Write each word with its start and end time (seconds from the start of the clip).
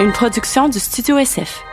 une 0.00 0.12
production 0.12 0.68
du 0.68 0.78
Studio 0.78 1.18
SF. 1.18 1.64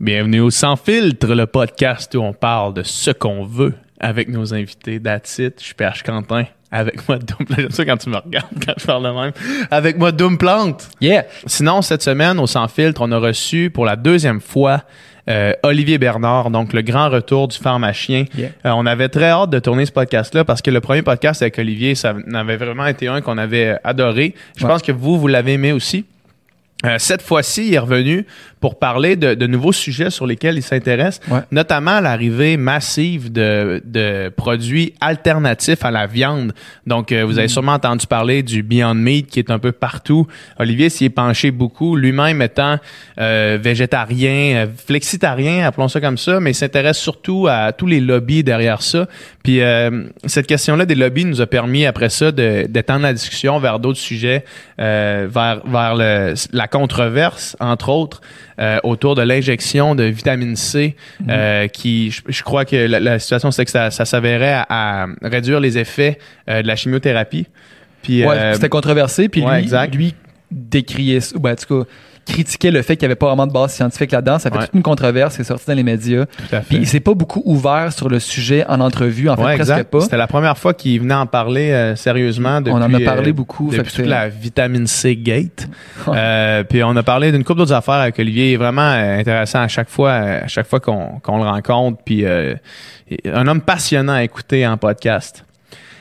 Bienvenue 0.00 0.40
au 0.40 0.50
Sans 0.50 0.74
Filtre, 0.74 1.28
le 1.34 1.46
podcast 1.46 2.12
où 2.16 2.18
on 2.18 2.32
parle 2.32 2.74
de 2.74 2.82
ce 2.82 3.12
qu'on 3.12 3.44
veut 3.44 3.74
avec 4.00 4.28
nos 4.28 4.52
invités. 4.52 5.00
That's 5.00 5.38
it. 5.38 5.54
Je 5.60 5.66
suis 5.66 5.74
PH 5.74 6.02
Quentin. 6.02 6.46
Avec 6.72 7.06
moi, 7.08 7.18
Doom. 7.20 7.46
J'aime 7.56 7.70
ça 7.70 7.84
quand 7.84 7.96
tu 7.96 8.10
me 8.10 8.16
regardes, 8.16 8.48
quand 8.66 8.74
je 8.76 8.84
parle 8.84 9.04
de 9.04 9.20
même. 9.20 9.32
Avec 9.70 9.96
moi, 9.96 10.10
Doom 10.10 10.36
Plante. 10.36 10.90
Yeah. 11.00 11.26
Sinon, 11.46 11.80
cette 11.80 12.02
semaine, 12.02 12.40
au 12.40 12.48
Sans 12.48 12.66
Filtre, 12.66 13.00
on 13.02 13.12
a 13.12 13.18
reçu 13.18 13.70
pour 13.70 13.84
la 13.84 13.94
deuxième 13.94 14.40
fois 14.40 14.82
euh, 15.28 15.52
Olivier 15.62 15.98
Bernard, 15.98 16.50
donc 16.50 16.72
le 16.72 16.82
grand 16.82 17.08
retour 17.08 17.48
du 17.48 17.56
pharmacien. 17.58 18.24
Yeah. 18.36 18.48
Euh, 18.66 18.70
on 18.76 18.84
avait 18.86 19.08
très 19.08 19.30
hâte 19.30 19.50
de 19.50 19.58
tourner 19.58 19.86
ce 19.86 19.92
podcast-là 19.92 20.44
parce 20.44 20.60
que 20.62 20.70
le 20.70 20.80
premier 20.80 21.02
podcast 21.02 21.40
avec 21.42 21.58
Olivier, 21.58 21.94
ça 21.94 22.14
n'avait 22.26 22.56
vraiment 22.56 22.86
été 22.86 23.08
un 23.08 23.20
qu'on 23.20 23.38
avait 23.38 23.76
adoré. 23.84 24.34
Je 24.56 24.64
Ouais. 24.64 24.70
pense 24.70 24.82
que 24.82 24.92
vous, 24.92 25.18
vous 25.18 25.26
l'avez 25.28 25.54
aimé 25.54 25.72
aussi. 25.72 26.04
Euh, 26.84 26.96
cette 26.98 27.22
fois-ci, 27.22 27.68
il 27.68 27.74
est 27.74 27.78
revenu 27.78 28.26
pour 28.60 28.78
parler 28.78 29.16
de, 29.16 29.34
de 29.34 29.46
nouveaux 29.46 29.72
sujets 29.72 30.08
sur 30.10 30.26
lesquels 30.26 30.56
il 30.56 30.62
s'intéresse, 30.62 31.20
Ouais. 31.30 31.40
notamment 31.50 32.00
l'arrivée 32.00 32.56
massive 32.56 33.30
de, 33.30 33.82
de 33.84 34.30
produits 34.34 34.94
alternatifs 35.02 35.84
à 35.84 35.90
la 35.90 36.06
viande. 36.06 36.52
Donc, 36.86 37.12
euh, 37.12 37.24
vous 37.24 37.38
avez 37.38 37.48
sûrement 37.48 37.72
entendu 37.74 38.06
parler 38.06 38.42
du 38.42 38.62
Beyond 38.62 38.94
Meat 38.94 39.26
qui 39.28 39.38
est 39.38 39.50
un 39.50 39.58
peu 39.58 39.72
partout. 39.72 40.26
Olivier 40.58 40.88
s'y 40.88 41.04
est 41.06 41.10
penché 41.10 41.50
beaucoup, 41.50 41.94
lui-même 41.96 42.40
étant 42.40 42.78
euh, 43.18 43.58
végétarien, 43.60 44.64
euh, 44.64 44.66
flexitarien, 44.86 45.66
appelons 45.66 45.88
ça 45.88 46.00
comme 46.00 46.16
ça, 46.18 46.40
mais 46.40 46.52
il 46.52 46.54
s'intéresse 46.54 46.98
surtout 46.98 47.46
à 47.48 47.72
tous 47.72 47.86
les 47.86 48.00
lobbies 48.00 48.44
derrière 48.44 48.80
ça. 48.82 49.06
Puis 49.42 49.60
euh, 49.60 50.04
cette 50.24 50.46
question-là 50.46 50.86
des 50.86 50.94
lobbies 50.94 51.26
nous 51.26 51.42
a 51.42 51.46
permis 51.46 51.84
après 51.84 52.08
ça 52.08 52.32
d'étendre 52.32 53.02
la 53.02 53.12
discussion 53.12 53.58
vers 53.58 53.78
d'autres 53.78 53.98
sujets, 53.98 54.44
euh, 54.80 55.26
vers, 55.30 55.60
vers 55.66 55.94
le- 55.94 56.34
la 56.52 56.68
controverse, 56.68 57.56
entre 57.60 57.88
autres, 57.88 58.20
euh, 58.60 58.78
autour 58.84 59.14
de 59.14 59.22
l'injection 59.22 59.94
de 59.94 60.04
vitamine 60.04 60.56
C, 60.56 60.96
euh, 61.28 61.68
qui, 61.68 62.10
je, 62.10 62.22
je 62.28 62.42
crois 62.42 62.64
que 62.64 62.76
la, 62.76 63.00
la 63.00 63.18
situation, 63.18 63.50
c'est 63.50 63.64
que 63.64 63.70
ça, 63.70 63.90
ça 63.90 64.04
s'avérait 64.04 64.64
à, 64.68 65.02
à 65.02 65.06
réduire 65.22 65.60
les 65.60 65.78
effets 65.78 66.18
de 66.48 66.66
la 66.66 66.76
chimiothérapie. 66.76 67.46
Puis, 68.02 68.24
Ouais, 68.26 68.52
c'était 68.54 68.68
controversé, 68.68 69.28
puis 69.28 69.42
ouais, 69.42 69.56
lui, 69.56 69.62
exact. 69.62 69.94
lui 69.94 70.14
décriait, 70.50 71.20
ça, 71.20 71.36
ou 71.36 71.40
ben, 71.40 71.52
en 71.52 71.56
tout 71.56 71.84
cas, 71.84 71.90
critiquait 72.26 72.70
le 72.70 72.82
fait 72.82 72.96
qu'il 72.96 73.06
n'y 73.06 73.12
avait 73.12 73.16
pas 73.18 73.26
vraiment 73.26 73.46
de 73.46 73.52
base 73.52 73.72
scientifique 73.74 74.12
là-dedans. 74.12 74.38
Ça 74.38 74.50
fait 74.50 74.56
Ouais. 74.58 74.64
toute 74.64 74.74
une 74.74 74.82
controverse, 74.82 75.34
c'est 75.36 75.44
sorti 75.44 75.64
dans 75.66 75.74
les 75.74 75.82
médias. 75.82 76.24
tout 76.26 76.44
à 76.54 76.60
fait. 76.60 76.66
Puis 76.68 76.76
il 76.78 76.86
s'est 76.86 77.00
pas 77.00 77.14
beaucoup 77.14 77.42
ouvert 77.44 77.92
sur 77.92 78.08
le 78.08 78.18
sujet 78.20 78.64
en 78.66 78.80
entrevue, 78.80 79.28
en 79.28 79.36
fait, 79.36 79.42
Ouais, 79.42 79.54
presque 79.56 79.70
exact. 79.70 79.90
pas. 79.90 80.00
C'était 80.00 80.16
la 80.16 80.26
première 80.26 80.56
fois 80.58 80.74
qu'il 80.74 81.00
venait 81.00 81.14
en 81.14 81.26
parler 81.26 81.70
euh, 81.70 81.96
sérieusement 81.96 82.60
depuis. 82.60 82.72
On 82.72 82.82
en 82.82 82.92
a 82.94 83.00
parlé 83.00 83.30
euh, 83.30 83.32
beaucoup, 83.32 83.70
fait 83.70 83.78
Depuis 83.78 83.92
que 83.92 83.96
toute 83.96 84.06
la 84.06 84.28
vitamine 84.28 84.86
C 84.86 85.16
gate. 85.16 85.68
Euh, 86.08 86.62
puis 86.64 86.82
on 86.84 86.94
a 86.96 87.02
parlé 87.02 87.32
d'une 87.32 87.44
couple 87.44 87.58
d'autres 87.60 87.72
affaires 87.72 87.94
avec 87.94 88.18
Olivier. 88.18 88.50
Il 88.50 88.54
est 88.54 88.56
vraiment 88.58 88.82
euh, 88.82 89.18
intéressant 89.18 89.60
à 89.60 89.68
chaque 89.68 89.88
fois, 89.88 90.10
euh, 90.10 90.40
à 90.44 90.48
chaque 90.48 90.66
fois 90.66 90.78
qu'on 90.80 91.18
qu'on 91.22 91.38
le 91.38 91.44
rencontre. 91.44 91.98
Puis 92.04 92.24
euh, 92.24 92.54
un 93.32 93.46
homme 93.48 93.60
passionnant 93.62 94.12
à 94.14 94.22
écouter 94.22 94.66
en 94.66 94.76
podcast. 94.76 95.44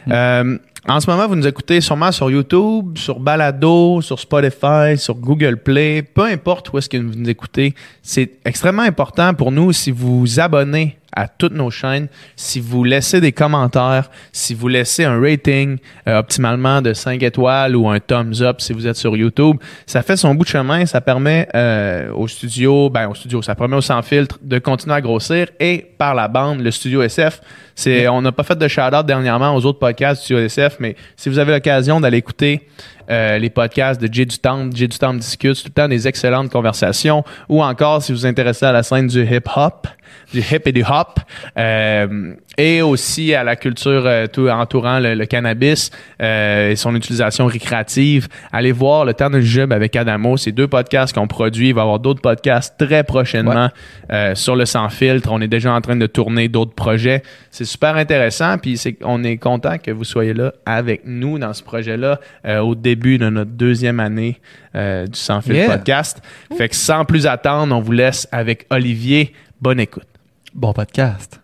Mm. 0.08 0.58
En 0.88 1.00
ce 1.00 1.09
moment, 1.09 1.28
vous 1.30 1.38
nous 1.38 1.48
écoutez 1.48 1.80
sûrement 1.80 2.12
sur 2.12 2.30
YouTube, 2.30 2.98
sur 2.98 3.17
Balado, 3.17 4.02
sur 4.02 4.20
Spotify, 4.20 4.98
sur 4.98 5.16
Google 5.16 5.56
Play, 5.56 6.02
peu 6.02 6.25
importe 6.25 6.73
où 6.73 6.78
est-ce 6.78 6.90
que 6.90 6.98
vous 6.98 7.16
nous 7.16 7.30
écoutez. 7.30 7.73
C'est 8.02 8.31
extrêmement 8.44 8.81
important 8.81 9.34
pour 9.34 9.53
nous 9.53 9.72
si 9.72 9.92
vous 9.92 10.20
vous 10.20 10.40
abonnez 10.42 10.98
à 11.16 11.28
toutes 11.28 11.53
nos 11.53 11.69
chaînes, 11.69 12.08
si 12.36 12.59
vous 12.59 12.83
laissez 12.83 13.22
des 13.22 13.31
commentaires, 13.31 14.09
si 14.31 14.53
vous 14.53 14.67
laissez 14.67 15.03
un 15.06 15.19
rating 15.19 15.78
euh, 16.08 16.19
optimalement 16.19 16.81
de 16.81 16.94
5 16.94 17.22
étoiles 17.23 17.75
ou 17.75 17.89
un 17.89 18.00
thumbs 18.00 18.42
up 18.42 18.61
si 18.61 18.73
vous 18.73 18.88
êtes 18.88 18.95
sur 18.95 19.16
YouTube, 19.16 19.58
ça 19.86 20.02
fait 20.02 20.17
son 20.17 20.36
bout 20.36 20.44
de 20.44 20.50
chemin, 20.50 20.86
ça 20.86 21.02
permet 21.02 21.47
euh, 21.56 22.11
au 22.14 22.28
studio, 22.28 22.89
ben 22.89 23.08
au 23.08 23.16
studio, 23.16 23.41
ça 23.41 23.56
permet 23.56 23.75
au 23.75 23.81
sans 23.81 24.02
filtre 24.02 24.39
de 24.41 24.59
continuer 24.59 24.95
à 24.95 25.02
grossir. 25.02 25.47
Et 25.59 25.86
par 25.97 26.16
la 26.16 26.28
bande, 26.28 26.62
le 26.62 26.72
studio 26.72 27.02
SF, 27.02 27.41
c'est 27.75 28.07
on 28.07 28.22
n'a 28.22 28.31
pas 28.31 28.44
fait 28.44 28.57
de 28.57 28.68
shout-out 28.68 29.06
dernièrement 29.06 29.56
aux 29.56 29.66
autres 29.66 29.79
podcasts 29.79 30.22
du 30.22 30.25
studio 30.25 30.44
SF, 30.44 30.78
mais 30.79 30.96
si 31.16 31.29
vous 31.29 31.40
avez 31.40 31.53
l'occasion 31.53 32.00
d'aller 32.00 32.18
écouter 32.18 32.68
euh, 33.09 33.38
les 33.38 33.50
podcasts 33.50 34.02
de 34.02 34.12
Jay 34.12 34.25
du 34.25 34.38
Temple, 34.38 34.75
Jay 34.75 34.88
du 34.88 34.97
Temple 34.97 35.19
discute, 35.19 35.56
tout 35.56 35.68
le 35.69 35.74
temps 35.74 35.88
des 35.88 36.08
excellentes 36.08 36.52
conversations, 36.52 37.24
ou 37.50 37.64
encore 37.64 38.02
si 38.02 38.12
vous 38.12 38.19
vous 38.19 38.25
intéressez 38.25 38.66
à 38.66 38.72
la 38.72 38.84
scène 38.84 39.08
du 39.08 39.24
hip-hop, 39.24 39.88
du 40.31 40.40
hip 40.40 40.62
et 40.66 40.72
du 40.72 40.84
hop, 40.84 41.19
euh, 41.58 42.34
et 42.58 42.81
aussi 42.81 43.34
à 43.34 43.44
la 43.44 43.56
culture 43.56 44.03
euh, 44.06 44.28
tout 44.28 44.47
entourant 44.50 45.00
le, 45.00 45.16
le 45.16 45.25
cannabis 45.25 45.91
euh, 46.22 46.72
et 46.72 46.75
son 46.75 46.96
utilisation 46.96 47.46
récréative. 47.46 48.28
Allez 48.52 48.72
voir 48.72 49.06
le 49.06 49.14
temps 49.14 49.30
de 49.30 49.40
jub 49.40 49.72
avec 49.74 49.96
Adamo, 49.96 50.38
c'est 50.38 50.52
deux 50.52 50.68
podcasts 50.68 51.14
qu'on 51.14 51.28
produit. 51.28 51.69
Il 51.69 51.74
va 51.75 51.81
y 51.81 51.84
avoir 51.84 52.00
d'autres 52.00 52.22
podcasts 52.22 52.75
très 52.78 53.03
prochainement 53.03 53.69
euh, 54.12 54.36
sur 54.36 54.56
le 54.56 54.66
sans 54.66 54.90
filtre. 54.90 55.30
On 55.31 55.41
est 55.41 55.47
déjà 55.47 55.74
en 55.74 55.81
train 55.81 55.96
de 55.96 56.08
tourner 56.08 56.47
d'autres 56.47 56.74
projets. 56.75 57.24
C'est 57.52 57.66
super 57.66 57.96
intéressant, 57.96 58.58
puis 58.58 58.78
c'est, 58.78 58.97
on 59.03 59.24
est 59.24 59.38
content 59.38 59.78
que 59.78 59.91
vous 59.91 60.03
soyez 60.03 60.34
là 60.34 60.53
avec 60.66 61.02
nous 61.06 61.40
dans 61.40 61.53
ce 61.53 61.64
projet-là 61.64 62.20
euh, 62.46 62.59
au 62.59 62.75
début 62.75 63.18
de 63.18 63.30
notre 63.30 63.52
deuxième 63.52 64.00
année 64.00 64.40
euh, 64.75 65.06
du 65.08 65.20
sans 65.20 65.41
filtre 65.41 65.53
Yeah. 65.59 65.70
podcast. 65.78 66.22
Fait 66.58 66.70
que 66.70 66.75
sans 66.75 67.06
plus 67.06 67.28
attendre, 67.28 67.75
on 67.75 67.80
vous 67.80 67.91
laisse 67.91 68.28
avec 68.31 68.66
Olivier. 68.72 69.34
Bonne 69.62 69.80
écoute. 69.80 70.08
Bon 70.56 70.74
podcast. 70.74 71.43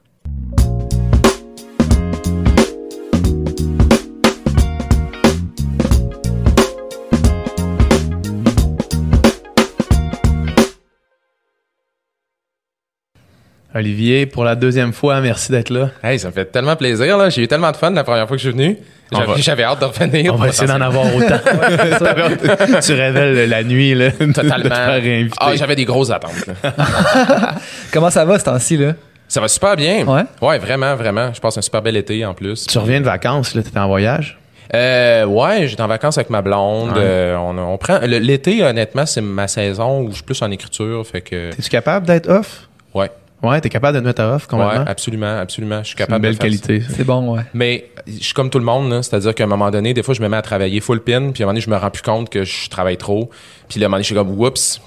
Olivier, 13.75 14.25
pour 14.25 14.43
la 14.43 14.55
deuxième 14.55 14.93
fois, 14.93 15.21
merci 15.21 15.51
d'être 15.51 15.69
là. 15.69 15.91
Hey, 16.03 16.17
ça 16.17 16.29
me 16.29 16.33
fait 16.33 16.45
tellement 16.45 16.75
plaisir, 16.75 17.17
là. 17.17 17.29
J'ai 17.29 17.43
eu 17.43 17.47
tellement 17.47 17.71
de 17.71 17.77
fun 17.77 17.91
la 17.91 18.03
première 18.03 18.27
fois 18.27 18.35
que 18.35 18.41
je 18.41 18.49
suis 18.49 18.57
venu. 18.57 18.77
J'avais, 19.11 19.41
j'avais 19.41 19.63
hâte 19.63 19.79
de 19.79 19.85
revenir. 19.85 20.33
On 20.33 20.37
va 20.37 20.49
essayer 20.49 20.67
d'en 20.67 20.81
avoir 20.81 21.05
autant. 21.15 21.39
tu 22.81 22.93
révèles 22.93 23.49
la 23.49 23.63
nuit, 23.63 23.93
là, 23.93 24.09
de 24.09 24.25
te 24.25 24.41
Totalement. 24.41 25.29
Ah, 25.39 25.55
j'avais 25.55 25.75
des 25.75 25.85
grosses 25.85 26.09
attentes, 26.09 26.47
là. 26.47 26.53
Comment 27.93 28.09
ça 28.09 28.25
va 28.25 28.39
ce 28.39 28.45
temps-ci, 28.45 28.77
là? 28.77 28.93
Ça 29.27 29.39
va 29.39 29.47
super 29.47 29.75
bien. 29.75 30.05
Ouais? 30.05 30.23
Ouais, 30.41 30.57
vraiment, 30.57 30.95
vraiment. 30.95 31.31
Je 31.33 31.39
passe 31.39 31.57
un 31.57 31.61
super 31.61 31.83
bel 31.83 31.95
été, 31.95 32.25
en 32.25 32.33
plus. 32.33 32.65
tu 32.65 32.77
reviens 32.79 32.99
de 32.99 33.05
vacances, 33.05 33.53
là, 33.53 33.61
t'étais 33.61 33.79
en 33.79 33.87
voyage? 33.87 34.39
Euh, 34.73 35.25
ouais, 35.25 35.67
j'étais 35.67 35.81
en 35.81 35.87
vacances 35.87 36.17
avec 36.17 36.29
ma 36.29 36.41
blonde. 36.41 36.91
Ouais. 36.91 36.97
Euh, 37.03 37.37
on, 37.37 37.57
on 37.57 37.77
prend, 37.77 37.99
l'été, 38.03 38.63
honnêtement, 38.63 39.05
c'est 39.05 39.21
ma 39.21 39.47
saison 39.47 40.01
où 40.01 40.09
je 40.09 40.15
suis 40.15 40.23
plus 40.23 40.41
en 40.41 40.51
écriture, 40.51 41.05
fait 41.05 41.21
que, 41.21 41.49
Es-tu 41.49 41.69
capable 41.69 42.05
d'être 42.05 42.29
off? 42.29 42.68
Ouais. 43.43 43.61
T'es 43.61 43.69
capable 43.69 43.97
de 43.99 44.03
mettre 44.05 44.21
à 44.21 44.35
off 44.35 44.47
complètement. 44.47 44.83
Ouais, 44.83 44.89
absolument, 44.89 45.37
absolument. 45.39 45.79
Je 45.83 45.87
suis 45.89 45.95
C'est 45.97 46.03
une 46.03 46.07
capable 46.07 46.21
belle 46.21 46.37
de 46.37 46.41
faire 46.41 46.51
ça. 46.51 46.57
qualité. 46.67 46.81
ça. 46.89 46.93
C'est 46.97 47.03
bon, 47.03 47.35
ouais. 47.35 47.41
Mais 47.53 47.89
je 48.07 48.23
suis 48.23 48.33
comme 48.33 48.49
tout 48.49 48.59
le 48.59 48.65
monde, 48.65 48.89
là. 48.91 49.01
c'est-à-dire 49.03 49.33
qu'à 49.35 49.43
un 49.43 49.47
moment 49.47 49.71
donné, 49.71 49.93
des 49.93 50.03
fois, 50.03 50.13
je 50.13 50.21
me 50.21 50.27
mets 50.29 50.37
à 50.37 50.41
travailler 50.41 50.79
full 50.79 51.01
pin, 51.03 51.31
puis 51.31 51.43
à 51.43 51.45
un 51.45 51.47
moment 51.47 51.53
donné, 51.53 51.61
je 51.61 51.69
me 51.69 51.75
rends 51.77 51.91
plus 51.91 52.01
compte 52.01 52.29
que 52.29 52.43
je 52.43 52.69
travaille 52.69 52.97
trop. 52.97 53.29
Puis 53.67 53.79
là, 53.79 53.85
à 53.85 53.87
un 53.87 53.89
moment 53.89 53.95
donné, 53.97 54.03
je 54.03 54.07
suis 54.07 54.15
comme, 54.15 54.39
oups. 54.39 54.81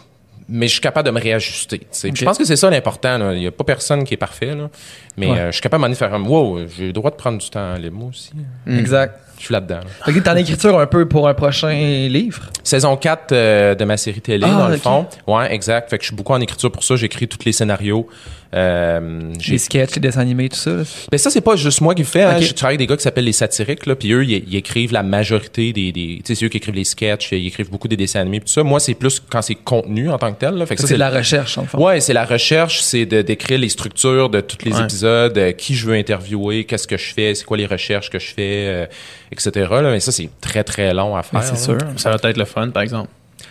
Mais 0.49 0.67
je 0.67 0.73
suis 0.73 0.81
capable 0.81 1.07
de 1.07 1.13
me 1.15 1.21
réajuster. 1.21 1.81
Je 2.03 2.25
pense 2.25 2.37
que 2.37 2.45
c'est 2.45 2.57
ça 2.57 2.69
l'important. 2.69 3.17
là. 3.17 3.33
Il 3.33 3.39
n'y 3.41 3.47
a 3.47 3.53
pas 3.53 3.65
personne 3.65 4.05
qui 4.05 4.13
est 4.15 4.19
parfait. 4.19 4.55
Là. 4.55 4.69
Mais 5.17 5.29
Ouais. 5.31 5.39
euh, 5.39 5.47
je 5.47 5.53
suis 5.53 5.63
capable 5.63 5.85
à 5.85 5.87
un 5.87 5.89
moment 5.89 5.95
donné 5.95 5.95
de 5.95 5.99
faire 5.99 6.11
comme, 6.11 6.27
wow, 6.29 6.67
j'ai 6.77 6.87
le 6.89 6.93
droit 6.93 7.11
de 7.13 7.17
prendre 7.17 7.39
du 7.39 7.49
temps 7.49 7.75
libre, 7.75 7.97
moi 7.97 8.09
aussi. 8.11 8.33
Exact. 8.69 9.19
Je 9.39 9.45
suis 9.47 9.53
là-dedans. 9.53 9.77
là. 9.77 10.05
Fait 10.05 10.13
que 10.13 10.19
t'es 10.19 10.29
en 10.29 10.37
écriture 10.37 10.79
un 10.79 10.87
peu 10.87 11.07
pour 11.09 11.27
un 11.29 11.35
prochain 11.35 11.71
livre? 12.09 12.43
Saison 12.65 12.97
4 12.97 13.33
euh, 13.33 13.75
de 13.75 13.85
ma 13.85 13.97
série 13.97 14.21
télé, 14.21 14.47
Ah, 14.49 14.59
dans 14.59 14.69
le 14.69 14.77
fond. 14.77 15.07
Ouais, 15.27 15.53
exact. 15.55 15.89
Fait 15.89 15.97
que 15.97 16.03
je 16.05 16.09
suis 16.09 16.17
beaucoup 16.17 16.33
en 16.35 16.41
écriture 16.41 16.71
pour 16.71 16.85
ça. 16.85 16.97
J'écris 16.97 17.29
tous 17.29 17.45
les 17.47 17.53
scénarios. 17.53 18.07
Euh, 18.55 19.33
Les 19.49 19.59
sketchs, 19.59 19.95
les 19.95 20.01
dessins 20.01 20.21
animés, 20.21 20.49
tout 20.49 20.57
ça. 20.57 20.71
là? 20.71 20.83
Ben 21.11 21.19
ça, 21.19 21.31
c'est 21.31 21.41
pas 21.41 21.57
juste 21.57 21.81
moi 21.81 21.95
qui 21.95 22.03
le 22.03 22.07
fais. 22.07 22.23
Hein. 22.23 22.39
Je 22.41 22.53
travaille 22.53 22.75
avec 22.77 22.87
des 22.87 22.93
gars 22.93 22.97
qui 22.97 23.03
s'appellent 23.03 23.25
les 23.25 23.33
satiriques, 23.33 23.87
là, 23.87 23.97
puis 23.97 24.13
eux, 24.13 24.25
ils, 24.25 24.45
ils 24.49 24.57
écrivent 24.57 24.93
la 24.93 25.03
majorité 25.03 25.73
des... 25.73 25.91
des 25.93 26.17
tu 26.19 26.23
sais, 26.27 26.35
c'est 26.35 26.45
eux 26.45 26.49
qui 26.49 26.59
écrivent 26.59 26.75
les 26.75 26.85
sketchs, 26.85 27.33
ils 27.33 27.47
écrivent 27.47 27.71
beaucoup 27.71 27.89
des 27.89 27.97
dessins 27.97 28.21
animés, 28.21 28.41
puis 28.41 28.47
tout 28.49 28.53
ça. 28.53 28.63
Moi, 28.63 28.79
c'est 28.81 28.95
plus 28.95 29.21
quand 29.21 29.41
c'est 29.43 29.55
contenu 29.55 30.11
en 30.11 30.19
tant 30.19 30.33
que 30.33 30.39
tel. 30.39 30.55
Là. 30.55 30.67
Fait 30.67 30.75
que 30.77 30.83
Ça, 30.83 30.87
c'est 30.89 30.95
de 30.95 30.99
la 30.99 31.11
recherche, 31.11 31.57
en 31.59 31.65
fond. 31.65 31.83
Ouais, 31.83 32.01
c'est 32.01 32.13
la 32.13 32.25
recherche, 32.25 32.81
c'est 32.83 33.07
de 33.07 33.23
décrire 33.23 33.59
les 33.59 33.69
structures 33.71 34.29
de 34.29 34.41
tous 34.41 34.65
les 34.65 34.73
Ouais. 34.75 34.83
épisodes, 34.85 35.37
euh, 35.39 35.53
qui 35.53 35.75
je 35.75 35.87
veux 35.87 35.95
interviewer, 35.95 36.65
qu'est-ce 36.65 36.87
que 36.87 36.97
je 36.99 37.13
fais, 37.15 37.35
c'est 37.35 37.45
quoi 37.45 37.57
les 37.57 37.67
recherches 37.67 38.11
que 38.11 38.19
je 38.19 38.27
fais, 38.35 38.67
euh, 38.67 38.87
etc. 39.31 39.51
Là. 39.71 39.91
Mais 39.91 40.01
ça, 40.01 40.13
c'est 40.13 40.29
très, 40.41 40.63
très 40.65 40.93
long 40.93 41.17
à 41.17 41.23
faire. 41.23 41.41
Ben, 41.41 41.47
c'est 41.47 41.73
là. 41.73 41.79
sûr. 41.79 41.89
Ça 41.97 42.11
va 42.11 42.17
être 42.29 42.37
le 42.37 42.45
fun, 42.45 42.69
par 42.71 42.83
exemple. 42.83 43.09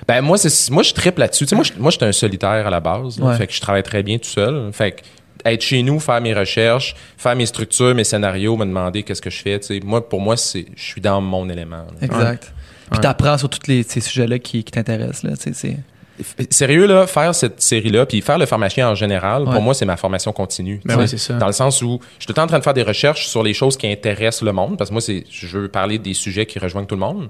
Ben 0.07 0.21
moi 0.21 0.37
c'est 0.37 0.71
moi 0.71 0.83
je 0.83 0.93
tripe 0.93 1.17
là-dessus. 1.17 1.45
Tu 1.45 1.49
sais 1.49 1.55
moi 1.55 1.63
je, 1.63 1.73
moi 1.77 1.91
j'étais 1.91 2.05
un 2.05 2.11
solitaire 2.11 2.67
à 2.67 2.69
la 2.69 2.79
base, 2.79 3.19
là. 3.19 3.25
Ouais. 3.27 3.37
fait 3.37 3.47
que 3.47 3.53
je 3.53 3.61
travaille 3.61 3.83
très 3.83 4.03
bien 4.03 4.17
tout 4.17 4.29
seul. 4.29 4.71
Fait 4.73 4.91
que 4.91 5.01
être 5.43 5.61
chez 5.61 5.81
nous, 5.83 5.99
faire 5.99 6.21
mes 6.21 6.33
recherches, 6.33 6.95
faire 7.17 7.35
mes 7.35 7.45
structures, 7.47 7.95
mes 7.95 8.03
scénarios, 8.03 8.55
me 8.57 8.65
demander 8.65 9.03
qu'est-ce 9.03 9.21
que 9.21 9.29
je 9.31 9.41
fais, 9.41 9.59
tu 9.59 9.67
sais 9.67 9.79
moi 9.83 10.07
pour 10.07 10.21
moi 10.21 10.37
c'est 10.37 10.65
je 10.75 10.83
suis 10.83 11.01
dans 11.01 11.19
mon 11.21 11.49
élément. 11.49 11.77
là. 11.77 11.93
Exact. 12.01 12.53
Puis 12.89 12.97
Ouais. 12.97 13.01
t'apprends 13.03 13.37
sur 13.37 13.49
tous 13.49 13.67
les, 13.67 13.83
ces 13.83 14.01
sujets-là 14.01 14.37
qui, 14.39 14.63
qui 14.65 14.71
t'intéressent. 14.71 15.23
Là, 15.23 15.37
tu 15.37 15.53
sais, 15.53 15.53
c'est- 15.53 15.77
Sérieux 16.53 16.85
là, 16.85 17.07
faire 17.07 17.33
cette 17.33 17.61
série 17.61 17.89
là 17.89 18.05
puis 18.05 18.21
faire 18.21 18.37
le 18.37 18.45
pharmacien 18.45 18.89
en 18.89 18.93
général, 18.95 19.43
Ouais. 19.43 19.53
pour 19.53 19.61
moi 19.61 19.73
c'est 19.73 19.85
ma 19.85 19.97
formation 19.97 20.31
continue. 20.31 20.79
Ben 20.85 20.95
oui, 20.99 21.07
ça. 21.07 21.33
Dans 21.35 21.47
le 21.47 21.53
sens 21.53 21.81
où 21.81 21.99
je 22.19 22.23
suis 22.23 22.27
tout 22.27 22.31
le 22.31 22.33
temps 22.35 22.43
en 22.43 22.47
train 22.47 22.59
de 22.59 22.63
faire 22.63 22.73
des 22.75 22.83
recherches 22.83 23.25
sur 23.27 23.41
les 23.41 23.53
choses 23.55 23.75
qui 23.77 23.87
intéressent 23.87 24.43
le 24.43 24.51
monde 24.51 24.77
parce 24.77 24.89
que 24.91 24.93
moi 24.93 25.01
c'est 25.01 25.23
je 25.31 25.47
veux 25.57 25.67
parler 25.69 25.97
des 25.97 26.13
sujets 26.13 26.45
qui 26.45 26.59
rejoignent 26.59 26.85
tout 26.85 26.95
le 26.95 27.01
monde. 27.01 27.29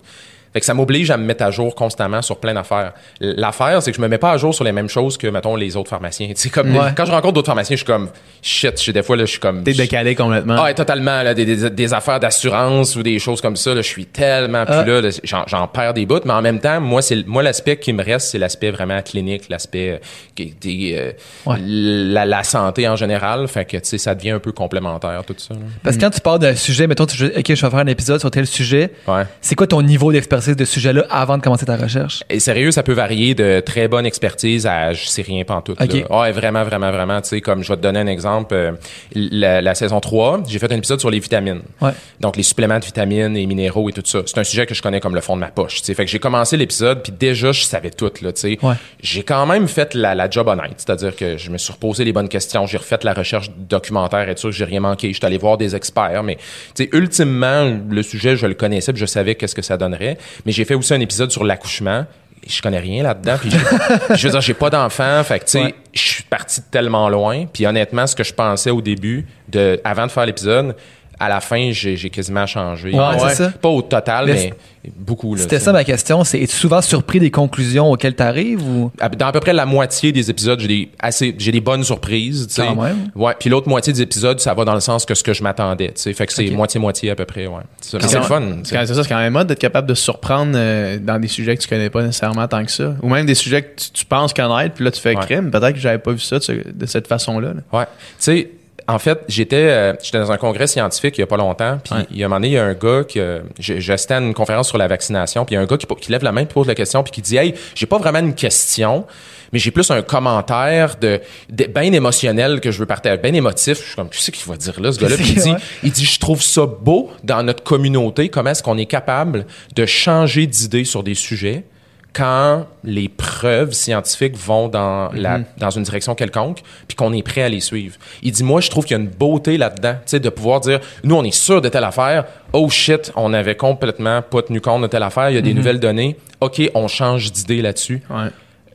Fait 0.53 0.59
que 0.59 0.65
ça 0.65 0.74
m'oblige 0.74 1.09
à 1.12 1.18
me 1.18 1.24
mettre 1.24 1.44
à 1.44 1.51
jour 1.51 1.74
constamment 1.75 2.21
sur 2.21 2.38
plein 2.38 2.53
d'affaires. 2.53 2.94
L'affaire, 3.21 3.81
c'est 3.81 3.92
que 3.92 3.98
je 3.98 4.01
me 4.01 4.07
mets 4.07 4.18
pas 4.18 4.31
à 4.31 4.38
jour 4.38 4.53
sur 4.53 4.63
les 4.65 4.71
mêmes 4.74 4.89
choses 4.89 5.18
que, 5.18 5.27
mettons, 5.27 5.56
les 5.56 5.77
autres 5.77 5.89
pharmaciens. 5.89 6.30
Sais, 6.36 6.50
comme, 6.50 6.75
Ouais. 6.75 6.92
quand 6.95 7.06
je 7.06 7.12
rencontre 7.12 7.33
d'autres 7.36 7.45
pharmaciens, 7.48 7.75
je 7.75 7.83
suis 7.83 7.86
comme, 7.86 8.09
shit, 8.42 8.81
je 8.81 8.92
des 8.92 9.01
fois, 9.03 9.15
là, 9.15 9.25
je 9.25 9.31
suis 9.31 9.39
comme. 9.39 9.63
T'es 9.63 9.74
décalé 9.74 10.13
complètement. 10.15 10.56
Ah, 10.57 10.63
ouais, 10.65 10.74
totalement. 10.74 11.21
Là, 11.24 11.33
des, 11.33 11.45
des, 11.45 11.69
des 11.69 11.94
affaires 11.94 12.19
d'assurance 12.19 12.95
ou 12.95 13.03
des 13.03 13.18
choses 13.19 13.39
comme 13.39 13.56
ça. 13.56 13.74
Là, 13.74 13.81
je 13.81 13.88
suis 13.88 14.06
tellement 14.06 14.65
plus 14.65 14.75
Ah. 14.75 14.83
là. 14.86 15.01
là, 15.01 15.09
j'en, 15.48 15.68
perds 15.68 15.94
des 15.94 16.06
bouts. 16.06 16.19
Mais 16.25 16.33
en 16.33 16.42
même 16.42 16.59
temps, 16.59 16.81
moi, 16.81 17.01
c'est 17.01 17.25
moi 17.27 17.44
l'aspect 17.44 17.77
qui 17.77 17.94
me 17.94 18.03
reste, 18.03 18.27
c'est 18.31 18.38
l'aspect 18.39 18.71
vraiment 18.71 19.01
clinique, 19.01 19.48
l'aspect 19.50 20.01
euh, 20.39 20.44
des, 20.62 20.95
euh, 20.98 21.12
Ouais. 21.45 21.57
la, 21.62 22.25
la 22.25 22.44
santé 22.44 22.88
en 22.89 22.95
général. 22.98 23.48
Fait 23.48 23.63
que 23.65 23.77
tu 23.77 23.83
sais, 23.86 23.98
ça 23.98 24.15
devient 24.15 24.31
un 24.31 24.39
peu 24.39 24.51
complémentaire 24.51 25.24
tout 25.25 25.36
ça. 25.38 25.53
là. 25.53 25.59
Parce 25.83 25.95
que 25.95 26.01
quand 26.01 26.09
tu 26.09 26.19
parles 26.21 26.39
d'un 26.39 26.56
sujet, 26.56 26.88
mettons, 26.88 27.06
tu, 27.06 27.24
ok, 27.25 27.31
je 27.48 27.53
vais 27.53 27.56
faire 27.56 27.75
un 27.75 27.88
épisode 27.88 28.19
sur 28.19 28.31
tel 28.31 28.45
sujet, 28.48 28.92
Ouais. 29.07 29.24
c'est 29.42 29.56
quoi 29.56 29.68
ton 29.68 29.81
niveau 29.81 30.12
d'expertise 30.12 30.40
de 30.47 30.65
ce 30.65 30.73
sujet-là 30.73 31.05
avant 31.09 31.38
de 31.38 31.43
commencer 31.43 31.65
ta 31.65 31.75
recherche? 31.77 32.23
Et 32.29 32.39
sérieux, 32.39 32.71
ça 32.71 32.83
peut 32.83 32.93
varier 32.93 33.35
de 33.35 33.61
très 33.65 33.88
bonne 33.88 34.05
expertise 34.05 34.65
à 34.67 34.93
je 34.93 35.05
sais 35.05 35.21
rien 35.21 35.43
pas 35.43 35.61
tout. 35.63 35.73
Ok. 35.79 36.05
Ouais, 36.09 36.31
vraiment, 36.31 36.63
vraiment, 36.63 36.91
vraiment. 36.91 37.21
Tu 37.21 37.29
sais, 37.29 37.41
comme 37.41 37.63
je 37.63 37.69
vais 37.69 37.77
te 37.77 37.81
donner 37.81 37.99
un 37.99 38.07
exemple, 38.07 38.53
euh, 38.53 38.71
la, 39.15 39.61
la 39.61 39.75
saison 39.75 39.99
3, 39.99 40.43
j'ai 40.47 40.59
fait 40.59 40.71
un 40.71 40.77
épisode 40.77 40.99
sur 40.99 41.09
les 41.09 41.19
vitamines. 41.19 41.61
Ouais. 41.81 41.91
Donc, 42.19 42.38
les 42.38 42.43
suppléments 42.43 42.79
de 42.79 42.85
vitamines 42.85 43.38
et 43.38 43.45
minéraux 43.45 43.89
et 43.89 43.93
tout 43.93 44.01
ça. 44.05 44.19
C'est 44.25 44.38
un 44.38 44.43
sujet 44.43 44.65
que 44.65 44.73
je 44.73 44.81
connais 44.81 44.99
comme 44.99 45.15
le 45.15 45.21
fond 45.21 45.35
de 45.35 45.41
ma 45.41 45.47
poche. 45.49 45.77
tu 45.81 45.85
sais. 45.85 45.93
Fait 45.93 46.05
que 46.05 46.11
j'ai 46.11 46.19
commencé 46.19 46.57
l'épisode, 46.57 47.03
puis 47.03 47.13
déjà, 47.17 47.51
je 47.51 47.63
savais 47.63 47.91
tout. 47.91 48.11
Là, 48.21 48.31
tu 48.33 48.41
sais. 48.41 48.57
Ouais. 48.61 48.75
J'ai 49.01 49.23
quand 49.23 49.45
même 49.45 49.67
fait 49.67 49.93
la, 49.93 50.15
la 50.15 50.29
job 50.29 50.47
honnête. 50.47 50.73
C'est-à-dire 50.77 51.15
que 51.15 51.38
je 51.38 51.49
me 51.49 51.57
suis 51.57 51.73
reposé 51.73 52.03
les 52.03 52.13
bonnes 52.13 52.29
questions, 52.29 52.65
j'ai 52.65 52.77
refait 52.77 52.99
la 53.03 53.13
recherche 53.13 53.49
documentaire, 53.57 54.27
être 54.29 54.39
sûr 54.39 54.49
que 54.49 54.55
j'ai 54.55 54.65
rien 54.65 54.79
manqué. 54.79 55.09
Je 55.09 55.17
suis 55.17 55.25
allé 55.25 55.38
voir 55.38 55.57
des 55.57 55.75
experts. 55.75 56.23
Mais 56.23 56.38
tu 56.75 56.83
sais, 56.83 56.89
ultimement, 56.93 57.79
le 57.89 58.03
sujet, 58.03 58.35
je 58.38 58.45
le 58.45 58.53
connaissais, 58.53 58.93
puis 58.93 59.01
je 59.01 59.05
savais 59.05 59.35
qu'est-ce 59.35 59.55
que 59.55 59.61
ça 59.61 59.77
donnerait. 59.77 60.17
Mais 60.45 60.51
j'ai 60.51 60.65
fait 60.65 60.73
aussi 60.75 60.93
un 60.93 60.99
épisode 60.99 61.31
sur 61.31 61.43
l'accouchement. 61.43 62.05
Je 62.47 62.61
connais 62.61 62.79
rien 62.79 63.03
là-dedans. 63.03 63.35
Puis 63.39 63.51
je 64.15 64.27
veux 64.27 64.31
dire, 64.31 64.41
j'ai 64.41 64.53
pas 64.55 64.69
d'enfant. 64.69 65.23
Fait 65.23 65.39
que, 65.39 65.45
tu 65.45 65.51
sais, 65.51 65.61
Ouais. 65.63 65.75
je 65.93 65.99
suis 66.01 66.23
parti 66.23 66.59
de 66.61 66.65
tellement 66.71 67.07
loin. 67.09 67.45
Puis 67.51 67.65
honnêtement, 67.67 68.07
ce 68.07 68.15
que 68.15 68.23
je 68.23 68.33
pensais 68.33 68.71
au 68.71 68.81
début, 68.81 69.27
de, 69.47 69.79
avant 69.83 70.07
de 70.07 70.11
faire 70.11 70.25
l'épisode, 70.25 70.75
à 71.23 71.29
la 71.29 71.39
fin, 71.39 71.69
j'ai 71.71 71.95
j'ai 71.97 72.09
quasiment 72.09 72.45
changé. 72.47 72.91
Ouais, 72.91 72.97
Euh, 73.00 73.29
c'est 73.29 73.35
ça? 73.35 73.50
Pas 73.62 73.69
au 73.69 73.81
total, 73.83 74.25
Mais 74.25 74.53
mais, 74.83 74.91
beaucoup. 74.97 75.35
là, 75.35 75.41
C'était 75.44 75.59
ça 75.59 75.71
ma 75.71 75.83
question, 75.83 76.23
c'est 76.23 76.39
es-tu 76.41 76.56
souvent 76.56 76.81
surpris 76.81 77.19
des 77.19 77.29
conclusions 77.29 77.91
auxquelles 77.91 78.15
tu 78.15 78.23
arrives 78.23 78.62
ou. 78.68 78.91
À- 79.00 79.07
Dans 79.09 79.27
à 79.27 79.31
peu 79.31 79.39
près 79.39 79.53
la 79.53 79.65
moitié 79.68 80.12
des 80.12 80.29
épisodes, 80.31 80.59
j'ai 80.59 80.68
des 80.68 80.89
assez, 81.00 81.35
j'ai 81.38 81.51
des 81.51 81.62
bonnes 81.62 81.83
surprises. 81.83 82.47
tu 82.47 82.56
sais. 82.56 82.65
Quand 82.65 82.75
même. 82.81 83.12
Ouais. 83.15 83.33
Puis 83.39 83.50
l'autre 83.51 83.69
moitié 83.69 83.94
des 83.94 84.01
épisodes, 84.01 84.39
ça 84.39 84.53
va 84.56 84.65
dans 84.65 84.73
le 84.73 84.79
sens 84.79 85.06
que 85.06 85.13
ce 85.13 85.23
que 85.23 85.33
je 85.33 85.44
m'attendais. 85.44 85.89
tu 85.89 86.01
sais. 86.01 86.13
Fait 86.13 86.25
que 86.25 86.33
c'est 86.33 86.50
moitié 86.50 86.79
moitié 86.79 87.12
à 87.12 87.15
peu 87.15 87.25
près. 87.25 87.45
Ouais. 87.45 87.62
C'est 87.81 88.01
le 88.01 88.21
fun. 88.24 88.41
C'est 88.63 88.75
quand- 88.75 88.83
c'est 88.88 88.95
ça, 88.95 89.03
c'est 89.03 89.09
quand 89.09 89.17
même 89.19 89.33
mode 89.33 89.47
d'être 89.47 89.59
capable 89.59 89.88
de 89.88 89.94
se 89.94 90.01
surprendre 90.03 90.53
euh, 90.56 90.97
dans 91.00 91.19
des 91.19 91.27
sujets 91.27 91.56
que 91.56 91.62
tu 91.62 91.67
connais 91.67 91.89
pas 91.91 92.01
nécessairement 92.01 92.47
tant 92.47 92.65
que 92.65 92.71
ça. 92.71 92.95
Ou 93.03 93.09
même 93.09 93.27
des 93.27 93.35
sujets 93.35 93.62
que 93.62 93.79
tu, 93.79 93.91
tu 93.91 94.06
penses 94.06 94.33
connaître, 94.33 94.74
puis 94.75 94.83
là, 94.85 94.89
tu 94.91 95.00
fais 95.00 95.15
Ouais. 95.15 95.21
crime. 95.24 95.51
Peut-être 95.51 95.74
que 95.74 95.79
j'avais 95.79 96.00
pas 96.00 96.12
vu 96.13 96.19
ça 96.19 96.39
de, 96.39 96.44
ce- 96.44 96.51
de 96.74 96.85
cette 96.88 97.07
façon-là. 97.07 97.53
là. 97.53 97.62
Ouais. 97.79 97.85
Tu 97.85 97.89
sais, 98.19 98.50
en 98.93 98.99
fait, 98.99 99.19
j'étais 99.27 99.55
euh, 99.55 99.93
j'étais 100.03 100.19
dans 100.19 100.31
un 100.31 100.38
congrès 100.38 100.67
scientifique 100.67 101.17
il 101.17 101.21
y 101.21 101.23
a 101.23 101.27
pas 101.27 101.38
longtemps, 101.38 101.79
puis 101.83 101.93
Ouais. 101.95 102.05
il 102.11 102.17
y 102.17 102.23
a 102.23 102.25
un 102.25 102.29
moment 102.29 102.39
donné, 102.39 102.47
il 102.49 102.53
y 102.53 102.57
a 102.57 102.65
un 102.65 102.73
gars 102.73 103.03
qui 103.07 103.19
euh, 103.19 103.39
j'ai- 103.59 103.79
j'assistais 103.81 104.15
à 104.15 104.19
une 104.19 104.33
conférence 104.33 104.67
sur 104.69 104.77
la 104.77 104.88
vaccination, 104.88 105.45
puis 105.45 105.53
il 105.53 105.57
y 105.57 105.59
a 105.59 105.61
un 105.61 105.65
gars 105.65 105.77
qui, 105.77 106.11
lève 106.11 106.23
la 106.23 106.31
main, 106.31 106.45
pose 106.45 106.67
la 106.67 106.75
question, 106.75 107.03
puis 107.03 107.11
qui 107.11 107.21
dit 107.21 107.38
"Hey, 107.38 107.53
j'ai 107.75 107.85
pas 107.85 107.97
vraiment 107.97 108.19
une 108.19 108.35
question, 108.35 109.05
mais 109.53 109.59
j'ai 109.59 109.71
plus 109.71 109.89
un 109.91 110.01
commentaire 110.01 110.95
de, 110.99 111.19
de 111.49 111.65
bien 111.65 111.91
émotionnel 111.93 112.59
que 112.61 112.71
je 112.71 112.79
veux 112.79 112.85
partager, 112.85 113.17
bien 113.17 113.33
émotif." 113.33 113.79
Je 113.79 113.83
suis 113.88 113.95
comme 113.95 114.09
"Qu'est-ce 114.09 114.31
qu'il 114.31 114.49
va 114.49 114.57
dire 114.57 114.79
là 114.81 114.91
ce 114.91 114.99
gars-là?" 114.99 115.15
Puis 115.15 115.25
il 115.29 115.33
Qu'est-ce 115.35 115.45
dit 115.45 115.51
ouais. 115.53 115.57
il 115.83 115.91
dit 115.91 116.05
"Je 116.05 116.19
trouve 116.19 116.41
ça 116.41 116.65
beau 116.65 117.11
dans 117.23 117.43
notre 117.43 117.63
communauté 117.63 118.29
comment 118.29 118.49
est-ce 118.51 118.63
qu'on 118.63 118.77
est 118.77 118.85
capable 118.85 119.45
de 119.75 119.85
changer 119.85 120.47
d'idée 120.47 120.83
sur 120.85 121.03
des 121.03 121.15
sujets." 121.15 121.63
Quand 122.13 122.65
les 122.83 123.07
preuves 123.07 123.71
scientifiques 123.71 124.35
vont 124.35 124.67
dans, 124.67 125.09
la, 125.13 125.39
dans 125.57 125.69
une 125.69 125.83
direction 125.83 126.13
quelconque, 126.13 126.59
puis 126.87 126.95
qu'on 126.95 127.13
est 127.13 127.23
prêt 127.23 127.41
à 127.43 127.49
les 127.49 127.61
suivre. 127.61 127.95
Il 128.21 128.31
dit, 128.33 128.43
moi, 128.43 128.59
je 128.59 128.69
trouve 128.69 128.83
qu'il 128.85 128.97
y 128.97 128.99
a 128.99 129.03
une 129.03 129.09
beauté 129.09 129.57
là-dedans, 129.57 129.93
tu 129.93 130.01
sais, 130.07 130.19
de 130.19 130.29
pouvoir 130.29 130.59
dire, 130.59 130.79
nous, 131.05 131.15
on 131.15 131.23
est 131.23 131.31
sûr 131.33 131.61
de 131.61 131.69
telle 131.69 131.85
affaire, 131.85 132.25
oh 132.51 132.69
shit, 132.69 133.13
on 133.15 133.33
avait 133.33 133.55
complètement 133.55 134.21
pas 134.21 134.41
tenu 134.41 134.59
compte 134.59 134.81
de 134.81 134.87
telle 134.87 135.03
affaire, 135.03 135.29
il 135.29 135.35
y 135.35 135.39
a 135.39 135.41
des 135.41 135.53
nouvelles 135.53 135.79
données, 135.79 136.17
ok, 136.41 136.61
on 136.73 136.87
change 136.89 137.31
d'idée 137.31 137.61
là-dessus. 137.61 138.01
Ouais. 138.09 138.27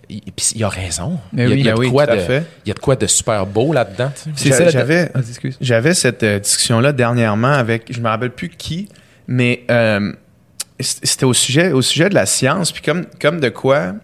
Il- 0.08 0.20
Puis 0.34 0.52
il 0.54 0.62
a 0.64 0.68
raison. 0.68 1.18
Mais 1.32 1.44
il, 1.44 1.48
y 1.48 1.52
a, 1.52 1.54
oui, 1.54 1.60
il 1.60 1.64
y 1.64 1.68
a 1.68 1.72
ben 1.72 1.74
de 1.74 1.80
oui, 1.80 1.90
quoi 1.90 2.06
tout 2.06 2.12
à 2.12 2.16
de, 2.16 2.20
fait. 2.20 2.44
il 2.64 2.68
y 2.68 2.70
a 2.70 2.74
de 2.74 2.78
quoi 2.78 2.96
de 2.96 3.06
super 3.06 3.44
beau 3.44 3.72
là-dedans, 3.72 4.12
j'avais- 4.70 5.10
excuse. 5.14 5.58
J'avais 5.60 5.94
cette 5.94 6.22
euh, 6.22 6.38
discussion-là 6.38 6.92
dernièrement 6.92 7.52
avec, 7.52 7.92
je 7.92 8.00
me 8.00 8.08
rappelle 8.08 8.30
plus 8.30 8.48
qui, 8.48 8.88
mais 9.26 9.64
euh, 9.70 10.12
c'était 10.78 11.24
au 11.24 11.34
sujet, 11.34 11.72
au 11.72 11.82
sujet 11.82 12.08
de 12.08 12.14
la 12.14 12.26
science, 12.26 12.72
puis 12.72 12.82
comme, 12.82 13.06
comme 13.20 13.40
de 13.40 13.48
quoi 13.48 13.94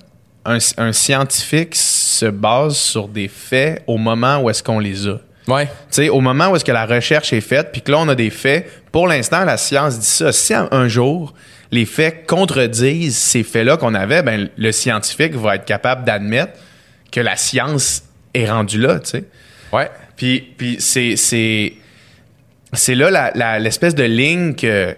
un, 0.44 0.58
un 0.78 0.92
scientifique 0.92 1.74
se 1.74 2.26
base 2.26 2.76
sur 2.76 3.08
des 3.08 3.28
faits 3.28 3.82
au 3.86 3.98
moment 3.98 4.38
où 4.38 4.50
est-ce 4.50 4.62
qu'on 4.62 4.78
les 4.78 5.06
a. 5.06 5.18
Ouais. 5.48 5.66
Tu 5.66 5.72
sais, 5.90 6.08
au 6.08 6.20
moment 6.20 6.48
où 6.48 6.56
est-ce 6.56 6.64
que 6.64 6.72
la 6.72 6.86
recherche 6.86 7.32
est 7.32 7.40
faite, 7.40 7.70
puis 7.72 7.82
que 7.82 7.90
là, 7.90 7.98
on 7.98 8.08
a 8.08 8.14
des 8.14 8.30
faits, 8.30 8.70
pour 8.92 9.08
l'instant, 9.08 9.44
la 9.44 9.56
science 9.56 9.98
dit 9.98 10.06
ça. 10.06 10.32
Si 10.32 10.54
un, 10.54 10.88
jour, 10.88 11.34
les 11.70 11.84
faits 11.84 12.26
contredisent 12.26 13.18
ces 13.18 13.42
faits-là 13.42 13.76
qu'on 13.76 13.94
avait, 13.94 14.22
ben, 14.22 14.48
le 14.56 14.72
scientifique 14.72 15.34
va 15.34 15.56
être 15.56 15.64
capable 15.64 16.04
d'admettre 16.04 16.52
que 17.10 17.20
la 17.20 17.36
science 17.36 18.04
est 18.34 18.50
rendue 18.50 18.78
là, 18.80 19.00
tu 19.00 19.10
sais. 19.10 19.24
Ouais. 19.72 19.90
Puis, 20.16 20.40
puis 20.56 20.76
c'est, 20.78 21.16
c'est, 21.16 21.74
c'est 22.72 22.94
là 22.94 23.58
l'espèce 23.58 23.94
de 23.94 24.04
ligne 24.04 24.54
que- 24.54 24.94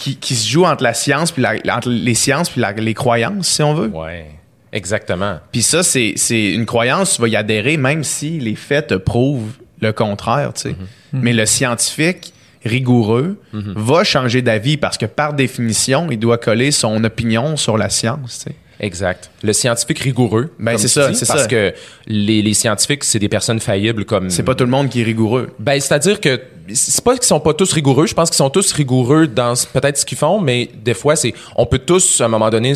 qui, 0.00 0.16
qui 0.16 0.34
se 0.34 0.48
joue 0.48 0.64
entre 0.64 0.82
la 0.82 0.94
science, 0.94 1.30
puis 1.30 1.42
la- 1.42 1.76
entre 1.76 1.88
les 1.90 2.14
sciences, 2.14 2.50
puis 2.50 2.60
la- 2.60 2.72
les 2.72 2.94
croyances, 2.94 3.46
si 3.48 3.62
on 3.62 3.74
veut. 3.74 3.88
Ouais. 3.88 4.26
Exactement. 4.72 5.38
Puis 5.52 5.62
ça, 5.62 5.82
c'est, 5.82 6.14
c'est 6.16 6.50
une 6.52 6.64
croyance, 6.64 7.14
tu 7.16 7.22
vas 7.22 7.28
y 7.28 7.36
adhérer 7.36 7.76
même 7.76 8.04
si 8.04 8.38
les 8.40 8.54
faits 8.54 8.88
te 8.88 8.94
prouvent 8.94 9.52
le 9.80 9.92
contraire, 9.92 10.52
tu 10.54 10.62
sais. 10.70 10.76
Mais 11.12 11.32
le 11.32 11.44
scientifique 11.46 12.32
rigoureux 12.64 13.40
va 13.52 14.04
changer 14.04 14.42
d'avis 14.42 14.76
parce 14.76 14.96
que 14.98 15.06
par 15.06 15.32
définition, 15.34 16.08
il 16.10 16.18
doit 16.18 16.38
coller 16.38 16.70
son 16.70 17.02
opinion 17.04 17.56
sur 17.56 17.76
la 17.78 17.88
science, 17.88 18.44
tu 18.44 18.50
sais. 18.50 18.56
Exact. 18.80 19.30
Le 19.42 19.52
scientifique 19.52 19.98
rigoureux. 19.98 20.50
Ben, 20.58 20.78
c'est 20.78 20.88
ça, 20.88 21.12
c'est 21.12 21.26
Parce 21.26 21.42
ça. 21.42 21.46
que 21.48 21.74
les, 22.06 22.40
les 22.40 22.54
scientifiques, 22.54 23.04
c'est 23.04 23.18
des 23.18 23.28
personnes 23.28 23.60
faillibles 23.60 24.04
comme. 24.06 24.30
C'est 24.30 24.42
pas 24.42 24.54
tout 24.54 24.64
le 24.64 24.70
monde 24.70 24.88
qui 24.88 25.02
est 25.02 25.04
rigoureux. 25.04 25.50
Ben, 25.58 25.78
c'est-à-dire 25.80 26.18
que 26.20 26.40
c'est 26.72 27.04
pas 27.04 27.14
qu'ils 27.14 27.24
sont 27.24 27.40
pas 27.40 27.52
tous 27.52 27.72
rigoureux. 27.72 28.06
Je 28.06 28.14
pense 28.14 28.30
qu'ils 28.30 28.36
sont 28.38 28.48
tous 28.48 28.72
rigoureux 28.72 29.26
dans 29.26 29.54
ce- 29.54 29.66
peut-être 29.66 29.98
ce 29.98 30.06
qu'ils 30.06 30.16
font, 30.18 30.40
mais 30.40 30.70
des 30.82 30.94
fois, 30.94 31.14
c'est 31.14 31.34
on 31.56 31.66
peut 31.66 31.78
tous 31.80 32.20
à 32.20 32.24
un 32.24 32.28
moment 32.28 32.48
donné 32.48 32.72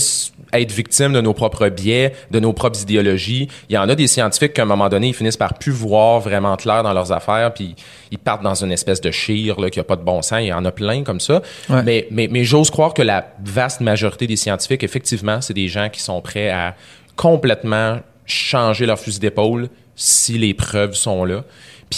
être 0.54 0.72
victime 0.72 1.12
de 1.12 1.20
nos 1.20 1.34
propres 1.34 1.68
biais, 1.68 2.12
de 2.30 2.40
nos 2.40 2.52
propres 2.52 2.80
idéologies. 2.80 3.48
Il 3.68 3.74
y 3.74 3.78
en 3.78 3.88
a 3.88 3.94
des 3.94 4.06
scientifiques 4.06 4.54
qu'à 4.54 4.62
un 4.62 4.66
moment 4.66 4.88
donné, 4.88 5.08
ils 5.08 5.14
finissent 5.14 5.36
par 5.36 5.54
plus 5.54 5.72
voir 5.72 6.20
vraiment 6.20 6.56
clair 6.56 6.82
dans 6.82 6.92
leurs 6.92 7.12
affaires, 7.12 7.52
puis 7.52 7.74
ils 8.10 8.18
partent 8.18 8.42
dans 8.42 8.54
une 8.54 8.72
espèce 8.72 9.00
de 9.00 9.10
chire 9.10 9.60
là 9.60 9.70
qui 9.70 9.80
a 9.80 9.84
pas 9.84 9.96
de 9.96 10.02
bon 10.02 10.22
sens. 10.22 10.40
Il 10.40 10.46
y 10.46 10.52
en 10.52 10.64
a 10.64 10.72
plein 10.72 11.02
comme 11.02 11.20
ça. 11.20 11.42
Ouais. 11.68 11.82
Mais 11.82 12.06
mais 12.10 12.28
mais 12.30 12.44
j'ose 12.44 12.70
croire 12.70 12.94
que 12.94 13.02
la 13.02 13.26
vaste 13.44 13.80
majorité 13.80 14.26
des 14.26 14.36
scientifiques, 14.36 14.82
effectivement, 14.82 15.40
c'est 15.40 15.54
des 15.54 15.68
gens 15.68 15.88
qui 15.90 16.00
sont 16.00 16.20
prêts 16.20 16.50
à 16.50 16.74
complètement 17.16 17.98
changer 18.26 18.86
leur 18.86 18.98
fusil 18.98 19.20
d'épaule 19.20 19.68
si 19.96 20.38
les 20.38 20.54
preuves 20.54 20.94
sont 20.94 21.24
là. 21.24 21.44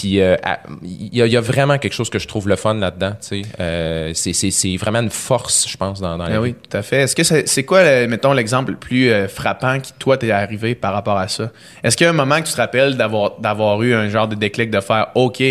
Puis 0.01 0.21
euh, 0.21 0.37
il 0.83 1.15
y, 1.17 1.23
a- 1.23 1.27
il 1.27 1.33
y 1.33 1.37
a 1.37 1.41
vraiment 1.41 1.79
quelque 1.79 1.93
chose 1.93 2.11
que 2.11 2.19
je 2.19 2.27
trouve 2.29 2.49
le 2.49 2.57
fun 2.57 2.75
là-dedans. 2.75 3.13
Euh, 3.61 4.11
c'est- 4.15 4.77
vraiment 4.77 5.01
une 5.01 5.11
force, 5.11 5.67
je 5.69 5.77
pense, 5.77 6.01
dans, 6.01 6.17
dans 6.19 6.25
la 6.27 6.33
vie. 6.33 6.39
oui, 6.39 6.55
tout 6.69 6.77
à 6.77 6.83
fait. 6.83 7.03
Est-ce 7.03 7.17
que 7.17 7.23
c'est, 7.47 7.65
quoi, 7.65 8.07
mettons, 8.07 8.33
l'exemple 8.33 8.73
le 8.73 8.77
plus 8.77 9.11
euh, 9.11 9.29
frappant 9.29 9.81
qui, 9.81 9.93
toi, 9.99 10.19
t'est 10.19 10.31
arrivé 10.31 10.75
par 10.75 10.93
rapport 10.93 11.17
à 11.19 11.29
ça? 11.29 11.51
Est-ce 11.83 11.97
qu'il 11.97 12.05
y 12.05 12.09
a 12.09 12.11
un 12.11 12.15
moment 12.15 12.41
que 12.41 12.47
tu 12.47 12.53
te 12.53 12.57
rappelles 12.59 12.97
d'avoir, 12.97 13.83
eu 13.83 13.95
un 13.95 14.09
genre 14.09 14.29
de 14.29 14.35
déclic 14.35 14.71
de 14.71 14.81
faire 14.81 15.09
OK, 15.15 15.43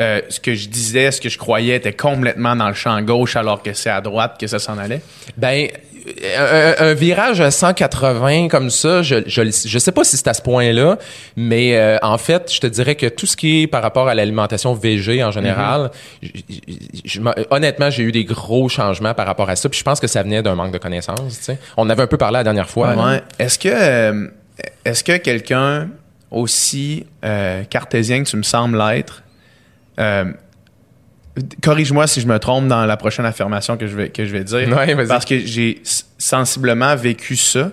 euh, 0.00 0.20
ce 0.28 0.40
que 0.40 0.54
je 0.54 0.68
disais, 0.68 1.10
ce 1.12 1.20
que 1.20 1.28
je 1.28 1.38
croyais 1.38 1.76
était 1.76 1.92
complètement 1.92 2.56
dans 2.56 2.68
le 2.68 2.74
champ 2.74 3.00
gauche 3.02 3.36
alors 3.36 3.62
que 3.62 3.72
c'est 3.74 3.90
à 3.90 4.00
droite 4.00 4.36
que 4.40 4.46
ça 4.46 4.58
s'en 4.58 4.76
allait? 4.78 5.02
Ben, 5.36 5.68
un, 6.78 6.94
virage 6.94 7.40
à 7.40 7.50
180 7.50 8.48
comme 8.48 8.70
ça, 8.70 9.02
je, 9.02 9.16
je, 9.26 9.42
je 9.42 9.78
sais 9.78 9.92
pas 9.92 10.04
si 10.04 10.16
c'est 10.16 10.28
à 10.28 10.34
ce 10.34 10.42
point-là, 10.42 10.98
mais 11.36 11.76
euh, 11.76 11.98
en 12.02 12.18
fait, 12.18 12.52
je 12.52 12.60
te 12.60 12.66
dirais 12.66 12.94
que 12.94 13.06
tout 13.06 13.26
ce 13.26 13.36
qui 13.36 13.62
est 13.62 13.66
par 13.66 13.82
rapport 13.82 14.08
à 14.08 14.14
l'alimentation 14.14 14.74
végé 14.74 15.22
en 15.24 15.30
général, 15.30 15.90
je 17.04 17.20
m'en- 17.20 17.34
honnêtement, 17.50 17.90
j'ai 17.90 18.02
eu 18.02 18.12
des 18.12 18.24
gros 18.24 18.68
changements 18.68 19.14
par 19.14 19.26
rapport 19.26 19.48
à 19.50 19.56
ça, 19.56 19.68
puis 19.68 19.78
je 19.78 19.84
pense 19.84 20.00
que 20.00 20.06
ça 20.06 20.22
venait 20.22 20.42
d'un 20.42 20.54
manque 20.54 20.72
de 20.72 20.78
connaissances. 20.78 21.20
tu 21.38 21.42
sais. 21.44 21.58
On 21.76 21.88
avait 21.90 22.02
un 22.02 22.06
peu 22.06 22.18
parlé 22.18 22.34
la 22.38 22.44
dernière 22.44 22.68
fois. 22.70 22.94
Ouais. 22.94 23.22
Est-ce 23.38 23.58
que, 23.58 23.68
euh, 23.70 24.28
est-ce 24.84 25.02
que 25.04 25.16
quelqu'un 25.16 25.88
aussi 26.30 27.06
euh, 27.24 27.64
cartésien 27.64 28.22
que 28.22 28.28
tu 28.28 28.36
me 28.36 28.42
sembles 28.42 28.76
l'être, 28.78 29.22
corrige-moi 31.62 32.06
si 32.06 32.20
je 32.20 32.26
me 32.26 32.38
trompe 32.38 32.68
dans 32.68 32.86
la 32.86 32.96
prochaine 32.96 33.26
affirmation 33.26 33.76
que 33.76 33.86
je 33.86 33.96
vais, 33.96 34.08
que 34.10 34.24
je 34.24 34.32
vais 34.32 34.44
dire, 34.44 34.68
Ouais, 34.68 35.06
parce 35.06 35.24
que 35.24 35.38
j'ai 35.38 35.82
sensiblement 36.18 36.94
vécu 36.96 37.36
ça. 37.36 37.70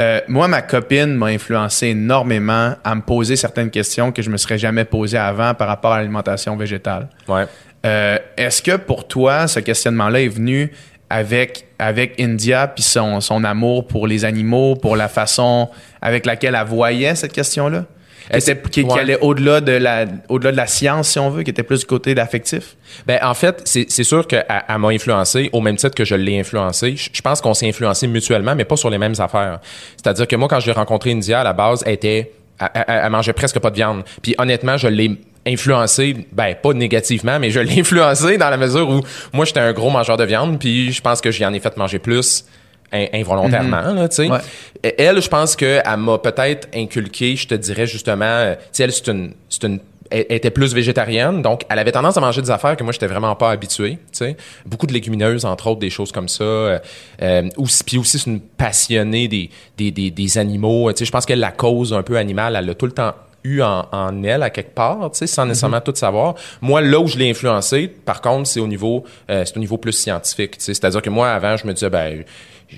Euh, 0.00 0.20
moi, 0.26 0.48
ma 0.48 0.62
copine 0.62 1.14
m'a 1.14 1.26
influencé 1.26 1.88
énormément 1.88 2.74
à 2.82 2.94
me 2.94 3.02
poser 3.02 3.36
certaines 3.36 3.70
questions 3.70 4.10
que 4.10 4.22
je 4.22 4.30
me 4.30 4.36
serais 4.36 4.58
jamais 4.58 4.84
posées 4.84 5.18
avant 5.18 5.54
par 5.54 5.68
rapport 5.68 5.92
à 5.92 5.98
l'alimentation 5.98 6.56
végétale. 6.56 7.08
Ouais. 7.28 7.44
Euh, 7.84 8.18
Est-ce 8.36 8.62
que 8.62 8.76
pour 8.76 9.06
toi, 9.06 9.46
ce 9.46 9.60
questionnement-là 9.60 10.22
est 10.22 10.28
venu 10.28 10.72
avec, 11.10 11.66
avec 11.78 12.18
India, 12.18 12.66
puis 12.68 12.82
son, 12.82 13.20
son 13.20 13.44
amour 13.44 13.86
pour 13.86 14.06
les 14.06 14.24
animaux, 14.24 14.76
pour 14.76 14.96
la 14.96 15.08
façon 15.08 15.68
avec 16.00 16.24
laquelle 16.24 16.56
elle 16.58 16.66
voyait 16.66 17.14
cette 17.14 17.32
question-là? 17.32 17.84
Qui, 18.30 18.36
était- 18.38 18.60
qui- 18.62 18.70
qui 18.70 18.82
ouais. 18.84 19.00
allait 19.00 19.18
au-delà 19.20 19.60
de, 19.60 19.72
la, 19.72 20.04
au-delà 20.28 20.52
de 20.52 20.56
la 20.56 20.66
science, 20.66 21.08
si 21.08 21.18
on 21.18 21.30
veut, 21.30 21.42
qui 21.42 21.50
était 21.50 21.62
plus 21.62 21.80
du 21.80 21.86
côté 21.86 22.14
d'affectif? 22.14 22.76
Ben, 23.06 23.18
en 23.22 23.34
fait, 23.34 23.62
c'est 23.64 23.88
sûr 24.04 24.26
qu'elle 24.26 24.44
elle 24.48 24.78
m'a 24.78 24.88
influencé 24.88 25.50
au 25.52 25.60
même 25.60 25.76
titre 25.76 25.94
que 25.94 26.04
je 26.04 26.14
l'ai 26.14 26.38
influencé. 26.38 26.96
Je 26.96 27.10
je 27.12 27.20
pense 27.22 27.40
qu'on 27.40 27.54
s'est 27.54 27.68
influencé 27.68 28.06
mutuellement, 28.06 28.54
mais 28.54 28.64
pas 28.64 28.76
sur 28.76 28.90
les 28.90 28.98
mêmes 28.98 29.14
affaires. 29.18 29.60
C'est-à-dire 29.96 30.26
que 30.28 30.36
moi, 30.36 30.48
quand 30.48 30.60
j'ai 30.60 30.72
rencontré 30.72 31.12
India, 31.12 31.40
à 31.40 31.44
la 31.44 31.52
base, 31.52 31.82
elle 31.86 31.94
était, 31.94 32.32
elle, 32.60 32.68
elle- 32.74 32.84
elle 33.04 33.10
mangeait 33.10 33.32
presque 33.32 33.58
pas 33.58 33.70
de 33.70 33.76
viande. 33.76 34.02
Puis 34.22 34.34
honnêtement, 34.38 34.76
je 34.76 34.88
l'ai 34.88 35.12
influencé, 35.46 36.26
ben 36.32 36.54
pas 36.60 36.72
négativement, 36.72 37.38
mais 37.38 37.50
je 37.50 37.60
l'ai 37.60 37.80
influencé 37.80 38.38
dans 38.38 38.50
la 38.50 38.56
mesure 38.56 38.88
où 38.88 39.00
moi, 39.32 39.44
j'étais 39.44 39.60
un 39.60 39.72
gros 39.72 39.90
mangeur 39.90 40.16
de 40.16 40.24
viande, 40.24 40.58
puis 40.58 40.92
je 40.92 41.00
pense 41.00 41.20
que 41.20 41.30
j'y 41.30 41.44
en 41.44 41.52
ai 41.52 41.60
fait 41.60 41.76
manger 41.76 41.98
plus 41.98 42.44
in- 42.92 43.06
involontairement, 43.14 43.92
là, 43.92 44.08
tu 44.08 44.16
sais. 44.16 44.30
Ouais. 44.30 44.38
Et 44.82 45.00
Elle, 45.02 45.20
je 45.22 45.28
pense 45.28 45.56
qu'elle 45.56 45.82
m'a 45.98 46.18
peut-être 46.18 46.68
inculqué, 46.74 47.36
je 47.36 47.46
te 47.48 47.54
dirais 47.54 47.86
justement, 47.86 48.24
euh, 48.24 48.54
tu 48.54 48.60
sais, 48.72 48.82
elle, 48.84 48.92
c'est 48.92 49.08
une, 49.08 49.34
c'est 49.48 49.64
une, 49.64 49.80
elle 50.10 50.26
était 50.28 50.50
plus 50.50 50.74
végétarienne, 50.74 51.40
donc 51.40 51.62
elle 51.70 51.78
avait 51.78 51.92
tendance 51.92 52.18
à 52.18 52.20
manger 52.20 52.42
des 52.42 52.50
affaires 52.50 52.76
que 52.76 52.84
moi, 52.84 52.92
j'étais 52.92 53.06
vraiment 53.06 53.34
pas 53.34 53.50
habitué, 53.50 53.92
tu 53.92 53.98
sais. 54.18 54.36
Beaucoup 54.66 54.86
de 54.86 54.92
légumineuses, 54.92 55.46
entre 55.46 55.68
autres, 55.68 55.80
des 55.80 55.88
choses 55.88 56.12
comme 56.12 56.28
ça. 56.28 56.44
Euh, 56.44 56.78
euh, 57.22 57.48
aussi, 57.56 57.82
puis 57.82 57.96
aussi, 57.96 58.18
c'est 58.18 58.28
une 58.28 58.40
passionnée 58.40 59.26
des, 59.28 59.48
des, 59.78 59.90
des, 59.90 60.10
des 60.10 60.38
animaux. 60.38 60.92
Tu 60.92 60.98
sais, 60.98 61.04
je 61.06 61.10
pense 61.12 61.24
que 61.24 61.32
la 61.32 61.50
cause 61.50 61.94
un 61.94 62.02
peu 62.02 62.18
animale, 62.18 62.56
elle 62.56 62.68
a 62.68 62.74
tout 62.74 62.84
le 62.86 62.92
temps 62.92 63.14
eu 63.44 63.62
en, 63.62 63.86
en 63.90 64.22
elle 64.22 64.42
à 64.42 64.50
quelque 64.50 64.74
part, 64.74 65.10
tu 65.12 65.18
sais, 65.18 65.26
sans 65.26 65.46
nécessairement 65.46 65.80
tout 65.80 65.94
savoir. 65.96 66.34
Moi, 66.60 66.80
là 66.82 67.00
où 67.00 67.06
je 67.08 67.16
l'ai 67.16 67.30
influencé, 67.30 67.88
par 67.88 68.20
contre, 68.20 68.46
c'est 68.48 68.60
au 68.60 68.68
niveau, 68.68 69.04
euh, 69.30 69.44
c'est 69.46 69.56
au 69.56 69.60
niveau 69.60 69.78
plus 69.78 69.92
scientifique, 69.92 70.58
tu 70.58 70.64
sais. 70.64 70.74
C'est-à-dire 70.74 71.00
que 71.00 71.10
moi, 71.10 71.30
avant, 71.30 71.56
je 71.56 71.66
me 71.66 71.72
disais, 71.72 71.88
ben, 71.90 72.22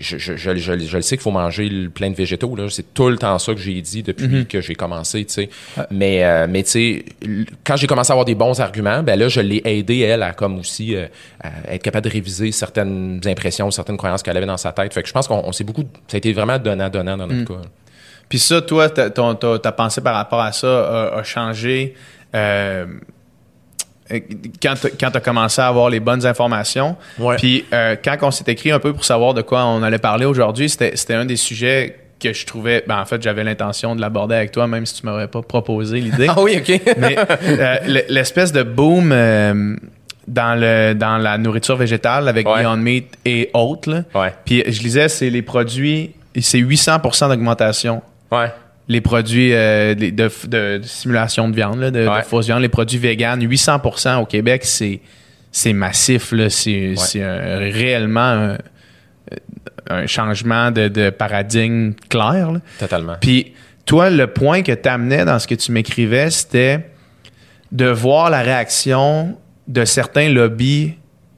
je, 0.01 0.19
je, 0.19 0.37
je, 0.37 0.57
je, 0.57 0.73
le 0.97 1.03
sais 1.03 1.17
qu'il 1.17 1.23
faut 1.23 1.31
manger 1.31 1.69
le- 1.69 1.91
plein 1.91 2.11
de 2.11 2.15
végétaux, 2.17 2.55
là. 2.57 2.69
C'est 2.71 2.95
tout 2.95 3.09
le 3.09 3.17
temps 3.17 3.39
ça 3.39 3.55
que 3.55 3.61
j'ai 3.61 3.81
dit 3.81 4.03
depuis 4.03 4.47
que 4.47 4.61
j'ai 4.61 4.75
commencé, 4.75 5.25
tu 5.25 5.33
sais. 5.35 5.49
Mais, 5.91 6.25
euh, 6.25 6.47
mais 6.49 6.63
tu 6.63 6.71
sais, 6.71 7.05
quand 7.65 7.77
j'ai 7.77 7.87
commencé 7.87 8.11
à 8.11 8.15
avoir 8.15 8.25
des 8.25 8.35
bons 8.35 8.61
arguments, 8.61 9.03
ben 9.03 9.19
là, 9.19 9.29
je 9.29 9.41
l'ai 9.41 9.63
aidé, 9.65 9.99
elle, 10.01 10.23
à 10.23 10.33
comme 10.33 10.59
aussi, 10.59 10.95
euh, 10.97 11.07
à 11.43 11.75
être 11.75 11.83
capable 11.83 12.07
de 12.09 12.13
réviser 12.13 12.53
certaines 12.53 13.21
impressions, 13.27 13.71
certaines 13.71 13.97
croyances 13.97 14.23
qu'elle 14.23 14.37
avait 14.37 14.47
dans 14.47 14.57
sa 14.57 14.73
tête. 14.73 14.93
Fait 14.95 15.03
que 15.03 15.09
je 15.09 15.13
pense 15.13 15.29
qu'on 15.29 15.43
on 15.45 15.53
s'est 15.53 15.65
beaucoup, 15.65 15.85
ça 16.09 16.17
a 16.17 16.19
été 16.19 16.33
vraiment 16.33 16.59
donnant-donnant 16.59 17.17
dans 17.17 17.27
notre 17.27 17.45
cas. 17.45 17.61
Puis 18.29 18.39
ça, 18.39 18.63
toi, 18.63 18.89
ta, 18.89 19.11
ton- 19.11 19.35
ta- 19.35 19.59
ta 19.59 19.73
pensée 19.73 20.01
par 20.01 20.15
rapport 20.15 20.41
à 20.41 20.53
ça 20.53 20.67
a, 21.13 21.19
a 21.19 21.23
changé 21.23 21.95
euh, 22.35 22.87
quand 24.11 24.75
tu 24.75 25.17
as 25.17 25.21
commencé 25.21 25.61
à 25.61 25.69
avoir 25.69 25.89
les 25.91 26.01
bonnes 26.01 26.27
informations. 26.27 26.97
Ouais. 27.19 27.37
Puis 27.37 27.65
euh, 27.73 27.97
quand 28.03 28.17
on 28.23 28.31
s'est 28.31 28.45
écrit 28.49 28.71
un 28.71 28.79
peu 28.79 28.93
pour 28.93 29.05
savoir 29.05 29.35
de 29.35 29.43
quoi 29.43 29.65
on 29.65 29.83
allait 29.83 29.99
parler 29.99 30.27
aujourd'hui, 30.27 30.69
c'était 30.69 31.15
un 31.15 31.25
des 31.25 31.37
sujets 31.37 31.97
que 32.21 32.33
je 32.33 32.47
trouvais... 32.47 32.85
Ben, 32.87 33.01
en 33.01 33.05
fait, 33.05 33.23
j'avais 33.23 33.45
l'intention 33.45 33.95
de 33.97 34.01
l'aborder 34.01 34.35
avec 34.35 34.53
toi, 34.53 34.67
même 34.67 34.87
si 34.87 35.01
tu 35.01 35.07
m'aurais 35.07 35.29
pas 35.29 35.43
proposé 35.43 36.01
l'idée. 36.01 36.27
Ah 36.31 36.41
oui, 36.41 36.57
OK. 36.59 36.81
Mais 36.99 37.17
euh, 37.19 37.77
l'espèce 38.09 38.53
de 38.53 38.63
boom 38.63 39.11
euh, 39.13 39.77
dans, 40.29 40.59
le, 40.59 40.95
dans 40.95 41.19
la 41.19 41.37
nourriture 41.39 41.77
végétale 41.77 42.29
avec 42.29 42.49
Ouais. 42.49 42.63
Beyond 42.63 42.77
Meat 42.77 43.19
et 43.25 43.51
autres, 43.53 43.91
là. 43.91 44.03
Ouais. 44.15 44.33
puis 44.45 44.63
je 44.67 44.83
lisais, 44.83 45.09
c'est 45.09 45.31
les 45.31 45.43
produits, 45.43 46.13
c'est 46.41 46.59
800 46.59 46.99
d'augmentation 47.29 48.03
ouais. 48.31 48.51
Les 48.89 49.01
produits 49.01 49.53
euh, 49.55 49.95
de, 49.95 50.11
de, 50.11 50.79
de 50.79 50.81
simulation 50.85 51.49
de 51.49 51.55
viande, 51.57 51.81
là, 51.81 51.91
de, 51.91 52.07
Ouais. 52.07 52.21
de 52.21 52.25
fausse 52.27 52.47
viande, 52.47 52.63
les 52.63 52.69
produits 52.69 52.99
véganes, 52.99 53.41
800% 53.43 54.17
au 54.23 54.27
Québec, 54.27 54.63
c'est 54.65 55.01
c'est 55.51 55.73
massif. 55.73 56.33
là. 56.33 56.51
C'est 56.51 56.95
un- 57.23 57.59
réellement 57.59 58.21
un, 58.21 58.59
un 59.89 60.07
changement 60.07 60.71
de, 60.71 61.11
paradigme 61.11 61.93
clair. 62.09 62.51
là. 62.53 62.61
Totalement. 62.79 63.15
Puis 63.21 63.53
toi, 63.87 64.11
le 64.11 64.27
point 64.27 64.63
que 64.63 64.73
tu 64.73 64.89
amenais 64.89 65.25
dans 65.25 65.39
ce 65.39 65.47
que 65.47 65.55
tu 65.55 65.71
m'écrivais, 65.73 66.31
c'était 66.31 66.81
de 67.73 67.87
voir 67.87 68.31
la 68.31 68.41
réaction 68.43 69.37
de 69.69 69.85
certains 69.85 70.29
lobbies 70.29 70.95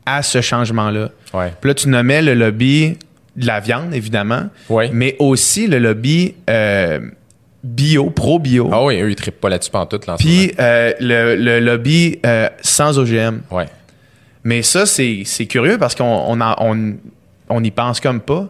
à 0.07 0.23
ce 0.23 0.41
changement-là. 0.41 1.11
Ouais. 1.35 1.53
Puis 1.61 1.69
là, 1.69 1.75
tu 1.75 1.89
nommais 1.89 2.23
le 2.23 2.35
lobby 2.35 2.97
de 3.37 3.47
la 3.47 3.61
viande, 3.61 3.93
évidemment, 3.95 4.49
mais 4.93 5.15
aussi 5.19 5.67
le 5.67 5.79
lobby 5.79 6.35
euh, 6.49 7.01
bio, 7.67 8.11
pro-bio, 8.11 8.71
Ah 8.73 8.85
oui, 8.85 9.01
eux, 9.01 9.11
ils 9.11 9.17
trippent 9.17 9.41
pas 9.41 9.49
là-dessus 9.49 9.71
pantoute, 9.71 10.07
puis 10.19 10.53
euh, 10.59 10.93
le, 11.01 11.35
le 11.37 11.61
lobby 11.61 12.19
euh, 12.25 12.49
sans 12.63 12.99
OGM. 12.99 13.41
Ouais. 13.51 13.67
Mais 14.45 14.63
ça, 14.63 14.87
c'est 14.87 15.25
curieux 15.49 15.77
parce 15.79 15.95
qu'on 15.95 16.05
on 16.05 16.41
en- 16.41 16.55
on, 16.61 16.95
on 17.49 17.65
y 17.65 17.71
pense 17.71 18.01
comme 18.01 18.21
pas. 18.21 18.49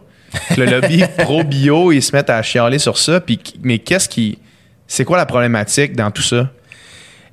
Le 0.57 0.65
lobby 0.65 1.03
pro-bio, 1.17 1.91
ils 1.91 2.03
se 2.03 2.15
mettent 2.15 2.29
à 2.29 2.41
chialer 2.43 2.77
sur 2.79 2.97
ça. 2.97 3.19
Puis, 3.19 3.39
mais 3.63 3.79
qu'est-ce 3.79 4.07
qui. 4.07 4.37
C'est 4.85 5.03
quoi 5.05 5.17
la 5.17 5.25
problématique 5.25 5.95
dans 5.95 6.11
tout 6.11 6.21
ça? 6.21 6.49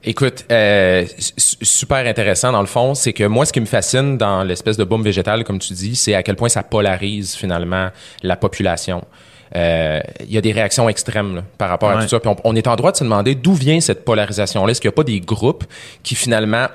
Écoute, 0.07 0.45
euh, 0.51 1.05
su- 1.19 1.57
super 1.63 2.07
intéressant 2.07 2.53
dans 2.53 2.61
le 2.61 2.67
fond, 2.67 2.95
c'est 2.95 3.13
que 3.13 3.25
moi, 3.25 3.47
ce 3.47 3.53
qui 3.53 3.61
me 3.61 3.67
fascine 3.67 4.19
dans 4.19 4.43
l'espèce 4.45 4.77
de 4.77 4.85
boom 4.85 5.03
végétal, 5.03 5.45
comme 5.45 5.59
tu 5.59 5.73
dis, 5.73 5.95
c'est 5.97 6.15
à 6.15 6.23
quel 6.23 6.37
point 6.37 6.49
ça 6.51 6.63
polarise 6.63 7.35
finalement 7.35 7.89
la 8.23 8.37
population. 8.37 9.03
Euh, 9.57 10.01
Il 10.27 10.33
y 10.33 10.39
a 10.39 10.41
des 10.41 10.53
réactions 10.53 10.89
extrêmes 10.89 11.37
là, 11.37 11.43
par 11.59 11.69
rapport 11.69 11.91
à 11.91 12.03
tout 12.03 12.09
ça. 12.09 12.21
Puis 12.21 12.29
on, 12.29 12.37
on 12.45 12.57
est 12.57 12.67
en 12.67 12.77
droit 12.77 12.93
de 12.93 12.97
se 12.97 13.05
demander 13.05 13.35
d'où 13.35 13.55
vient 13.55 13.81
cette 13.81 14.05
polarisation-là. 14.05 14.71
Est-ce 14.71 14.81
qu'il 14.81 14.89
n'y 14.89 14.95
a 14.95 14.97
pas 14.97 15.05
des 15.05 15.21
groupes 15.21 15.65
qui 16.03 16.15
finalement 16.15 16.67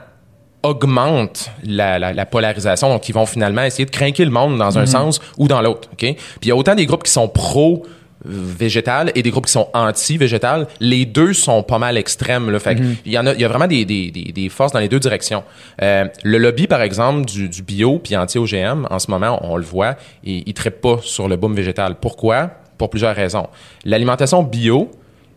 augmentent 0.64 1.52
la, 1.64 2.00
la, 2.00 2.14
la 2.14 2.26
polarisation, 2.26 2.90
donc 2.90 3.02
qui 3.02 3.14
vont 3.14 3.26
finalement 3.26 3.64
essayer 3.64 3.86
de 3.86 3.92
craquer 3.92 4.26
le 4.26 4.32
monde 4.32 4.58
dans 4.58 4.78
un 4.78 4.86
sens 4.86 5.22
ou 5.38 5.48
dans 5.48 5.62
l'autre. 5.62 5.90
ok? 5.94 6.00
Puis 6.00 6.18
il 6.44 6.48
y 6.50 6.52
a 6.52 6.56
autant 6.56 6.76
des 6.76 6.86
groupes 6.86 7.04
qui 7.04 7.12
sont 7.12 7.30
pro 7.30 7.86
végétal 8.26 9.12
et 9.16 9.24
des 9.24 9.32
groupes 9.32 9.46
qui 9.46 9.52
sont 9.52 9.70
anti-végétal, 9.74 10.68
les 10.80 11.06
deux 11.06 11.34
sont 11.34 11.64
pas 11.64 11.80
mal 11.80 11.98
extrêmes. 11.98 12.50
Là. 12.50 12.60
Fait 12.60 12.76
que 12.76 12.82
il 13.06 13.12
y 13.12 13.18
en 13.18 13.26
a, 13.26 13.34
il 13.34 13.40
y 13.40 13.46
a 13.46 13.48
vraiment 13.48 13.68
des, 13.68 13.86
des, 13.86 14.12
des, 14.12 14.50
forces 14.50 14.74
dans 14.74 14.80
les 14.80 14.90
deux 14.90 15.00
directions. 15.00 15.44
Euh, 15.82 16.06
le 16.24 16.38
lobby, 16.38 16.68
par 16.68 16.82
exemple, 16.82 17.26
du, 17.26 17.50
du 17.50 17.62
bio 17.64 18.00
puis 18.00 18.18
anti-OGM, 18.18 18.88
en 18.90 19.00
ce 19.00 19.10
moment, 19.10 19.40
on, 19.44 19.58
le 19.58 19.64
voit, 19.64 19.96
il, 20.24 20.54
traite 20.54 20.82
pas 20.82 21.00
sur 21.02 21.28
le 21.28 21.38
boom 21.38 21.56
végétal. 21.56 21.96
Pourquoi? 22.00 22.52
Pour 22.80 22.90
plusieurs 22.90 23.16
raisons. 23.16 23.48
L'alimentation 23.86 24.42
bio, 24.42 24.90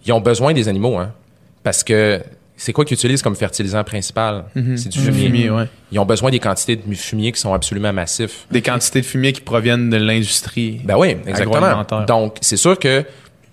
ils 0.06 0.12
ont 0.14 0.20
besoin 0.20 0.54
des 0.54 0.68
animaux, 0.68 0.96
hein, 0.96 1.12
parce 1.62 1.84
que 1.84 2.22
c'est 2.56 2.72
quoi 2.72 2.84
qu'ils 2.84 2.94
utilisent 2.94 3.22
comme 3.22 3.36
fertilisant 3.36 3.82
principal? 3.84 4.44
C'est 4.76 4.88
du 4.88 4.98
fumier. 5.00 5.26
fumier, 5.26 5.50
ouais. 5.50 5.64
Ils 5.90 5.98
ont 5.98 6.06
besoin 6.06 6.30
des 6.30 6.38
quantités 6.38 6.76
de 6.76 6.94
fumier 6.94 7.32
qui 7.32 7.40
sont 7.40 7.52
absolument 7.52 7.92
massifs. 7.92 8.46
Des 8.50 8.62
quantités 8.62 9.00
de 9.00 9.06
fumier 9.06 9.32
qui 9.32 9.40
proviennent 9.40 9.90
de 9.90 9.96
l'industrie. 9.96 10.80
Ben 10.84 10.96
oui, 10.96 11.16
exactement. 11.26 11.84
Donc, 12.06 12.36
c'est 12.40 12.56
sûr 12.56 12.78
que 12.78 13.04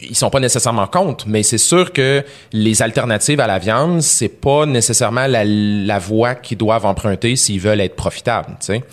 ils 0.01 0.15
sont 0.15 0.29
pas 0.29 0.39
nécessairement 0.39 0.88
contre, 0.88 1.27
mais 1.27 1.43
c'est 1.43 1.58
sûr 1.58 1.91
que 1.91 2.24
les 2.53 2.81
alternatives 2.81 3.39
à 3.41 3.48
la 3.48 3.60
viande, 3.60 4.01
c'est 4.01 4.29
pas 4.29 4.65
nécessairement 4.65 5.27
la, 5.27 5.43
la 5.43 6.00
voie 6.00 6.36
qu'ils 6.36 6.58
doivent 6.58 6.86
emprunter 6.86 7.36
s'ils 7.36 7.60
veulent 7.60 7.81
être 7.81 7.98
profitables. 7.98 8.55
tu 8.62 8.67
sais. 8.67 8.84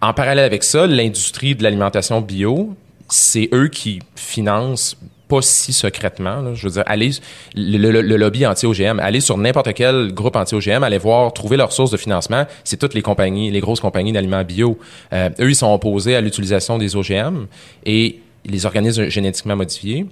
En 0.00 0.12
parallèle 0.14 0.44
avec 0.46 0.64
ça, 0.64 0.86
l'industrie 0.86 1.54
de 1.54 1.62
l'alimentation 1.62 2.20
bio, 2.20 2.74
c'est 3.10 3.48
eux 3.52 3.68
qui 3.68 3.98
financent 4.14 4.96
pas 5.28 5.42
si 5.42 5.72
secrètement. 5.72 6.40
là. 6.40 6.54
Je 6.54 6.66
veux 6.66 6.72
dire, 6.72 6.82
allez, 6.86 7.10
le, 7.54 7.78
le- 7.92 8.02
le 8.02 8.16
lobby 8.16 8.44
anti-OGM, 8.46 8.98
allez 8.98 9.20
sur 9.20 9.38
n'importe 9.38 9.72
quel 9.74 10.12
groupe 10.12 10.34
anti-OGM, 10.34 10.82
allez 10.82 10.98
voir, 10.98 11.32
trouver 11.32 11.56
leur 11.56 11.72
source 11.72 11.92
de 11.92 11.96
financement. 11.96 12.46
C'est 12.64 12.78
toutes 12.78 12.94
les 12.94 13.02
compagnies, 13.02 13.50
les 13.52 13.60
grosses 13.60 13.78
compagnies 13.80 14.12
d'aliments 14.12 14.42
bio. 14.42 14.76
Euh, 15.12 15.28
eux, 15.38 15.50
ils 15.50 15.54
sont 15.54 15.72
opposés 15.72 16.16
à 16.16 16.20
l'utilisation 16.20 16.78
des 16.78 16.96
OGM 16.96 17.46
et 17.86 18.18
les 18.44 18.66
organismes 18.66 19.08
génétiquement 19.08 19.54
modifiés. 19.54 20.06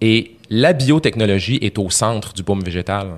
Et 0.00 0.36
la 0.50 0.72
biotechnologie 0.72 1.58
est 1.62 1.76
au 1.78 1.90
centre 1.90 2.32
du 2.32 2.42
boom 2.44 2.62
végétal. 2.62 3.08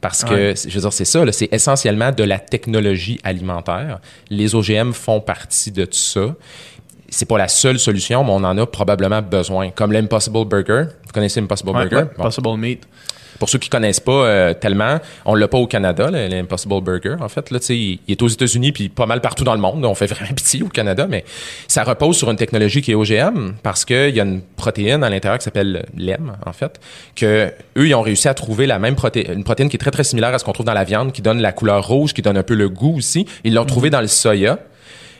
Parce 0.00 0.24
que, 0.24 0.34
Ouais. 0.34 0.54
je 0.56 0.74
veux 0.74 0.80
dire, 0.80 0.92
c'est 0.92 1.04
ça, 1.04 1.24
là, 1.24 1.30
c'est 1.30 1.52
essentiellement 1.52 2.10
de 2.10 2.24
la 2.24 2.38
technologie 2.40 3.20
alimentaire. 3.22 4.00
Les 4.30 4.54
OGM 4.54 4.92
font 4.92 5.20
partie 5.20 5.70
de 5.70 5.84
tout 5.84 5.92
ça. 5.92 6.34
C'est 7.14 7.26
pas 7.28 7.36
la 7.38 7.48
seule 7.48 7.78
solution, 7.78 8.24
mais 8.24 8.30
on 8.32 8.36
en 8.44 8.56
a 8.56 8.66
probablement 8.66 9.20
besoin. 9.22 9.70
Comme 9.70 9.92
l'Impossible 9.92 10.44
Burger. 10.46 10.84
Vous 11.06 11.12
connaissez 11.12 11.40
l'Impossible 11.40 11.70
Ouais, 11.70 11.82
Burger? 11.86 11.96
ouais, 11.96 12.10
Bon. 12.16 12.22
Possible 12.24 12.56
meat. 12.56 12.82
Pour 13.38 13.48
ceux 13.48 13.58
qui 13.58 13.68
connaissent 13.68 13.98
pas 13.98 14.12
euh, 14.26 14.54
tellement, 14.54 14.98
on 15.24 15.34
l'a 15.34 15.48
pas 15.48 15.58
au 15.58 15.66
Canada, 15.66 16.10
le- 16.12 16.28
l'Impossible 16.28 16.80
Burger. 16.80 17.16
En 17.20 17.28
fait, 17.28 17.50
là, 17.50 17.58
tu 17.58 17.66
sais, 17.66 17.76
il 17.76 17.98
il 18.06 18.12
est 18.12 18.22
aux 18.22 18.28
États-Unis 18.28 18.70
puis 18.72 18.88
pas 18.88 19.04
mal 19.06 19.20
partout 19.20 19.42
dans 19.42 19.54
le 19.54 19.60
monde. 19.60 19.84
On 19.84 19.94
fait 19.96 20.06
vraiment 20.06 20.32
pitié 20.32 20.62
au 20.62 20.68
Canada, 20.68 21.06
mais 21.08 21.24
ça 21.66 21.82
repose 21.82 22.16
sur 22.16 22.30
une 22.30 22.36
technologie 22.36 22.82
qui 22.82 22.92
est 22.92 22.94
OGM 22.94 23.54
parce 23.62 23.84
qu'il 23.84 24.14
y 24.14 24.20
a 24.20 24.22
une 24.22 24.40
protéine 24.42 25.02
à 25.02 25.10
l'intérieur 25.10 25.38
qui 25.38 25.44
s'appelle 25.44 25.84
l'EM, 25.96 26.36
en 26.46 26.52
fait, 26.52 26.80
que 27.16 27.52
eux, 27.76 27.86
ils 27.88 27.94
ont 27.94 28.02
réussi 28.02 28.28
à 28.28 28.34
trouver 28.34 28.66
la 28.66 28.78
même 28.78 28.94
protéine, 28.94 29.32
une 29.32 29.44
protéine 29.44 29.68
qui 29.68 29.76
est 29.76 29.80
très 29.80 29.90
très 29.90 30.04
similaire 30.04 30.32
à 30.32 30.38
ce 30.38 30.44
qu'on 30.44 30.52
trouve 30.52 30.66
dans 30.66 30.72
la 30.74 30.84
viande, 30.84 31.10
qui 31.12 31.20
donne 31.20 31.40
la 31.42 31.52
couleur 31.52 31.84
rouge, 31.86 32.14
qui 32.14 32.22
donne 32.22 32.36
un 32.36 32.42
peu 32.44 32.54
le 32.54 32.68
goût 32.68 32.96
aussi. 32.96 33.26
Ils 33.44 33.54
l'ont 33.54 33.64
trouvé 33.66 33.90
dans 33.90 34.00
le 34.00 34.06
soya. 34.08 34.58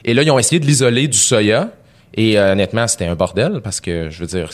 Et 0.05 0.15
là, 0.15 0.23
ils 0.23 0.31
ont 0.31 0.39
essayé 0.39 0.61
de 0.61 0.67
l'isoler 0.67 1.09
du 1.09 1.19
soya. 1.19 1.71
Et 2.15 2.39
euh, 2.39 2.53
honnêtement, 2.53 2.87
c'était 2.87 3.07
un 3.07 3.15
bordel 3.15 3.61
parce 3.63 3.81
que, 3.81 4.11
je 4.11 4.21
veux 4.21 4.27
dire, 4.27 4.51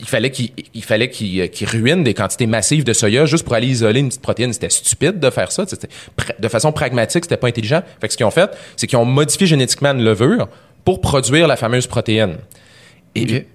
il 0.00 0.08
fallait 0.08 0.30
qu'il 0.30 0.50
il 0.74 0.82
fallait 0.82 1.10
qu'il 1.10 1.40
euh, 1.40 1.46
qu'il 1.46 1.68
ruine 1.68 2.02
des 2.02 2.14
quantités 2.14 2.46
massives 2.46 2.84
de 2.84 2.92
soya 2.92 3.26
juste 3.26 3.44
pour 3.44 3.54
aller 3.54 3.68
isoler 3.68 4.00
une 4.00 4.08
petite 4.08 4.22
protéine. 4.22 4.52
C'était 4.52 4.70
stupide 4.70 5.20
de 5.20 5.30
faire 5.30 5.52
ça. 5.52 5.64
De 6.38 6.48
façon 6.48 6.72
pragmatique, 6.72 7.24
c'était 7.24 7.36
pas 7.36 7.48
intelligent. 7.48 7.82
Fait 8.00 8.08
que 8.08 8.12
ce 8.12 8.16
qu'ils 8.16 8.26
ont 8.26 8.30
fait, 8.30 8.50
c'est 8.76 8.86
qu'ils 8.86 8.98
ont 8.98 9.04
modifié 9.04 9.46
génétiquement 9.46 9.90
une 9.90 10.04
levure 10.04 10.48
pour 10.84 11.00
produire 11.00 11.46
la 11.46 11.56
fameuse 11.56 11.86
protéine. 11.86 12.38
Et. 13.14 13.46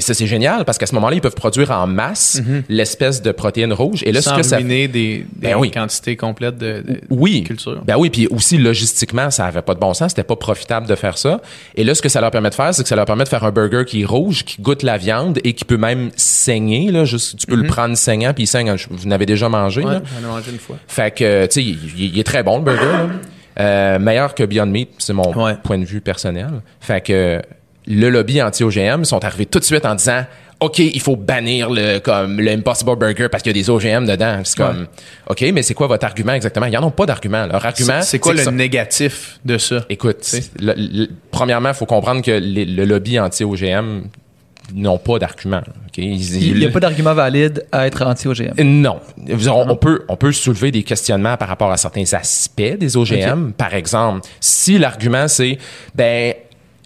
Ça, 0.00 0.14
c'est 0.14 0.26
génial 0.26 0.64
parce 0.64 0.78
qu'à 0.78 0.86
ce 0.86 0.94
moment-là, 0.94 1.16
ils 1.16 1.20
peuvent 1.20 1.34
produire 1.34 1.70
en 1.70 1.86
masse 1.86 2.40
l'espèce 2.68 3.22
de 3.22 3.32
protéine 3.32 3.72
rouge. 3.72 4.02
Et 4.04 4.12
là, 4.12 4.20
Sans 4.22 4.32
ce 4.32 4.36
que 4.38 4.42
ça 4.42 4.56
ruiner 4.56 4.88
des, 4.88 5.18
des 5.18 5.26
Ben 5.36 5.56
oui. 5.56 5.70
quantités 5.70 6.16
complètes 6.16 6.58
de, 6.58 6.82
de- 6.86 7.00
oui. 7.10 7.42
de 7.42 7.46
culture. 7.48 7.82
Ben 7.84 7.96
oui, 7.98 8.10
puis 8.10 8.26
aussi 8.28 8.58
logistiquement, 8.58 9.30
ça 9.30 9.46
avait 9.46 9.62
pas 9.62 9.74
de 9.74 9.80
bon 9.80 9.94
sens, 9.94 10.10
c'était 10.10 10.22
pas 10.24 10.36
profitable 10.36 10.86
de 10.86 10.94
faire 10.94 11.18
ça. 11.18 11.40
Et 11.76 11.84
là, 11.84 11.94
ce 11.94 12.02
que 12.02 12.08
ça 12.08 12.20
leur 12.20 12.30
permet 12.30 12.50
de 12.50 12.54
faire, 12.54 12.74
c'est 12.74 12.82
que 12.82 12.88
ça 12.88 12.96
leur 12.96 13.06
permet 13.06 13.24
de 13.24 13.28
faire 13.28 13.44
un 13.44 13.50
burger 13.52 13.84
qui 13.86 14.02
est 14.02 14.04
rouge, 14.04 14.44
qui 14.44 14.60
goûte 14.62 14.82
la 14.82 14.96
viande 14.98 15.38
et 15.44 15.52
qui 15.52 15.64
peut 15.64 15.76
même 15.78 16.10
saigner. 16.16 16.90
Là, 16.90 17.04
juste, 17.04 17.36
tu 17.38 17.46
peux 17.46 17.56
le 17.56 17.66
prendre 17.66 17.96
saignant, 17.96 18.32
puis 18.34 18.44
il 18.44 18.46
saigne. 18.46 18.74
Vous 18.90 19.08
n'avez 19.08 19.26
déjà 19.26 19.48
mangé. 19.48 19.80
Mhm. 19.82 19.86
Ouais, 19.88 19.94
là? 19.94 20.02
ai 20.20 20.26
mangé 20.26 20.50
une 20.52 20.58
fois. 20.58 20.76
Fait 20.86 21.12
que, 21.14 21.46
tu 21.46 21.52
sais, 21.52 21.62
il, 21.62 21.78
il- 21.98 22.14
il 22.14 22.18
est 22.18 22.24
très 22.24 22.42
bon 22.42 22.58
le 22.58 22.64
burger. 22.64 22.84
là. 22.84 23.06
Euh, 23.58 23.98
meilleur 23.98 24.34
que 24.34 24.42
Beyond 24.44 24.66
Meat, 24.66 24.90
c'est 24.98 25.12
mon 25.12 25.32
Ouais. 25.34 25.54
point 25.62 25.76
de 25.78 25.84
vue 25.84 26.00
personnel. 26.00 26.48
Fait 26.80 27.00
que 27.00 27.42
le 27.86 28.08
lobby 28.10 28.40
anti-OGM 28.42 29.04
sont 29.04 29.24
arrivés 29.24 29.46
tout 29.46 29.58
de 29.58 29.64
suite 29.64 29.84
en 29.86 29.94
disant 29.94 30.24
OK, 30.60 30.78
il 30.78 31.00
faut 31.00 31.16
bannir 31.16 31.70
le 31.70 32.00
comme 32.00 32.38
le 32.38 32.50
Impossible 32.50 32.94
Burger 32.96 33.28
parce 33.30 33.42
qu'il 33.42 33.56
y 33.56 33.58
a 33.58 33.62
des 33.62 33.70
OGM 33.70 34.04
dedans. 34.06 34.40
C'est 34.44 34.58
comme 34.58 34.86
OK, 35.28 35.40
mais 35.54 35.62
c'est 35.62 35.72
quoi 35.72 35.86
votre 35.86 36.04
argument 36.04 36.34
exactement? 36.34 36.66
Ils 36.66 36.72
n'en 36.74 36.82
ont 36.86 36.90
pas 36.90 37.06
d'argument. 37.06 37.46
Leur 37.46 37.64
argument, 37.64 38.02
C'est- 38.02 38.10
C'est 38.10 38.18
quoi 38.18 38.34
le 38.34 38.42
ça- 38.42 38.50
négatif 38.50 39.40
de 39.44 39.56
ça? 39.56 39.86
Écoute, 39.88 40.18
le- 40.60 40.74
le- 40.76 41.08
premièrement, 41.30 41.70
il 41.70 41.74
faut 41.74 41.86
comprendre 41.86 42.20
que 42.20 42.30
les- 42.32 42.66
le 42.66 42.84
lobby 42.84 43.18
anti-OGM 43.18 44.02
n'ont 44.74 44.98
pas 44.98 45.18
d'argument. 45.18 45.62
Il 45.96 46.58
n'y 46.58 46.66
a 46.66 46.68
pas 46.68 46.78
d'argument 46.80 47.14
valide 47.14 47.64
à 47.72 47.86
être 47.86 48.02
anti-OGM. 48.06 48.52
non. 48.62 49.00
On, 49.48 49.70
on 49.70 49.76
peut, 49.76 50.02
on 50.08 50.16
peut 50.16 50.30
soulever 50.32 50.70
des 50.70 50.82
questionnements 50.82 51.38
par 51.38 51.48
rapport 51.48 51.72
à 51.72 51.78
certains 51.78 52.04
aspects 52.12 52.76
des 52.78 52.96
OGM. 52.98 53.52
Par 53.56 53.72
exemple, 53.74 54.28
si 54.40 54.78
l'argument 54.78 55.26
c'est, 55.26 55.56
ben, 55.94 56.34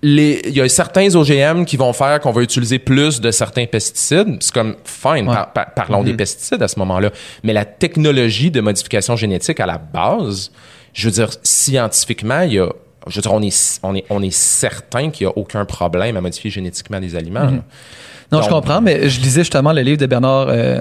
il 0.07 0.51
y 0.55 0.61
a 0.61 0.69
certains 0.69 1.15
OGM 1.15 1.65
qui 1.65 1.77
vont 1.77 1.93
faire 1.93 2.21
qu'on 2.21 2.33
va 2.33 2.43
utiliser 2.43 2.79
plus 2.79 3.21
de 3.21 3.31
certains 3.31 3.65
pesticides. 3.67 4.37
C'est 4.41 4.53
comme, 4.53 4.77
fine, 4.85 5.27
par- 5.27 5.53
par- 5.53 5.73
parlons 5.75 6.03
des 6.03 6.13
pesticides 6.15 6.63
à 6.63 6.69
ce 6.69 6.79
moment-là. 6.81 7.11
Mais 7.43 7.53
la 7.53 7.65
technologie 7.65 8.51
de 8.51 8.61
modification 8.61 9.17
génétique 9.17 9.61
à 9.61 9.67
la 9.67 9.79
base, 9.79 10.51
je 10.93 11.07
veux 11.09 11.13
dire, 11.13 11.31
scientifiquement, 11.43 12.43
il 12.43 12.53
y 12.55 12.59
a, 12.59 12.69
je 13.07 13.17
veux 13.17 13.23
dire, 13.23 13.33
on 13.33 13.41
est, 13.43 13.81
on 13.83 13.95
est, 13.95 14.05
on 14.11 14.23
est 14.23 14.35
certain 14.35 15.11
qu'il 15.11 15.27
n'y 15.27 15.33
a 15.33 15.39
aucun 15.39 15.65
problème 15.65 16.17
à 16.17 16.21
modifier 16.21 16.51
génétiquement 16.51 17.01
des 17.01 17.17
aliments. 17.17 17.41
là. 17.45 17.51
Non, 17.51 17.61
Donc- 18.41 18.45
je 18.45 18.49
comprends, 18.49 18.81
mais 18.81 19.09
je 19.09 19.21
lisais 19.21 19.41
justement 19.43 19.73
le 19.73 19.83
livre 19.83 19.99
de 19.99 20.07
Bernard 20.07 20.49
euh, 20.49 20.81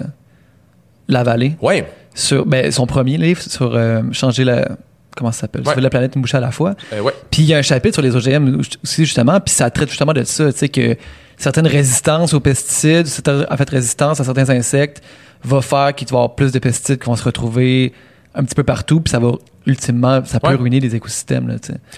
Lavallée 1.07 1.55
Ouais. 1.61 1.85
sur 2.15 2.45
ben, 2.45 2.71
son 2.71 2.87
premier 2.87 3.17
livre 3.17 3.41
sur 3.41 3.75
euh, 3.75 4.01
changer 4.11 4.43
la 4.43 4.69
comment 5.15 5.31
ça 5.31 5.41
s'appelle? 5.41 5.63
Ouais. 5.65 5.79
la 5.79 5.89
planète 5.89 6.15
une 6.15 6.21
bouchée 6.21 6.37
à 6.37 6.41
la 6.41 6.51
fois. 6.51 6.75
Euh, 6.93 7.01
ouais. 7.01 7.13
Puis 7.31 7.43
il 7.43 7.47
y 7.47 7.53
a 7.53 7.57
un 7.57 7.61
chapitre 7.61 7.95
sur 7.95 8.01
les 8.01 8.15
OGM 8.15 8.59
aussi 8.83 9.05
justement, 9.05 9.39
puis 9.39 9.53
ça 9.53 9.69
traite 9.69 9.89
justement 9.89 10.13
de 10.13 10.23
ça, 10.23 10.51
tu 10.51 10.59
sais 10.59 10.69
que 10.69 10.97
certaines 11.37 11.67
résistances 11.67 12.33
aux 12.33 12.39
pesticides, 12.39 13.07
certaines 13.07 13.45
en 13.49 13.57
fait 13.57 13.69
résistance 13.69 14.19
à 14.19 14.23
certains 14.23 14.49
insectes 14.49 15.03
va 15.43 15.61
faire 15.61 15.93
qu'il 15.93 16.07
va 16.07 16.13
y 16.13 16.17
avoir 16.17 16.35
plus 16.35 16.51
de 16.51 16.59
pesticides 16.59 16.99
qui 16.99 17.05
vont 17.05 17.15
se 17.15 17.23
retrouver 17.23 17.93
un 18.35 18.43
petit 18.43 18.55
peu 18.55 18.63
partout, 18.63 19.01
puis 19.01 19.11
ça 19.11 19.19
va 19.19 19.33
ultimement 19.65 20.23
ça 20.25 20.39
peut 20.39 20.49
Ouais. 20.49 20.55
ruiner 20.55 20.79
les 20.79 20.95
écosystèmes 20.95 21.47
là. 21.47 21.55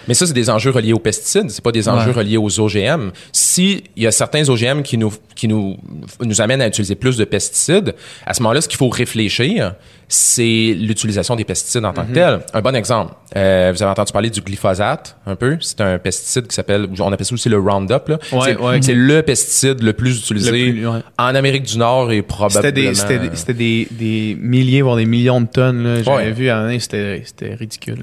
Mais 0.07 0.13
ça, 0.13 0.25
c'est 0.25 0.33
des 0.33 0.49
enjeux 0.49 0.71
reliés 0.71 0.93
aux 0.93 0.99
pesticides, 0.99 1.49
c'est 1.49 1.63
pas 1.63 1.71
des 1.71 1.89
enjeux 1.89 2.11
Ouais. 2.11 2.17
reliés 2.17 2.37
aux 2.37 2.59
OGM. 2.59 3.11
Si 3.31 3.83
il 3.95 4.03
y 4.03 4.07
a 4.07 4.11
certains 4.11 4.47
OGM 4.49 4.81
qui 4.83 4.97
nous 4.97 5.11
qui 5.35 5.47
nous 5.47 5.77
nous 6.23 6.41
amènent 6.41 6.61
à 6.61 6.67
utiliser 6.67 6.95
plus 6.95 7.17
de 7.17 7.25
pesticides, 7.25 7.93
à 8.25 8.33
ce 8.33 8.41
moment-là, 8.43 8.61
ce 8.61 8.67
qu'il 8.69 8.77
faut 8.77 8.87
réfléchir, 8.89 9.73
c'est 10.07 10.75
l'utilisation 10.79 11.35
des 11.35 11.43
pesticides 11.43 11.83
en 11.83 11.91
tant 11.93 12.03
Mhm. 12.03 12.09
que 12.09 12.13
tel. 12.13 12.39
Un 12.53 12.61
bon 12.61 12.75
exemple, 12.75 13.13
euh, 13.35 13.71
vous 13.75 13.81
avez 13.81 13.91
entendu 13.91 14.11
parler 14.13 14.29
du 14.29 14.39
glyphosate 14.41 15.17
un 15.25 15.35
peu. 15.35 15.57
C'est 15.61 15.81
un 15.81 15.97
pesticide 15.97 16.47
qui 16.47 16.55
s'appelle, 16.55 16.87
on 16.99 17.11
appelle 17.11 17.25
ça 17.25 17.33
aussi 17.33 17.49
le 17.49 17.57
Roundup. 17.59 18.07
Là. 18.07 18.19
Ouais, 18.31 18.39
c'est, 18.45 18.57
ouais. 18.57 18.79
c'est 18.81 18.93
le 18.93 19.21
pesticide 19.23 19.81
le 19.81 19.93
plus 19.93 20.19
utilisé 20.19 20.51
Le 20.51 20.71
plus, 20.73 20.87
ouais. 20.87 20.99
en 21.17 21.35
Amérique 21.35 21.63
du 21.63 21.77
Nord 21.77 22.11
et 22.11 22.21
probablement. 22.21 22.61
C'était 22.61 22.71
des, 22.71 22.93
c'était 22.93 23.19
des- 23.19 23.29
c'était 23.35 23.53
des, 23.53 23.87
des 23.91 24.37
milliers, 24.39 24.81
voire 24.83 24.95
des 24.97 25.05
millions 25.05 25.41
de 25.41 25.47
tonnes. 25.47 25.83
là. 25.83 26.03
J'avais 26.03 26.17
Ouais. 26.17 26.31
vu 26.31 26.49
à 26.49 26.59
un 26.59 26.77
c'était 26.79 27.23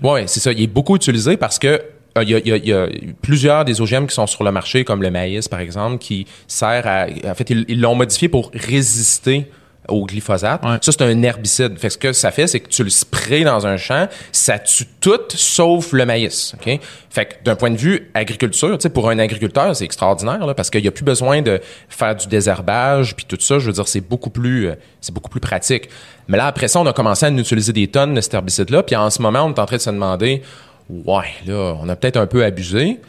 Oui, 0.02 0.22
c'est 0.26 0.40
ça. 0.40 0.52
Il 0.52 0.62
est 0.62 0.66
beaucoup 0.66 0.96
utilisé 0.96 1.36
parce 1.36 1.58
que 1.58 1.82
euh, 2.18 2.22
il 2.24 2.66
y, 2.66 2.72
a, 2.72 2.88
plusieurs 3.22 3.64
des 3.64 3.80
OGM 3.80 4.06
qui 4.06 4.14
sont 4.14 4.26
sur 4.26 4.44
le 4.44 4.52
marché, 4.52 4.84
comme 4.84 5.02
le 5.02 5.10
maïs, 5.10 5.48
par 5.48 5.60
exemple, 5.60 5.98
qui 5.98 6.26
sert 6.46 6.86
à... 6.86 7.06
En 7.26 7.34
fait, 7.34 7.50
ils 7.50 7.80
l'ont 7.80 7.94
modifié 7.94 8.28
pour 8.28 8.50
résister 8.52 9.46
au 9.88 10.06
glyphosate. 10.06 10.64
Ouais. 10.64 10.78
Ça, 10.80 10.92
c'est 10.92 11.02
un 11.02 11.22
herbicide. 11.22 11.78
Fait 11.78 11.88
que 11.88 11.92
ce 11.92 11.98
que 11.98 12.12
ça 12.12 12.30
fait, 12.30 12.46
c'est 12.46 12.60
que 12.60 12.68
tu 12.68 12.84
le 12.84 12.90
sprays 12.90 13.42
dans 13.42 13.66
un 13.66 13.76
champ, 13.76 14.06
ça 14.30 14.58
tue 14.58 14.86
tout 15.00 15.20
sauf 15.30 15.92
le 15.92 16.06
maïs. 16.06 16.54
OK? 16.54 16.80
Fait 17.10 17.26
que 17.26 17.44
d'un 17.44 17.56
point 17.56 17.70
de 17.70 17.76
vue 17.76 18.10
agriculture, 18.14 18.78
tu 18.78 18.82
sais, 18.82 18.90
pour 18.90 19.10
un 19.10 19.18
agriculteur, 19.18 19.74
c'est 19.74 19.84
extraordinaire, 19.84 20.46
là, 20.46 20.54
parce 20.54 20.70
qu'il 20.70 20.82
n'y 20.82 20.88
a 20.88 20.92
plus 20.92 21.04
besoin 21.04 21.42
de 21.42 21.60
faire 21.88 22.14
du 22.14 22.26
désherbage 22.28 23.16
puis 23.16 23.26
tout 23.26 23.38
ça. 23.40 23.58
Je 23.58 23.66
veux 23.66 23.72
dire, 23.72 23.88
c'est 23.88 24.00
beaucoup 24.00 24.30
plus, 24.30 24.68
euh, 24.68 24.74
c'est 25.00 25.12
beaucoup 25.12 25.30
plus 25.30 25.40
pratique. 25.40 25.88
Mais 26.28 26.38
là, 26.38 26.46
après 26.46 26.68
ça, 26.68 26.80
on 26.80 26.86
a 26.86 26.92
commencé 26.92 27.26
à 27.26 27.30
utiliser 27.30 27.72
des 27.72 27.88
tonnes 27.88 28.14
de 28.14 28.20
cet 28.20 28.34
herbicide-là. 28.34 28.84
Puis 28.84 28.96
en 28.96 29.10
ce 29.10 29.20
moment, 29.20 29.44
on 29.44 29.52
est 29.52 29.58
en 29.58 29.66
train 29.66 29.76
de 29.76 29.82
se 29.82 29.90
demander, 29.90 30.42
ouais, 30.88 31.34
là, 31.46 31.76
on 31.80 31.88
a 31.88 31.96
peut-être 31.96 32.16
un 32.16 32.26
peu 32.26 32.44
abusé. 32.44 33.00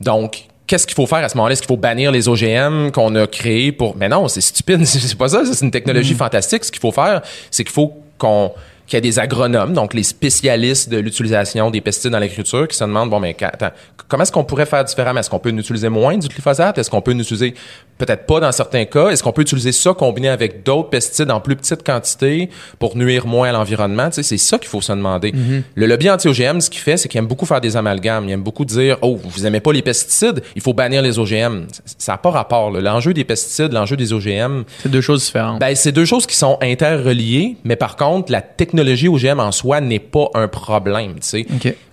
Donc, 0.00 0.48
qu'est-ce 0.68 0.86
qu'il 0.86 0.94
faut 0.94 1.06
faire 1.06 1.24
à 1.24 1.28
ce 1.28 1.36
moment-là? 1.36 1.54
Est-ce 1.54 1.62
qu'il 1.62 1.68
faut 1.68 1.76
bannir 1.76 2.12
les 2.12 2.28
OGM 2.28 2.90
qu'on 2.92 3.14
a 3.16 3.26
créés 3.26 3.72
pour... 3.72 3.96
Mais 3.96 4.08
non, 4.08 4.28
c'est 4.28 4.40
stupide. 4.40 4.84
C'est 4.86 5.18
pas 5.18 5.28
ça. 5.28 5.44
ça, 5.44 5.54
C'est 5.54 5.64
une 5.64 5.72
technologie 5.72 6.14
fantastique. 6.14 6.64
Ce 6.64 6.70
qu'il 6.70 6.80
faut 6.80 6.92
faire, 6.92 7.22
c'est 7.50 7.64
qu'il 7.64 7.72
faut 7.72 7.94
qu'on 8.18 8.52
qu'il 8.88 8.96
y 8.96 8.98
ait 8.98 9.02
des 9.02 9.18
agronomes, 9.18 9.74
donc 9.74 9.94
les 9.94 10.02
spécialistes 10.02 10.88
de 10.88 10.96
l'utilisation 10.98 11.70
des 11.70 11.80
pesticides 11.80 12.10
dans 12.12 12.18
l'agriculture, 12.18 12.66
qui 12.66 12.76
se 12.76 12.84
demandent, 12.84 13.10
bon, 13.10 13.20
mais 13.20 13.36
attends, 13.42 13.70
comment 14.08 14.22
est-ce 14.22 14.32
qu'on 14.32 14.44
pourrait 14.44 14.66
faire 14.66 14.84
différemment? 14.84 15.20
Est-ce 15.20 15.30
qu'on 15.30 15.38
peut 15.38 15.50
en 15.52 15.56
utiliser 15.58 15.88
moins 15.88 16.16
du 16.16 16.26
glyphosate? 16.28 16.78
Est-ce 16.78 16.90
qu'on 16.90 17.02
peut 17.02 17.12
en 17.12 17.18
utiliser 17.18 17.54
peut-être 17.98 18.24
pas 18.26 18.40
dans 18.40 18.50
certains 18.52 18.86
cas? 18.86 19.10
Est-ce 19.10 19.22
qu'on 19.22 19.32
peut 19.32 19.42
utiliser 19.42 19.72
ça 19.72 19.92
combiné 19.92 20.28
avec 20.30 20.62
d'autres 20.64 20.88
pesticides 20.88 21.30
en 21.30 21.40
plus 21.40 21.54
petite 21.56 21.84
quantité 21.84 22.48
pour 22.78 22.96
nuire 22.96 23.26
moins 23.26 23.50
à 23.50 23.52
l'environnement? 23.52 24.08
Tu 24.08 24.16
sais, 24.16 24.22
c'est 24.22 24.38
ça 24.38 24.58
qu'il 24.58 24.68
faut 24.68 24.80
se 24.80 24.92
demander. 24.92 25.34
Le 25.74 25.86
lobby 25.86 26.08
anti-OGM, 26.08 26.60
ce 26.60 26.70
qu'il 26.70 26.80
fait, 26.80 26.96
c'est 26.96 27.08
qu'il 27.08 27.18
aime 27.18 27.26
beaucoup 27.26 27.44
faire 27.46 27.60
des 27.60 27.76
amalgames. 27.76 28.24
Il 28.26 28.32
aime 28.32 28.42
beaucoup 28.42 28.64
dire, 28.64 28.96
oh, 29.02 29.18
vous 29.22 29.46
aimez 29.46 29.60
pas 29.60 29.72
les 29.72 29.82
pesticides, 29.82 30.42
il 30.56 30.62
faut 30.62 30.72
bannir 30.72 31.02
les 31.02 31.18
OGM. 31.18 31.66
Ça 31.98 32.12
n'a 32.12 32.18
pas 32.18 32.30
rapport. 32.30 32.70
L'enjeu 32.70 33.12
des 33.12 33.24
pesticides, 33.24 33.72
l'enjeu 33.72 33.96
des 33.96 34.14
OGM, 34.14 34.62
C'est 34.82 34.88
deux 34.90 35.02
choses 35.02 35.24
différentes. 35.26 35.60
ben, 35.60 35.74
c'est 35.74 35.92
deux 35.92 36.06
choses 36.06 36.26
qui 36.26 36.36
sont 36.36 36.56
interreliées, 36.62 37.56
mais 37.64 37.76
par 37.76 37.96
contre, 37.96 38.32
la 38.32 38.40
technologie 38.40 38.77
OGM 39.08 39.40
en 39.40 39.52
soi 39.52 39.80
n'est 39.80 39.98
pas 39.98 40.28
un 40.34 40.48
problème, 40.48 41.14
tu 41.14 41.26
sais. 41.28 41.46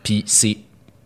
Puis 0.03 0.23
c'est 0.27 0.57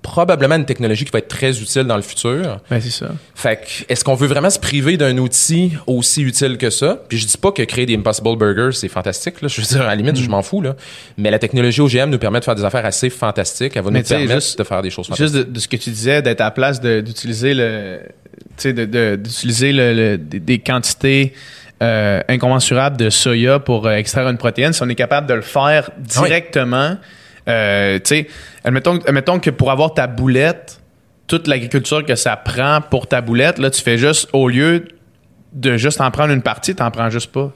probablement 0.02 0.56
une 0.56 0.66
technologie 0.66 1.04
qui 1.04 1.12
va 1.12 1.20
être 1.20 1.28
très 1.28 1.60
utile 1.62 1.84
dans 1.84 1.98
le 1.98 2.02
futur. 2.02 2.60
Ben, 2.70 2.80
c'est 2.80 2.90
ça. 2.90 3.10
Fait 3.36 3.58
que, 3.58 3.92
est-ce 3.92 4.04
qu'on 4.06 4.16
veut 4.16 4.28
vraiment 4.28 4.50
se 4.50 4.58
priver 4.58 4.96
d'un 4.96 5.18
outil 5.18 5.74
aussi 5.88 6.22
utile 6.24 6.58
que 6.58 6.70
ça? 6.70 7.04
Puis 7.10 7.18
je 7.18 7.28
dis 7.28 7.38
pas 7.38 7.52
que 7.52 7.62
créer 7.64 7.86
des 7.86 7.96
Impossible 7.96 8.38
Burgers, 8.38 8.72
c'est 8.74 8.88
fantastique, 8.88 9.42
là. 9.42 9.50
Je 9.50 9.60
veux 9.60 9.68
dire, 9.68 9.82
à 9.82 9.88
la 9.88 9.96
limite, 9.96 10.16
je 10.16 10.30
m'en 10.30 10.42
fous, 10.42 10.62
là. 10.62 10.78
Mais 11.18 11.30
la 11.30 11.38
technologie 11.38 11.82
OGM 11.82 12.10
nous 12.10 12.18
permet 12.18 12.40
de 12.40 12.46
faire 12.46 12.56
des 12.56 12.64
affaires 12.64 12.86
assez 12.86 13.10
fantastiques. 13.10 13.74
Elle 13.76 13.84
va 13.84 13.92
Mais 13.92 14.00
nous 14.00 14.06
permettre 14.06 14.36
juste- 14.36 14.58
de 14.58 14.64
faire 14.64 14.82
des 14.82 14.90
choses 14.90 15.08
fantastiques. 15.08 15.34
Juste 15.36 15.48
de, 15.48 15.52
de 15.52 15.60
ce 15.60 15.68
que 15.68 15.76
tu 15.78 15.90
disais, 15.90 16.22
d'être 16.22 16.42
à 16.42 16.46
la 16.46 16.52
place 16.52 16.80
d'utiliser 16.80 17.54
le, 17.54 18.00
de- 18.64 18.72
de- 18.86 19.16
d'utiliser 19.18 19.74
le, 19.74 19.94
le- 19.94 20.18
des, 20.18 20.40
des 20.40 20.60
quantités 20.60 21.34
euh, 21.82 22.22
incommensurables 22.28 22.98
de 22.98 23.10
soya 23.10 23.60
pour 23.60 23.88
euh, 23.88 23.92
extraire 23.94 24.28
une 24.28 24.38
protéine, 24.38 24.74
si 24.74 24.82
on 24.84 24.90
est 24.90 24.96
capable 24.96 25.28
de 25.28 25.34
le 25.34 25.42
faire 25.42 25.90
directement, 25.98 26.98
euh, 27.48 27.98
tu 28.00 28.02
sais, 28.06 28.28
admettons, 28.64 29.00
admettons 29.08 29.40
que 29.40 29.50
pour 29.50 29.72
avoir 29.72 29.94
ta 29.94 30.08
boulette, 30.08 30.82
toute 31.28 31.48
l'agriculture 31.48 32.06
que 32.06 32.16
ça 32.16 32.36
prend 32.36 32.80
pour 32.82 33.08
ta 33.08 33.22
boulette, 33.22 33.60
là, 33.60 33.70
tu 33.70 33.82
fais 33.82 33.98
juste, 33.98 34.28
au 34.34 34.48
lieu 34.50 34.86
de 35.54 35.78
juste 35.78 36.02
en 36.02 36.12
prendre 36.12 36.34
une 36.34 36.42
partie, 36.42 36.76
tu 36.76 36.84
n'en 36.84 36.92
prends 36.92 37.10
juste 37.10 37.32
pas. 37.32 37.52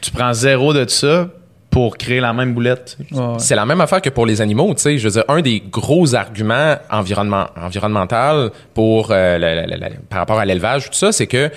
Tu 0.00 0.10
prends 0.10 0.32
zéro 0.32 0.72
de 0.72 0.88
ça 0.88 1.28
pour 1.70 1.96
créer 1.98 2.18
la 2.20 2.32
même 2.32 2.54
boulette. 2.54 2.96
Ouais. 3.12 3.34
C'est 3.38 3.54
la 3.54 3.66
même 3.66 3.80
affaire 3.80 4.00
que 4.00 4.08
pour 4.10 4.26
les 4.26 4.40
animaux, 4.40 4.74
tu 4.74 4.82
sais. 4.82 4.98
Je 4.98 5.04
veux 5.06 5.12
dire, 5.12 5.24
un 5.28 5.40
des 5.40 5.60
gros 5.60 6.14
arguments 6.14 6.76
environnement, 6.90 7.46
environnemental 7.60 8.50
pour 8.74 9.10
euh, 9.12 9.38
la- 9.38 9.54
la- 9.54 9.66
la- 9.66 9.76
la- 9.76 9.88
par 10.08 10.18
rapport 10.20 10.38
à 10.40 10.44
l'élevage, 10.44 10.86
tout 10.90 10.96
ça, 10.96 11.12
c'est 11.12 11.26
que 11.28 11.50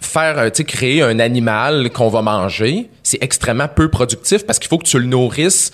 faire, 0.00 0.38
euh, 0.38 0.44
tu 0.50 0.58
sais, 0.58 0.64
créer 0.64 1.02
un 1.02 1.18
animal 1.18 1.90
qu'on 1.90 2.08
va 2.08 2.22
manger, 2.22 2.88
c'est 3.02 3.22
extrêmement 3.22 3.68
peu 3.68 3.88
productif 3.90 4.46
parce 4.46 4.58
qu'il 4.58 4.68
faut 4.68 4.78
que 4.78 4.86
tu 4.86 4.98
le 4.98 5.06
nourrisses 5.06 5.72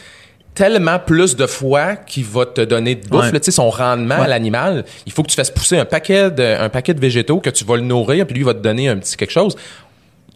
tellement 0.54 0.98
plus 0.98 1.36
de 1.36 1.46
fois 1.46 1.96
qu'il 1.96 2.24
va 2.24 2.46
te 2.46 2.62
donner 2.62 2.94
de 2.94 3.06
bouffe, 3.08 3.26
Ouais. 3.26 3.32
là, 3.32 3.38
son 3.42 3.68
rendement 3.68 4.14
à 4.22 4.26
l'animal. 4.26 4.86
Il 5.04 5.12
faut 5.12 5.22
que 5.22 5.28
tu 5.28 5.36
fasses 5.36 5.50
pousser 5.50 5.76
un 5.76 5.84
paquet 5.84 6.30
de, 6.30 6.42
un 6.42 6.70
paquet 6.70 6.94
de 6.94 7.00
végétaux 7.00 7.40
que 7.40 7.50
tu 7.50 7.64
vas 7.64 7.76
le 7.76 7.82
nourrir, 7.82 8.26
puis 8.26 8.36
lui 8.36 8.42
va 8.42 8.54
te 8.54 8.60
donner 8.60 8.88
un 8.88 8.96
petit 8.96 9.16
quelque 9.18 9.32
chose 9.32 9.54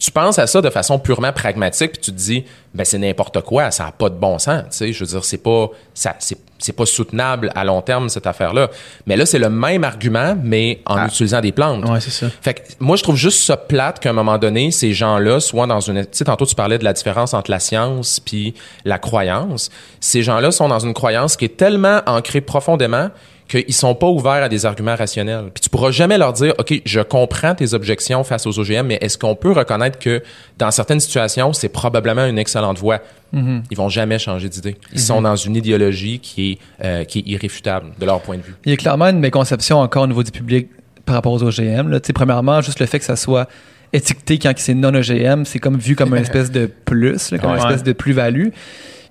tu 0.00 0.10
penses 0.10 0.38
à 0.40 0.46
ça 0.48 0.60
de 0.62 0.70
façon 0.70 0.98
purement 0.98 1.32
pragmatique 1.32 1.92
puis 1.92 2.00
tu 2.00 2.10
te 2.10 2.16
dis 2.16 2.44
ben 2.74 2.84
c'est 2.84 2.98
n'importe 2.98 3.40
quoi 3.42 3.70
ça 3.70 3.86
a 3.86 3.92
pas 3.92 4.08
de 4.08 4.14
bon 4.16 4.38
sens 4.38 4.62
tu 4.70 4.76
sais 4.78 4.92
je 4.92 5.00
veux 5.04 5.10
dire 5.10 5.24
c'est 5.24 5.38
pas 5.42 5.68
ça 5.94 6.16
c'est 6.18 6.38
c'est 6.58 6.72
pas 6.74 6.84
soutenable 6.86 7.50
à 7.54 7.64
long 7.64 7.80
terme 7.82 8.08
cette 8.08 8.26
affaire 8.26 8.52
là 8.54 8.70
mais 9.06 9.16
là 9.16 9.26
c'est 9.26 9.38
le 9.38 9.48
même 9.50 9.84
argument 9.84 10.36
mais 10.42 10.80
en 10.86 10.96
Ah. 10.96 11.06
utilisant 11.06 11.40
des 11.40 11.52
plantes 11.52 11.84
Ouais, 11.88 12.00
c'est 12.00 12.10
ça. 12.10 12.26
fait 12.40 12.54
que 12.54 12.60
moi 12.80 12.96
je 12.96 13.02
trouve 13.02 13.16
juste 13.16 13.40
ça 13.44 13.56
plate 13.56 13.98
qu'à 14.00 14.10
un 14.10 14.14
moment 14.14 14.38
donné 14.38 14.70
ces 14.70 14.92
gens-là 14.94 15.38
soient 15.40 15.66
dans 15.66 15.80
une 15.80 16.02
tu 16.02 16.08
sais 16.12 16.24
tantôt 16.24 16.46
tu 16.46 16.54
parlais 16.54 16.78
de 16.78 16.84
la 16.84 16.92
différence 16.94 17.34
entre 17.34 17.50
la 17.50 17.60
science 17.60 18.20
puis 18.20 18.54
la 18.86 18.98
croyance 18.98 19.70
ces 20.00 20.22
gens-là 20.22 20.50
sont 20.50 20.68
dans 20.68 20.80
une 20.80 20.94
croyance 20.94 21.36
qui 21.36 21.44
est 21.44 21.56
tellement 21.58 22.00
ancrée 22.06 22.40
profondément 22.40 23.08
qu'ils 23.50 23.74
sont 23.74 23.96
pas 23.96 24.06
ouverts 24.06 24.44
à 24.44 24.48
des 24.48 24.64
arguments 24.64 24.94
rationnels. 24.94 25.50
Puis 25.52 25.62
tu 25.62 25.70
pourras 25.70 25.90
jamais 25.90 26.18
leur 26.18 26.32
dire, 26.32 26.54
OK, 26.58 26.80
je 26.84 27.00
comprends 27.00 27.54
tes 27.56 27.74
objections 27.74 28.22
face 28.22 28.46
aux 28.46 28.58
OGM, 28.58 28.86
mais 28.86 28.98
est-ce 29.00 29.18
qu'on 29.18 29.34
peut 29.34 29.50
reconnaître 29.50 29.98
que 29.98 30.22
dans 30.56 30.70
certaines 30.70 31.00
situations, 31.00 31.52
c'est 31.52 31.68
probablement 31.68 32.26
une 32.26 32.38
excellente 32.38 32.78
voie? 32.78 33.00
Mm-hmm. 33.34 33.62
Ils 33.72 33.76
vont 33.76 33.88
jamais 33.88 34.20
changer 34.20 34.48
d'idée. 34.48 34.76
Ils 34.92 35.00
sont 35.00 35.20
dans 35.20 35.34
une 35.34 35.56
idéologie 35.56 36.20
qui 36.20 36.52
est, 36.52 36.58
euh, 36.84 37.04
qui 37.04 37.18
est 37.20 37.26
irréfutable 37.26 37.88
de 37.98 38.06
leur 38.06 38.20
point 38.20 38.36
de 38.36 38.42
vue. 38.42 38.54
Il 38.64 38.70
y 38.70 38.74
a 38.74 38.76
clairement 38.76 39.06
une 39.06 39.18
méconception 39.18 39.80
encore 39.80 40.04
au 40.04 40.06
niveau 40.06 40.22
du 40.22 40.30
public 40.30 40.68
par 41.04 41.16
rapport 41.16 41.32
aux 41.32 41.42
OGM. 41.42 41.88
Là. 41.88 41.98
Premièrement, 42.14 42.60
juste 42.60 42.78
le 42.78 42.86
fait 42.86 43.00
que 43.00 43.04
ça 43.04 43.16
soit 43.16 43.48
étiqueté 43.92 44.38
quand 44.38 44.52
c'est 44.58 44.74
non 44.74 44.94
OGM, 44.94 45.44
c'est 45.44 45.58
comme 45.58 45.76
vu 45.76 45.96
comme 45.96 46.14
une 46.14 46.22
espèce 46.22 46.52
de 46.52 46.66
plus, 46.66 47.32
là, 47.32 47.38
comme 47.38 47.50
une 47.50 47.58
espèce 47.58 47.82
de 47.82 47.92
plus-value. 47.92 48.50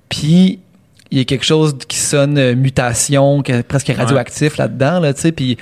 Puis 0.08 0.60
il 1.12 1.18
y 1.18 1.22
a 1.22 1.26
quelque 1.26 1.46
chose 1.46 1.76
qui 1.88 1.98
sonne 1.98 2.38
euh, 2.38 2.56
mutation, 2.56 3.42
qui 3.42 3.52
est 3.52 3.64
presque 3.64 3.88
radioactif 3.96 4.58
là-dedans, 4.58 5.00
là, 5.00 5.14
tu 5.14 5.22
sais, 5.22 5.32
puis 5.32 5.58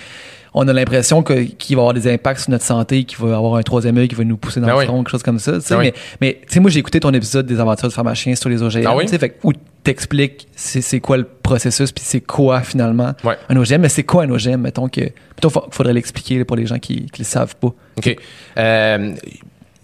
on 0.54 0.68
a 0.68 0.74
l'impression 0.74 1.22
que- 1.22 1.44
qu'il 1.44 1.76
va 1.76 1.82
y 1.82 1.84
avoir 1.84 1.94
des 1.94 2.12
impacts 2.12 2.40
sur 2.42 2.50
notre 2.52 2.64
santé, 2.66 3.04
qu'il 3.04 3.20
va 3.20 3.30
y 3.30 3.34
avoir 3.34 3.56
un 3.56 3.62
troisième 3.62 3.96
œil 3.98 4.08
qui 4.08 4.16
va 4.16 4.24
nous 4.24 4.38
pousser 4.38 4.60
dans 4.60 4.68
Ah 4.68 4.72
le 4.72 4.78
oui. 4.80 4.86
front, 4.86 4.98
quelque 5.04 5.12
chose 5.12 5.22
comme 5.24 5.38
ça. 5.40 5.54
tu 5.54 5.62
sais. 5.62 5.76
Oui. 5.76 5.84
Mais, 5.86 5.94
mais 6.20 6.34
tu 6.48 6.54
sais, 6.56 6.60
moi, 6.60 6.72
j'ai 6.72 6.80
écouté 6.80 7.00
ton 7.00 7.14
épisode 7.14 7.46
des 7.46 7.60
aventures 7.60 7.90
du 7.90 7.94
pharmacien 7.94 8.34
sur 8.36 8.50
les 8.50 8.64
OGM, 8.64 8.88
Ah 8.88 8.96
tu 9.02 9.08
sais, 9.08 9.20
fait 9.20 9.30
que- 9.30 9.36
où 9.44 9.54
t'expliques 9.84 10.48
c'est 10.56 10.82
c'est 10.82 11.00
quoi 11.00 11.18
le 11.18 11.24
processus, 11.26 11.92
puis 11.92 12.04
c'est 12.06 12.22
quoi 12.22 12.62
finalement 12.62 13.14
Ouais. 13.24 13.38
un 13.50 13.56
OGM. 13.58 13.82
Mais 13.82 13.90
c'est 13.90 14.04
quoi 14.04 14.24
un 14.24 14.30
OGM, 14.32 14.62
mettons 14.62 14.90
que... 14.90 15.02
Plutôt, 15.36 15.50
fa- 15.52 15.66
faudrait 15.70 15.94
l'expliquer 15.94 16.40
là, 16.40 16.46
pour 16.46 16.56
les 16.58 16.66
gens 16.66 16.80
qui 16.80 17.02
ne 17.04 17.18
le 17.20 17.24
savent 17.24 17.56
pas. 17.56 17.68
OK. 17.98 18.16
Euh, 18.58 19.14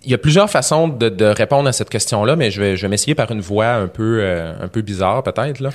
il 0.03 0.11
y 0.11 0.13
a 0.13 0.17
plusieurs 0.17 0.49
façons 0.49 0.87
de, 0.87 1.09
de 1.09 1.25
répondre 1.25 1.67
à 1.67 1.71
cette 1.71 1.89
question-là, 1.89 2.35
mais 2.35 2.51
je 2.51 2.61
vais, 2.61 2.75
je 2.75 2.81
vais 2.83 2.89
m'essayer 2.89 3.15
par 3.15 3.31
une 3.31 3.41
voie 3.41 3.73
un 3.73 3.87
peu, 3.87 4.19
euh, 4.21 4.53
un 4.61 4.67
peu 4.67 4.81
bizarre 4.81 5.23
peut-être. 5.23 5.59
là. 5.59 5.69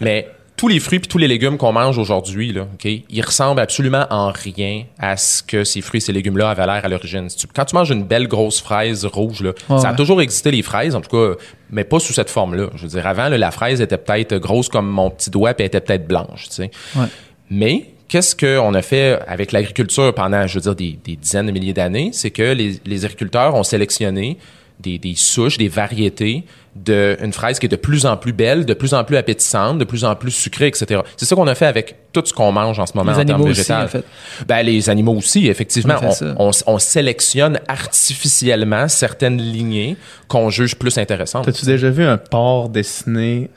mais 0.00 0.28
tous 0.56 0.68
les 0.68 0.78
fruits 0.78 0.98
et 0.98 1.08
tous 1.08 1.18
les 1.18 1.26
légumes 1.26 1.56
qu'on 1.56 1.72
mange 1.72 1.98
aujourd'hui, 1.98 2.52
là, 2.52 2.62
OK, 2.62 2.84
ils 2.84 3.22
ressemblent 3.22 3.60
absolument 3.60 4.06
en 4.10 4.30
rien 4.30 4.84
à 4.98 5.16
ce 5.16 5.42
que 5.42 5.64
ces 5.64 5.80
fruits 5.80 5.98
et 5.98 6.00
ces 6.00 6.12
légumes-là 6.12 6.50
avaient 6.50 6.66
l'air 6.66 6.84
à 6.84 6.88
l'origine. 6.88 7.26
Quand 7.54 7.64
tu 7.64 7.74
manges 7.74 7.90
une 7.90 8.04
belle 8.04 8.28
grosse 8.28 8.60
fraise 8.60 9.04
rouge, 9.04 9.42
là, 9.42 9.52
ça 9.66 9.74
a 9.74 9.90
ouais. 9.90 9.96
toujours 9.96 10.20
existé 10.20 10.50
les 10.50 10.62
fraises, 10.62 10.94
en 10.94 11.00
tout 11.00 11.10
cas, 11.10 11.36
mais 11.70 11.84
pas 11.84 11.98
sous 11.98 12.12
cette 12.12 12.30
forme-là. 12.30 12.68
Je 12.76 12.82
veux 12.82 12.88
dire, 12.88 13.06
avant, 13.06 13.28
là, 13.28 13.38
la 13.38 13.50
fraise 13.50 13.80
était 13.80 13.98
peut-être 13.98 14.36
grosse 14.36 14.68
comme 14.68 14.88
mon 14.88 15.10
petit 15.10 15.30
doigt, 15.30 15.54
puis 15.54 15.64
elle 15.64 15.68
était 15.68 15.80
peut-être 15.80 16.06
blanche. 16.06 16.48
Tu 16.48 16.54
sais. 16.54 16.70
Ouais. 16.94 17.06
Mais 17.50 17.86
qu'est-ce 18.08 18.34
qu'on 18.36 18.74
a 18.74 18.82
fait 18.82 19.18
avec 19.26 19.52
l'agriculture 19.52 20.12
pendant, 20.14 20.46
je 20.46 20.54
veux 20.54 20.60
dire, 20.60 20.74
des, 20.74 20.98
des 21.04 21.16
dizaines 21.16 21.46
de 21.46 21.52
milliers 21.52 21.72
d'années? 21.74 22.10
C'est 22.12 22.30
que 22.30 22.52
les, 22.52 22.80
les 22.84 23.04
agriculteurs 23.04 23.54
ont 23.54 23.62
sélectionné 23.62 24.38
des, 24.80 24.98
des 24.98 25.14
souches, 25.14 25.58
des 25.58 25.68
variétés 25.68 26.44
d'une 26.74 27.32
fraise 27.34 27.58
qui 27.58 27.66
est 27.66 27.68
de 27.68 27.76
plus 27.76 28.06
en 28.06 28.16
plus 28.16 28.32
belle, 28.32 28.64
de 28.64 28.72
plus 28.72 28.94
en 28.94 29.04
plus 29.04 29.16
appétissante, 29.18 29.78
de 29.78 29.84
plus 29.84 30.04
en 30.06 30.16
plus 30.16 30.30
sucrée, 30.30 30.68
etc. 30.68 31.02
C'est 31.18 31.26
ça 31.26 31.36
qu'on 31.36 31.46
a 31.46 31.54
fait 31.54 31.66
avec 31.66 31.96
tout 32.12 32.22
ce 32.24 32.32
qu'on 32.32 32.50
mange 32.50 32.78
en 32.80 32.86
ce 32.86 32.96
moment 32.96 33.12
Les 33.12 33.18
en 33.18 33.24
termes 33.26 33.40
animaux 33.42 33.50
aussi, 33.50 33.60
végétaux. 33.60 33.84
en 33.84 33.88
fait. 33.88 34.04
Ben, 34.48 34.62
les 34.62 34.88
animaux 34.88 35.12
aussi, 35.14 35.48
effectivement. 35.48 35.96
On 36.02 36.10
fait 36.10 36.12
ça. 36.14 36.34
On, 36.38 36.48
on- 36.48 36.74
on 36.74 36.78
sélectionne 36.78 37.60
artificiellement 37.68 38.88
certaines 38.88 39.40
lignées 39.40 39.96
qu'on 40.28 40.48
juge 40.50 40.74
plus 40.76 40.96
intéressantes. 40.98 41.44
T'as-tu 41.44 41.66
déjà 41.66 41.90
vu 41.90 42.04
un 42.04 42.16
porc 42.16 42.70
destiné 42.70 43.50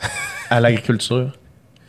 à 0.49 0.59
l'agriculture? 0.59 1.31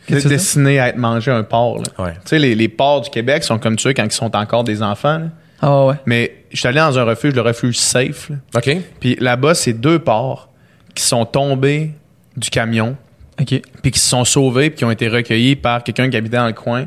Qu'est-ce 0.07 0.27
destiné 0.27 0.79
à 0.79 0.87
être 0.89 0.97
mangé 0.97 1.31
un 1.31 1.43
porc. 1.43 1.79
là. 1.97 2.03
Ouais. 2.05 2.13
Tu 2.13 2.19
sais, 2.25 2.39
les, 2.39 2.55
les 2.55 2.67
porcs 2.69 3.01
du 3.01 3.09
Québec 3.09 3.43
sont 3.43 3.59
comme 3.59 3.77
ça 3.77 3.93
quand 3.93 4.05
ils 4.05 4.11
sont 4.11 4.35
encore 4.35 4.63
des 4.63 4.81
enfants. 4.81 5.17
là. 5.19 5.25
Ah 5.61 5.81
ouais, 5.81 5.87
ouais. 5.89 5.95
Mais 6.05 6.35
je 6.51 6.57
suis 6.57 6.67
allé 6.67 6.77
dans 6.79 6.97
un 6.99 7.03
refuge, 7.03 7.33
le 7.33 7.41
refuge 7.41 7.77
Safe. 7.77 8.29
là. 8.29 8.35
OK? 8.55 8.77
Puis 8.99 9.17
là-bas, 9.19 9.53
c'est 9.55 9.73
deux 9.73 9.99
porcs 9.99 10.49
qui 10.95 11.03
sont 11.03 11.25
tombés 11.25 11.91
du 12.35 12.49
camion, 12.49 12.95
OK. 13.41 13.61
puis 13.81 13.91
qui 13.91 13.99
se 13.99 14.07
sont 14.09 14.23
sauvés, 14.23 14.69
puis 14.69 14.77
qui 14.79 14.85
ont 14.85 14.91
été 14.91 15.07
recueillis 15.07 15.55
par 15.55 15.83
quelqu'un 15.83 16.09
qui 16.09 16.17
habitait 16.17 16.37
dans 16.37 16.47
le 16.47 16.53
coin. 16.53 16.85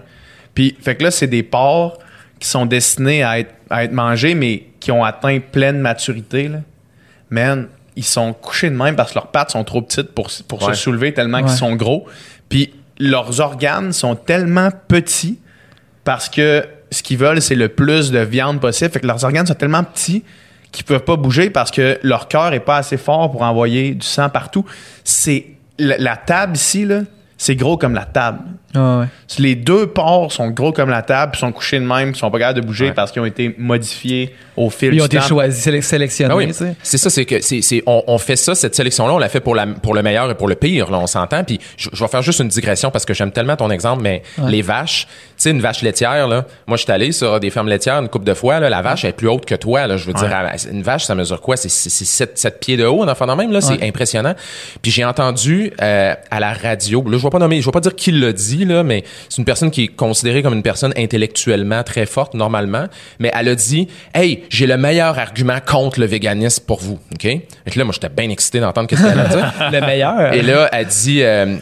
Puis, 0.54 0.76
fait 0.80 0.94
que 0.96 1.02
là, 1.04 1.10
c'est 1.10 1.26
des 1.26 1.42
porcs 1.42 1.98
qui 2.38 2.48
sont 2.48 2.64
destinés 2.66 3.22
à 3.22 3.38
être, 3.40 3.52
à 3.68 3.84
être 3.84 3.92
mangés, 3.92 4.34
mais 4.34 4.64
qui 4.80 4.90
ont 4.92 5.04
atteint 5.04 5.38
pleine 5.40 5.78
maturité. 5.80 6.48
Là. 6.48 6.58
Man, 7.28 7.68
ils 7.96 8.04
sont 8.04 8.32
couchés 8.32 8.70
de 8.70 8.76
même 8.76 8.96
parce 8.96 9.10
que 9.10 9.16
leurs 9.16 9.28
pattes 9.28 9.50
sont 9.50 9.62
trop 9.64 9.82
petites 9.82 10.12
pour, 10.12 10.28
pour 10.48 10.62
Ouais. 10.62 10.74
se 10.74 10.80
soulever 10.82 11.12
tellement 11.12 11.38
Ouais. 11.38 11.44
qu'ils 11.44 11.52
sont 11.56 11.74
gros. 11.76 12.06
Puis, 12.48 12.72
leurs 13.00 13.40
organes 13.40 13.92
sont 13.92 14.14
tellement 14.14 14.68
petits 14.86 15.40
parce 16.04 16.28
que 16.28 16.64
ce 16.92 17.02
qu'ils 17.02 17.18
veulent, 17.18 17.40
c'est 17.40 17.54
le 17.54 17.68
plus 17.68 18.10
de 18.10 18.18
viande 18.18 18.60
possible. 18.60 18.90
Fait 18.90 19.00
que 19.00 19.06
leurs 19.06 19.24
organes 19.24 19.46
sont 19.46 19.54
tellement 19.54 19.82
petits 19.82 20.22
qu'ils 20.70 20.84
peuvent 20.84 21.04
pas 21.04 21.16
bouger 21.16 21.50
parce 21.50 21.70
que 21.70 21.98
leur 22.02 22.28
cœur 22.28 22.52
est 22.52 22.60
pas 22.60 22.76
assez 22.76 22.96
fort 22.96 23.32
pour 23.32 23.42
envoyer 23.42 23.94
du 23.94 24.06
sang 24.06 24.28
partout. 24.28 24.64
C'est 25.02 25.46
la, 25.78 25.98
la 25.98 26.16
table 26.16 26.54
ici 26.54 26.84
là, 26.84 27.00
c'est 27.42 27.56
gros 27.56 27.78
comme 27.78 27.94
la 27.94 28.04
table. 28.04 28.40
Ah 28.74 28.98
ouais. 29.00 29.06
Les 29.38 29.54
deux 29.56 29.86
porcs 29.86 30.30
sont 30.30 30.50
gros 30.50 30.72
comme 30.72 30.90
la 30.90 31.00
table, 31.02 31.32
puis 31.32 31.40
sont 31.40 31.50
couchés 31.52 31.80
de 31.80 31.84
même, 31.86 32.10
puis 32.12 32.20
sont 32.20 32.30
pas 32.30 32.38
capables 32.38 32.60
de 32.60 32.66
bouger 32.66 32.88
Ouais. 32.88 32.92
parce 32.92 33.10
qu'ils 33.10 33.22
ont 33.22 33.26
été 33.26 33.54
modifiés 33.58 34.32
au 34.56 34.68
fil 34.68 34.90
Ils 34.92 34.96
du 34.96 35.02
ont 35.02 35.06
été 35.06 35.16
temps. 35.16 35.22
choisis, 35.24 35.64
sélec- 35.66 35.82
sélectionnés, 35.82 36.32
Ah 36.32 36.36
oui. 36.36 36.52
C'est 36.82 36.98
ça, 36.98 37.08
c'est 37.10 37.24
que 37.24 37.40
c'est, 37.40 37.82
on, 37.86 38.04
on 38.06 38.18
fait 38.18 38.36
ça, 38.36 38.54
cette 38.54 38.74
sélection-là, 38.74 39.14
on 39.14 39.18
l'a 39.18 39.28
fait 39.30 39.40
pour, 39.40 39.54
la, 39.54 39.66
pour 39.66 39.94
le 39.94 40.02
meilleur 40.02 40.30
et 40.30 40.34
pour 40.34 40.46
le 40.48 40.54
pire, 40.54 40.90
là, 40.90 40.98
on 40.98 41.06
s'entend. 41.06 41.42
Puis 41.42 41.58
je, 41.78 41.88
je 41.92 42.04
vais 42.04 42.08
faire 42.08 42.20
juste 42.22 42.40
une 42.40 42.48
digression 42.48 42.90
parce 42.90 43.04
que 43.06 43.14
j'aime 43.14 43.32
tellement 43.32 43.56
ton 43.56 43.70
exemple, 43.70 44.02
mais 44.02 44.22
Ouais. 44.38 44.50
les 44.50 44.62
vaches, 44.62 45.06
tu 45.06 45.32
sais, 45.38 45.50
une 45.50 45.60
vache 45.62 45.80
laitière, 45.82 46.28
là, 46.28 46.44
moi 46.66 46.76
je 46.76 46.82
suis 46.84 46.92
allé 46.92 47.10
sur 47.12 47.40
des 47.40 47.48
fermes 47.50 47.68
laitières 47.68 47.98
une 48.00 48.08
couple 48.08 48.26
de 48.26 48.34
fois, 48.34 48.60
là, 48.60 48.68
la 48.68 48.82
vache 48.82 49.04
elle 49.04 49.10
est 49.10 49.14
plus 49.14 49.28
haute 49.28 49.46
que 49.46 49.54
toi, 49.54 49.86
là, 49.86 49.96
je 49.96 50.04
veux 50.04 50.12
dire, 50.12 50.30
une 50.70 50.82
vache, 50.82 51.04
ça 51.04 51.14
mesure 51.14 51.40
quoi? 51.40 51.56
C'est, 51.56 51.70
c'est, 51.70 51.88
c'est 51.90 52.04
7, 52.04 52.38
7 52.38 52.60
pieds 52.60 52.76
de 52.76 52.84
haut, 52.84 53.02
un 53.02 53.08
enfant 53.08 53.26
de 53.26 53.32
même, 53.32 53.50
là, 53.50 53.60
c'est 53.62 53.82
impressionnant. 53.82 54.34
Puis 54.82 54.92
j'ai 54.92 55.04
entendu 55.04 55.72
euh, 55.80 56.14
à 56.30 56.38
la 56.40 56.52
radio, 56.52 57.02
là, 57.08 57.16
je 57.18 57.22
vais 57.30 57.38
pas 57.38 57.38
nommer, 57.38 57.60
je 57.60 57.66
vais 57.66 57.72
pas 57.72 57.80
dire 57.80 57.94
qui 57.94 58.12
l'a 58.12 58.32
dit, 58.32 58.64
là, 58.64 58.82
mais 58.82 59.04
c'est 59.28 59.38
une 59.38 59.44
personne 59.44 59.70
qui 59.70 59.84
est 59.84 59.88
considérée 59.88 60.42
comme 60.42 60.54
une 60.54 60.62
personne 60.62 60.92
intellectuellement 60.96 61.82
très 61.82 62.06
forte, 62.06 62.34
normalement, 62.34 62.86
mais 63.18 63.30
elle 63.34 63.48
a 63.48 63.54
dit, 63.54 63.88
hey, 64.14 64.44
j'ai 64.48 64.66
le 64.66 64.76
meilleur 64.76 65.18
argument 65.18 65.58
contre 65.64 66.00
le 66.00 66.06
véganisme 66.06 66.64
pour 66.66 66.80
vous, 66.80 66.98
OK? 67.14 67.24
Et 67.24 67.42
là, 67.74 67.84
moi, 67.84 67.92
j'étais 67.92 68.08
bien 68.08 68.30
excité 68.30 68.60
d'entendre 68.60 68.88
qu'est-ce 68.88 69.02
qu'elle 69.02 69.18
a 69.18 69.28
dit. 69.28 69.70
Le 69.72 69.80
meilleur. 69.80 70.32
Et 70.32 70.42
là, 70.42 70.68
elle 70.72 70.86
dit 70.86 71.22
euh, 71.22 71.56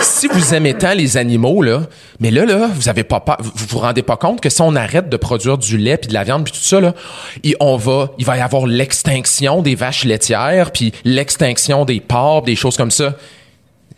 si 0.00 0.28
vous 0.28 0.54
aimez 0.54 0.74
tant 0.74 0.94
les 0.94 1.16
animaux 1.16 1.62
là, 1.62 1.82
mais 2.20 2.30
là 2.30 2.44
là, 2.44 2.68
vous 2.72 2.88
avez 2.88 3.04
pas 3.04 3.22
vous 3.40 3.66
vous 3.68 3.78
rendez 3.78 4.02
pas 4.02 4.16
compte 4.16 4.40
que 4.40 4.48
si 4.48 4.62
on 4.62 4.74
arrête 4.76 5.08
de 5.08 5.16
produire 5.16 5.58
du 5.58 5.76
lait 5.76 5.96
puis 5.96 6.08
de 6.08 6.14
la 6.14 6.24
viande 6.24 6.44
puis 6.44 6.52
tout 6.52 6.60
ça 6.64 6.80
là, 6.80 6.94
il, 7.42 7.56
on 7.60 7.76
va 7.76 8.10
il 8.18 8.24
va 8.24 8.36
y 8.36 8.40
avoir 8.40 8.66
l'extinction 8.66 9.62
des 9.62 9.74
vaches 9.74 10.04
laitières 10.04 10.70
puis 10.70 10.92
l'extinction 11.04 11.84
des 11.84 12.00
porcs, 12.00 12.42
des 12.42 12.56
choses 12.56 12.76
comme 12.76 12.90
ça. 12.90 13.16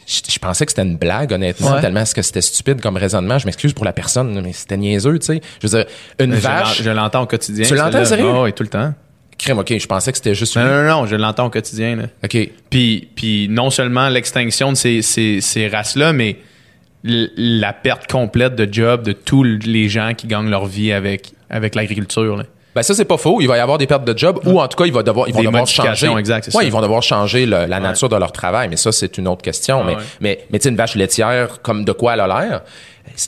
Je, 0.06 0.20
je 0.32 0.38
pensais 0.38 0.64
que 0.66 0.72
c'était 0.72 0.82
une 0.82 0.96
blague, 0.96 1.32
honnêtement, 1.32 1.72
Ouais. 1.74 1.80
tellement 1.80 2.00
est-ce 2.00 2.14
que 2.14 2.22
c'était 2.22 2.40
stupide 2.42 2.80
comme 2.80 2.96
raisonnement. 2.96 3.38
Je 3.38 3.46
m'excuse 3.46 3.72
pour 3.72 3.84
la 3.84 3.92
personne, 3.92 4.40
mais 4.42 4.52
c'était 4.52 4.76
niaiseux, 4.76 5.18
tu 5.18 5.26
sais. 5.26 5.40
Je 5.62 5.66
veux 5.66 5.78
dire, 5.78 5.86
une 6.20 6.30
Mais 6.30 6.36
vache. 6.38 6.82
Je 6.82 6.90
l'entends 6.90 7.22
au 7.22 7.26
quotidien. 7.26 7.64
Tu 7.66 7.74
l'entends, 7.74 8.04
sérieux? 8.04 8.26
Ah 8.32 8.42
oui, 8.42 8.52
tout 8.52 8.62
le 8.62 8.68
temps. 8.68 8.92
Crème, 9.38 9.58
ok, 9.58 9.76
je 9.78 9.86
pensais 9.86 10.12
que 10.12 10.18
c'était 10.18 10.34
juste. 10.34 10.56
Non, 10.56 10.64
non, 10.64 10.82
non, 10.82 10.88
non, 11.00 11.06
je 11.06 11.16
l'entends 11.16 11.46
au 11.46 11.50
quotidien. 11.50 11.96
Là. 11.96 12.04
Ok. 12.22 12.36
Puis, 12.70 13.08
puis 13.16 13.48
non 13.50 13.70
seulement 13.70 14.08
l'extinction 14.08 14.70
de 14.72 14.76
ces, 14.76 15.02
ces, 15.02 15.40
ces 15.40 15.66
races-là, 15.68 16.12
mais 16.12 16.36
la 17.02 17.72
perte 17.72 18.10
complète 18.10 18.54
de 18.54 18.72
job 18.72 19.02
de 19.02 19.12
tous 19.12 19.42
les 19.42 19.88
gens 19.88 20.14
qui 20.16 20.26
gagnent 20.26 20.48
leur 20.50 20.66
vie 20.66 20.92
avec, 20.92 21.32
avec 21.50 21.74
l'agriculture. 21.74 22.36
là. 22.36 22.44
Ben 22.74 22.82
ça 22.82 22.92
c'est 22.94 23.04
pas 23.04 23.16
faux, 23.18 23.40
il 23.40 23.46
va 23.46 23.56
y 23.56 23.60
avoir 23.60 23.78
des 23.78 23.86
pertes 23.86 24.04
de 24.04 24.16
job 24.18 24.40
ou 24.46 24.60
en 24.60 24.66
tout 24.66 24.76
cas 24.76 24.84
il 24.86 24.92
va 24.92 25.02
devoir 25.02 25.28
ils 25.28 25.32
vont 25.34 25.40
Des 25.40 25.46
devoir 25.46 25.66
changer. 25.66 26.08
exact, 26.18 26.46
ouais, 26.46 26.52
ça. 26.52 26.62
ils 26.64 26.72
vont 26.72 26.80
devoir 26.80 27.02
changer 27.02 27.46
le- 27.46 27.66
la 27.66 27.78
nature 27.80 28.08
de 28.08 28.16
leur 28.16 28.32
travail, 28.32 28.68
mais 28.68 28.76
ça 28.76 28.90
c'est 28.92 29.16
une 29.18 29.28
autre 29.28 29.42
question. 29.42 29.80
Ah 29.82 29.84
mais 29.86 29.94
ouais. 29.96 30.02
mais 30.20 30.38
mais 30.50 30.58
tu 30.58 30.64
sais 30.64 30.68
une 30.70 30.76
vache 30.76 30.96
laitière 30.96 31.62
comme 31.62 31.84
de 31.84 31.92
quoi 31.92 32.14
elle 32.14 32.20
a 32.20 32.26
l'air 32.26 32.62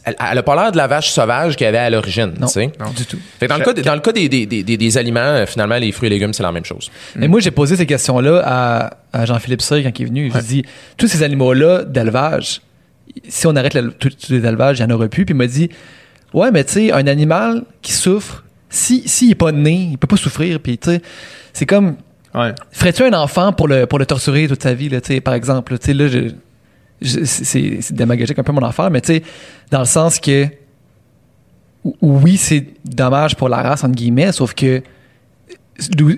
elle, 0.04 0.16
elle 0.32 0.38
a 0.38 0.42
pas 0.42 0.56
l'air 0.56 0.72
de 0.72 0.76
la 0.78 0.86
vache 0.86 1.10
sauvage 1.10 1.54
qu'il 1.54 1.64
y 1.66 1.68
avait 1.68 1.76
à 1.78 1.90
l'origine, 1.90 2.32
tu 2.40 2.48
sais. 2.48 2.72
du 2.96 3.04
tout. 3.04 3.18
Fait 3.38 3.46
que 3.46 3.52
dans 3.52 3.58
le 3.58 3.64
cas 3.64 3.72
des- 3.74 3.82
dans 3.82 3.94
le 3.94 4.00
cas 4.00 4.10
des, 4.10 4.28
des, 4.28 4.46
des, 4.46 4.62
des- 4.64 4.76
des 4.78 4.98
aliments, 4.98 5.20
euh, 5.20 5.46
finalement 5.46 5.76
les 5.76 5.92
fruits 5.92 6.06
et 6.08 6.10
légumes 6.10 6.32
c'est 6.32 6.42
la 6.42 6.50
même 6.50 6.64
chose. 6.64 6.90
Mais 7.14 7.28
moi, 7.28 7.38
j'ai 7.40 7.50
posé 7.50 7.76
ces 7.76 7.84
questions-là 7.86 8.42
à, 8.44 8.90
à 9.12 9.26
Jean-Philippe 9.26 9.60
Sey 9.62 9.82
quand 9.84 9.90
il 9.98 10.02
est 10.02 10.06
venu. 10.06 10.32
J'ai 10.34 10.40
dit, 10.42 10.62
tous 10.96 11.06
ces 11.08 11.22
animaux-là 11.22 11.84
d'élevage, 11.84 12.62
si 13.28 13.46
on 13.46 13.54
arrête 13.54 13.76
tous 13.98 14.10
les 14.30 14.38
élevages, 14.46 14.78
il 14.80 14.86
n'y 14.86 14.92
en 14.92 14.96
aurait 14.96 15.10
plus. 15.10 15.24
Puis 15.26 15.34
il 15.34 15.36
m'a 15.38 15.46
dit, 15.46 15.68
ouais, 16.32 16.50
mais 16.50 16.64
tu 16.64 16.72
sais, 16.72 16.92
un 16.92 17.06
animal 17.06 17.62
qui 17.82 17.92
souffre, 17.92 18.44
si 18.68 19.08
s'il 19.08 19.28
n'est 19.28 19.34
pas 19.34 19.52
né, 19.52 19.88
il 19.92 19.98
peut 19.98 20.06
pas 20.06 20.16
souffrir. 20.16 20.60
Puis 20.60 20.78
tu 20.78 20.90
sais, 20.90 21.02
c'est 21.52 21.66
comme, 21.66 21.96
Ouais. 22.34 22.52
ferais-tu 22.70 23.02
un 23.04 23.12
enfant 23.14 23.52
pour 23.52 23.66
le, 23.68 23.86
pour 23.86 23.98
le 23.98 24.04
torturer 24.06 24.46
toute 24.48 24.62
sa 24.62 24.74
vie, 24.74 24.88
là, 24.90 24.98
par 25.24 25.34
exemple? 25.34 25.72
là, 25.72 25.78
Tu 25.78 25.86
sais, 25.86 25.94
là, 25.94 26.06
je, 26.08 26.18
je- 27.00 27.24
c'est 27.24 27.78
c'est 27.80 27.92
démagogique 27.94 28.38
un 28.38 28.42
peu 28.42 28.52
mon 28.52 28.62
affaire, 28.64 28.90
mais 28.90 29.00
tu 29.00 29.14
sais, 29.14 29.22
dans 29.70 29.78
le 29.80 29.84
sens 29.86 30.18
que, 30.20 30.46
ou- 31.84 31.96
oui, 32.02 32.36
c'est 32.36 32.66
dommage 32.84 33.36
pour 33.36 33.48
la 33.48 33.62
race, 33.62 33.84
entre 33.84 33.94
guillemets, 33.94 34.32
sauf 34.32 34.54
que 34.54 34.82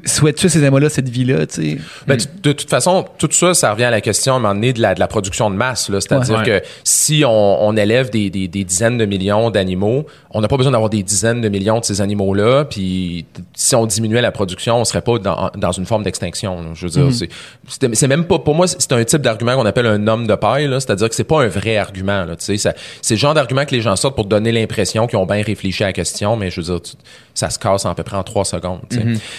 souhaites-tu 0.04 0.48
ces 0.48 0.60
animaux-là, 0.62 0.88
cette 0.88 1.08
vie-là, 1.08 1.46
tu 1.46 1.54
sais? 1.76 1.78
Ben, 2.06 2.16
de 2.42 2.52
toute 2.52 2.68
façon, 2.70 3.04
tout 3.18 3.28
ça, 3.32 3.54
ça 3.54 3.72
revient 3.72 3.84
à 3.84 3.90
la 3.90 4.00
question 4.00 4.34
à 4.34 4.36
un 4.36 4.40
moment 4.40 4.54
donné 4.54 4.72
de 4.72 4.80
la, 4.80 4.94
de 4.94 5.00
la 5.00 5.08
production 5.08 5.50
de 5.50 5.56
masse. 5.56 5.88
là. 5.88 6.00
C'est-à-dire 6.00 6.38
Ouais. 6.38 6.44
que 6.60 6.66
si 6.84 7.24
on, 7.26 7.66
on 7.66 7.76
élève 7.76 8.10
des, 8.10 8.30
des- 8.30 8.48
des 8.48 8.64
dizaines 8.64 8.98
de 8.98 9.04
millions 9.04 9.50
d'animaux, 9.50 10.06
on 10.30 10.40
n'a 10.40 10.48
pas 10.48 10.56
besoin 10.56 10.72
d'avoir 10.72 10.90
des 10.90 11.02
dizaines 11.02 11.40
de 11.40 11.48
millions 11.48 11.80
de 11.80 11.84
ces 11.84 12.00
animaux-là. 12.00 12.64
Puis 12.66 13.26
si 13.54 13.74
on 13.74 13.86
diminuait 13.86 14.20
la 14.22 14.30
production, 14.32 14.80
on 14.80 14.84
serait 14.84 15.02
pas 15.02 15.18
dans, 15.18 15.50
dans 15.56 15.72
une 15.72 15.86
forme 15.86 16.02
d'extinction. 16.04 16.60
là. 16.62 16.68
Je 16.74 16.86
veux 16.86 16.90
dire, 16.92 17.12
c'est- 17.12 17.28
c'est 17.66 17.94
c'est 17.94 18.08
même 18.08 18.24
pas 18.24 18.38
pour 18.38 18.54
moi, 18.54 18.66
c'est 18.68 18.92
un 18.92 19.02
type 19.04 19.22
d'argument 19.22 19.56
qu'on 19.56 19.66
appelle 19.66 19.86
un 19.86 20.06
homme 20.06 20.26
de 20.26 20.34
paille. 20.34 20.68
là. 20.68 20.80
C'est-à-dire 20.80 21.08
que 21.08 21.14
c'est 21.14 21.24
pas 21.24 21.42
un 21.42 21.48
vrai 21.48 21.76
argument. 21.78 22.24
là. 22.24 22.36
Tu 22.36 22.56
sais, 22.58 22.72
C'est 23.02 23.14
le 23.14 23.18
genre 23.18 23.34
d'argument 23.34 23.64
que 23.64 23.74
les 23.74 23.80
gens 23.80 23.96
sortent 23.96 24.14
pour 24.16 24.24
donner 24.26 24.52
l'impression 24.52 25.06
qu'ils 25.06 25.18
ont 25.18 25.26
bien 25.26 25.42
réfléchi 25.42 25.82
à 25.82 25.86
la 25.88 25.92
question, 25.92 26.36
mais 26.36 26.50
je 26.50 26.60
veux 26.60 26.66
dire, 26.66 26.82
tu- 26.82 26.92
ça 27.34 27.50
se 27.50 27.58
casse 27.58 27.84
en 27.84 27.90
à 27.90 27.94
peu 27.94 28.02
près 28.02 28.16
en 28.16 28.22
trois 28.22 28.44
secondes. 28.44 28.80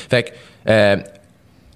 Fait 0.09 0.23
que 0.23 0.29
euh, 0.69 0.97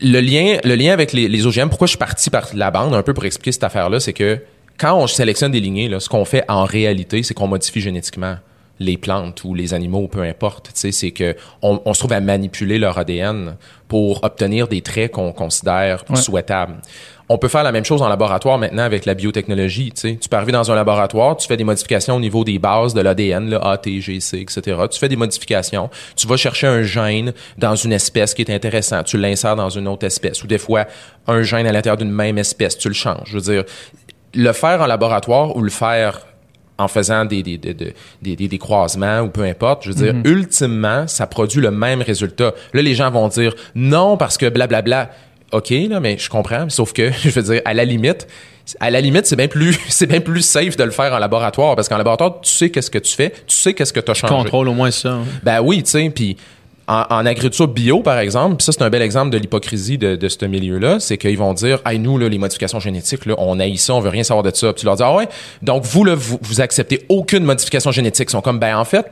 le 0.02 0.19
lien, 0.19 0.58
le 0.63 0.76
lien 0.76 0.91
avec 0.91 1.13
les, 1.13 1.28
les 1.28 1.46
OGM, 1.46 1.69
pourquoi 1.69 1.88
je 1.88 1.91
suis 1.91 1.98
parti 1.98 2.30
par 2.30 2.48
la 2.54 2.72
bande, 2.72 2.93
un 2.93 3.04
peu 3.04 3.13
pour 3.13 3.26
expliquer 3.26 3.52
cette 3.52 3.63
affaire-là, 3.63 4.00
c'est 4.00 4.13
que 4.13 4.39
quand 4.78 4.98
on 4.98 5.08
sélectionne 5.08 5.52
des 5.52 5.60
lignées, 5.60 5.88
là, 5.88 6.00
ce 6.00 6.10
qu'on 6.10 6.26
fait 6.26 6.43
en 6.50 6.65
réalité, 6.65 7.22
c'est 7.24 7.34
qu'on 7.34 7.48
modifie 7.48 7.80
génétiquement 7.80 8.36
les 8.80 8.98
plantes 8.98 9.43
ou 9.43 9.54
les 9.54 9.74
animaux, 9.76 10.08
peu 10.08 10.24
importe. 10.24 10.72
C'est 10.74 11.12
que 11.12 11.36
on, 11.62 11.80
on 11.86 11.93
se 11.93 12.00
trouve 12.00 12.13
à 12.13 12.19
manipuler 12.19 12.80
leur 12.80 12.98
ADN 12.98 13.56
pour 13.88 14.24
obtenir 14.24 14.67
des 14.67 14.82
traits 14.82 15.12
qu'on 15.12 15.32
considère 15.32 16.04
Ouais. 16.10 16.15
souhaitables. 16.15 16.82
On 17.34 17.39
peut 17.39 17.48
faire 17.48 17.63
la 17.63 17.72
même 17.72 17.84
chose 17.84 18.04
en 18.04 18.10
laboratoire 18.10 18.60
maintenant 18.60 18.84
avec 18.84 19.06
la 19.08 19.15
biotechnologie. 19.15 19.91
Tu, 19.91 20.15
peux 20.30 20.36
arriver 20.38 20.52
dans 20.52 20.72
un 20.72 20.76
laboratoire, 20.76 21.36
tu 21.36 21.48
fais 21.48 21.58
des 21.58 21.63
modifications 21.63 22.15
au 22.17 22.19
niveau 22.19 22.43
des 22.43 22.60
bases 22.60 22.93
de 22.93 23.02
l'ADN, 23.02 23.50
le 23.50 23.58
A, 23.65 23.76
T, 23.80 24.00
G, 24.02 24.19
C, 24.19 24.38
etc. 24.39 24.78
Tu 24.91 25.00
fais 25.00 25.10
des 25.10 25.15
modifications. 25.15 25.89
Tu 26.15 26.28
vas 26.28 26.38
chercher 26.38 26.67
un 26.67 26.84
gène 26.84 27.34
dans 27.58 27.74
une 27.76 27.91
espèce 27.91 28.36
qui 28.36 28.43
est 28.43 28.52
intéressant. 28.52 29.02
Tu 29.02 29.17
l'insères 29.17 29.56
dans 29.56 29.69
une 29.72 29.88
autre 29.88 30.06
espèce. 30.06 30.43
Ou 30.43 30.48
des 30.48 30.60
fois, 30.60 30.86
un 31.26 31.41
gène 31.41 31.65
à 31.65 31.72
l'intérieur 31.72 31.98
d'une 31.98 32.12
même 32.12 32.38
espèce, 32.38 32.78
tu 32.78 32.88
le 32.88 32.93
changes. 32.93 33.26
Je 33.26 33.39
veux 33.39 33.54
dire, 33.54 33.63
le 34.36 34.52
faire 34.54 34.80
en 34.82 34.86
laboratoire 34.86 35.56
ou 35.56 35.62
le 35.63 35.72
faire 35.72 36.19
en 36.78 36.88
faisant 36.88 37.26
des, 37.26 37.41
des, 37.41 37.58
des, 37.58 37.74
des, 37.74 37.96
des- 38.36 38.48
des 38.48 38.58
croisements 38.60 39.22
ou 39.22 39.30
peu 39.30 39.41
importe, 39.43 39.86
je 39.86 39.89
veux 39.91 39.96
dire, 39.96 40.13
ultimement, 40.24 41.08
ça 41.08 41.26
produit 41.26 41.62
le 41.62 41.72
même 41.72 42.04
résultat. 42.04 42.54
Là, 42.74 42.82
les 42.84 42.93
gens 42.93 43.10
vont 43.10 43.28
dire 43.28 43.56
non 43.74 44.17
parce 44.17 44.38
que 44.38 44.50
blablabla. 44.50 45.10
OK, 45.54 45.70
là, 45.89 46.00
mais 46.00 46.18
je 46.18 46.30
comprends. 46.30 46.70
Sauf 46.70 46.94
que, 46.94 47.12
je 47.24 47.30
veux 47.30 47.42
dire, 47.44 47.62
à 47.66 47.74
la 47.74 47.86
limite, 47.86 48.28
à 48.80 48.89
la 48.92 49.02
limite, 49.02 49.26
c'est 49.26 49.36
bien 49.36 49.48
plus, 49.48 49.80
c'est 49.89 50.08
bien 50.08 50.20
plus 50.22 50.42
safe 50.42 50.76
de 50.78 50.84
le 50.84 50.92
faire 50.92 51.13
en 51.13 51.20
laboratoire 51.20 51.76
parce 51.76 51.88
qu'en 51.89 51.98
laboratoire, 51.98 52.42
tu 52.42 52.52
sais 52.52 52.70
qu'est-ce 52.70 52.92
que 52.92 53.00
tu 53.00 53.13
fais, 53.16 53.32
tu 53.48 53.56
sais 53.56 53.74
qu'est-ce 53.74 53.94
que 53.94 54.00
tu 54.00 54.12
as 54.12 54.13
changé. 54.13 54.34
Contrôle 54.34 54.68
au 54.70 54.74
moins 54.74 54.92
ça. 54.92 55.10
hein. 55.10 55.24
Ben 55.44 55.62
oui, 55.62 55.84
tu 55.84 55.92
sais, 55.92 56.10
puis 56.13 56.38
en, 56.88 57.06
en 57.10 57.26
agriculture 57.26 57.68
bio, 57.70 58.02
par 58.02 58.20
exemple, 58.20 58.58
puis 58.58 58.66
ça, 58.66 58.72
c'est 58.74 58.82
un 58.82 58.89
bel 58.89 59.02
exemple 59.02 59.30
de 59.32 59.38
l'hypocrisie 59.38 59.98
de, 59.98 60.16
de 60.18 60.28
ce 60.28 60.44
milieu-là, 60.46 61.00
c'est 61.00 61.18
qu'ils 61.18 61.38
vont 61.38 61.54
dire, 61.54 61.80
hey, 61.86 61.98
nous, 61.98 62.18
là, 62.18 62.28
les 62.28 62.38
modifications 62.38 62.82
génétiques, 62.82 63.26
là, 63.26 63.36
on 63.38 63.58
haït 63.60 63.78
ça, 63.78 63.94
on 63.96 64.02
veut 64.02 64.10
rien 64.10 64.24
savoir 64.24 64.44
de 64.44 64.54
ça. 64.54 64.74
Puis 64.74 64.82
tu 64.82 64.86
leur 64.86 64.96
dis, 64.98 65.04
ah 65.04 65.16
ouais, 65.16 65.30
donc 65.62 65.84
vous, 65.86 66.04
là, 66.04 66.13
vous, 66.16 66.39
vous 66.42 66.60
acceptez 66.62 67.06
aucune 67.10 67.46
modification 67.46 67.92
génétique. 67.92 68.28
Ils 68.30 68.32
sont 68.34 68.42
comme, 68.42 68.60
ben 68.60 68.76
en 68.78 68.84
fait, 68.86 69.06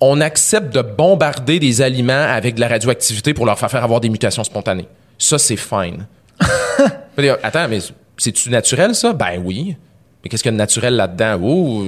on 0.00 0.20
accepte 0.20 0.74
de 0.74 0.82
bombarder 0.82 1.58
des 1.60 1.80
aliments 1.80 2.12
avec 2.28 2.56
de 2.56 2.60
la 2.60 2.68
radioactivité 2.68 3.34
pour 3.34 3.46
leur 3.46 3.58
faire 3.58 3.70
faire 3.70 3.84
avoir 3.84 4.00
des 4.00 4.08
mutations 4.08 4.44
spontanées. 4.44 4.88
Ça, 5.18 5.38
c'est 5.38 5.56
fine. 5.56 6.06
Attends, 7.42 7.68
mais 7.68 7.78
c'est-tu 8.16 8.50
naturel, 8.50 8.94
ça? 8.94 9.12
Ben 9.12 9.40
oui. 9.42 9.76
Mais 10.22 10.28
qu'est-ce 10.28 10.42
qu'il 10.42 10.50
y 10.50 10.54
a 10.54 10.56
de 10.56 10.58
naturel 10.58 10.96
là-dedans? 10.96 11.38
Oh, 11.42 11.84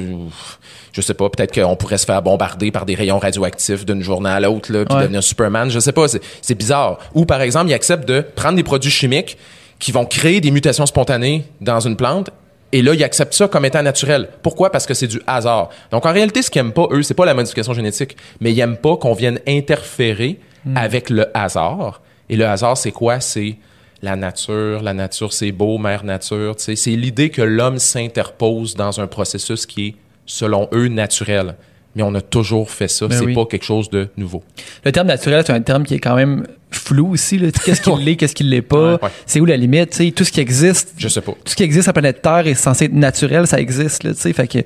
je 0.92 1.00
sais 1.00 1.14
pas, 1.14 1.28
peut-être 1.28 1.52
qu'on 1.52 1.76
pourrait 1.76 1.98
se 1.98 2.06
faire 2.06 2.22
bombarder 2.22 2.70
par 2.70 2.86
des 2.86 2.94
rayons 2.94 3.18
radioactifs 3.18 3.84
d'une 3.84 4.02
journée 4.02 4.30
à 4.30 4.40
l'autre, 4.40 4.72
là, 4.72 4.84
puis 4.84 4.94
Ouais. 4.94 5.02
devenir 5.02 5.22
Superman. 5.22 5.70
Je 5.70 5.78
sais 5.80 5.92
pas, 5.92 6.06
c'est, 6.08 6.54
bizarre. 6.54 6.98
Ou 7.14 7.24
par 7.24 7.42
exemple, 7.42 7.70
ils 7.70 7.74
acceptent 7.74 8.08
de 8.08 8.20
prendre 8.20 8.56
des 8.56 8.62
produits 8.62 8.90
chimiques 8.90 9.36
qui 9.78 9.92
vont 9.92 10.06
créer 10.06 10.40
des 10.40 10.50
mutations 10.50 10.86
spontanées 10.86 11.44
dans 11.60 11.80
une 11.80 11.96
plante. 11.96 12.30
Et 12.72 12.82
là, 12.82 12.94
ils 12.94 13.04
acceptent 13.04 13.34
ça 13.34 13.48
comme 13.48 13.64
étant 13.64 13.82
naturel. 13.82 14.28
Pourquoi? 14.42 14.70
Parce 14.70 14.86
que 14.86 14.94
c'est 14.94 15.06
du 15.06 15.20
hasard. 15.26 15.70
Donc, 15.90 16.04
en 16.04 16.12
réalité, 16.12 16.42
ce 16.42 16.50
qu'ils 16.50 16.60
aiment 16.60 16.72
pas, 16.72 16.86
eux, 16.90 17.02
c'est 17.02 17.14
pas 17.14 17.24
la 17.24 17.34
modification 17.34 17.72
génétique, 17.72 18.16
mais 18.40 18.52
ils 18.52 18.60
aiment 18.60 18.76
pas 18.76 18.96
qu'on 18.96 19.14
vienne 19.14 19.40
interférer 19.46 20.38
avec 20.74 21.08
le 21.08 21.26
hasard. 21.34 22.02
Et 22.30 22.36
le 22.36 22.46
hasard, 22.46 22.76
c'est 22.76 22.92
quoi? 22.92 23.20
C'est 23.20 23.56
la 24.02 24.16
nature. 24.16 24.82
La 24.82 24.94
nature, 24.94 25.32
c'est 25.32 25.52
beau, 25.52 25.78
mère 25.78 26.04
nature. 26.04 26.54
C'est 26.58 26.90
l'idée 26.90 27.30
que 27.30 27.42
l'homme 27.42 27.78
s'interpose 27.78 28.74
dans 28.74 29.00
un 29.00 29.06
processus 29.06 29.66
qui 29.66 29.86
est, 29.88 29.94
selon 30.26 30.68
eux, 30.72 30.88
naturel. 30.88 31.56
Mais 31.96 32.02
on 32.02 32.14
a 32.14 32.20
toujours 32.20 32.70
fait 32.70 32.88
ça. 32.88 33.08
Ben 33.08 33.18
c'est 33.18 33.24
oui. 33.24 33.34
pas 33.34 33.46
quelque 33.46 33.64
chose 33.64 33.90
de 33.90 34.08
nouveau. 34.16 34.42
Le 34.84 34.92
terme 34.92 35.08
naturel, 35.08 35.42
c'est 35.44 35.52
un 35.52 35.62
terme 35.62 35.84
qui 35.84 35.94
est 35.94 35.98
quand 35.98 36.14
même 36.14 36.46
flou 36.70 37.12
aussi. 37.12 37.40
Qu'est-ce 37.64 37.80
qu'il 37.80 38.04
l'est, 38.04 38.16
qu'est-ce 38.16 38.34
qu'il 38.34 38.50
l'est 38.50 38.62
pas? 38.62 38.94
Ouais, 38.94 39.02
ouais. 39.02 39.10
C'est 39.26 39.40
où 39.40 39.46
la 39.46 39.56
limite? 39.56 40.00
Tout 40.14 40.24
ce 40.24 40.30
qui 40.30 40.40
existe, 40.40 40.92
Je 40.96 41.08
sais 41.08 41.22
pas. 41.22 41.32
tout 41.32 41.38
ce 41.46 41.56
qui 41.56 41.62
existe 41.62 41.84
sur 41.84 41.90
la 41.90 41.94
planète 41.94 42.22
Terre 42.22 42.46
est 42.46 42.54
censé 42.54 42.84
être 42.84 42.92
naturel, 42.92 43.46
ça 43.46 43.58
existe. 43.58 44.04
Là, 44.04 44.12
tu 44.12 44.20
sais. 44.20 44.32
fait 44.32 44.46
que 44.46 44.58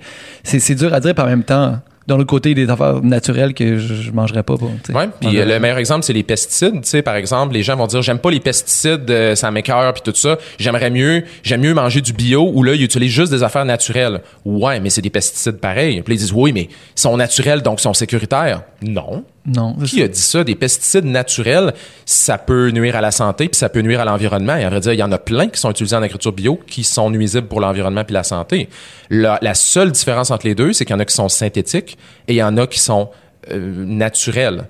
c'est, 0.42 0.74
dur 0.74 0.92
à 0.92 1.00
dire, 1.00 1.14
par 1.14 1.26
en 1.26 1.28
même 1.28 1.44
temps, 1.44 1.78
d'un 2.12 2.20
autre 2.20 2.30
côté, 2.30 2.54
des 2.54 2.68
affaires 2.68 3.02
naturelles 3.02 3.54
que 3.54 3.78
je, 3.78 3.94
je 3.94 4.10
mangerais 4.12 4.42
pas. 4.42 4.56
Bon. 4.56 4.72
Ouais, 4.94 5.08
puis 5.20 5.38
euh, 5.38 5.44
le 5.44 5.58
meilleur 5.58 5.78
exemple 5.78 6.04
c'est 6.04 6.12
les 6.12 6.22
pesticides, 6.22 6.82
tu 6.82 6.88
sais 6.88 7.02
par 7.02 7.16
exemple, 7.16 7.54
les 7.54 7.62
gens 7.62 7.76
vont 7.76 7.86
dire 7.86 8.02
j'aime 8.02 8.18
pas 8.18 8.30
les 8.30 8.40
pesticides, 8.40 9.10
euh, 9.10 9.34
ça 9.34 9.50
m'écoeure 9.50 9.92
puis 9.94 10.02
tout 10.02 10.14
ça, 10.14 10.38
j'aimerais 10.58 10.90
mieux 10.90 11.24
j'aime 11.42 11.62
mieux 11.62 11.74
manger 11.74 12.00
du 12.00 12.12
bio 12.12 12.50
où 12.52 12.62
là 12.62 12.74
ils 12.74 12.82
utilisent 12.82 13.12
juste 13.12 13.32
des 13.32 13.42
affaires 13.42 13.64
naturelles. 13.64 14.20
Ouais, 14.44 14.80
mais 14.80 14.90
c'est 14.90 15.02
des 15.02 15.10
pesticides 15.10 15.58
pareils. 15.58 16.02
Puis 16.02 16.14
ils 16.14 16.18
disent 16.18 16.32
oui, 16.32 16.52
mais 16.52 16.68
ils 16.96 17.00
sont 17.00 17.16
naturels 17.16 17.62
donc 17.62 17.80
ils 17.80 17.82
sont 17.82 17.94
sécuritaires. 17.94 18.62
Non. 18.82 19.24
Non, 19.44 19.74
Qui 19.84 20.02
a 20.02 20.08
dit 20.08 20.20
ça? 20.20 20.44
Des 20.44 20.54
pesticides 20.54 21.04
naturels, 21.04 21.74
ça 22.06 22.38
peut 22.38 22.70
nuire 22.70 22.94
à 22.96 23.00
la 23.00 23.10
santé 23.10 23.48
puis 23.48 23.56
ça 23.56 23.68
peut 23.68 23.80
nuire 23.80 24.00
à 24.00 24.04
l'environnement. 24.04 24.56
Et 24.56 24.64
à 24.64 24.70
vrai 24.70 24.80
dire, 24.80 24.92
il 24.92 24.98
y 24.98 25.02
en 25.02 25.10
a 25.10 25.18
plein 25.18 25.48
qui 25.48 25.58
sont 25.58 25.70
utilisés 25.70 25.96
en 25.96 26.02
agriculture 26.02 26.32
bio 26.32 26.60
qui 26.66 26.84
sont 26.84 27.10
nuisibles 27.10 27.48
pour 27.48 27.60
l'environnement 27.60 28.04
puis 28.04 28.14
la 28.14 28.22
santé. 28.22 28.68
La, 29.10 29.38
la 29.42 29.54
seule 29.54 29.90
différence 29.90 30.30
entre 30.30 30.46
les 30.46 30.54
deux, 30.54 30.72
c'est 30.72 30.84
qu'il 30.84 30.94
y 30.94 30.96
en 30.96 31.00
a 31.00 31.04
qui 31.04 31.14
sont 31.14 31.28
synthétiques 31.28 31.98
et 32.28 32.34
il 32.34 32.36
y 32.36 32.42
en 32.42 32.56
a 32.56 32.66
qui 32.66 32.78
sont 32.78 33.10
euh, 33.50 33.84
naturels 33.84 34.68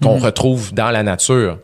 qu'on 0.00 0.18
retrouve 0.18 0.72
dans 0.72 0.90
la 0.90 1.02
nature. 1.02 1.58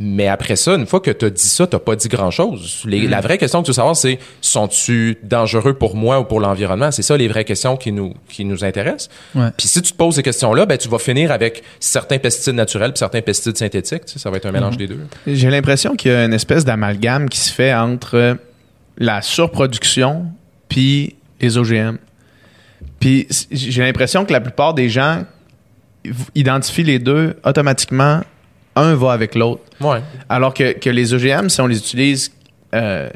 Mais 0.00 0.28
après 0.28 0.54
ça, 0.54 0.74
une 0.76 0.86
fois 0.86 1.00
que 1.00 1.10
tu 1.10 1.24
as 1.24 1.30
dit 1.30 1.42
ça, 1.42 1.66
tu 1.66 1.76
pas 1.78 1.96
dit 1.96 2.06
grand-chose. 2.06 2.82
Les- 2.84 3.08
La 3.08 3.20
vraie 3.20 3.36
question 3.36 3.60
que 3.60 3.66
tu 3.66 3.70
veux 3.70 3.74
savoir, 3.74 3.96
c'est 3.96 4.18
sont-tu 4.40 5.18
dangereux 5.24 5.74
pour 5.74 5.96
moi 5.96 6.20
ou 6.20 6.24
pour 6.24 6.38
l'environnement? 6.38 6.92
C'est 6.92 7.02
ça 7.02 7.16
les 7.16 7.26
vraies 7.26 7.44
questions 7.44 7.76
qui 7.76 7.90
nous, 7.90 8.14
qui 8.28 8.44
nous 8.44 8.64
intéressent. 8.64 9.08
Ouais. 9.34 9.48
Puis 9.56 9.66
si 9.66 9.82
tu 9.82 9.90
te 9.90 9.96
poses 9.96 10.14
ces 10.14 10.22
questions-là, 10.22 10.66
ben, 10.66 10.78
tu 10.78 10.88
vas 10.88 10.98
finir 11.00 11.32
avec 11.32 11.64
certains 11.80 12.18
pesticides 12.18 12.54
naturels 12.54 12.92
puis 12.92 12.98
certains 13.00 13.22
pesticides 13.22 13.56
synthétiques. 13.58 14.04
Tu 14.06 14.12
sais, 14.12 14.18
ça 14.20 14.30
va 14.30 14.36
être 14.36 14.46
un 14.46 14.52
mélange 14.52 14.76
des 14.76 14.86
deux. 14.86 15.00
J'ai 15.26 15.50
l'impression 15.50 15.96
qu'il 15.96 16.12
y 16.12 16.14
a 16.14 16.24
une 16.24 16.32
espèce 16.34 16.64
d'amalgame 16.64 17.28
qui 17.28 17.40
se 17.40 17.52
fait 17.52 17.74
entre 17.74 18.36
la 18.98 19.20
surproduction 19.20 20.26
puis 20.68 21.16
les 21.40 21.58
OGM. 21.58 21.96
Puis 23.00 23.26
j'ai 23.50 23.82
l'impression 23.82 24.24
que 24.24 24.32
la 24.32 24.40
plupart 24.40 24.74
des 24.74 24.88
gens 24.88 25.24
identifient 26.34 26.84
les 26.84 26.98
deux 26.98 27.36
automatiquement. 27.44 28.20
Un 28.76 28.94
va 28.94 29.12
avec 29.12 29.34
l'autre. 29.34 29.62
Ouais. 29.80 30.00
Alors 30.28 30.54
que, 30.54 30.72
que 30.78 30.90
les 30.90 31.12
OGM, 31.14 31.48
si 31.48 31.60
on 31.60 31.66
les 31.66 31.78
utilise, 31.78 32.30
euh, 32.74 33.08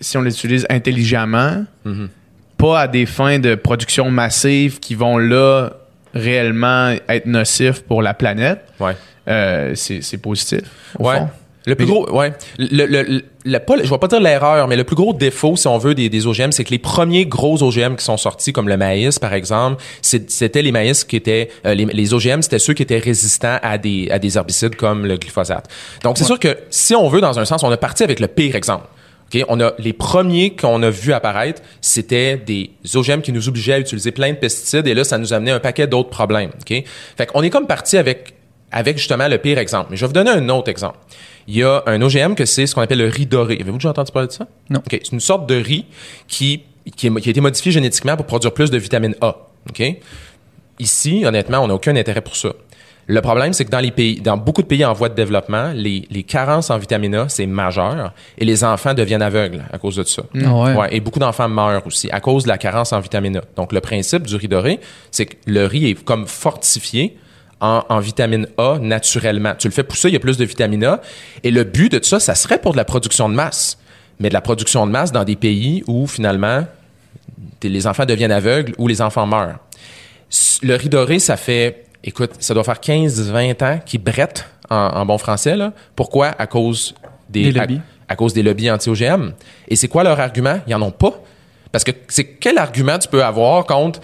si 0.00 0.16
on 0.16 0.22
les 0.22 0.34
utilise 0.34 0.66
intelligemment, 0.70 1.64
Mhm. 1.84 2.08
pas 2.56 2.80
à 2.80 2.88
des 2.88 3.06
fins 3.06 3.38
de 3.38 3.54
production 3.54 4.10
massive 4.10 4.80
qui 4.80 4.94
vont 4.94 5.16
là 5.18 5.70
réellement 6.14 6.94
être 7.08 7.26
nocifs 7.26 7.82
pour 7.82 8.02
la 8.02 8.14
planète, 8.14 8.60
Ouais. 8.80 8.96
euh, 9.28 9.72
c'est 9.74 10.02
c'est 10.02 10.18
positif. 10.18 10.62
au 10.98 11.06
Ouais. 11.08 11.18
fond. 11.18 11.28
Le 11.70 11.76
plus 11.76 11.86
Mais- 11.86 11.92
gros, 11.92 12.10
ouais. 12.18 12.32
Le, 12.58 12.84
le, 12.86 13.02
le- 13.02 13.22
le- 13.44 13.58
pas, 13.58 13.74
je 13.82 13.88
vais 13.88 13.98
pas 13.98 14.08
dire 14.08 14.20
l'erreur, 14.20 14.66
mais 14.68 14.76
le 14.76 14.84
plus 14.84 14.96
gros 14.96 15.12
défaut, 15.14 15.56
si 15.56 15.66
on 15.68 15.78
veut, 15.78 15.94
des, 15.94 16.08
des 16.08 16.26
OGM, 16.26 16.50
c'est 16.52 16.64
que 16.64 16.70
les 16.70 16.78
premiers 16.78 17.26
gros 17.26 17.62
OGM 17.62 17.94
qui 17.96 18.04
sont 18.04 18.16
sortis, 18.16 18.52
comme 18.52 18.68
le 18.68 18.76
maïs, 18.76 19.18
par 19.18 19.32
exemple, 19.32 19.82
c'était 20.02 20.62
les 20.62 20.72
maïs 20.72 21.04
qui 21.04 21.16
étaient, 21.16 21.48
euh, 21.66 21.74
les, 21.74 21.84
les 21.86 22.12
OGM, 22.14 22.42
c'était 22.42 22.58
ceux 22.58 22.74
qui 22.74 22.82
étaient 22.82 22.98
résistants 22.98 23.58
à 23.62 23.78
des, 23.78 24.08
à 24.10 24.18
des 24.18 24.36
herbicides 24.36 24.74
comme 24.76 25.06
le 25.06 25.16
glyphosate. 25.16 25.68
Donc, 26.02 26.18
c'est 26.18 26.24
sûr 26.24 26.38
que 26.38 26.56
si 26.70 26.94
on 26.94 27.08
veut, 27.08 27.20
dans 27.20 27.38
un 27.38 27.44
sens, 27.44 27.62
on 27.62 27.70
a 27.70 27.76
parti 27.76 28.02
avec 28.02 28.20
le 28.20 28.26
pire 28.26 28.56
exemple. 28.56 28.86
OK? 29.32 29.44
On 29.48 29.60
a 29.60 29.72
les 29.78 29.92
premiers 29.92 30.56
qu'on 30.56 30.82
a 30.82 30.90
vu 30.90 31.12
apparaître, 31.12 31.62
c'était 31.80 32.36
des 32.36 32.72
OGM 32.94 33.20
qui 33.20 33.32
nous 33.32 33.48
obligeaient 33.48 33.74
à 33.74 33.78
utiliser 33.78 34.10
plein 34.10 34.30
de 34.32 34.36
pesticides 34.38 34.86
et 34.88 34.94
là, 34.94 35.04
ça 35.04 35.18
nous 35.18 35.32
amenait 35.32 35.52
un 35.52 35.60
paquet 35.60 35.86
d'autres 35.86 36.10
problèmes. 36.10 36.50
OK? 36.60 36.82
Fait 37.16 37.26
qu'on 37.26 37.42
est 37.42 37.50
comme 37.50 37.68
parti 37.68 37.96
avec, 37.96 38.34
avec 38.72 38.98
justement 38.98 39.28
le 39.28 39.38
pire 39.38 39.58
exemple. 39.58 39.86
Mais 39.90 39.96
je 39.96 40.00
vais 40.00 40.08
vous 40.08 40.12
donner 40.12 40.30
un 40.30 40.48
autre 40.48 40.68
exemple. 40.68 40.98
Il 41.48 41.56
y 41.56 41.62
a 41.62 41.82
un 41.86 42.00
OGM 42.02 42.34
que 42.34 42.44
c'est 42.44 42.66
ce 42.66 42.74
qu'on 42.74 42.80
appelle 42.82 42.98
le 42.98 43.08
riz 43.08 43.26
doré. 43.26 43.54
Avez-vous 43.60 43.78
déjà 43.78 43.90
entendu 43.90 44.12
parler 44.12 44.28
de 44.28 44.32
ça? 44.32 44.46
Non. 44.68 44.82
C'est 44.90 45.12
une 45.12 45.20
sorte 45.20 45.48
de 45.48 45.54
riz 45.56 45.84
qui, 46.28 46.62
qui, 46.96 47.06
est- 47.08 47.20
qui 47.20 47.28
a 47.28 47.30
été 47.30 47.40
modifié 47.40 47.72
génétiquement 47.72 48.16
pour 48.16 48.26
produire 48.26 48.52
plus 48.54 48.70
de 48.70 48.78
vitamine 48.78 49.14
A. 49.20 49.36
OK? 49.68 49.82
Ici, 50.78 51.24
honnêtement, 51.26 51.58
on 51.60 51.68
n'a 51.68 51.74
aucun 51.74 51.94
intérêt 51.96 52.20
pour 52.22 52.36
ça. 52.36 52.50
Le 53.06 53.20
problème, 53.22 53.52
c'est 53.52 53.64
que 53.64 53.70
dans 53.70 53.80
les 53.80 53.90
pays, 53.90 54.20
dans 54.20 54.36
beaucoup 54.36 54.62
de 54.62 54.68
pays 54.68 54.84
en 54.84 54.92
voie 54.92 55.08
de 55.08 55.14
développement, 55.14 55.72
les, 55.74 56.06
les 56.10 56.22
carences 56.22 56.70
en 56.70 56.78
vitamine 56.78 57.14
A, 57.16 57.28
c'est 57.28 57.46
majeur 57.46 58.12
et 58.38 58.44
les 58.44 58.62
enfants 58.62 58.94
deviennent 58.94 59.20
aveugles 59.22 59.64
à 59.72 59.78
cause 59.78 59.96
de 59.96 60.04
ça. 60.04 60.22
Ah 60.44 60.54
ouais. 60.78 60.88
et 60.96 61.00
beaucoup 61.00 61.18
d'enfants 61.18 61.48
meurent 61.48 61.84
aussi 61.86 62.08
à 62.10 62.20
cause 62.20 62.44
de 62.44 62.48
la 62.48 62.56
carence 62.58 62.92
en 62.92 63.00
vitamine 63.00 63.38
A. 63.38 63.42
Donc, 63.56 63.72
le 63.72 63.80
principe 63.80 64.26
du 64.26 64.36
riz 64.36 64.46
doré, 64.48 64.78
c'est 65.10 65.26
que 65.26 65.34
le 65.46 65.66
riz 65.66 65.90
est 65.90 66.04
comme 66.04 66.26
fortifié 66.28 67.16
en, 67.60 67.84
en 67.88 67.98
vitamine 68.00 68.46
A 68.58 68.78
naturellement. 68.80 69.54
Tu 69.58 69.68
le 69.68 69.72
fais 69.72 69.82
pousser, 69.82 70.08
il 70.08 70.12
y 70.12 70.16
a 70.16 70.20
plus 70.20 70.36
de 70.36 70.44
vitamine 70.44 70.84
A. 70.84 71.00
Et 71.44 71.50
le 71.50 71.64
but 71.64 71.92
de 71.92 72.04
ça, 72.04 72.20
ça 72.20 72.34
serait 72.34 72.58
pour 72.58 72.72
de 72.72 72.76
la 72.76 72.84
production 72.84 73.28
de 73.28 73.34
masse. 73.34 73.78
Mais 74.18 74.28
de 74.28 74.34
la 74.34 74.40
production 74.40 74.86
de 74.86 74.92
masse 74.92 75.12
dans 75.12 75.24
des 75.24 75.36
pays 75.36 75.82
où 75.86 76.06
finalement 76.06 76.66
les 77.62 77.86
enfants 77.86 78.04
deviennent 78.06 78.32
aveugles 78.32 78.74
ou 78.78 78.86
les 78.88 79.02
enfants 79.02 79.26
meurent. 79.26 79.58
Le 80.62 80.74
riz 80.76 80.88
doré, 80.88 81.18
ça 81.18 81.36
fait, 81.36 81.84
écoute, 82.04 82.32
ça 82.38 82.54
doit 82.54 82.64
faire 82.64 82.80
15-20 82.80 83.64
ans 83.64 83.80
qu'ils 83.84 84.02
brettent 84.02 84.46
en, 84.68 84.76
en 84.76 85.06
bon 85.06 85.18
français. 85.18 85.56
Là. 85.56 85.72
Pourquoi? 85.96 86.28
À 86.38 86.46
cause 86.46 86.94
des, 87.28 87.52
Des 87.52 87.58
lobbies. 87.58 87.80
À, 88.08 88.12
à 88.12 88.16
cause 88.16 88.32
des 88.34 88.42
lobbies 88.42 88.70
anti-OGM. 88.70 89.32
Et 89.68 89.76
c'est 89.76 89.88
quoi 89.88 90.04
leur 90.04 90.20
argument? 90.20 90.60
Ils 90.66 90.74
en 90.74 90.82
ont 90.82 90.90
pas. 90.90 91.20
Parce 91.72 91.84
que 91.84 91.92
c'est 92.08 92.24
quel 92.24 92.58
argument 92.58 92.98
tu 92.98 93.08
peux 93.08 93.24
avoir 93.24 93.64
contre 93.66 94.00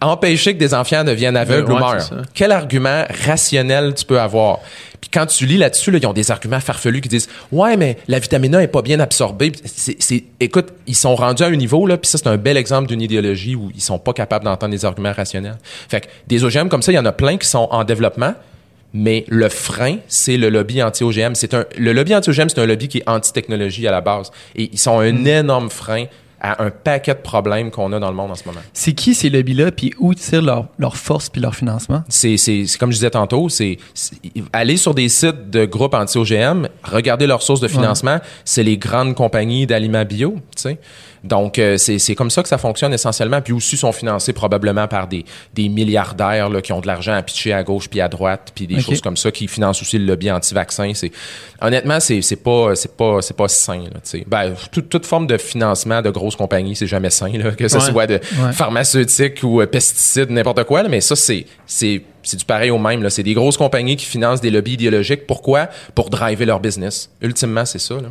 empêcher 0.00 0.54
que 0.54 0.58
des 0.58 0.74
enfants 0.74 1.04
deviennent 1.04 1.36
aveugles 1.36 1.72
Ouais, 1.72 1.78
ou 1.78 1.80
meurent? 1.80 2.10
Quel 2.34 2.52
argument 2.52 3.04
rationnel 3.26 3.94
tu 3.94 4.04
peux 4.04 4.20
avoir? 4.20 4.58
Puis 5.00 5.08
quand 5.10 5.24
tu 5.26 5.46
lis 5.46 5.56
là-dessus, 5.56 5.90
là, 5.90 5.98
ils 6.00 6.06
ont 6.06 6.12
des 6.12 6.30
arguments 6.30 6.60
farfelus 6.60 7.00
qui 7.00 7.08
disent 7.08 7.28
Ouais, 7.50 7.76
mais 7.76 7.96
la 8.06 8.18
vitamine 8.18 8.54
A 8.54 8.62
est 8.62 8.68
pas 8.68 8.82
bien 8.82 9.00
absorbée. 9.00 9.52
C'est- 9.64 10.24
écoute, 10.40 10.68
ils 10.86 10.94
sont 10.96 11.14
rendus 11.14 11.42
à 11.42 11.46
un 11.46 11.56
niveau, 11.56 11.86
là, 11.86 11.96
puis 11.96 12.10
ça, 12.10 12.18
c'est 12.18 12.26
un 12.28 12.36
bel 12.36 12.56
exemple 12.58 12.88
d'une 12.88 13.00
idéologie 13.00 13.54
où 13.54 13.70
ils 13.74 13.80
sont 13.80 13.98
pas 13.98 14.12
capables 14.12 14.44
d'entendre 14.44 14.72
des 14.72 14.84
arguments 14.84 15.12
rationnels. 15.12 15.56
Fait 15.88 16.02
que 16.02 16.06
des 16.26 16.44
OGM 16.44 16.68
comme 16.68 16.82
ça, 16.82 16.92
il 16.92 16.96
y 16.96 16.98
en 16.98 17.06
a 17.06 17.12
plein 17.12 17.38
qui 17.38 17.48
sont 17.48 17.66
en 17.70 17.82
développement, 17.84 18.34
mais 18.92 19.24
le 19.28 19.48
frein, 19.48 19.96
c'est 20.08 20.36
le 20.36 20.50
lobby 20.50 20.82
anti-OGM. 20.82 21.34
C'est 21.34 21.54
un, 21.54 21.64
le 21.78 21.92
lobby 21.92 22.14
anti-OGM, 22.14 22.48
c'est 22.50 22.58
un 22.60 22.66
lobby 22.66 22.88
qui 22.88 22.98
est 22.98 23.08
anti-technologie 23.08 23.86
à 23.88 23.92
la 23.92 24.00
base. 24.02 24.30
Et 24.56 24.68
ils 24.72 24.78
sont 24.78 24.98
un 24.98 25.24
énorme 25.24 25.70
frein 25.70 26.06
à 26.40 26.62
un 26.62 26.70
paquet 26.70 27.14
de 27.14 27.20
problèmes 27.20 27.70
qu'on 27.70 27.92
a 27.92 27.98
dans 27.98 28.10
le 28.10 28.16
monde 28.16 28.30
en 28.30 28.34
ce 28.34 28.44
moment. 28.46 28.60
C'est 28.72 28.92
qui 28.92 29.14
ces 29.14 29.28
lobbies-là, 29.30 29.72
puis 29.72 29.92
où 29.98 30.14
tirent 30.14 30.42
leur, 30.42 30.66
leur 30.78 30.96
force 30.96 31.28
puis 31.28 31.40
leur 31.40 31.54
financement? 31.54 32.02
c'est, 32.08 32.36
comme 32.78 32.90
je 32.90 32.96
disais 32.96 33.10
tantôt, 33.10 33.48
c'est, 33.48 33.78
c'est- 33.94 34.16
aller 34.52 34.76
sur 34.76 34.94
des 34.94 35.08
sites 35.08 35.50
de 35.50 35.64
groupes 35.64 35.94
anti-OGM, 35.94 36.68
regarder 36.84 37.26
leurs 37.26 37.42
sources 37.42 37.60
de 37.60 37.68
financement, 37.68 38.18
c'est 38.44 38.62
les 38.62 38.78
grandes 38.78 39.14
compagnies 39.14 39.66
d'aliments 39.66 40.04
bio, 40.04 40.34
tu 40.56 40.62
sais. 40.62 40.78
Donc, 41.24 41.58
euh, 41.58 41.76
c'est, 41.76 42.14
comme 42.14 42.30
ça 42.30 42.42
que 42.42 42.48
ça 42.48 42.58
fonctionne 42.58 42.92
essentiellement. 42.92 43.40
Puis 43.42 43.52
aussi, 43.52 43.76
sont 43.76 43.92
financés 43.92 44.32
probablement 44.32 44.88
par 44.88 45.06
des, 45.06 45.24
des 45.54 45.68
milliardaires 45.68 46.48
là, 46.48 46.60
qui 46.62 46.72
ont 46.72 46.80
de 46.80 46.86
l'argent 46.86 47.12
à 47.12 47.22
pitcher 47.22 47.52
à 47.52 47.62
gauche 47.62 47.88
puis 47.88 48.00
à 48.00 48.08
droite, 48.08 48.52
puis 48.54 48.66
des 48.66 48.80
choses 48.80 49.00
comme 49.00 49.16
ça 49.16 49.30
qui 49.30 49.48
financent 49.48 49.82
aussi 49.82 49.98
le 49.98 50.04
lobby 50.06 50.30
anti-vaccin. 50.30 50.92
Honnêtement, 51.60 51.98
c'est, 52.00 52.20
pas, 52.42 52.72
pas, 52.96 53.18
pas 53.36 53.48
sain, 53.48 53.84
là. 53.92 54.20
Ben, 54.26 54.54
toute, 54.72 54.88
toute 54.88 55.06
forme 55.06 55.26
de 55.26 55.36
financement 55.36 56.02
de 56.02 56.10
grosses 56.10 56.36
compagnies, 56.36 56.76
c'est 56.76 56.86
jamais 56.86 57.10
sain, 57.10 57.32
là, 57.36 57.50
que 57.52 57.68
ce 57.68 57.76
Ouais. 57.78 57.90
soit 57.90 58.06
de 58.06 58.14
Ouais. 58.14 58.52
pharmaceutiques 58.52 59.40
ou 59.42 59.60
euh, 59.60 59.66
pesticides, 59.66 60.30
n'importe 60.30 60.64
quoi. 60.64 60.82
là, 60.82 60.88
mais 60.88 61.00
ça, 61.00 61.16
c'est, 61.16 61.46
c'est, 61.66 62.02
du 62.32 62.44
pareil 62.46 62.70
au 62.70 62.78
même. 62.78 63.08
C'est 63.10 63.22
des 63.22 63.34
grosses 63.34 63.56
compagnies 63.56 63.96
qui 63.96 64.06
financent 64.06 64.40
des 64.40 64.50
lobbies 64.50 64.74
idéologiques. 64.74 65.26
Pourquoi? 65.26 65.68
Pour 65.94 66.10
driver 66.10 66.46
leur 66.46 66.60
business. 66.60 67.10
Ultimement, 67.20 67.64
c'est 67.64 67.78
ça. 67.78 67.94
Là. 67.94 68.08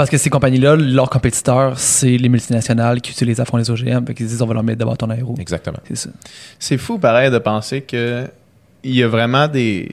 Parce 0.00 0.08
que 0.08 0.16
ces 0.16 0.30
compagnies-là, 0.30 0.76
leurs 0.76 1.10
compétiteurs, 1.10 1.78
c'est 1.78 2.16
les 2.16 2.30
multinationales 2.30 3.02
qui 3.02 3.10
utilisent 3.10 3.38
à 3.38 3.44
fond 3.44 3.58
les 3.58 3.70
OGM. 3.70 4.06
Fait 4.06 4.14
qu'ils 4.14 4.26
disent 4.28 4.40
on 4.40 4.46
va 4.46 4.54
leur 4.54 4.62
mettre 4.62 4.78
devant 4.78 4.96
ton 4.96 5.10
aéro. 5.10 5.34
Exactement. 5.38 5.76
C'est 5.88 5.96
ça. 5.96 6.08
C'est 6.58 6.78
fou, 6.78 6.98
pareil, 6.98 7.30
de 7.30 7.36
penser 7.36 7.82
que 7.82 8.24
il 8.82 8.94
y 8.94 9.02
a 9.02 9.08
vraiment 9.08 9.46
des. 9.46 9.90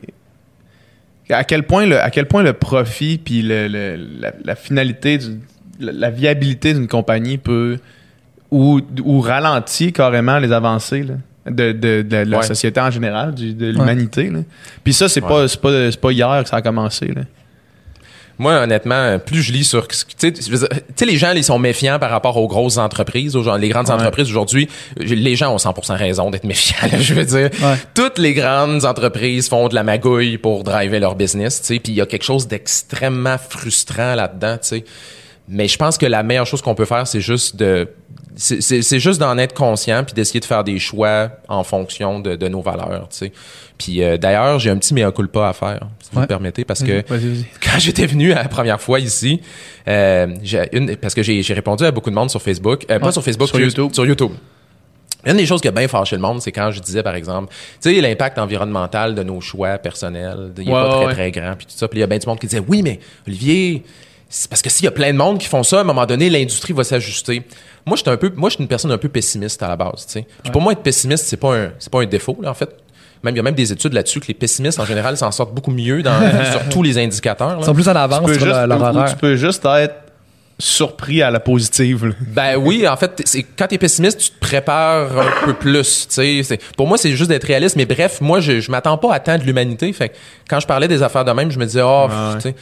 À 1.30 1.44
quel 1.44 1.64
point 1.64 1.86
le, 1.86 2.00
à 2.02 2.10
quel 2.10 2.26
point 2.26 2.42
le 2.42 2.54
profit 2.54 3.18
puis 3.18 3.42
le, 3.42 3.68
le- 3.68 3.98
la, 4.22 4.32
la 4.46 4.56
finalité, 4.56 5.18
du- 5.18 5.40
la, 5.82 5.92
la 5.92 6.10
viabilité 6.10 6.74
d'une 6.74 6.88
compagnie 6.88 7.38
peut 7.38 7.78
ou, 8.50 8.80
ou 9.04 9.20
ralentit 9.20 9.92
carrément 9.92 10.40
les 10.40 10.54
avancées 10.54 11.04
là, 11.04 11.16
de, 11.52 11.74
de, 11.74 12.02
de 12.02 12.16
la 12.20 12.38
Ouais. 12.38 12.44
société 12.46 12.80
en 12.80 12.92
général, 12.92 13.36
du- 13.36 13.54
de 13.54 13.68
l'humanité. 13.72 14.32
Puis 14.86 14.94
ça, 14.94 15.10
c'est 15.10 15.22
Ouais. 15.22 15.28
pas, 15.28 15.48
c'est 15.50 15.60
pas, 15.60 15.92
c'est 15.92 16.00
pas 16.00 16.12
hier 16.14 16.44
que 16.44 16.48
ça 16.50 16.56
a 16.56 16.62
commencé. 16.62 17.08
Là. 17.08 17.24
Moi, 18.40 18.54
honnêtement, 18.54 19.18
plus 19.20 19.42
je 19.42 19.52
lis 19.52 19.64
sur... 19.64 19.88
Tu 19.88 19.98
sais, 20.18 21.06
les 21.06 21.18
gens, 21.18 21.32
ils 21.32 21.44
sont 21.44 21.58
méfiants 21.58 21.98
par 21.98 22.10
rapport 22.12 22.38
aux 22.38 22.48
grosses 22.48 22.78
entreprises. 22.78 23.36
aujourd'hui- 23.36 23.68
Les 23.68 23.70
grandes 23.74 23.88
Ouais. 23.88 23.94
entreprises, 23.94 24.30
aujourd'hui, 24.30 24.70
les 24.98 25.36
gens 25.36 25.54
ont 25.54 25.58
100% 25.58 25.96
raison 25.96 26.30
d'être 26.30 26.44
méfiants. 26.44 26.88
là, 26.92 27.00
je 27.00 27.14
veux 27.16 27.26
dire, 27.26 27.50
Ouais. 27.62 27.76
toutes 27.96 28.20
les 28.20 28.34
grandes 28.34 28.86
entreprises 28.86 29.50
font 29.50 29.68
de 29.70 29.76
la 29.76 29.84
magouille 29.84 30.38
pour 30.38 30.64
driver 30.64 31.00
leur 31.00 31.16
business. 31.16 31.62
tu 31.62 31.68
sais, 31.68 31.80
Puis 31.80 31.94
il 31.94 31.96
y 31.96 32.02
a 32.02 32.06
quelque 32.06 32.24
chose 32.26 32.48
d'extrêmement 32.48 33.38
frustrant 33.50 34.14
là-dedans. 34.16 34.58
tu 34.62 34.68
sais. 34.68 34.86
Mais 35.50 35.68
je 35.68 35.78
pense 35.78 35.98
que 35.98 36.06
la 36.06 36.24
meilleure 36.24 36.46
chose 36.46 36.62
qu'on 36.62 36.76
peut 36.76 36.86
faire, 36.86 37.08
c'est 37.08 37.22
juste 37.22 37.56
de... 37.56 37.88
C'est 38.36 39.00
juste 39.00 39.20
d'en 39.20 39.38
être 39.38 39.54
conscient 39.54 40.04
puis 40.04 40.14
d'essayer 40.14 40.40
de 40.40 40.46
faire 40.46 40.64
des 40.64 40.80
choix 40.80 41.30
en 41.48 41.64
fonction 41.64 42.20
de, 42.20 42.36
de 42.36 42.48
nos 42.48 42.62
valeurs, 42.62 43.08
tu 43.10 43.18
sais. 43.18 43.32
Puis 43.78 44.04
euh, 44.04 44.18
d'ailleurs, 44.18 44.60
j'ai 44.60 44.70
un 44.70 44.78
petit 44.78 44.94
mea 44.94 45.12
culpa 45.12 45.50
à 45.50 45.54
faire, 45.54 45.80
si 46.02 46.10
vous 46.12 46.22
me 46.22 46.26
permettez, 46.26 46.66
parce 46.66 46.84
que 46.84 47.02
quand 47.64 47.80
j'étais 47.80 48.06
venu 48.06 48.32
à 48.34 48.44
la 48.44 48.50
première 48.50 48.82
fois 48.82 49.00
ici, 49.00 49.42
euh, 49.88 50.28
j'ai 50.44 50.68
une, 50.76 50.96
parce 50.98 51.14
que 51.14 51.24
j'ai 51.24 51.42
j'ai 51.44 51.54
répondu 51.54 51.86
à 51.86 51.92
beaucoup 51.92 52.10
de 52.10 52.16
monde 52.16 52.30
sur 52.30 52.42
Facebook, 52.42 52.86
euh, 52.90 53.00
pas 53.00 53.12
sur 53.12 53.24
Facebook, 53.24 53.48
Sur 53.48 53.58
sur 53.58 53.66
YouTube. 53.66 53.94
Sur 53.94 54.06
YouTube. 54.06 54.32
Une 55.26 55.38
des 55.38 55.46
choses 55.46 55.62
qui 55.62 55.68
a 55.68 55.72
bien 55.72 55.88
fâché 55.88 56.16
le 56.16 56.22
monde, 56.22 56.42
c'est 56.42 56.52
quand 56.52 56.72
je 56.72 56.80
disais, 56.80 57.04
par 57.04 57.16
exemple, 57.16 57.54
tu 57.82 57.94
sais, 57.94 58.02
l'impact 58.02 58.38
environnemental 58.38 59.14
de 59.14 59.24
nos 59.24 59.42
choix 59.42 59.78
personnels, 59.78 60.54
il 60.58 60.64
est 60.64 60.72
Ouais, 60.72 60.74
pas 60.74 61.04
très, 61.06 61.14
très 61.14 61.32
grand, 61.32 61.56
puis 61.58 61.66
tout 61.66 61.74
ça. 61.76 61.88
Puis 61.88 62.00
il 62.00 62.02
y 62.02 62.04
a 62.04 62.08
bien 62.08 62.18
du 62.18 62.28
monde 62.28 62.40
qui 62.40 62.48
disait, 62.48 62.64
oui, 62.66 62.82
mais 62.82 63.00
Olivier, 63.28 63.84
parce 64.50 64.62
que 64.62 64.70
s'il 64.70 64.86
y 64.86 64.88
a 64.88 64.92
plein 64.92 65.12
de 65.14 65.18
monde 65.18 65.38
qui 65.38 65.48
font 65.48 65.64
ça, 65.64 65.78
à 65.78 65.82
un 65.82 65.84
moment 65.84 66.06
donné, 66.06 66.30
l'industrie 66.30 66.74
va 66.74 66.84
s'ajuster. 66.84 67.44
Moi, 67.86 67.96
je 67.96 68.02
suis 68.02 68.10
un 68.12 68.18
peu, 68.18 68.32
moi, 68.36 68.50
je 68.50 68.56
suis 68.56 68.62
une 68.64 68.68
personne 68.68 68.92
un 68.92 68.98
peu 68.98 69.08
pessimiste 69.10 69.64
à 69.64 69.68
la 69.70 69.76
base, 69.78 70.06
tu 70.06 70.14
sais. 70.14 70.26
Puis 70.44 70.52
pour 70.52 70.62
moi, 70.62 70.74
être 70.74 70.82
pessimiste, 70.84 71.26
c'est 71.28 71.38
pas 71.38 71.56
un, 71.58 71.70
c'est 71.80 71.92
pas 71.92 72.02
un 72.02 72.06
défaut, 72.06 72.38
là, 72.42 72.50
en 72.52 72.54
fait. 72.54 72.70
Même, 73.24 73.34
il 73.34 73.38
y 73.38 73.40
a 73.40 73.44
même 73.44 73.56
des 73.56 73.72
études 73.72 73.94
là-dessus 73.94 74.20
que 74.20 74.28
les 74.28 74.34
pessimistes, 74.34 74.80
en 74.80 74.86
général, 74.86 75.18
s'en 75.18 75.32
sortent 75.32 75.54
beaucoup 75.54 75.72
mieux 75.72 76.04
dans, 76.04 76.20
sur 76.52 76.70
tous 76.70 76.84
les 76.84 76.98
indicateurs. 76.98 77.50
là. 77.52 77.58
Ils 77.62 77.66
sont 77.66 77.74
plus 77.74 77.88
en 77.90 77.96
avance 77.96 78.20
peux, 78.26 78.34
sur 78.34 78.44
juste, 78.44 78.46
leur, 78.56 78.68
leur 78.68 78.80
ou- 78.80 78.84
ou 78.84 78.86
horaire. 78.98 79.10
tu 79.10 79.16
peux 79.16 79.36
juste 79.36 79.66
être 79.66 79.96
surpris 80.60 81.22
à 81.22 81.30
la 81.32 81.40
positive. 81.40 82.06
là. 82.08 82.14
Ben 82.20 82.56
oui, 82.58 82.88
en 82.88 82.98
fait, 82.98 83.22
c'est 83.26 83.44
quand 83.44 83.68
t'es 83.68 83.78
pessimiste, 83.78 84.20
tu 84.20 84.30
te 84.32 84.40
prépares 84.40 85.18
un 85.18 85.46
peu 85.46 85.54
plus. 85.54 86.08
C'est- 86.10 86.60
Pour 86.76 86.88
moi, 86.88 86.98
c'est 86.98 87.12
juste 87.16 87.30
d'être 87.30 87.44
réaliste. 87.46 87.76
Mais 87.76 87.86
bref, 87.86 88.22
moi, 88.22 88.40
je, 88.40 88.60
je 88.60 88.72
m'attends 88.72 88.98
pas 88.98 89.14
à 89.14 89.20
tant 89.20 89.38
de 89.38 89.44
l'humanité. 89.44 89.92
Fait 89.94 90.10
que 90.10 90.16
quand 90.50 90.60
je 90.60 90.68
parlais 90.68 90.88
des 90.88 91.04
affaires 91.04 91.26
de 91.26 91.32
même, 91.32 91.52
je 91.52 91.60
me 91.60 91.66
disais, 91.66 91.82
oh, 91.84 92.08
pff, 92.08 92.18
Ouais, 92.18 92.28
ouais. 92.30 92.36
tu 92.36 92.42
sais. 92.42 92.56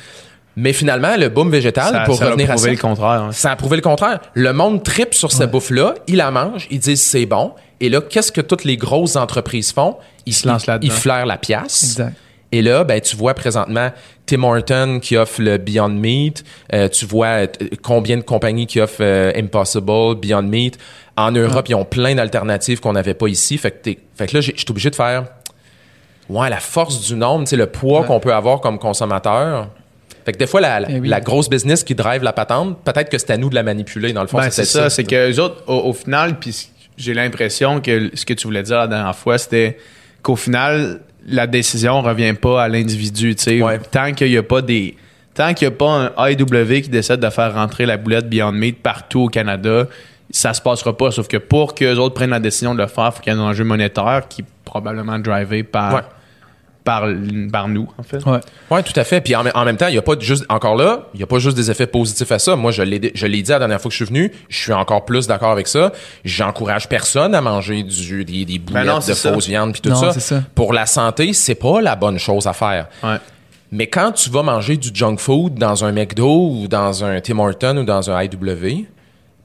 Mais 0.57 0.71
finalement, 0.73 1.15
le 1.17 1.27
boom 1.29 1.49
végétal, 1.51 1.91
Ça, 1.93 1.99
pour 2.01 2.15
ça 2.17 2.27
revenir 2.27 2.49
à 2.51 2.57
ça, 2.57 2.69
le 2.69 2.77
contraire. 2.77 3.07
hein. 3.23 3.31
ça 3.31 3.51
a 3.51 3.55
prouvé 3.55 3.75
le 3.75 3.81
contraire. 3.81 4.19
Le 4.33 4.53
monde 4.53 4.83
tripe 4.83 5.13
sur 5.13 5.31
cette 5.31 5.51
bouffe-là, 5.51 5.95
ils 6.07 6.15
la 6.15 6.31
mangent, 6.31 6.67
ils 6.71 6.79
disent 6.79 7.01
c'est 7.03 7.25
bon. 7.25 7.51
Et 7.81 7.89
là, 7.89 7.99
qu'est-ce 8.01 8.31
que 8.31 8.39
toutes 8.41 8.63
les 8.63 8.77
grosses 8.77 9.17
entreprises 9.17 9.73
font? 9.73 9.97
Ils 10.25 10.33
se 10.33 10.47
lancent 10.47 10.65
là-dedans. 10.67 10.87
Ils 10.93 10.97
flairent 10.97 11.25
la 11.25 11.37
pièce. 11.37 11.83
Exact. 11.83 12.13
Et 12.53 12.61
là, 12.61 12.85
ben, 12.85 13.01
tu 13.01 13.17
vois 13.17 13.33
présentement 13.33 13.91
Tim 14.25 14.43
Horton 14.43 14.99
qui 15.01 15.17
offre 15.17 15.41
le 15.41 15.57
Beyond 15.57 15.89
Meat. 15.89 16.45
Euh, 16.73 16.87
tu 16.87 17.05
vois 17.05 17.27
euh, 17.27 17.47
combien 17.83 18.15
de 18.15 18.21
compagnies 18.21 18.65
qui 18.65 18.79
offrent 18.79 19.01
euh, 19.01 19.33
Impossible, 19.35 20.15
Beyond 20.21 20.43
Meat. 20.43 20.77
En 21.17 21.31
Europe, 21.31 21.67
ils 21.67 21.75
ont 21.75 21.83
plein 21.83 22.15
d'alternatives 22.15 22.79
qu'on 22.79 22.93
n'avait 22.93 23.13
pas 23.13 23.27
ici. 23.27 23.57
Fait 23.57 23.71
que, 23.71 23.77
t'es- 23.81 23.99
fait 24.15 24.27
que 24.27 24.35
là, 24.35 24.41
je 24.41 24.51
suis 24.55 24.65
obligé 24.69 24.89
de 24.89 24.95
faire 24.95 25.25
ouais, 26.29 26.49
la 26.49 26.57
force 26.61 27.01
du 27.07 27.15
nombre, 27.15 27.45
le 27.51 27.65
poids 27.67 28.01
Ouais. 28.01 28.07
qu'on 28.07 28.19
peut 28.21 28.33
avoir 28.33 28.61
comme 28.61 28.79
consommateur. 28.79 29.67
Fait 30.25 30.31
que 30.33 30.37
des 30.37 30.47
fois, 30.47 30.59
la, 30.59 30.79
la, 30.79 30.87
Eh 30.89 30.99
oui. 30.99 31.07
la 31.07 31.21
grosse 31.21 31.49
business 31.49 31.83
qui 31.83 31.93
drive 31.95 32.23
la 32.23 32.33
patente, 32.33 32.79
peut-être 32.83 33.09
que 33.09 33.17
c'est 33.17 33.31
à 33.31 33.37
nous 33.37 33.49
de 33.49 33.55
la 33.55 33.63
manipuler. 33.63 34.11
Dans 34.11 34.21
le 34.21 34.27
fond, 34.27 34.37
Ben, 34.39 34.49
c'est 34.49 34.63
peut-être 34.63 34.71
ça, 34.71 34.89
c'est 34.89 35.03
que 35.03 35.15
les 35.27 35.39
autres, 35.39 35.63
au, 35.67 35.89
au 35.89 35.93
final, 35.93 36.39
puis 36.39 36.69
j'ai 36.97 37.13
l'impression 37.13 37.79
que 37.79 38.09
ce 38.13 38.25
que 38.25 38.33
tu 38.33 38.47
voulais 38.47 38.63
dire 38.63 38.77
la 38.77 38.87
dernière 38.87 39.15
fois, 39.15 39.37
c'était 39.37 39.77
qu'au 40.23 40.35
final, 40.35 41.01
la 41.27 41.45
décision 41.47 42.01
revient 42.01 42.33
pas 42.33 42.63
à 42.63 42.67
l'individu. 42.67 43.35
tu 43.35 43.43
sais. 43.43 43.61
Ouais. 43.61 43.79
Tant 43.91 44.13
qu'il 44.13 44.29
n'y 44.31 44.37
a 44.37 44.43
pas 44.43 44.61
des. 44.61 44.95
Tant 45.35 45.53
qu'il 45.53 45.67
n'y 45.67 45.73
a 45.73 45.77
pas 45.77 46.11
un 46.17 46.29
IW 46.29 46.81
qui 46.81 46.89
décide 46.89 47.17
de 47.17 47.29
faire 47.29 47.53
rentrer 47.53 47.85
la 47.85 47.97
boulette 47.97 48.29
Beyond 48.29 48.53
Meat 48.53 48.81
partout 48.81 49.21
au 49.23 49.27
Canada, 49.27 49.85
ça 50.31 50.53
se 50.53 50.61
passera 50.61 50.95
pas. 50.97 51.11
Sauf 51.11 51.27
que 51.27 51.37
pour 51.37 51.75
qu'eux 51.75 51.95
autres 51.97 52.15
prennent 52.15 52.29
la 52.29 52.39
décision 52.39 52.73
de 52.73 52.81
le 52.81 52.87
faire, 52.87 53.09
il 53.11 53.15
faut 53.17 53.21
qu'il 53.21 53.33
y 53.33 53.35
ait 53.35 53.39
un 53.39 53.43
enjeu 53.43 53.63
monétaire 53.65 54.23
qui 54.29 54.41
est 54.41 54.45
probablement 54.63 55.19
drivé 55.19 55.63
par, 55.63 55.93
Ouais. 55.93 56.01
Par, 56.85 57.03
par 57.51 57.67
nous, 57.67 57.89
en 57.97 58.03
fait. 58.03 58.23
Ouais. 58.25 58.39
Oui, 58.71 58.81
tout 58.83 58.97
à 58.97 59.03
fait. 59.03 59.19
Puis 59.19 59.35
en, 59.35 59.43
même- 59.43 59.51
en 59.55 59.65
même 59.65 59.75
temps, 59.75 59.87
il 59.87 59.91
n'y 59.93 59.97
a 59.97 60.01
pas 60.01 60.13
juste, 60.17 60.45
encore 60.47 60.75
là, 60.77 61.07
il 61.13 61.17
n'y 61.17 61.23
a 61.23 61.27
pas 61.27 61.39
juste 61.39 61.57
des 61.57 61.69
effets 61.69 61.87
positifs 61.87 62.31
à 62.31 62.39
ça. 62.39 62.55
Moi, 62.55 62.71
je 62.71 62.83
l'ai, 62.83 63.11
je 63.13 63.25
l'ai 63.27 63.41
dit 63.41 63.51
la 63.51 63.59
dernière 63.59 63.81
fois 63.81 63.89
que 63.89 63.93
je 63.97 64.05
suis 64.05 64.05
venu, 64.13 64.31
je 64.47 64.57
suis 64.57 64.71
encore 64.71 65.03
plus 65.03 65.27
d'accord 65.27 65.51
avec 65.51 65.67
ça. 65.67 65.91
J'encourage 66.23 66.87
personne 66.87 67.35
à 67.35 67.41
manger 67.41 67.83
du, 67.83 68.23
des, 68.23 68.45
des 68.45 68.59
boulettes 68.59 68.85
Ben 68.85 68.93
non, 68.93 69.01
c'est 69.01 69.11
de 69.11 69.17
ça. 69.17 69.33
fausse 69.33 69.47
viande 69.47 69.73
puis 69.73 69.81
tout 69.81 69.89
Non, 69.89 69.95
ça. 69.95 70.13
c'est 70.13 70.19
ça. 70.21 70.43
Pour 70.55 70.71
la 70.73 70.85
santé, 70.85 71.33
c'est 71.33 71.55
pas 71.55 71.81
la 71.81 71.95
bonne 71.95 72.19
chose 72.19 72.47
à 72.47 72.53
faire. 72.53 72.87
Ouais. 73.03 73.17
Mais 73.71 73.87
quand 73.87 74.11
tu 74.11 74.29
vas 74.29 74.43
manger 74.43 74.77
du 74.77 74.89
junk 74.93 75.17
food 75.17 75.55
dans 75.55 75.83
un 75.83 75.91
McDo 75.91 76.49
ou 76.51 76.67
dans 76.67 77.03
un 77.03 77.19
Tim 77.19 77.39
Horton 77.39 77.77
ou 77.77 77.83
dans 77.83 78.09
un 78.11 78.23
IW, 78.23 78.85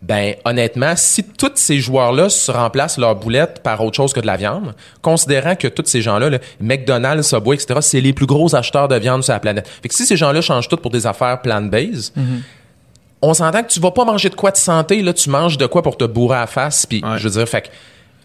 ben 0.02 0.34
honnêtement, 0.46 0.94
si 0.96 1.22
tous 1.24 1.52
ces 1.56 1.78
joueurs-là 1.78 2.30
se 2.30 2.50
remplacent 2.50 2.96
leur 2.98 3.16
boulette 3.16 3.62
par 3.62 3.82
autre 3.84 3.96
chose 3.96 4.12
que 4.14 4.20
de 4.20 4.26
la 4.26 4.36
viande, 4.36 4.74
considérant 5.02 5.54
que 5.56 5.68
tous 5.68 5.84
ces 5.86 6.00
gens-là, 6.00 6.30
là, 6.30 6.38
McDonald's, 6.58 7.28
Subway, 7.28 7.56
etc., 7.56 7.80
c'est 7.82 8.00
les 8.00 8.12
plus 8.14 8.24
gros 8.26 8.54
acheteurs 8.54 8.88
de 8.88 8.96
viande 8.96 9.22
sur 9.22 9.34
la 9.34 9.40
planète. 9.40 9.68
Fait 9.82 9.88
que 9.88 9.94
si 9.94 10.06
ces 10.06 10.16
gens-là 10.16 10.40
changent 10.40 10.68
tout 10.68 10.78
pour 10.78 10.90
des 10.90 11.06
affaires 11.06 11.42
plant-based, 11.42 12.14
on 13.22 13.34
s'entend 13.34 13.62
que 13.62 13.68
tu 13.68 13.80
vas 13.80 13.90
pas 13.90 14.04
manger 14.06 14.30
de 14.30 14.34
quoi 14.34 14.50
de 14.50 14.56
santé, 14.56 15.02
là, 15.02 15.12
tu 15.12 15.28
manges 15.28 15.58
de 15.58 15.66
quoi 15.66 15.82
pour 15.82 15.98
te 15.98 16.04
bourrer 16.04 16.38
à 16.38 16.40
la 16.40 16.46
face, 16.46 16.86
puis 16.86 17.02
Ouais. 17.04 17.18
je 17.18 17.24
veux 17.28 17.34
dire, 17.38 17.46
fait 17.46 17.62
que 17.62 17.68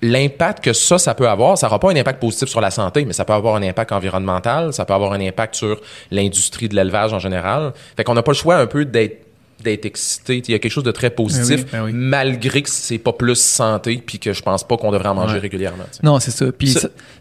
l'impact 0.01 0.63
que 0.63 0.71
ça, 0.71 0.97
ça 0.97 1.13
peut 1.13 1.27
avoir, 1.27 1.57
ça 1.57 1.67
n'aura 1.67 1.79
pas 1.79 1.91
un 1.91 1.95
impact 1.95 2.21
positif 2.21 2.47
sur 2.47 2.61
la 2.61 2.71
santé, 2.71 3.03
mais 3.05 3.11
ça 3.13 3.25
peut 3.25 3.33
avoir 3.33 3.55
un 3.55 3.63
impact 3.63 3.91
environnemental, 3.91 4.71
ça 4.71 4.85
peut 4.85 4.93
avoir 4.93 5.11
un 5.13 5.19
impact 5.19 5.55
sur 5.55 5.81
l'industrie 6.11 6.69
de 6.69 6.75
l'élevage 6.75 7.11
en 7.11 7.19
général. 7.19 7.73
Fait 7.97 8.03
qu'on 8.05 8.13
n'a 8.13 8.23
pas 8.23 8.31
le 8.31 8.37
choix 8.37 8.55
un 8.57 8.67
peu 8.67 8.85
d'être 8.85 9.24
d'être 9.63 9.85
excité. 9.85 10.43
Il 10.47 10.51
y 10.51 10.53
a 10.55 10.59
quelque 10.59 10.71
chose 10.71 10.83
de 10.83 10.91
très 10.91 11.09
positif, 11.09 11.65
Ben 11.65 11.65
oui, 11.65 11.69
ben 11.71 11.83
oui. 11.85 11.91
malgré 11.93 12.61
que 12.61 12.69
c'est 12.69 12.97
pas 12.97 13.13
plus 13.13 13.35
santé, 13.35 14.01
puis 14.05 14.19
que 14.19 14.31
je 14.33 14.41
pense 14.43 14.63
pas 14.67 14.77
qu'on 14.77 14.91
devrait 14.91 15.07
en 15.09 15.15
manger 15.15 15.35
Ouais. 15.35 15.39
régulièrement. 15.39 15.85
Non, 16.03 16.19
c'est 16.19 16.31
ça. 16.31 16.51
Puis 16.51 16.67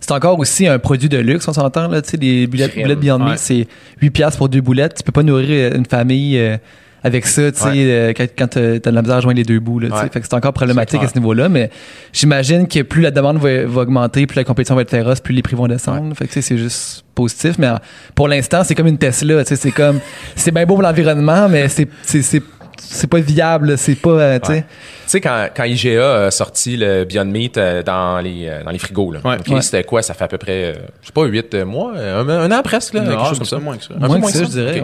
c'est- 0.00 0.10
encore 0.12 0.38
aussi 0.38 0.66
un 0.66 0.78
produit 0.78 1.08
de 1.08 1.18
luxe, 1.18 1.46
on 1.48 1.52
s'entend 1.52 1.88
là, 1.88 2.02
tu 2.02 2.10
sais 2.10 2.16
les 2.18 2.46
boulettes, 2.46 2.74
boulettes 2.76 3.00
Beyond 3.00 3.20
Ouais. 3.24 3.30
Meat, 3.30 3.38
c'est 3.38 3.66
8 4.00 4.10
piastres 4.10 4.38
pour 4.38 4.48
deux 4.48 4.60
boulettes. 4.60 4.94
Tu 4.96 5.02
peux 5.02 5.12
pas 5.12 5.22
nourrir 5.22 5.74
une 5.74 5.86
famille 5.86 6.38
euh, 6.38 6.56
avec 7.04 7.26
ça, 7.26 7.52
tu 7.52 7.58
sais 7.58 7.64
Ouais. 7.68 7.74
euh, 7.90 8.12
quand, 8.16 8.26
quand 8.36 8.48
t'as 8.48 8.80
t'as 8.80 8.90
de 8.90 8.94
la 8.96 9.02
misère 9.02 9.16
à 9.16 9.20
joindre 9.20 9.36
les 9.36 9.44
deux 9.44 9.60
bouts 9.60 9.78
là, 9.78 9.88
tu. 9.88 9.94
Ouais. 9.94 10.08
Fait 10.10 10.20
que 10.20 10.26
c'est 10.26 10.34
encore 10.34 10.52
problématique 10.54 11.00
C'est 11.00 11.06
à 11.06 11.10
ce 11.10 11.14
niveau-là, 11.18 11.48
mais 11.48 11.70
j'imagine 12.12 12.66
que 12.66 12.80
plus 12.82 13.02
la 13.02 13.10
demande 13.10 13.38
va, 13.38 13.64
va 13.66 13.82
augmenter, 13.82 14.26
plus 14.26 14.36
la 14.36 14.44
compétition 14.44 14.74
va 14.74 14.82
être 14.82 14.90
féroce, 14.90 15.20
plus 15.20 15.34
les 15.34 15.42
prix 15.42 15.54
vont 15.54 15.68
descendre. 15.68 16.14
Fait 16.16 16.24
que 16.26 16.32
tu 16.32 16.40
sais, 16.40 16.42
c'est 16.42 16.58
juste 16.58 17.04
positif, 17.14 17.56
mais 17.58 17.68
euh, 17.68 17.74
pour 18.14 18.26
l'instant, 18.26 18.64
c'est 18.64 18.74
comme 18.74 18.86
une 18.88 18.98
Tesla, 18.98 19.44
tu 19.44 19.48
sais, 19.50 19.56
c'est 19.56 19.70
comme 19.70 20.00
c'est 20.36 20.50
bien 20.50 20.64
beau 20.66 20.74
pour 20.74 20.82
l'environnement, 20.82 21.48
mais 21.48 21.68
c'est 21.68 21.88
c'est 22.02 22.22
c'est 22.22 22.42
c'est 22.76 23.06
pas 23.06 23.20
viable, 23.20 23.78
c'est 23.78 23.94
pas 23.94 24.10
euh, 24.10 24.38
tu 24.40 24.46
sais. 24.48 24.52
Ouais. 24.54 24.60
Tu 25.04 25.10
sais, 25.10 25.20
quand, 25.20 25.48
quand 25.54 25.64
IGA 25.64 26.24
a 26.26 26.30
sorti 26.30 26.76
le 26.76 27.04
Beyond 27.04 27.26
Meat 27.26 27.56
euh, 27.58 27.82
dans, 27.82 28.18
les, 28.20 28.46
euh, 28.48 28.64
dans 28.64 28.70
les 28.70 28.78
frigos, 28.78 29.12
là, 29.12 29.20
Ouais. 29.24 29.36
ok, 29.38 29.46
Ouais. 29.54 29.60
c'était 29.62 29.84
quoi? 29.84 30.02
Ça 30.02 30.12
fait 30.14 30.24
à 30.24 30.28
peu 30.28 30.38
près, 30.38 30.64
euh, 30.64 30.74
je 31.02 31.06
sais 31.06 31.12
pas, 31.12 31.24
8 31.24 31.54
mois, 31.64 31.92
euh, 31.96 32.22
un, 32.22 32.28
un 32.28 32.50
an 32.58 32.62
presque, 32.62 32.94
là, 32.94 33.02
Non, 33.02 33.10
quelque 33.10 33.18
chose 33.28 33.30
un 33.30 33.36
comme 33.36 33.38
petit 33.38 33.50
peu 33.50 33.56
ça. 33.56 33.58
moins 33.62 33.76
que 33.76 33.84
ça. 33.84 33.94
Un 33.94 34.00
peu 34.00 34.06
Moins 34.18 34.20
que 34.32 34.36
ça, 34.38 34.44
je 34.44 34.48
dirais. 34.48 34.82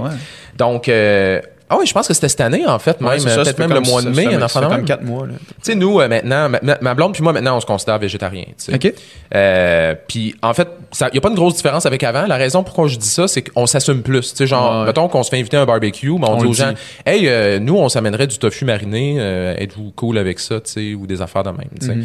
Donc, 0.57 0.89
euh, 0.89 1.41
ah 1.73 1.77
oui, 1.79 1.87
je 1.87 1.95
pense 1.95 2.09
que 2.09 2.15
c'était 2.15 2.29
cette 2.29 2.41
année, 2.41 2.67
en 2.67 2.81
fait, 2.81 3.01
même, 3.01 3.11
Ouais, 3.11 3.17
peut-être 3.19 3.59
même 3.61 3.73
le 3.73 3.81
mois 3.81 4.03
de 4.03 4.09
mai, 4.09 4.25
ça 4.25 4.45
enfant 4.45 4.61
comme 4.63 4.77
même. 4.79 4.85
4 4.85 5.05
mois. 5.05 5.25
Là. 5.29 5.35
Tu 5.39 5.55
sais, 5.63 5.75
nous, 5.77 6.01
euh, 6.01 6.09
maintenant, 6.09 6.49
ma, 6.81 6.95
blonde 6.95 7.13
puis 7.13 7.23
moi, 7.23 7.33
maintenant, 7.33 7.57
on 7.57 7.61
se 7.61 7.67
considère 7.67 7.97
végétarien. 8.01 8.43
tu 8.45 8.55
sais. 8.57 8.75
OK. 8.75 8.93
Euh, 9.37 9.95
puis, 10.09 10.35
en 10.43 10.53
fait, 10.53 10.67
il 11.01 11.09
n'y 11.13 11.19
a 11.19 11.21
pas 11.21 11.29
une 11.29 11.37
grosse 11.37 11.55
différence 11.55 11.87
avec 11.87 12.03
avant. 12.03 12.27
La 12.27 12.37
raison 12.37 12.65
pourquoi 12.65 12.89
je 12.89 12.99
dis 12.99 13.09
ça, 13.09 13.29
c'est 13.29 13.43
qu'on 13.43 13.67
s'assume 13.67 14.03
plus. 14.03 14.33
Tu 14.33 14.39
sais, 14.39 14.47
genre, 14.49 14.81
ouais. 14.81 14.87
mettons 14.87 15.07
qu'on 15.07 15.23
se 15.23 15.31
fait 15.31 15.39
inviter 15.39 15.59
à 15.59 15.63
un 15.63 15.67
barbecue, 15.67 16.11
mais 16.11 16.29
on, 16.29 16.33
On 16.33 16.37
dit 16.39 16.47
aux 16.47 16.53
gens, 16.55 16.73
hey, 17.07 17.29
euh, 17.29 17.61
nous, 17.61 17.77
on 17.77 17.89
s'amènerait 17.89 18.27
du 18.27 18.39
tofu 18.39 18.65
mariné, 18.65 19.19
euh, 19.21 19.55
êtes-vous 19.57 19.93
cool 19.95 20.19
avec 20.19 20.41
ça, 20.41 20.61
tu 20.61 20.73
sais, 20.73 20.95
ou 20.95 21.07
des 21.07 21.23
affaires 21.23 21.45
de 21.45 21.51
même, 21.51 21.69
tu 21.81 21.87
sais. 21.87 21.97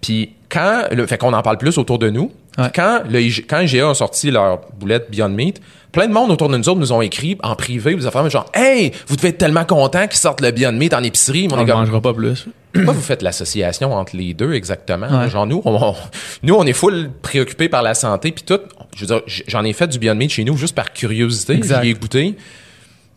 Puis, 0.00 0.30
quand, 0.48 0.84
le, 0.90 1.06
fait 1.06 1.18
qu'on 1.18 1.32
en 1.32 1.42
parle 1.42 1.58
plus 1.58 1.78
autour 1.78 1.98
de 1.98 2.10
nous, 2.10 2.32
Ouais. 2.58 2.70
Quand, 2.74 3.02
le, 3.08 3.20
quand 3.42 3.60
IGA 3.60 3.90
a 3.90 3.94
sorti 3.94 4.32
leur 4.32 4.60
boulette 4.78 5.08
Beyond 5.10 5.28
Meat, 5.28 5.60
plein 5.92 6.08
de 6.08 6.12
monde 6.12 6.32
autour 6.32 6.48
de 6.48 6.56
nous 6.56 6.68
autres 6.68 6.80
nous 6.80 6.92
ont 6.92 7.00
écrit 7.00 7.38
en 7.42 7.54
privé, 7.54 7.94
vous 7.94 8.06
affaires, 8.06 8.28
genre, 8.28 8.50
hey, 8.52 8.90
vous 9.06 9.14
devez 9.14 9.28
être 9.28 9.38
tellement 9.38 9.64
contents 9.64 10.08
qu'ils 10.08 10.18
sortent 10.18 10.40
le 10.40 10.50
Beyond 10.50 10.72
Meat 10.72 10.92
en 10.92 11.02
épicerie. 11.04 11.46
On 11.52 11.56
ne 11.56 11.64
mangera 11.64 12.00
pas 12.00 12.12
plus. 12.12 12.48
pourquoi 12.72 12.92
vous 12.92 13.00
faites 13.00 13.22
l'association 13.22 13.92
entre 13.92 14.16
les 14.16 14.34
deux 14.34 14.54
exactement? 14.54 15.06
Ouais. 15.06 15.30
Genre, 15.30 15.46
nous, 15.46 15.62
on, 15.64 15.94
nous, 16.42 16.54
on 16.54 16.64
est 16.64 16.72
full 16.72 17.10
préoccupés 17.22 17.68
par 17.68 17.82
la 17.82 17.94
santé, 17.94 18.32
puis 18.32 18.42
tout. 18.42 18.60
Je 18.96 19.04
veux 19.04 19.06
dire, 19.06 19.22
j'en 19.46 19.62
ai 19.62 19.72
fait 19.72 19.86
du 19.86 20.00
Beyond 20.00 20.16
Meat 20.16 20.32
chez 20.32 20.42
nous 20.42 20.56
juste 20.56 20.74
par 20.74 20.92
curiosité. 20.92 21.52
Exact. 21.52 21.84
J'y 21.84 21.90
ai 21.90 21.94
goûté. 21.94 22.36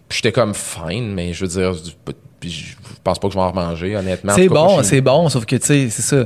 Puis 0.07 0.17
j'étais 0.17 0.32
comme 0.32 0.53
fine, 0.53 1.13
mais 1.13 1.34
je 1.34 1.45
veux 1.45 1.47
dire, 1.47 1.73
puis 2.39 2.49
je 2.51 2.75
pense 3.03 3.17
pas 3.17 3.27
que 3.27 3.34
je 3.34 3.39
vais 3.39 3.43
en 3.43 3.51
remanger, 3.51 3.95
honnêtement. 3.95 4.34
C'est 4.36 4.49
bon, 4.49 4.84
c'est 4.84 5.01
bon, 5.01 5.29
sauf 5.29 5.45
que 5.45 5.55
tu 5.55 5.65
sais, 5.65 5.89
c'est 5.89 6.01
ça. 6.01 6.25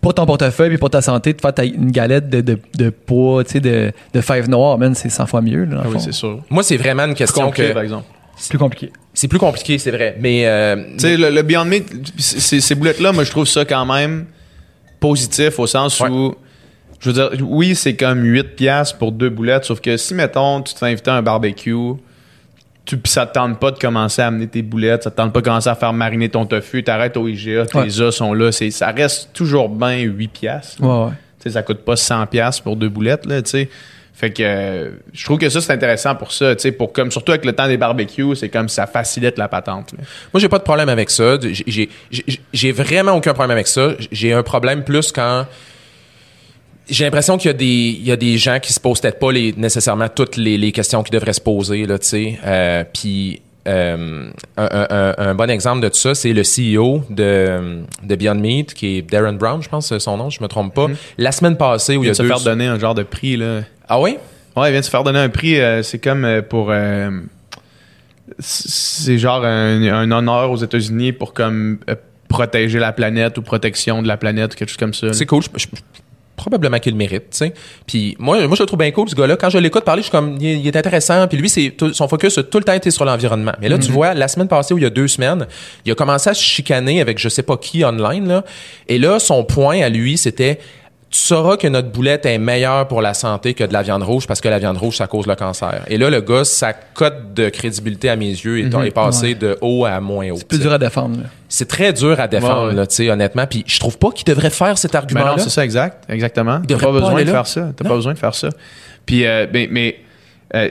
Pour 0.00 0.14
ton 0.14 0.24
portefeuille 0.26 0.74
et 0.74 0.78
pour 0.78 0.90
ta 0.90 1.02
santé, 1.02 1.32
de 1.32 1.40
faire 1.40 1.52
ta- 1.54 1.64
une 1.64 1.90
galette 1.90 2.28
de, 2.30 2.40
de, 2.40 2.58
de 2.76 2.90
poids, 2.90 3.42
tu 3.44 3.52
sais, 3.52 3.60
de, 3.60 3.92
de 4.14 4.20
fèves 4.20 4.48
noires, 4.48 4.78
man, 4.78 4.94
c'est 4.94 5.08
100 5.08 5.26
fois 5.26 5.40
mieux. 5.40 5.64
Là, 5.64 5.82
Ah 5.84 5.88
oui, 5.88 5.96
c'est 5.98 6.12
sûr. 6.12 6.40
Moi, 6.50 6.62
c'est 6.62 6.76
vraiment 6.76 7.04
une 7.04 7.10
C'est 7.10 7.16
question 7.18 7.44
compliqué, 7.46 7.68
que. 7.68 7.74
par 7.74 7.82
exemple. 7.82 8.04
C'est 8.36 8.50
plus 8.50 8.58
compliqué. 8.58 8.92
C'est 9.14 9.28
plus 9.28 9.38
compliqué, 9.38 9.78
c'est 9.78 9.90
vrai. 9.90 10.16
Mais. 10.20 10.46
euh, 10.46 10.76
Tu 10.92 10.98
sais, 11.00 11.16
le, 11.16 11.30
le 11.30 11.42
Beyond 11.42 11.64
Meat, 11.64 11.86
ces 12.18 12.74
boulettes-là, 12.74 13.12
moi, 13.12 13.24
je 13.24 13.30
trouve 13.30 13.46
ça 13.46 13.64
quand 13.64 13.86
même 13.86 14.26
positif 15.00 15.58
au 15.58 15.66
sens 15.66 15.98
Ouais. 16.00 16.08
où, 16.10 16.34
je 17.00 17.10
veux 17.10 17.14
dire, 17.14 17.30
oui, 17.48 17.74
c'est 17.74 17.96
comme 17.96 18.22
8 18.22 18.56
piastres 18.56 18.98
pour 18.98 19.12
deux 19.12 19.30
boulettes, 19.30 19.64
sauf 19.64 19.80
que 19.80 19.96
si, 19.96 20.14
mettons, 20.14 20.62
tu 20.62 20.72
te 20.74 20.78
fais 20.78 20.86
inviter 20.86 21.10
à 21.10 21.14
un 21.14 21.22
barbecue, 21.22 21.74
tu, 22.86 22.96
pis 22.96 23.10
ça 23.10 23.26
te 23.26 23.34
tente 23.34 23.58
pas 23.60 23.70
de 23.72 23.78
commencer 23.78 24.22
à 24.22 24.28
amener 24.28 24.46
tes 24.46 24.62
boulettes, 24.62 25.02
ça 25.02 25.10
te 25.10 25.16
tente 25.16 25.32
pas 25.32 25.40
de 25.40 25.44
commencer 25.44 25.68
à 25.68 25.74
faire 25.74 25.92
mariner 25.92 26.28
ton 26.30 26.46
tofu, 26.46 26.82
t'arrêtes 26.82 27.16
au 27.18 27.28
IGA, 27.28 27.66
tes 27.66 27.76
Ouais. 27.78 28.00
œufs 28.00 28.14
sont 28.14 28.32
là, 28.32 28.50
c'est, 28.52 28.70
ça 28.70 28.92
reste 28.92 29.30
toujours 29.34 29.68
bien 29.68 29.98
8 29.98 30.28
piastres. 30.28 30.80
Ouais, 30.82 31.04
ouais. 31.06 31.10
Tu 31.40 31.44
sais, 31.44 31.50
ça 31.50 31.62
coûte 31.62 31.84
pas 31.84 31.96
100 31.96 32.26
pièces 32.26 32.60
pour 32.60 32.76
deux 32.76 32.88
boulettes 32.88 33.26
là, 33.26 33.42
tu 33.42 33.50
sais. 33.50 33.68
Fait 34.14 34.30
que 34.30 34.42
euh, 34.42 34.90
je 35.12 35.24
trouve 35.26 35.36
que 35.36 35.48
ça 35.50 35.60
c'est 35.60 35.72
intéressant 35.74 36.14
pour 36.14 36.32
ça, 36.32 36.56
tu 36.56 36.62
sais, 36.62 36.72
pour 36.72 36.90
comme 36.92 37.10
surtout 37.10 37.32
avec 37.32 37.44
le 37.44 37.52
temps 37.52 37.66
des 37.68 37.76
barbecues, 37.76 38.34
c'est 38.34 38.48
comme 38.48 38.70
ça 38.70 38.86
facilite 38.86 39.36
la 39.36 39.46
patente. 39.46 39.92
là. 39.92 39.98
Moi, 40.32 40.40
j'ai 40.40 40.48
pas 40.48 40.56
de 40.58 40.62
problème 40.64 40.88
avec 40.88 41.10
ça. 41.10 41.36
J'ai- 41.42 41.64
J'ai 41.66 41.90
j'ai- 42.10 42.40
j'ai 42.52 42.72
vraiment 42.72 43.12
aucun 43.12 43.34
problème 43.34 43.50
avec 43.50 43.66
ça. 43.66 43.90
J'ai 44.10 44.32
un 44.32 44.42
problème 44.42 44.84
plus 44.84 45.12
quand 45.12 45.44
j'ai 46.88 47.04
l'impression 47.04 47.36
qu'il 47.38 47.48
y 47.48 47.54
a 47.54 47.56
des 47.56 47.64
il 48.00 48.04
y 48.06 48.12
a 48.12 48.16
des 48.16 48.38
gens 48.38 48.58
qui 48.60 48.72
se 48.72 48.80
posent 48.80 49.00
peut-être 49.00 49.18
pas 49.18 49.32
les, 49.32 49.52
nécessairement 49.56 50.08
toutes 50.08 50.36
les, 50.36 50.56
les 50.58 50.72
questions 50.72 51.02
qui 51.02 51.10
devraient 51.10 51.32
se 51.32 51.40
poser 51.40 51.86
là, 51.86 51.98
tu 51.98 52.06
sais. 52.08 52.38
Euh, 52.44 52.84
Puis 52.92 53.40
euh, 53.68 54.30
un, 54.56 54.64
un- 54.64 54.86
un- 54.90 55.14
un 55.30 55.34
bon 55.34 55.50
exemple 55.50 55.80
de 55.82 55.88
tout 55.88 55.96
ça, 55.98 56.14
c'est 56.14 56.32
le 56.32 56.42
CEO 56.42 57.02
de, 57.10 57.80
de 58.04 58.14
Beyond 58.14 58.36
Meat, 58.36 58.74
qui 58.74 58.98
est 58.98 59.02
Darren 59.02 59.32
Brown, 59.32 59.60
je 59.60 59.68
pense, 59.68 59.88
c'est 59.88 59.98
son 59.98 60.16
nom, 60.16 60.30
je 60.30 60.40
me 60.40 60.46
trompe 60.46 60.72
pas. 60.72 60.86
La 61.18 61.32
semaine 61.32 61.56
passée 61.56 61.96
où 61.96 62.04
Il 62.04 62.06
il 62.06 62.10
a 62.10 62.14
se 62.14 62.22
deux 62.22 62.28
faire 62.28 62.40
donner 62.40 62.66
un 62.66 62.78
genre 62.78 62.94
de 62.94 63.02
prix 63.02 63.36
là. 63.36 63.62
ah 63.88 64.00
oui? 64.00 64.18
Ouais, 64.56 64.68
il 64.68 64.70
vient 64.70 64.80
de 64.80 64.84
se 64.84 64.90
faire 64.90 65.02
donner 65.02 65.18
un 65.18 65.28
prix, 65.28 65.60
euh, 65.60 65.82
c'est 65.82 65.98
comme 65.98 66.24
euh, 66.24 66.42
pour 66.42 66.72
c'est 68.38 69.18
genre 69.18 69.44
un, 69.44 69.82
un 69.82 70.10
honneur 70.10 70.50
aux 70.50 70.56
États-Unis 70.56 71.12
pour 71.12 71.32
comme 71.32 71.78
protéger 72.28 72.78
la 72.78 72.92
planète 72.92 73.38
ou 73.38 73.42
protection 73.42 74.02
de 74.02 74.08
la 74.08 74.16
planète 74.16 74.54
ou 74.54 74.56
quelque 74.56 74.68
chose 74.68 74.76
comme 74.78 74.94
ça. 74.94 75.12
C'est 75.12 75.26
cool. 75.26 75.42
Je- 75.42 75.48
je- 75.60 75.66
probablement 76.36 76.78
qu'il 76.78 76.92
le 76.92 76.98
mérite, 76.98 77.30
tu 77.30 77.38
sais. 77.38 77.54
Puis 77.86 78.16
moi, 78.18 78.46
moi, 78.46 78.56
je 78.56 78.62
le 78.62 78.66
trouve 78.66 78.78
bien 78.78 78.90
cool, 78.90 79.08
ce 79.08 79.14
gars-là. 79.14 79.36
Quand 79.36 79.50
je 79.50 79.58
l'écoute 79.58 79.84
parler, 79.84 80.02
je 80.02 80.06
suis 80.06 80.12
comme, 80.12 80.36
il 80.40 80.46
est, 80.46 80.58
il 80.60 80.66
est 80.66 80.76
intéressant. 80.76 81.26
Puis 81.26 81.38
lui, 81.38 81.48
c'est 81.48 81.74
son 81.92 82.08
focus 82.08 82.38
a 82.38 82.42
tout 82.42 82.58
le 82.58 82.64
temps 82.64 82.74
été 82.74 82.90
sur 82.90 83.04
l'environnement. 83.04 83.52
Mais 83.60 83.68
là, 83.68 83.78
tu 83.78 83.90
vois, 83.90 84.14
la 84.14 84.28
semaine 84.28 84.48
passée, 84.48 84.74
ou 84.74 84.78
il 84.78 84.84
y 84.84 84.86
a 84.86 84.90
deux 84.90 85.08
semaines, 85.08 85.46
il 85.84 85.92
a 85.92 85.94
commencé 85.94 86.30
à 86.30 86.34
se 86.34 86.42
chicaner 86.42 87.00
avec 87.00 87.18
je 87.18 87.28
sais 87.28 87.42
pas 87.42 87.56
qui 87.56 87.84
online, 87.84 88.28
là. 88.28 88.44
Et 88.88 88.98
là, 88.98 89.18
son 89.18 89.44
point 89.44 89.80
à 89.80 89.88
lui, 89.88 90.16
c'était, 90.16 90.58
tu 91.16 91.22
sauras 91.22 91.56
que 91.56 91.66
notre 91.66 91.88
boulette 91.90 92.26
est 92.26 92.36
meilleure 92.38 92.86
pour 92.88 93.00
la 93.00 93.14
santé 93.14 93.54
que 93.54 93.64
de 93.64 93.72
la 93.72 93.82
viande 93.82 94.02
rouge 94.02 94.26
parce 94.26 94.40
que 94.42 94.48
la 94.48 94.58
viande 94.58 94.76
rouge, 94.76 94.96
ça 94.96 95.06
cause 95.06 95.26
le 95.26 95.34
cancer. 95.34 95.82
Et 95.88 95.96
là, 95.96 96.10
le 96.10 96.20
gars, 96.20 96.44
sa 96.44 96.72
cote 96.74 97.32
de 97.34 97.48
crédibilité 97.48 98.10
à 98.10 98.16
mes 98.16 98.28
yeux 98.28 98.58
est, 98.60 98.74
est 98.86 98.90
passée 98.90 99.28
Ouais. 99.28 99.34
de 99.34 99.58
haut 99.62 99.86
à 99.86 99.98
moins 100.00 100.30
haut. 100.30 100.36
C'est 100.36 100.48
plus 100.48 100.58
dur 100.60 100.72
à 100.72 100.78
défendre. 100.78 101.20
C'est 101.48 101.68
très 101.68 101.92
dur 101.94 102.20
à 102.20 102.28
défendre, 102.28 102.62
Ouais, 102.64 102.68
ouais. 102.70 102.74
là, 102.74 102.86
tu 102.86 102.96
sais, 102.96 103.10
honnêtement. 103.10 103.46
Puis 103.46 103.64
je 103.66 103.78
trouve 103.80 103.96
pas 103.98 104.10
qu'il 104.10 104.26
devrait 104.26 104.50
faire 104.50 104.76
cet 104.76 104.92
Ben 104.92 104.98
argument-là. 104.98 105.30
non, 105.32 105.38
c'est 105.38 105.48
ça, 105.50 105.64
exact. 105.64 106.04
Exactement. 106.10 106.60
T'as 106.60 106.66
devrait 106.74 106.86
pas 106.86 106.92
pas 106.92 106.98
besoin 106.98 107.14
aller 107.14 107.24
de 107.24 107.30
là. 107.30 107.36
faire 107.36 107.46
ça. 107.46 107.68
T'as 107.74 107.88
pas 107.88 107.94
besoin 107.94 108.12
de 108.12 108.18
faire 108.18 108.34
ça. 108.34 108.48
Puis, 109.06 109.24
euh, 109.26 109.46
mais, 109.52 109.68
mais 109.70 109.96
euh, 110.54 110.68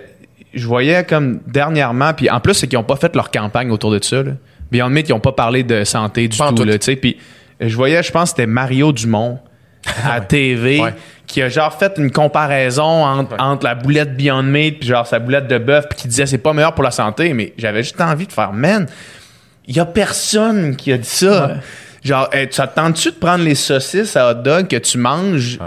je 0.54 0.68
voyais 0.68 1.04
comme 1.06 1.40
dernièrement, 1.48 2.14
puis 2.14 2.30
en 2.30 2.40
plus, 2.40 2.54
c'est 2.54 2.68
qu'ils 2.68 2.78
ont 2.78 2.84
pas 2.84 2.98
fait 2.98 3.16
leur 3.16 3.32
campagne 3.32 3.72
autour 3.72 3.90
de 3.92 4.04
ça. 4.04 4.22
Là. 4.22 4.34
Beyond 4.72 4.90
Meat, 4.90 5.10
ils 5.10 5.14
ont 5.14 5.20
pas 5.20 5.32
parlé 5.32 5.64
de 5.64 5.84
santé 5.86 6.28
du 6.28 6.38
Pas 6.38 6.50
tout. 6.50 6.56
tout. 6.56 6.64
Là, 6.66 6.78
tu 6.78 6.86
sais. 6.86 6.96
puis 6.98 7.18
je 7.60 7.76
voyais, 7.76 8.04
je 8.04 8.12
pense 8.12 8.32
que 8.32 8.38
c'était 8.38 8.48
Mario 8.48 8.92
Dumont 8.92 9.40
à 10.08 10.22
TV 10.22 10.80
Ouais. 10.82 10.94
qui 11.28 11.42
a 11.42 11.50
genre 11.50 11.74
fait 11.74 11.94
une 11.98 12.12
comparaison 12.12 12.84
entre, 13.06 13.36
entre 13.40 13.66
la 13.66 13.76
boulette 13.76 14.16
Beyond 14.16 14.44
Meat 14.44 14.80
puis 14.80 14.90
genre 14.90 15.06
sa 15.08 15.20
boulette 15.20 15.48
de 15.48 15.58
bœuf 15.58 15.86
puis 15.90 16.00
qui 16.00 16.08
disait 16.08 16.26
c'est 16.26 16.38
pas 16.38 16.54
meilleur 16.54 16.74
pour 16.74 16.84
la 16.84 16.92
santé 16.92 17.34
mais 17.34 17.54
j'avais 17.58 17.84
juste 17.84 18.00
envie 18.02 18.28
de 18.28 18.32
faire 18.34 18.54
man 18.54 18.88
il 19.68 19.76
y 19.76 19.80
a 19.80 19.86
personne 19.86 20.76
qui 20.76 20.92
a 20.94 20.98
dit 20.98 21.08
ça. 21.10 21.48
Ouais. 21.48 21.54
genre 22.04 22.30
hey, 22.32 22.48
ça 22.52 22.68
te 22.68 22.76
tente-tu 22.76 23.10
de 23.12 23.16
prendre 23.16 23.44
les 23.44 23.56
saucisses 23.56 24.16
à 24.16 24.30
hot 24.32 24.36
dog 24.36 24.68
que 24.68 24.76
tu 24.78 24.98
manges 24.98 25.58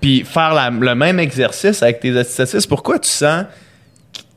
puis 0.00 0.24
faire 0.24 0.54
la- 0.54 0.70
le 0.70 0.94
même 0.94 1.18
exercice 1.20 1.82
avec 1.82 2.00
tes 2.00 2.24
saucisses? 2.24 2.66
Pourquoi 2.66 2.98
tu 2.98 3.10
sens 3.10 3.44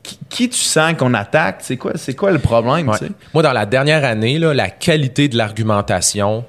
qui, 0.02 0.18
qui 0.28 0.48
tu 0.50 0.58
sens 0.58 0.92
qu'on 0.98 1.14
attaque? 1.14 1.56
C'est 1.60 1.78
quoi 1.78 1.92
c'est 1.94 2.14
quoi 2.14 2.30
le 2.30 2.38
problème 2.38 2.92
tu 2.98 3.06
Moi, 3.32 3.42
dans 3.42 3.52
la 3.54 3.64
dernière 3.64 4.04
année, 4.04 4.38
là, 4.38 4.52
la 4.52 4.68
qualité 4.68 5.28
de 5.28 5.36
l'argumentation 5.38 6.44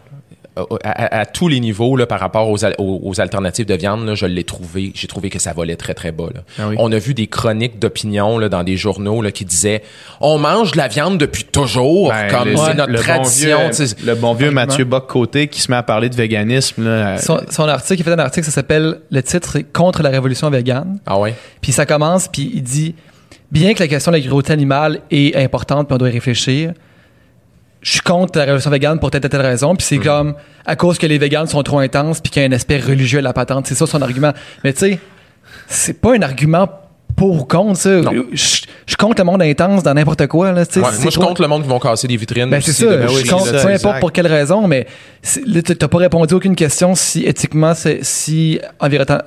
à, 0.84 0.90
à- 0.90 1.20
à 1.22 1.26
tous 1.26 1.48
les 1.48 1.60
niveaux 1.60 1.96
là, 1.96 2.06
par 2.06 2.20
rapport 2.20 2.50
aux, 2.50 2.64
aux- 2.66 3.02
aux 3.04 3.22
alternatives 3.22 3.66
de 3.66 3.74
viande, 3.76 4.06
là, 4.06 4.16
je 4.16 4.26
l'ai 4.26 4.44
trouvé. 4.44 4.92
J'ai 4.96 5.08
trouvé 5.08 5.30
que 5.30 5.40
ça 5.40 5.54
volait 5.54 5.76
très, 5.76 5.94
très 5.94 6.12
bas. 6.12 6.28
là. 6.34 6.42
Ah 6.60 6.68
oui. 6.70 6.76
On 6.80 6.92
a 6.92 6.98
vu 6.98 7.14
des 7.14 7.28
chroniques 7.28 7.80
d'opinion 7.80 8.38
là, 8.38 8.50
dans 8.50 8.64
des 8.64 8.78
journaux 8.78 9.22
là, 9.22 9.32
qui 9.32 9.46
disaient 9.46 9.84
On 10.22 10.38
mange 10.38 10.72
de 10.72 10.78
la 10.78 10.88
viande 10.88 11.18
depuis 11.18 11.44
toujours, 11.44 12.10
Ben, 12.10 12.28
comme 12.30 12.56
c'est 12.58 12.74
notre 12.76 12.92
le 12.92 12.98
bon 12.98 13.04
tradition. 13.04 13.58
vieux- 13.70 13.88
le 14.06 14.16
bon 14.16 14.34
vieux. 14.34 14.52
Mathieu 14.52 14.86
Bock-Côté 14.86 15.48
qui 15.48 15.62
se 15.62 15.70
met 15.72 15.78
à 15.78 15.84
parler 15.84 16.10
de 16.10 16.16
véganisme 16.16 16.84
là, 16.84 16.90
euh, 16.90 17.18
Son, 17.18 17.40
son 17.50 17.68
article, 17.68 18.02
il 18.02 18.04
fait 18.04 18.12
un 18.14 18.20
article, 18.20 18.46
ça 18.46 18.52
s'appelle, 18.52 19.00
le 19.12 19.24
titre, 19.24 19.50
c'est 19.54 19.64
Contre 19.64 20.02
la 20.04 20.10
révolution 20.10 20.50
végane. 20.50 21.00
Ah 21.06 21.20
ouais? 21.20 21.34
Puis 21.62 21.72
ça 21.72 21.86
commence, 21.86 22.28
puis 22.28 22.52
il 22.56 22.64
dit 22.64 22.96
Bien 23.52 23.74
que 23.74 23.80
la 23.80 23.88
question 23.88 24.12
de 24.12 24.18
l'agriculture 24.18 24.52
animale 24.54 25.00
est 25.12 25.36
importante, 25.38 25.88
puis 25.88 25.96
on 25.96 25.98
doit 25.98 26.10
y 26.10 26.12
réfléchir, 26.14 26.74
je 27.88 27.92
suis 27.94 28.02
contre 28.02 28.38
la 28.38 28.44
révolution 28.44 28.70
végane 28.70 29.00
pour 29.00 29.12
telle 29.12 29.26
et 29.26 29.30
telle 29.30 29.40
raison. 29.40 29.74
Puis 29.74 29.88
c'est 29.88 29.98
comme 30.00 30.34
à 30.66 30.76
cause 30.76 30.98
que 30.98 31.08
les 31.08 31.18
véganes 31.18 31.48
sont 31.48 31.64
trop 31.64 31.80
intenses, 31.80 32.20
puis 32.20 32.30
qu'il 32.30 32.42
y 32.42 32.46
a 32.46 32.50
un 32.50 32.52
aspect 32.52 32.80
religieux 32.80 33.20
à 33.20 33.22
la 33.22 33.32
patente. 33.32 33.66
C'est 33.68 33.76
ça 33.76 33.88
son 33.88 34.02
argument. 34.02 34.34
Mais 34.66 34.74
tu 34.74 34.80
sais, 34.80 35.00
c'est 35.68 35.94
pas 36.02 36.14
un 36.14 36.22
argument 36.22 36.68
pour 37.16 37.42
ou 37.42 37.46
contre 37.46 37.78
ça. 37.80 37.90
Non. 38.02 38.12
Je, 38.34 38.62
je 38.86 38.96
compte 38.98 39.18
le 39.18 39.24
monde 39.24 39.42
intense 39.42 39.84
dans 39.84 39.94
n'importe 39.94 40.28
quoi. 40.28 40.52
Là, 40.52 40.64
Ouais, 40.76 40.82
moi, 40.82 40.92
je 40.92 41.10
trop- 41.12 41.28
compte 41.28 41.40
le 41.40 41.48
monde 41.48 41.64
qui 41.64 41.70
vont 41.70 41.80
casser 41.80 42.10
des 42.10 42.18
vitrines. 42.18 42.50
Ben, 42.50 42.60
c'est 42.62 42.74
ça, 42.74 42.86
de- 42.86 43.08
je 43.08 43.30
compte, 43.32 43.46
c'est 43.46 43.64
peu 43.64 43.70
importe 43.74 44.00
pour 44.02 44.12
quelle 44.12 44.28
raison, 44.28 44.68
mais 44.68 44.86
c'est- 45.22 45.48
là, 45.48 45.62
tu 45.62 45.72
n'as 45.80 45.88
pas 45.88 45.98
répondu 45.98 46.34
à 46.34 46.38
aucune 46.38 46.56
question 46.58 46.94
si 46.94 47.24
éthiquement, 47.24 47.74
c'est- 47.74 48.00
si 48.04 48.56
Et 48.56 48.62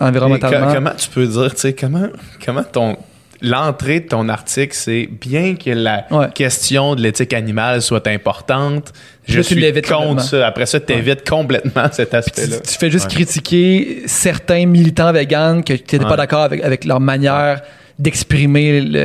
environnementalement. 0.03 0.73
comment 0.75 0.93
tu 0.97 1.09
peux 1.09 1.27
dire, 1.27 1.55
tu 1.55 1.61
sais, 1.63 1.73
comment, 1.73 2.09
comment 2.45 2.63
ton. 2.63 2.97
L'entrée 3.43 4.01
de 4.01 4.07
ton 4.09 4.29
article, 4.29 4.75
c'est 4.75 5.09
bien 5.11 5.55
que 5.55 5.71
la 5.71 6.07
Ouais. 6.11 6.27
question 6.35 6.95
de 6.95 7.01
l'éthique 7.03 7.33
animale 7.33 7.81
soit 7.81 8.07
importante. 8.07 8.93
Je 9.27 9.41
tu 9.41 9.55
suis 9.55 9.83
contre 9.83 10.23
ça. 10.23 10.47
Après 10.47 10.67
ça, 10.67 10.79
tu 10.81 10.93
évites 10.93 11.29
complètement 11.29 11.85
cet 11.93 12.11
tu, 12.11 12.17
aspect-là. 12.17 12.57
tu 12.61 12.79
fais 12.79 12.91
juste 12.91 13.09
critiquer 13.09 14.03
certains 14.07 14.67
militants 14.67 15.13
véganes 15.13 15.63
que 15.65 15.73
tu 15.75 15.95
n'étais 15.95 16.05
pas 16.09 16.17
d'accord 16.17 16.43
avec, 16.43 16.63
avec 16.63 16.85
leur 16.85 17.01
manière 17.01 17.61
d'exprimer 17.99 18.81
le- 18.81 19.05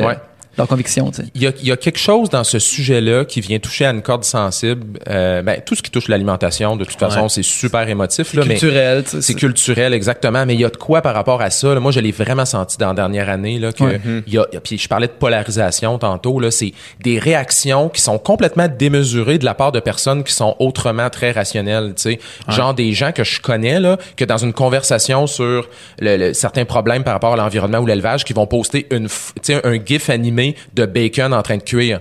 Ouais. 0.58 0.62
leurs 0.62 0.68
convictions. 0.68 1.10
tu 1.10 1.22
sais. 1.22 1.28
Il 1.34 1.42
y, 1.42 1.46
a, 1.46 1.52
il 1.60 1.66
y 1.68 1.72
a 1.72 1.76
quelque 1.76 1.98
chose 1.98 2.28
dans 2.30 2.44
ce 2.44 2.58
sujet-là 2.58 3.24
qui 3.24 3.40
vient 3.40 3.58
toucher 3.58 3.86
à 3.86 3.90
une 3.90 4.02
corde 4.02 4.24
sensible. 4.24 4.98
Euh, 5.08 5.42
ben, 5.42 5.60
tout 5.64 5.74
ce 5.74 5.82
qui 5.82 5.90
touche 5.90 6.08
l'alimentation, 6.08 6.76
de 6.76 6.84
toute 6.84 6.98
façon, 6.98 7.22
Ouais. 7.22 7.28
c'est 7.28 7.42
super 7.44 7.88
émotif. 7.88 8.34
Là, 8.34 8.42
mais 8.46 8.54
Culturel. 8.54 9.04
tu 9.04 9.10
sais, 9.10 9.22
c'est 9.22 9.34
culturel, 9.34 9.92
exactement. 9.94 10.44
Mais 10.46 10.54
il 10.54 10.60
y 10.60 10.64
a 10.64 10.70
de 10.70 10.76
quoi 10.76 11.02
par 11.02 11.14
rapport 11.14 11.42
à 11.42 11.50
ça. 11.50 11.74
là. 11.74 11.80
Moi, 11.80 11.92
je 11.92 12.00
l'ai 12.00 12.12
vraiment 12.12 12.44
senti 12.44 12.76
dans 12.78 12.88
la 12.88 12.94
dernière 12.94 13.28
année. 13.28 13.58
Là, 13.58 13.72
que 13.72 13.84
Ouais. 13.84 14.00
il 14.26 14.32
y 14.34 14.38
a, 14.38 14.46
puis 14.62 14.78
je 14.78 14.88
parlais 14.88 15.06
de 15.06 15.12
polarisation 15.12 15.98
tantôt. 15.98 16.40
Là, 16.40 16.50
c'est 16.50 16.72
des 17.02 17.18
réactions 17.18 17.88
qui 17.88 18.00
sont 18.00 18.18
complètement 18.18 18.68
démesurées 18.68 19.38
de 19.38 19.44
la 19.44 19.54
part 19.54 19.72
de 19.72 19.80
personnes 19.80 20.24
qui 20.24 20.32
sont 20.32 20.54
autrement 20.58 21.10
très 21.10 21.32
rationnelles. 21.32 21.94
tu 21.96 22.02
sais. 22.02 22.18
Genre 22.48 22.74
des 22.74 22.92
gens 22.92 23.12
que 23.12 23.24
je 23.24 23.40
connais, 23.40 23.80
là, 23.80 23.96
que 24.16 24.24
dans 24.24 24.38
une 24.38 24.52
conversation 24.52 25.26
sur 25.26 25.68
le- 25.98 26.16
le- 26.16 26.34
certains 26.34 26.64
problèmes 26.64 27.02
par 27.04 27.14
rapport 27.14 27.32
à 27.32 27.36
l'environnement 27.36 27.78
ou 27.78 27.86
l'élevage, 27.86 28.24
qui 28.24 28.32
vont 28.32 28.46
poster 28.46 28.86
une, 28.90 29.06
f- 29.06 29.30
tu 29.42 29.54
sais, 29.54 29.66
un 29.66 29.78
gif 29.84 30.10
animé 30.10 30.45
de 30.74 30.86
bacon 30.86 31.32
en 31.32 31.42
train 31.42 31.56
de 31.56 31.62
cuire. 31.62 32.00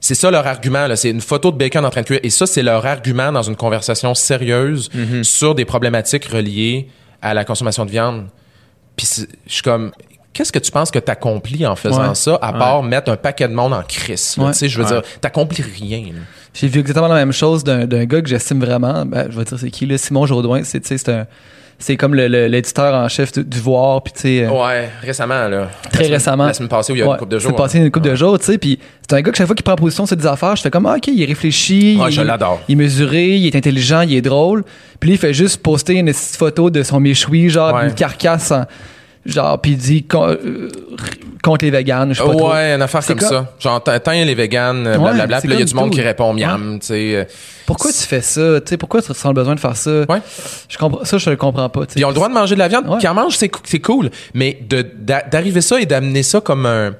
C'est 0.00 0.14
ça 0.14 0.30
leur 0.30 0.46
argument. 0.46 0.86
C'est 0.94 1.10
une 1.10 1.20
photo 1.20 1.50
de 1.50 1.56
bacon 1.56 1.84
en 1.84 1.90
train 1.90 2.02
de 2.02 2.06
cuire. 2.06 2.20
Et 2.22 2.30
ça, 2.30 2.46
c'est 2.46 2.62
leur 2.62 2.84
argument 2.86 3.32
dans 3.32 3.42
une 3.42 3.56
conversation 3.56 4.14
sérieuse 4.14 4.90
sur 5.22 5.54
des 5.54 5.64
problématiques 5.64 6.26
reliées 6.26 6.88
à 7.22 7.34
la 7.34 7.44
consommation 7.44 7.84
de 7.84 7.90
viande. 7.90 8.26
Puis 8.96 9.08
je 9.46 9.52
suis 9.52 9.62
comme, 9.62 9.92
qu'est-ce 10.32 10.52
que 10.52 10.58
tu 10.58 10.70
penses 10.70 10.90
que 10.90 10.98
t'accomplis 10.98 11.66
en 11.66 11.76
faisant 11.76 12.08
Ouais. 12.08 12.14
ça, 12.14 12.38
à 12.40 12.52
part 12.52 12.82
mettre 12.82 13.10
un 13.10 13.16
paquet 13.16 13.48
de 13.48 13.54
monde 13.54 13.72
en 13.72 13.82
crise? 13.82 14.36
Ouais. 14.38 14.52
Tu 14.52 14.58
sais, 14.58 14.68
je 14.68 14.80
veux 14.80 14.86
dire, 14.86 15.02
t'accomplis 15.20 15.62
rien. 15.62 16.04
J'ai 16.54 16.68
vu 16.68 16.80
exactement 16.80 17.08
la 17.08 17.14
même 17.16 17.32
chose 17.32 17.64
d'un 17.64 18.04
gars 18.04 18.22
que 18.22 18.28
j'estime 18.28 18.60
vraiment. 18.60 19.04
Ben, 19.04 19.28
je 19.30 19.36
vais 19.36 19.44
dire 19.44 19.58
c'est 19.58 19.70
qui, 19.70 19.86
là, 19.86 19.98
Simon 19.98 20.26
tu 20.26 20.64
sais, 20.64 20.80
c'est 20.82 21.08
un. 21.08 21.26
C'est 21.78 21.96
comme 21.96 22.14
l'éditeur 22.14 22.94
en 22.94 23.06
chef 23.08 23.32
du, 23.32 23.44
du 23.44 23.60
Voir, 23.60 24.02
puis 24.02 24.12
tu 24.14 24.20
sais. 24.22 24.44
euh, 24.44 24.50
Ouais, 24.50 24.88
récemment, 25.02 25.46
là. 25.46 25.68
Très 25.92 26.04
La 26.04 26.14
récemment. 26.16 26.46
La 26.46 26.54
semaine 26.54 26.70
passée, 26.70 26.92
où 26.92 26.96
il 26.96 27.00
y 27.00 27.02
a 27.02 27.06
Ouais, 27.06 27.12
une 27.12 27.18
couple 27.18 27.32
de 27.32 27.38
jours. 27.38 27.50
C'est 27.50 27.56
passé 27.56 27.78
une 27.78 27.90
couple 27.90 28.08
de 28.08 28.14
jours, 28.14 28.38
tu 28.38 28.46
sais. 28.46 28.56
Puis 28.58 28.78
c'est 29.02 29.14
un 29.16 29.20
gars 29.20 29.30
que 29.30 29.36
chaque 29.36 29.46
fois 29.46 29.54
qu'il 29.54 29.62
prend 29.64 29.76
position 29.76 30.06
sur 30.06 30.16
des 30.16 30.26
affaires, 30.26 30.56
je 30.56 30.62
fais 30.62 30.70
comme, 30.70 30.86
ah, 30.86 30.94
ok, 30.96 31.08
il 31.08 31.24
réfléchit. 31.26 31.98
Ouais, 32.00 32.08
il, 32.08 32.12
je 32.12 32.22
l'adore. 32.22 32.60
Il 32.68 32.72
est 32.72 32.76
mesuré, 32.76 33.36
il 33.36 33.46
est 33.46 33.54
intelligent, 33.56 34.00
il 34.00 34.14
est 34.14 34.22
drôle. 34.22 34.64
Puis 35.00 35.10
il 35.12 35.18
fait 35.18 35.34
juste 35.34 35.62
poster 35.62 35.94
une 35.96 36.06
petite 36.06 36.36
photo 36.36 36.70
de 36.70 36.82
son 36.82 36.98
méchoui, 36.98 37.50
genre, 37.50 37.78
une 37.80 37.92
carcasse, 37.94 38.52
en- 38.52 38.64
genre, 39.26 39.60
puis 39.60 39.72
il 39.72 39.76
dit 39.78 40.04
con- 40.04 40.28
euh, 40.28 40.68
contre 41.42 41.64
les 41.64 41.70
véganes, 41.70 42.12
je 42.12 42.20
sais 42.20 42.26
pas 42.26 42.34
trop. 42.34 42.52
Ouais, 42.52 42.74
une 42.74 42.82
affaire 42.82 43.04
comme 43.06 43.18
comme- 43.18 43.28
ça. 43.28 43.52
Genre, 43.58 43.82
tant 43.82 44.12
les 44.12 44.34
véganes, 44.34 44.86
Ouais, 44.86 44.98
blablabla. 44.98 45.40
Puis 45.40 45.48
là, 45.48 45.54
il 45.56 45.60
y 45.60 45.62
a 45.62 45.66
du 45.66 45.74
monde 45.74 45.90
tout. 45.90 45.96
qui 45.96 46.02
répond 46.02 46.32
miam, 46.32 46.78
tu 46.80 46.86
sais. 46.86 47.14
euh. 47.16 47.24
Pourquoi 47.66 47.90
tu 47.92 47.98
fais 47.98 48.20
ça? 48.20 48.60
Tu 48.60 48.70
sais, 48.70 48.76
pourquoi 48.76 49.02
tu 49.02 49.08
ressens 49.12 49.28
le 49.28 49.34
besoin 49.34 49.54
de 49.54 49.60
faire 49.60 49.76
ça? 49.76 49.90
Ouais. 50.08 50.20
Je 50.68 50.78
comprends, 50.78 51.04
ça, 51.04 51.18
je 51.18 51.30
le 51.30 51.36
comprends 51.36 51.68
pas. 51.68 51.82
Ils 51.96 52.04
ont 52.04 52.08
le 52.08 52.14
droit 52.14 52.28
de 52.28 52.34
manger 52.34 52.54
de 52.54 52.60
la 52.60 52.68
viande. 52.68 52.98
Qui 52.98 53.08
en 53.08 53.14
mangent, 53.14 53.36
c'est 53.36 53.50
c'est 53.64 53.80
cool. 53.80 54.10
Mais 54.34 54.58
de- 54.68 54.86
d'a- 54.96 55.22
d'arriver 55.22 55.60
ça 55.60 55.80
et 55.80 55.86
d'amener 55.86 56.22
ça 56.22 56.40
comme 56.40 56.66
un. 56.66 56.94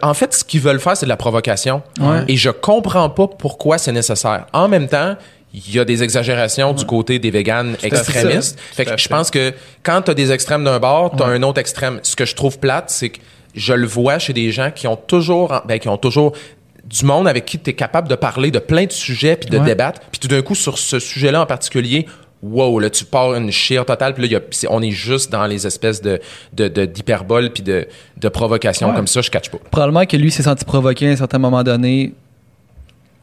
En 0.00 0.14
fait, 0.14 0.32
ce 0.32 0.44
qu'ils 0.44 0.60
veulent 0.60 0.80
faire, 0.80 0.96
c'est 0.96 1.04
de 1.06 1.10
la 1.10 1.16
provocation. 1.16 1.82
Ouais. 2.00 2.24
Et 2.28 2.36
je 2.36 2.48
comprends 2.50 3.10
pas 3.10 3.26
pourquoi 3.26 3.76
c'est 3.78 3.92
nécessaire. 3.92 4.46
En 4.52 4.68
même 4.68 4.86
temps, 4.88 5.16
il 5.56 5.74
y 5.74 5.78
a 5.80 5.84
des 5.86 6.02
exagérations 6.02 6.72
du 6.74 6.84
côté 6.84 7.18
des 7.18 7.30
véganes 7.30 7.76
extrémistes. 7.82 8.58
Fait 8.74 8.84
que 8.84 8.96
je 8.98 9.08
pense 9.08 9.30
que 9.30 9.52
quand 9.82 10.02
tu 10.02 10.10
as 10.10 10.14
des 10.14 10.30
extrêmes 10.30 10.64
d'un 10.64 10.78
bord, 10.78 11.16
tu 11.16 11.22
as 11.22 11.26
un 11.26 11.42
autre 11.42 11.58
extrême. 11.58 11.98
Ce 12.02 12.14
que 12.14 12.26
je 12.26 12.34
trouve 12.34 12.58
plate, 12.58 12.90
c'est 12.90 13.08
que 13.08 13.18
je 13.54 13.72
le 13.72 13.86
vois 13.86 14.18
chez 14.18 14.34
des 14.34 14.52
gens 14.52 14.70
qui 14.70 14.86
ont 14.86 14.96
toujours, 14.96 15.62
ben, 15.66 15.78
qui 15.78 15.88
ont 15.88 15.96
toujours 15.96 16.32
du 16.84 17.04
monde 17.06 17.26
avec 17.26 17.46
qui 17.46 17.58
tu 17.58 17.70
es 17.70 17.72
capable 17.72 18.06
de 18.06 18.14
parler 18.14 18.50
de 18.50 18.58
plein 18.58 18.84
de 18.84 18.92
sujets 18.92 19.34
puis 19.36 19.48
de 19.48 19.58
Ouais. 19.58 19.64
débattre. 19.64 20.02
Puis 20.12 20.20
tout 20.20 20.28
d'un 20.28 20.42
coup, 20.42 20.54
sur 20.54 20.76
ce 20.78 20.98
sujet-là 21.00 21.40
en 21.40 21.46
particulier, 21.46 22.06
wow, 22.42 22.78
là, 22.78 22.90
tu 22.90 23.04
pars 23.06 23.34
une 23.34 23.50
chire 23.50 23.86
totale. 23.86 24.12
Puis 24.14 24.28
là, 24.28 24.28
y 24.28 24.36
a- 24.36 24.70
on 24.70 24.82
est 24.82 24.90
juste 24.90 25.32
dans 25.32 25.46
les 25.46 25.66
espèces 25.66 26.02
de, 26.02 26.20
de, 26.52 26.68
de- 26.68 26.84
d'hyperbole 26.84 27.50
puis 27.50 27.62
de, 27.62 27.88
de 28.18 28.28
provocation 28.28 28.90
Ouais. 28.90 28.94
comme 28.94 29.06
ça. 29.06 29.22
Je 29.22 29.30
catch 29.30 29.48
pas. 29.48 29.58
Probablement 29.70 30.04
que 30.04 30.16
lui 30.18 30.30
s'est 30.30 30.42
senti 30.44 30.64
provoqué 30.66 31.08
à 31.08 31.12
un 31.12 31.16
certain 31.16 31.38
moment 31.38 31.64
donné, 31.64 32.12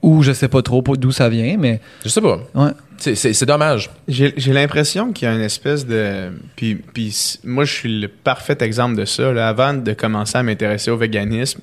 ou 0.03 0.21
je 0.21 0.33
sais 0.33 0.49
pas 0.49 0.61
trop 0.61 0.83
d'où 0.97 1.11
ça 1.11 1.29
vient, 1.29 1.55
mais 1.57 1.79
Je 2.03 2.09
sais 2.09 2.21
pas. 2.21 2.39
ouais. 2.53 2.71
C'est, 2.99 3.45
dommage. 3.45 3.89
J'ai 4.07 4.33
j'ai 4.37 4.53
l'impression 4.53 5.11
qu'il 5.11 5.27
y 5.27 5.31
a 5.31 5.33
une 5.33 5.41
espèce 5.41 5.85
de. 5.85 6.31
Puis, 6.55 6.75
puis 6.75 7.13
moi, 7.43 7.65
je 7.65 7.73
suis 7.73 7.99
le 7.99 8.07
parfait 8.07 8.57
exemple 8.61 8.95
de 8.95 9.03
ça. 9.05 9.33
là. 9.33 9.47
Avant 9.47 9.73
de 9.73 9.93
commencer 9.93 10.37
à 10.37 10.43
m'intéresser 10.43 10.91
au 10.91 10.95
véganisme, 10.97 11.59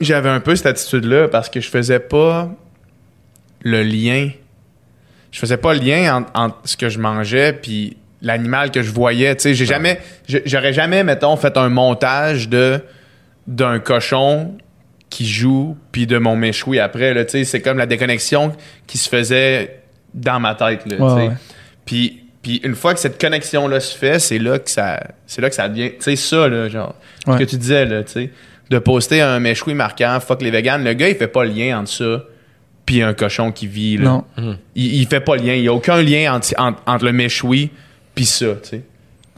j'avais 0.00 0.28
un 0.28 0.40
peu 0.40 0.56
cette 0.56 0.66
attitude-là 0.66 1.28
parce 1.28 1.48
que 1.48 1.60
je 1.60 1.68
faisais 1.70 2.00
pas 2.00 2.50
le 3.62 3.82
lien. 3.82 4.30
Je 5.30 5.38
faisais 5.38 5.56
pas 5.56 5.74
le 5.74 5.80
lien 5.80 6.16
entre, 6.16 6.30
entre 6.34 6.56
ce 6.64 6.76
que 6.76 6.88
je 6.88 6.98
mangeais 6.98 7.52
puis 7.52 7.96
l'animal 8.20 8.70
que 8.70 8.82
je 8.82 8.90
voyais. 8.90 9.34
Tu 9.36 9.42
sais, 9.42 9.54
j'ai 9.54 9.66
jamais. 9.66 10.00
J'aurais 10.26 10.72
jamais, 10.72 11.02
mettons, 11.04 11.36
fait 11.36 11.56
un 11.56 11.68
montage 11.68 12.48
de 12.48 12.80
d'un 13.46 13.78
cochon 13.78 14.58
qui 15.18 15.26
joue 15.26 15.76
puis 15.90 16.06
de 16.06 16.16
mon 16.16 16.36
méchoui 16.36 16.78
après. 16.78 17.12
Là, 17.12 17.24
c'est 17.26 17.60
comme 17.60 17.76
la 17.76 17.86
déconnexion 17.86 18.52
qui 18.86 18.98
se 18.98 19.08
faisait 19.08 19.80
dans 20.14 20.38
ma 20.38 20.54
tête. 20.54 20.82
Là, 20.86 20.96
Ouais, 20.96 21.26
ouais. 21.26 21.34
Puis, 21.84 22.20
puis 22.40 22.60
une 22.62 22.76
fois 22.76 22.94
que 22.94 23.00
cette 23.00 23.20
connexion-là 23.20 23.80
se 23.80 23.96
fait, 23.98 24.20
c'est 24.20 24.38
là 24.38 24.60
que 24.60 24.70
ça, 24.70 25.00
c'est 25.26 25.42
là 25.42 25.48
que 25.48 25.56
ça 25.56 25.68
devient, 25.68 25.90
tu 25.90 26.02
sais, 26.04 26.14
ça, 26.14 26.46
là, 26.48 26.68
genre, 26.68 26.94
Ouais. 27.26 27.32
ce 27.34 27.38
que 27.42 27.50
tu 27.50 27.56
disais, 27.56 27.84
là, 27.84 28.04
tu 28.04 28.12
sais, 28.12 28.30
de 28.70 28.78
poster 28.78 29.20
un 29.20 29.40
méchoui 29.40 29.74
marquant, 29.74 30.20
fuck 30.20 30.40
les 30.40 30.52
véganes, 30.52 30.84
le 30.84 30.92
gars, 30.92 31.08
il 31.08 31.16
fait 31.16 31.26
pas 31.26 31.42
le 31.44 31.50
lien 31.50 31.80
entre 31.80 31.90
ça 31.90 32.24
puis 32.86 33.02
un 33.02 33.12
cochon 33.12 33.50
qui 33.50 33.66
vit, 33.66 33.96
là. 33.96 34.04
Non. 34.04 34.24
Il, 34.76 34.94
il 35.00 35.06
fait 35.08 35.18
pas 35.20 35.34
le 35.34 35.42
lien, 35.42 35.54
il 35.54 35.64
y 35.64 35.68
a 35.68 35.72
aucun 35.74 36.00
lien 36.00 36.32
entre, 36.32 36.54
entre, 36.58 36.80
entre 36.86 37.04
le 37.06 37.12
méchoui 37.12 37.70
puis 38.14 38.24
ça, 38.24 38.46
tu 38.62 38.68
sais. 38.68 38.82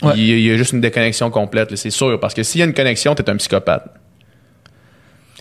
Ouais. 0.02 0.12
Il, 0.16 0.20
il 0.28 0.40
y 0.46 0.50
a 0.50 0.56
juste 0.58 0.72
une 0.74 0.82
déconnexion 0.82 1.30
complète, 1.30 1.70
là, 1.70 1.76
c'est 1.78 1.88
sûr, 1.88 2.20
parce 2.20 2.34
que 2.34 2.42
s'il 2.42 2.58
y 2.58 2.62
a 2.62 2.66
une 2.66 2.74
connexion, 2.74 3.14
t'es 3.14 3.30
un 3.30 3.36
psychopathe. 3.36 3.86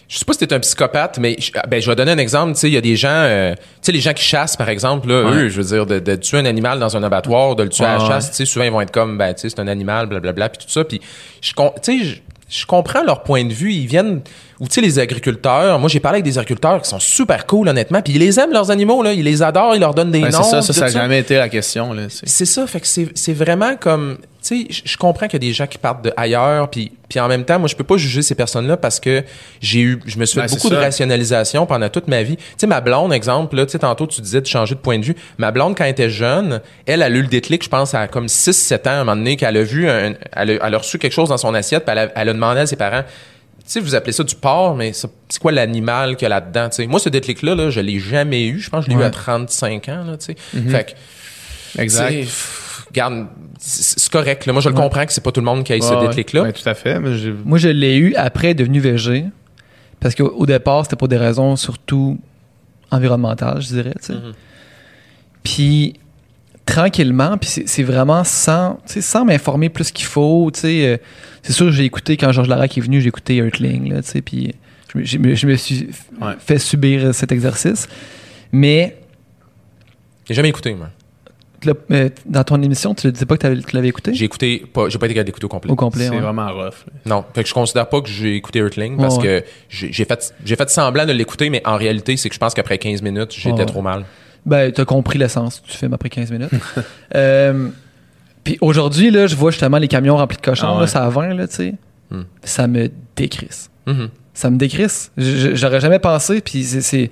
Je 0.09 0.17
sais 0.17 0.25
pas 0.25 0.33
si 0.33 0.39
t'es 0.39 0.51
un 0.53 0.59
psychopathe, 0.59 1.19
mais 1.19 1.35
je, 1.39 1.51
ben, 1.69 1.79
je 1.79 1.87
vais 1.89 1.95
donner 1.95 2.11
un 2.11 2.17
exemple. 2.17 2.53
Tu 2.53 2.59
sais, 2.61 2.67
il 2.67 2.73
y 2.73 2.77
a 2.77 2.81
des 2.81 2.95
gens, 2.95 3.09
euh, 3.11 3.53
tu 3.53 3.61
sais, 3.83 3.91
les 3.91 3.99
gens 4.01 4.13
qui 4.13 4.23
chassent, 4.23 4.57
par 4.57 4.67
exemple, 4.67 5.07
là, 5.07 5.23
Ouais. 5.29 5.35
eux, 5.43 5.49
je 5.49 5.61
veux 5.61 5.67
dire, 5.75 5.85
de, 5.85 5.99
de 5.99 6.15
tuer 6.15 6.39
un 6.39 6.45
animal 6.45 6.79
dans 6.79 6.97
un 6.97 7.03
abattoir, 7.03 7.55
de 7.55 7.61
le 7.63 7.69
tuer 7.69 7.85
à 7.85 7.97
la 7.97 8.03
Ouais, 8.03 8.09
chasse, 8.09 8.31
tu 8.31 8.37
sais, 8.37 8.45
souvent 8.45 8.65
ils 8.65 8.71
vont 8.71 8.81
être 8.81 8.89
comme, 8.91 9.19
ben, 9.19 9.33
tu 9.35 9.41
sais, 9.41 9.49
c'est 9.49 9.59
un 9.59 9.67
animal, 9.67 10.07
blablabla, 10.07 10.49
puis 10.49 10.65
tout 10.65 10.71
ça. 10.71 10.83
Puis, 10.83 10.99
je, 11.41 11.51
tu 11.53 11.63
sais, 11.83 12.03
je, 12.03 12.15
je 12.49 12.65
comprends 12.65 13.03
leur 13.03 13.21
point 13.21 13.45
de 13.45 13.53
vue. 13.53 13.71
Ils 13.71 13.85
viennent, 13.85 14.21
ou 14.59 14.67
tu 14.67 14.73
sais, 14.75 14.81
les 14.81 14.99
agriculteurs. 14.99 15.79
Moi, 15.79 15.87
j'ai 15.89 15.99
parlé 15.99 16.17
avec 16.17 16.25
des 16.25 16.37
agriculteurs 16.37 16.81
qui 16.81 16.89
sont 16.89 16.99
super 16.99 17.45
cool, 17.45 17.69
honnêtement. 17.69 18.01
Puis 18.01 18.13
ils 18.13 18.19
les 18.19 18.39
aiment 18.39 18.51
leurs 18.51 18.71
animaux, 18.71 19.01
là, 19.03 19.13
ils 19.13 19.23
les 19.23 19.41
adorent, 19.41 19.75
ils 19.75 19.79
leur 19.79 19.93
donnent 19.93 20.11
des 20.11 20.21
Ouais, 20.23 20.29
noms. 20.29 20.43
c'est 20.43 20.49
ça, 20.51 20.61
ça, 20.61 20.73
ça 20.73 20.85
a 20.85 20.87
tout 20.87 20.93
jamais 20.93 21.19
été 21.19 21.37
la 21.37 21.47
question, 21.49 21.93
là. 21.93 22.03
c'est- 22.09 22.45
ça, 22.45 22.67
fait 22.67 22.79
que 22.81 22.87
c'est 22.87 23.07
c'est 23.15 23.33
vraiment 23.33 23.75
comme, 23.77 24.17
tu 24.43 24.65
sais, 24.73 24.81
je- 24.85 24.97
comprends 24.97 25.27
qu'il 25.27 25.41
y 25.41 25.45
a 25.45 25.47
des 25.49 25.53
gens 25.53 25.65
qui 25.67 25.77
partent 25.77 26.03
de 26.03 26.11
ailleurs, 26.17 26.69
puis 26.69 26.91
puis 27.09 27.19
en 27.19 27.27
même 27.27 27.43
temps, 27.43 27.57
moi 27.57 27.67
je 27.67 27.75
peux 27.75 27.83
pas 27.83 27.97
juger 27.97 28.21
ces 28.21 28.35
personnes-là 28.35 28.77
parce 28.77 28.99
que 28.99 29.23
j'ai 29.61 29.79
eu, 29.79 29.99
je 30.05 30.19
me 30.19 30.25
suis 30.25 30.39
fait 30.39 30.45
Ben, 30.47 30.53
beaucoup 30.55 30.69
de 30.69 30.75
rationalisation 30.75 31.65
pendant 31.65 31.89
toute 31.89 32.07
ma 32.07 32.21
vie. 32.21 32.35
Tu 32.37 32.43
sais, 32.57 32.67
ma 32.67 32.81
blonde, 32.81 33.11
exemple, 33.13 33.55
là, 33.55 33.65
tu 33.65 33.71
sais, 33.71 33.79
tantôt 33.79 34.05
tu 34.05 34.21
disais 34.21 34.41
de 34.41 34.45
changer 34.45 34.75
de 34.75 34.79
point 34.79 34.99
de 34.99 35.05
vue. 35.05 35.15
Ma 35.39 35.49
blonde 35.51 35.75
quand 35.75 35.85
elle 35.85 35.89
était 35.91 36.09
jeune, 36.11 36.61
elle 36.85 37.01
a 37.01 37.09
eu 37.09 37.21
le 37.21 37.27
déclic, 37.27 37.63
je 37.63 37.69
pense 37.69 37.95
à 37.95 38.07
comme 38.07 38.27
6-7 38.27 38.85
ans, 38.87 38.91
à 38.91 38.93
un 38.95 38.97
moment 39.05 39.15
donné, 39.15 39.37
qu'elle 39.37 39.57
a 39.57 39.63
vu, 39.63 39.89
un- 39.89 40.13
elle, 40.33 40.49
a, 40.61 40.67
elle 40.67 40.75
a 40.75 40.77
reçu 40.77 40.99
quelque 40.99 41.13
chose 41.13 41.29
dans 41.29 41.37
son 41.37 41.53
assiette, 41.55 41.83
puis 41.85 41.93
elle 41.93 41.99
a, 42.09 42.11
elle 42.15 42.29
a 42.29 42.33
demandé 42.33 42.59
à 42.59 42.65
ses 42.67 42.75
parents. 42.75 43.03
Tu 43.69 43.73
sais, 43.73 43.79
vous 43.81 43.93
appelez 43.93 44.13
ça 44.13 44.23
du 44.23 44.33
porc, 44.33 44.75
mais 44.75 44.93
c'est 44.93 45.07
quoi 45.39 45.51
l'animal 45.51 46.15
qu'il 46.15 46.23
y 46.27 46.31
a 46.31 46.39
là-dedans? 46.39 46.69
Moi, 46.87 46.99
ce 46.99 47.09
déclic-là, 47.09 47.53
là, 47.53 47.69
je 47.69 47.79
l'ai 47.79 47.99
jamais 47.99 48.47
eu. 48.47 48.57
Je 48.57 48.67
pense 48.67 48.83
que 48.85 48.91
je 48.91 48.97
l'ai 48.97 49.03
eu 49.03 49.05
à 49.05 49.11
35 49.11 49.89
ans. 49.89 50.03
Là, 50.05 50.15
sais. 50.17 50.35
Fait 50.35 50.95
que 51.75 51.81
Exact. 51.83 52.09
c'est- 52.09 52.19
pff, 52.21 52.85
Regarde, 52.89 53.27
c'est 53.59 53.99
c'est 53.99 54.11
correct. 54.11 54.47
Là. 54.47 54.53
Moi, 54.53 54.63
je 54.63 54.69
le 54.69 54.73
comprends 54.73 55.05
que 55.05 55.13
c'est 55.13 55.23
pas 55.23 55.31
tout 55.31 55.41
le 55.41 55.45
monde 55.45 55.63
qui 55.63 55.71
a 55.73 55.77
eu 55.77 55.81
ce 55.83 55.93
déclic-là. 56.07 56.41
ouais, 56.41 56.51
tout 56.53 56.67
à 56.67 56.73
fait. 56.73 56.99
mais 56.99 57.11
Moi, 57.45 57.59
je 57.59 57.69
l'ai 57.69 57.95
eu 57.97 58.15
après 58.15 58.55
devenu 58.55 58.79
végé. 58.79 59.25
Parce 59.99 60.15
qu'au 60.15 60.29
au 60.29 60.47
départ, 60.47 60.85
c'était 60.85 60.95
pour 60.95 61.07
des 61.07 61.17
raisons 61.17 61.55
surtout 61.55 62.19
environnementales, 62.89 63.61
je 63.61 63.67
dirais. 63.67 63.93
Mhm. 64.09 64.33
Puis, 65.43 65.99
tranquillement, 66.65 67.37
puis 67.37 67.49
c'est 67.65 67.83
vraiment 67.83 68.23
sans, 68.23 68.79
sans 68.87 69.25
m'informer 69.25 69.69
plus 69.69 69.91
qu'il 69.91 70.05
faut. 70.07 70.49
tu 70.51 70.61
sais, 70.61 70.87
euh, 70.87 70.97
c'est 71.43 71.53
sûr, 71.53 71.71
j'ai 71.71 71.85
écouté, 71.85 72.17
quand 72.17 72.31
Georges 72.31 72.47
Larac 72.49 72.77
est 72.77 72.81
venu, 72.81 73.01
j'ai 73.01 73.07
écouté 73.09 73.37
Earthling. 73.37 73.89
Là, 73.93 74.01
tu 74.01 74.09
sais, 74.09 74.21
puis 74.21 74.53
je, 74.93 74.97
me- 74.99 75.03
je 75.05 75.17
me- 75.17 75.35
je 75.35 75.47
me 75.47 75.55
suis 75.55 75.89
Ouais. 76.21 76.33
fait 76.39 76.59
subir 76.59 77.13
cet 77.13 77.31
exercice. 77.31 77.87
Mais 78.51 78.97
J'ai 80.27 80.33
jamais 80.33 80.49
écouté, 80.49 80.73
moi. 80.73 80.89
euh, 81.91 82.09
dans 82.25 82.43
ton 82.43 82.61
émission, 82.61 82.93
tu 82.95 83.07
ne 83.07 83.11
disais 83.11 83.25
pas 83.25 83.35
que 83.37 83.53
tu 83.53 83.75
l'avais 83.75 83.89
écouté? 83.89 84.13
J'ai 84.13 84.25
écouté, 84.25 84.63
pas, 84.73 84.87
j'ai 84.89 84.97
pas 84.97 85.05
été 85.07 85.15
capable 85.15 85.25
d'écouter 85.27 85.45
au 85.45 85.49
complet. 85.49 85.71
Au 85.71 85.75
complet, 85.75 86.05
C'est 86.05 86.09
ouais. 86.11 86.19
vraiment 86.19 86.47
rough. 86.53 86.85
là. 86.87 86.93
Non, 87.05 87.25
fait 87.33 87.43
que 87.43 87.49
je 87.49 87.53
considère 87.53 87.89
pas 87.89 88.01
que 88.01 88.07
j'ai 88.09 88.35
écouté 88.35 88.59
Earthling 88.59 88.97
parce 88.97 89.17
Ouais, 89.17 89.23
que 89.23 89.43
j'ai 89.69 90.05
fait, 90.05 90.33
j'ai 90.45 90.55
fait 90.55 90.69
semblant 90.69 91.05
de 91.05 91.11
l'écouter, 91.11 91.49
mais 91.49 91.61
en 91.65 91.75
réalité, 91.75 92.15
c'est 92.17 92.29
que 92.29 92.35
je 92.35 92.39
pense 92.39 92.53
qu'après 92.53 92.77
15 92.77 93.01
minutes, 93.01 93.33
j'étais 93.35 93.59
Ouais. 93.59 93.65
trop 93.65 93.81
mal. 93.81 94.05
Ben, 94.45 94.71
t'as 94.71 94.85
compris 94.85 95.19
l'essence 95.19 95.61
du 95.61 95.71
film 95.71 95.93
après 95.93 96.09
15 96.09 96.31
minutes. 96.31 96.49
euh, 97.15 97.67
puis 98.43 98.57
aujourd'hui, 98.61 99.11
là, 99.11 99.27
je 99.27 99.35
vois 99.35 99.51
justement 99.51 99.77
les 99.77 99.87
camions 99.87 100.17
remplis 100.17 100.37
de 100.37 100.41
cochons, 100.41 100.67
Ah 100.67 100.73
ouais. 100.75 100.81
là, 100.81 100.87
ça 100.87 101.03
à 101.05 101.09
20, 101.09 101.33
là, 101.33 101.47
tu 101.47 101.55
sais. 101.55 101.75
Hmm. 102.11 102.23
Ça 102.43 102.67
me 102.67 102.89
décrisse. 103.15 103.69
Mhm. 103.85 104.09
Ça 104.33 104.49
me 104.49 104.57
décrisse. 104.57 105.11
J'aurais 105.17 105.79
jamais 105.79 105.99
pensé, 105.99 106.41
puis 106.41 106.63
c'est-. 106.63 107.11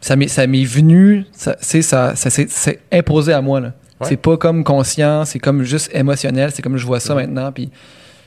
Ça 0.00 0.16
m'est, 0.16 0.64
venu, 0.64 1.26
ça, 1.30 1.56
ça, 1.60 2.16
ça 2.16 2.30
s'est 2.30 2.46
c'est 2.48 2.80
imposé 2.90 3.32
à 3.32 3.40
moi, 3.40 3.60
là. 3.60 3.72
Ouais. 4.00 4.08
C'est 4.08 4.16
pas 4.16 4.36
comme 4.36 4.64
conscient, 4.64 5.24
c'est 5.24 5.38
comme 5.38 5.62
juste 5.62 5.94
émotionnel, 5.94 6.50
c'est 6.52 6.60
comme 6.60 6.76
je 6.76 6.84
vois 6.84 6.98
ça 6.98 7.14
maintenant, 7.14 7.52
puis 7.52 7.70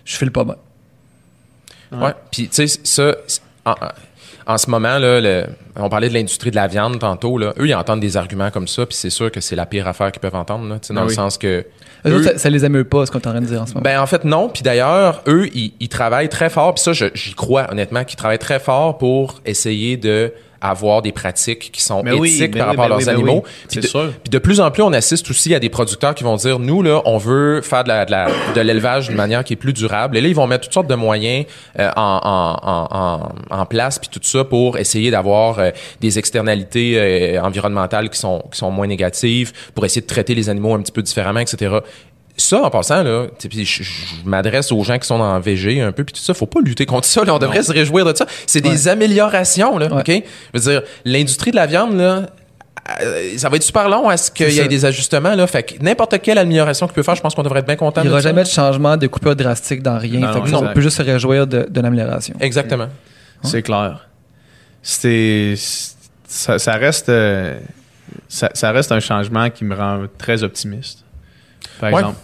je 0.06 0.16
file 0.16 0.32
pas 0.32 0.46
mal. 0.46 0.56
Ouais. 1.92 2.14
Puis, 2.32 2.48
tu 2.48 2.66
sais, 2.66 2.80
ça, 2.84 3.16
en, 4.48 4.58
ce 4.58 4.70
moment, 4.70 4.98
là, 5.00 5.20
le- 5.22 5.46
on 5.76 5.90
parlait 5.90 6.10
de 6.10 6.14
l'industrie 6.14 6.52
de 6.52 6.56
la 6.56 6.68
viande 6.68 7.00
tantôt, 7.00 7.38
là. 7.38 7.54
Eux, 7.60 7.68
ils 7.68 7.74
entendent 7.76 8.00
des 8.00 8.16
arguments 8.18 8.52
comme 8.52 8.68
ça, 8.68 8.86
puis 8.86 8.96
c'est 8.96 9.10
sûr 9.10 9.32
que 9.32 9.42
c'est 9.42 9.56
la 9.56 9.66
pire 9.66 9.88
affaire 9.88 10.12
qu'ils 10.12 10.22
peuvent 10.22 10.36
entendre, 10.36 10.68
là, 10.70 10.76
tu 10.80 10.88
sais, 10.88 10.94
dans 10.94 11.02
Ah 11.02 11.06
le 11.06 11.10
sens 11.10 11.38
que. 11.38 11.66
Eux 12.06 12.10
eux- 12.12 12.16
autres, 12.18 12.32
ça, 12.34 12.38
ça 12.38 12.50
les 12.50 12.64
émeut 12.66 12.84
pas, 12.84 13.06
ce 13.06 13.12
qu'on 13.12 13.20
est 13.20 13.28
en 13.28 13.32
train 13.32 13.42
de 13.42 13.46
dire 13.48 13.62
en 13.62 13.66
ce 13.66 13.74
moment. 13.74 13.84
Ben 13.84 14.00
en 14.00 14.06
fait 14.06 14.24
non, 14.24 14.50
puis 14.50 14.62
d'ailleurs 14.62 15.24
eux 15.28 15.48
ils, 15.56 15.74
ils 15.80 15.90
travaillent 15.90 16.30
très 16.30 16.50
fort, 16.52 16.76
puis 16.76 16.84
ça 16.84 16.92
j'y 16.94 17.34
crois 17.34 17.66
honnêtement 17.72 18.04
qu'ils 18.04 18.16
travaillent 18.18 18.38
très 18.38 18.60
fort 18.60 19.00
pour 19.00 19.42
essayer 19.46 19.98
de 19.98 20.32
avoir 20.70 21.02
des 21.02 21.12
pratiques 21.12 21.72
qui 21.72 21.82
sont 21.82 22.02
Mais 22.04 22.16
éthiques 22.16 22.58
par 22.58 22.68
oui, 22.68 22.76
rapport 22.76 22.86
à 22.86 22.90
leurs 22.90 23.10
animaux. 23.10 23.42
Puis 23.42 23.52
C'est 23.70 23.82
de, 23.82 23.88
sûr. 23.88 24.12
puis 24.24 24.30
de 24.30 24.38
plus 24.40 24.60
en 24.60 24.72
plus 24.72 24.84
on 24.84 24.94
assiste 24.94 25.30
aussi 25.30 25.54
à 25.54 25.60
des 25.60 25.70
producteurs 25.70 26.16
qui 26.16 26.24
vont 26.24 26.36
dire 26.36 26.60
nous 26.60 26.82
là 26.82 27.02
on 27.06 27.18
veut 27.18 27.62
faire 27.62 27.84
de 27.84 28.62
l'élevage 28.62 29.08
d'une 29.08 29.18
manière 29.18 29.44
qui 29.44 29.54
est 29.54 29.58
plus 29.58 29.74
durable 29.74 30.18
et 30.18 30.22
là 30.22 30.28
ils 30.28 30.36
vont 30.36 30.48
mettre 30.48 30.64
toutes 30.66 30.74
sortes 30.74 30.90
de 30.90 30.96
moyens 30.96 31.46
euh, 31.80 31.90
en, 31.96 32.20
en, 32.24 32.70
en, 32.70 33.30
en, 33.52 33.60
en 33.62 33.66
place 33.66 34.00
puis 34.00 34.10
tout 34.12 34.20
ça 34.24 34.44
pour 34.44 34.78
essayer 34.78 35.12
d'avoir 35.12 35.60
euh, 35.60 35.72
des 36.02 36.20
externalités 36.20 36.94
euh, 36.98 37.42
environnementales 37.42 38.10
qui 38.10 38.20
sont 38.20 38.44
qui 38.52 38.58
sont 38.58 38.72
moins 38.72 38.88
négatives 38.88 39.52
pour 39.74 39.86
essayer 39.86 40.02
de 40.02 40.08
traiter 40.08 40.36
les 40.36 40.50
animaux 40.50 40.74
un 40.74 40.82
petit 40.82 40.92
peu 40.92 41.02
différemment 41.02 41.40
etc 41.40 41.78
ça, 42.38 42.62
en 42.64 42.70
passant, 42.70 43.02
là, 43.04 43.28
tu 43.28 43.34
sais, 43.40 43.50
puis 43.50 43.66
je, 43.66 43.84
je 43.84 43.90
m'adresse 44.26 44.72
aux 44.72 44.84
gens 44.84 44.98
qui 45.00 45.08
sont 45.08 45.18
dans 45.18 45.40
VG 45.40 45.82
un 45.82 45.92
peu, 45.92 46.04
puis 46.04 46.14
tout 46.14 46.22
ça, 46.22 46.34
faut 46.34 46.46
pas 46.46 46.60
lutter 46.62 46.86
contre 46.86 47.08
ça. 47.08 47.24
Là, 47.24 47.34
on 47.36 47.40
devrait 47.40 47.64
se 47.64 47.72
réjouir 47.72 48.06
de 48.06 48.16
ça. 48.16 48.26
C'est 48.46 48.62
des 48.62 48.88
améliorations, 48.88 49.78
là, 49.78 49.88
Ouais. 49.88 50.02
OK? 50.02 50.24
Je 50.54 50.60
veux 50.60 50.72
dire, 50.72 50.84
l'industrie 51.06 51.52
de 51.52 51.56
la 51.56 51.66
viande, 51.66 51.96
là, 51.98 52.24
euh, 53.02 53.38
ça 53.38 53.50
va 53.50 53.56
être 53.56 53.64
super 53.64 53.90
long 53.90 54.10
à 54.10 54.18
ce 54.18 54.30
qu'il 54.30 54.52
y 54.52 54.60
ait 54.60 54.68
des 54.68 54.86
ajustements, 54.86 55.34
là. 55.34 55.48
Fait 55.48 55.64
que 55.64 55.82
n'importe 55.82 56.22
quelle 56.22 56.38
amélioration 56.38 56.86
qu'il 56.88 56.94
peut 56.94 57.04
faire, 57.04 57.16
je 57.16 57.22
pense 57.22 57.34
qu'on 57.34 57.42
devrait 57.44 57.60
être 57.62 57.66
bien 57.66 57.78
content 57.78 58.02
Il 58.02 58.08
n'y 58.08 58.12
aura 58.12 58.20
jamais 58.22 58.44
de 58.44 58.50
changement, 58.50 58.98
de 58.98 59.08
coupure 59.08 59.36
drastique 59.36 59.82
dans 59.82 59.98
rien. 59.98 60.20
Non, 60.20 60.34
Fait 60.34 60.42
que 60.42 60.50
non, 60.50 60.64
on 60.70 60.74
peut 60.74 60.82
juste 60.82 60.98
se 60.98 61.02
réjouir 61.02 61.48
de, 61.48 61.66
de 61.70 61.82
l'amélioration. 61.82 62.36
Exactement. 62.42 62.90
C'est 63.44 63.62
clair. 63.62 64.08
C'est 64.84 65.56
ça, 66.28 66.60
ça 66.60 66.74
reste 66.74 67.10
euh, 67.10 67.58
ça, 68.28 68.50
ça 68.54 68.72
reste 68.72 68.92
un 68.92 69.00
changement 69.00 69.50
qui 69.50 69.64
me 69.66 69.76
rend 69.76 70.04
très 70.18 70.44
optimiste. 70.44 71.05
Par 71.80 71.92
Ouais. 71.94 72.00
exemple, 72.02 72.18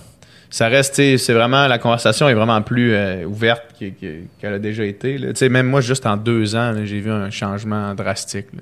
ça 0.50 0.68
reste, 0.68 0.96
c'est 1.18 1.34
vraiment 1.34 1.68
la 1.68 1.78
conversation 1.78 2.28
est 2.28 2.34
vraiment 2.34 2.62
plus 2.62 2.94
euh, 2.94 3.24
ouverte 3.26 3.64
que- 3.80 3.86
que- 3.90 4.22
qu'elle 4.40 4.54
a 4.54 4.60
déjà 4.60 4.84
été. 4.84 5.18
là. 5.18 5.30
Tu 5.30 5.36
sais, 5.38 5.50
même 5.50 5.68
moi, 5.68 5.82
juste 5.82 6.06
en 6.06 6.18
deux 6.18 6.56
ans, 6.56 6.74
j'ai 6.84 7.00
vu 7.00 7.10
un 7.12 7.30
changement 7.30 7.94
drastique 7.96 8.48
là, 8.54 8.62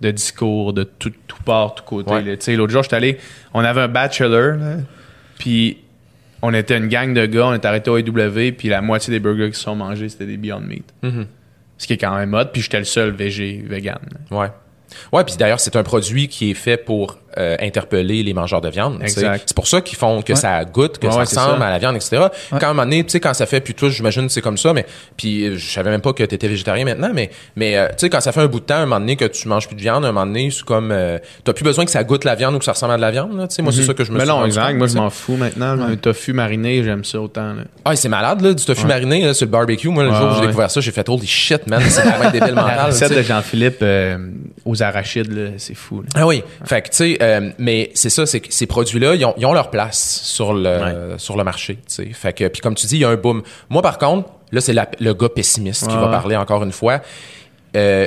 de 0.00 0.10
discours 0.10 0.72
de 0.72 0.84
tout, 0.84 1.12
tout 1.26 1.42
part, 1.44 1.74
tout 1.74 1.84
côté. 1.84 2.10
Ouais. 2.12 2.22
là. 2.22 2.36
Tu 2.36 2.44
sais, 2.44 2.56
l'autre 2.56 2.72
jour, 2.72 2.82
j'étais 2.82 2.96
allé, 2.96 3.18
on 3.52 3.64
avait 3.64 3.80
un 3.82 3.88
bachelor, 3.88 4.58
puis 5.38 5.78
on 6.42 6.52
était 6.54 6.76
une 6.76 6.88
gang 6.88 7.12
de 7.14 7.26
gars, 7.26 7.46
on 7.46 7.54
était 7.54 7.66
arrêté 7.68 7.90
au 7.90 7.96
AW, 7.96 8.52
puis 8.56 8.68
la 8.68 8.82
moitié 8.82 9.10
des 9.10 9.20
burgers 9.20 9.50
qui 9.50 9.56
se 9.56 9.62
sont 9.64 9.74
mangés, 9.76 10.08
c'était 10.08 10.26
des 10.26 10.36
Beyond 10.36 10.60
Meat. 10.60 10.84
Mhm. 11.02 11.26
Ce 11.78 11.86
qui 11.86 11.94
est 11.94 11.98
quand 11.98 12.14
même 12.16 12.30
mode, 12.30 12.52
puis 12.52 12.62
j'étais 12.62 12.78
le 12.78 12.84
seul 12.84 13.10
végé, 13.10 13.64
vegan. 13.66 13.98
là. 14.30 14.36
Ouais. 14.38 14.48
Ouais, 15.12 15.24
puis 15.24 15.34
d'ailleurs, 15.36 15.58
c'est 15.58 15.74
un 15.74 15.82
produit 15.82 16.28
qui 16.28 16.50
est 16.52 16.54
fait 16.54 16.76
pour 16.76 17.18
euh, 17.38 17.56
interpeller 17.60 18.22
les 18.22 18.34
mangeurs 18.34 18.60
de 18.60 18.68
viande. 18.68 19.00
C'est 19.06 19.54
pour 19.54 19.66
ça 19.66 19.80
qu'ils 19.80 19.98
font 19.98 20.22
que 20.22 20.32
Ouais. 20.32 20.38
ça 20.38 20.64
goûte, 20.64 20.98
que 20.98 21.06
Ouais, 21.06 21.12
ça 21.12 21.18
ressemble 21.20 21.58
ça. 21.60 21.66
à 21.66 21.70
la 21.70 21.78
viande, 21.78 21.96
etc. 21.96 22.22
Quand 22.50 22.58
à 22.58 22.64
un 22.66 22.68
moment 22.68 22.82
donné, 22.84 23.04
tu 23.04 23.10
sais, 23.10 23.20
quand 23.20 23.34
ça 23.34 23.46
fait, 23.46 23.60
puis 23.60 23.74
toi, 23.74 23.88
j'imagine 23.90 24.26
que 24.26 24.32
c'est 24.32 24.40
comme 24.40 24.58
ça, 24.58 24.72
mais 24.72 24.86
puis 25.16 25.44
euh, 25.44 25.56
je 25.56 25.70
savais 25.70 25.90
même 25.90 26.00
pas 26.00 26.12
que 26.12 26.22
tu 26.24 26.34
étais 26.34 26.48
végétarien 26.48 26.84
maintenant, 26.84 27.10
mais 27.14 27.30
mais 27.56 27.76
euh, 27.76 27.86
tu 27.88 27.94
sais, 27.98 28.10
quand 28.10 28.20
ça 28.20 28.32
fait 28.32 28.40
un 28.40 28.46
bout 28.46 28.60
de 28.60 28.64
temps, 28.66 28.76
un 28.76 28.86
moment 28.86 29.00
donné 29.00 29.16
que 29.16 29.24
tu 29.24 29.48
manges 29.48 29.66
plus 29.66 29.76
de 29.76 29.80
viande, 29.80 30.04
un 30.04 30.12
moment 30.12 30.26
donné, 30.26 30.50
c'est 30.50 30.64
comme 30.64 30.90
euh, 30.92 31.18
t'as 31.44 31.52
plus 31.52 31.64
besoin 31.64 31.84
que 31.84 31.90
ça 31.90 32.02
goûte 32.04 32.24
la 32.24 32.34
viande 32.34 32.54
ou 32.54 32.58
que 32.58 32.64
ça 32.64 32.72
ressemble 32.72 32.92
à 32.92 32.96
de 32.96 33.02
la 33.02 33.10
viande. 33.10 33.36
Là, 33.38 33.46
tu 33.48 33.54
sais, 33.56 33.62
moi, 33.62 33.72
c'est 33.72 33.82
ça 33.82 33.94
que 33.94 34.04
je 34.04 34.12
me 34.12 34.18
Mais 34.18 34.24
non, 34.26 34.44
exact. 34.44 34.74
Moi, 34.74 34.86
je 34.86 34.94
m'en 34.96 35.10
fous 35.10 35.36
maintenant. 35.36 35.78
Un 35.80 35.96
tofu 35.96 36.32
mariné, 36.32 36.82
j'aime 36.84 37.04
ça 37.04 37.20
autant. 37.20 37.52
là. 37.54 37.62
Ah, 37.84 37.94
c'est 37.96 38.08
malade, 38.08 38.40
là, 38.40 38.54
du 38.54 38.64
tofu 38.64 38.86
mariné 38.86 39.24
là, 39.24 39.34
sur 39.34 39.46
le 39.46 39.50
barbecue. 39.52 39.88
Moi, 39.88 40.04
le 40.04 40.12
jour 40.14 40.30
où 40.32 40.34
j'ai 40.40 40.46
découvert 40.46 40.70
ça, 40.70 40.80
j'ai 40.80 40.90
fait 40.92 41.08
holy 41.08 41.26
shit, 41.26 41.66
man, 41.68 41.82
c'est 41.88 42.02
vraiment 42.02 42.30
débile 42.30 42.54
La 42.54 42.62
mental. 42.62 42.86
recette 42.86 43.08
tu 43.08 43.14
sais. 43.14 43.20
de 43.22 43.26
Jean-Philippe 43.26 43.84
aux 44.64 44.82
arachides, 44.82 45.54
c'est 45.58 45.74
fou. 45.74 46.02
Ah 46.14 46.26
oui. 46.26 46.42
Fait 46.64 46.82
que, 46.82 46.88
tu 46.90 46.96
sais, 46.96 47.18
euh, 47.24 47.50
mais 47.58 47.90
c'est 47.94 48.10
ça, 48.10 48.26
c'est 48.26 48.40
que 48.40 48.52
ces 48.52 48.66
produits-là, 48.66 49.14
ils 49.14 49.24
ont, 49.24 49.34
ils 49.36 49.46
ont 49.46 49.52
leur 49.52 49.70
place 49.70 50.20
sur 50.24 50.52
le, 50.54 51.14
sur 51.18 51.36
le 51.36 51.44
marché, 51.44 51.74
tu 51.76 51.82
sais. 51.88 52.08
Fait 52.12 52.32
que, 52.32 52.46
puis 52.48 52.60
comme 52.60 52.74
tu 52.74 52.86
dis, 52.86 52.96
il 52.96 53.00
y 53.00 53.04
a 53.04 53.08
un 53.08 53.16
boom. 53.16 53.42
Moi, 53.70 53.82
par 53.82 53.98
contre, 53.98 54.28
là, 54.52 54.60
c'est 54.60 54.72
la- 54.72 54.88
le 55.00 55.14
gars 55.14 55.28
pessimiste 55.28 55.88
qui 55.88 55.94
va 55.96 56.08
parler 56.08 56.36
encore 56.36 56.62
une 56.62 56.72
fois. 56.72 57.00
Euh, 57.76 58.06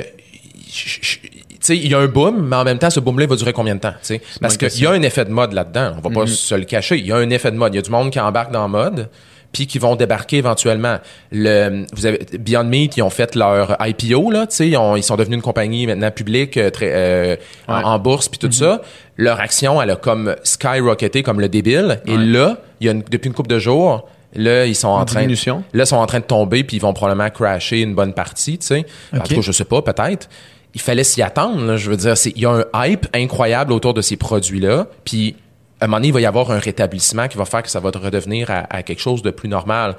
il 1.70 1.88
y 1.88 1.94
a 1.94 1.98
un 1.98 2.06
boom, 2.06 2.46
mais 2.48 2.56
en 2.56 2.64
même 2.64 2.78
temps, 2.78 2.90
ce 2.90 3.00
boom-là, 3.00 3.24
il 3.24 3.28
va 3.30 3.36
durer 3.36 3.52
combien 3.52 3.74
de 3.74 3.80
temps? 3.80 3.94
Parce 4.40 4.56
qu'il 4.56 4.82
y 4.82 4.86
a 4.86 4.90
un 4.90 5.02
effet 5.02 5.24
de 5.24 5.30
mode 5.30 5.52
là-dedans. 5.52 5.94
On 5.98 6.08
va 6.08 6.10
pas 6.14 6.26
se 6.26 6.54
le 6.54 6.64
cacher. 6.64 6.96
Il 6.98 7.06
y 7.06 7.12
a 7.12 7.16
un 7.16 7.30
effet 7.30 7.50
de 7.50 7.56
mode. 7.56 7.74
Il 7.74 7.76
y 7.76 7.80
a 7.80 7.82
du 7.82 7.90
monde 7.90 8.10
qui 8.10 8.20
embarque 8.20 8.52
dans 8.52 8.64
le 8.64 8.70
mode 8.70 9.08
puis 9.52 9.66
qui 9.66 9.78
vont 9.78 9.96
débarquer 9.96 10.36
éventuellement. 10.38 10.98
Le, 11.32 11.84
vous 11.94 12.06
avez 12.06 12.18
Beyond 12.38 12.64
Meat, 12.64 12.96
ils 12.96 13.02
ont 13.02 13.10
fait 13.10 13.34
leur 13.34 13.76
IPO 13.80 14.30
là, 14.30 14.46
tu 14.46 14.56
sais, 14.56 14.68
ils, 14.68 14.78
ils 14.96 15.02
sont 15.02 15.16
devenus 15.16 15.36
une 15.36 15.42
compagnie 15.42 15.86
maintenant 15.86 16.10
publique 16.10 16.56
euh, 16.56 16.70
très 16.70 16.90
euh, 16.92 17.36
en, 17.66 17.78
Ouais. 17.78 17.84
en 17.84 17.98
bourse 17.98 18.28
puis 18.28 18.38
tout 18.38 18.52
ça. 18.52 18.82
Leur 19.16 19.40
action, 19.40 19.80
elle 19.80 19.90
a 19.90 19.96
comme 19.96 20.36
skyrocketé 20.44 21.22
comme 21.22 21.40
le 21.40 21.48
débile. 21.48 22.00
Et 22.06 22.16
là, 22.16 22.58
il 22.80 22.86
y 22.86 22.90
a 22.90 22.92
une- 22.92 23.02
depuis 23.10 23.28
une 23.28 23.34
couple 23.34 23.48
de 23.50 23.58
jours, 23.58 24.08
là 24.34 24.66
ils 24.66 24.74
sont 24.76 24.88
en, 24.88 25.00
En 25.00 25.04
train, 25.06 25.20
diminution. 25.20 25.64
là 25.72 25.84
ils 25.84 25.86
sont 25.86 25.96
en 25.96 26.06
train 26.06 26.20
de 26.20 26.24
tomber 26.24 26.62
puis 26.62 26.76
ils 26.76 26.80
vont 26.80 26.92
probablement 26.92 27.30
crasher 27.30 27.80
une 27.80 27.94
bonne 27.94 28.12
partie, 28.12 28.58
tu 28.58 28.66
sais. 28.66 28.86
En 29.14 29.20
tout 29.20 29.34
cas, 29.34 29.40
je 29.40 29.52
sais 29.52 29.64
pas, 29.64 29.80
peut-être. 29.82 30.28
Il 30.74 30.80
fallait 30.82 31.02
s'y 31.04 31.22
attendre. 31.22 31.64
là. 31.64 31.76
Je 31.78 31.90
veux 31.90 31.96
dire, 31.96 32.14
il 32.26 32.42
y 32.42 32.44
a 32.44 32.50
un 32.50 32.86
hype 32.86 33.06
incroyable 33.14 33.72
autour 33.72 33.94
de 33.94 34.02
ces 34.02 34.16
produits-là. 34.16 34.86
Puis 35.04 35.34
à 35.80 35.84
un 35.84 35.86
moment 35.86 35.98
donné, 35.98 36.08
il 36.08 36.14
va 36.14 36.20
y 36.20 36.26
avoir 36.26 36.50
un 36.50 36.58
rétablissement 36.58 37.28
qui 37.28 37.36
va 37.36 37.44
faire 37.44 37.62
que 37.62 37.70
ça 37.70 37.80
va 37.80 37.90
redevenir 37.90 38.50
à, 38.50 38.66
à 38.68 38.82
quelque 38.82 39.00
chose 39.00 39.22
de 39.22 39.30
plus 39.30 39.48
normal. 39.48 39.96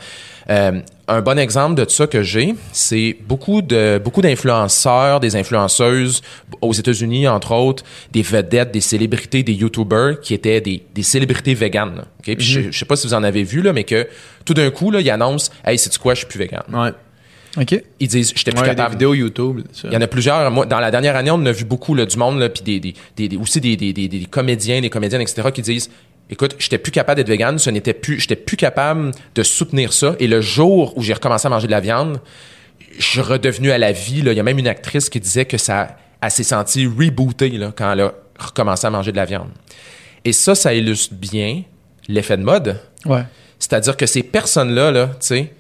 Euh, 0.50 0.82
un 1.08 1.22
bon 1.22 1.40
exemple 1.40 1.76
de 1.76 1.90
ça 1.90 2.06
que 2.06 2.22
j'ai, 2.22 2.56
c'est 2.72 3.16
beaucoup 3.28 3.62
de 3.62 4.00
beaucoup 4.04 4.22
d'influenceurs, 4.22 5.20
des 5.20 5.36
influenceuses 5.36 6.22
aux 6.62 6.74
États-Unis 6.74 7.28
entre 7.28 7.54
autres, 7.54 7.84
des 8.12 8.22
vedettes, 8.22 8.72
des 8.72 8.82
célébrités, 8.82 9.44
des 9.44 9.54
YouTubers 9.54 10.20
qui 10.22 10.34
étaient 10.34 10.62
des, 10.62 10.84
des 10.94 11.04
célébrités 11.04 11.54
véganes. 11.54 11.96
là. 11.96 12.04
OK? 12.20 12.36
Puis 12.36 12.46
je, 12.46 12.72
je 12.72 12.78
sais 12.78 12.86
pas 12.86 12.96
si 12.96 13.08
vous 13.08 13.14
en 13.14 13.24
avez 13.24 13.44
vu 13.44 13.62
là, 13.62 13.74
mais 13.74 13.86
que 13.86 14.08
tout 14.46 14.54
d'un 14.54 14.72
coup 14.72 14.92
là, 14.92 15.00
ils 15.02 15.10
annoncent, 15.10 15.52
hey, 15.66 15.78
c'est 15.78 15.96
quoi, 15.98 16.14
je 16.14 16.20
suis 16.20 16.28
plus 16.28 16.40
vegan. 16.40 16.64
Ouais. 16.74 16.92
OK? 17.58 17.82
Ils 18.00 18.08
disent, 18.08 18.32
j'étais 18.36 18.52
plus 18.52 18.60
Ouais, 18.62 18.68
a 18.68 18.72
des 18.72 18.76
capable. 18.76 18.94
vidéos 18.96 19.14
YouTube. 19.14 19.62
ça. 19.74 19.88
Il 19.90 19.94
y 19.94 19.98
en 19.98 20.02
a 20.02 20.08
plusieurs. 20.08 20.50
Moi, 20.52 20.66
dans 20.66 20.80
la 20.80 20.92
dernière 20.92 21.16
année, 21.16 21.32
on 21.32 21.36
en 21.36 21.46
a 21.46 21.52
vu 21.52 21.66
beaucoup 21.66 21.96
là, 21.96 22.06
du 22.06 22.18
monde, 22.18 22.40
là, 22.40 22.50
puis 22.50 22.62
des, 22.64 22.80
des, 22.80 22.94
des, 23.16 23.28
des- 23.30 23.38
aussi 23.38 23.60
des, 23.62 23.76
des, 23.76 23.92
des, 23.94 24.08
des 24.08 24.26
comédiens, 24.26 24.82
des 24.82 24.90
comédiennes, 24.90 25.22
etc., 25.22 25.50
qui 25.54 25.62
disent 25.62 25.90
Écoute, 26.32 26.56
j'étais 26.60 26.78
plus 26.78 26.92
capable 26.92 27.18
d'être 27.18 27.28
vegan, 27.30 27.58
ce 27.58 27.72
n'était 27.72 27.94
plus, 27.94 28.20
j'étais 28.20 28.36
plus 28.36 28.56
capable 28.56 29.12
de 29.34 29.42
soutenir 29.44 29.94
ça. 29.94 30.16
Et 30.20 30.28
le 30.28 30.42
jour 30.42 30.96
où 30.96 31.02
j'ai 31.02 31.14
recommencé 31.14 31.48
à 31.48 31.50
manger 31.50 31.66
de 31.66 31.72
la 31.72 31.80
viande, 31.80 32.20
je 33.00 33.04
suis 33.04 33.22
redevenu 33.22 33.72
à 33.72 33.80
la 33.80 33.92
vie. 33.92 34.22
Là. 34.22 34.32
Il 34.32 34.36
y 34.38 34.40
a 34.40 34.44
même 34.44 34.60
une 34.60 34.68
actrice 34.68 35.10
qui 35.10 35.20
disait 35.20 35.46
que 35.46 35.58
ça, 35.58 35.98
elle 36.22 36.30
s'est 36.30 36.44
sentie 36.44 36.86
rebootée 36.86 37.50
là, 37.50 37.74
quand 37.76 37.92
elle 37.92 38.02
a 38.02 38.14
recommencé 38.38 38.86
à 38.86 38.92
manger 38.92 39.12
de 39.12 39.18
la 39.18 39.26
viande. 39.26 39.50
Et 40.24 40.32
ça, 40.34 40.54
ça 40.54 40.72
illustre 40.76 41.16
bien 41.16 41.64
l'effet 42.08 42.38
de 42.38 42.44
mode. 42.44 42.80
Ouais. 43.06 43.24
C'est-à-dire 43.58 43.98
que 43.98 44.06
ces 44.06 44.22
personnes-là, 44.22 44.92
là, 44.92 45.08
tu 45.08 45.14
sais, 45.28 45.54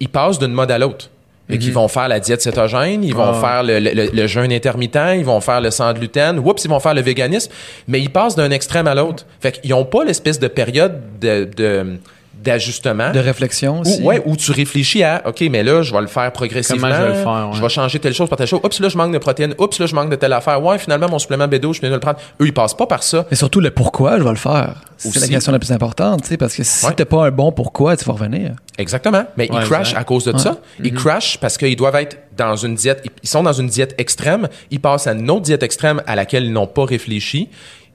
ils 0.00 0.08
passent 0.08 0.38
d'une 0.38 0.52
mode 0.52 0.70
à 0.70 0.78
l'autre. 0.78 1.10
Et 1.48 1.58
qu'ils 1.58 1.72
vont 1.72 1.86
faire 1.86 2.08
la 2.08 2.18
diète 2.18 2.42
cétogène, 2.42 3.04
ils 3.04 3.14
vont 3.14 3.30
Ah. 3.34 3.40
faire 3.40 3.62
le, 3.62 3.78
le- 3.78 3.92
le- 3.92 4.10
le 4.12 4.26
jeûne 4.26 4.52
intermittent, 4.52 4.98
ils 5.16 5.24
vont 5.24 5.40
faire 5.40 5.60
le 5.60 5.70
sans 5.70 5.92
gluten, 5.92 6.40
oups, 6.40 6.64
ils 6.64 6.68
vont 6.68 6.80
faire 6.80 6.94
le 6.94 7.02
véganisme, 7.02 7.52
mais 7.86 8.00
ils 8.00 8.10
passent 8.10 8.34
d'un 8.34 8.50
extrême 8.50 8.88
à 8.88 8.94
l'autre. 8.96 9.24
Fait 9.40 9.52
qu'ils 9.52 9.70
n'ont 9.70 9.84
pas 9.84 10.04
l'espèce 10.04 10.40
de 10.40 10.48
période 10.48 11.00
de, 11.20 11.44
de- 11.56 11.98
d'ajustement. 12.46 13.10
De 13.12 13.18
réflexion 13.18 13.80
aussi. 13.80 14.00
Où, 14.00 14.06
ouais, 14.06 14.22
où 14.24 14.36
tu 14.36 14.52
réfléchis 14.52 15.02
à, 15.02 15.22
OK, 15.26 15.42
mais 15.50 15.62
là, 15.62 15.82
je 15.82 15.92
vais 15.92 16.00
le 16.00 16.06
faire 16.06 16.30
progressivement. 16.32 16.88
Comment 16.88 16.94
je 16.94 17.02
vais 17.02 17.08
le 17.08 17.14
faire, 17.14 17.48
ouais. 17.50 17.56
Je 17.56 17.62
vais 17.62 17.68
changer 17.68 17.98
telle 17.98 18.14
chose 18.14 18.28
par 18.28 18.38
telle 18.38 18.46
chose. 18.46 18.60
Oups, 18.62 18.80
là, 18.80 18.88
je 18.88 18.96
manque 18.96 19.12
de 19.12 19.18
protéines. 19.18 19.54
Oups, 19.58 19.78
là, 19.78 19.86
je 19.86 19.94
manque 19.94 20.10
de 20.10 20.16
telle 20.16 20.32
affaire. 20.32 20.62
Ouais, 20.64 20.78
finalement, 20.78 21.08
mon 21.08 21.18
supplément 21.18 21.46
B12, 21.46 21.74
je 21.74 21.80
viens 21.80 21.90
de 21.90 21.94
le 21.94 22.00
prendre. 22.00 22.18
Eux, 22.40 22.46
ils 22.46 22.54
passent 22.54 22.74
pas 22.76 22.86
par 22.86 23.02
ça. 23.02 23.26
Mais 23.30 23.36
surtout 23.36 23.60
le 23.60 23.70
pourquoi 23.70 24.18
je 24.18 24.22
vais 24.24 24.30
le 24.30 24.36
faire. 24.36 24.74
C'est 24.96 25.18
la 25.20 25.28
question 25.28 25.52
la 25.52 25.58
plus 25.58 25.72
importante, 25.72 26.22
tu 26.22 26.28
sais, 26.28 26.36
parce 26.38 26.54
que 26.54 26.62
si 26.64 26.86
Ouais. 26.86 26.92
t'as 26.96 27.04
pas 27.04 27.26
un 27.26 27.30
bon 27.30 27.52
pourquoi, 27.52 27.96
tu 27.96 28.04
vas 28.06 28.12
revenir. 28.14 28.52
Exactement. 28.78 29.24
Mais 29.36 29.50
Ouais, 29.50 29.58
ils 29.62 29.66
crashent 29.68 29.94
à 29.94 30.04
cause 30.04 30.24
de 30.24 30.32
Ouais. 30.32 30.38
ça. 30.38 30.56
Ils 30.82 30.94
crashent 30.94 31.38
parce 31.38 31.58
qu'ils 31.58 31.76
doivent 31.76 31.96
être 31.96 32.16
dans 32.36 32.56
une 32.56 32.74
diète. 32.74 33.02
Ils 33.22 33.28
sont 33.28 33.42
dans 33.42 33.52
une 33.52 33.66
diète 33.68 33.94
extrême. 33.98 34.48
Ils 34.70 34.80
passent 34.80 35.06
à 35.06 35.12
une 35.12 35.30
autre 35.30 35.42
diète 35.42 35.62
extrême 35.62 36.02
à 36.06 36.14
laquelle 36.16 36.44
ils 36.44 36.52
n'ont 36.52 36.66
pas 36.66 36.84
réfléchi. 36.84 37.48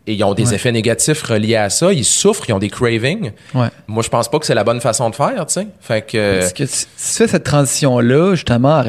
Et 0.07 0.13
ils 0.13 0.23
ont 0.23 0.33
des 0.33 0.49
Ouais. 0.49 0.55
effets 0.55 0.71
négatifs 0.71 1.21
reliés 1.23 1.55
à 1.55 1.69
ça. 1.69 1.93
Ils 1.93 2.05
souffrent, 2.05 2.45
ils 2.49 2.53
ont 2.53 2.59
des 2.59 2.69
cravings. 2.69 3.31
Ouais. 3.53 3.67
Moi, 3.87 4.01
je 4.03 4.09
pense 4.09 4.29
pas 4.29 4.39
que 4.39 4.45
c'est 4.45 4.55
la 4.55 4.63
bonne 4.63 4.81
façon 4.81 5.09
de 5.09 5.15
faire, 5.15 5.45
tu 5.45 5.53
sais. 5.53 5.67
Fait 5.79 6.01
que. 6.05 6.17
euh, 6.17 6.39
Parce 6.39 6.53
que 6.53 6.63
tu, 6.63 6.69
tu 6.69 6.85
fais 6.97 7.27
cette 7.27 7.43
transition-là, 7.43 8.35
justement, 8.35 8.83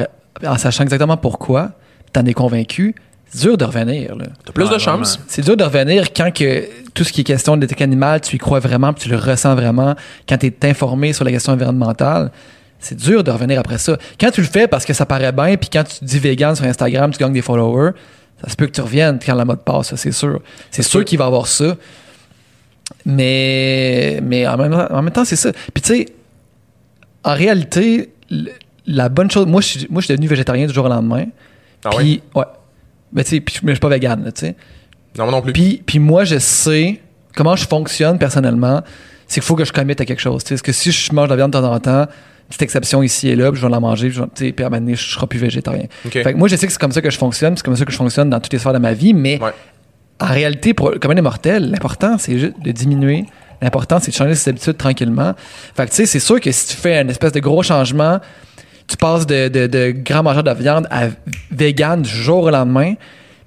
en, 0.45 0.57
sachant 0.57 0.83
exactement 0.83 1.17
pourquoi, 1.17 1.71
t'en 2.11 2.25
es 2.25 2.33
convaincu, 2.33 2.95
c'est 3.29 3.41
dur 3.41 3.57
de 3.57 3.65
revenir. 3.65 4.15
Là. 4.15 4.25
t'as 4.45 4.51
plus 4.53 4.69
de 4.69 4.77
chance. 4.77 5.19
C'est 5.27 5.43
dur 5.43 5.55
de 5.57 5.63
revenir 5.63 6.13
quand 6.13 6.31
que 6.33 6.67
tout 6.93 7.03
ce 7.03 7.11
qui 7.11 7.21
est 7.21 7.23
question 7.23 7.57
d'éthique 7.57 7.81
animale, 7.81 8.21
tu 8.21 8.35
y 8.35 8.39
crois 8.39 8.59
vraiment, 8.59 8.93
puis 8.93 9.03
tu 9.03 9.09
le 9.09 9.17
ressens 9.17 9.55
vraiment, 9.55 9.95
quand 10.29 10.37
tu 10.37 10.47
es 10.47 10.67
informé 10.69 11.13
sur 11.13 11.25
la 11.25 11.31
question 11.31 11.53
environnementale. 11.53 12.31
C'est 12.79 12.97
dur 12.97 13.23
de 13.23 13.31
revenir 13.31 13.59
après 13.61 13.77
ça. 13.77 13.97
Quand 14.19 14.29
tu 14.29 14.41
le 14.41 14.47
fais 14.47 14.67
parce 14.67 14.83
que 14.83 14.91
ça 14.93 15.05
paraît 15.05 15.31
bien, 15.31 15.55
puis 15.55 15.69
quand 15.71 15.85
tu 15.85 16.03
dis 16.03 16.19
vegan 16.19 16.53
sur 16.53 16.65
Instagram, 16.65 17.11
tu 17.11 17.17
gagnes 17.17 17.31
des 17.31 17.41
followers, 17.41 17.91
ça 18.41 18.49
se 18.49 18.55
peut 18.55 18.67
que 18.67 18.71
tu 18.71 18.81
reviennes 18.81 19.19
quand 19.23 19.35
la 19.35 19.45
mode 19.45 19.63
passe, 19.63 19.95
c'est 19.95 20.11
sûr. 20.11 20.41
C'est 20.71 20.83
sûr 20.83 21.05
qu'il 21.05 21.17
va 21.17 21.25
y 21.25 21.27
avoir 21.27 21.47
ça. 21.47 21.75
Mais, 23.05 24.19
mais 24.21 24.47
en, 24.47 24.57
même, 24.57 24.73
en 24.73 25.01
même 25.01 25.13
temps, 25.13 25.25
c'est 25.25 25.35
ça. 25.35 25.51
Puis 25.73 25.81
tu 25.81 25.95
sais, 25.95 26.05
en 27.23 27.33
réalité, 27.33 28.13
la 28.85 29.09
bonne 29.09 29.31
chose, 29.31 29.45
moi 29.45 29.61
je, 29.61 29.67
suis, 29.67 29.87
moi, 29.89 30.01
je 30.01 30.05
suis 30.05 30.13
devenu 30.13 30.27
végétarien 30.27 30.67
du 30.67 30.73
jour 30.73 30.85
au 30.85 30.89
lendemain. 30.89 31.25
Ah 31.85 31.89
ouais? 31.89 31.97
puis, 31.97 32.23
ouais? 32.35 32.45
Mais 33.13 33.23
tu 33.23 33.37
sais, 33.37 33.43
mais 33.63 33.71
je 33.71 33.75
suis 33.75 33.79
pas 33.79 33.89
vegan, 33.89 34.31
tu 34.33 34.41
sais. 34.41 34.55
Non, 35.17 35.25
moi 35.25 35.31
non 35.31 35.41
plus. 35.41 35.53
Puis, 35.53 35.81
puis 35.85 35.99
moi, 35.99 36.23
je 36.23 36.39
sais 36.39 36.99
comment 37.35 37.55
je 37.55 37.67
fonctionne 37.67 38.17
personnellement. 38.17 38.81
C'est 39.27 39.35
qu'il 39.35 39.43
faut 39.43 39.55
que 39.55 39.65
je 39.65 39.71
commette 39.71 40.01
à 40.01 40.05
quelque 40.05 40.21
chose. 40.21 40.43
Parce 40.43 40.61
que 40.61 40.71
si 40.71 40.91
je 40.91 41.13
mange 41.13 41.27
de 41.27 41.31
la 41.31 41.37
viande 41.37 41.51
de 41.51 41.57
temps 41.57 41.71
en 41.71 41.79
temps, 41.79 42.07
petite 42.49 42.61
exception 42.63 43.01
ici 43.03 43.29
et 43.29 43.35
là, 43.35 43.51
puis 43.51 43.59
je 43.59 43.65
vais 43.65 43.71
la 43.71 43.79
manger, 43.79 44.09
puis, 44.09 44.17
je 44.17 44.51
puis 44.51 44.63
à 44.63 44.67
un 44.67 44.69
moment 44.69 44.79
donné, 44.81 44.95
je 44.95 45.09
serai 45.11 45.27
plus 45.27 45.39
végétarien. 45.39 45.85
Fait 46.09 46.23
que 46.33 46.37
moi, 46.37 46.47
je 46.47 46.55
sais 46.55 46.65
que 46.67 46.71
c'est 46.73 46.79
comme 46.79 46.91
ça 46.91 47.01
que 47.01 47.09
je 47.09 47.17
fonctionne, 47.17 47.55
c'est 47.57 47.63
comme 47.63 47.75
ça 47.75 47.85
que 47.85 47.91
je 47.91 47.97
fonctionne 47.97 48.29
dans 48.29 48.39
toutes 48.39 48.53
les 48.53 48.59
sphères 48.59 48.73
de 48.73 48.79
ma 48.79 48.93
vie, 48.93 49.13
mais 49.13 49.39
Ouais. 49.41 49.51
en 50.19 50.27
réalité, 50.27 50.73
pour 50.73 50.91
comme 50.99 51.11
un 51.11 51.15
immortel, 51.17 51.71
l'important, 51.71 52.17
c'est 52.17 52.37
juste 52.37 52.53
de 52.63 52.71
diminuer. 52.71 53.25
L'important, 53.61 53.99
c'est 53.99 54.11
de 54.11 54.15
changer 54.15 54.35
ses 54.35 54.49
habitudes 54.49 54.77
tranquillement. 54.77 55.33
Fait 55.75 55.85
que, 55.85 55.89
tu 55.91 55.95
sais, 55.97 56.05
c'est 56.05 56.19
sûr 56.19 56.39
que 56.41 56.51
si 56.51 56.67
tu 56.67 56.75
fais 56.75 57.01
une 57.01 57.09
espèce 57.09 57.31
de 57.31 57.39
gros 57.39 57.63
changement, 57.63 58.19
tu 58.87 58.97
passes 58.97 59.25
de, 59.25 59.47
de, 59.47 59.67
de 59.67 59.91
grand 59.95 60.21
mangeur 60.23 60.43
de 60.43 60.51
viande 60.51 60.85
à 60.91 61.07
vegan 61.49 62.01
du 62.01 62.09
jour 62.09 62.43
au 62.43 62.49
lendemain, 62.49 62.95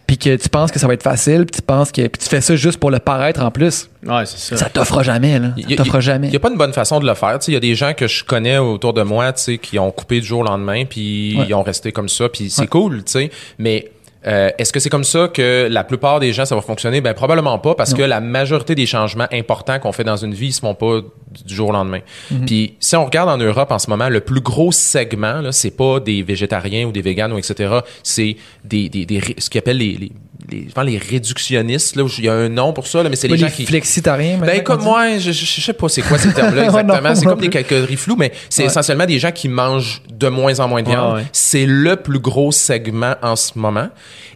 puis 0.07 0.19
que 0.19 0.37
tu 0.37 0.49
penses 0.49 0.71
que 0.71 0.79
ça 0.79 0.87
va 0.87 0.95
être 0.95 1.03
facile, 1.03 1.47
puis 1.47 1.57
tu 1.57 1.63
penses 1.63 1.91
que 1.91 2.07
puis 2.07 2.21
tu 2.23 2.29
fais 2.29 2.41
ça 2.41 2.55
juste 2.57 2.79
pour 2.79 2.91
le 2.91 2.99
paraître 2.99 3.43
en 3.43 3.51
plus, 3.51 3.89
Ouais, 4.07 4.25
c'est 4.25 4.39
ça. 4.39 4.57
ça 4.57 4.71
t'offrira 4.71 5.03
jamais, 5.03 5.39
là. 5.39 5.49
Il 5.57 5.65
y 5.65 5.67
Ça 5.69 5.73
a- 5.73 5.77
t'offrira 5.79 5.99
il 5.99 6.03
jamais. 6.03 6.29
n'y 6.29 6.37
a 6.37 6.41
pas 6.41 6.51
une 6.51 6.57
bonne 6.59 6.73
façon 6.73 7.01
de 7.01 7.07
le 7.07 7.15
faire. 7.15 7.39
Il 7.49 7.55
y 7.55 7.57
a 7.57 7.61
des 7.61 7.75
gens 7.75 7.93
que 7.93 8.07
je 8.07 8.23
connais 8.25 8.59
autour 8.59 8.93
de 8.93 9.03
moi 9.03 9.33
tu 9.33 9.43
sais, 9.43 9.59
qui 9.59 9.79
ont 9.79 9.91
coupé 9.91 10.21
du 10.21 10.27
jour 10.27 10.41
au 10.41 10.45
lendemain, 10.45 10.85
puis 10.85 11.37
Ouais. 11.39 11.47
ils 11.49 11.55
ont 11.55 11.63
resté 11.63 11.91
comme 11.93 12.09
ça, 12.09 12.29
puis 12.29 12.51
c'est 12.51 12.63
Ouais. 12.63 12.67
cool. 12.69 13.03
tu 13.05 13.13
sais. 13.13 13.31
Mais 13.59 13.91
euh, 14.27 14.51
est-ce 14.59 14.73
que 14.73 14.81
c'est 14.81 14.91
comme 14.91 15.05
ça 15.05 15.29
que 15.29 15.69
la 15.71 15.85
plupart 15.85 16.21
des 16.21 16.33
gens, 16.33 16.45
ça 16.45 16.55
va 16.55 16.61
fonctionner? 16.63 17.01
Ben 17.01 17.15
probablement 17.15 17.59
pas, 17.59 17.75
parce 17.75 17.93
Non. 17.93 17.99
que 17.99 18.03
la 18.03 18.21
majorité 18.21 18.75
des 18.75 18.87
changements 18.87 19.29
importants 19.33 19.79
qu'on 19.79 19.93
fait 19.93 20.05
dans 20.05 20.17
une 20.17 20.35
vie, 20.35 20.49
ils 20.49 20.53
se 20.53 20.61
font 20.61 20.75
pas 20.75 21.01
du 21.45 21.55
jour 21.55 21.69
au 21.69 21.73
lendemain. 21.73 22.01
Mhm. 22.31 22.47
Puis 22.47 22.75
si 22.81 22.97
on 22.97 23.05
regarde 23.05 23.29
en 23.29 23.39
Europe 23.39 23.71
en 23.71 23.79
ce 23.79 23.89
moment, 23.91 24.09
le 24.09 24.21
plus 24.21 24.41
gros 24.41 24.73
segment, 24.73 25.41
là, 25.41 25.53
c'est 25.53 25.71
pas 25.77 26.01
des 26.01 26.23
végétariens 26.23 26.87
ou 26.87 26.93
des 26.93 27.03
véganes 27.03 27.33
ou 27.33 27.39
etc. 27.39 27.81
C'est 28.03 28.37
des, 28.65 28.89
des, 28.89 29.07
des 29.07 29.21
ce 29.39 29.49
qu'ils 29.51 29.59
appellent 29.59 29.79
les, 29.79 29.93
les, 29.97 30.13
les, 30.51 30.69
les 30.85 30.99
réductionnistes. 30.99 31.97
Là, 31.97 32.05
il 32.19 32.25
y 32.25 32.29
a 32.29 32.33
un 32.35 32.49
nom 32.49 32.73
pour 32.73 32.87
ça, 32.87 33.03
là, 33.03 33.09
mais 33.09 33.17
c'est 33.17 33.29
les 33.29 33.35
les 33.37 33.41
gens 33.41 33.51
qui... 33.55 33.67
flexitariens, 33.67 34.39
Ben 34.39 34.63
comme 34.63 34.83
moi, 34.83 35.19
je, 35.19 35.33
je, 35.33 35.45
je 35.47 35.61
sais 35.61 35.73
pas 35.73 35.89
c'est 35.89 36.03
quoi 36.03 36.19
ces 36.19 36.33
termes-là 36.35 36.65
exactement. 36.67 37.15
c'est 37.15 37.25
comme 37.25 37.41
des 37.41 37.49
catégories 37.51 37.97
floues, 37.97 38.17
mais 38.17 38.33
c'est 38.49 38.63
Ouais. 38.63 38.67
essentiellement 38.69 39.07
des 39.07 39.19
gens 39.19 39.33
qui 39.33 39.49
mangent 39.49 40.03
de 40.11 40.29
moins 40.29 40.59
en 40.61 40.69
moins 40.69 40.83
de 40.83 40.89
viande. 40.89 41.15
Ouais, 41.17 41.21
ouais. 41.23 41.27
C'est 41.33 41.67
le 41.67 41.97
plus 41.97 42.19
gros 42.21 42.53
segment 42.53 43.15
en 43.23 43.37
ce 43.37 43.59
moment. 43.59 43.89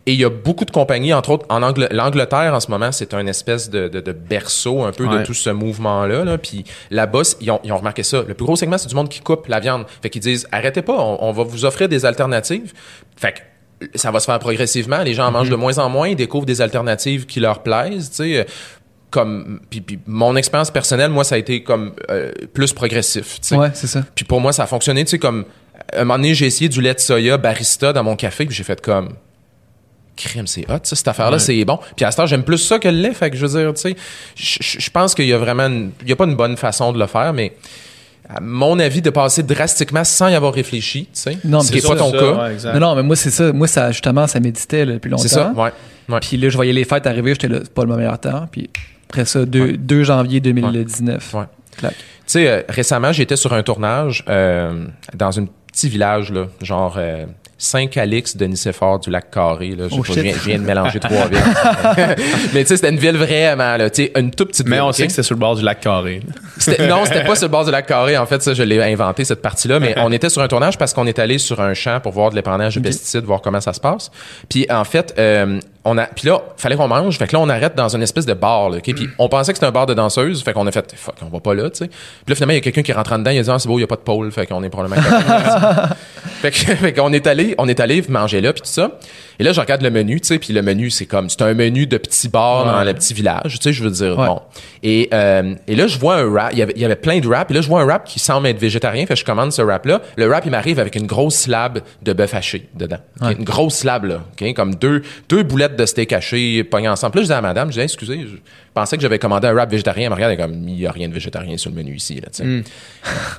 Et 0.07 0.15
il 0.15 0.19
y 0.21 0.25
a 0.25 0.31
beaucoup 0.31 0.65
de 0.65 0.71
compagnies, 0.71 1.13
entre 1.13 1.31
autres 1.31 1.47
en 1.51 1.61
Angl- 1.61 1.93
l'Angleterre 1.93 2.55
en 2.55 2.61
ce 2.61 2.71
moment, 2.71 2.91
c'est 2.91 3.13
un 3.15 3.27
espèce 3.27 3.69
de, 3.69 3.87
de, 3.89 4.01
de 4.01 4.13
berceau 4.13 4.83
un 4.83 4.93
peu 4.93 5.07
de 5.07 5.23
tout 5.25 5.35
ce 5.35 5.51
mouvement-là. 5.51 6.25
Là. 6.25 6.39
Puis 6.39 6.65
là-bas, 6.91 7.21
ils 7.41 7.51
ont, 7.51 7.61
ils 7.65 7.73
ont 7.73 7.77
remarqué 7.79 8.03
ça. 8.03 8.25
Le 8.27 8.35
plus 8.35 8.45
gros 8.47 8.57
segment, 8.57 8.79
c'est 8.79 8.89
du 8.89 8.95
monde 8.95 9.09
qui 9.11 9.21
coupe 9.21 9.47
la 9.49 9.61
viande. 9.61 9.85
Fait 10.03 10.09
qu'ils 10.09 10.23
disent, 10.23 10.49
arrêtez 10.53 10.83
pas, 10.83 10.95
on, 10.99 11.19
on 11.23 11.33
va 11.33 11.43
vous 11.45 11.65
offrir 11.67 11.89
des 11.89 12.07
alternatives. 12.07 12.73
Fait 13.17 13.33
que 13.33 13.39
ça 13.95 14.11
va 14.11 14.21
se 14.21 14.27
faire 14.27 14.39
progressivement. 14.39 15.03
Les 15.03 15.15
gens 15.15 15.27
en 15.27 15.31
mangent 15.31 15.51
de 15.51 15.57
moins 15.57 15.79
en 15.79 15.89
moins, 15.89 16.09
ils 16.09 16.17
découvrent 16.17 16.47
des 16.47 16.61
alternatives 16.61 17.27
qui 17.27 17.41
leur 17.41 17.63
plaisent. 17.63 18.11
Tu 18.11 18.17
sais, 18.17 18.47
comme 19.11 19.61
puis, 19.71 19.81
puis 19.81 19.99
mon 20.07 20.37
expérience 20.37 20.71
personnelle, 20.71 21.11
moi, 21.11 21.25
ça 21.25 21.35
a 21.35 21.39
été 21.39 21.63
comme 21.63 21.93
euh, 22.11 22.31
plus 22.55 22.73
progressif. 22.73 23.41
tu 23.41 23.49
sais. 23.49 23.57
Ouais, 23.57 23.71
c'est 23.75 23.87
ça. 23.89 24.05
Puis 24.15 24.25
pour 24.25 24.41
moi, 24.41 24.53
ça 24.53 24.65
a 24.65 24.67
fonctionné. 24.67 25.05
Tu 25.05 25.11
sais, 25.11 25.19
comme 25.19 25.45
à 25.93 25.97
un 26.01 26.05
moment 26.05 26.19
donné, 26.19 26.35
j'ai 26.35 26.47
essayé 26.47 26.69
du 26.69 26.81
lait 26.81 26.95
de 26.95 27.01
soya 27.01 27.37
barista 27.39 27.93
dans 27.93 28.05
mon 28.05 28.15
café, 28.17 28.45
puis 28.47 28.55
j'ai 28.55 28.63
fait 28.65 28.81
comme 28.81 29.15
crème, 30.17 30.47
c'est 30.47 30.71
hot, 30.71 30.81
ça, 30.83 30.95
cette 30.97 31.09
affaire-là, 31.09 31.39
Ouais. 31.39 31.43
c'est 31.43 31.65
bon. 31.65 31.79
Puis 31.97 32.05
à 32.05 32.11
ce 32.11 32.19
temps, 32.19 32.27
j'aime 32.27 32.43
plus 32.45 32.59
ça 32.59 32.79
que 32.79 32.89
le 32.89 32.99
lait. 32.99 33.15
Fait 33.15 33.31
que 33.31 33.37
je 33.39 33.47
veux 33.47 33.59
dire, 33.63 33.73
tu 33.73 33.81
sais, 33.81 33.97
je 34.37 34.91
pense 34.91 35.15
qu'il 35.15 35.27
y 35.27 35.33
a 35.33 35.39
vraiment, 35.39 35.67
une- 35.67 35.93
il 36.03 36.09
y 36.09 36.13
a 36.13 36.17
pas 36.17 36.27
une 36.27 36.37
bonne 36.37 36.59
façon 36.59 36.93
de 36.93 36.99
le 36.99 37.07
faire, 37.07 37.33
mais 37.33 37.55
à 38.29 38.41
mon 38.41 38.79
avis, 38.79 39.03
de 39.03 39.11
passer 39.11 39.43
drastiquement 39.43 40.05
sans 40.05 40.29
y 40.29 40.35
avoir 40.35 40.53
réfléchi, 40.55 41.05
tu 41.05 41.09
sais, 41.15 41.39
Non, 41.45 41.61
c'est 41.61 41.75
mais 41.75 41.81
pas 41.81 41.89
ça, 41.89 41.97
ton 41.97 42.11
ça, 42.13 42.19
cas. 42.19 42.49
ouais. 42.73 42.75
Non, 42.75 42.81
non, 42.81 42.95
mais 42.97 43.03
moi, 43.03 43.17
c'est 43.17 43.31
ça. 43.31 43.53
Moi, 43.53 43.67
ça, 43.67 43.91
justement, 43.91 44.27
ça 44.27 44.39
méditait 44.41 44.85
là, 44.85 44.93
depuis 44.95 45.09
longtemps. 45.11 45.23
C'est 45.23 45.29
ça, 45.29 45.53
ouais. 45.57 45.71
ouais. 46.09 46.21
Puis 46.21 46.37
là, 46.37 46.49
je 46.49 46.57
voyais 46.57 46.73
les 46.73 46.85
fêtes 46.85 47.07
arriver, 47.07 47.33
j'étais 47.33 47.49
là, 47.49 47.59
c'est 47.63 47.73
pas 47.75 47.85
le 47.85 47.97
meilleur 47.97 48.19
temps. 48.19 48.47
Puis 48.51 48.71
après 49.09 49.25
ça, 49.25 49.45
2, 49.45 49.61
Ouais. 49.61 49.77
2 49.77 50.05
janvier 50.05 50.41
2019. 50.41 51.35
Ouais. 51.35 51.45
Clac. 51.77 51.95
Tu 51.95 52.05
sais, 52.27 52.49
euh, 52.49 52.63
récemment, 52.69 53.13
j'étais 53.13 53.37
sur 53.37 53.53
un 53.53 53.63
tournage 53.63 54.25
euh, 54.29 54.87
dans 55.15 55.39
un 55.41 55.47
petit 55.73 55.89
village, 55.89 56.31
là, 56.33 56.47
genre 56.63 56.95
euh, 56.99 57.27
Saint-Calix 57.63 58.39
de 58.39 58.47
Nicéphore 58.47 58.99
du 59.01 59.11
lac 59.11 59.31
Carré. 59.31 59.75
Là. 59.79 59.87
Je, 59.89 59.95
Oh, 59.95 59.99
pas, 59.99 60.05
je 60.09 60.13
shit. 60.15 60.23
viens, 60.23 60.33
je 60.35 60.39
viens 60.49 60.59
de 60.59 60.65
mélanger 60.65 60.99
trois 60.99 61.27
villes. 61.29 61.39
Mais 62.55 62.63
tu 62.63 62.69
sais, 62.69 62.77
c'était 62.77 62.89
une 62.89 62.99
ville 62.99 63.17
vraiment, 63.19 63.77
là, 63.77 63.91
tu 63.91 64.05
sais, 64.05 64.13
une 64.17 64.31
toute 64.31 64.49
petite 64.49 64.67
Mais 64.67 64.77
ville. 64.77 64.83
on 64.85 64.89
ok? 64.89 64.95
sait 64.95 65.05
que 65.05 65.11
c'était 65.11 65.23
sur 65.23 65.35
le 65.35 65.41
bord 65.41 65.55
du 65.57 65.63
lac 65.63 65.79
Carré. 65.81 66.23
C'était- 66.57 66.87
non, 66.89 67.05
c'était 67.05 67.23
pas 67.25 67.37
sur 67.37 67.47
le 67.47 67.53
bord 67.53 67.67
du 67.67 67.71
lac 67.71 67.87
Carré. 67.87 68.17
En 68.17 68.25
fait, 68.25 68.43
ça, 68.43 68.55
je 68.55 68.63
l'ai 68.63 68.83
inventé, 68.83 69.25
cette 69.27 69.43
partie-là. 69.43 69.79
Mais 69.79 69.95
on 69.99 70.11
était 70.11 70.31
sur 70.31 70.41
un 70.41 70.49
tournage 70.49 70.79
parce 70.79 70.95
qu'on 70.95 71.07
est 71.07 71.19
allé 71.19 71.37
sur 71.37 71.61
un 71.61 71.75
champ 71.75 72.01
pour 72.01 72.13
voir 72.13 72.31
de 72.31 72.35
l'épandage 72.37 72.77
de 72.77 72.81
pesticides, 72.81 73.25
voir 73.25 73.43
comment 73.43 73.61
ça 73.61 73.75
se 73.75 73.81
passe. 73.81 74.11
Puis, 74.49 74.67
en 74.71 74.85
fait, 74.85 75.15
euh, 75.19 75.61
on 75.85 75.97
a, 75.99 76.07
puis 76.07 76.29
là, 76.29 76.41
fallait 76.57 76.77
qu'on 76.77 76.89
mange. 76.89 77.17
Fait 77.19 77.27
que 77.27 77.33
là, 77.35 77.41
on 77.41 77.49
arrête 77.49 77.75
dans 77.75 77.95
une 77.95 78.03
espèce 78.03 78.27
de 78.27 78.35
bar, 78.35 78.69
là, 78.71 78.79
OK? 78.79 78.95
Puis, 78.95 79.09
on 79.19 79.29
pensait 79.29 79.53
que 79.53 79.57
c'était 79.59 79.67
un 79.67 79.73
bar 79.73 79.87
de 79.87 79.95
danseuses. 79.95 80.43
Fait 80.43 80.53
qu'on 80.53 80.67
a 80.67 80.73
fait, 80.73 80.93
fuck, 80.97 81.15
on 81.23 81.27
va 81.27 81.41
pas 81.41 81.55
là, 81.55 81.71
tu 81.71 81.79
sais. 81.79 81.87
Puis 81.89 81.97
là, 82.29 82.35
finalement, 82.35 82.53
il 82.53 82.57
y 82.57 82.59
a 82.59 82.61
quelqu'un 82.63 82.83
qui 82.83 82.93
rentre 82.93 83.13
en 83.13 83.19
dedans. 83.19 83.31
Il 83.31 83.39
a 83.39 83.43
dit, 83.43 83.51
ah, 83.51 83.59
c'est 83.59 83.69
beau, 83.69 83.79
il 83.79 83.83
y 83.83 83.85
a 83.85 83.87
pas 83.87 83.97
de 83.97 84.01
pôle. 84.03 84.31
Fait 84.31 84.47
qu'on 84.47 84.63
est 84.63 84.69
probablement 84.71 85.01
fait 86.43 86.51
que- 86.51 86.57
fait 86.77 86.93
qu'on 86.93 87.13
est 87.13 87.27
allé, 87.27 87.55
on 87.59 87.69
est 87.69 87.81
allé 87.81 88.03
manger 88.09 88.41
là, 88.41 88.53
puis 88.53 88.63
tout 88.63 88.69
ça. 88.69 88.99
Et 89.39 89.43
là, 89.43 89.53
je 89.53 89.61
regarde 89.61 89.81
le 89.81 89.91
menu, 89.91 90.21
tu 90.21 90.27
sais, 90.29 90.39
puis 90.39 90.53
le 90.53 90.61
menu, 90.61 90.91
c'est 90.91 91.07
comme, 91.07 91.31
c'est 91.31 91.41
un 91.41 91.55
menu 91.55 91.87
de 91.87 91.97
petit 91.97 92.29
bar 92.29 92.67
dans 92.67 92.85
le 92.85 92.93
petit 92.93 93.15
village, 93.15 93.59
tu 93.59 93.63
sais, 93.63 93.73
je 93.73 93.83
veux 93.83 93.91
dire, 93.91 94.19
Ouais. 94.19 94.27
bon. 94.27 94.43
Et, 94.83 95.09
euh, 95.15 95.55
et 95.67 95.77
là, 95.77 95.87
je 95.87 95.99
vois 95.99 96.17
un 96.17 96.31
rap, 96.31 96.51
il 96.53 96.59
y, 96.59 96.63
avait, 96.63 96.75
il 96.77 96.83
y 96.83 96.85
avait 96.85 96.97
plein 96.97 97.21
de 97.21 97.27
rap, 97.29 97.51
et 97.51 97.55
là, 97.55 97.63
je 97.63 97.69
vois 97.69 97.81
un 97.81 97.87
rap 97.87 98.05
qui 98.05 98.19
semble 98.19 98.47
être 98.49 98.59
végétarien, 98.59 99.07
fait 99.07 99.15
que 99.15 99.21
je 99.21 99.25
commande 99.25 99.51
ce 99.53 99.63
rap-là. 99.63 100.03
Le 100.17 100.31
rap, 100.31 100.45
il 100.45 100.51
m'arrive 100.51 100.79
avec 100.79 100.95
une 100.95 101.07
grosse 101.07 101.37
slab 101.37 101.81
de 102.03 102.13
bœuf 102.13 102.35
haché 102.35 102.69
dedans. 102.75 102.99
Ouais. 103.23 103.33
Une 103.33 103.45
grosse 103.45 103.77
slab, 103.77 104.05
là, 104.05 104.21
ok? 104.39 104.53
comme 104.55 104.75
deux, 104.75 105.01
deux 105.31 105.43
boulettes 105.43 105.70
de 105.77 105.87
steak 105.87 106.13
haché 106.13 106.65
pognées 106.65 106.89
ensemble. 106.89 107.13
Puis 107.13 107.21
là, 107.21 107.25
je 107.25 107.29
dis 107.29 107.33
à 107.35 107.41
madame, 107.41 107.69
je 107.69 107.75
dis, 107.75 107.79
Hey, 107.81 107.85
excusez, 107.85 108.21
je 108.21 108.37
pensais 108.75 108.97
que 108.97 109.03
j'avais 109.03 109.19
commandé 109.19 109.49
un 109.49 109.55
rap 109.55 109.71
végétarien. 109.71 110.05
Elle 110.05 110.11
me 110.11 110.15
regarde, 110.15 110.33
elle 110.33 110.41
est 110.41 110.43
comme, 110.43 110.69
il 110.69 110.79
y 110.81 110.87
a 110.87 110.93
rien 110.93 111.09
de 111.09 111.15
végétarien 111.15 111.57
sur 111.57 111.71
le 111.71 111.77
menu 111.77 111.95
ici, 111.95 112.17
là, 112.21 112.29
sais. 112.33 112.45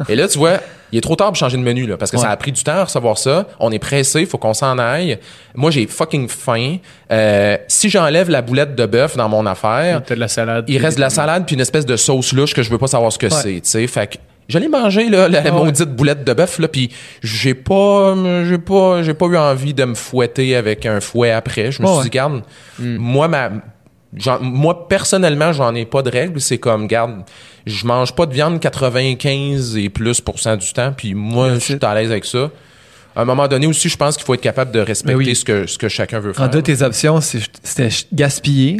Et 0.10 0.16
là, 0.16 0.28
tu 0.28 0.38
vois, 0.38 0.60
il 0.92 0.98
est 0.98 1.02
trop 1.02 1.16
tard 1.16 1.28
pour 1.28 1.38
changer 1.38 1.58
de 1.58 1.62
menu, 1.64 1.86
là, 1.86 1.98
parce 1.98 2.12
que 2.12 2.18
Ouais. 2.18 2.24
ça 2.24 2.30
a 2.32 2.38
pris 2.38 2.52
du 2.52 2.64
temps 2.64 2.74
à 2.74 2.84
recevoir 2.84 3.18
ça. 3.18 3.48
On 3.60 3.72
est 3.72 3.80
pressé, 3.80 4.26
faut 4.26 4.38
qu'on 4.38 4.54
s'en 4.54 4.78
aille. 4.78 5.18
Moi, 5.56 5.72
j'ai 5.72 5.88
fucking 5.88 6.28
faim. 6.28 6.78
Euh, 7.12 7.58
si 7.68 7.90
j'enlève 7.90 8.30
la 8.30 8.42
boulette 8.42 8.76
de 8.76 8.86
bœuf 8.86 9.16
dans 9.16 9.30
mon 9.30 9.46
affaire, 9.46 10.02
Peut-être 10.02 10.16
de 10.16 10.20
la 10.22 10.28
salade. 10.28 10.66
il 10.68 10.78
reste 10.78 10.98
de 10.98 11.02
la 11.02 11.10
salade 11.10 11.46
puis 11.46 11.56
une 11.56 11.62
espèce 11.62 11.86
de 11.86 11.96
sauce 11.96 12.34
louche 12.34 12.54
que 12.54 12.64
je 12.64 12.70
veux 12.70 12.78
pas 12.78 12.88
savoir 12.88 13.12
ce 13.12 13.18
que 13.20 13.30
c'est, 13.30 13.62
tu 13.62 13.70
sais. 13.70 13.88
Fait 13.88 14.08
que 14.08 14.18
j'allais 14.52 14.68
manger 14.68 15.10
là, 15.10 15.28
la 15.28 15.42
ouais. 15.44 15.52
maudite 15.52 15.90
boulette 15.90 16.24
de 16.24 16.34
bœuf 16.34 16.60
là, 16.60 16.68
puis 16.68 16.92
j'ai 17.24 17.54
pas, 17.54 18.16
j'ai 18.48 18.58
pas, 18.58 19.02
j'ai 19.04 19.14
pas 19.14 19.26
eu 19.26 19.38
envie 19.38 19.74
de 19.74 19.84
me 19.86 19.96
fouetter 19.96 20.56
avec 20.56 20.86
un 20.86 21.00
fouet 21.02 21.32
après. 21.32 21.72
Je 21.72 21.82
me 21.82 21.88
Ouais, 21.88 21.94
suis 22.02 22.04
dit, 22.04 22.10
garde, 22.10 22.44
moi 22.80 23.28
ma, 23.28 23.50
moi 24.42 24.88
personnellement, 24.88 25.54
j'en 25.54 25.74
ai 25.74 25.86
pas 25.86 26.02
de 26.02 26.10
règle. 26.10 26.40
C'est 26.42 26.58
comme, 26.58 26.88
garde, 26.88 27.24
je 27.66 27.86
mange 27.86 28.14
pas 28.14 28.26
de 28.26 28.34
viande 28.34 28.60
95 28.60 29.78
et 29.78 29.90
plus 29.90 30.22
pour 30.22 30.40
cent 30.40 30.58
du 30.58 30.72
temps, 30.74 30.94
puis 30.96 31.14
moi, 31.14 31.54
je 31.54 31.60
suis 31.60 31.78
à 31.82 31.96
l'aise 31.96 32.12
avec 32.12 32.26
ça. 32.26 32.50
À 33.16 33.22
un 33.24 33.26
moment 33.26 33.48
donné 33.48 33.68
aussi, 33.68 33.90
je 33.90 33.98
pense 33.98 34.16
qu'il 34.16 34.26
faut 34.26 34.34
être 34.34 34.42
capable 34.42 34.72
de 34.72 34.80
respecter 34.80 35.16
oui. 35.16 35.36
ce 35.36 35.44
que 35.44 35.68
ce 35.68 35.78
que 35.78 35.90
chacun 35.90 36.20
veut 36.22 36.32
faire. 36.32 36.46
Rendu 36.46 36.58
là, 36.58 36.64
tes 36.64 36.82
options, 36.82 37.20
c'était 37.20 37.90
gaspiller 38.14 38.78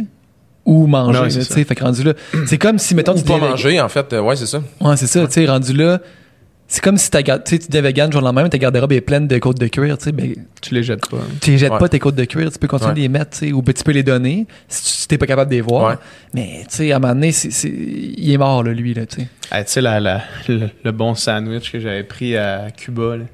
ou 0.64 0.86
manger. 0.86 1.18
Ouais, 1.20 1.28
là, 1.28 1.64
fait 1.64 1.74
que 1.74 1.84
rendu 1.84 2.02
là, 2.04 2.14
c'est 2.46 2.58
comme 2.58 2.78
si, 2.78 2.94
mettons, 2.94 3.14
Ou 3.14 3.18
tu 3.18 3.24
pas 3.24 3.38
manger, 3.38 3.80
en 3.80 3.88
fait. 3.88 4.12
Euh, 4.12 4.20
ouais, 4.20 4.36
c'est 4.36 4.46
ça. 4.46 4.62
Ouais, 4.80 4.96
c'est 4.96 5.06
ça. 5.06 5.26
Tu 5.26 5.32
sais, 5.32 5.46
rendu 5.46 5.72
là, 5.72 6.00
c'est 6.68 6.80
comme 6.80 6.96
si 6.96 7.10
tu 7.10 7.18
deviens 7.18 7.82
vegan 7.82 8.06
le 8.06 8.12
jour 8.12 8.20
le 8.22 8.26
lendemain, 8.26 8.48
ta 8.48 8.56
garde-robe 8.56 8.92
est 8.92 9.00
pleine 9.02 9.26
de 9.28 9.36
côtes 9.38 9.58
de 9.58 9.66
cuir. 9.66 9.98
Tu 9.98 10.04
sais, 10.04 10.12
ben, 10.12 10.34
Tu 10.62 10.74
les 10.74 10.82
jettes 10.82 11.06
pas. 11.10 11.18
tu 11.40 11.50
les 11.50 11.58
jettes 11.58 11.72
Ouais. 11.72 11.78
pas 11.78 11.88
tes 11.88 11.98
côtes 11.98 12.14
de 12.14 12.24
cuir, 12.24 12.50
tu 12.50 12.58
peux 12.58 12.68
continuer 12.68 12.90
Ouais. 12.90 12.96
de 12.96 13.00
les 13.00 13.08
mettre, 13.08 13.32
tu 13.38 13.48
sais, 13.48 13.52
ou 13.52 13.60
ben, 13.60 13.74
tu 13.74 13.82
peux 13.84 13.92
les 13.92 14.02
donner 14.02 14.46
si 14.68 14.82
tu 14.84 14.88
si 15.02 15.08
t'es 15.08 15.18
pas 15.18 15.26
capable 15.26 15.50
de 15.50 15.56
les 15.56 15.60
voir. 15.60 15.90
Ouais. 15.90 15.96
Mais 16.32 16.60
tu 16.70 16.76
sais, 16.76 16.92
à 16.92 16.96
un 16.96 16.98
moment 17.00 17.12
donné, 17.14 17.32
c'est- 17.32 17.50
c'est- 17.50 17.68
il 17.68 18.32
est 18.32 18.38
mort, 18.38 18.62
là, 18.62 18.72
lui, 18.72 18.94
là, 18.94 19.04
tu 19.04 19.20
sais. 19.22 19.28
Ah, 19.50 19.62
la- 19.80 20.00
la- 20.00 20.22
le, 20.48 20.68
le 20.82 20.92
bon 20.92 21.14
sandwich 21.14 21.70
que 21.72 21.78
j'avais 21.80 22.04
pris 22.04 22.36
à 22.38 22.68
Cuba. 22.74 23.16
Là. 23.18 23.24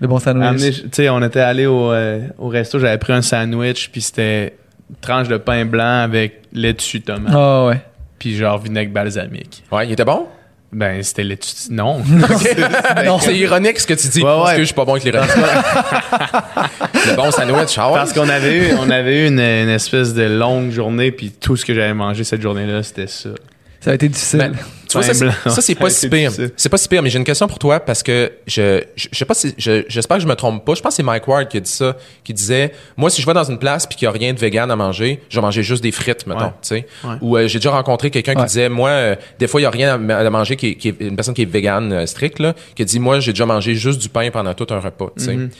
Le 0.00 0.06
bon 0.06 0.18
sandwich. 0.20 0.82
Tu 0.82 0.88
sais, 0.92 1.08
on 1.08 1.20
était 1.22 1.40
allé 1.40 1.66
au, 1.66 1.90
euh, 1.90 2.20
au 2.38 2.48
resto, 2.48 2.78
j'avais 2.78 2.98
pris 2.98 3.12
un 3.12 3.22
sandwich, 3.22 3.90
puis 3.90 4.00
c'était 4.00 4.54
tranche 5.00 5.28
de 5.28 5.36
pain 5.36 5.64
blanc 5.64 6.02
avec 6.02 6.42
lait 6.52 6.72
dessus 6.72 7.00
tomate. 7.00 7.32
Ah 7.34 7.66
ouais. 7.66 7.80
Puis 8.18 8.36
genre 8.36 8.58
vinaigre 8.58 8.92
balsamique. 8.92 9.64
Ouais, 9.72 9.86
il 9.86 9.92
était 9.92 10.04
bon? 10.04 10.26
Ben, 10.72 11.02
c'était 11.02 11.24
lait 11.24 11.36
dessus. 11.36 11.70
Non. 11.70 12.00
Non. 13.04 13.18
C'est 13.18 13.36
ironique 13.36 13.80
ce 13.80 13.86
que 13.86 13.94
tu 13.94 14.08
dis. 14.08 14.18
Ouais, 14.18 14.24
parce 14.24 14.50
ouais. 14.50 14.54
que 14.56 14.60
je 14.60 14.66
suis 14.66 14.74
pas 14.74 14.84
bon 14.84 14.92
avec 14.92 15.04
l'ironie. 15.04 15.26
le 17.06 17.16
bon 17.16 17.30
sandwich, 17.30 17.76
ah 17.78 17.88
ouais. 17.88 17.94
Parce 17.94 18.12
qu'on 18.12 18.28
avait 18.28 18.56
eu, 18.56 18.74
on 18.78 18.90
avait 18.90 19.24
eu 19.24 19.28
une, 19.28 19.40
une 19.40 19.68
espèce 19.68 20.14
de 20.14 20.22
longue 20.22 20.70
journée, 20.70 21.10
puis 21.10 21.30
tout 21.32 21.56
ce 21.56 21.64
que 21.64 21.74
j'avais 21.74 21.94
mangé 21.94 22.22
cette 22.24 22.42
journée-là, 22.42 22.82
c'était 22.82 23.06
ça. 23.06 23.30
Ça 23.80 23.90
a 23.92 23.94
été 23.94 24.08
difficile. 24.08 24.38
Ben, 24.38 24.52
tu 24.90 24.98
vois, 24.98 25.02
ça, 25.06 25.14
c'est- 25.14 25.24
blanc. 25.24 25.34
ça, 25.46 25.60
c'est 25.62 25.74
pas 25.74 25.90
si 25.90 26.08
pire. 26.08 26.32
C'est 26.56 26.68
pas 26.68 26.76
si 26.76 26.88
pire, 26.88 27.02
mais 27.02 27.10
j'ai 27.10 27.18
une 27.18 27.24
question 27.24 27.46
pour 27.48 27.58
toi 27.58 27.80
parce 27.80 28.02
que 28.02 28.32
je, 28.46 28.82
je, 28.96 29.08
je 29.12 29.18
sais 29.18 29.24
pas 29.24 29.34
si, 29.34 29.54
je- 29.56 29.84
j'espère 29.88 30.16
que 30.18 30.22
je 30.22 30.28
me 30.28 30.34
trompe 30.34 30.64
pas. 30.64 30.74
Je 30.74 30.82
pense 30.82 30.92
que 30.92 30.96
c'est 30.96 31.02
Mike 31.02 31.26
Ward 31.28 31.48
qui 31.48 31.56
a 31.56 31.60
dit 31.60 31.70
ça, 31.70 31.96
qui 32.24 32.34
disait, 32.34 32.72
moi, 32.96 33.08
si 33.10 33.22
je 33.22 33.26
vais 33.26 33.32
dans 33.34 33.44
une 33.44 33.58
place 33.58 33.86
puis 33.86 33.96
qu'il 33.96 34.06
y 34.06 34.08
a 34.08 34.10
rien 34.12 34.32
de 34.32 34.38
vegan 34.38 34.70
à 34.70 34.76
manger, 34.76 35.22
je 35.28 35.36
vais 35.36 35.42
manger 35.42 35.62
juste 35.62 35.82
des 35.82 35.92
frites, 35.92 36.26
mettons, 36.26 36.40
Ouais. 36.46 36.50
tu 36.62 36.68
sais. 36.68 36.86
Ouais. 37.04 37.14
Ou 37.20 37.36
euh, 37.36 37.46
j'ai 37.48 37.58
déjà 37.58 37.70
rencontré 37.70 38.10
quelqu'un 38.10 38.34
qui 38.34 38.44
disait, 38.44 38.68
moi, 38.68 38.90
euh, 38.90 39.16
des 39.38 39.46
fois, 39.46 39.60
il 39.60 39.64
y 39.64 39.66
a 39.66 39.70
rien 39.70 40.08
à, 40.10 40.16
à 40.18 40.30
manger 40.30 40.56
qui 40.56 40.68
est, 40.68 40.74
qui 40.74 40.88
est- 40.88 40.96
une 41.00 41.16
personne 41.16 41.34
qui 41.34 41.42
est 41.42 41.50
vegan 41.50 41.92
euh, 41.92 42.06
strict, 42.06 42.38
là, 42.38 42.54
qui 42.74 42.82
a 42.82 42.84
dit, 42.84 42.98
moi, 42.98 43.20
j'ai 43.20 43.32
déjà 43.32 43.46
mangé 43.46 43.74
juste 43.74 44.00
du 44.00 44.08
pain 44.08 44.30
pendant 44.30 44.54
tout 44.54 44.66
un 44.70 44.80
repas, 44.80 45.10
tu 45.16 45.24
sais. 45.24 45.34
Mm-hmm. 45.36 45.50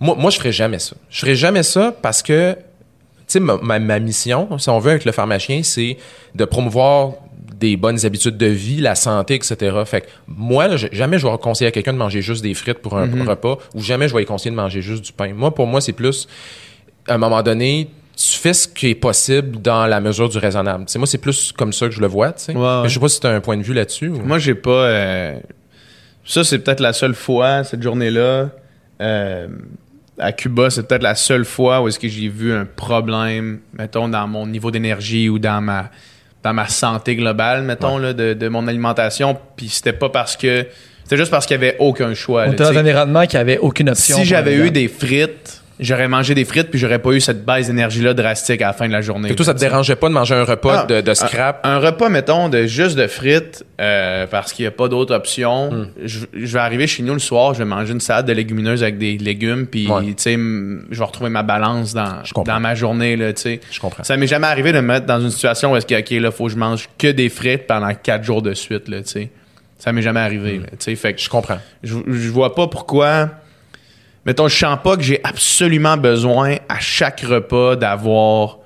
Moi, 0.00 0.16
moi, 0.18 0.30
je 0.30 0.38
ferais 0.38 0.52
jamais 0.52 0.78
ça. 0.78 0.96
Je 1.10 1.20
ferais 1.20 1.34
jamais 1.34 1.62
ça 1.62 1.94
parce 2.00 2.22
que, 2.22 2.54
tu 2.54 2.58
sais, 3.26 3.40
ma, 3.40 3.58
ma, 3.60 3.78
ma 3.78 3.98
mission, 3.98 4.48
si 4.58 4.70
on 4.70 4.78
veut, 4.78 4.92
avec 4.92 5.04
le 5.04 5.12
pharmacien, 5.12 5.62
c'est 5.62 5.98
de 6.34 6.44
promouvoir 6.46 7.12
des 7.60 7.76
bonnes 7.76 8.04
habitudes 8.06 8.36
de 8.38 8.46
vie, 8.46 8.80
la 8.80 8.94
santé, 8.94 9.34
etc. 9.34 9.56
Fait 9.84 10.00
que 10.00 10.06
moi, 10.26 10.66
là, 10.66 10.76
jamais 10.76 11.18
je 11.18 11.26
vais 11.26 11.38
conseiller 11.38 11.68
à 11.68 11.70
quelqu'un 11.70 11.92
de 11.92 11.98
manger 11.98 12.22
juste 12.22 12.42
des 12.42 12.54
frites 12.54 12.78
pour 12.78 12.96
un 12.96 13.06
repas 13.26 13.58
ou 13.74 13.82
jamais 13.82 14.08
je 14.08 14.14
vais 14.14 14.20
lui 14.20 14.26
conseiller 14.26 14.50
de 14.50 14.56
manger 14.56 14.80
juste 14.82 15.04
du 15.04 15.12
pain. 15.12 15.32
Moi, 15.34 15.54
pour 15.54 15.66
moi, 15.66 15.80
c'est 15.80 15.92
plus, 15.92 16.26
à 17.06 17.14
un 17.14 17.18
moment 17.18 17.42
donné, 17.42 17.88
tu 18.16 18.36
fais 18.36 18.52
ce 18.54 18.66
qui 18.68 18.88
est 18.88 18.94
possible 18.94 19.60
dans 19.62 19.86
la 19.86 20.00
mesure 20.00 20.28
du 20.28 20.38
raisonnable. 20.38 20.84
Moi, 20.96 21.06
c'est 21.06 21.18
plus 21.18 21.52
comme 21.52 21.72
ça 21.72 21.86
que 21.88 21.94
je 21.94 22.00
le 22.00 22.06
vois. 22.06 22.34
ouais. 22.48 22.54
Mais 22.54 22.88
Je 22.88 22.94
sais 22.94 23.00
pas 23.00 23.08
si 23.08 23.20
tu 23.20 23.26
as 23.26 23.30
un 23.30 23.40
point 23.40 23.56
de 23.56 23.62
vue 23.62 23.74
là-dessus. 23.74 24.08
ou- 24.08 24.20
Moi, 24.22 24.38
j'ai 24.38 24.54
pas. 24.54 24.70
euh, 24.70 25.38
Ça, 26.24 26.44
c'est 26.44 26.58
peut-être 26.58 26.80
la 26.80 26.92
seule 26.92 27.14
fois, 27.14 27.64
cette 27.64 27.82
journée-là. 27.82 28.50
euh, 29.00 29.48
à 30.18 30.32
Cuba, 30.32 30.68
c'est 30.68 30.86
peut-être 30.86 31.02
la 31.02 31.14
seule 31.14 31.46
fois 31.46 31.80
où 31.80 31.88
est-ce 31.88 31.98
que 31.98 32.06
j'ai 32.08 32.28
vu 32.28 32.52
un 32.52 32.66
problème, 32.66 33.60
mettons, 33.78 34.06
dans 34.08 34.26
mon 34.28 34.46
niveau 34.46 34.70
d'énergie 34.70 35.30
ou 35.30 35.38
dans 35.38 35.62
ma 35.62 35.90
dans 36.42 36.54
ma 36.54 36.68
santé 36.68 37.16
globale, 37.16 37.62
mettons, 37.62 37.98
là, 37.98 38.12
de, 38.12 38.34
de 38.34 38.48
mon 38.48 38.66
alimentation. 38.66 39.36
Puis 39.56 39.68
c'était 39.68 39.92
pas 39.92 40.08
parce 40.08 40.36
que. 40.36 40.66
C'était 41.04 41.16
juste 41.16 41.30
parce 41.30 41.44
qu'il 41.44 41.54
y 41.54 41.58
avait 41.58 41.76
aucun 41.80 42.14
choix. 42.14 42.44
On 42.46 42.52
était 42.52 42.62
dans 42.62 42.70
un 42.70 42.80
environnement 42.80 43.26
qui 43.26 43.36
avait 43.36 43.58
aucune 43.58 43.90
option. 43.90 44.16
Si 44.16 44.24
j'avais 44.24 44.54
eu 44.54 44.70
des 44.70 44.86
frites, 44.86 45.59
j'aurais 45.80 46.08
mangé 46.08 46.34
des 46.34 46.44
frites 46.44 46.70
puis 46.70 46.78
j'aurais 46.78 46.98
pas 46.98 47.10
eu 47.12 47.20
cette 47.20 47.44
baisse 47.44 47.66
d'énergie-là 47.68 48.14
drastique 48.14 48.62
à 48.62 48.68
la 48.68 48.72
fin 48.72 48.86
de 48.86 48.92
la 48.92 49.00
journée. 49.00 49.28
Que 49.28 49.34
toi, 49.34 49.46
ça 49.46 49.54
te 49.54 49.58
dérangeait 49.60 49.96
pas 49.96 50.08
de 50.08 50.14
manger 50.14 50.34
un 50.34 50.44
repas 50.44 50.80
Ah, 50.82 50.86
de, 50.86 51.00
de 51.00 51.14
scrap? 51.14 51.60
Un, 51.64 51.70
un 51.72 51.78
repas, 51.78 52.08
mettons, 52.08 52.48
de 52.48 52.66
juste 52.66 52.96
de 52.96 53.06
frites, 53.06 53.64
euh, 53.80 54.26
parce 54.26 54.52
qu'il 54.52 54.64
n'y 54.64 54.68
a 54.68 54.70
pas 54.72 54.88
d'autre 54.88 55.14
option. 55.14 55.70
Hmm. 55.72 55.86
Je, 56.04 56.20
je 56.32 56.52
vais 56.52 56.58
arriver 56.60 56.86
chez 56.86 57.02
nous 57.02 57.12
le 57.14 57.18
soir, 57.18 57.54
je 57.54 57.58
vais 57.60 57.64
manger 57.64 57.92
une 57.92 58.00
salade 58.00 58.26
de 58.26 58.32
légumineuses 58.32 58.82
avec 58.82 58.98
des 58.98 59.18
légumes, 59.18 59.66
puis 59.66 59.88
Ouais. 59.90 60.04
tu 60.06 60.14
sais, 60.18 60.32
je 60.34 60.98
vais 60.98 61.04
retrouver 61.04 61.30
ma 61.30 61.42
balance 61.42 61.94
dans, 61.94 62.22
dans 62.44 62.60
ma 62.60 62.74
journée, 62.74 63.16
là, 63.16 63.32
tu 63.32 63.42
sais. 63.42 63.60
Je 63.70 63.80
comprends. 63.80 64.04
Ça 64.04 64.16
m'est 64.16 64.26
jamais 64.26 64.46
arrivé 64.46 64.72
de 64.72 64.78
me 64.80 64.86
mettre 64.86 65.06
dans 65.06 65.20
une 65.20 65.30
situation 65.30 65.72
où 65.72 65.76
est-ce 65.76 65.86
que, 65.86 65.98
OK, 65.98 66.10
là, 66.22 66.30
faut 66.30 66.44
que 66.46 66.52
je 66.52 66.56
mange 66.56 66.88
que 66.98 67.08
des 67.08 67.28
frites 67.28 67.66
pendant 67.66 67.92
quatre 67.94 68.24
jours 68.24 68.42
de 68.42 68.54
suite, 68.54 68.88
là, 68.88 69.02
tu 69.02 69.08
sais. 69.08 69.30
Ça 69.78 69.92
m'est 69.92 70.02
jamais 70.02 70.20
arrivé, 70.20 70.58
là, 70.58 70.66
tu 70.72 70.76
sais. 70.80 70.94
Fait 70.94 71.14
que 71.14 71.20
Je 71.20 71.28
comprends. 71.30 71.58
je, 71.82 71.94
je 72.06 72.28
vois 72.30 72.54
pas 72.54 72.66
pourquoi. 72.66 73.30
Mettons, 74.26 74.48
je 74.48 74.56
sens 74.56 74.78
pas 74.82 74.96
que 74.96 75.02
j'ai 75.02 75.20
absolument 75.24 75.96
besoin 75.96 76.56
à 76.68 76.78
chaque 76.78 77.20
repas 77.22 77.76
d'avoir 77.76 78.58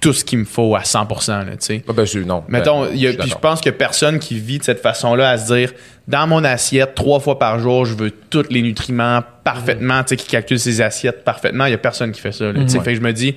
tout 0.00 0.12
ce 0.14 0.24
qu'il 0.24 0.38
me 0.38 0.44
faut 0.44 0.74
à 0.76 0.80
100%. 0.82 1.44
Là, 1.44 1.44
tu 1.52 1.56
sais. 1.60 1.84
Ah 1.88 1.92
ben, 1.92 2.04
je- 2.06 2.20
non. 2.20 2.42
Mettons, 2.48 2.84
Ben, 2.84 2.90
il 2.94 3.00
y 3.00 3.06
a- 3.06 3.12
je 3.12 3.16
puis 3.18 3.28
je 3.30 3.34
pense 3.34 3.60
que 3.60 3.68
personne 3.70 4.18
qui 4.18 4.38
vit 4.38 4.58
de 4.58 4.64
cette 4.64 4.80
façon-là 4.80 5.28
à 5.30 5.36
se 5.38 5.52
dire 5.54 5.72
dans 6.08 6.26
mon 6.26 6.42
assiette, 6.42 6.94
trois 6.94 7.20
fois 7.20 7.38
par 7.38 7.58
jour, 7.60 7.84
je 7.84 7.94
veux 7.94 8.10
tous 8.10 8.46
les 8.50 8.62
nutriments 8.62 9.20
parfaitement, 9.44 10.02
tu 10.02 10.10
sais, 10.10 10.16
qui 10.16 10.26
calcule 10.28 10.58
ses 10.58 10.80
assiettes 10.80 11.22
parfaitement. 11.24 11.66
Il 11.66 11.70
y 11.72 11.74
a 11.74 11.78
personne 11.78 12.12
qui 12.12 12.20
fait 12.20 12.32
ça. 12.32 12.46
là, 12.46 12.60
tu 12.62 12.68
sais. 12.68 12.78
Ouais. 12.78 12.84
Fait 12.84 12.92
que 12.92 12.96
je 12.98 13.02
me 13.04 13.12
dis, 13.12 13.36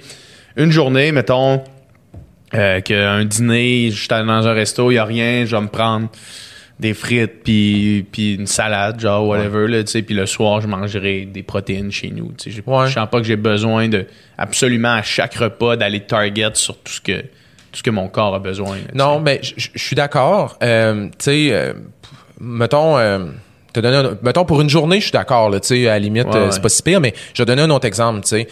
une 0.56 0.72
journée, 0.72 1.12
mettons, 1.12 1.62
euh, 2.54 2.80
qu'un 2.82 3.26
dîner, 3.26 3.90
je 3.92 4.00
suis 4.04 4.08
allé 4.14 4.26
dans 4.28 4.48
un 4.48 4.54
resto, 4.54 4.90
il 4.92 4.94
n'y 4.96 5.00
a 5.00 5.06
rien, 5.06 5.44
je 5.46 5.56
vais 5.56 5.62
me 5.62 5.68
prendre 5.68 6.08
des 6.84 6.94
frites 6.94 7.44
puis, 7.44 8.06
puis 8.12 8.36
une 8.36 8.46
salade, 8.46 9.00
genre 9.00 9.26
whatever, 9.28 9.68
là, 9.68 9.84
tu 9.84 9.92
sais, 9.92 10.02
puis 10.04 10.14
le 10.14 10.26
soir, 10.26 10.62
je 10.62 10.68
mangerai 10.68 11.26
des 11.26 11.42
protéines 11.42 11.92
chez 11.92 12.10
nous. 12.12 12.32
tu 12.38 12.52
sais. 12.52 12.62
Ouais. 12.66 12.88
Je 12.88 12.94
sens 12.94 13.10
pas 13.10 13.18
que 13.20 13.24
j'ai 13.26 13.36
besoin 13.38 13.88
de 13.90 14.06
absolument 14.38 14.94
à 14.94 15.02
chaque 15.02 15.34
repas 15.36 15.76
d'aller 15.78 16.02
target 16.02 16.50
sur 16.56 16.78
tout 16.78 16.92
ce 16.94 17.02
que 17.02 17.22
tout 17.22 17.80
ce 17.80 17.84
que 17.84 17.90
mon 17.90 18.08
corps 18.08 18.36
a 18.36 18.40
besoin. 18.40 18.76
là, 18.76 18.84
Non, 18.94 19.20
mais 19.20 19.40
je 19.42 19.70
suis 19.76 19.96
d'accord. 19.96 20.58
Euh, 20.62 21.06
tu 21.08 21.12
sais, 21.20 21.48
euh, 21.54 21.74
mettons, 22.40 22.98
euh, 23.00 23.26
te 23.74 23.80
donner 23.80 23.98
un- 23.98 24.18
mettons 24.22 24.46
pour 24.46 24.62
une 24.62 24.70
journée, 24.70 24.98
je 24.98 25.04
suis 25.06 25.12
d'accord. 25.12 25.50
là, 25.50 25.60
Tu 25.60 25.68
sais, 25.70 25.88
à 25.88 25.94
la 25.94 26.00
limite, 26.00 26.28
Ouais, 26.28 26.52
c'est 26.52 26.62
pas 26.62 26.70
si 26.70 26.84
pire, 26.84 27.02
mais 27.02 27.14
je 27.34 27.42
vais 27.42 27.46
donner 27.48 27.64
un 27.64 27.70
autre 27.72 27.88
exemple. 27.88 28.22
Tu 28.22 28.28
sais, 28.28 28.48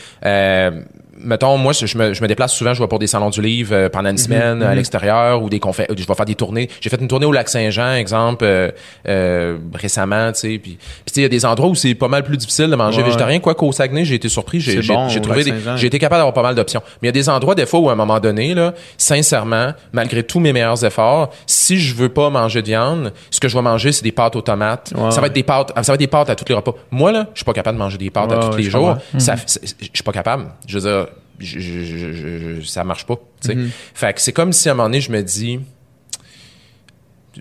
mettons, 1.23 1.57
moi, 1.57 1.73
je 1.73 1.97
me, 1.97 2.13
je 2.13 2.21
me 2.21 2.27
déplace 2.27 2.53
souvent, 2.53 2.73
je 2.73 2.81
vais 2.81 2.87
pour 2.87 2.99
des 2.99 3.07
salons 3.07 3.29
du 3.29 3.41
livre 3.41 3.73
euh, 3.73 3.89
pendant 3.89 4.09
une 4.09 4.17
semaine 4.17 4.61
à 4.63 4.75
l'extérieur 4.75 5.41
ou 5.43 5.49
des 5.49 5.59
confé- 5.59 5.85
je 5.89 6.05
vais 6.05 6.13
faire 6.15 6.25
des 6.25 6.35
tournées. 6.35 6.69
J'ai 6.81 6.89
fait 6.89 6.99
une 7.01 7.07
tournée 7.07 7.25
au 7.25 7.31
lac 7.31 7.49
Saint-Jean, 7.49 7.93
exemple, 7.93 8.43
euh, 8.45 8.71
euh, 9.07 9.57
récemment, 9.73 10.31
tu 10.31 10.39
sais. 10.39 10.47
Puis, 10.57 10.77
puis 10.77 10.77
tu 11.07 11.13
sais, 11.13 11.19
il 11.21 11.23
y 11.23 11.25
a 11.25 11.29
des 11.29 11.45
endroits 11.45 11.69
où 11.69 11.75
c'est 11.75 11.95
pas 11.95 12.07
mal 12.07 12.23
plus 12.23 12.37
difficile 12.37 12.69
de 12.69 12.75
manger 12.75 12.99
Ouais, 12.99 13.05
végétarien. 13.07 13.39
Quoi 13.39 13.55
qu'au 13.55 13.71
Saguenay, 13.71 14.05
j'ai 14.05 14.15
été 14.15 14.29
surpris. 14.29 14.59
J'ai 14.59 14.81
bon, 14.81 15.07
trouvé 15.21 15.43
j'ai 15.77 15.87
été 15.87 15.99
capable 15.99 16.19
d'avoir 16.19 16.33
pas 16.33 16.43
mal 16.43 16.55
d'options. 16.55 16.81
Mais 17.01 17.07
il 17.07 17.09
y 17.09 17.09
a 17.09 17.13
des 17.13 17.29
endroits, 17.29 17.55
des 17.55 17.65
fois, 17.65 17.79
où 17.79 17.89
à 17.89 17.93
un 17.93 17.95
moment 17.95 18.19
donné, 18.19 18.53
là, 18.53 18.73
sincèrement, 18.97 19.73
malgré 19.93 20.23
tous 20.23 20.39
mes 20.39 20.53
meilleurs 20.53 20.83
efforts, 20.85 21.31
si 21.45 21.79
je 21.79 21.95
veux 21.95 22.09
pas 22.09 22.29
manger 22.29 22.61
de 22.61 22.67
viande, 22.67 23.13
ce 23.29 23.39
que 23.39 23.47
je 23.47 23.55
vais 23.55 23.61
manger, 23.63 23.91
c'est 23.91 24.03
des 24.03 24.11
pâtes 24.11 24.35
aux 24.35 24.41
tomates. 24.41 24.93
Ouais, 24.95 25.11
ça 25.11 25.19
va 25.21 25.27
être 25.27 25.33
des 25.33 25.43
pâtes, 25.43 25.71
ça 25.75 25.81
va 25.81 25.93
être 25.93 25.99
des 25.99 26.07
pâtes 26.07 26.29
à 26.29 26.35
tous 26.35 26.45
les 26.47 26.55
repas. 26.55 26.73
Moi, 26.91 27.11
là, 27.11 27.27
je 27.33 27.39
suis 27.39 27.45
pas 27.45 27.53
capable 27.53 27.77
de 27.77 27.83
manger 27.83 27.97
des 27.97 28.09
pâtes 28.09 28.31
à 28.31 28.37
tous 28.37 28.57
les 28.57 28.69
jours. 28.69 28.97
Ça, 29.17 29.35
c'est- 29.45 29.61
je 29.81 29.89
suis 29.93 30.03
pas 30.03 30.11
capable. 30.11 30.45
Je 30.67 30.77
veux 30.79 30.89
dire, 30.89 31.07
je, 31.39 32.61
ça 32.65 32.83
marche 32.83 33.05
pas. 33.05 33.15
Mm-hmm. 33.45 33.67
Fait 33.93 34.13
que 34.13 34.21
c'est 34.21 34.33
comme 34.33 34.53
si 34.53 34.69
à 34.69 34.73
un 34.73 34.75
moment 34.75 34.89
donné, 34.89 35.01
je 35.01 35.11
me 35.11 35.21
dis, 35.21 35.59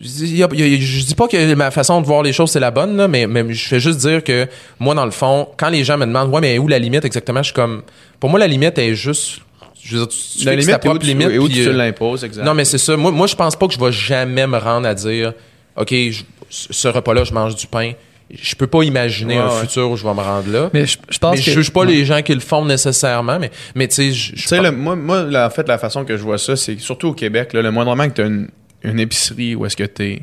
y 0.01 0.43
a- 0.43 0.49
il 0.53 0.61
y 0.61 0.75
a- 0.75 0.81
je 0.81 1.05
dis 1.05 1.15
pas 1.15 1.27
que 1.29 1.55
ma 1.55 1.71
façon 1.71 2.01
de 2.01 2.07
voir 2.07 2.23
les 2.23 2.33
choses 2.33 2.51
c'est 2.51 2.61
la 2.61 2.71
bonne 2.71 2.97
là, 2.97 3.09
mais, 3.09 3.27
mais 3.27 3.53
je 3.53 3.69
fais 3.69 3.81
juste 3.81 3.99
dire 3.99 4.23
que 4.23 4.47
moi 4.79 4.95
dans 4.95 5.05
le 5.05 5.11
fond 5.11 5.49
quand 5.57 5.69
les 5.69 5.83
gens 5.85 5.99
me 5.99 6.07
demandent 6.07 6.31
ouais 6.33 6.41
mais 6.41 6.59
où 6.59 6.69
la 6.69 6.79
limite 6.79 7.05
exactement 7.05 7.41
je 7.43 7.47
suis 7.49 7.55
comme 7.55 7.83
pour 8.21 8.31
moi 8.31 8.39
la 8.39 8.47
limite 8.47 8.79
est 8.79 8.95
juste 8.95 9.41
je 9.83 9.97
veux 9.97 10.07
dire, 10.07 10.09
tu, 10.09 10.39
tu 10.41 10.45
la 10.45 10.53
limite, 10.53 10.71
ta 10.71 10.79
propre 10.79 11.01
tu, 11.01 11.07
limite 11.07 11.31
et 11.31 11.39
où 11.39 11.47
puis, 11.47 11.55
tu 11.55 11.69
euh, 11.69 11.73
l'imposes, 11.73 12.23
exact. 12.23 12.45
non 12.45 12.55
mais 12.55 12.65
c'est 12.65 12.79
ça 12.79 12.97
moi, 12.97 13.11
moi 13.11 13.27
je 13.27 13.35
pense 13.35 13.57
pas 13.57 13.67
que 13.67 13.75
je 13.75 13.81
vais 13.81 13.91
jamais 13.91 14.47
me 14.47 14.59
rendre 14.59 14.87
à 14.87 14.95
dire 14.95 15.33
ok 15.77 15.91
je- 15.93 16.23
ce 16.49 16.87
repas 16.89 17.13
là 17.15 17.25
je 17.25 17.33
mange 17.35 17.57
du 17.57 17.67
pain 17.67 17.93
je 18.33 18.55
peux 18.55 18.67
pas 18.67 18.83
imaginer 18.83 19.37
Ouais, 19.37 19.43
un 19.43 19.49
ouais. 19.55 19.61
futur 19.63 19.91
où 19.91 19.97
je 19.97 20.05
vais 20.05 20.15
me 20.15 20.21
rendre 20.21 20.51
là 20.51 20.71
Mais 20.73 20.87
je, 20.87 20.99
je 21.09 21.19
pense 21.19 21.33
mais 21.37 21.43
que. 21.43 21.51
je 21.51 21.51
juge 21.53 21.71
pas 21.73 21.85
les 21.85 22.05
gens 22.05 22.23
qui 22.23 22.35
le 22.35 22.41
font 22.41 22.65
nécessairement 22.65 23.39
mais 23.39 23.51
mais 23.75 23.89
tu 23.89 23.95
sais 23.97 24.13
je- 24.13 24.37
je 24.37 24.43
Tu 24.43 24.49
sais, 24.49 24.61
le- 24.61 24.71
moi, 24.73 24.95
moi 24.97 25.23
là, 25.23 25.47
en 25.47 25.51
fait, 25.51 25.67
la 25.69 25.79
façon 25.79 26.05
que 26.05 26.17
je 26.17 26.23
vois 26.23 26.39
ça, 26.39 26.57
c'est 26.57 26.77
que 26.77 26.83
surtout 26.83 27.09
au 27.09 27.13
Québec, 27.15 27.53
là, 27.53 27.63
le 27.63 27.71
moindrement 27.71 28.09
que 28.09 28.15
tu 28.15 28.23
as 28.23 28.27
une, 28.27 28.49
une 28.83 29.01
épicerie 29.01 29.55
où 29.55 29.67
est-ce 29.67 29.77
que 29.77 29.85
tu 29.85 30.03
es, 30.05 30.23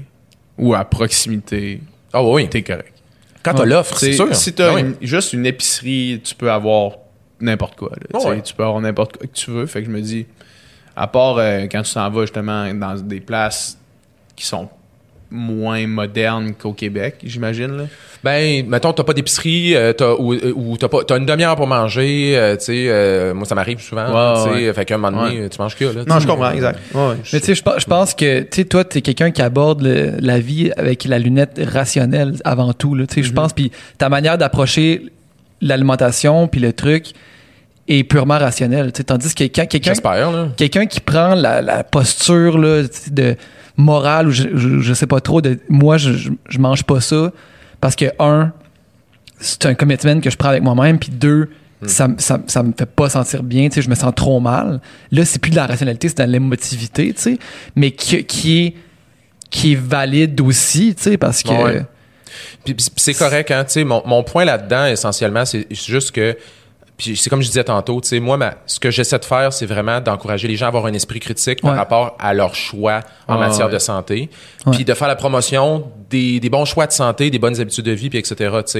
ou 0.57 0.73
à 0.73 0.83
proximité, 0.85 1.81
ah 2.13 2.23
oui 2.23 2.47
t'es 2.49 2.61
correct. 2.63 2.93
quand 3.43 3.53
t'as 3.53 3.63
Ouais. 3.63 3.69
l'offre 3.69 3.97
c'est 3.97 4.13
sûr 4.13 4.33
Si 4.35 4.53
tu 4.53 4.61
as 4.61 4.71
Ah 4.71 4.75
oui. 4.75 4.83
juste 5.01 5.33
une 5.33 5.45
épicerie, 5.45 6.21
tu 6.23 6.33
peux 6.35 6.51
avoir 6.51 6.93
n'importe 7.39 7.75
quoi. 7.77 7.91
là. 7.91 8.19
Oh 8.19 8.29
ouais. 8.29 8.41
Tu 8.41 8.53
peux 8.53 8.63
avoir 8.63 8.81
n'importe 8.81 9.17
quoi 9.17 9.27
que 9.27 9.33
tu 9.33 9.51
veux. 9.51 9.65
Fait 9.67 9.81
que 9.81 9.85
je 9.87 9.91
me 9.91 10.01
dis, 10.01 10.25
à 10.95 11.07
part 11.07 11.37
euh, 11.37 11.67
quand 11.71 11.81
tu 11.83 11.93
t'en 11.93 12.09
vas 12.09 12.21
justement 12.21 12.73
dans 12.73 12.95
des 12.95 13.19
places 13.19 13.77
qui 14.35 14.45
sont 14.45 14.69
moins 15.29 15.85
modernes 15.87 16.53
qu'au 16.53 16.71
Québec, 16.73 17.15
j'imagine. 17.23 17.75
là? 17.77 17.83
Ben, 18.23 18.65
mettons, 18.67 18.93
t'as 18.93 19.03
pas 19.03 19.13
d'épicerie, 19.13 19.75
euh, 19.75 19.93
t'as, 19.93 20.13
ou, 20.13 20.33
euh, 20.33 20.53
ou 20.55 20.77
t'as 20.77 20.87
pas, 20.87 21.03
t'as 21.03 21.17
une 21.17 21.25
demi-heure 21.25 21.55
pour 21.55 21.67
manger, 21.67 22.33
euh, 22.35 22.55
tu 22.55 22.65
sais, 22.65 22.85
euh, 22.87 23.33
moi 23.33 23.45
ça 23.45 23.53
m'arrive 23.53 23.79
souvent, 23.79 24.05
Ouais, 24.07 24.43
tu 24.43 24.49
sais, 24.59 24.67
ouais. 24.67 24.73
fait 24.73 24.85
qu'à 24.85 24.95
un 24.95 24.97
moment 24.97 25.23
donné, 25.23 25.41
Ouais. 25.41 25.49
tu 25.49 25.61
manges 25.61 25.75
que 25.75 25.85
là. 25.85 26.03
Non, 26.07 26.19
je 26.19 26.27
comprends, 26.27 26.51
exact. 26.51 26.79
Mais 26.95 27.39
tu 27.39 27.45
sais, 27.45 27.55
je 27.55 27.61
pense- 27.85 28.13
que 28.15 28.41
tu 28.41 28.47
sais, 28.51 28.65
toi, 28.65 28.83
tu 28.85 28.97
es 28.97 29.01
quelqu'un 29.01 29.31
qui 29.31 29.41
aborde 29.41 29.81
le- 29.83 30.13
la 30.19 30.39
vie 30.39 30.71
avec 30.77 31.03
la 31.05 31.19
lunette 31.19 31.59
rationnelle 31.63 32.33
avant 32.43 32.73
tout. 32.73 32.95
là. 32.95 33.05
Tu 33.05 33.15
sais, 33.15 33.23
Je 33.23 33.33
pense, 33.33 33.53
puis 33.53 33.71
ta 33.97 34.09
manière 34.09 34.37
d'approcher 34.37 35.03
l'alimentation 35.61 36.47
puis 36.47 36.61
le 36.61 36.73
truc 36.73 37.07
est 37.87 38.03
purement 38.03 38.37
rationnelle. 38.37 38.91
tu 38.91 38.97
sais. 38.97 39.03
Tandis 39.03 39.33
que 39.33 39.43
quand 39.45 39.65
quelqu'un 39.67 39.91
J'espère, 39.91 40.31
là. 40.31 40.47
quelqu'un 40.57 40.85
qui 40.85 40.99
prend 40.99 41.35
la, 41.35 41.61
la 41.61 41.83
posture 41.83 42.57
là, 42.57 42.83
de 43.11 43.35
morale 43.77 44.27
ou 44.27 44.31
je, 44.31 44.43
je, 44.55 44.79
je 44.79 44.93
sais 44.93 45.07
pas 45.07 45.21
trop 45.21 45.39
de 45.41 45.59
moi 45.69 45.97
je, 45.97 46.13
je, 46.13 46.31
je 46.49 46.57
mange 46.59 46.83
pas 46.83 46.99
ça 46.99 47.31
parce 47.79 47.95
que 47.95 48.05
un 48.19 48.51
c'est 49.39 49.65
un 49.67 49.75
commitment 49.75 50.19
que 50.19 50.29
je 50.29 50.35
prends 50.37 50.49
avec 50.49 50.63
moi-même 50.63 50.97
puis 50.99 51.09
deux 51.11 51.49
ça, 51.85 52.05
m- 52.05 52.15
ça, 52.17 52.39
ça 52.47 52.63
me 52.63 52.73
fait 52.75 52.87
pas 52.87 53.07
sentir 53.07 53.43
bien 53.43 53.69
tu 53.69 53.75
sais 53.75 53.81
je 53.83 53.89
me 53.89 53.93
sens 53.95 54.11
trop 54.15 54.39
mal 54.39 54.81
là 55.11 55.25
c'est 55.25 55.37
plus 55.39 55.51
de 55.51 55.55
la 55.57 55.67
rationalité 55.67 56.09
c'est 56.09 56.25
de 56.25 56.31
l'émotivité 56.31 57.13
tu 57.13 57.21
sais 57.21 57.37
mais 57.75 57.91
qui, 57.91 58.23
qui 58.25 58.59
est 58.65 58.73
qui 59.51 59.73
est 59.73 59.79
valide 59.79 60.41
aussi 60.41 60.95
tu 60.95 61.03
sais 61.03 61.17
parce 61.17 61.43
que 61.43 61.49
Ouais. 61.49 61.85
C'est 62.97 63.13
correct, 63.13 63.51
hein, 63.51 63.63
tu 63.63 63.73
sais, 63.73 63.83
mon, 63.85 64.03
mon 64.05 64.21
point 64.23 64.43
là-dedans, 64.43 64.85
essentiellement, 64.87 65.45
c'est 65.45 65.65
juste 65.73 66.11
que 66.11 66.35
Puis 66.97 67.15
c'est 67.15 67.29
comme 67.29 67.41
je 67.41 67.47
disais 67.47 67.63
tantôt, 67.63 68.01
tu 68.01 68.07
sais, 68.07 68.19
moi, 68.19 68.37
ma- 68.37 68.55
ce 68.65 68.79
que 68.79 68.89
j'essaie 68.89 69.19
de 69.19 69.25
faire, 69.25 69.53
c'est 69.53 69.67
vraiment 69.67 70.01
d'encourager 70.01 70.47
les 70.47 70.55
gens 70.55 70.65
à 70.65 70.69
avoir 70.69 70.87
un 70.87 70.93
esprit 70.93 71.19
critique 71.19 71.61
par 71.61 71.71
Ouais. 71.73 71.77
rapport 71.77 72.15
à 72.19 72.33
leur 72.33 72.55
choix 72.55 73.01
en 73.27 73.35
Ah, 73.35 73.37
matière 73.37 73.67
ouais. 73.67 73.73
de 73.73 73.77
santé, 73.77 74.29
puis 74.71 74.83
de 74.83 74.93
faire 74.95 75.07
la 75.07 75.15
promotion 75.15 75.85
des, 76.09 76.39
des 76.39 76.49
bons 76.49 76.65
choix 76.65 76.87
de 76.87 76.91
santé, 76.91 77.29
des 77.29 77.39
bonnes 77.39 77.59
habitudes 77.59 77.85
de 77.85 77.91
vie, 77.91 78.09
puis 78.09 78.19
etc. 78.19 78.35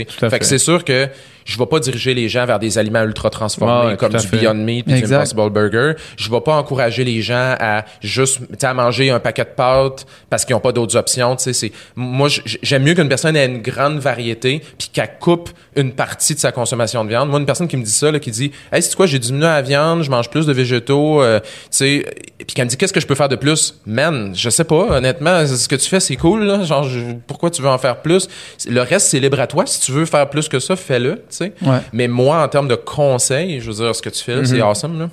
Tout 0.05 0.25
à 0.25 0.30
Fait 0.30 0.39
que 0.39 0.45
c'est 0.45 0.57
sûr 0.57 0.84
que 0.84 1.07
je 1.45 1.57
vais 1.57 1.65
pas 1.65 1.80
diriger 1.80 2.13
les 2.13 2.28
gens 2.28 2.45
vers 2.45 2.59
des 2.59 2.78
aliments 2.78 3.03
ultra 3.03 3.30
transformés 3.30 3.91
Ouais, 3.91 3.97
comme 3.97 4.11
du 4.13 4.19
fait. 4.28 4.38
Beyond 4.38 4.53
Meat, 4.55 4.86
puis 4.86 4.95
du. 5.01 5.13
Impossible 5.13 5.49
Burger. 5.49 5.93
Je 6.17 6.30
vais 6.30 6.41
pas 6.41 6.55
encourager 6.55 7.03
les 7.05 7.21
gens 7.21 7.55
à 7.59 7.86
juste, 8.01 8.41
à 8.63 8.73
manger 8.73 9.09
un 9.11 9.19
paquet 9.19 9.45
de 9.45 9.49
pâtes 9.55 10.05
parce 10.30 10.43
qu'ils 10.45 10.55
ont 10.55 10.59
pas 10.59 10.71
d'autres 10.73 10.97
options. 10.97 11.36
Tu 11.38 11.43
sais, 11.43 11.53
c'est 11.53 11.71
moi 11.95 12.28
j'aime 12.63 12.84
mieux 12.84 12.93
qu'une 12.95 13.07
personne 13.09 13.36
ait 13.36 13.45
une 13.45 13.61
grande 13.61 13.99
variété 13.99 14.61
puis 14.78 14.89
qu'elle 14.91 15.17
coupe 15.19 15.49
une 15.75 15.93
partie 15.93 16.34
de 16.36 16.39
sa 16.39 16.51
consommation 16.51 17.03
de 17.03 17.09
viande. 17.09 17.30
Moi, 17.30 17.39
une 17.39 17.45
personne 17.45 17.67
qui 17.67 17.78
me 17.78 17.84
dit 17.84 17.91
ça, 17.91 18.11
là, 18.11 18.19
qui 18.19 18.32
dit, 18.32 18.51
hey, 18.73 18.82
c'est 18.82 18.95
quoi, 18.95 19.05
j'ai 19.05 19.19
diminué 19.19 19.45
la 19.45 19.61
viande, 19.61 20.01
je 20.03 20.09
mange 20.09 20.30
plus 20.30 20.45
de 20.47 20.53
végétaux, 20.53 21.21
euh, 21.21 21.39
tu 21.39 21.47
sais, 21.71 22.05
puis 22.39 22.47
qu'elle 22.55 22.65
me 22.65 22.69
dit, 22.69 22.78
qu'est-ce 22.78 22.93
que 22.93 22.99
je 22.99 23.05
peux 23.07 23.15
faire 23.15 23.30
de 23.30 23.36
plus, 23.36 23.80
man, 23.86 24.34
je 24.36 24.49
sais 24.49 24.63
pas, 24.63 24.97
honnêtement, 24.97 25.45
ce 25.45 25.67
que 25.67 25.75
tu 25.75 25.88
fais, 25.88 25.99
c'est 25.99 26.15
cool, 26.15 26.43
là, 26.45 26.63
genre, 26.63 26.84
je- 26.84 26.99
pourquoi 27.26 27.49
tu 27.49 27.61
veux 27.61 27.70
en 27.70 27.78
faire 27.78 28.01
plus? 28.01 28.28
Le 28.70 28.82
reste, 28.82 29.07
c'est 29.07 29.20
libre 29.20 29.39
à 29.39 29.47
toi. 29.47 29.65
Si 29.65 29.82
tu 29.82 29.91
veux 29.91 30.05
faire 30.05 30.30
plus 30.30 30.47
que 30.49 30.59
ça, 30.59 30.76
fais-le, 30.76 31.15
tu 31.15 31.22
sais. 31.30 31.53
Ouais. 31.61 31.80
Mais 31.93 32.07
moi, 32.07 32.43
en 32.43 32.47
termes 32.47 32.68
de 32.68 32.76
conseils, 32.76 33.59
je 33.61 33.68
veux 33.72 33.84
dire, 33.84 33.95
ce 33.95 34.01
que 34.01 34.09
tu 34.09 34.24
fais, 34.24 34.43
c'est 34.45 34.61
awesome, 34.61 34.99
là. 34.99 35.09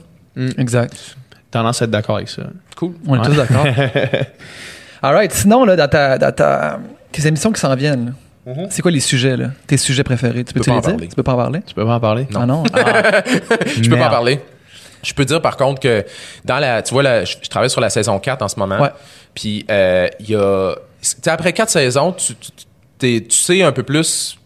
Exact. 0.59 0.95
Tendance 1.51 1.81
à 1.83 1.85
être 1.85 1.91
d'accord 1.93 2.17
avec 2.17 2.29
ça. 2.29 2.43
Cool. 2.77 2.95
On 3.07 3.15
est 3.23 3.25
tous 3.25 3.35
d'accord. 3.37 3.65
All 5.03 5.15
right. 5.15 5.33
Sinon, 5.33 5.65
là, 5.65 5.77
dans, 5.77 5.89
ta, 5.89 6.19
dans 6.19 6.33
ta, 6.33 6.79
tes 7.13 7.27
émissions 7.27 7.53
qui 7.53 7.61
s'en 7.61 7.75
viennent, 7.75 8.07
là, 8.07 8.13
Mhm. 8.47 8.67
c'est 8.69 8.83
quoi 8.83 8.91
les 8.91 9.01
sujets, 9.01 9.39
là? 9.39 9.53
Tes 9.67 9.79
sujets 9.79 10.03
préférés? 10.05 10.45
Tu 10.45 10.53
peux, 10.53 10.61
peux 10.61 10.65
te 10.67 10.67
pas 10.67 10.73
les 10.73 10.77
en 10.79 10.81
dire? 10.83 10.91
parler. 10.91 11.09
Tu 11.09 11.15
peux 11.15 11.23
pas 11.23 11.33
en 11.33 11.37
parler? 11.37 11.63
Tu 11.67 11.75
peux 11.75 11.87
pas 11.87 11.95
en 11.95 12.01
parler? 12.01 12.27
Ah 12.35 12.45
non? 12.45 12.63
Je 13.81 13.89
peux 13.89 13.97
pas 13.97 14.07
en 14.09 14.11
parler. 14.11 14.41
Je 15.03 15.15
peux 15.15 15.25
dire 15.25 15.41
par 15.41 15.57
contre 15.57 15.81
que 15.81 16.05
dans 16.45 16.59
la, 16.59 16.83
tu 16.83 16.93
vois, 16.93 17.03
la, 17.03 17.25
je, 17.25 17.37
je 17.43 17.49
travaille 17.49 17.71
sur 17.71 17.81
la 17.81 17.89
saison 17.89 18.19
4 18.19 18.43
en 18.43 18.49
ce 18.49 18.59
moment. 18.59 18.79
Ouais. 18.81 18.91
Puis 19.35 19.65
euh, 19.71 20.09
il 20.21 20.29
y 20.31 20.35
a, 20.35 20.75
après 21.27 21.53
quatre 21.53 21.71
saisons, 21.71 22.13
tu, 22.13 22.35
tu, 22.35 23.23
tu 23.23 23.37
sais 23.37 23.63
un 23.63 23.73
peu 23.73 23.83
plus 23.83 24.39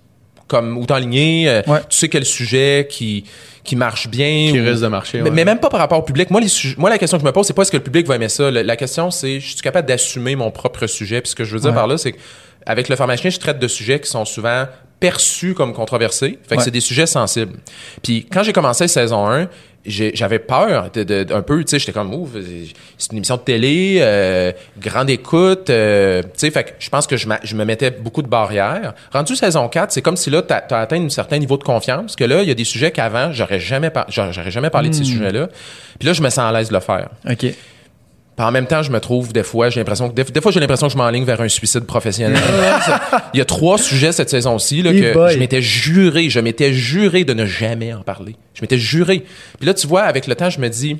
comme 0.46 0.78
où 0.78 0.86
t'enligner, 0.86 1.48
euh, 1.48 1.62
Ouais. 1.66 1.80
tu 1.88 1.96
sais 1.98 2.08
quel 2.08 2.24
sujet 2.24 2.86
qui 2.90 3.24
qui 3.64 3.76
marche 3.76 4.08
bien. 4.08 4.48
Qui 4.50 4.58
ou- 4.60 4.64
risque 4.64 4.82
de 4.82 4.86
marcher. 4.88 5.18
mais, 5.18 5.24
ouais. 5.24 5.30
mais 5.30 5.44
même 5.44 5.58
pas 5.60 5.68
par 5.68 5.78
rapport 5.80 5.98
au 5.98 6.02
public. 6.02 6.30
Moi, 6.30 6.40
les 6.40 6.48
moi, 6.78 6.88
la 6.88 6.96
question 6.96 7.18
que 7.18 7.22
je 7.22 7.26
me 7.26 7.32
pose, 7.32 7.46
c'est 7.46 7.52
pas 7.52 7.62
est-ce 7.62 7.70
que 7.70 7.76
le 7.76 7.82
public 7.82 8.06
va 8.06 8.14
aimer 8.16 8.30
ça. 8.30 8.50
La, 8.50 8.62
la 8.62 8.76
question, 8.76 9.10
c'est 9.10 9.40
je 9.40 9.46
suis 9.48 9.56
capable 9.60 9.86
d'assumer 9.86 10.36
mon 10.36 10.50
propre 10.50 10.86
sujet? 10.86 11.20
Puis 11.20 11.30
ce 11.30 11.34
que 11.36 11.44
je 11.44 11.52
veux 11.52 11.60
dire 11.60 11.70
Ouais. 11.70 11.76
par 11.76 11.86
là, 11.86 11.98
c'est 11.98 12.12
qu'avec 12.12 12.88
le 12.88 12.96
pharmacien, 12.96 13.28
je 13.28 13.38
traite 13.38 13.58
de 13.58 13.68
sujets 13.68 14.00
qui 14.00 14.08
sont 14.08 14.24
souvent 14.24 14.64
perçus 15.00 15.52
comme 15.52 15.74
controversés. 15.74 16.38
Fait 16.48 16.56
que 16.56 16.62
c'est 16.62 16.70
des 16.70 16.80
sujets 16.80 17.04
sensibles. 17.06 17.58
Puis 18.02 18.26
quand 18.32 18.42
j'ai 18.42 18.54
commencé 18.54 18.88
saison 18.88 19.28
1, 19.28 19.42
j'ai- 19.42 19.48
j'avais 19.86 20.38
peur 20.38 20.90
de, 20.92 21.02
de- 21.02 21.32
un 21.32 21.40
peu, 21.42 21.58
tu 21.64 21.70
sais, 21.70 21.78
j'étais 21.78 21.92
comme, 21.92 22.12
ouf, 22.12 22.30
c'est 22.98 23.12
une 23.12 23.18
émission 23.18 23.36
de 23.36 23.40
télé, 23.42 23.98
euh, 24.00 24.52
grande 24.78 25.08
écoute, 25.08 25.70
euh, 25.70 26.22
tu 26.22 26.28
sais, 26.36 26.50
fait 26.50 26.64
que 26.64 26.70
je 26.78 26.90
pense 26.90 27.06
que 27.06 27.16
je, 27.16 27.26
je 27.42 27.54
me 27.54 27.64
mettais 27.64 27.90
beaucoup 27.90 28.22
de 28.22 28.28
barrières. 28.28 28.94
Rendu 29.12 29.34
saison 29.36 29.68
4, 29.68 29.92
c'est 29.92 30.02
comme 30.02 30.16
si 30.16 30.28
là, 30.30 30.42
t'as 30.42 30.62
as 30.70 30.80
atteint 30.80 31.02
un 31.02 31.08
certain 31.08 31.38
niveau 31.38 31.56
de 31.56 31.64
confiance, 31.64 32.16
que 32.16 32.24
là, 32.24 32.42
il 32.42 32.48
y 32.48 32.50
a 32.50 32.54
des 32.54 32.64
sujets 32.64 32.90
qu'avant, 32.90 33.32
j'aurais 33.32 33.60
jamais, 33.60 33.90
par- 33.90 34.06
j'aurais 34.10 34.50
jamais 34.50 34.70
parlé 34.70 34.88
de 34.90 34.94
ces 34.94 35.04
sujets-là. 35.04 35.48
Puis 35.98 36.06
là, 36.06 36.12
je 36.12 36.22
me 36.22 36.28
sens 36.30 36.38
à 36.40 36.52
l'aise 36.52 36.68
de 36.68 36.74
le 36.74 36.80
faire. 36.80 37.08
OK. 37.30 37.46
Puis 38.38 38.46
en 38.46 38.52
même 38.52 38.66
temps, 38.66 38.84
je 38.84 38.92
me 38.92 39.00
trouve 39.00 39.32
des 39.32 39.42
fois, 39.42 39.68
j'ai 39.68 39.80
l'impression 39.80 40.08
que 40.08 40.14
des, 40.14 40.22
des 40.22 40.40
fois 40.40 40.52
j'ai 40.52 40.60
l'impression 40.60 40.86
que 40.86 40.92
je 40.92 40.96
m'enligne 40.96 41.24
vers 41.24 41.40
un 41.40 41.48
suicide 41.48 41.86
professionnel. 41.86 42.38
Il 43.34 43.38
y 43.38 43.40
a 43.40 43.44
trois 43.44 43.78
sujets 43.78 44.12
cette 44.12 44.30
saison-ci 44.30 44.80
là, 44.82 44.92
que 44.92 45.12
boy. 45.12 45.34
je 45.34 45.38
m'étais 45.40 45.60
juré, 45.60 46.30
je 46.30 46.38
m'étais 46.38 46.72
juré 46.72 47.24
de 47.24 47.34
ne 47.34 47.46
jamais 47.46 47.92
en 47.92 48.02
parler. 48.02 48.36
Je 48.54 48.62
m'étais 48.62 48.78
juré. 48.78 49.24
Puis 49.58 49.66
là, 49.66 49.74
tu 49.74 49.88
vois, 49.88 50.02
avec 50.02 50.28
le 50.28 50.36
temps, 50.36 50.50
je 50.50 50.60
me 50.60 50.68
dis, 50.68 50.98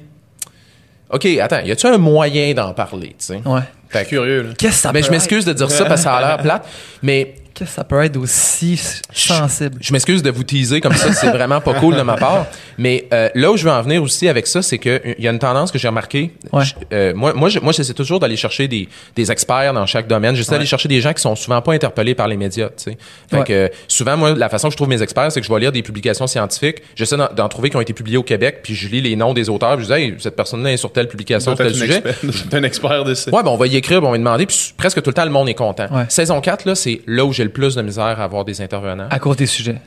ok, 1.11 1.27
attends, 1.41 1.61
y 1.61 1.71
a-tu 1.71 1.87
un 1.87 1.97
moyen 1.99 2.55
d'en 2.55 2.75
parler, 2.75 3.11
tu 3.11 3.27
sais? 3.27 3.41
Ouais. 3.47 3.61
Fait 3.89 4.05
Curieux, 4.05 4.43
là. 4.43 4.49
Qu'est-ce 4.59 4.73
que 4.73 4.79
ça 4.81 4.93
mais 4.93 4.99
peut 5.03 5.07
je 5.07 5.11
m'excuse 5.13 5.45
de 5.45 5.53
dire 5.53 5.71
ça 5.71 5.85
parce 5.85 6.01
que 6.01 6.05
ça 6.05 6.17
a 6.17 6.21
l'air 6.21 6.39
plate, 6.43 6.67
mais 7.05 7.37
que 7.59 7.67
ça 7.67 7.85
peut 7.85 8.03
être 8.03 8.17
aussi 8.17 8.81
sensible? 9.13 9.79
je 9.81 9.93
m'excuse 9.93 10.23
de 10.23 10.31
vous 10.31 10.45
teaser 10.45 10.81
comme 10.81 10.95
ça, 10.95 11.13
c'est 11.13 11.31
vraiment 11.31 11.61
pas 11.61 11.75
cool 11.75 11.97
de 11.97 12.03
ma 12.03 12.17
part. 12.17 12.47
Mais 12.79 13.07
euh, 13.13 13.29
là 13.35 13.51
où 13.53 13.57
je 13.57 13.65
veux 13.65 13.71
en 13.71 13.83
venir 13.83 14.03
aussi 14.03 14.29
avec 14.29 14.47
ça, 14.47 14.63
c'est 14.63 14.79
que 14.79 15.01
il 15.19 15.25
y 15.25 15.29
a 15.29 15.31
une 15.33 15.39
tendance 15.39 15.73
que 15.73 15.79
j'ai 15.79 15.89
remarquée. 15.89 16.33
Ouais. 16.53 16.65
Je- 16.65 16.75
euh, 16.93 17.13
moi, 17.15 17.33
moi, 17.35 17.49
je- 17.49 17.59
moi, 17.61 17.73
j'essaie 17.73 17.95
toujours 17.95 18.21
d'aller 18.21 18.37
chercher 18.37 18.69
des, 18.69 18.89
des 19.17 19.31
experts 19.33 19.73
dans 19.75 19.87
chaque 19.87 20.07
domaine. 20.07 20.35
J'essaie 20.35 20.53
d'aller 20.53 20.67
chercher 20.67 20.89
des 20.89 21.01
gens 21.01 21.13
qui 21.13 21.21
sont 21.23 21.35
souvent 21.37 21.61
pas 21.61 21.73
interpellés 21.73 22.15
par 22.15 22.29
les 22.29 22.37
médias. 22.37 22.69
Tu 22.69 22.75
sais. 22.93 22.99
Fait 23.31 23.39
Ouais. 23.39 23.45
que 23.45 23.53
euh, 23.53 23.69
souvent, 23.89 24.17
moi, 24.17 24.35
la 24.35 24.49
façon 24.49 24.69
que 24.69 24.73
je 24.73 24.77
trouve 24.77 24.89
mes 24.89 25.03
experts, 25.03 25.33
c'est 25.33 25.41
que 25.41 25.47
je 25.47 25.53
vais 25.53 25.61
lire 25.61 25.73
des 25.73 25.83
publications 25.83 26.27
scientifiques. 26.27 26.83
J'essaie 26.95 27.17
d'en, 27.17 27.29
d'en 27.35 27.49
trouver 27.49 27.71
qui 27.71 27.77
ont 27.77 27.81
été 27.81 27.93
publiées 27.93 28.17
au 28.19 28.23
Québec, 28.23 28.61
puis 28.63 28.75
je 28.75 28.89
lis 28.89 29.01
les 29.01 29.17
noms 29.17 29.35
des 29.35 29.49
auteurs. 29.49 29.77
Puis 29.77 29.87
je 29.87 29.93
dis, 29.95 30.01
hey, 30.01 30.15
cette 30.19 30.37
personne-là 30.37 30.73
est 30.73 30.77
sur 30.77 30.93
telle 30.93 31.09
publication, 31.09 31.55
Toi, 31.57 31.65
tel 31.67 31.75
sujet. 31.75 31.97
expert- 32.05 32.49
t'es 32.51 32.57
un 32.57 32.63
expert 32.63 33.05
de 33.05 33.15
ça. 33.15 33.31
Ouais, 33.35 33.43
ben 33.43 33.51
on 33.51 33.57
va 33.57 33.67
y 33.67 33.77
écrire, 33.77 34.01
ben 34.01 34.09
on 34.09 34.11
va 34.13 34.17
y 34.17 34.21
demander, 34.21 34.47
puis 34.47 34.73
presque 34.77 35.03
tout 35.03 35.11
le 35.11 35.15
temps, 35.15 35.25
le 35.25 35.31
monde 35.31 35.49
est 35.49 35.55
content. 35.55 35.87
Ouais. 35.91 36.05
Saison 36.09 36.41
4, 36.41 36.65
là, 36.67 36.75
c'est 36.75 37.01
là 37.07 37.25
où 37.25 37.33
j'ai 37.33 37.45
le 37.49 37.53
plus 37.53 37.75
de 37.75 37.83
misère 37.83 38.05
à 38.21 38.25
avoir 38.25 38.45
des 38.45 38.61
intervenants. 38.61 39.09
À 39.11 39.19
cause 39.19 39.37
des 39.37 39.47
sujets. 39.47 39.81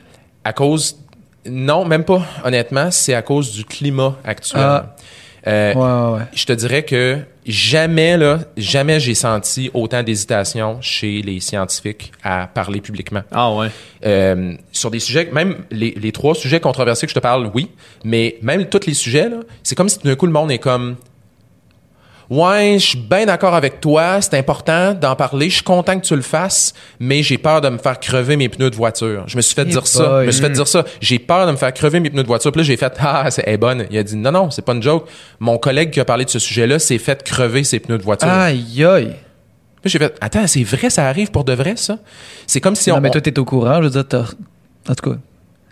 À 0.44 0.52
cause. 0.52 0.96
Non, 1.46 1.84
même 1.84 2.04
pas. 2.04 2.22
Honnêtement, 2.44 2.90
c'est 2.90 3.14
à 3.14 3.22
cause 3.22 3.52
du 3.52 3.64
climat 3.64 4.16
actuel. 4.24 4.62
Ah. 4.62 4.96
Euh, 5.46 5.74
Ouais, 5.74 5.80
ouais, 5.80 6.18
ouais. 6.18 6.24
Je 6.34 6.44
te 6.44 6.52
dirais 6.52 6.84
que 6.84 7.18
jamais, 7.44 8.16
là, 8.16 8.38
jamais 8.56 9.00
j'ai 9.00 9.14
senti 9.14 9.70
autant 9.74 10.04
d'hésitation 10.04 10.78
chez 10.80 11.20
les 11.20 11.40
scientifiques 11.40 12.12
à 12.22 12.46
parler 12.46 12.80
publiquement. 12.80 13.22
Ah 13.32 13.52
ouais. 13.52 13.66
Euh, 14.06 14.54
sur 14.70 14.92
des 14.92 15.00
sujets, 15.00 15.28
même 15.32 15.64
les, 15.72 15.94
les 16.00 16.12
trois 16.12 16.36
sujets 16.36 16.60
controversés 16.60 17.06
que 17.06 17.10
je 17.10 17.16
te 17.16 17.20
parle, 17.20 17.50
oui, 17.54 17.70
mais 18.04 18.36
même 18.42 18.66
tous 18.66 18.86
les 18.86 18.94
sujets, 18.94 19.28
là, 19.28 19.38
c'est 19.64 19.74
comme 19.74 19.88
si 19.88 19.98
tout 19.98 20.06
d'un 20.06 20.14
coup 20.14 20.26
le 20.26 20.32
monde 20.32 20.52
est 20.52 20.58
comme 20.60 20.94
Ouais, 22.34 22.76
je 22.78 22.86
suis 22.86 22.98
bien 22.98 23.26
d'accord 23.26 23.54
avec 23.54 23.80
toi, 23.82 24.22
c'est 24.22 24.38
important 24.38 24.94
d'en 24.94 25.14
parler, 25.16 25.50
je 25.50 25.56
suis 25.56 25.62
content 25.64 25.98
que 26.00 26.04
tu 26.06 26.16
le 26.16 26.22
fasses, 26.22 26.72
mais 26.98 27.22
j'ai 27.22 27.36
peur 27.36 27.60
de 27.60 27.68
me 27.68 27.76
faire 27.76 28.00
crever 28.00 28.36
mes 28.38 28.48
pneus 28.48 28.70
de 28.70 28.74
voiture. 28.76 29.24
Je 29.26 29.36
me 29.36 29.42
suis 29.42 29.54
fait 29.54 29.64
Eh 29.66 29.70
dire 29.70 29.86
ça, 29.86 30.22
je 30.22 30.26
me 30.26 30.30
suis 30.30 30.40
fait 30.40 30.48
dire 30.50 30.66
ça, 30.66 30.84
j'ai 31.02 31.18
peur 31.18 31.46
de 31.46 31.52
me 31.52 31.56
faire 31.58 31.74
crever 31.74 32.00
mes 32.00 32.08
pneus 32.08 32.22
de 32.22 32.26
voiture. 32.26 32.50
Puis 32.50 32.60
là, 32.60 32.64
j'ai 32.64 32.78
fait 32.78 32.92
Ah, 33.00 33.30
c'est 33.30 33.46
est 33.46 33.58
bonne. 33.58 33.84
Il 33.90 33.98
a 33.98 34.02
dit 34.02 34.16
Non, 34.16 34.32
non, 34.32 34.50
c'est 34.50 34.62
pas 34.64 34.72
une 34.72 34.82
joke. 34.82 35.08
Mon 35.40 35.58
collègue 35.58 35.90
qui 35.90 36.00
a 36.00 36.06
parlé 36.06 36.24
de 36.24 36.30
ce 36.30 36.38
sujet-là 36.38 36.78
s'est 36.78 36.96
fait 36.96 37.22
crever 37.22 37.64
ses 37.64 37.80
pneus 37.80 37.98
de 37.98 38.02
voiture. 38.02 38.28
Aïe, 38.28 38.82
aïe. 38.82 39.12
Puis 39.82 39.90
j'ai 39.90 39.98
fait 39.98 40.16
Attends, 40.22 40.46
c'est 40.46 40.64
vrai, 40.64 40.88
ça 40.88 41.06
arrive 41.08 41.30
pour 41.30 41.44
de 41.44 41.52
vrai, 41.52 41.74
ça? 41.76 41.98
C'est 42.46 42.62
comme 42.62 42.76
si 42.76 42.88
non, 42.88 42.96
on. 42.96 43.00
mais 43.02 43.10
toi, 43.10 43.20
t'es 43.20 43.38
au 43.38 43.44
courant. 43.44 43.76
Je 43.78 43.82
veux 43.82 43.90
dire, 43.90 44.08
t'as- 44.08 44.24
en 44.88 44.94
tout 44.94 45.10
cas, 45.10 45.16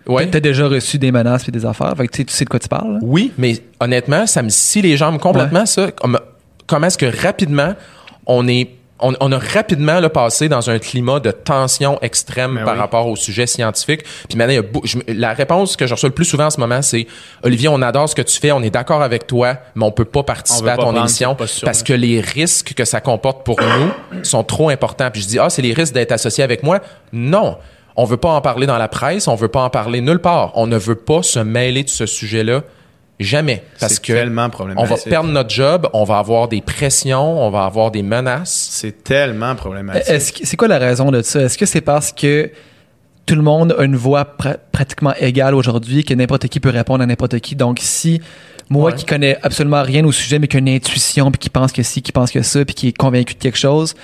Ouais. 0.07 0.27
t'as 0.29 0.41
déjà 0.41 0.67
reçu 0.67 0.99
des 0.99 1.11
menaces 1.13 1.49
et 1.49 1.53
des 1.53 1.65
affaires. 1.65 1.95
Fait 1.97 2.07
que 2.07 2.13
tu 2.23 2.25
sais- 2.29 2.45
de 2.45 2.51
quoi 2.51 2.59
tu 2.61 2.69
parles. 2.69 2.95
là. 2.95 2.99
Oui, 3.03 3.33
mais 3.39 3.55
honnêtement, 3.81 4.27
ça 4.27 4.43
me 4.43 4.49
scie 4.51 4.83
les 4.83 4.99
jambes 4.99 5.19
complètement, 5.19 5.65
ça. 5.65 5.87
Comme- 6.71 6.77
comment 6.79 6.87
est-ce 6.87 6.99
que 6.99 7.23
rapidement, 7.23 7.75
on 8.27 8.47
est. 8.49 8.71
On, 9.03 9.15
on 9.21 9.33
a 9.33 9.39
rapidement 9.39 9.99
là, 9.99 10.11
passé 10.11 10.51
dans 10.51 10.69
un 10.69 10.79
climat 10.79 11.21
de 11.21 11.31
tension 11.31 11.99
extrême 12.03 12.57
Ben 12.57 12.65
par 12.67 12.75
oui. 12.75 12.81
rapport 12.81 13.07
au 13.09 13.17
sujet 13.17 13.47
scientifique. 13.47 14.03
Puis 14.29 14.37
maintenant, 14.37 14.53
il 14.53 14.57
y 14.57 14.59
a 14.59 14.63
je 14.85 14.99
la 15.19 15.33
réponse 15.33 15.75
que 15.77 15.87
je 15.87 15.95
reçois 15.95 16.11
le 16.11 16.15
plus 16.15 16.27
souvent 16.27 16.45
en 16.45 16.51
ce 16.51 16.61
moment, 16.61 16.83
c'est 16.83 17.07
Olivier, 17.43 17.69
on 17.69 17.81
adore 17.81 18.11
ce 18.11 18.15
que 18.15 18.21
tu 18.21 18.39
fais, 18.39 18.53
on 18.53 18.61
est 18.63 18.69
d'accord 18.69 19.01
avec 19.03 19.27
toi, 19.27 19.55
mais 19.75 19.87
on 19.87 19.91
peut 19.91 20.05
pas 20.05 20.23
participer 20.23 20.69
à 20.69 20.77
ton 20.77 20.95
émission 20.95 21.35
parce 21.35 21.83
que 21.83 21.95
les 21.95 22.21
risques 22.21 22.75
que 22.75 22.85
ça 22.85 23.01
comporte 23.01 23.43
pour 23.43 23.57
nous 23.63 24.23
sont 24.23 24.45
trop 24.45 24.69
importants. 24.69 25.11
Puis 25.11 25.23
je 25.23 25.29
dis 25.29 25.39
ah, 25.39 25.49
c'est 25.49 25.63
les 25.63 25.73
risques 25.73 25.95
d'être 25.95 26.13
associé 26.13 26.45
avec 26.45 26.63
moi? 26.63 26.81
Non. 27.15 27.57
On 27.97 28.05
veut 28.05 28.19
pas 28.19 28.29
en 28.33 28.43
parler 28.43 28.67
dans 28.67 28.77
la 28.77 28.89
presse, 28.89 29.29
on 29.29 29.35
veut 29.35 29.49
pas 29.49 29.63
en 29.63 29.71
parler 29.71 30.03
nulle 30.03 30.21
part. 30.21 30.53
On 30.57 30.67
ne 30.67 30.77
veut 30.77 30.95
pas 30.95 31.23
se 31.23 31.39
mêler 31.39 31.85
de 31.85 31.89
ce 31.89 32.05
sujet-là 32.05 32.65
jamais 33.21 33.63
parce 33.79 33.95
C'est 33.95 34.03
que 34.05 34.13
tellement 34.13 34.47
on 34.47 34.51
problématique. 34.51 34.91
va 34.91 35.11
perdre 35.11 35.29
notre 35.31 35.51
job, 35.51 35.89
on 35.93 36.05
va 36.05 36.19
avoir 36.19 36.49
des 36.49 36.61
pressions, 36.61 37.41
on 37.47 37.51
va 37.51 37.65
avoir 37.65 37.91
des 37.91 38.03
menaces. 38.03 38.69
C'est 38.73 39.05
tellement 39.05 39.55
problématique. 39.55 40.09
Est-ce 40.09 40.33
que- 40.33 40.47
c'est 40.47 40.57
quoi 40.57 40.69
la 40.69 40.79
raison 40.79 41.11
de 41.11 41.23
ça? 41.23 41.43
Est-ce 41.43 41.59
que 41.59 41.67
c'est 41.67 41.81
parce 41.83 42.13
que 42.13 42.51
tout 43.27 43.35
le 43.37 43.43
monde 43.43 43.75
a 43.79 43.85
une 43.85 43.97
voix 43.97 44.25
pra- 44.39 44.57
pratiquement 44.73 45.15
égale 45.21 45.55
aujourd'hui, 45.55 46.03
que 46.05 46.15
n'importe 46.15 46.49
qui 46.49 46.59
peut 46.61 46.71
répondre 46.71 47.03
à 47.03 47.07
n'importe 47.07 47.39
qui? 47.41 47.55
Donc, 47.55 47.79
si 47.81 48.21
moi 48.69 48.91
Ouais. 48.91 48.97
qui 48.97 49.05
connais 49.05 49.37
absolument 49.43 49.83
rien 49.83 50.05
au 50.05 50.13
sujet, 50.13 50.39
mais 50.39 50.49
qui 50.49 50.57
a 50.57 50.61
une 50.61 50.69
intuition, 50.69 51.31
puis 51.31 51.39
qui 51.39 51.51
pense 51.51 51.73
que 51.73 51.83
ci, 51.83 52.03
qui 52.03 52.13
pense 52.13 52.31
que 52.31 52.43
ça, 52.43 52.65
puis 52.65 52.75
qui 52.75 52.89
est 52.89 52.97
convaincu 52.97 53.35
de 53.35 53.39
quelque 53.39 53.59
chose, 53.59 53.95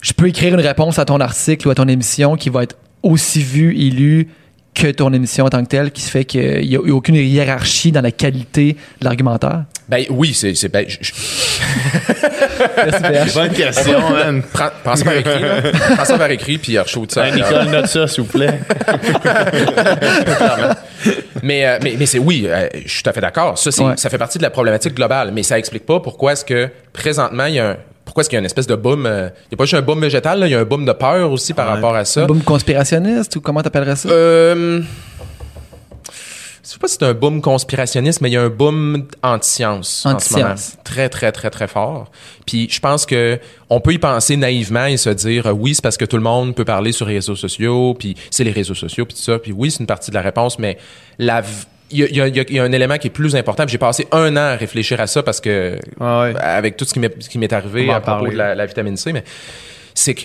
je 0.00 0.12
peux 0.12 0.28
écrire 0.28 0.54
une 0.54 0.60
réponse 0.66 0.98
à 0.98 1.04
ton 1.04 1.20
article 1.20 1.68
ou 1.68 1.70
à 1.70 1.74
ton 1.74 1.88
émission 1.88 2.36
qui 2.36 2.48
va 2.48 2.62
être 2.64 2.76
aussi 3.02 3.40
vue 3.42 3.76
et 3.78 3.90
lue 3.90 4.28
que 4.76 4.90
ton 4.92 5.12
émission 5.12 5.46
en 5.46 5.48
tant 5.48 5.62
que 5.64 5.68
telle, 5.68 5.90
qui 5.90 6.02
se 6.02 6.10
fait 6.10 6.24
qu'il 6.24 6.68
n'y 6.68 6.76
a 6.76 6.80
eu 6.84 6.90
aucune 6.90 7.14
hiérarchie 7.16 7.90
dans 7.92 8.02
la 8.02 8.10
qualité 8.12 8.76
de 9.00 9.04
l'argumentaire? 9.04 9.64
Ben 9.88 10.04
oui, 10.10 10.34
c'est 10.34 10.54
c'est 10.54 10.68
ben, 10.68 10.84
je- 10.88 10.98
je- 11.00 11.12
Merci, 12.76 13.02
PH. 13.02 13.34
Bonne 13.34 13.50
question, 13.52 14.10
man. 14.10 14.42
ça 14.52 14.72
par 15.04 15.14
écrit, 15.14 15.40
là. 15.42 16.04
ça 16.04 16.18
par 16.18 16.30
écrit 16.30 16.58
puis 16.58 16.78
reshoot 16.78 17.10
ça. 17.10 17.26
Hey, 17.28 17.34
Nicole, 17.34 17.66
note 17.70 17.86
ça, 17.86 18.06
s'il 18.08 18.24
vous 18.24 18.28
plaît. 18.30 18.58
Mais, 21.42 21.66
euh, 21.66 21.78
mais, 21.82 21.94
mais 21.98 22.06
c'est 22.06 22.18
oui, 22.18 22.46
euh, 22.48 22.68
je 22.84 22.88
suis 22.90 23.02
tout 23.02 23.10
à 23.10 23.12
fait 23.12 23.20
d'accord. 23.20 23.56
Ça, 23.58 23.70
c'est- 23.70 23.82
Ouais. 23.82 23.94
ça 23.96 24.10
fait 24.10 24.18
partie 24.18 24.38
de 24.38 24.42
la 24.42 24.50
problématique 24.50 24.94
globale, 24.94 25.30
mais 25.32 25.42
ça 25.42 25.58
explique 25.58 25.86
pas 25.86 26.00
pourquoi 26.00 26.32
est-ce 26.32 26.44
que 26.44 26.68
présentement 26.92 27.46
il 27.46 27.54
y 27.54 27.58
a 27.60 27.70
un 27.70 27.76
pourquoi 28.16 28.22
est-ce 28.22 28.30
qu'il 28.30 28.36
y 28.36 28.38
a 28.38 28.40
une 28.40 28.46
espèce 28.46 28.66
de 28.66 28.76
boom 28.76 29.04
euh, 29.04 29.28
il 29.48 29.52
y 29.52 29.54
a 29.54 29.56
pas 29.58 29.64
juste 29.64 29.74
un 29.74 29.82
boom 29.82 30.00
végétal 30.00 30.42
il 30.46 30.50
y 30.50 30.54
a 30.54 30.60
un 30.60 30.64
boom 30.64 30.86
de 30.86 30.92
peur 30.92 31.30
aussi 31.30 31.52
par 31.52 31.66
Ouais. 31.66 31.74
rapport 31.74 31.94
à 31.94 32.06
ça. 32.06 32.24
Boom 32.24 32.40
conspirationniste 32.42 33.36
ou 33.36 33.42
comment 33.42 33.60
t'appellerais 33.62 33.94
ça? 33.96 34.08
Euh, 34.08 34.80
je 36.62 36.70
sais 36.72 36.78
pas 36.78 36.88
si 36.88 36.94
c'est 36.98 37.04
un 37.04 37.12
boom 37.12 37.42
conspirationniste, 37.42 38.22
mais 38.22 38.30
il 38.30 38.32
y 38.32 38.36
a 38.38 38.42
un 38.42 38.48
boom 38.48 39.04
anti-science 39.22 40.06
en 40.06 40.18
ce 40.18 40.32
moment. 40.32 40.46
Anti-science. 40.52 40.78
Très, 40.82 41.08
très, 41.10 41.30
très, 41.30 41.50
très 41.50 41.68
fort. 41.68 42.10
Puis 42.46 42.68
je 42.70 42.80
pense 42.80 43.04
que 43.04 43.38
on 43.68 43.80
peut 43.80 43.92
y 43.92 43.98
penser 43.98 44.36
naïvement 44.38 44.86
et 44.86 44.96
se 44.96 45.10
dire, 45.10 45.46
euh, 45.48 45.52
oui, 45.52 45.74
c'est 45.74 45.82
parce 45.82 45.96
que 45.98 46.06
tout 46.06 46.16
le 46.16 46.22
monde 46.22 46.54
peut 46.54 46.64
parler 46.64 46.92
sur 46.92 47.06
les 47.06 47.14
réseaux 47.16 47.36
sociaux, 47.36 47.94
puis 47.98 48.16
c'est 48.30 48.44
les 48.44 48.50
réseaux 48.50 48.74
sociaux, 48.74 49.04
puis 49.04 49.14
tout 49.14 49.22
ça. 49.22 49.38
Puis 49.38 49.52
oui, 49.52 49.70
c'est 49.70 49.80
une 49.80 49.86
partie 49.86 50.10
de 50.10 50.16
la 50.16 50.22
réponse, 50.22 50.58
mais 50.58 50.78
la... 51.18 51.42
Il 51.90 51.98
y, 51.98 52.02
a, 52.02 52.06
il 52.08 52.16
y 52.36 52.40
a- 52.40 52.44
il 52.48 52.54
y 52.54 52.58
a 52.58 52.64
un 52.64 52.72
élément 52.72 52.98
qui 52.98 53.06
est 53.06 53.10
plus 53.10 53.36
important. 53.36 53.64
J'ai 53.68 53.78
passé 53.78 54.08
un 54.12 54.32
an 54.36 54.40
à 54.40 54.56
réfléchir 54.56 55.00
à 55.00 55.06
ça 55.06 55.22
parce 55.22 55.40
que 55.40 55.78
ouais. 56.00 56.34
avec 56.40 56.76
tout 56.76 56.84
ce 56.84 56.92
qui 56.92 57.38
m'est 57.38 57.52
arrivé 57.52 57.88
à 57.90 58.00
propos 58.00 58.16
parler. 58.24 58.32
de 58.32 58.36
la, 58.36 58.54
la 58.56 58.66
vitamine 58.66 58.96
C, 58.96 59.12
mais 59.12 59.22
c'est 59.94 60.14
que 60.14 60.22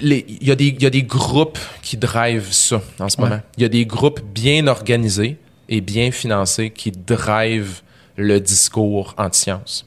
les 0.00 0.24
il 0.28 0.46
y 0.46 0.50
a 0.50 0.54
des 0.54 0.66
il 0.66 0.82
y 0.82 0.86
a 0.86 0.90
des 0.90 1.02
groupes 1.02 1.58
qui 1.82 1.96
drivent 1.96 2.52
ça 2.52 2.82
en 3.00 3.08
ce 3.08 3.16
Ouais. 3.16 3.28
moment. 3.28 3.40
Il 3.56 3.62
y 3.62 3.66
a 3.66 3.68
des 3.68 3.86
groupes 3.86 4.20
bien 4.22 4.66
organisés 4.66 5.36
et 5.68 5.80
bien 5.80 6.10
financés 6.10 6.70
qui 6.70 6.90
drivent 6.92 7.80
le 8.16 8.38
discours 8.40 9.14
anti-science. 9.16 9.86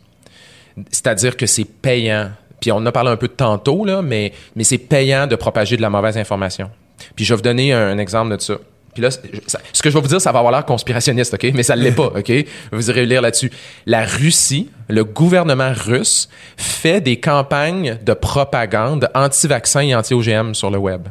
C'est-à-dire 0.91 1.37
que 1.37 1.45
c'est 1.45 1.65
payant. 1.65 2.31
Puis 2.59 2.71
on 2.71 2.77
en 2.77 2.85
a 2.87 2.91
parlé 2.91 3.11
un 3.11 3.15
peu 3.17 3.27
tantôt 3.27 3.85
là, 3.85 4.01
mais 4.01 4.33
mais 4.55 4.63
c'est 4.63 4.79
payant 4.79 5.27
de 5.27 5.35
propager 5.35 5.77
de 5.77 5.81
la 5.83 5.89
mauvaise 5.91 6.17
information. 6.17 6.71
Puis 7.15 7.25
je 7.25 7.33
vais 7.33 7.37
vous 7.37 7.43
donner 7.43 7.73
un, 7.73 7.89
un 7.89 7.97
exemple 7.99 8.35
de 8.35 8.41
ça. 8.41 8.57
Puis 8.97 9.03
là, 9.03 9.11
ça- 9.11 9.59
ce 9.71 9.83
que 9.83 9.91
je 9.91 9.93
vais 9.95 10.01
vous 10.01 10.07
dire, 10.07 10.19
ça 10.19 10.31
va 10.31 10.39
avoir 10.39 10.51
l'air 10.51 10.65
conspirationniste, 10.65 11.35
OK? 11.35 11.51
Mais 11.53 11.61
ça 11.61 11.75
ne 11.75 11.83
l'est 11.83 11.91
pas, 11.91 12.07
OK? 12.17 12.31
Vous 12.71 12.89
irez 12.89 13.05
lire 13.05 13.21
là-dessus. 13.21 13.51
La 13.85 14.03
Russie, 14.03 14.71
le 14.89 15.03
gouvernement 15.03 15.71
russe, 15.71 16.29
fait 16.57 16.99
des 16.99 17.19
campagnes 17.19 17.99
de 18.03 18.13
propagande 18.13 19.07
anti-vaccin 19.13 19.81
et 19.81 19.93
anti-OGM 19.93 20.55
sur 20.55 20.71
le 20.71 20.79
web. 20.79 21.09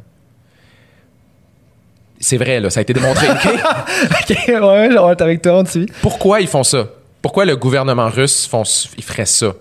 C'est 2.19 2.39
vrai, 2.39 2.59
là, 2.59 2.71
ça 2.71 2.81
a 2.81 2.83
été 2.83 2.93
démontré, 2.93 3.29
OK? 3.31 3.47
ok, 4.31 4.37
ouais, 4.49 4.91
genre, 4.91 5.15
avec 5.17 5.43
toi, 5.43 5.59
on 5.59 5.63
te 5.63 5.71
suit. 5.71 5.87
Pourquoi 6.03 6.41
ils 6.41 6.49
font 6.49 6.65
ça? 6.65 6.89
Pourquoi 7.23 7.45
le 7.45 7.55
gouvernement 7.57 8.09
russe 8.09 8.49
font, 8.49 8.65
il 8.97 9.05
ferait 9.05 9.27
ça? 9.27 9.55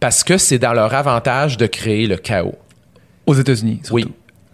Parce 0.00 0.24
que 0.24 0.38
c'est 0.38 0.58
dans 0.58 0.72
leur 0.72 0.94
avantage 0.94 1.58
de 1.58 1.66
créer 1.66 2.06
le 2.06 2.16
chaos. 2.16 2.54
Aux 3.26 3.34
États-Unis. 3.34 3.80
surtout. 3.82 3.94
Oui. 3.96 4.06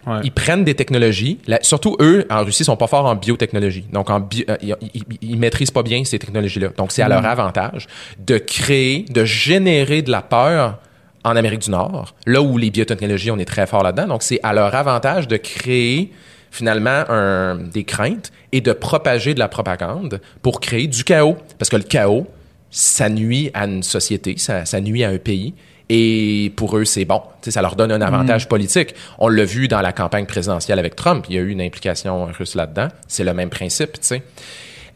Ouais. 0.07 0.19
Ils 0.23 0.31
prennent 0.31 0.63
des 0.63 0.73
technologies, 0.75 1.37
la- 1.47 1.61
surtout 1.61 1.95
eux, 1.99 2.25
en 2.29 2.43
Russie, 2.43 2.63
sont 2.63 2.75
pas 2.77 2.87
forts 2.87 3.05
en 3.05 3.15
biotechnologie. 3.15 3.85
Donc, 3.93 4.09
en 4.09 4.19
bio- 4.19 4.45
euh, 4.49 4.57
ils, 4.61 4.75
ils- 4.93 5.03
ils 5.21 5.37
maîtrisent 5.37 5.71
pas 5.71 5.83
bien 5.83 6.03
ces 6.03 6.17
technologies-là. 6.17 6.69
Donc, 6.77 6.91
c'est 6.91 7.01
à 7.03 7.07
leur 7.09 7.25
avantage 7.25 7.87
de 8.19 8.37
créer, 8.37 9.05
de 9.09 9.23
générer 9.25 10.01
de 10.01 10.09
la 10.11 10.21
peur 10.21 10.79
en 11.23 11.35
Amérique 11.35 11.61
du 11.61 11.69
Nord, 11.69 12.15
là 12.25 12.41
où 12.41 12.57
les 12.57 12.71
biotechnologies, 12.71 13.29
on 13.29 13.37
est 13.37 13.45
très 13.45 13.67
fort 13.67 13.83
là-dedans. 13.83 14.07
Donc, 14.07 14.23
c'est 14.23 14.39
à 14.41 14.53
leur 14.53 14.73
avantage 14.73 15.27
de 15.27 15.37
créer 15.37 16.11
finalement 16.49 17.03
un- 17.09 17.55
des 17.57 17.83
craintes 17.83 18.31
et 18.51 18.59
de 18.59 18.73
propager 18.73 19.33
de 19.35 19.39
la 19.39 19.47
propagande 19.47 20.19
pour 20.41 20.59
créer 20.59 20.87
du 20.87 21.03
chaos. 21.03 21.37
Parce 21.59 21.69
que 21.69 21.77
le 21.77 21.83
chaos, 21.83 22.25
ça 22.71 23.07
nuit 23.09 23.51
à 23.53 23.65
une 23.65 23.83
société, 23.83 24.35
ça, 24.37 24.65
ça 24.65 24.81
nuit 24.81 25.03
à 25.03 25.09
un 25.09 25.17
pays. 25.17 25.53
Et 25.93 26.53
pour 26.55 26.77
eux, 26.77 26.85
c'est 26.85 27.03
bon. 27.03 27.21
Tu 27.41 27.45
sais, 27.45 27.51
ça 27.51 27.61
leur 27.61 27.75
donne 27.75 27.91
un 27.91 27.99
avantage 27.99 28.47
politique. 28.47 28.95
On 29.19 29.27
l'a 29.27 29.43
vu 29.43 29.67
dans 29.67 29.81
la 29.81 29.91
campagne 29.91 30.25
présidentielle 30.25 30.79
avec 30.79 30.95
Trump. 30.95 31.25
Il 31.27 31.35
y 31.35 31.37
a 31.37 31.41
eu 31.41 31.49
une 31.49 31.59
implication 31.61 32.27
russe 32.27 32.55
là-dedans. 32.55 32.87
C'est 33.09 33.25
le 33.25 33.33
même 33.33 33.49
principe. 33.49 33.97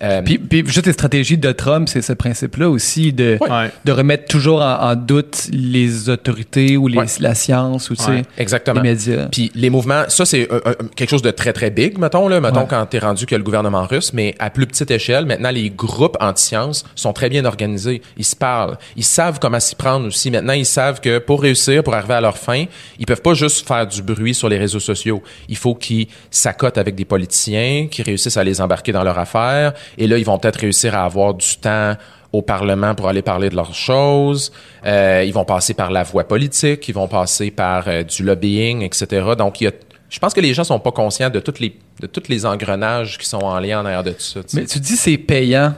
Euh, 0.04 0.22
Puis, 0.24 0.38
puis 0.38 0.64
juste 0.66 0.86
les 0.88 0.94
stratégies 0.94 1.38
de 1.38 1.52
Trump, 1.52 1.88
c'est 1.90 2.02
ce 2.02 2.14
principe-là 2.14 2.70
aussi 2.70 3.14
de, 3.14 3.38
Ouais. 3.42 3.72
De 3.86 3.92
remettre 3.92 4.26
toujours 4.26 4.62
en, 4.62 4.92
en 4.92 4.96
doute 4.96 5.48
les 5.52 6.10
autorités 6.10 6.78
ou 6.78 6.88
les, 6.88 6.98
Ouais. 6.98 7.06
la 7.20 7.34
science 7.36 7.90
ou 7.90 7.96
tu 7.96 8.04
sais, 8.04 8.12
Ouais, 8.12 8.22
exactement. 8.38 8.82
les 8.82 8.90
médias. 8.90 9.28
Puis 9.32 9.52
les 9.56 9.70
mouvements, 9.70 10.04
ça 10.10 10.26
c'est 10.26 10.52
euh, 10.52 10.60
euh, 10.66 10.74
quelque 10.96 11.10
chose 11.10 11.22
de 11.22 11.32
très 11.32 11.54
très 11.54 11.70
big, 11.70 11.98
mettons 11.98 12.28
là, 12.28 12.42
mettons 12.42 12.62
Ouais. 12.62 12.66
quand 12.70 12.86
t'es 12.88 13.00
rendu 13.00 13.26
que 13.26 13.36
le 13.36 13.44
gouvernement 13.44 13.86
russe, 13.86 14.12
mais 14.14 14.36
à 14.40 14.50
plus 14.50 14.68
petite 14.68 14.92
échelle, 14.92 15.26
maintenant 15.26 15.52
les 15.52 15.70
groupes 15.70 16.18
anti-sciences 16.20 16.84
sont 16.96 17.14
très 17.14 17.30
bien 17.30 17.46
organisés, 17.46 18.02
ils 18.18 18.26
se 18.26 18.36
parlent, 18.36 18.78
ils 18.96 19.04
savent 19.04 19.40
comment 19.40 19.60
s'y 19.60 19.76
prendre 19.76 20.08
aussi. 20.08 20.30
Maintenant 20.32 20.54
ils 20.54 20.66
savent 20.66 21.00
que 21.02 21.20
pour 21.20 21.42
réussir, 21.42 21.84
pour 21.84 21.94
arriver 21.94 22.16
à 22.16 22.22
leur 22.22 22.38
fin, 22.38 22.66
ils 23.00 23.06
peuvent 23.06 23.22
pas 23.22 23.34
juste 23.34 23.66
faire 23.68 23.88
du 23.88 24.02
bruit 24.02 24.34
sur 24.34 24.50
les 24.50 24.58
réseaux 24.58 24.80
sociaux. 24.80 25.22
Il 25.48 25.58
faut 25.58 25.76
qu'ils 25.76 26.08
s'accotent 26.32 26.78
avec 26.78 26.96
des 26.96 27.06
politiciens, 27.06 27.88
qui 27.90 28.02
réussissent 28.04 28.38
à 28.38 28.44
les 28.44 28.60
embarquer 28.62 28.92
dans 28.92 29.04
leur 29.04 29.18
affaire, 29.20 29.74
et 29.98 30.08
là 30.08 30.18
ils 30.18 30.26
vont 30.26 30.38
peut-être 30.38 30.58
réussir 30.62 30.96
à 30.96 31.06
avoir 31.06 31.34
du 31.34 31.58
temps 31.58 31.96
au 32.34 32.42
Parlement 32.42 32.96
pour 32.96 33.08
aller 33.08 33.22
parler 33.22 33.50
de 33.50 33.56
leurs 33.56 33.74
choses. 33.76 34.52
Euh, 34.86 35.24
ils 35.26 35.34
vont 35.34 35.46
passer 35.46 35.74
par 35.74 35.90
la 35.92 36.04
voie 36.04 36.26
politique, 36.26 36.88
ils 36.90 36.94
vont 36.94 37.08
passer 37.08 37.50
par 37.52 37.88
euh, 37.88 38.04
du 38.04 38.24
lobbying, 38.24 38.82
etc. 38.82 39.26
Donc, 39.38 39.62
il 39.62 39.66
y 39.66 39.68
a, 39.68 39.72
je 40.10 40.20
pense 40.20 40.34
que 40.34 40.42
les 40.42 40.54
gens 40.54 40.66
sont 40.66 40.80
pas 40.80 40.92
conscients 40.92 41.30
de 41.30 41.40
toutes 41.40 41.60
les 41.60 41.78
de 42.02 42.08
tous 42.08 42.24
les 42.28 42.46
engrenages 42.46 43.18
qui 43.18 43.26
sont 43.26 43.38
en 43.38 43.58
lien 43.60 43.80
en 43.82 43.86
arrière 43.86 44.04
de 44.04 44.12
tout 44.12 44.20
ça. 44.20 44.42
Mais 44.54 44.66
tu 44.66 44.80
dis 44.80 44.98
c'est 44.98 45.18
payant. 45.18 45.74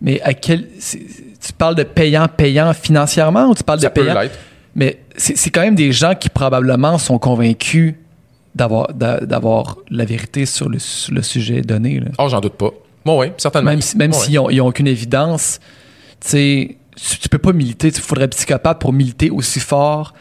Mais 0.00 0.20
à 0.22 0.32
quel. 0.32 0.68
Tu 0.78 1.52
parles 1.58 1.74
de 1.74 1.82
payant, 1.82 2.26
payant 2.28 2.72
financièrement 2.72 3.46
ou 3.48 3.54
tu 3.54 3.64
parles 3.64 3.80
Ça 3.80 3.88
de 3.88 3.92
peut 3.94 4.02
payant? 4.06 4.20
l'être. 4.20 4.38
Mais 4.76 5.00
c'est 5.16 5.50
quand 5.50 5.62
même 5.62 5.74
des 5.74 5.90
gens 5.90 6.14
qui 6.14 6.28
probablement 6.28 6.96
sont 6.98 7.18
convaincus 7.18 7.96
d'avoir 8.54 8.94
d'a- 8.94 9.20
d'avoir 9.20 9.76
la 9.90 10.04
vérité 10.04 10.46
sur 10.46 10.68
le, 10.68 10.78
sur 10.78 11.12
le 11.12 11.22
sujet 11.22 11.62
donné. 11.62 11.98
là. 12.00 12.10
Oh, 12.18 12.28
j'en 12.28 12.40
doute 12.40 12.54
pas. 12.54 12.70
Bon, 13.04 13.20
oui, 13.20 13.28
certainement. 13.38 13.70
Même, 13.70 13.80
si- 13.80 13.96
même 13.96 14.10
Bon, 14.10 14.18
s'ils 14.18 14.38
ouais. 14.38 14.54
n'ont 14.56 14.66
aucune 14.66 14.86
évidence, 14.86 15.58
tu 16.28 16.76
tu 17.20 17.28
peux 17.30 17.38
pas 17.38 17.52
militer. 17.52 17.88
Il 17.88 17.94
faudrait 17.94 18.26
être 18.26 18.36
psychopathe 18.36 18.78
pour 18.78 18.92
militer 18.92 19.30
aussi 19.30 19.58
fort 19.60 20.12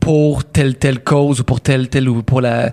pour 0.00 0.44
telle 0.44 0.76
telle 0.76 1.02
cause 1.02 1.40
ou 1.40 1.44
pour 1.44 1.60
telle 1.60 1.88
telle 1.88 2.08
ou 2.08 2.22
pour 2.22 2.40
la 2.40 2.72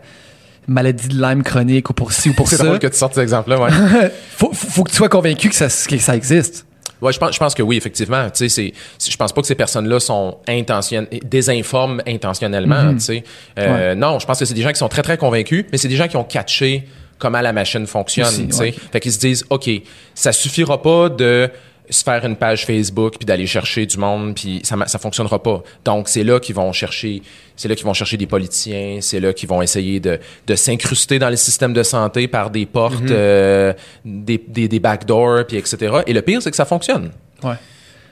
maladie 0.68 1.08
de 1.08 1.22
Lyme 1.22 1.44
chronique 1.44 1.90
ou 1.90 1.94
pour 1.94 2.12
ci 2.12 2.30
ou 2.30 2.34
pour 2.34 2.48
C'est 2.48 2.58
ça. 2.58 2.64
drôle 2.66 2.80
que 2.80 2.88
tu 2.88 2.98
sortes 2.98 3.14
cet 3.16 3.24
exemple-là, 3.24 3.60
ouais. 3.60 4.12
faut, 4.38 4.50
que 4.84 4.90
tu 4.92 4.96
sois 4.96 5.10
convaincu 5.10 5.50
que 5.50 5.56
ça, 5.56 5.68
que 5.68 5.98
ça 5.98 6.16
existe. 6.16 6.66
Ouais, 7.02 7.12
je 7.12 7.18
pense, 7.18 7.34
je 7.34 7.40
pense 7.40 7.56
que 7.56 7.64
oui, 7.64 7.78
effectivement. 7.78 8.26
Tu 8.30 8.38
sais, 8.38 8.50
c'est, 8.50 8.74
c'est- 8.98 9.12
je 9.12 9.18
pense 9.18 9.34
pas 9.34 9.42
que 9.42 9.48
ces 9.48 9.56
personnes-là 9.56 10.00
sont 10.00 10.38
intentionnées, 10.48 11.20
désinforment 11.26 12.02
intentionnellement. 12.08 12.84
Mhm. 12.84 12.94
Tu 12.96 13.00
sais, 13.04 13.24
Euh, 13.58 13.96
non, 13.96 14.20
je 14.20 14.26
pense 14.26 14.38
que 14.40 14.46
c'est 14.46 14.54
des 14.54 14.62
gens 14.62 14.70
qui 14.72 14.78
sont 14.78 14.90
très 14.90 15.02
très 15.02 15.18
convaincus, 15.18 15.66
mais 15.72 15.78
c'est 15.78 15.88
des 15.88 15.96
gens 15.96 16.08
qui 16.08 16.18
ont 16.18 16.24
catché 16.24 16.88
comment 17.22 17.41
la 17.41 17.53
machine 17.53 17.88
fonctionne. 17.88 18.47
Aussi, 18.49 18.59
ouais. 18.59 18.76
fait 18.91 18.99
qu'ils 18.99 19.13
se 19.13 19.19
disent, 19.19 19.45
ok, 19.49 19.69
ça 20.13 20.34
suffira 20.34 20.82
pas 20.82 21.07
de 21.09 21.49
se 21.89 22.03
faire 22.03 22.24
une 22.26 22.38
page 22.38 22.65
Facebook 22.65 23.15
puis 23.17 23.26
d'aller 23.26 23.45
chercher 23.45 23.86
du 23.86 23.97
monde 23.97 24.34
puis 24.34 24.61
ça 24.63 24.78
ça 24.88 24.97
fonctionnera 24.97 25.43
pas. 25.43 25.61
Donc 25.84 26.07
c'est 26.07 26.24
là 26.24 26.39
qu'ils 26.39 26.55
vont 26.55 26.72
chercher 26.72 27.22
c'est 27.57 27.67
là 27.67 27.76
qu'ils 27.76 27.86
vont 27.86 27.93
chercher 27.93 28.17
des 28.17 28.28
politiciens, 28.28 28.99
c'est 29.01 29.19
là 29.19 29.34
qu'ils 29.34 29.49
vont 29.49 29.61
essayer 29.61 29.99
de, 29.99 30.19
de 30.47 30.55
s'incruster 30.55 31.19
dans 31.19 31.30
le 31.30 31.36
système 31.36 31.74
de 31.74 31.84
santé 31.84 32.28
par 32.28 32.49
des 32.49 32.65
portes 32.65 33.11
euh, 33.11 33.74
des, 34.05 34.41
des, 34.47 34.67
des 34.69 34.80
backdoors 34.80 35.45
puis 35.45 35.57
etc. 35.57 35.97
Et 36.07 36.13
le 36.13 36.22
pire 36.22 36.41
c'est 36.41 36.49
que 36.51 36.55
ça 36.57 36.65
fonctionne. 36.65 37.11
Ouais. 37.43 37.55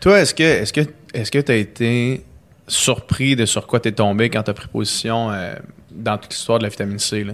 Toi, 0.01 0.19
est-ce 0.21 0.33
que 0.33 0.43
est-ce 0.43 0.73
que 0.73 0.81
est-ce 1.13 1.31
que 1.31 1.39
tu 1.39 1.51
as 1.51 1.55
été 1.55 2.23
surpris 2.67 3.35
de 3.35 3.45
sur 3.45 3.67
quoi 3.67 3.79
tu 3.79 3.89
es 3.89 3.91
tombé 3.91 4.29
quand 4.29 4.43
tu 4.43 4.51
as 4.51 4.53
pris 4.53 4.67
position 4.67 5.31
euh, 5.31 5.55
dans 5.91 6.17
toute 6.17 6.31
l'histoire 6.31 6.59
de 6.59 6.63
la 6.63 6.69
vitamine 6.69 6.99
C? 6.99 7.23
Là? 7.23 7.33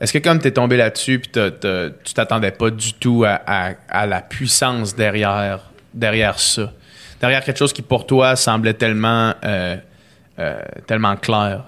Est-ce 0.00 0.12
que 0.12 0.18
comme 0.18 0.40
tu 0.40 0.48
es 0.48 0.50
tombé 0.52 0.76
là-dessus 0.76 1.18
puis 1.18 1.30
tu 1.30 2.14
t'attendais 2.14 2.50
pas 2.50 2.70
du 2.70 2.94
tout 2.94 3.24
à, 3.26 4.06
la 4.06 4.20
puissance 4.22 4.94
derrière, 4.94 5.60
derrière 5.92 6.38
ça? 6.38 6.72
Derrière 7.20 7.44
quelque 7.44 7.58
chose 7.58 7.72
qui 7.72 7.82
pour 7.82 8.06
toi 8.06 8.34
semblait 8.36 8.74
tellement, 8.74 9.34
euh, 9.44 9.76
euh, 10.38 10.62
tellement 10.86 11.16
clair. 11.16 11.64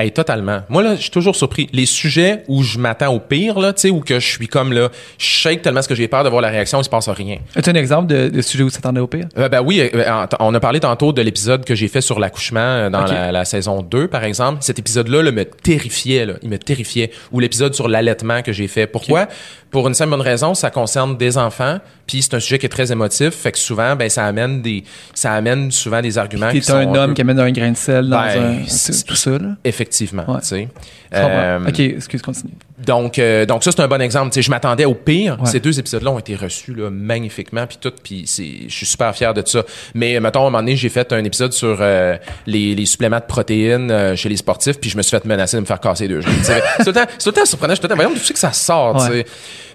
Hey, 0.00 0.12
totalement. 0.12 0.60
Moi, 0.68 0.84
là, 0.84 0.94
je 0.94 1.00
suis 1.02 1.10
toujours 1.10 1.34
surpris. 1.34 1.68
Les 1.72 1.84
sujets 1.84 2.44
où 2.46 2.62
je 2.62 2.78
m'attends 2.78 3.12
au 3.12 3.18
pire, 3.18 3.58
là, 3.58 3.72
tu 3.72 3.80
sais, 3.80 3.90
où 3.90 3.98
que 3.98 4.20
je 4.20 4.26
suis 4.28 4.46
comme, 4.46 4.72
là, 4.72 4.90
je 5.18 5.24
shake 5.26 5.60
tellement 5.62 5.82
ce 5.82 5.88
que 5.88 5.96
j'ai 5.96 6.06
peur 6.06 6.22
de 6.22 6.28
voir 6.28 6.40
la 6.40 6.50
réaction, 6.50 6.80
il 6.80 6.84
se 6.84 6.88
passe 6.88 7.08
rien. 7.08 7.38
As-tu 7.56 7.70
un 7.70 7.74
exemple 7.74 8.06
de, 8.06 8.28
de 8.28 8.40
sujet 8.40 8.62
où 8.62 8.70
tu 8.70 8.76
t'attendais 8.76 9.00
au 9.00 9.08
pire? 9.08 9.24
Euh, 9.36 9.48
ben 9.48 9.60
oui, 9.60 9.80
euh, 9.92 10.08
en- 10.08 10.26
on 10.38 10.54
a 10.54 10.60
parlé 10.60 10.78
tantôt 10.78 11.12
de 11.12 11.20
l'épisode 11.20 11.64
que 11.64 11.74
j'ai 11.74 11.88
fait 11.88 12.00
sur 12.00 12.20
l'accouchement 12.20 12.60
euh, 12.60 12.90
dans 12.90 13.04
la, 13.06 13.32
la 13.32 13.44
saison 13.44 13.82
2, 13.82 14.06
par 14.06 14.22
exemple. 14.22 14.58
Cet 14.60 14.78
épisode-là 14.78 15.22
là, 15.24 15.32
me 15.32 15.44
terrifiait. 15.44 16.26
Là. 16.26 16.34
Il 16.42 16.48
me 16.48 16.58
terrifiait. 16.58 17.10
Ou 17.32 17.40
l'épisode 17.40 17.74
sur 17.74 17.88
l'allaitement 17.88 18.42
que 18.42 18.52
j'ai 18.52 18.68
fait. 18.68 18.86
Pourquoi? 18.86 19.26
Pour 19.72 19.88
une 19.88 19.94
simple 19.94 20.10
bonne 20.10 20.20
raison, 20.20 20.54
ça 20.54 20.70
concerne 20.70 21.16
des 21.16 21.36
enfants, 21.38 21.78
puis 22.08 22.22
c'est 22.22 22.34
un 22.34 22.40
sujet 22.40 22.58
qui 22.58 22.66
est 22.66 22.70
très 22.70 22.90
émotif, 22.90 23.30
fait 23.30 23.52
que 23.52 23.58
souvent, 23.58 23.94
ben, 23.94 24.08
ça 24.10 24.24
amène 24.26 24.60
des, 24.62 24.82
ça 25.14 25.32
amène 25.34 25.70
souvent 25.70 26.00
des 26.00 26.18
arguments 26.18 26.50
qui 26.50 26.58
T'es 26.60 26.66
sont 26.66 26.76
un 26.76 26.94
homme 26.96 27.10
peu- 27.10 27.14
qui 27.14 27.20
amène 27.20 27.38
un 27.38 27.52
grain 27.52 27.70
de 27.70 27.76
sel 27.76 28.08
dans 28.08 28.20
Ben, 28.20 28.62
un. 28.62 28.64
Tout 29.06 29.14
ça, 29.14 29.30
là. 29.38 29.56
Effectivement, 29.64 30.24
Ouais. 30.28 30.40
tu 30.40 30.46
sais. 30.48 30.68
Euh, 31.14 31.60
ok, 31.68 31.78
excuse, 31.78 32.22
continue. 32.22 32.52
Donc, 32.86 33.18
euh, 33.18 33.44
donc 33.46 33.64
ça, 33.64 33.72
c'est 33.72 33.80
un 33.80 33.88
bon 33.88 34.00
exemple. 34.00 34.30
Tu 34.30 34.36
sais, 34.36 34.42
je 34.42 34.50
m'attendais 34.50 34.84
au 34.84 34.94
pire. 34.94 35.36
Ouais. 35.40 35.50
Ces 35.50 35.60
deux 35.60 35.78
épisodes-là 35.78 36.10
ont 36.10 36.18
été 36.18 36.34
reçus 36.36 36.74
là, 36.74 36.90
magnifiquement, 36.90 37.66
puis 37.66 37.78
tout, 37.80 37.92
puis 38.02 38.24
c'est- 38.26 38.68
je 38.68 38.74
suis 38.74 38.86
super 38.86 39.14
fier 39.14 39.34
de 39.34 39.42
ça. 39.46 39.62
Mais 39.94 40.16
euh, 40.16 40.20
mettons, 40.20 40.40
à 40.40 40.42
un 40.42 40.50
moment 40.50 40.58
donné, 40.58 40.76
j'ai 40.76 40.88
fait 40.88 41.12
un 41.12 41.24
épisode 41.24 41.52
sur 41.52 41.78
euh, 41.80 42.16
les, 42.46 42.74
les 42.74 42.86
suppléments 42.86 43.18
de 43.18 43.24
protéines 43.24 43.90
euh, 43.90 44.16
chez 44.16 44.28
les 44.28 44.36
sportifs, 44.36 44.78
puis 44.80 44.90
je 44.90 44.96
me 44.96 45.02
suis 45.02 45.10
fait 45.10 45.24
menacer 45.24 45.56
de 45.56 45.60
me 45.62 45.66
faire 45.66 45.80
casser 45.80 46.08
deux 46.08 46.20
jambes. 46.20 46.32
Tu 46.38 46.44
sais, 46.44 46.62
C'est 46.78 46.84
tout 46.84 46.90
le 46.90 46.94
temps, 46.94 47.06
tout 47.06 47.28
le 47.28 47.32
temps 47.32 47.44
surprenant. 47.44 47.74
Je 47.74 47.80
temps, 47.80 47.94
voyons, 47.94 48.10
d'où 48.10 48.18
c'est 48.18 48.32
que 48.32 48.38
ça 48.38 48.52
sort, 48.52 48.96
tu 49.04 49.10
Ouais. 49.12 49.18
sais. 49.24 49.26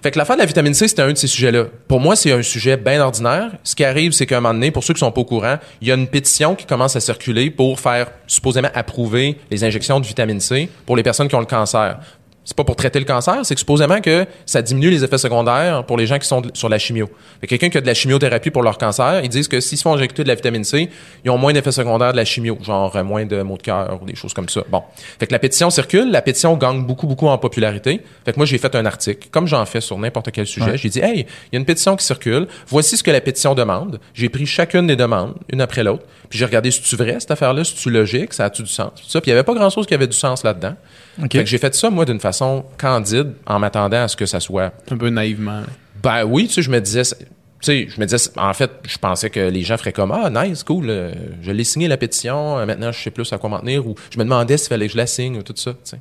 Fait 0.02 0.10
que 0.10 0.18
l'affaire 0.18 0.36
de 0.36 0.40
la 0.42 0.46
vitamine 0.46 0.74
C, 0.74 0.86
c'était 0.86 1.00
un 1.02 1.12
de 1.12 1.16
ces 1.16 1.26
sujets-là. 1.26 1.64
Pour 1.88 1.98
moi, 1.98 2.14
c'est 2.14 2.30
un 2.30 2.42
sujet 2.42 2.76
bien 2.76 3.00
ordinaire. 3.00 3.52
Ce 3.62 3.74
qui 3.74 3.84
arrive, 3.84 4.12
c'est 4.12 4.26
qu'à 4.26 4.36
un 4.36 4.40
moment 4.40 4.52
donné, 4.52 4.70
pour 4.70 4.84
ceux 4.84 4.92
qui 4.92 5.00
sont 5.00 5.10
pas 5.10 5.22
au 5.22 5.24
courant, 5.24 5.56
il 5.80 5.88
y 5.88 5.90
a 5.90 5.94
une 5.94 6.08
pétition 6.08 6.54
qui 6.54 6.66
commence 6.66 6.94
à 6.94 7.00
circuler 7.00 7.50
pour 7.50 7.80
faire 7.80 8.08
supposément 8.26 8.68
approuver 8.74 9.38
les 9.50 9.64
injections 9.64 10.00
de 10.00 10.06
vitamine 10.06 10.40
C 10.40 10.68
pour 10.84 10.96
les 10.96 11.02
personnes 11.02 11.28
qui 11.28 11.34
ont 11.34 11.40
le 11.40 11.46
cancer. 11.46 11.98
C'est 12.44 12.56
pas 12.56 12.64
pour 12.64 12.76
traiter 12.76 12.98
le 12.98 13.04
cancer, 13.04 13.38
c'est 13.44 13.54
que 13.54 13.58
supposément 13.60 14.00
que 14.00 14.26
ça 14.46 14.60
diminue 14.62 14.90
les 14.90 15.02
effets 15.02 15.18
secondaires 15.18 15.84
pour 15.84 15.96
les 15.96 16.06
gens 16.06 16.18
qui 16.18 16.26
sont 16.28 16.40
de- 16.42 16.50
sur 16.54 16.68
la 16.68 16.78
chimio. 16.78 17.08
Quelqu'un 17.48 17.68
qui 17.70 17.78
a 17.78 17.80
de 17.80 17.86
la 17.86 17.94
chimiothérapie 17.94 18.50
pour 18.50 18.62
leur 18.62 18.78
cancer, 18.78 19.20
ils 19.24 19.28
disent 19.28 19.48
que 19.48 19.60
s'ils 19.60 19.78
se 19.78 19.82
font 19.82 19.94
injecter 19.94 20.22
de 20.22 20.28
la 20.28 20.34
vitamine 20.34 20.64
C, 20.64 20.88
ils 21.24 21.30
ont 21.30 21.38
moins 21.38 21.52
d'effets 21.52 21.72
secondaires 21.72 22.12
de 22.12 22.16
la 22.18 22.24
chimio, 22.24 22.58
genre 22.62 22.94
euh, 22.96 23.02
moins 23.02 23.24
de 23.24 23.42
maux 23.42 23.56
de 23.56 23.62
cœur 23.62 23.98
ou 24.02 24.04
des 24.06 24.14
choses 24.14 24.34
comme 24.34 24.48
ça. 24.48 24.62
Bon. 24.70 24.82
Fait 25.18 25.26
que 25.26 25.32
la 25.32 25.38
pétition 25.38 25.70
circule, 25.70 26.10
la 26.10 26.22
pétition 26.22 26.54
gagne 26.56 26.84
beaucoup, 26.84 27.06
beaucoup 27.06 27.28
en 27.28 27.38
popularité. 27.38 28.02
Fait 28.24 28.32
que 28.32 28.38
moi, 28.38 28.46
j'ai 28.46 28.58
fait 28.58 28.74
un 28.74 28.84
article, 28.86 29.28
comme 29.30 29.46
j'en 29.46 29.64
fais 29.66 29.80
sur 29.80 29.98
n'importe 29.98 30.30
quel 30.32 30.46
sujet. 30.46 30.72
Ouais. 30.72 30.76
J'ai 30.78 30.88
dit, 30.90 31.00
hey, 31.00 31.20
il 31.50 31.54
y 31.54 31.56
a 31.56 31.58
une 31.58 31.64
pétition 31.64 31.96
qui 31.96 32.04
circule. 32.04 32.46
Voici 32.68 32.96
ce 32.96 33.02
que 33.02 33.10
la 33.10 33.20
pétition 33.20 33.54
demande. 33.54 34.00
J'ai 34.12 34.28
pris 34.28 34.46
chacune 34.46 34.86
des 34.86 34.96
demandes, 34.96 35.34
une 35.50 35.60
après 35.60 35.82
l'autre. 35.82 36.04
Puis 36.28 36.38
j'ai 36.38 36.44
regardé 36.46 36.70
si 36.70 36.82
tu 36.82 36.96
vrai, 36.96 37.16
cette 37.20 37.30
affaire-là, 37.30 37.64
si 37.64 37.74
tu 37.74 37.90
logique, 37.90 38.32
ça 38.34 38.46
a-tu 38.46 38.62
du 38.62 38.68
sens? 38.68 38.90
Tout 38.96 39.08
ça. 39.08 39.20
Puis 39.20 39.30
il 39.30 39.34
y 39.34 39.36
avait 39.36 39.44
pas 39.44 39.54
grand-chose 39.54 39.86
qui 39.86 39.94
avait 39.94 40.06
du 40.06 40.16
sens 40.16 40.42
là-dedans. 40.42 40.74
OK. 41.22 41.32
Fait 41.32 41.44
que 41.44 41.46
j'ai 41.46 41.58
fait 41.58 41.74
ça, 41.74 41.90
moi, 41.90 42.04
d'une 42.04 42.20
façon 42.20 42.64
candide, 42.78 43.32
en 43.46 43.58
m'attendant 43.58 44.02
à 44.02 44.08
ce 44.08 44.16
que 44.16 44.26
ça 44.26 44.40
soit. 44.40 44.72
Un 44.90 44.96
peu 44.96 45.10
naïvement. 45.10 45.62
Ben 46.02 46.24
oui, 46.24 46.48
tu 46.48 46.54
sais, 46.54 46.62
je 46.62 46.70
me 46.70 46.80
disais. 46.80 47.02
Tu 47.04 47.16
sais, 47.60 47.88
je 47.88 47.98
me 47.98 48.04
disais, 48.04 48.30
en 48.36 48.52
fait, 48.52 48.70
je 48.86 48.98
pensais 48.98 49.30
que 49.30 49.40
les 49.40 49.62
gens 49.62 49.78
feraient 49.78 49.92
comme 49.92 50.12
Ah, 50.12 50.28
nice, 50.28 50.62
cool, 50.64 50.86
euh, 50.88 51.14
je 51.40 51.50
l'ai 51.50 51.64
signé 51.64 51.88
la 51.88 51.96
pétition, 51.96 52.58
euh, 52.58 52.66
maintenant 52.66 52.92
je 52.92 53.02
sais 53.02 53.10
plus 53.10 53.32
à 53.32 53.38
quoi 53.38 53.48
m'en 53.48 53.60
tenir, 53.60 53.86
ou 53.86 53.94
je 54.10 54.18
me 54.18 54.24
demandais 54.24 54.58
s'il 54.58 54.68
fallait 54.68 54.86
que 54.86 54.92
je 54.92 54.98
la 54.98 55.06
signe, 55.06 55.38
ou 55.38 55.42
tout 55.42 55.54
ça, 55.56 55.72
tu 55.72 55.78
sais. 55.84 55.98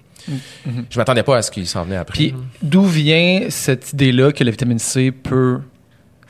Je 0.90 0.98
m'attendais 0.98 1.24
pas 1.24 1.38
à 1.38 1.42
ce 1.42 1.52
qu'il 1.52 1.66
s'en 1.68 1.86
venait 1.86 1.96
après. 1.96 2.18
Puis 2.18 2.36
d'où 2.62 2.84
vient 2.84 3.46
cette 3.50 3.94
idée-là 3.94 4.34
que 4.34 4.44
la 4.44 4.52
vitamine 4.52 4.80
C 4.80 5.12
peut. 5.12 5.60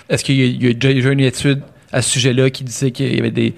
Est-ce 0.10 0.24
qu'il 0.24 0.36
y 0.36 0.44
a, 0.44 0.46
il 0.46 0.64
y 0.64 0.70
a 0.70 0.74
déjà 0.74 1.10
une 1.10 1.20
étude 1.20 1.62
à 1.92 2.02
ce 2.02 2.10
sujet-là 2.12 2.50
qui 2.50 2.64
disait 2.64 2.92
qu'il 2.92 3.16
y 3.16 3.20
avait 3.20 3.32
des, 3.32 3.56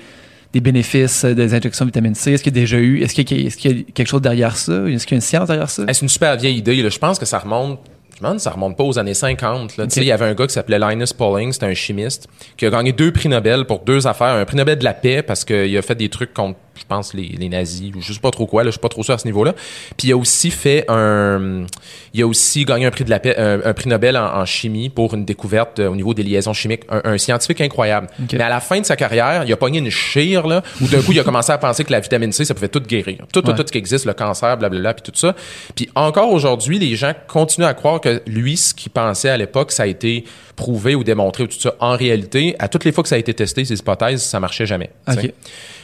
des 0.55 0.61
bénéfices 0.61 1.25
euh, 1.25 1.35
des 1.35 1.53
injections 1.53 1.85
de 1.85 1.89
vitamine 1.89 2.15
C? 2.15 2.31
Est-ce 2.31 2.41
qu'il 2.43 2.55
y 2.55 2.57
a 2.57 2.61
déjà 2.61 2.77
eu. 2.77 3.01
Est-ce 3.03 3.13
qu'il 3.13 3.39
y, 3.39 3.45
a- 3.45 3.69
y 3.71 3.83
quelque 3.85 4.07
chose 4.07 4.21
derrière 4.21 4.55
ça? 4.55 4.87
Est-ce 4.87 5.05
qu'il 5.05 5.15
y 5.15 5.17
a 5.17 5.17
une 5.17 5.21
science 5.21 5.47
derrière 5.47 5.69
ça? 5.69 5.83
C'est 5.91 6.01
une 6.01 6.09
super 6.09 6.35
vieille 6.37 6.57
idée. 6.57 6.81
Là. 6.81 6.89
Je 6.89 6.97
pense 6.97 7.19
que 7.19 7.25
ça 7.25 7.39
remonte. 7.39 7.79
Je 8.17 8.21
me 8.21 8.27
demande 8.27 8.39
ça 8.39 8.51
remonte 8.51 8.77
pas 8.77 8.85
aux 8.85 8.97
années 8.97 9.13
50. 9.13 9.75
Là. 9.75 9.87
Tu 9.87 9.95
sais, 9.95 10.01
Il 10.01 10.07
y 10.07 10.11
avait 10.13 10.23
un 10.25 10.33
gars 10.33 10.47
qui 10.47 10.53
s'appelait 10.53 10.79
Linus 10.79 11.11
Pauling, 11.11 11.51
c'était 11.51 11.65
un 11.65 11.73
chimiste, 11.73 12.29
qui 12.55 12.65
a 12.65 12.69
gagné 12.69 12.93
deux 12.93 13.11
prix 13.11 13.27
Nobel 13.27 13.65
pour 13.65 13.79
deux 13.79 14.07
affaires. 14.07 14.27
Un 14.35 14.45
prix 14.45 14.55
Nobel 14.55 14.79
de 14.79 14.85
la 14.85 14.93
paix 14.93 15.21
parce 15.21 15.43
qu'il 15.43 15.77
a 15.77 15.81
fait 15.81 15.95
des 15.95 16.07
trucs 16.07 16.33
contre, 16.33 16.57
je 16.77 16.83
pense, 16.87 17.13
les, 17.13 17.27
les 17.27 17.49
nazis 17.49 17.91
ou 17.95 18.01
je 18.01 18.13
sais 18.13 18.19
pas 18.19 18.31
trop 18.31 18.45
quoi. 18.45 18.63
Là, 18.63 18.67
je 18.69 18.73
suis 18.73 18.79
pas 18.79 18.89
trop 18.89 19.03
sûr 19.03 19.13
à 19.13 19.17
ce 19.17 19.25
niveau-là. 19.25 19.53
Puis 19.97 20.09
il 20.09 20.11
a 20.11 20.17
aussi 20.17 20.51
fait 20.51 20.85
un, 20.89 21.65
il 22.13 22.21
a 22.21 22.27
aussi 22.27 22.65
gagné 22.65 22.85
un 22.85 22.91
prix 22.91 23.03
de 23.05 23.09
la 23.09 23.19
paix, 23.19 23.35
un, 23.37 23.61
un 23.63 23.73
prix 23.73 23.89
Nobel 23.89 24.17
en, 24.17 24.25
en 24.41 24.45
chimie 24.45 24.89
pour 24.89 25.13
une 25.13 25.25
découverte 25.25 25.79
euh, 25.79 25.87
au 25.87 25.95
niveau 25.95 26.13
des 26.13 26.23
liaisons 26.23 26.53
chimiques. 26.53 26.83
Un, 26.89 27.01
un 27.05 27.17
scientifique 27.17 27.61
incroyable. 27.61 28.07
Mais 28.33 28.41
à 28.43 28.49
la 28.49 28.59
fin 28.59 28.79
de 28.79 28.85
sa 28.85 28.95
carrière, 28.95 29.43
il 29.45 29.53
a 29.53 29.57
pogné 29.57 29.79
une 29.79 29.89
chire 29.89 30.47
là, 30.47 30.61
où 30.81 30.87
d'un 30.87 31.01
coup 31.01 31.11
il 31.11 31.19
a 31.19 31.23
commencé 31.23 31.51
à 31.51 31.57
penser 31.57 31.83
que 31.83 31.91
la 31.91 31.99
vitamine 31.99 32.31
C 32.31 32.45
ça 32.45 32.53
pouvait 32.53 32.67
tout 32.69 32.79
guérir, 32.81 33.17
tout 33.31 33.41
tout 33.41 33.49
Ouais. 33.49 33.55
tout 33.55 33.63
ce 33.65 33.71
qui 33.71 33.77
existe, 33.77 34.05
le 34.05 34.13
cancer, 34.13 34.57
blablabla, 34.57 34.93
puis 34.95 35.03
tout 35.11 35.17
ça. 35.17 35.35
Puis 35.75 35.89
encore 35.95 36.31
aujourd'hui, 36.31 36.79
les 36.79 36.95
gens 36.95 37.13
continuent 37.27 37.65
à 37.65 37.73
croire 37.73 38.01
que 38.01 38.21
lui, 38.27 38.57
ce 38.57 38.73
qu'il 38.73 38.91
pensait 38.91 39.29
à 39.29 39.37
l'époque, 39.37 39.71
ça 39.71 39.83
a 39.83 39.85
été 39.87 40.25
prouvé 40.55 40.95
ou 40.95 41.03
démontré 41.03 41.43
ou 41.43 41.47
tout 41.47 41.59
ça. 41.59 41.75
En 41.79 41.95
réalité, 41.95 42.55
à 42.59 42.67
toutes 42.67 42.85
les 42.85 42.91
fois 42.91 43.03
que 43.03 43.09
ça 43.09 43.15
a 43.15 43.17
été 43.19 43.33
testé, 43.33 43.65
ces 43.65 43.77
hypothèses, 43.77 44.23
ça 44.23 44.39
marchait 44.39 44.65
jamais. 44.65 44.89
tu 45.07 45.13
sais. 45.13 45.27
OK. 45.27 45.33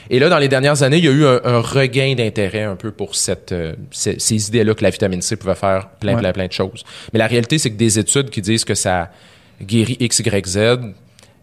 Et 0.10 0.19
là, 0.19 0.30
dans 0.30 0.38
les 0.40 0.48
dernières 0.48 0.84
années, 0.84 0.98
il 0.98 1.06
y 1.06 1.07
a 1.07 1.11
eu 1.11 1.26
un, 1.26 1.40
un 1.44 1.60
regain 1.60 2.14
d'intérêt 2.15 2.64
un 2.64 2.76
peu 2.76 2.91
pour 2.91 3.15
cette, 3.15 3.52
euh, 3.52 3.73
ces, 3.91 4.19
ces 4.19 4.48
idées-là 4.49 4.73
que 4.73 4.84
la 4.84 4.90
vitamine 4.90 5.22
C 5.22 5.36
pouvait 5.36 5.56
faire 5.56 5.90
plein, 5.99 6.14
Ouais. 6.15 6.19
plein, 6.19 6.32
plein 6.34 6.48
de 6.48 6.52
choses. 6.52 6.84
Mais 7.14 7.19
la 7.19 7.28
réalité, 7.28 7.57
c'est 7.57 7.69
que 7.72 7.78
des 7.78 7.99
études 7.99 8.30
qui 8.30 8.41
disent 8.41 8.65
que 8.65 8.76
ça 8.76 9.10
guérit 9.61 9.98
X, 9.99 10.19
Y, 10.19 10.48
Z, 10.48 10.60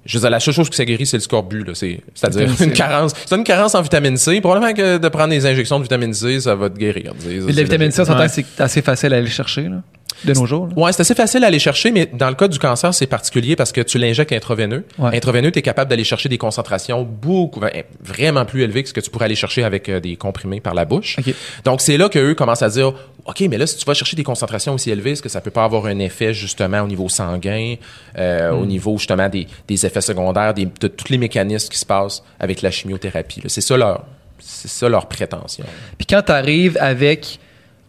je 0.05 0.16
veux 0.16 0.20
dire, 0.22 0.30
la 0.30 0.40
seule 0.40 0.55
chose 0.55 0.70
que 0.70 0.76
ça 0.76 0.85
guérit, 0.86 1.05
c'est 1.06 1.18
le 1.18 1.22
scorbut. 1.22 1.64
C'est-à-dire 1.74 2.48
une 2.62 2.72
carence. 2.72 3.12
C'est 3.26 3.35
une 3.36 3.44
carence 3.44 3.74
en 3.74 3.82
vitamine 3.82 4.16
C. 4.16 4.40
Probablement 4.40 4.72
que 4.72 4.97
de 4.98 5.09
prendre 5.09 5.30
des 5.30 5.44
injections 5.44 5.78
de 5.78 5.82
vitamine 5.85 6.14
C, 6.14 6.40
ça 6.40 6.55
va 6.55 6.70
te 6.70 6.78
guérir. 6.78 7.12
La 7.26 7.62
vitamine 7.62 7.90
C, 7.90 8.02
on 8.02 8.05
s'entend 8.06 8.24
que 8.26 8.32
c'est 8.32 8.47
assez 8.60 8.80
facile 8.80 9.12
à 9.12 9.18
aller 9.18 9.26
chercher, 9.28 9.62
là, 9.64 9.82
de 10.24 10.32
nos 10.34 10.46
jours. 10.46 10.66
là. 10.66 10.72
Ouais, 10.76 10.92
c'est 10.92 11.02
assez 11.02 11.14
facile 11.14 11.44
à 11.44 11.48
aller 11.48 11.58
chercher, 11.58 11.90
mais 11.90 12.06
dans 12.06 12.28
le 12.28 12.34
cas 12.34 12.48
du 12.48 12.58
cancer, 12.58 12.92
c'est 12.94 13.06
particulier 13.06 13.56
parce 13.56 13.72
que 13.72 13.80
tu 13.80 13.98
l'injectes 13.98 14.32
intraveineux. 14.32 14.84
Ouais. 14.98 15.16
Intraveineux, 15.16 15.50
tu 15.50 15.58
es 15.58 15.62
capable 15.62 15.90
d'aller 15.90 16.04
chercher 16.04 16.28
des 16.28 16.38
concentrations 16.38 17.02
beaucoup, 17.02 17.60
ben, 17.60 17.70
vraiment 18.02 18.44
plus 18.44 18.62
élevées 18.62 18.82
que 18.82 18.88
ce 18.88 18.94
que 18.94 19.00
tu 19.00 19.10
pourrais 19.10 19.26
aller 19.26 19.34
chercher 19.34 19.64
avec 19.64 19.88
euh, 19.88 20.00
des 20.00 20.16
comprimés 20.16 20.60
par 20.60 20.74
la 20.74 20.84
bouche. 20.84 21.16
Donc, 21.64 21.80
c'est 21.80 21.96
là 21.96 22.08
qu'eux 22.08 22.34
commencent 22.34 22.62
à 22.62 22.68
dire, 22.68 22.92
OK, 23.24 23.40
mais 23.48 23.58
là, 23.58 23.66
si 23.66 23.76
tu 23.76 23.84
vas 23.84 23.94
chercher 23.94 24.16
des 24.16 24.24
concentrations 24.24 24.74
aussi 24.74 24.90
élevées, 24.90 25.12
est-ce 25.12 25.22
que 25.22 25.28
ça 25.28 25.40
peut 25.40 25.50
pas 25.50 25.64
avoir 25.64 25.86
un 25.86 25.98
effet 25.98 26.32
justement 26.32 26.80
au 26.82 26.86
niveau 26.86 27.08
sanguin, 27.08 27.74
euh, 28.16 28.50
au 28.52 28.66
niveau 28.66 28.96
justement 28.98 29.28
des, 29.28 29.46
des 29.66 29.86
effets 29.86 30.00
secondaires, 30.00 30.54
des, 30.54 30.66
de 30.66 30.88
tous 30.88 31.10
les 31.10 31.18
mécanismes 31.18 31.68
qui 31.68 31.78
se 31.78 31.86
passent 31.86 32.22
avec 32.40 32.62
la 32.62 32.70
chimiothérapie. 32.70 33.42
C'est 33.46 33.60
ça 33.60 33.76
leur, 33.76 34.04
c'est 34.38 34.68
ça 34.68 34.88
leur 34.88 35.06
prétention. 35.06 35.64
Puis 35.96 36.06
quand 36.06 36.22
tu 36.22 36.32
arrives 36.32 36.76
avec, 36.80 37.38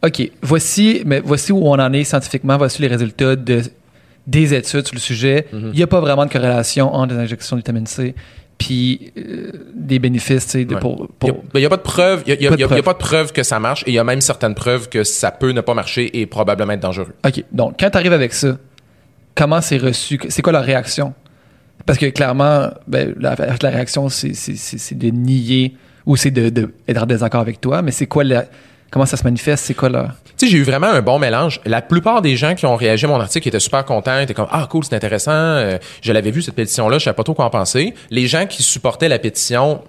OK, 0.04 0.32
voici, 0.42 1.02
mais 1.06 1.20
voici 1.20 1.52
où 1.52 1.60
on 1.68 1.72
en 1.80 1.92
est 1.94 2.04
scientifiquement, 2.06 2.58
voici 2.58 2.82
les 2.82 2.88
résultats 2.88 3.36
de, 3.36 3.62
des 4.28 4.54
études 4.54 4.86
sur 4.88 4.96
le 4.96 5.00
sujet, 5.00 5.48
il 5.54 5.72
n'y 5.72 5.84
a 5.84 5.88
pas 5.88 6.00
vraiment 6.00 6.26
de 6.26 6.32
corrélation 6.32 6.94
entre 6.94 7.14
les 7.16 7.20
injections 7.22 7.56
de 7.56 7.62
vitamine 7.62 7.86
C 7.88 8.16
puis 8.58 9.14
euh, 9.18 9.52
des 9.74 10.00
bénéfices 10.00 10.54
de- 10.56 10.74
Ouais. 10.76 10.80
pour, 10.82 11.08
Il 11.56 11.60
n'y 11.60 11.66
a, 11.66 11.70
pas 11.70 11.78
de 11.78 11.82
preuve, 11.82 12.24
il 12.28 12.34
a, 12.46 12.50
Pas 12.50 12.58
de 12.58 12.64
a- 12.64 12.68
preuve. 12.68 12.82
pas 12.84 12.94
de 12.94 12.98
preuve 12.98 13.32
que 13.32 13.42
ça 13.42 13.58
marche 13.58 13.84
et 13.88 13.92
il 13.92 13.94
y 13.94 14.00
a 14.00 14.04
même 14.04 14.20
certaines 14.20 14.54
preuves 14.54 14.90
que 14.90 15.06
ça 15.06 15.32
peut 15.32 15.52
ne 15.54 15.62
pas 15.62 15.74
marcher 15.74 16.20
et 16.20 16.26
probablement 16.26 16.74
être 16.74 16.82
dangereux. 16.82 17.14
OK, 17.26 17.44
donc 17.54 17.76
quand 17.80 17.90
tu 17.90 17.98
arrives 17.98 18.12
avec 18.12 18.34
ça, 18.34 18.58
comment 19.34 19.62
c'est 19.62 19.78
reçu? 19.78 20.20
C'est 20.28 20.42
quoi 20.42 20.52
la 20.52 20.60
réaction? 20.62 21.14
Parce 21.86 21.98
que 21.98 22.08
clairement, 22.08 22.70
ben, 22.86 23.16
la, 23.18 23.36
la 23.62 23.70
réaction, 23.70 24.10
c'est 24.10 24.34
de 24.98 25.08
nier 25.10 25.76
ou 26.06 26.18
c'est 26.18 26.32
de, 26.32 26.50
de 26.50 26.74
être 26.88 27.02
en 27.02 27.06
désaccord 27.06 27.40
avec 27.40 27.62
toi, 27.62 27.82
mais 27.82 27.92
c'est 27.92 28.08
quoi 28.08 28.26
la, 28.26 28.44
comment 28.92 29.06
ça 29.06 29.18
se 29.18 29.24
manifeste? 29.24 29.66
C'est 29.66 29.74
quoi 29.74 29.90
la... 29.90 30.16
Tu 30.38 30.46
sais, 30.46 30.52
j'ai 30.52 30.58
eu 30.58 30.64
vraiment 30.64 30.88
un 30.88 31.02
bon 31.02 31.20
mélange. 31.20 31.60
La 31.66 31.82
plupart 31.82 32.22
des 32.22 32.36
gens 32.38 32.56
qui 32.56 32.66
ont 32.66 32.76
réagi 32.78 33.06
à 33.06 33.08
mon 33.10 33.20
article 33.20 33.48
étaient 33.48 33.60
super 33.60 33.84
contents, 33.86 34.20
étaient 34.20 34.34
comme 34.34 34.48
ah 34.52 34.68
cool, 34.70 34.84
c'est 34.86 34.96
intéressant, 34.96 35.32
euh, 35.34 35.78
je 36.02 36.14
l'avais 36.14 36.32
vu 36.32 36.42
cette 36.42 36.56
pétition 36.56 36.88
là, 36.90 36.98
je 36.98 37.04
savais 37.04 37.16
pas 37.16 37.24
trop 37.24 37.34
quoi 37.34 37.46
en 37.46 37.50
penser. 37.50 37.94
Les 38.10 38.28
gens 38.28 38.46
qui 38.46 38.64
supportaient 38.64 39.10
la 39.10 39.20
pétition 39.20 39.82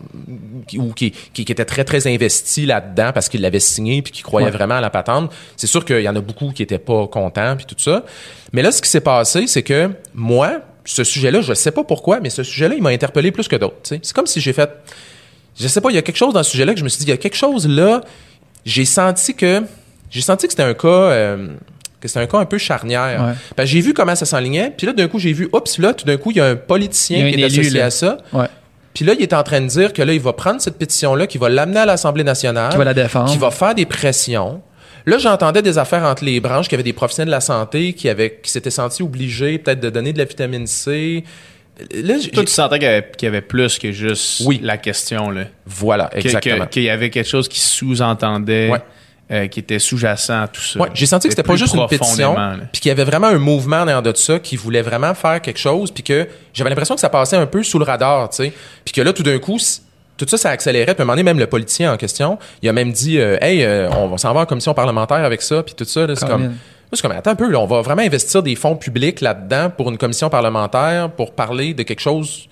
qui- 0.67 0.79
ou 0.79 0.93
qui, 0.93 1.13
qui, 1.33 1.45
qui 1.45 1.53
étaient 1.53 1.65
très 1.65 1.85
très 1.85 2.07
investis 2.13 2.67
là-dedans 2.67 3.13
parce 3.15 3.29
qu'ils 3.29 3.41
l'avaient 3.43 3.61
signé 3.61 4.03
puis 4.03 4.13
qui 4.13 4.23
croyaient 4.23 4.47
Ouais. 4.47 4.51
vraiment 4.53 4.75
à 4.77 4.81
la 4.81 4.91
patente, 4.91 5.31
c'est 5.57 5.67
sûr 5.69 5.85
qu'il 5.85 6.01
y 6.03 6.09
en 6.09 6.17
a 6.17 6.21
beaucoup 6.21 6.51
qui 6.51 6.63
étaient 6.63 6.79
pas 6.79 7.07
contents 7.07 7.55
puis 7.57 7.67
tout 7.67 7.77
ça. 7.79 8.05
Mais 8.53 8.63
là 8.63 8.73
ce 8.73 8.83
qui 8.83 8.89
s'est 8.91 9.01
passé, 9.01 9.47
c'est 9.47 9.63
que 9.63 9.91
moi, 10.15 10.61
ce 10.85 11.05
sujet-là, 11.05 11.43
je 11.43 11.55
sais 11.55 11.71
pas 11.71 11.85
pourquoi, 11.85 12.19
mais 12.21 12.31
ce 12.31 12.43
sujet-là, 12.43 12.75
il 12.75 12.83
m'a 12.83 12.91
interpellé 12.91 13.31
plus 13.31 13.47
que 13.47 13.55
d'autres. 13.57 13.77
C'est 13.85 14.13
comme 14.13 14.27
si 14.27 14.41
j'ai 14.41 14.53
fait 14.53 14.69
je 15.59 15.69
sais 15.69 15.81
pas, 15.81 15.91
il 15.91 15.95
y 15.95 15.99
a 15.99 16.03
quelque 16.03 16.17
chose 16.17 16.33
dans 16.33 16.43
ce 16.43 16.51
sujet-là 16.53 16.73
que 16.73 16.79
je 16.79 16.85
me 16.85 16.89
suis 16.89 17.01
dit, 17.01 17.07
il 17.07 17.11
y 17.11 17.13
a 17.13 17.17
quelque 17.19 17.37
chose 17.37 17.69
là, 17.69 18.01
j'ai 18.65 18.85
senti 18.85 19.35
que 19.35 19.63
j'ai 20.11 20.21
senti 20.21 20.47
que 20.47 20.53
c'était 20.53 20.63
un 20.65 20.75
cas 20.75 20.89
euh, 20.89 21.49
que 22.01 22.09
c'était 22.09 22.21
un 22.21 22.27
cas 22.27 22.39
un 22.39 22.45
peu 22.47 22.59
charnière. 22.59 23.21
Ouais. 23.23 23.33
Parce 23.57 23.69
que 23.69 23.73
j'ai 23.75 23.81
vu 23.81 23.93
comment 23.95 24.15
ça 24.17 24.27
s'enlignait, 24.27 24.73
puis 24.77 24.87
là 24.87 24.93
d'un 24.93 25.09
coup 25.09 25.19
j'ai 25.19 25.33
vu 25.33 25.49
oups 25.53 25.79
là 25.79 25.95
tout 25.95 26.05
d'un 26.07 26.17
coup 26.17 26.31
il 26.31 26.39
y 26.39 26.41
a 26.41 26.47
un 26.47 26.57
politicien 26.57 27.19
a 27.27 27.29
qui 27.31 27.35
est 27.35 27.39
élu, 27.39 27.45
associé 27.45 27.79
là. 27.79 27.87
à 27.87 27.91
ça. 27.91 28.19
Ouais. 28.33 28.47
Puis 28.95 29.05
là 29.05 29.13
il 29.17 29.23
est 29.23 29.33
en 29.33 29.43
train 29.43 29.61
de 29.61 29.67
dire 29.67 29.93
que 29.93 30.03
là 30.03 30.13
il 30.13 30.21
va 30.21 30.33
prendre 30.33 30.61
cette 30.61 30.77
pétition 30.79 31.15
là, 31.15 31.27
qu'il 31.27 31.41
va 31.41 31.49
l'amener 31.49 31.81
à 31.81 31.87
l'Assemblée 31.87 32.25
nationale, 32.25 32.71
Qui 32.73 32.79
va 32.79 32.85
la 32.85 32.95
défendre. 32.95 33.31
qui 33.31 33.39
va 33.39 33.51
faire 33.51 33.75
des 33.75 33.87
pressions. 33.87 34.63
Là, 35.07 35.17
j'entendais 35.17 35.63
des 35.63 35.79
affaires 35.79 36.03
entre 36.05 36.25
les 36.27 36.41
branches, 36.41 36.67
qu'il 36.69 36.73
y 36.73 36.77
avait 36.77 36.83
des 36.83 36.93
professionnels 36.93 37.29
de 37.29 37.33
la 37.35 37.41
santé 37.41 37.95
qui 37.95 38.09
avaient 38.11 38.39
qui 38.43 38.51
s'étaient 38.51 38.71
sentis 38.71 39.03
obligés 39.03 39.59
peut-être 39.59 39.81
de 39.81 39.89
donner 39.89 40.13
de 40.13 40.19
la 40.19 40.27
vitamine 40.27 40.67
C. 40.67 41.25
Là, 41.95 42.15
j'ai- 42.21 42.31
Toi, 42.31 42.45
tu 42.45 42.53
sentais 42.53 42.79
qu'il 42.79 42.89
y, 42.89 42.91
avait, 42.91 43.11
qu'il 43.17 43.27
y 43.27 43.29
avait 43.29 43.41
plus 43.41 43.79
que 43.79 43.93
juste 43.93 44.43
Oui. 44.47 44.61
la 44.63 44.77
question. 44.79 45.31
Là. 45.31 45.45
voilà, 45.67 46.11
exactement. 46.15 46.67
Qu'il 46.67 46.83
y 46.83 46.91
avait 46.91 47.11
quelque 47.11 47.29
chose 47.29 47.49
qui 47.49 47.61
sous-entendait, 47.61 48.71
Ouais. 48.71 48.79
euh, 49.33 49.47
qui 49.49 49.61
était 49.61 49.79
sous-jacent 49.79 50.43
à 50.43 50.49
tout 50.49 50.61
ça. 50.61 50.81
Ouais, 50.81 50.89
j'ai 50.95 51.07
senti 51.07 51.29
que 51.29 51.33
c'était 51.35 51.43
pas 51.47 51.57
juste 51.57 51.75
une 51.75 51.87
pétition, 51.87 52.35
puis 52.73 52.81
qu'il 52.81 52.89
y 52.89 52.93
avait 52.93 53.05
vraiment 53.05 53.29
un 53.29 53.39
mouvement 53.39 53.77
en 53.77 53.83
arrière 53.83 54.03
de 54.03 54.15
ça 54.17 54.39
qui 54.39 54.57
voulait 54.57 54.83
vraiment 54.83 55.15
faire 55.15 55.41
quelque 55.41 55.59
chose, 55.61 55.91
puis 55.91 56.03
que 56.03 56.27
j'avais 56.53 56.71
l'impression 56.71 56.95
que 56.95 57.01
ça 57.01 57.09
passait 57.09 57.37
un 57.37 57.47
peu 57.47 57.63
sous 57.63 57.79
le 57.79 57.85
radar, 57.85 58.29
tu 58.31 58.37
sais. 58.45 58.53
Puis 58.85 58.93
que 58.93 59.01
là, 59.01 59.13
tout 59.13 59.23
d'un 59.23 59.39
coup, 59.39 59.59
tout 60.17 60.27
ça, 60.29 60.37
ça 60.37 60.51
accélérait. 60.51 60.95
Puis 60.95 61.01
à 61.01 61.03
un 61.03 61.07
moment 61.07 61.13
donné, 61.15 61.23
même 61.23 61.39
le 61.39 61.47
politicien 61.47 61.93
en 61.93 61.97
question, 61.97 62.39
il 62.63 62.69
a 62.69 62.73
même 62.73 62.93
dit, 62.93 63.19
euh, 63.19 63.39
hey, 63.41 63.63
euh, 63.65 63.89
on 63.91 64.09
va 64.09 64.19
s'en 64.19 64.35
va 64.35 64.41
en 64.41 64.47
commission 64.47 64.75
parlementaire 64.75 65.25
avec 65.25 65.41
ça, 65.43 65.63
puis 65.63 65.75
tout 65.75 65.85
ça. 65.85 66.07
C'est 66.15 66.27
comme, 66.29 66.55
c'est 66.93 67.03
comme, 67.03 67.13
attends 67.13 67.31
un 67.31 67.37
peu, 67.37 67.51
là, 67.51 67.61
on 67.61 67.67
va 67.67 67.83
vraiment 67.83 68.03
investir 68.03 68.43
des 68.43 68.57
fonds 68.57 68.77
publics 68.77 69.21
là-dedans 69.21 69.71
pour 69.71 69.91
une 69.91 69.99
commission 69.99 70.29
parlementaire 70.29 71.11
pour 71.11 71.33
parler 71.33 71.75
de 71.75 71.83
quelque 71.83 72.01
chose 72.01 72.49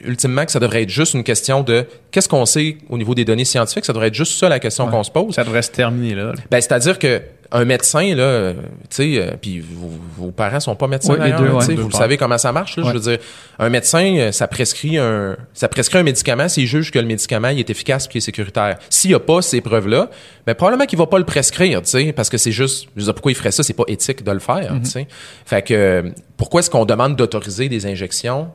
ultimement 0.00 0.44
que 0.44 0.52
ça 0.52 0.60
devrait 0.60 0.82
être 0.82 0.90
juste 0.90 1.14
une 1.14 1.24
question 1.24 1.62
de 1.62 1.86
qu'est-ce 2.10 2.28
qu'on 2.28 2.46
sait 2.46 2.78
au 2.90 2.98
niveau 2.98 3.14
des 3.14 3.24
données 3.24 3.44
scientifiques, 3.44 3.84
ça 3.84 3.92
devrait 3.92 4.08
être 4.08 4.14
juste 4.14 4.38
ça 4.38 4.48
la 4.48 4.58
question 4.58 4.88
qu'on 4.88 5.02
se 5.02 5.10
pose. 5.10 5.34
Ça 5.34 5.44
devrait 5.44 5.62
se 5.62 5.70
terminer 5.70 6.14
là. 6.14 6.24
là. 6.24 6.32
Ben, 6.50 6.60
c'est-à-dire 6.60 6.98
que 6.98 7.22
un 7.52 7.64
médecin, 7.64 8.14
là, 8.14 8.52
tu 8.52 8.58
sais, 8.90 9.18
euh, 9.20 9.30
puis 9.40 9.60
vos, 9.60 9.90
vos 10.16 10.30
parents 10.32 10.60
sont 10.60 10.74
pas 10.74 10.86
médecins, 10.88 11.14
Ouais, 11.14 11.32
deux, 11.32 11.48
ouais. 11.50 11.74
vous 11.76 11.88
le 11.88 11.94
savez 11.94 12.16
comment 12.16 12.38
ça 12.38 12.52
marche, 12.52 12.76
là, 12.76 12.82
Ouais. 12.84 12.88
je 12.90 12.94
veux 12.94 13.00
dire. 13.00 13.18
Un 13.58 13.68
médecin, 13.68 14.16
euh, 14.18 14.32
ça 14.32 14.48
prescrit 14.48 14.98
un, 14.98 15.36
ça 15.54 15.68
prescrit 15.68 15.98
un 15.98 16.02
médicament 16.02 16.48
s'il 16.48 16.66
juge 16.66 16.90
que 16.90 16.98
le 16.98 17.06
médicament 17.06 17.48
il 17.48 17.58
est 17.60 17.70
efficace 17.70 18.06
puis 18.08 18.16
il 18.16 18.18
est 18.18 18.20
sécuritaire. 18.24 18.78
S'il 18.90 19.10
n'y 19.10 19.14
a 19.14 19.20
pas 19.20 19.42
ces 19.42 19.60
preuves-là, 19.60 20.10
ben, 20.46 20.54
probablement 20.54 20.86
qu'il 20.86 20.98
va 20.98 21.06
pas 21.06 21.18
le 21.18 21.24
prescrire, 21.24 21.82
tu 21.82 21.88
sais, 21.90 22.12
parce 22.12 22.28
que 22.28 22.38
c'est 22.38 22.52
juste, 22.52 22.86
je 22.96 23.00
veux 23.00 23.04
dire, 23.06 23.14
pourquoi 23.14 23.32
il 23.32 23.36
ferait 23.36 23.52
ça? 23.52 23.62
C'est 23.62 23.72
pas 23.74 23.84
éthique 23.88 24.22
de 24.24 24.30
le 24.32 24.38
faire, 24.40 24.74
Mm-hmm. 24.74 24.82
tu 24.82 24.90
sais. 24.90 25.06
Fait 25.44 25.62
que, 25.62 25.74
euh, 25.74 26.02
pourquoi 26.36 26.60
est-ce 26.60 26.70
qu'on 26.70 26.84
demande 26.84 27.16
d'autoriser 27.16 27.68
des 27.68 27.86
injections 27.86 28.48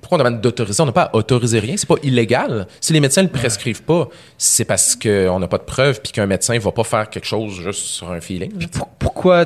pourquoi 0.00 0.18
on 0.18 0.24
demande 0.24 0.40
d'autoriser? 0.40 0.82
On 0.82 0.86
n'a 0.86 0.92
pas 0.92 1.02
à 1.04 1.16
autoriser 1.16 1.58
rien. 1.60 1.76
C'est 1.76 1.88
pas 1.88 1.96
illégal. 2.02 2.66
Si 2.80 2.92
les 2.92 3.00
médecins 3.00 3.22
ne 3.22 3.26
le 3.28 3.32
prescrivent 3.32 3.82
pas, 3.82 4.08
c'est 4.38 4.64
parce 4.64 4.96
qu'on 4.96 5.38
n'a 5.38 5.46
pas 5.48 5.58
de 5.58 5.62
preuves 5.64 6.00
puis 6.02 6.12
qu'un 6.12 6.26
médecin 6.26 6.58
va 6.58 6.72
pas 6.72 6.84
faire 6.84 7.08
quelque 7.10 7.26
chose 7.26 7.52
juste 7.62 7.82
sur 7.82 8.10
un 8.10 8.20
feeling. 8.20 8.52
Pour- 8.68 8.88
pourquoi, 8.98 9.44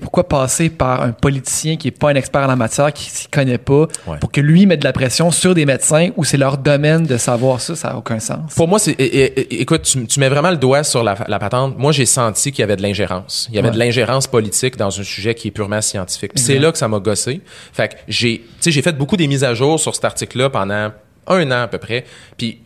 pourquoi 0.00 0.28
passer 0.28 0.70
par 0.70 1.02
un 1.02 1.12
politicien 1.12 1.76
qui 1.76 1.88
est 1.88 1.92
pas 1.92 2.10
un 2.10 2.14
expert 2.14 2.42
en 2.42 2.46
la 2.46 2.56
matière, 2.56 2.92
qui 2.92 3.10
s'y 3.10 3.28
connaît 3.28 3.58
pas, 3.58 3.86
Ouais. 4.06 4.18
pour 4.20 4.30
que 4.30 4.40
lui 4.40 4.66
mette 4.66 4.80
de 4.80 4.84
la 4.84 4.92
pression 4.92 5.30
sur 5.30 5.54
des 5.54 5.66
médecins 5.66 6.10
où 6.16 6.24
c'est 6.24 6.36
leur 6.36 6.58
domaine 6.58 7.04
de 7.06 7.16
savoir 7.16 7.60
ça, 7.60 7.74
ça 7.74 7.88
a 7.88 7.96
aucun 7.96 8.20
sens? 8.20 8.54
Pour 8.54 8.68
moi, 8.68 8.78
c'est. 8.78 8.94
Écoute, 9.50 9.82
tu, 9.82 10.06
tu 10.06 10.20
mets 10.20 10.28
vraiment 10.28 10.50
le 10.50 10.56
doigt 10.56 10.84
sur 10.84 11.02
la, 11.02 11.16
la 11.26 11.38
patente. 11.38 11.76
Moi, 11.78 11.92
j'ai 11.92 12.06
senti 12.06 12.52
qu'il 12.52 12.60
y 12.60 12.62
avait 12.62 12.76
de 12.76 12.82
l'ingérence. 12.82 13.48
Il 13.50 13.56
y 13.56 13.58
avait 13.58 13.68
Ouais. 13.68 13.74
de 13.74 13.78
l'ingérence 13.78 14.26
politique 14.28 14.76
dans 14.76 14.88
un 15.00 15.02
sujet 15.02 15.34
qui 15.34 15.48
est 15.48 15.50
purement 15.50 15.80
scientifique. 15.80 16.32
C'est 16.36 16.58
là 16.60 16.70
que 16.70 16.78
ça 16.78 16.86
m'a 16.86 17.00
gossé. 17.00 17.40
Fait 17.72 17.88
que 17.88 17.94
j'ai, 18.06 18.44
j'ai 18.64 18.82
fait 18.82 18.92
beaucoup 18.96 19.16
des 19.16 19.26
mises 19.26 19.42
à 19.42 19.54
jour 19.54 19.80
sur 19.80 19.95
cet 19.96 20.04
article-là 20.04 20.50
pendant 20.50 20.92
un 21.26 21.50
an 21.50 21.62
à 21.62 21.68
peu 21.68 21.78
près. 21.78 22.04
Puis 22.36 22.60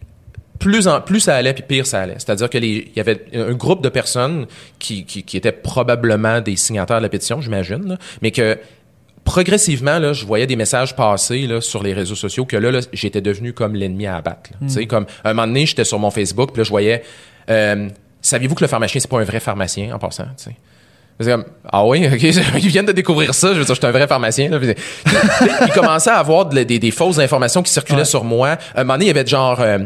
plus 0.58 0.88
en 0.88 1.00
plus 1.00 1.20
ça 1.20 1.36
allait, 1.36 1.54
puis 1.54 1.64
pire 1.66 1.86
ça 1.86 2.02
allait. 2.02 2.16
C'est-à-dire 2.18 2.50
que 2.50 2.58
les, 2.58 2.90
il 2.90 2.96
y 2.96 3.00
avait 3.00 3.24
un 3.34 3.52
groupe 3.52 3.82
de 3.82 3.88
personnes 3.88 4.46
qui, 4.78 5.04
qui, 5.04 5.22
qui 5.22 5.36
étaient 5.36 5.52
probablement 5.52 6.40
des 6.40 6.56
signataires 6.56 6.98
de 6.98 7.02
la 7.02 7.08
pétition, 7.08 7.40
j'imagine, 7.40 7.96
mais 8.20 8.30
que 8.30 8.58
progressivement, 9.24 9.98
là, 9.98 10.12
je 10.12 10.26
voyais 10.26 10.46
des 10.46 10.56
messages 10.56 10.96
passer 10.96 11.46
là, 11.46 11.60
sur 11.60 11.82
les 11.82 11.94
réseaux 11.94 12.14
sociaux 12.14 12.44
que 12.44 12.56
là, 12.56 12.70
là, 12.70 12.80
j'étais 12.92 13.20
devenu 13.20 13.52
comme 13.52 13.74
l'ennemi 13.74 14.06
à 14.06 14.16
abattre. 14.16 14.50
Tu 14.60 14.68
sais, 14.68 14.86
comme 14.86 15.06
un 15.24 15.32
moment 15.32 15.46
donné, 15.46 15.66
j'étais 15.66 15.84
sur 15.84 15.98
mon 15.98 16.10
Facebook, 16.10 16.52
puis 16.52 16.60
là, 16.60 16.64
je 16.64 16.70
voyais 16.70 17.02
euh, 17.48 17.88
Saviez-vous 18.22 18.54
que 18.54 18.64
le 18.64 18.68
pharmacien, 18.68 19.00
c'est 19.00 19.10
pas 19.10 19.20
un 19.20 19.24
vrai 19.24 19.40
pharmacien 19.40 19.94
en 19.94 19.98
passant? 19.98 20.26
C'est 21.20 21.30
comme, 21.30 21.44
ah 21.70 21.84
oui, 21.84 22.06
ok, 22.12 22.22
ils 22.22 22.68
viennent 22.68 22.86
de 22.86 22.92
découvrir 22.92 23.34
ça. 23.34 23.48
Je 23.52 23.58
veux 23.58 23.64
dire, 23.64 23.74
je 23.74 23.80
suis 23.80 23.86
un 23.86 23.90
vrai 23.90 24.06
pharmacien. 24.06 24.48
Là. 24.48 24.58
Puis, 24.58 24.74
ils 25.66 25.72
commençaient 25.72 26.10
à 26.10 26.16
avoir 26.16 26.46
de- 26.46 26.62
des, 26.62 26.78
des 26.78 26.90
fausses 26.90 27.18
informations 27.18 27.62
qui 27.62 27.70
circulaient 27.72 27.98
Ouais. 27.98 28.04
sur 28.06 28.24
moi. 28.24 28.56
Un 28.74 28.84
moment 28.84 28.94
donné, 28.94 29.04
il 29.04 29.08
y 29.08 29.10
avait 29.10 29.26
genre 29.26 29.60
euh, 29.60 29.78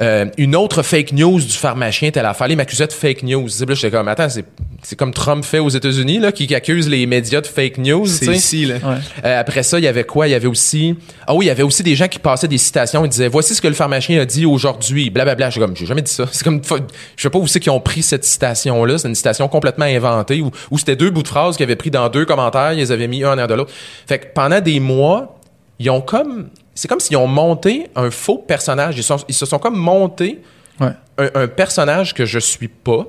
euh, 0.00 0.26
une 0.38 0.56
autre 0.56 0.82
fake 0.82 1.12
news 1.12 1.40
du 1.40 1.52
pharmacien, 1.52 2.10
telle 2.10 2.26
affaire. 2.26 2.48
Ils 2.48 2.56
m'accusaient 2.56 2.86
de 2.86 2.92
fake 2.92 3.22
news. 3.22 3.46
Là, 3.46 3.74
j'étais 3.74 3.90
comme, 3.90 4.08
attends, 4.08 4.28
c'est, 4.28 4.44
c'est 4.82 4.96
comme 4.96 5.12
Trump 5.12 5.44
fait 5.44 5.58
aux 5.58 5.68
États-Unis, 5.68 6.18
là, 6.18 6.32
qui, 6.32 6.46
qui 6.46 6.54
accuse 6.54 6.88
les 6.88 7.06
médias 7.06 7.40
de 7.40 7.46
fake 7.46 7.78
news. 7.78 8.04
tu 8.04 8.10
C'est 8.10 8.24
sais. 8.26 8.32
ici, 8.34 8.66
là. 8.66 8.76
Ouais. 8.76 8.96
Euh, 9.24 9.40
après 9.40 9.62
ça, 9.62 9.78
il 9.78 9.84
y 9.84 9.88
avait 9.88 10.04
quoi? 10.04 10.28
Il 10.28 10.30
y 10.30 10.34
avait 10.34 10.46
aussi... 10.46 10.96
Ah 11.26 11.34
oui, 11.34 11.44
il 11.44 11.48
y 11.48 11.50
avait 11.50 11.62
aussi 11.62 11.82
des 11.82 11.94
gens 11.96 12.08
qui 12.08 12.18
passaient 12.18 12.48
des 12.48 12.58
citations 12.58 13.04
et 13.04 13.08
disaient 13.08 13.28
«Voici 13.28 13.54
ce 13.54 13.60
que 13.60 13.68
le 13.68 13.74
pharmacien 13.74 14.20
a 14.20 14.24
dit 14.24 14.46
aujourd'hui.» 14.46 15.10
Blablabla. 15.10 15.50
J'ai 15.50 15.60
comme, 15.60 15.76
j'ai 15.76 15.86
jamais 15.86 16.02
dit 16.02 16.12
ça. 16.12 16.24
C'est 16.32 16.44
comme... 16.44 16.62
Je 17.16 17.22
sais 17.22 17.30
pas 17.30 17.38
où 17.38 17.46
c'est 17.46 17.60
qu'ils 17.60 17.72
ont 17.72 17.80
pris 17.80 18.02
cette 18.02 18.24
citation-là. 18.24 18.98
C'est 18.98 19.08
une 19.08 19.14
citation 19.14 19.48
complètement 19.48 19.84
inventée 19.84 20.40
où, 20.40 20.50
où 20.70 20.78
c'était 20.78 20.96
deux 20.96 21.10
bouts 21.10 21.22
de 21.22 21.28
phrases 21.28 21.56
qu'ils 21.56 21.64
avaient 21.64 21.76
pris 21.76 21.90
dans 21.90 22.08
deux 22.08 22.24
commentaires. 22.24 22.72
Ils 22.72 22.78
les 22.78 22.92
avaient 22.92 23.08
mis 23.08 23.22
un 23.22 23.38
en 23.38 23.46
de 23.46 23.54
l'autre. 23.54 23.72
Fait 24.06 24.18
que 24.18 24.26
pendant 24.34 24.60
des 24.60 24.80
mois, 24.80 25.38
ils 25.78 25.90
ont 25.90 26.00
comme... 26.00 26.48
C'est 26.74 26.88
comme 26.88 27.00
s'ils 27.00 27.16
ont 27.16 27.26
monté 27.26 27.88
un 27.96 28.10
faux 28.10 28.38
personnage. 28.38 28.96
Ils, 28.96 29.02
sont- 29.02 29.24
ils 29.28 29.34
se 29.34 29.46
sont 29.46 29.58
comme 29.58 29.76
Ouais. 30.80 30.88
un, 31.18 31.28
un 31.42 31.46
personnage 31.48 32.14
que 32.14 32.24
je 32.24 32.38
suis 32.38 32.68
pas. 32.68 33.06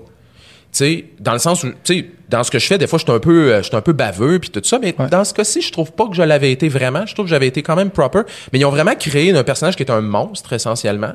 Sais, 0.73 1.05
dans 1.19 1.33
le 1.33 1.39
sens 1.39 1.63
où, 1.65 1.71
sais, 1.83 2.05
dans 2.29 2.43
ce 2.43 2.51
que 2.51 2.57
je 2.57 2.65
fais, 2.65 2.77
des 2.77 2.87
fois, 2.87 2.97
je 2.97 3.03
suis 3.03 3.11
un 3.11 3.19
peu, 3.19 3.53
euh, 3.53 3.61
un 3.73 3.81
peu 3.81 3.91
baveux 3.91 4.39
puis 4.39 4.49
tout 4.49 4.61
ça, 4.63 4.79
mais 4.79 4.95
Ouais. 4.97 5.07
dans 5.09 5.25
ce 5.25 5.33
cas-ci, 5.33 5.61
je 5.61 5.69
trouve 5.71 5.91
pas 5.91 6.07
que 6.07 6.15
je 6.15 6.21
l'avais 6.23 6.51
été 6.51 6.69
vraiment. 6.69 7.05
Je 7.05 7.13
trouve 7.13 7.25
que 7.25 7.29
j'avais 7.29 7.47
été 7.47 7.61
quand 7.61 7.75
même 7.75 7.89
proper. 7.91 8.21
Mais 8.53 8.59
ils 8.59 8.65
ont 8.65 8.69
vraiment 8.71 8.95
créé 8.95 9.35
un 9.35 9.43
personnage 9.43 9.75
qui 9.75 9.83
est 9.83 9.91
un 9.91 9.99
monstre, 10.01 10.53
essentiellement. 10.53 11.11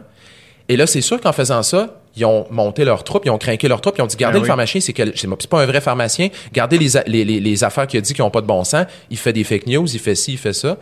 Et 0.68 0.76
là, 0.76 0.86
c'est 0.86 1.00
sûr 1.00 1.20
qu'en 1.20 1.32
faisant 1.32 1.62
ça, 1.62 2.00
ils 2.16 2.24
ont 2.26 2.46
monté 2.50 2.84
leur 2.84 3.02
troupe, 3.04 3.24
ils 3.24 3.30
ont 3.30 3.38
craqué 3.38 3.66
leur 3.68 3.80
troupe, 3.80 3.94
ils 3.98 4.02
ont 4.02 4.06
dit, 4.06 4.16
gardez 4.16 4.34
Ben 4.34 4.38
le 4.40 4.42
oui. 4.42 4.48
pharmacien, 4.48 4.80
c'est 4.80 4.92
que 4.92 5.02
c'est 5.16 5.46
pas 5.48 5.62
un 5.62 5.66
vrai 5.66 5.80
pharmacien. 5.80 6.28
Gardez 6.52 6.76
les, 6.76 6.88
les, 7.06 7.24
les, 7.24 7.40
les 7.40 7.64
affaires 7.64 7.86
qu'il 7.86 7.96
a 7.98 8.00
dit 8.02 8.12
qui 8.14 8.20
ont 8.20 8.30
pas 8.30 8.40
de 8.42 8.46
bon 8.46 8.62
sens. 8.64 8.84
Il 9.10 9.16
fait 9.16 9.32
des 9.32 9.44
fake 9.44 9.66
news, 9.68 9.86
il 9.90 10.00
fait 10.00 10.14
ci, 10.16 10.32
il 10.32 10.38
fait 10.38 10.52
ça. 10.52 10.76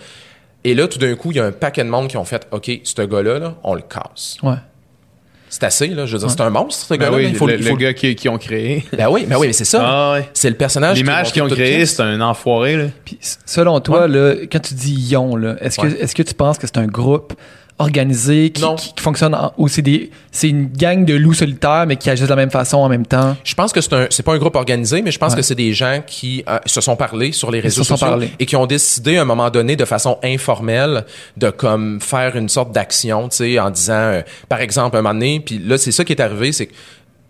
Et 0.65 0.75
là, 0.75 0.89
tout 0.89 0.99
d'un 0.99 1.15
coup, 1.15 1.31
il 1.31 1.37
y 1.37 1.41
a 1.41 1.45
un 1.45 1.53
paquet 1.53 1.85
de 1.85 1.89
monde 1.91 2.09
qui 2.09 2.17
ont 2.17 2.25
fait, 2.25 2.47
OK, 2.51 2.71
ce 2.83 3.03
gars-là, 3.03 3.39
là, 3.39 3.55
on 3.65 3.75
le 3.75 3.83
casse. 3.83 4.37
Ouais. 4.43 4.55
C'est 5.51 5.63
assez, 5.65 5.89
là. 5.89 6.05
Je 6.07 6.15
veux 6.15 6.19
dire, 6.19 6.31
c'est 6.31 6.41
un 6.41 6.51
monstre, 6.51 6.87
ce 6.87 6.95
Ben 6.95 6.99
gars-là. 7.05 7.17
oui, 7.19 7.27
il 7.29 7.37
faut, 7.37 7.47
le, 7.47 7.55
il 7.57 7.63
faut 7.63 7.77
le 7.77 7.77
gars 7.77 7.93
qui, 7.93 8.17
qui 8.17 8.29
ont 8.29 8.39
créé. 8.39 8.85
Ben 8.97 9.09
oui, 9.09 9.25
ben 9.29 9.37
oui, 9.39 9.49
mais 9.49 9.53
c'est 9.53 9.65
ça. 9.65 9.81
Ah 9.85 10.13
ouais. 10.15 10.29
C'est 10.35 10.51
le 10.51 10.57
personnage. 10.57 10.97
L'image 10.97 11.33
qu'ils 11.33 11.43
ont 11.43 11.49
pièce. 11.49 11.95
c'est 11.97 12.03
un 12.03 12.21
enfoiré, 12.23 12.77
là. 12.77 12.85
Puis, 13.05 13.19
selon 13.47 13.79
toi, 13.81 14.09
là, 14.09 14.35
quand 14.51 14.61
tu 14.61 14.75
dis 14.75 14.95
Ion, 15.11 15.37
là, 15.37 15.55
est-ce 15.61 15.79
que, 15.79 15.87
Ouais. 15.87 15.97
est-ce 16.01 16.15
que 16.15 16.23
tu 16.25 16.35
penses 16.35 16.59
que 16.59 16.67
c'est 16.67 16.79
un 16.79 16.87
groupe 16.87 17.35
organisé 17.79 18.51
qui, 18.51 18.63
Non. 18.63 18.77
qui- 18.77 18.95
qui 18.95 19.03
fonctionne 19.03 19.37
c'est 19.67 19.83
des, 19.83 20.11
c'est 20.31 20.49
une 20.49 20.69
gang 20.69 21.05
de 21.05 21.15
loups 21.15 21.35
solitaires 21.35 21.85
mais 21.89 21.97
qui 21.97 22.09
agissent 22.09 22.25
de 22.27 22.31
la 22.31 22.37
même 22.37 22.51
façon 22.51 22.79
en 22.79 22.89
même 22.89 23.05
temps? 23.07 23.37
Je 23.43 23.55
pense 23.55 23.73
que 23.73 23.81
c'est 23.81 23.93
un, 23.93 24.07
c'est 24.11 24.23
pas 24.23 24.33
un 24.35 24.39
groupe 24.39 24.55
organisé, 24.55 25.03
mais 25.03 25.11
je 25.11 25.19
pense 25.19 25.33
Ouais. 25.33 25.39
que 25.39 25.43
c'est 25.43 25.55
des 25.57 25.73
gens 25.73 26.01
qui 26.07 26.45
euh, 26.49 26.59
se 26.67 26.81
sont 26.81 26.95
parlé 26.97 27.33
sur 27.33 27.51
les 27.51 27.59
réseaux 27.61 27.83
sociaux 27.83 28.07
parlé. 28.07 28.31
et 28.39 28.47
qui 28.47 28.55
ont 28.57 28.67
décidé 28.67 29.17
à 29.17 29.23
un 29.23 29.25
moment 29.25 29.51
donné 29.51 29.75
de 29.75 29.85
façon 29.85 30.19
informelle 30.23 31.05
de 31.37 31.51
comme 31.51 32.01
faire 32.01 32.37
une 32.37 32.49
sorte 32.49 32.71
d'action, 32.73 33.29
tu 33.29 33.37
sais, 33.39 33.59
en 33.59 33.71
disant, 33.71 33.93
euh, 33.95 34.23
par 34.49 34.61
exemple, 34.61 34.97
un 34.97 35.03
moment 35.03 35.15
donné, 35.15 35.41
puis 35.41 35.59
là 35.59 35.77
c'est 35.77 35.93
ça 35.93 36.05
qui 36.05 36.13
est 36.13 36.21
arrivé, 36.21 36.53
c'est 36.53 36.67
que 36.67 36.75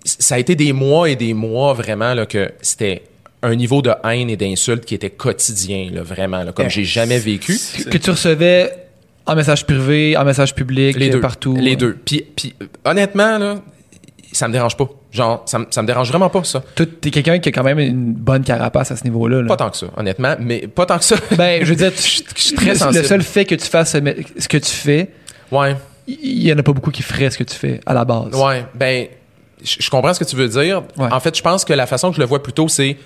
ça 0.04 0.34
a 0.34 0.38
été 0.38 0.54
des 0.54 0.74
mois 0.74 1.08
et 1.08 1.16
des 1.16 1.32
mois 1.32 1.72
vraiment 1.72 2.12
là 2.12 2.26
que 2.26 2.52
c'était 2.60 3.02
un 3.42 3.54
niveau 3.54 3.80
de 3.82 3.92
haine 4.04 4.28
et 4.30 4.36
d'insultes 4.36 4.84
qui 4.84 4.94
était 4.94 5.10
quotidien, 5.10 5.90
là, 5.92 6.02
vraiment, 6.02 6.42
là, 6.44 6.52
comme 6.52 6.70
j'ai 6.70 6.84
jamais 6.84 7.18
vécu. 7.18 7.58
Que 7.90 7.98
tu 7.98 8.10
recevais 8.10 8.72
en 9.26 9.34
message 9.34 9.64
privé, 9.64 10.16
en 10.16 10.24
message 10.24 10.54
public, 10.54 10.96
Les 10.98 11.10
deux. 11.10 11.20
partout. 11.20 11.56
Les 11.58 11.76
deux. 11.76 11.96
Puis, 12.04 12.24
puis 12.36 12.54
euh, 12.62 12.66
honnêtement, 12.84 13.38
là, 13.38 13.56
ça 14.32 14.48
me 14.48 14.52
dérange 14.52 14.76
pas. 14.76 14.88
Genre, 15.12 15.42
ça, 15.46 15.60
me- 15.60 15.66
ça 15.70 15.80
me 15.82 15.86
dérange 15.86 16.08
vraiment 16.08 16.28
pas, 16.28 16.42
ça. 16.44 16.62
T'es 16.74 17.10
quelqu'un 17.10 17.38
qui 17.38 17.48
a 17.48 17.52
quand 17.52 17.62
même 17.62 17.78
une 17.78 18.12
bonne 18.12 18.42
carapace 18.42 18.90
à 18.90 18.96
ce 18.96 19.04
niveau-là. 19.04 19.42
là. 19.42 19.48
Pas 19.48 19.56
tant 19.56 19.70
que 19.70 19.76
ça, 19.76 19.86
honnêtement, 19.96 20.34
mais 20.40 20.66
pas 20.66 20.86
tant 20.86 20.98
que 20.98 21.04
ça. 21.04 21.16
Ben, 21.36 21.64
je 21.64 21.70
veux 21.70 21.76
dire, 21.76 21.92
je 21.96 22.00
suis 22.34 22.54
très 22.56 22.70
le, 22.70 22.74
sensible. 22.74 23.02
le 23.02 23.08
seul 23.08 23.22
fait 23.22 23.44
que 23.44 23.54
tu 23.54 23.66
fasses 23.66 23.92
ce, 23.92 24.48
que 24.48 24.58
tu 24.58 24.70
fais, 24.70 25.10
ouais, 25.52 25.76
il 26.06 26.42
y, 26.46 26.52
en 26.52 26.58
a 26.58 26.62
pas 26.62 26.72
beaucoup 26.72 26.90
qui 26.90 27.02
feraient 27.02 27.30
ce 27.30 27.38
que 27.38 27.44
tu 27.44 27.54
fais 27.54 27.80
à 27.86 27.94
la 27.94 28.04
base. 28.04 28.34
ouais, 28.34 28.66
ben, 28.74 29.06
je 29.64 29.76
je 29.80 29.88
comprends 29.88 30.12
ce 30.12 30.18
que 30.20 30.28
tu 30.28 30.36
veux 30.36 30.48
dire. 30.48 30.82
Ouais. 30.98 31.08
En 31.10 31.20
fait, 31.20 31.34
je 31.34 31.40
pense 31.42 31.64
que 31.64 31.72
la 31.72 31.86
façon 31.86 32.10
que 32.10 32.16
je 32.16 32.20
le 32.20 32.26
vois 32.26 32.42
plutôt, 32.42 32.68
c'est 32.68 32.98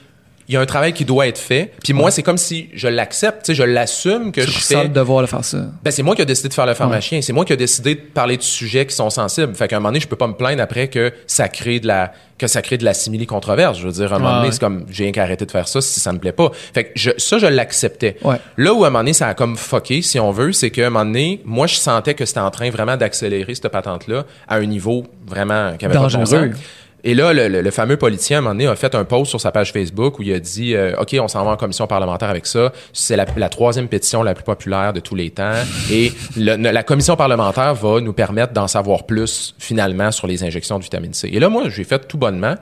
il 0.48 0.54
y 0.54 0.56
a 0.56 0.60
un 0.60 0.66
travail 0.66 0.94
qui 0.94 1.04
doit 1.04 1.26
être 1.26 1.38
fait. 1.38 1.72
Puis 1.84 1.92
moi, 1.92 2.10
c'est 2.10 2.22
comme 2.22 2.38
si 2.38 2.70
je 2.72 2.88
l'accepte, 2.88 3.44
tu 3.44 3.46
sais, 3.46 3.54
je 3.54 3.62
l'assume 3.64 4.32
que 4.32 4.40
je 4.40 4.46
ressens 4.46 4.74
fais. 4.78 4.82
le 4.84 4.88
devoir 4.88 5.20
de 5.20 5.26
faire 5.26 5.44
ça. 5.44 5.58
Ben, 5.84 5.90
c'est 5.90 6.02
moi 6.02 6.14
qui 6.16 6.22
ai 6.22 6.26
décidé 6.26 6.48
de 6.48 6.54
faire 6.54 6.64
le 6.66 6.72
pharmacien. 6.74 7.20
C'est 7.20 7.34
moi 7.34 7.44
qui 7.44 7.52
ai 7.52 7.56
décidé 7.58 7.94
de 7.96 8.00
parler 8.00 8.38
de 8.38 8.42
sujets 8.42 8.86
qui 8.86 8.94
sont 8.94 9.10
sensibles. 9.10 9.54
Fait 9.54 9.68
qu'à 9.68 9.76
un 9.76 9.80
moment 9.80 9.90
donné, 9.90 10.00
je 10.00 10.08
peux 10.08 10.16
pas 10.16 10.26
me 10.26 10.32
plaindre 10.32 10.62
après 10.62 10.88
que 10.88 11.12
ça 11.26 11.48
crée 11.50 11.80
de 11.80 11.86
la, 11.86 12.12
que 12.38 12.46
ça 12.46 12.62
crée 12.62 12.78
de 12.78 12.84
la 12.86 12.94
simili-controverse. 12.94 13.78
Je 13.78 13.86
veux 13.86 13.92
dire, 13.92 14.10
à 14.12 14.16
un 14.16 14.18
moment 14.20 14.34
donné, 14.36 14.46
ouais. 14.46 14.52
c'est 14.52 14.60
comme, 14.60 14.86
j'ai 14.90 15.04
rien 15.04 15.12
qu'à 15.12 15.22
arrêter 15.22 15.44
de 15.44 15.50
faire 15.50 15.68
ça 15.68 15.82
si 15.82 16.00
ça 16.00 16.12
me 16.12 16.18
plaît 16.18 16.32
pas. 16.32 16.50
Fait 16.72 16.84
que 16.84 16.90
je, 16.94 17.10
ça, 17.18 17.38
je 17.38 17.46
l'acceptais. 17.46 18.16
Ouais. 18.22 18.36
Là 18.56 18.72
où 18.72 18.84
à 18.84 18.86
un 18.86 18.90
moment 18.90 19.00
donné, 19.00 19.12
ça 19.12 19.28
a 19.28 19.34
comme 19.34 19.56
fucké, 19.58 20.00
si 20.00 20.18
on 20.18 20.30
veut, 20.30 20.52
c'est 20.52 20.70
qu'à 20.70 20.86
un 20.86 20.90
moment 20.90 21.04
donné, 21.04 21.42
moi, 21.44 21.66
je 21.66 21.74
sentais 21.74 22.14
que 22.14 22.24
c'était 22.24 22.40
en 22.40 22.50
train 22.50 22.70
vraiment 22.70 22.96
d'accélérer 22.96 23.54
cette 23.54 23.68
patente-là 23.68 24.24
à 24.48 24.56
un 24.56 24.64
niveau 24.64 25.04
vraiment 25.26 25.76
qui 25.76 25.84
avait 25.84 25.94
pas 25.94 26.06
de 26.06 26.12
bon 26.12 26.18
Dangereux. 26.20 26.52
sens. 26.52 26.60
Et 27.04 27.14
là, 27.14 27.32
le, 27.32 27.46
le- 27.48 27.62
le 27.62 27.70
fameux 27.70 27.96
politicien, 27.96 28.36
à 28.36 28.40
un 28.40 28.42
moment 28.42 28.54
donné, 28.54 28.66
a 28.66 28.74
fait 28.74 28.94
un 28.94 29.04
post 29.04 29.30
sur 29.30 29.40
sa 29.40 29.52
page 29.52 29.72
Facebook 29.72 30.18
où 30.18 30.22
il 30.22 30.32
a 30.32 30.40
dit 30.40 30.74
euh, 30.74 30.96
OK, 30.98 31.16
on 31.20 31.28
s'en 31.28 31.44
va 31.44 31.52
en 31.52 31.56
commission 31.56 31.86
parlementaire 31.86 32.28
avec 32.28 32.44
ça. 32.46 32.72
C'est 32.92 33.14
la, 33.16 33.24
la 33.36 33.48
troisième 33.48 33.86
pétition 33.88 34.22
la 34.24 34.34
plus 34.34 34.42
populaire 34.44 34.92
de 34.92 35.00
tous 35.00 35.14
les 35.14 35.30
temps. 35.30 35.52
Et 35.92 36.12
le- 36.36 36.56
la 36.56 36.82
commission 36.82 37.14
parlementaire 37.14 37.74
va 37.74 38.00
nous 38.00 38.12
permettre 38.12 38.52
d'en 38.52 38.66
savoir 38.66 39.06
plus, 39.06 39.54
finalement, 39.58 40.10
sur 40.10 40.26
les 40.26 40.42
injections 40.42 40.78
de 40.78 40.82
vitamine 40.84 41.14
C. 41.14 41.30
Et 41.32 41.38
là, 41.38 41.48
moi, 41.48 41.68
j'ai 41.68 41.84
fait 41.84 42.06
tout 42.08 42.18
bonnement. 42.18 42.56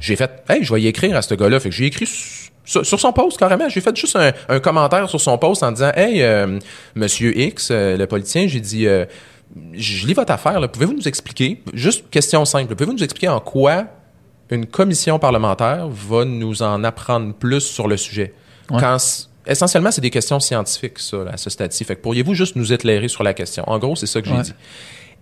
J'ai 0.00 0.16
fait 0.16 0.30
Hey, 0.48 0.64
je 0.64 0.72
vais 0.72 0.80
y 0.80 0.86
écrire 0.86 1.16
à 1.16 1.22
ce 1.22 1.34
gars-là. 1.34 1.60
Fait 1.60 1.68
que 1.68 1.74
j'ai 1.74 1.86
écrit 1.86 2.06
su- 2.06 2.50
sur, 2.64 2.84
son 2.98 3.12
post, 3.12 3.38
carrément. 3.38 3.68
J'ai 3.68 3.82
fait 3.82 3.94
juste 3.94 4.16
un, 4.16 4.32
un 4.48 4.60
commentaire 4.60 5.10
sur 5.10 5.20
son 5.20 5.36
post 5.36 5.62
en 5.62 5.70
disant 5.72 5.92
Hey, 5.94 6.22
euh, 6.22 6.58
monsieur 6.94 7.36
X, 7.38 7.68
euh, 7.70 7.96
le 7.98 8.06
politicien, 8.06 8.46
j'ai 8.48 8.60
dit. 8.60 8.86
Je 9.72 10.06
lis 10.06 10.14
votre 10.14 10.32
affaire, 10.32 10.60
pouvez-vous 10.70 10.94
nous 10.94 11.08
expliquer, 11.08 11.62
juste 11.72 12.10
question 12.10 12.44
simple, 12.44 12.74
pouvez-vous 12.74 12.94
nous 12.96 13.04
expliquer 13.04 13.28
en 13.28 13.40
quoi 13.40 13.84
une 14.50 14.66
commission 14.66 15.18
parlementaire 15.18 15.88
va 15.88 16.24
nous 16.24 16.62
en 16.62 16.82
apprendre 16.84 17.34
plus 17.34 17.60
sur 17.60 17.88
le 17.88 17.96
sujet? 17.96 18.34
Ouais. 18.70 18.78
Quand 18.80 18.98
c- 18.98 19.24
essentiellement, 19.46 19.90
c'est 19.90 20.00
des 20.00 20.10
questions 20.10 20.40
scientifiques, 20.40 20.98
ça, 20.98 21.18
à 21.32 21.36
ce 21.36 21.50
stade-ci. 21.50 21.84
Fait 21.84 21.96
que 21.96 22.00
pourriez-vous 22.00 22.34
juste 22.34 22.56
nous 22.56 22.72
éclairer 22.72 23.08
sur 23.08 23.22
la 23.22 23.32
question? 23.34 23.64
En 23.68 23.78
gros, 23.78 23.94
c'est 23.96 24.06
ça 24.06 24.20
que 24.20 24.28
j'ai 24.28 24.34
Ouais. 24.34 24.42
dit. 24.42 24.54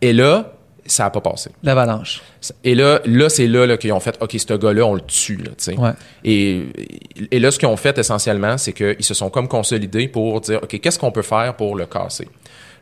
Et 0.00 0.12
là, 0.12 0.54
ça 0.86 1.04
n'a 1.04 1.10
pas 1.10 1.20
passé. 1.20 1.50
L'avalanche. 1.62 2.22
Et 2.64 2.74
là, 2.74 3.00
là 3.04 3.28
c'est 3.28 3.46
là, 3.46 3.66
là 3.66 3.76
qu'ils 3.76 3.92
ont 3.92 4.00
fait, 4.00 4.16
OK, 4.20 4.34
ce 4.36 4.54
gars-là, 4.54 4.84
on 4.84 4.94
le 4.94 5.00
tue. 5.02 5.36
Là, 5.36 5.50
tu 5.50 5.54
sais. 5.58 5.76
Ouais. 5.76 5.92
et, 6.24 6.64
et 7.30 7.38
là, 7.38 7.50
ce 7.52 7.58
qu'ils 7.58 7.68
ont 7.68 7.76
fait 7.76 7.96
essentiellement, 7.98 8.58
c'est 8.58 8.72
qu'ils 8.72 9.04
se 9.04 9.14
sont 9.14 9.30
comme 9.30 9.46
consolidés 9.46 10.08
pour 10.08 10.40
dire, 10.40 10.60
OK, 10.62 10.80
qu'est-ce 10.80 10.98
qu'on 10.98 11.12
peut 11.12 11.22
faire 11.22 11.54
pour 11.56 11.76
le 11.76 11.86
casser? 11.86 12.28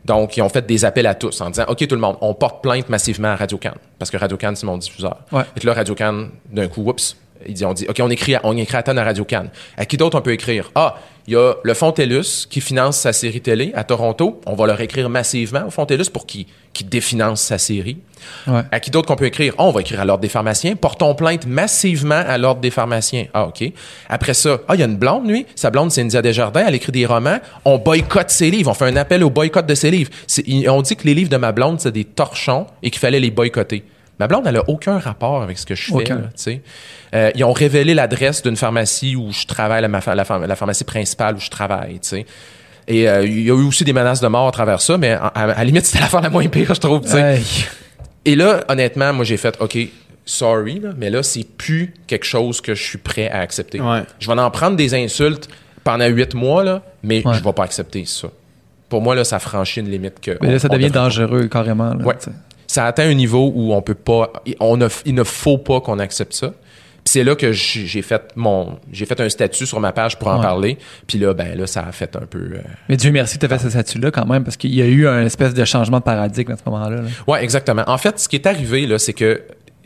Donc, 0.05 0.37
ils 0.37 0.41
ont 0.41 0.49
fait 0.49 0.65
des 0.65 0.83
appels 0.85 1.07
à 1.07 1.15
tous 1.15 1.41
en 1.41 1.49
disant, 1.49 1.65
OK, 1.67 1.85
tout 1.87 1.95
le 1.95 2.01
monde, 2.01 2.17
on 2.21 2.33
porte 2.33 2.63
plainte 2.63 2.89
massivement 2.89 3.29
à 3.29 3.35
Radio-Can, 3.35 3.73
parce 3.99 4.09
que 4.09 4.17
Radio-Can, 4.17 4.55
c'est 4.55 4.65
mon 4.65 4.77
diffuseur. 4.77 5.17
Ouais. 5.31 5.43
Et 5.55 5.65
là, 5.65 5.73
Radio-Can, 5.73 6.27
d'un 6.51 6.67
coup, 6.67 6.83
oups, 6.89 7.15
Ils 7.47 7.53
dit, 7.53 7.65
on 7.65 7.73
dit, 7.73 7.85
OK, 7.87 7.99
on 8.01 8.09
écrit, 8.09 8.35
à, 8.35 8.41
on 8.43 8.55
écrit 8.57 8.77
à 8.77 8.83
Tonne 8.83 8.99
à 8.99 9.03
Radio 9.03 9.25
Cannes. 9.25 9.49
À 9.77 9.85
qui 9.85 9.97
d'autre 9.97 10.17
on 10.17 10.21
peut 10.21 10.33
écrire? 10.33 10.71
Ah, 10.75 10.95
il 11.27 11.33
y 11.33 11.35
a 11.35 11.53
le 11.63 11.73
Fonds 11.73 11.91
TELUS 11.91 12.47
qui 12.49 12.61
finance 12.61 12.97
sa 12.97 13.13
série 13.13 13.41
télé 13.41 13.71
à 13.75 13.83
Toronto. 13.83 14.41
On 14.45 14.55
va 14.55 14.67
leur 14.67 14.81
écrire 14.81 15.09
massivement 15.09 15.63
au 15.67 15.69
Fonds 15.69 15.85
TELUS 15.85 16.09
pour 16.11 16.25
qu'ils 16.25 16.45
qui 16.73 16.83
définance 16.83 17.41
sa 17.41 17.57
série. 17.57 17.97
Ouais. 18.47 18.61
À 18.71 18.79
qui 18.79 18.91
d'autre 18.91 19.07
qu'on 19.07 19.15
peut 19.15 19.25
écrire? 19.25 19.53
On 19.57 19.71
va 19.71 19.81
écrire 19.81 19.99
à 19.99 20.05
l'Ordre 20.05 20.21
des 20.21 20.29
pharmaciens. 20.29 20.75
Portons 20.75 21.13
plainte 21.15 21.45
massivement 21.45 22.15
à 22.15 22.37
l'Ordre 22.37 22.61
des 22.61 22.71
pharmaciens. 22.71 23.25
Ah, 23.33 23.47
OK. 23.47 23.63
Après 24.09 24.33
ça, 24.33 24.59
ah, 24.67 24.75
il 24.75 24.79
y 24.79 24.83
a 24.83 24.85
une 24.85 24.95
blonde, 24.95 25.27
lui. 25.27 25.45
Sa 25.55 25.69
blonde, 25.69 25.91
c'est 25.91 26.01
India 26.01 26.21
Desjardins. 26.21 26.63
Elle 26.65 26.75
écrit 26.75 26.91
des 26.91 27.05
romans. 27.05 27.39
On 27.65 27.77
boycotte 27.77 28.29
ses 28.29 28.49
livres. 28.51 28.71
On 28.71 28.73
fait 28.73 28.85
un 28.85 28.95
appel 28.95 29.23
au 29.23 29.29
boycott 29.29 29.65
de 29.65 29.75
ses 29.75 29.91
livres. 29.91 30.11
On 30.67 30.81
dit 30.81 30.95
que 30.95 31.05
les 31.05 31.13
livres 31.13 31.29
de 31.29 31.37
ma 31.37 31.51
blonde, 31.51 31.81
c'est 31.81 31.91
des 31.91 32.05
torchons 32.05 32.67
et 32.83 32.89
qu'il 32.89 32.99
fallait 32.99 33.19
les 33.19 33.31
boycotter. 33.31 33.83
Ma 34.21 34.27
blonde, 34.27 34.45
elle 34.47 34.57
a 34.57 34.69
aucun 34.69 34.99
rapport 34.99 35.41
avec 35.41 35.57
ce 35.57 35.65
que 35.65 35.73
je 35.75 35.91
fais. 35.91 36.03
Là. 36.15 36.21
Euh, 37.13 37.31
ils 37.35 37.43
ont 37.43 37.51
révélé 37.53 37.93
l'adresse 37.93 38.41
d'une 38.43 38.55
pharmacie 38.55 39.15
où 39.15 39.31
je 39.31 39.45
travaille, 39.45 39.81
la, 39.81 39.87
ma- 39.87 39.99
la, 40.15 40.23
phar- 40.23 40.39
la 40.45 40.55
pharmacie 40.55 40.83
principale 40.83 41.35
où 41.35 41.39
je 41.39 41.49
travaille. 41.49 41.95
tu 41.99 42.07
sais. 42.09 42.25
Et 42.87 43.09
euh, 43.09 43.25
il 43.25 43.41
y 43.41 43.49
a 43.51 43.55
eu 43.55 43.63
aussi 43.65 43.83
des 43.83 43.93
menaces 43.93 44.21
de 44.21 44.27
mort 44.27 44.47
à 44.47 44.51
travers 44.51 44.79
ça, 44.81 44.97
mais 44.97 45.11
à, 45.11 45.25
à- 45.25 45.43
à 45.43 45.57
la 45.57 45.63
limite, 45.63 45.85
c'était 45.85 45.99
l'affaire 46.01 46.21
la 46.21 46.29
moins 46.29 46.47
pire, 46.47 46.73
je 46.73 46.79
trouve. 46.79 47.01
tu 47.01 47.09
sais. 47.09 47.37
Hey. 47.37 47.43
Et 48.25 48.35
là, 48.35 48.63
honnêtement, 48.69 49.11
moi, 49.13 49.25
j'ai 49.25 49.37
fait, 49.37 49.57
OK, 49.59 49.77
sorry, 50.25 50.79
là, 50.79 50.89
mais 50.97 51.09
là, 51.09 51.23
c'est 51.23 51.43
plus 51.57 51.93
quelque 52.07 52.25
chose 52.25 52.61
que 52.61 52.75
je 52.75 52.83
suis 52.83 52.97
prêt 52.99 53.29
à 53.29 53.39
accepter. 53.39 53.81
Ouais. 53.81 54.03
Je 54.19 54.27
vais 54.31 54.39
en 54.39 54.51
prendre 54.51 54.77
des 54.77 54.93
insultes 54.93 55.49
pendant 55.83 56.05
huit 56.07 56.33
mois, 56.35 56.63
là, 56.63 56.83
mais 57.03 57.25
Ouais. 57.25 57.33
je 57.33 57.43
vais 57.43 57.53
pas 57.53 57.63
accepter 57.63 58.05
ça. 58.05 58.27
Pour 58.89 59.01
moi, 59.01 59.15
là, 59.15 59.23
ça 59.23 59.39
franchit 59.39 59.79
une 59.79 59.89
limite 59.89 60.19
que. 60.21 60.37
Mais 60.41 60.49
là, 60.49 60.55
on- 60.55 60.59
ça 60.59 60.67
devient 60.69 60.85
devrait- 60.87 60.99
dangereux 61.01 61.47
carrément. 61.47 61.93
là, 61.93 62.05
Ouais. 62.05 62.15
Ça 62.71 62.85
atteint 62.85 63.09
un 63.09 63.13
niveau 63.13 63.51
où 63.53 63.73
on 63.73 63.81
peut 63.81 63.95
pas. 63.95 64.31
On 64.61 64.79
il 65.05 65.13
ne 65.13 65.23
faut 65.25 65.57
pas 65.57 65.81
qu'on 65.81 65.99
accepte 65.99 66.33
ça. 66.33 66.49
Puis 67.03 67.13
c'est 67.13 67.23
là 67.23 67.35
que 67.35 67.51
j'ai 67.51 68.01
fait 68.03 68.21
mon 68.35 68.77
j'ai 68.91 69.05
fait 69.05 69.19
un 69.19 69.27
statut 69.27 69.65
sur 69.65 69.79
ma 69.79 69.91
page 69.91 70.17
pour 70.19 70.27
en 70.29 70.35
Ouais. 70.37 70.41
parler. 70.43 70.77
Puis 71.07 71.17
là 71.17 71.33
ben 71.33 71.57
là 71.57 71.65
ça 71.67 71.81
a 71.81 71.91
fait 71.91 72.15
un 72.15 72.27
peu 72.27 72.37
euh, 72.39 72.61
Mais 72.89 72.95
Dieu 72.95 73.11
merci 73.11 73.37
que 73.39 73.45
tu 73.45 73.51
as 73.51 73.57
fait 73.57 73.63
ce 73.63 73.71
statut-là 73.71 74.11
quand 74.11 74.25
même, 74.27 74.43
parce 74.43 74.55
qu'il 74.55 74.73
y 74.73 74.81
a 74.81 74.85
eu 74.85 75.07
un 75.07 75.25
espèce 75.25 75.53
de 75.53 75.65
changement 75.65 75.97
de 75.97 76.03
paradigme 76.03 76.51
à 76.51 76.57
ce 76.57 76.61
moment-là. 76.67 76.97
là. 77.01 77.07
Ouais, 77.27 77.43
exactement. 77.43 77.83
En 77.87 77.97
fait, 77.97 78.19
ce 78.19 78.29
qui 78.29 78.35
est 78.35 78.45
arrivé, 78.45 78.85
là, 78.85 78.99
c'est 78.99 79.13
que 79.13 79.41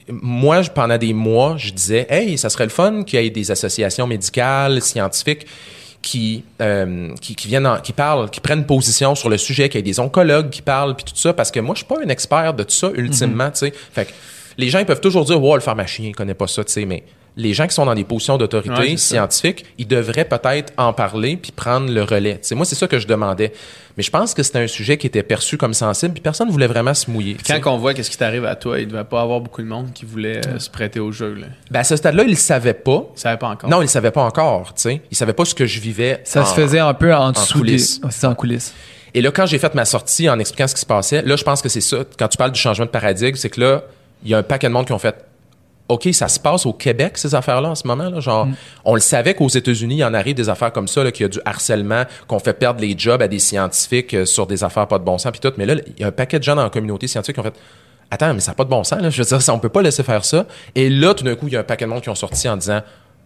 moi, 0.09 0.61
pendant 0.75 0.97
des 0.99 1.13
mois, 1.13 1.55
je 1.57 1.71
disais, 1.71 2.05
hey, 2.09 2.37
ça 2.37 2.49
serait 2.49 2.65
le 2.65 2.69
fun 2.69 3.03
qu'il 3.03 3.19
y 3.19 3.25
ait 3.25 3.29
des 3.31 3.49
associations 3.49 4.05
médicales, 4.05 4.81
scientifiques 4.81 5.47
qui, 6.05 6.43
euh, 6.61 7.09
qui, 7.19 7.35
qui 7.35 7.47
viennent, 7.47 7.65
en- 7.67 7.79
qui 7.81 7.91
parlent, 7.91 8.29
qui 8.29 8.39
prennent 8.39 8.65
position 8.65 9.15
sur 9.15 9.27
le 9.29 9.37
sujet, 9.37 9.67
qu'il 9.69 9.79
y 9.79 9.81
ait 9.81 9.83
des 9.83 9.99
oncologues 9.99 10.49
qui 10.51 10.61
parlent, 10.61 10.95
puis 10.95 11.03
tout 11.05 11.15
ça, 11.15 11.33
parce 11.33 11.51
que 11.51 11.59
moi, 11.59 11.73
je 11.75 11.79
suis 11.79 11.87
pas 11.87 11.97
un 12.03 12.09
expert 12.09 12.53
de 12.53 12.63
tout 12.63 12.71
ça, 12.75 12.91
ultimement, 12.95 13.49
tu 13.51 13.57
sais. 13.59 13.73
Fait 13.91 14.05
que 14.05 14.11
les 14.57 14.69
gens, 14.69 14.79
ils 14.79 14.85
peuvent 14.85 15.01
toujours 15.01 15.25
dire, 15.25 15.41
wow, 15.41 15.55
le 15.55 15.61
pharmacien, 15.61 16.05
il 16.07 16.15
connaît 16.15 16.33
pas 16.35 16.47
ça, 16.47 16.63
tu 16.63 16.71
sais, 16.71 16.85
mais 16.85 17.03
les 17.37 17.53
gens 17.53 17.67
qui 17.67 17.73
sont 17.75 17.85
dans 17.85 17.95
des 17.95 18.03
positions 18.05 18.37
d'autorité 18.37 18.69
Ouais, 18.75 18.89
c'est 18.91 18.97
ça. 18.97 19.15
scientifique, 19.15 19.65
ils 19.77 19.87
devraient 19.87 20.23
peut-être 20.25 20.71
en 20.77 20.93
parler 20.93 21.35
puis 21.35 21.51
prendre 21.51 21.91
le 21.91 22.01
relais. 22.03 22.35
Tu 22.35 22.47
sais, 22.47 22.55
moi, 22.55 22.65
c'est 22.65 22.75
ça 22.75 22.87
que 22.87 22.97
je 22.97 23.07
demandais. 23.07 23.51
Mais 23.97 24.03
je 24.03 24.09
pense 24.11 24.33
que 24.33 24.41
c'était 24.43 24.59
un 24.59 24.67
sujet 24.67 24.97
qui 24.97 25.07
était 25.07 25.23
perçu 25.23 25.57
comme 25.57 25.73
sensible, 25.73 26.13
puis 26.13 26.21
personne 26.21 26.47
ne 26.47 26.51
voulait 26.51 26.67
vraiment 26.67 26.93
se 26.93 27.09
mouiller. 27.11 27.37
Quand 27.47 27.73
on 27.73 27.77
voit 27.77 27.93
qu'est-ce 27.93 28.09
qui 28.11 28.17
t'arrive 28.17 28.45
à 28.45 28.55
toi, 28.55 28.79
il 28.79 28.87
devait 28.87 29.03
pas 29.03 29.21
avoir 29.21 29.39
beaucoup 29.41 29.61
de 29.61 29.67
monde 29.67 29.91
qui 29.93 30.05
voulait 30.05 30.45
euh, 30.47 30.59
se 30.59 30.69
prêter 30.69 30.99
au 30.99 31.11
jeu. 31.11 31.33
Là. 31.33 31.47
Ben, 31.71 31.79
à 31.81 31.83
ce 31.83 31.95
stade-là, 31.95 32.23
il 32.23 32.31
ne 32.31 32.35
savait 32.35 32.73
pas. 32.73 33.05
Ils 33.15 33.19
savaient 33.19 33.37
pas 33.37 33.47
encore. 33.49 33.69
Non, 33.69 33.79
il 33.81 33.85
ne 33.85 33.89
savait 33.89 34.11
pas 34.11 34.23
encore, 34.23 34.73
tu 34.73 34.81
sais. 34.81 35.01
Il 35.11 35.15
savait 35.17 35.33
pas 35.33 35.45
ce 35.45 35.55
que 35.55 35.65
je 35.65 35.79
vivais. 35.79 36.21
Ça 36.25 36.41
en- 36.41 36.45
se 36.45 36.53
faisait 36.53 36.79
un 36.79 36.93
peu 36.93 37.13
en 37.13 37.31
dessous 37.31 37.59
coulisses. 37.59 38.01
Ça, 38.09 38.29
en 38.29 38.35
coulisses. 38.35 38.73
Et 39.13 39.21
là, 39.21 39.31
quand 39.31 39.45
j'ai 39.45 39.59
fait 39.59 39.73
ma 39.75 39.85
sortie 39.85 40.29
en 40.29 40.39
expliquant 40.39 40.67
ce 40.67 40.75
qui 40.75 40.81
se 40.81 40.85
passait, 40.85 41.21
là, 41.21 41.35
je 41.37 41.43
pense 41.43 41.61
que 41.61 41.69
c'est 41.69 41.79
ça. 41.81 41.97
Quand 42.19 42.27
tu 42.27 42.37
parles 42.37 42.51
du 42.51 42.59
changement 42.59 42.85
de 42.85 42.91
paradigme, 42.91 43.35
c'est 43.37 43.49
que 43.49 43.61
là, 43.61 43.83
il 44.23 44.29
y 44.29 44.33
a 44.33 44.37
un 44.37 44.43
paquet 44.43 44.67
de 44.67 44.73
monde 44.73 44.85
qui 44.85 44.91
ont 44.93 44.99
fait 44.99 45.15
OK, 45.87 46.09
ça 46.13 46.27
se 46.27 46.39
passe 46.39 46.65
au 46.65 46.73
Québec, 46.73 47.17
ces 47.17 47.35
affaires-là, 47.35 47.69
en 47.69 47.75
ce 47.75 47.87
moment. 47.87 48.09
Là, 48.09 48.19
genre, 48.19 48.47
on 48.85 48.95
le 48.95 49.01
savait 49.01 49.35
qu'aux 49.35 49.49
États-Unis, 49.49 49.95
il 49.95 49.99
y 49.99 50.03
en 50.03 50.15
arrive 50.15 50.33
des 50.33 50.49
affaires 50.49 50.71
comme 50.71 50.87
ça, 50.87 51.03
là, 51.03 51.11
qu'il 51.11 51.23
y 51.23 51.25
a 51.25 51.29
du 51.29 51.39
harcèlement, 51.45 52.05
qu'on 52.27 52.39
fait 52.39 52.53
perdre 52.53 52.81
les 52.81 52.97
jobs 52.97 53.21
à 53.21 53.27
des 53.27 53.37
scientifiques 53.37 54.13
euh, 54.15 54.25
sur 54.25 54.47
des 54.47 54.63
affaires 54.63 54.87
pas 54.87 54.97
de 54.97 55.03
bon 55.03 55.19
sens, 55.19 55.31
puis 55.31 55.39
tout. 55.39 55.53
Mais 55.57 55.65
là, 55.67 55.75
il 55.95 56.01
y 56.01 56.03
a 56.03 56.07
un 56.07 56.11
paquet 56.11 56.39
de 56.39 56.43
gens 56.43 56.55
dans 56.55 56.63
la 56.63 56.71
communauté 56.71 57.07
scientifique 57.07 57.35
qui 57.35 57.39
ont 57.39 57.43
fait 57.43 57.59
Attends, 58.11 58.33
mais 58.33 58.39
ça 58.39 58.51
n'a 58.51 58.55
pas 58.55 58.63
de 58.63 58.69
bon 58.69 58.83
sens. 58.83 59.01
Là. 59.01 59.09
Je 59.09 59.21
veux 59.21 59.27
dire, 59.27 59.41
ça, 59.41 59.53
on 59.53 59.59
peut 59.59 59.69
pas 59.69 59.81
laisser 59.81 60.03
faire 60.03 60.23
ça. 60.23 60.45
Et 60.75 60.89
là, 60.89 61.13
tout 61.13 61.23
d'un 61.23 61.35
coup, 61.35 61.47
il 61.47 61.53
y 61.53 61.57
a 61.57 61.61
un 61.61 61.63
paquet 61.63 61.85
de 61.85 61.89
monde 61.89 62.01
qui 62.01 62.09
ont 62.09 62.15
sorti 62.15 62.47
en 62.47 62.55
disant 62.55 62.81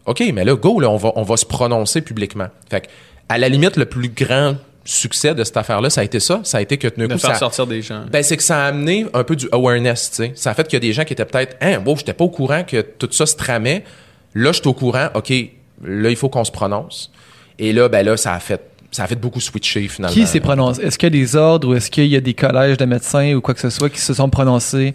OK, 0.06 0.23
mais 0.34 0.45
là, 0.45 0.56
go, 0.56 0.80
là, 0.80 0.90
on 0.90 0.98
va, 0.98 1.11
on 1.15 1.23
va 1.23 1.38
se 1.38 1.45
prononcer 1.45 2.02
publiquement. 2.02 2.48
Fait 2.69 2.81
que, 2.81 2.88
à 3.27 3.38
la 3.38 3.49
limite, 3.49 3.76
le 3.77 3.86
plus 3.86 4.10
grand 4.10 4.56
succès 4.89 5.35
de 5.35 5.43
cette 5.43 5.57
affaire-là, 5.57 5.89
ça 5.89 6.01
a 6.01 6.03
été 6.03 6.19
ça. 6.19 6.41
Ça 6.43 6.57
a 6.57 6.61
été 6.61 6.77
que 6.77 6.87
d'un 6.87 7.07
de 7.07 7.13
coup, 7.13 7.19
faire 7.19 7.31
ça, 7.33 7.39
sortir 7.39 7.67
des 7.67 7.81
gens. 7.81 8.05
ben, 8.11 8.23
c'est 8.23 8.37
que 8.37 8.43
ça 8.43 8.65
a 8.65 8.67
amené 8.67 9.05
un 9.13 9.23
peu 9.23 9.35
du 9.35 9.47
awareness, 9.51 10.09
tu 10.09 10.15
sais. 10.17 10.31
Ça 10.35 10.51
a 10.51 10.53
fait 10.53 10.63
qu'il 10.67 10.73
y 10.73 10.77
a 10.77 10.79
des 10.79 10.93
gens 10.93 11.03
qui 11.03 11.13
étaient 11.13 11.25
peut-être, 11.25 11.55
hein, 11.61 11.81
wow, 11.85 11.95
j'étais 11.95 12.13
pas 12.13 12.23
au 12.23 12.29
courant 12.29 12.63
que 12.63 12.81
tout 12.81 13.09
ça 13.11 13.25
se 13.25 13.35
tramait. 13.35 13.83
Là, 14.35 14.51
je 14.51 14.59
suis 14.59 14.67
au 14.67 14.73
courant, 14.73 15.09
OK, 15.13 15.29
là, 15.83 16.09
il 16.09 16.15
faut 16.15 16.29
qu'on 16.29 16.43
se 16.43 16.51
prononce. 16.51 17.11
Et 17.57 17.73
là, 17.73 17.89
ben 17.89 18.05
là, 18.05 18.17
ça 18.17 18.33
a 18.33 18.39
fait, 18.39 18.61
ça 18.91 19.03
a 19.03 19.07
fait 19.07 19.15
beaucoup 19.15 19.39
switcher, 19.39 19.87
finalement. 19.87 20.13
Qui 20.13 20.25
s'est 20.25 20.39
prononcé? 20.39 20.81
Est-ce 20.81 20.97
qu'il 20.97 21.13
y 21.13 21.19
a 21.19 21.21
des 21.21 21.35
ordres 21.35 21.69
ou 21.69 21.75
est-ce 21.75 21.91
qu'il 21.91 22.07
y 22.07 22.15
a 22.15 22.21
des 22.21 22.33
collèges 22.33 22.77
de 22.77 22.85
médecins 22.85 23.33
ou 23.33 23.41
quoi 23.41 23.53
que 23.53 23.61
ce 23.61 23.69
soit 23.69 23.89
qui 23.89 23.99
se 23.99 24.13
sont 24.13 24.29
prononcés 24.29 24.93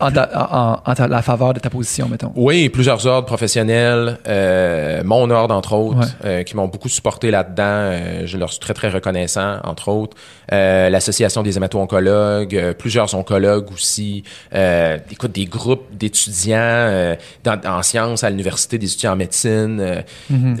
en, 0.00 0.10
ta- 0.10 0.28
en- 0.34 0.58
en- 0.58 0.90
en 0.90 0.94
ta- 0.94 1.08
la 1.08 1.22
faveur 1.22 1.54
de 1.54 1.60
ta 1.60 1.70
position, 1.70 2.08
mettons? 2.08 2.32
Oui, 2.36 2.68
plusieurs 2.68 3.06
ordres 3.06 3.26
professionnels, 3.26 4.18
euh, 4.26 5.02
mon 5.04 5.30
ordre 5.30 5.54
entre 5.54 5.72
autres, 5.74 5.98
Ouais. 5.98 6.06
euh, 6.24 6.42
qui 6.42 6.56
m'ont 6.56 6.66
beaucoup 6.68 6.88
supporté 6.88 7.30
là-dedans. 7.30 7.62
Euh, 7.64 8.22
je 8.26 8.36
leur 8.36 8.50
suis 8.50 8.58
très 8.60 8.74
très 8.74 8.88
reconnaissant, 8.90 9.58
entre 9.64 9.88
autres. 9.88 10.16
Euh, 10.52 10.90
L'association 10.90 11.42
des 11.42 11.56
hémato-oncologues, 11.56 12.56
euh, 12.56 12.74
plusieurs 12.74 13.14
oncologues 13.14 13.70
aussi. 13.72 14.24
Euh, 14.54 14.98
écoute, 15.10 15.32
des 15.32 15.46
groupes 15.46 15.86
d'étudiants 15.92 16.56
euh, 16.58 17.14
dans- 17.44 17.60
en 17.66 17.82
sciences 17.82 18.24
à 18.24 18.30
l'université, 18.30 18.78
des 18.78 18.86
étudiants 18.92 19.12
en 19.12 19.16
médecine, 19.16 19.78
euh, 19.80 20.02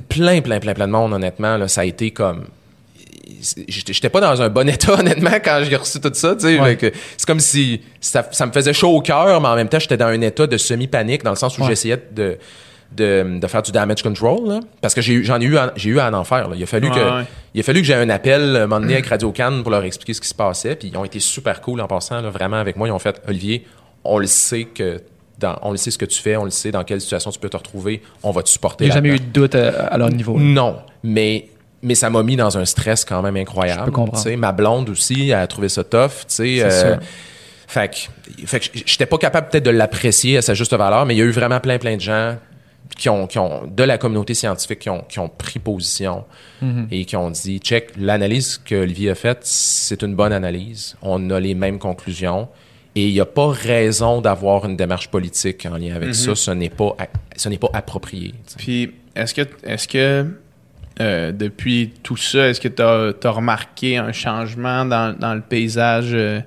plein 0.08 0.40
plein 0.40 0.60
plein 0.60 0.74
plein 0.74 0.86
de 0.86 0.92
monde. 0.92 1.12
Honnêtement, 1.12 1.56
là, 1.56 1.68
ça 1.68 1.80
a 1.82 1.84
été 1.84 2.10
comme 2.12 2.46
j'étais 3.68 4.08
pas 4.08 4.20
dans 4.20 4.40
un 4.42 4.48
bon 4.48 4.68
état 4.74 4.94
honnêtement 4.98 5.30
quand 5.44 5.62
j'ai 5.68 5.76
reçu 5.76 6.00
tout 6.00 6.10
ça 6.14 6.34
tu 6.34 6.46
sais 6.46 6.58
Ouais. 6.60 6.76
C'est 7.16 7.26
comme 7.26 7.40
si 7.40 7.80
ça, 8.00 8.26
ça 8.32 8.46
me 8.46 8.52
faisait 8.52 8.72
chaud 8.72 8.90
au 8.96 9.00
cœur 9.00 9.40
mais 9.40 9.48
en 9.48 9.54
même 9.56 9.68
temps 9.68 9.78
j'étais 9.78 9.96
dans 9.96 10.06
un 10.06 10.20
état 10.20 10.46
de 10.46 10.56
semi-panique 10.56 11.22
dans 11.22 11.30
le 11.30 11.36
sens 11.36 11.56
où 11.58 11.62
Ouais. 11.62 11.68
j'essayais 11.68 12.02
de, 12.12 12.38
de 12.92 13.38
de 13.40 13.46
faire 13.46 13.62
du 13.62 13.72
damage 13.72 14.02
control 14.02 14.48
là. 14.48 14.60
parce 14.80 14.94
que 14.94 15.00
j'en 15.00 15.40
ai 15.40 15.44
eu 15.44 15.56
j'ai 15.76 15.90
eu 15.90 15.98
à 15.98 16.12
en 16.16 16.24
faire 16.24 16.48
là. 16.48 16.56
il 16.56 16.62
a 16.62 16.66
fallu 16.66 16.88
Ouais, 16.88 16.94
que 16.94 17.24
il 17.54 17.60
a 17.60 17.62
fallu 17.62 17.80
que 17.80 17.86
j'ai 17.86 17.94
un 17.94 18.08
appel 18.10 18.56
un 18.56 18.66
moment 18.66 18.80
donné 18.80 18.94
avec 18.94 19.06
Radio 19.14 19.32
Cannes 19.32 19.62
pour 19.62 19.70
leur 19.72 19.84
expliquer 19.84 20.14
ce 20.14 20.20
qui 20.20 20.28
se 20.28 20.34
passait 20.34 20.76
puis 20.76 20.88
ils 20.92 20.96
ont 20.96 21.04
été 21.04 21.18
super 21.20 21.60
cool 21.60 21.80
en 21.80 21.86
passant 21.86 22.20
là, 22.20 22.30
vraiment 22.30 22.56
avec 22.58 22.76
moi 22.76 22.88
ils 22.88 22.92
ont 22.92 22.98
fait 22.98 23.20
Olivier 23.28 23.66
on 24.04 24.18
le 24.18 24.26
sait 24.26 24.64
que 24.64 25.00
dans, 25.38 25.58
on 25.62 25.72
le 25.72 25.76
sait 25.78 25.90
ce 25.90 25.98
que 25.98 26.04
tu 26.04 26.20
fais, 26.22 26.36
on 26.36 26.44
le 26.44 26.50
sait 26.50 26.70
dans 26.70 26.84
quelle 26.84 27.00
situation 27.00 27.32
tu 27.32 27.40
peux 27.40 27.48
te 27.48 27.56
retrouver, 27.56 28.02
on 28.22 28.30
va 28.30 28.44
te 28.44 28.48
supporter. 28.48 28.84
Il 28.84 28.86
n'y 28.86 28.92
a 28.92 28.94
jamais 28.94 29.08
eu 29.08 29.18
de 29.18 29.24
doute 29.24 29.56
à, 29.56 29.86
à 29.86 29.98
leur 29.98 30.08
niveau. 30.10 30.38
là. 30.38 30.44
Non, 30.44 30.76
mais 31.02 31.48
mais 31.84 31.94
ça 31.94 32.10
m'a 32.10 32.22
mis 32.22 32.34
dans 32.36 32.58
un 32.58 32.64
stress 32.64 33.04
quand 33.04 33.22
même 33.22 33.36
incroyable. 33.36 33.80
Je 33.80 33.84
peux 33.86 33.90
comprendre. 33.92 34.22
Tu 34.22 34.30
sais, 34.30 34.36
ma 34.36 34.52
blonde 34.52 34.88
aussi 34.90 35.30
elle 35.30 35.34
a 35.38 35.46
trouvé 35.46 35.68
ça 35.68 35.84
tough. 35.84 36.08
Tu 36.08 36.24
sais, 36.28 36.56
C'est 36.58 36.86
euh, 36.86 36.96
fait 37.66 37.88
que, 37.88 38.46
fait 38.46 38.60
que 38.60 38.66
j'étais 38.86 39.06
pas 39.06 39.18
capable 39.18 39.48
peut-être 39.48 39.64
de 39.64 39.70
l'apprécier 39.70 40.38
à 40.38 40.42
sa 40.42 40.54
juste 40.54 40.74
valeur, 40.74 41.06
mais 41.06 41.14
il 41.14 41.18
y 41.18 41.22
a 41.22 41.24
eu 41.24 41.30
vraiment 41.30 41.60
plein 41.60 41.78
plein 41.78 41.96
de 41.96 42.00
gens 42.00 42.36
qui 42.98 43.08
ont, 43.08 43.26
qui 43.26 43.38
ont 43.38 43.66
de 43.66 43.82
la 43.82 43.96
communauté 43.98 44.34
scientifique 44.34 44.80
qui 44.80 44.90
ont, 44.90 45.00
qui 45.08 45.18
ont 45.18 45.28
pris 45.28 45.58
position 45.58 46.24
Mhm. 46.60 46.86
et 46.92 47.04
qui 47.06 47.16
ont 47.16 47.30
dit 47.30 47.58
check 47.58 47.90
l'analyse 47.98 48.60
que 48.64 48.74
Olivier 48.76 49.10
a 49.10 49.14
faite 49.14 49.40
c'est 49.42 50.02
une 50.02 50.14
bonne 50.14 50.32
analyse 50.32 50.94
on 51.02 51.30
a 51.30 51.40
les 51.40 51.54
mêmes 51.54 51.78
conclusions 51.78 52.46
et 52.94 53.08
il 53.08 53.12
n'y 53.12 53.20
a 53.20 53.26
pas 53.26 53.48
raison 53.48 54.20
d'avoir 54.20 54.66
une 54.66 54.76
démarche 54.76 55.08
politique 55.08 55.66
en 55.66 55.76
lien 55.78 55.96
avec 55.96 56.14
ça 56.14 56.34
ce 56.36 56.50
n'est 56.52 56.68
pas 56.70 56.94
ce 57.36 57.48
n'est 57.48 57.58
pas 57.58 57.70
approprié 57.72 58.28
tu 58.32 58.36
sais. 58.52 58.56
Puis, 58.58 58.94
est-ce 59.16 59.34
que, 59.34 59.42
est-ce 59.64 59.88
que 59.88 60.26
euh, 61.00 61.32
depuis 61.32 61.92
tout 62.02 62.16
ça, 62.16 62.48
est-ce 62.48 62.60
que 62.60 62.68
tu 62.68 62.82
as, 62.82 63.30
remarqué 63.30 63.96
un 63.96 64.12
changement 64.12 64.84
dans, 64.84 65.16
dans 65.18 65.34
le 65.34 65.40
paysage 65.40 66.10
euh, 66.12 66.40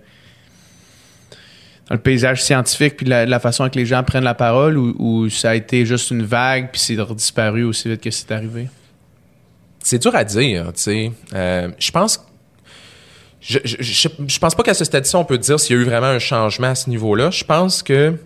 dans 1.90 1.95
le 1.95 2.02
paysage 2.02 2.44
scientifique 2.44 2.98
puis 2.98 3.06
la, 3.06 3.26
la 3.26 3.40
façon 3.40 3.69
que 3.69 3.78
les 3.78 3.86
gens 3.86 4.03
prennent 4.03 4.24
la 4.24 4.34
parole 4.34 4.78
ou, 4.78 5.30
ça 5.30 5.52
a 5.52 5.56
été 5.56 5.86
juste 5.86 6.11
une 6.11 6.24
vague 6.24 6.69
puis 6.72 6.80
c'est 6.80 6.95
disparu 7.14 7.64
aussi 7.64 7.90
vite 7.90 8.02
que 8.02 8.11
c'est 8.11 8.32
arrivé? 8.32 8.69
C'est 9.84 9.99
dur 9.99 10.15
à 10.15 10.24
dire, 10.24 10.65
tu 10.74 10.82
sais. 10.82 11.11
Euh, 11.34 11.69
je 11.80 11.91
pense. 11.91 12.22
Je, 13.40 13.60
je, 13.64 13.78
je, 13.80 14.10
je 14.28 14.40
pense 14.40 14.56
pas 14.56 14.64
qu'à 14.64 14.74
ce 14.74 14.84
stade-ci, 14.84 15.15
on 15.15 15.24
peut 15.24 15.38
dire 15.38 15.57
s'il 15.60 15.78
y 15.78 15.80
a 15.80 15.82
eu 15.82 15.86
vraiment 15.86 16.07
un 16.07 16.19
changement 16.19 16.68
à 16.68 16.76
ce 16.76 16.90
niveau-là. 16.90 17.32
Je 17.32 17.45
pense 17.45 17.84
que. 17.84 18.18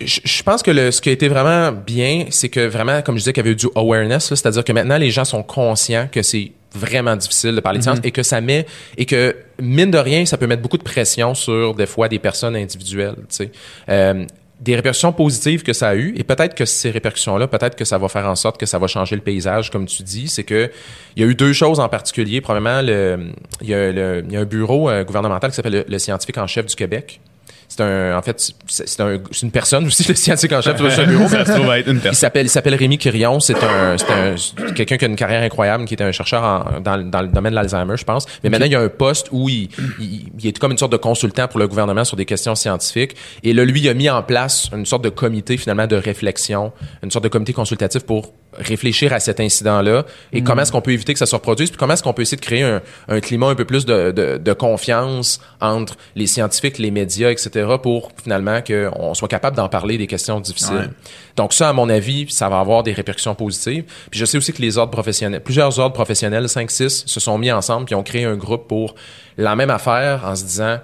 Je, 0.00 0.42
pense 0.42 0.62
que 0.62 0.70
le, 0.70 0.90
ce 0.90 1.00
qui 1.00 1.10
a 1.10 1.12
été 1.12 1.28
vraiment 1.28 1.70
bien, 1.70 2.26
c'est 2.30 2.48
que 2.48 2.66
vraiment, 2.66 3.02
comme 3.02 3.16
je 3.16 3.20
disais, 3.20 3.32
qu'il 3.32 3.42
y 3.42 3.46
avait 3.46 3.52
eu 3.52 3.56
du 3.56 3.68
awareness, 3.74 4.26
c'est-à-dire 4.28 4.64
que 4.64 4.72
maintenant, 4.72 4.98
les 4.98 5.10
gens 5.10 5.24
sont 5.24 5.42
conscients 5.42 6.08
que 6.10 6.22
c'est 6.22 6.52
vraiment 6.72 7.14
difficile 7.14 7.54
de 7.54 7.60
parler 7.60 7.78
de 7.78 7.84
science 7.84 7.98
et 8.02 8.10
que 8.10 8.22
ça 8.24 8.40
met, 8.40 8.66
et 8.96 9.06
que, 9.06 9.36
mine 9.60 9.90
de 9.90 9.98
rien, 9.98 10.26
ça 10.26 10.36
peut 10.38 10.46
mettre 10.46 10.62
beaucoup 10.62 10.78
de 10.78 10.82
pression 10.82 11.34
sur, 11.34 11.74
des 11.74 11.86
fois, 11.86 12.08
des 12.08 12.18
personnes 12.18 12.56
individuelles, 12.56 13.14
tu 13.16 13.24
sais. 13.28 13.50
Euh, 13.88 14.24
des 14.60 14.76
répercussions 14.76 15.12
positives 15.12 15.62
que 15.62 15.72
ça 15.72 15.88
a 15.90 15.94
eu 15.94 16.14
et 16.16 16.22
peut-être 16.24 16.54
que 16.54 16.64
ces 16.64 16.90
répercussions-là, 16.90 17.48
peut-être 17.48 17.76
que 17.76 17.84
ça 17.84 17.98
va 17.98 18.08
faire 18.08 18.26
en 18.26 18.36
sorte 18.36 18.58
que 18.58 18.66
ça 18.66 18.78
va 18.78 18.86
changer 18.86 19.14
le 19.16 19.20
paysage, 19.20 19.70
comme 19.70 19.84
tu 19.84 20.02
dis. 20.04 20.28
C'est 20.28 20.44
que 20.44 20.70
il 21.16 21.22
y 21.22 21.26
a 21.26 21.28
eu 21.28 21.34
deux 21.34 21.52
choses 21.52 21.80
en 21.80 21.88
particulier. 21.88 22.40
Premièrement, 22.40 22.80
le, 22.80 23.32
il, 23.60 23.68
y 23.68 23.74
a 23.74 23.92
le- 23.92 24.24
il 24.26 24.32
y 24.32 24.36
a 24.36 24.40
un 24.40 24.44
bureau 24.44 24.88
euh, 24.88 25.04
gouvernemental 25.04 25.50
qui 25.50 25.56
s'appelle 25.56 25.72
le, 25.72 25.84
le 25.86 25.98
scientifique 25.98 26.38
en 26.38 26.46
chef 26.46 26.66
du 26.66 26.76
Québec 26.76 27.20
c'est 27.68 27.80
un, 27.82 28.16
en 28.16 28.22
fait, 28.22 28.52
c'est 28.66 29.00
un, 29.00 29.18
c'est 29.30 29.42
une 29.42 29.50
personne 29.50 29.86
aussi, 29.86 30.04
le 30.08 30.14
scientifique 30.14 30.52
en 30.52 30.60
chef 30.62 30.76
de 30.80 31.04
bureau. 31.06 31.28
Ça 31.28 31.44
se 31.44 31.52
trouve 31.52 31.70
être 31.72 31.88
une 31.88 31.96
Il 31.96 32.00
personne. 32.00 32.18
s'appelle, 32.20 32.46
il 32.46 32.50
s'appelle 32.50 32.74
Rémi 32.74 32.98
Quirion. 32.98 33.40
C'est 33.40 33.54
un, 33.62 33.96
c'est 33.98 34.10
un, 34.10 34.72
quelqu'un 34.72 34.96
qui 34.96 35.04
a 35.04 35.08
une 35.08 35.16
carrière 35.16 35.42
incroyable, 35.42 35.84
qui 35.84 35.94
était 35.94 36.04
un 36.04 36.12
chercheur 36.12 36.42
en- 36.42 36.80
dans, 36.80 36.98
dans 37.08 37.22
le 37.22 37.28
domaine 37.28 37.52
de 37.52 37.56
l'Alzheimer, 37.56 37.96
je 37.96 38.04
pense. 38.04 38.26
Mais 38.42 38.50
maintenant, 38.50 38.66
il 38.66 38.72
y 38.72 38.76
a 38.76 38.80
un 38.80 38.88
poste 38.88 39.28
où 39.32 39.48
il, 39.48 39.68
il, 40.00 40.28
il 40.38 40.46
est 40.46 40.58
comme 40.58 40.72
une 40.72 40.78
sorte 40.78 40.92
de 40.92 40.96
consultant 40.96 41.48
pour 41.48 41.58
le 41.60 41.68
gouvernement 41.68 42.04
sur 42.04 42.16
des 42.16 42.24
questions 42.24 42.54
scientifiques. 42.54 43.16
Et 43.42 43.52
là, 43.52 43.64
lui, 43.64 43.80
il 43.80 43.88
a 43.88 43.94
mis 43.94 44.08
en 44.10 44.22
place 44.22 44.68
une 44.72 44.86
sorte 44.86 45.02
de 45.04 45.08
comité, 45.08 45.56
finalement, 45.56 45.86
de 45.86 45.96
réflexion, 45.96 46.72
une 47.02 47.10
sorte 47.10 47.24
de 47.24 47.28
comité 47.28 47.52
consultatif 47.52 48.02
pour 48.04 48.32
réfléchir 48.58 49.12
à 49.12 49.20
cet 49.20 49.40
incident-là 49.40 50.04
et 50.32 50.42
comment 50.42 50.62
est-ce 50.62 50.72
qu'on 50.72 50.80
peut 50.80 50.92
éviter 50.92 51.12
que 51.12 51.18
ça 51.18 51.26
se 51.26 51.34
reproduise, 51.34 51.70
puis 51.70 51.78
comment 51.78 51.94
est-ce 51.94 52.02
qu'on 52.02 52.12
peut 52.12 52.22
essayer 52.22 52.36
de 52.36 52.44
créer 52.44 52.62
un, 52.62 52.82
un 53.08 53.20
climat 53.20 53.48
un 53.48 53.54
peu 53.54 53.64
plus 53.64 53.84
de, 53.86 54.10
de, 54.10 54.38
de 54.38 54.52
confiance 54.52 55.40
entre 55.60 55.96
les 56.14 56.26
scientifiques, 56.26 56.78
les 56.78 56.90
médias, 56.90 57.30
etc., 57.30 57.66
pour 57.82 58.12
finalement 58.22 58.60
qu'on 58.62 59.14
soit 59.14 59.28
capable 59.28 59.56
d'en 59.56 59.68
parler 59.68 59.98
des 59.98 60.06
questions 60.06 60.40
difficiles. 60.40 60.74
Ouais. 60.76 60.90
Donc 61.36 61.52
ça, 61.52 61.68
à 61.68 61.72
mon 61.72 61.88
avis, 61.88 62.26
ça 62.30 62.48
va 62.48 62.60
avoir 62.60 62.82
des 62.82 62.92
répercussions 62.92 63.34
positives. 63.34 63.84
Puis 64.10 64.20
je 64.20 64.24
sais 64.24 64.38
aussi 64.38 64.52
que 64.52 64.62
les 64.62 64.78
ordres 64.78 64.92
professionnels, 64.92 65.40
plusieurs 65.42 65.78
ordres 65.78 65.94
professionnels, 65.94 66.46
5-6, 66.46 67.06
se 67.06 67.20
sont 67.20 67.38
mis 67.38 67.50
ensemble 67.50 67.86
puis 67.86 67.94
ont 67.94 68.02
créé 68.02 68.24
un 68.24 68.36
groupe 68.36 68.68
pour 68.68 68.94
la 69.36 69.56
même 69.56 69.70
affaire 69.70 70.24
en 70.24 70.36
se 70.36 70.44
disant, 70.44 70.78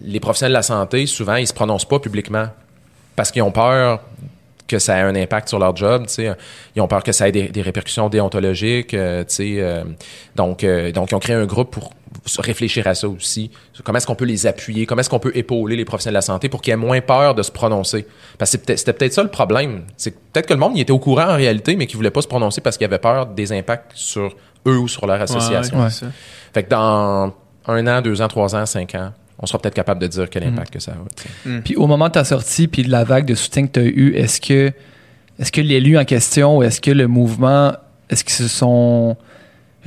les 0.00 0.20
professionnels 0.20 0.52
de 0.52 0.58
la 0.58 0.62
santé, 0.62 1.06
souvent, 1.06 1.36
ils 1.36 1.46
se 1.46 1.52
prononcent 1.52 1.88
pas 1.88 1.98
publiquement 1.98 2.48
parce 3.14 3.30
qu'ils 3.30 3.42
ont 3.42 3.52
peur 3.52 4.00
que 4.72 4.78
ça 4.78 4.98
ait 4.98 5.02
un 5.02 5.14
impact 5.14 5.48
sur 5.48 5.58
leur 5.58 5.76
job, 5.76 6.06
tu 6.06 6.14
sais. 6.14 6.32
Ils 6.74 6.80
ont 6.80 6.88
peur 6.88 7.02
que 7.02 7.12
ça 7.12 7.28
ait 7.28 7.32
des, 7.32 7.48
des 7.48 7.62
répercussions 7.62 8.08
déontologiques, 8.08 8.94
euh, 8.94 9.22
tu 9.24 9.34
sais. 9.34 9.54
euh, 9.58 9.84
donc, 10.34 10.64
euh, 10.64 10.90
donc, 10.92 11.10
ils 11.10 11.14
ont 11.14 11.20
créé 11.20 11.36
un 11.36 11.46
groupe 11.46 11.70
pour 11.70 11.92
réfléchir 12.38 12.86
à 12.86 12.94
ça 12.94 13.08
aussi. 13.08 13.50
Comment 13.84 13.98
est-ce 13.98 14.06
qu'on 14.06 14.14
peut 14.14 14.24
les 14.24 14.46
appuyer? 14.46 14.86
Comment 14.86 15.00
est-ce 15.00 15.10
qu'on 15.10 15.18
peut 15.18 15.32
épauler 15.34 15.76
les 15.76 15.84
professionnels 15.84 16.14
de 16.14 16.18
la 16.18 16.22
santé 16.22 16.48
pour 16.48 16.62
qu'ils 16.62 16.72
aient 16.72 16.76
moins 16.76 17.00
peur 17.00 17.34
de 17.34 17.42
se 17.42 17.50
prononcer? 17.50 18.06
Parce 18.38 18.56
que 18.56 18.76
c'était 18.76 18.92
peut-être 18.92 19.12
ça 19.12 19.22
le 19.22 19.30
problème. 19.30 19.82
C'est 19.96 20.12
peut-être 20.32 20.46
que 20.46 20.54
le 20.54 20.60
monde, 20.60 20.72
il 20.76 20.80
était 20.80 20.92
au 20.92 20.98
courant 20.98 21.28
en 21.28 21.36
réalité, 21.36 21.76
mais 21.76 21.86
qu'il 21.86 21.96
voulait 21.96 22.10
pas 22.10 22.22
se 22.22 22.28
prononcer 22.28 22.60
parce 22.60 22.76
qu'il 22.76 22.86
avait 22.86 22.98
peur 22.98 23.26
des 23.26 23.52
impacts 23.52 23.92
sur 23.94 24.34
eux 24.66 24.78
ou 24.78 24.88
sur 24.88 25.06
leur 25.06 25.20
association. 25.20 25.80
Ouais. 25.80 25.88
Fait 26.54 26.62
que 26.64 26.70
dans 26.70 27.32
un 27.66 27.86
an, 27.86 28.00
deux 28.00 28.20
ans, 28.20 28.28
trois 28.28 28.54
ans, 28.54 28.66
cinq 28.66 28.94
ans, 28.94 29.12
on 29.42 29.46
sera 29.46 29.58
peut-être 29.58 29.74
capable 29.74 30.00
de 30.00 30.06
dire 30.06 30.30
quel 30.30 30.44
impact 30.44 30.72
que 30.72 30.78
ça 30.80 30.92
a. 30.92 30.94
sais. 31.16 31.60
Puis 31.64 31.76
au 31.76 31.86
moment 31.86 32.06
de 32.06 32.12
ta 32.12 32.24
sortie, 32.24 32.68
puis 32.68 32.84
de 32.84 32.90
la 32.90 33.04
vague 33.04 33.26
de 33.26 33.34
soutien 33.34 33.66
que 33.66 33.72
tu 33.72 33.80
as 33.80 33.84
eu, 33.84 34.14
est-ce 34.14 34.40
que, 34.40 34.72
est-ce 35.38 35.50
que 35.50 35.60
l'élu 35.60 35.98
en 35.98 36.04
question, 36.04 36.58
ou 36.58 36.62
est-ce 36.62 36.80
que 36.80 36.92
le 36.92 37.08
mouvement, 37.08 37.72
est-ce 38.08 38.24
qu'ils 38.24 38.34
se 38.34 38.48
sont 38.48 39.16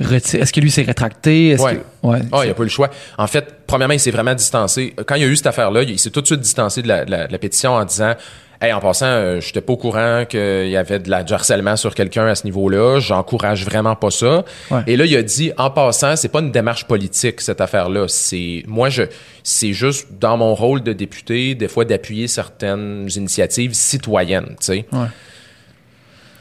est-ce 0.00 0.52
que 0.52 0.60
lui 0.60 0.70
s'est 0.70 0.82
rétracté? 0.82 1.48
Est-ce 1.50 1.62
Ouais. 1.62 1.76
que- 2.02 2.06
ouais. 2.08 2.18
Ah, 2.32 2.38
il 2.42 2.46
n'y 2.46 2.50
a 2.50 2.54
pas 2.54 2.62
eu 2.62 2.66
le 2.66 2.70
choix. 2.70 2.90
En 3.18 3.26
fait, 3.26 3.46
premièrement, 3.66 3.94
il 3.94 4.00
s'est 4.00 4.10
vraiment 4.10 4.34
distancé. 4.34 4.94
Quand 5.06 5.14
il 5.14 5.22
y 5.22 5.24
a 5.24 5.28
eu 5.28 5.36
cette 5.36 5.46
affaire-là, 5.46 5.82
il 5.82 5.98
s'est 5.98 6.10
tout 6.10 6.20
de 6.20 6.26
suite 6.26 6.40
distancé 6.40 6.82
de 6.82 6.88
la, 6.88 7.04
de 7.04 7.10
la- 7.10 7.26
de 7.26 7.32
la 7.32 7.38
pétition 7.38 7.72
en 7.74 7.84
disant 7.84 8.14
Hey, 8.58 8.72
en 8.72 8.80
passant, 8.80 9.04
euh, 9.04 9.38
j'étais 9.38 9.60
pas 9.60 9.74
au 9.74 9.76
courant 9.76 10.24
qu'il 10.26 10.68
y 10.70 10.78
avait 10.78 10.98
de 10.98 11.10
la, 11.10 11.22
du 11.22 11.30
harcèlement 11.34 11.76
sur 11.76 11.94
quelqu'un 11.94 12.26
à 12.26 12.34
ce 12.34 12.44
niveau-là. 12.44 13.00
J'encourage 13.00 13.66
vraiment 13.66 13.94
pas 13.96 14.10
ça. 14.10 14.44
Ouais. 14.70 14.80
Et 14.86 14.96
là, 14.96 15.04
il 15.04 15.14
a 15.14 15.22
dit, 15.22 15.52
en 15.58 15.68
passant, 15.68 16.16
c'est 16.16 16.30
pas 16.30 16.40
une 16.40 16.52
démarche 16.52 16.86
politique, 16.86 17.42
cette 17.42 17.60
affaire-là. 17.60 18.06
C'est, 18.08 18.62
moi, 18.66 18.88
je, 18.88 19.02
c'est 19.42 19.74
juste 19.74 20.08
dans 20.18 20.38
mon 20.38 20.54
rôle 20.54 20.82
de 20.82 20.94
député, 20.94 21.54
des 21.54 21.68
fois, 21.68 21.84
d'appuyer 21.84 22.28
certaines 22.28 23.06
initiatives 23.14 23.74
citoyennes, 23.74 24.46
tu 24.48 24.56
sais. 24.60 24.86
Ouais. 24.90 25.06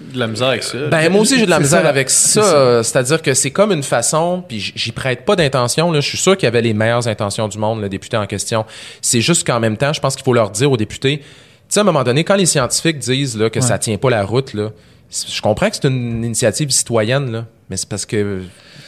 De 0.02 0.20
la 0.20 0.28
misère 0.28 0.48
avec 0.50 0.64
ça. 0.64 0.78
Ben 0.92 1.10
moi 1.10 1.22
aussi 1.22 1.40
j'ai 1.40 1.46
de 1.46 1.50
la 1.50 1.60
misère 1.60 1.84
ça. 1.84 1.88
avec 1.90 2.10
ça, 2.10 2.42
euh, 2.44 2.84
c'est-à-dire 2.84 3.22
que 3.22 3.34
c'est 3.34 3.52
comme 3.52 3.72
une 3.72 3.84
façon, 3.84 4.44
puis 4.48 4.74
j'y 4.76 4.92
prête 4.92 5.24
pas 5.26 5.36
d'intention 5.38 5.92
là, 5.92 6.02
je 6.02 6.08
suis 6.08 6.18
sûr 6.18 6.36
qu'il 6.36 6.46
y 6.46 6.48
avait 6.48 6.62
les 6.62 6.74
meilleures 6.74 7.08
intentions 7.08 7.48
du 7.48 7.58
monde 7.58 7.82
le 7.82 7.88
député 7.90 8.18
en 8.18 8.26
question. 8.26 8.66
C'est 9.02 9.22
juste 9.22 9.48
qu'en 9.48 9.60
même 9.62 9.78
temps, 9.78 9.94
je 9.94 10.02
pense 10.02 10.16
qu'il 10.16 10.26
faut 10.26 10.34
leur 10.34 10.50
dire 10.50 10.70
aux 10.72 10.78
députés, 10.78 11.20
tu 11.20 11.26
sais 11.70 11.80
à 11.80 11.82
un 11.82 11.86
moment 11.86 12.04
donné 12.04 12.24
quand 12.26 12.36
les 12.36 12.46
scientifiques 12.46 13.00
disent 13.00 13.38
là 13.38 13.50
que 13.50 13.62
ça 13.62 13.78
tient 13.80 13.98
pas 13.98 14.10
la 14.10 14.24
route 14.24 14.54
là, 14.54 14.72
je 15.12 15.42
comprends 15.42 15.70
que 15.70 15.78
c'est 15.82 15.88
une 15.88 16.26
initiative 16.26 16.72
citoyenne 16.72 17.32
là, 17.32 17.46
mais 17.70 17.78
c'est 17.78 17.88
parce 17.88 18.06
que 18.06 18.42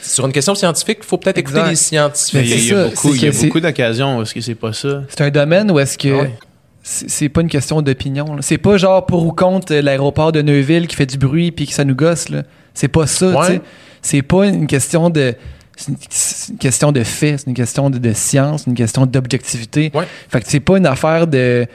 sur 0.03 0.25
une 0.25 0.31
question 0.33 0.55
scientifique, 0.55 0.99
il 1.01 1.05
faut 1.05 1.17
peut-être 1.17 1.37
écouter 1.37 1.61
les 1.69 1.75
scientifiques. 1.75 2.41
il 2.43 2.65
y 2.67 2.71
a, 2.73 2.77
y 2.77 2.79
a 2.81 2.89
beaucoup, 2.89 3.09
c'est 3.11 3.15
il 3.17 3.23
y 3.23 3.27
a 3.27 3.29
que 3.31 3.35
c'est- 3.35 3.45
beaucoup 3.47 3.59
d'occasions 3.61 4.17
où 4.17 4.21
est-ce 4.23 4.33
que 4.33 4.41
c'est 4.41 4.55
pas 4.55 4.73
ça? 4.73 5.03
C'est 5.09 5.21
un 5.21 5.29
domaine 5.29 5.71
où 5.71 5.79
est-ce 5.79 5.97
que 5.97 6.09
Ah 6.09 6.21
ouais. 6.23 6.33
C'est 6.89 7.27
pas 7.27 7.41
une 7.41 7.49
question 7.49 7.81
d'opinion. 7.81 8.37
C'est 8.39 8.57
pas 8.57 8.77
genre 8.77 9.05
pour 9.05 9.25
ou 9.25 9.33
contre 9.33 9.73
euh, 9.73 9.81
l'aéroport 9.81 10.31
de 10.31 10.41
Neuville 10.41 10.87
qui 10.87 10.95
fait 10.95 11.05
du 11.05 11.17
bruit 11.17 11.51
puis 11.51 11.67
que 11.67 11.73
ça 11.73 11.83
nous 11.83 11.95
gosse. 11.95 12.27
C'est 12.73 12.87
pas 12.87 13.05
ça. 13.05 13.29
Ouais. 13.29 13.61
C'est 14.01 14.21
pas 14.21 14.47
une 14.47 14.67
question 14.67 15.09
de 15.09 15.35
c'est 15.75 15.91
une, 15.91 15.97
c'est 16.09 16.51
une 16.53 16.57
question 16.57 16.91
de 16.91 17.03
fait, 17.03 17.37
c'est 17.37 17.47
une 17.47 17.53
question 17.53 17.89
de, 17.89 17.97
de 17.97 18.13
science, 18.13 18.65
une 18.67 18.73
question 18.73 19.05
d'objectivité. 19.05 19.91
Ouais. 19.93 20.07
Fait 20.29 20.39
que 20.41 20.47
c'est 20.47 20.61
pas 20.61 20.77
une 20.77 20.87
affaire 20.87 21.27
de 21.27 21.67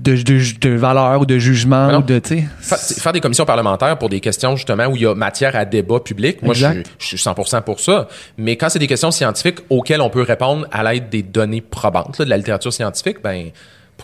de, 0.00 0.16
de, 0.22 0.58
de 0.60 0.70
valeur 0.76 1.20
ou 1.20 1.26
de 1.26 1.38
jugement 1.38 1.90
non. 1.90 1.98
ou 1.98 2.02
de 2.02 2.18
tu. 2.18 2.42
Fa- 2.60 2.76
faire 2.76 3.12
des 3.12 3.20
commissions 3.20 3.44
parlementaires 3.46 3.96
pour 3.98 4.08
des 4.08 4.20
questions 4.20 4.54
justement 4.56 4.86
où 4.86 4.96
il 4.96 5.02
y 5.02 5.06
a 5.06 5.14
matière 5.14 5.56
à 5.56 5.64
débat 5.64 6.00
public, 6.00 6.42
moi 6.42 6.54
je 6.54 6.66
je 6.98 7.06
suis 7.06 7.16
100% 7.16 7.62
pour 7.62 7.80
ça. 7.80 8.08
Mais 8.36 8.56
quand 8.56 8.68
c'est 8.68 8.78
des 8.78 8.86
questions 8.86 9.10
scientifiques 9.10 9.60
auxquelles 9.70 10.00
on 10.00 10.10
peut 10.10 10.22
répondre 10.22 10.66
à 10.70 10.82
l'aide 10.82 11.08
des 11.08 11.22
données 11.22 11.60
probantes, 11.62 12.18
là, 12.18 12.24
de 12.24 12.30
la 12.30 12.36
littérature 12.36 12.72
scientifique, 12.72 13.18
ben 13.22 13.50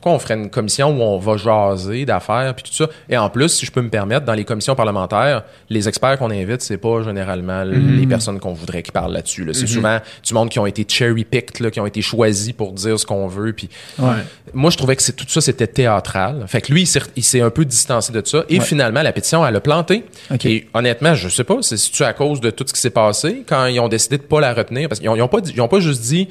pourquoi 0.01 0.13
on 0.13 0.19
ferait 0.21 0.35
une 0.35 0.49
commission 0.49 0.97
où 0.97 1.03
on 1.03 1.19
va 1.19 1.37
jaser 1.37 2.05
d'affaires 2.05 2.55
puis 2.55 2.63
tout 2.65 2.73
ça? 2.73 2.89
Et 3.09 3.17
en 3.17 3.29
plus, 3.31 3.49
si 3.49 3.67
je 3.67 3.73
peux 3.73 3.83
me 3.83 3.91
permettre, 3.91 4.25
dans 4.25 4.35
les 4.35 4.45
commissions 4.45 4.77
parlementaires, 4.77 5.43
les 5.71 5.89
experts 5.89 6.19
qu'on 6.19 6.31
invite, 6.31 6.63
c'est 6.63 6.77
pas 6.79 7.03
généralement 7.03 7.65
les 7.65 8.07
personnes 8.07 8.39
qu'on 8.39 8.53
voudrait 8.53 8.83
qui 8.85 8.93
parlent 8.93 9.13
là-dessus. 9.13 9.45
là. 9.45 9.53
C'est 9.55 9.67
souvent 9.67 9.99
du 10.25 10.35
monde 10.35 10.51
qui 10.51 10.59
ont 10.61 10.67
été 10.67 10.85
cherry 10.87 11.25
picked, 11.25 11.59
là, 11.61 11.71
qui 11.73 11.81
ont 11.81 11.87
été 11.87 12.01
choisis 12.01 12.53
pour 12.53 12.73
dire 12.73 12.99
ce 12.99 13.05
qu'on 13.05 13.27
veut. 13.27 13.53
Puis 13.53 13.69
Ouais. 13.99 14.13
moi, 14.55 14.71
je 14.71 14.77
trouvais 14.77 14.95
que 14.95 15.11
tout 15.11 15.25
ça, 15.29 15.41
c'était 15.41 15.67
théâtral. 15.67 16.45
Fait 16.47 16.61
que 16.61 16.73
lui, 16.73 16.83
il 17.17 17.23
s'est, 17.25 17.41
un 17.41 17.51
peu 17.51 17.65
distancé 17.65 18.13
de 18.13 18.23
ça. 18.25 18.45
Et 18.49 18.59
Ouais. 18.61 18.65
finalement, 18.65 19.03
la 19.03 19.13
pétition, 19.13 19.45
elle 19.45 19.57
a 19.57 19.61
planté. 19.61 20.05
Et 20.45 20.69
honnêtement, 20.75 21.15
je 21.15 21.29
sais 21.29 21.45
pas, 21.45 21.57
c'est 21.63 21.77
tu 21.77 22.05
à 22.05 22.13
cause 22.13 22.41
de 22.41 22.51
tout 22.51 22.65
ce 22.69 22.73
qui 22.73 22.81
s'est 22.81 22.91
passé 22.91 23.43
quand 23.49 23.67
ils 23.67 23.81
ont 23.81 23.89
décidé 23.89 24.19
de 24.19 24.23
pas 24.23 24.41
la 24.41 24.55
retenir? 24.55 24.89
Parce 24.89 25.01
qu'ils 25.01 25.09
ont, 25.09 25.17
ils 25.17 25.23
ont 25.23 25.29
pas, 25.29 25.41
dit- 25.41 25.53
ils 25.55 25.61
ont 25.61 25.69
pas 25.69 25.81
juste 25.81 26.03
dit... 26.03 26.29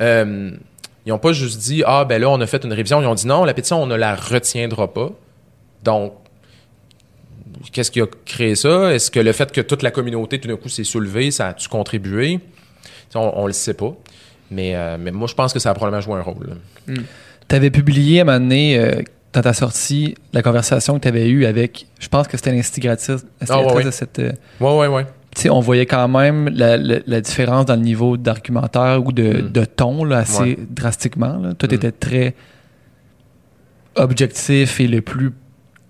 euh, 0.00 0.50
ils 1.10 1.12
ont 1.12 1.18
pas 1.18 1.32
juste 1.32 1.58
dit, 1.60 1.82
ah, 1.86 2.04
ben 2.04 2.20
là, 2.20 2.30
on 2.30 2.40
a 2.40 2.46
fait 2.46 2.64
une 2.64 2.72
révision. 2.72 3.02
Ils 3.02 3.06
ont 3.06 3.14
dit, 3.14 3.26
non, 3.26 3.44
la 3.44 3.52
pétition, 3.54 3.82
on 3.82 3.86
ne 3.86 3.96
la 3.96 4.14
retiendra 4.14 4.92
pas. 4.92 5.10
Donc, 5.82 6.12
qu'est-ce 7.72 7.90
qui 7.90 8.00
a 8.00 8.06
créé 8.24 8.54
ça? 8.54 8.92
Est-ce 8.94 9.10
que 9.10 9.20
le 9.20 9.32
fait 9.32 9.50
que 9.52 9.60
toute 9.60 9.82
la 9.82 9.90
communauté, 9.90 10.38
tout 10.38 10.48
d'un 10.48 10.56
coup, 10.56 10.68
s'est 10.68 10.84
soulevée, 10.84 11.30
ça 11.30 11.48
a-tu 11.48 11.68
contribué? 11.68 12.40
On, 13.14 13.32
on 13.34 13.46
le 13.46 13.52
sait 13.52 13.74
pas. 13.74 13.92
Mais, 14.50 14.74
euh, 14.74 14.96
mais 15.00 15.10
moi, 15.10 15.26
je 15.28 15.34
pense 15.34 15.52
que 15.52 15.58
ça 15.58 15.70
a 15.70 15.74
probablement 15.74 16.00
joué 16.00 16.14
un 16.14 16.22
rôle. 16.22 16.48
là. 16.88 16.94
Tu 17.48 17.54
avais 17.56 17.70
publié 17.70 18.20
à 18.20 18.22
un 18.22 18.24
moment 18.26 18.38
donné, 18.40 18.78
euh, 18.78 19.02
dans 19.32 19.42
ta 19.42 19.52
sortie, 19.52 20.14
la 20.32 20.42
conversation 20.42 20.94
que 20.96 21.02
tu 21.02 21.08
avais 21.08 21.28
eue 21.28 21.44
avec, 21.44 21.86
je 21.98 22.08
pense 22.08 22.28
que 22.28 22.36
c'était 22.36 22.52
l'instigatrice 22.52 23.24
Ah, 23.48 23.60
ouais, 23.62 23.72
ouais. 23.74 23.84
de 23.84 23.90
cette. 23.90 24.18
euh, 24.18 24.32
Ouais, 24.60 24.76
ouais, 24.78 24.86
ouais. 24.88 25.06
Tu 25.34 25.42
sais, 25.42 25.50
on 25.50 25.60
voyait 25.60 25.86
quand 25.86 26.08
même 26.08 26.48
la, 26.48 26.76
la- 26.76 26.98
la 27.06 27.20
différence 27.20 27.64
dans 27.66 27.76
le 27.76 27.82
niveau 27.82 28.16
d'argumentaire 28.16 29.00
ou 29.04 29.12
de, 29.12 29.42
Mm. 29.42 29.52
de 29.52 29.64
ton 29.64 30.04
là, 30.04 30.18
assez 30.18 30.42
Ouais. 30.42 30.58
drastiquement. 30.68 31.36
Là. 31.38 31.54
Toi, 31.54 31.68
tu 31.68 31.74
Mm. 31.74 31.78
étais 31.78 31.92
très 31.92 32.34
objectif 33.96 34.80
et 34.80 34.86
le 34.86 35.00
plus 35.02 35.32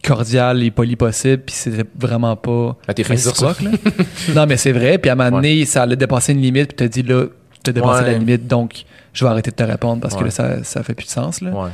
cordial 0.02 0.62
et 0.62 0.70
poli 0.70 0.96
possible, 0.96 1.42
puis 1.44 1.54
c'était 1.54 1.84
vraiment 1.98 2.34
pas 2.36 2.76
Ah, 2.88 2.94
t'es 2.94 3.02
réciproque. 3.02 3.60
là. 3.60 3.70
non, 4.34 4.46
mais 4.46 4.56
c'est 4.56 4.72
vrai. 4.72 4.96
Puis 4.98 5.10
à 5.10 5.12
un 5.12 5.16
moment 5.16 5.30
donné, 5.30 5.64
ça 5.66 5.82
allait 5.82 5.96
dépasser 5.96 6.32
une 6.32 6.40
limite, 6.40 6.68
puis 6.68 6.76
tu 6.76 6.84
as 6.84 6.88
dit 6.88 7.02
là, 7.02 7.26
tu 7.62 7.70
as 7.70 7.72
dépassé 7.74 8.04
Ouais. 8.04 8.12
la 8.12 8.18
limite, 8.18 8.46
donc 8.46 8.84
je 9.12 9.24
vais 9.24 9.30
arrêter 9.30 9.50
de 9.50 9.56
te 9.56 9.62
répondre 9.62 10.00
parce 10.00 10.16
que 10.16 10.24
là, 10.24 10.30
ça, 10.30 10.64
ça 10.64 10.82
fait 10.82 10.94
plus 10.94 11.04
de 11.06 11.10
sens. 11.10 11.42
Là. 11.42 11.70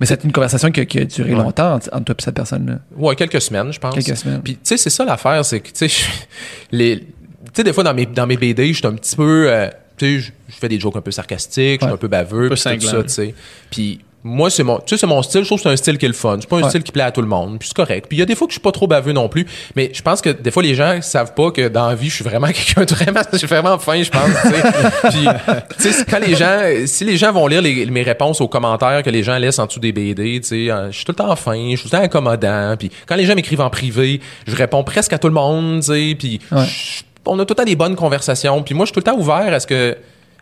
Mais 0.00 0.06
c'est 0.06 0.22
une 0.24 0.32
conversation 0.32 0.70
qui, 0.70 0.80
a- 0.80 0.84
qui 0.86 0.98
a 1.00 1.04
duré 1.04 1.30
Ouais. 1.30 1.36
longtemps 1.42 1.74
entre, 1.74 1.88
toi 2.04 2.14
et 2.18 2.22
cette 2.22 2.34
personne-là. 2.34 2.78
Ouais, 2.96 3.16
quelques 3.16 3.40
semaines, 3.40 3.72
je 3.72 3.78
pense. 3.80 3.94
Quelques 3.94 4.16
semaines. 4.16 4.40
Puis, 4.42 4.54
tu 4.54 4.60
sais, 4.62 4.76
c'est 4.76 4.90
ça 4.90 5.04
l'affaire, 5.04 5.44
c'est 5.44 5.60
que, 5.60 5.70
tu 5.72 5.88
sais, 5.88 6.06
les, 6.72 6.98
tu 7.00 7.04
sais, 7.54 7.64
des 7.64 7.72
fois, 7.72 7.84
dans 7.84 7.94
mes, 7.94 8.06
dans 8.06 8.26
mes 8.26 8.36
BD, 8.36 8.68
je 8.72 8.78
suis 8.78 8.86
un 8.86 8.92
petit 8.94 9.16
peu, 9.16 9.46
euh, 9.50 9.68
tu 9.96 10.20
sais, 10.20 10.32
je 10.48 10.54
fais 10.54 10.68
des 10.68 10.78
jokes 10.78 10.96
un 10.96 11.00
peu 11.00 11.10
sarcastiques, 11.10 11.80
je 11.80 11.86
Ouais. 11.86 11.90
suis 11.90 11.94
un 11.94 11.96
peu 11.98 12.08
baveux, 12.08 12.46
Un 12.46 12.48
peu 12.50 12.54
puis 12.54 12.78
tout 12.78 12.86
ça, 12.86 13.02
tu 13.02 13.08
sais. 13.08 13.34
Puis, 13.70 14.00
moi, 14.24 14.50
c'est 14.50 14.64
mon, 14.64 14.78
tu 14.78 14.82
sais, 14.88 14.96
c'est 14.98 15.06
mon 15.06 15.22
style. 15.22 15.42
Je 15.42 15.46
trouve 15.46 15.58
que 15.58 15.62
c'est 15.62 15.72
un 15.72 15.76
style 15.76 15.96
qui 15.96 16.04
est 16.04 16.08
le 16.08 16.14
fun. 16.14 16.36
C'est 16.40 16.48
pas 16.48 16.56
un 16.58 16.62
Ouais. 16.62 16.68
style 16.68 16.82
qui 16.82 16.90
plaît 16.92 17.04
à 17.04 17.12
tout 17.12 17.22
le 17.22 17.28
monde. 17.28 17.58
Puis 17.58 17.68
c'est 17.68 17.76
correct. 17.76 18.06
Puis 18.08 18.16
il 18.16 18.20
y 18.20 18.22
a 18.22 18.26
des 18.26 18.34
fois 18.34 18.46
que 18.46 18.52
je 18.52 18.54
suis 18.56 18.60
pas 18.62 18.72
trop 18.72 18.86
baveux 18.88 19.12
non 19.12 19.28
plus. 19.28 19.46
Mais 19.76 19.90
je 19.94 20.02
pense 20.02 20.20
que 20.20 20.30
des 20.30 20.50
fois, 20.50 20.62
les 20.62 20.74
gens 20.74 21.00
savent 21.02 21.34
pas 21.34 21.50
que 21.52 21.68
dans 21.68 21.88
la 21.88 21.94
vie, 21.94 22.08
je 22.10 22.14
suis 22.16 22.24
vraiment 22.24 22.46
quelqu'un 22.52 22.84
de 22.84 22.94
vraiment, 22.94 23.20
je 23.32 23.38
suis 23.38 23.46
vraiment 23.46 23.78
fin, 23.78 24.02
je 24.02 24.10
pense. 24.10 24.28
Puis, 25.10 25.26
tu 25.80 25.92
sais, 25.92 26.04
quand 26.04 26.18
les 26.18 26.34
gens, 26.34 26.60
si 26.86 27.04
les 27.04 27.16
gens 27.16 27.32
vont 27.32 27.46
lire 27.46 27.62
les- 27.62 27.86
mes 27.86 28.02
réponses 28.02 28.40
aux 28.40 28.48
commentaires 28.48 29.02
que 29.02 29.10
les 29.10 29.22
gens 29.22 29.38
laissent 29.38 29.58
en 29.60 29.66
dessous 29.66 29.80
des 29.80 29.92
BD, 29.92 30.40
tu 30.40 30.48
sais, 30.48 30.66
je 30.90 30.96
suis 30.96 31.04
tout 31.04 31.12
le 31.12 31.16
temps 31.16 31.36
fin, 31.36 31.54
je 31.70 31.76
suis 31.76 31.88
tout 31.88 31.94
le 31.94 31.98
temps 32.00 32.04
accommodant. 32.04 32.74
Puis 32.78 32.90
quand 33.06 33.14
les 33.16 33.24
gens 33.24 33.34
m'écrivent 33.36 33.60
en 33.60 33.70
privé, 33.70 34.20
je 34.46 34.56
réponds 34.56 34.82
presque 34.84 35.12
à 35.12 35.18
tout 35.18 35.28
le 35.28 35.34
monde, 35.34 35.80
tu 35.80 35.86
sais. 35.86 36.16
Puis 36.18 36.40
Ouais. 36.50 36.64
on 37.24 37.38
a 37.38 37.44
tout 37.44 37.52
le 37.52 37.56
temps 37.56 37.64
des 37.64 37.76
bonnes 37.76 37.96
conversations. 37.96 38.62
Puis 38.62 38.74
moi, 38.74 38.84
je 38.84 38.88
suis 38.88 38.94
tout 38.94 39.00
le 39.00 39.04
temps 39.12 39.18
ouvert 39.18 39.52
à 39.54 39.60
ce 39.60 39.66
que 39.66 39.96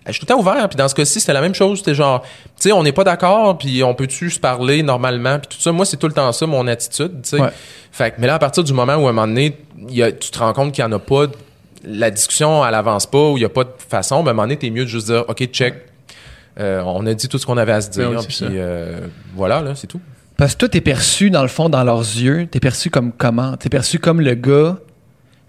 je 0.06 0.12
suis 0.12 0.20
tout 0.20 0.26
le 0.28 0.34
temps 0.34 0.40
ouvert, 0.40 0.68
puis 0.68 0.76
dans 0.76 0.88
ce 0.88 0.94
cas-ci, 0.94 1.20
c'était 1.20 1.32
la 1.32 1.40
même 1.40 1.54
chose. 1.54 1.78
C'était 1.78 1.94
genre, 1.94 2.22
tu 2.22 2.28
sais, 2.58 2.72
on 2.72 2.82
n'est 2.82 2.92
pas 2.92 3.04
d'accord, 3.04 3.58
puis 3.58 3.82
on 3.82 3.94
peut-tu 3.94 4.30
se 4.30 4.38
parler 4.40 4.82
normalement, 4.82 5.38
puis 5.38 5.56
tout 5.56 5.60
ça. 5.62 5.72
Moi, 5.72 5.84
c'est 5.84 5.96
tout 5.96 6.06
le 6.06 6.12
temps 6.12 6.30
ça, 6.32 6.46
mon 6.46 6.66
attitude, 6.66 7.22
tu 7.22 7.30
sais. 7.30 7.40
Ouais. 7.40 7.48
Fait 7.92 8.10
que, 8.10 8.16
mais 8.20 8.26
là, 8.26 8.34
à 8.34 8.38
partir 8.38 8.62
du 8.64 8.72
moment 8.72 8.94
où, 8.96 9.06
à 9.06 9.10
un 9.10 9.12
moment 9.12 9.26
donné, 9.26 9.56
il 9.88 9.94
y 9.94 10.02
a- 10.02 10.12
tu 10.12 10.30
te 10.30 10.38
rends 10.38 10.52
compte 10.52 10.72
qu'il 10.72 10.84
n'y 10.84 10.92
en 10.92 10.96
a 10.96 10.98
pas, 11.00 11.26
la 11.84 12.10
discussion, 12.10 12.66
elle 12.66 12.74
avance 12.74 13.06
pas, 13.06 13.30
ou 13.30 13.36
il 13.36 13.40
n'y 13.40 13.46
a 13.46 13.48
pas 13.50 13.64
de 13.64 13.70
façon, 13.88 14.22
ben, 14.22 14.28
à 14.28 14.30
un 14.30 14.34
moment 14.34 14.42
donné, 14.44 14.56
t'es 14.56 14.70
mieux 14.70 14.84
de 14.84 14.88
juste 14.88 15.06
dire, 15.06 15.24
OK, 15.28 15.44
check, 15.46 15.74
Euh, 16.58 16.80
on 16.86 17.04
a 17.06 17.12
dit 17.12 17.28
tout 17.28 17.36
ce 17.36 17.44
qu'on 17.44 17.58
avait 17.58 17.72
à 17.72 17.82
se 17.82 17.90
dire. 17.90 18.08
Ben 18.10 18.16
oui, 18.16 18.24
c'est 18.30 18.46
puis 18.46 18.54
euh, 18.58 19.00
voilà, 19.34 19.60
là, 19.60 19.74
c'est 19.74 19.86
tout. 19.86 20.00
Parce 20.38 20.54
que 20.54 20.60
toi, 20.60 20.68
t'es 20.70 20.80
perçu, 20.80 21.28
dans 21.28 21.42
le 21.42 21.48
fond, 21.48 21.68
dans 21.68 21.84
leurs 21.84 22.00
yeux, 22.00 22.46
t'es 22.50 22.60
perçu 22.60 22.88
comme 22.88 23.12
comment? 23.12 23.58
T'es 23.58 23.68
perçu 23.68 23.98
comme 23.98 24.22
le 24.22 24.32
gars, 24.32 24.78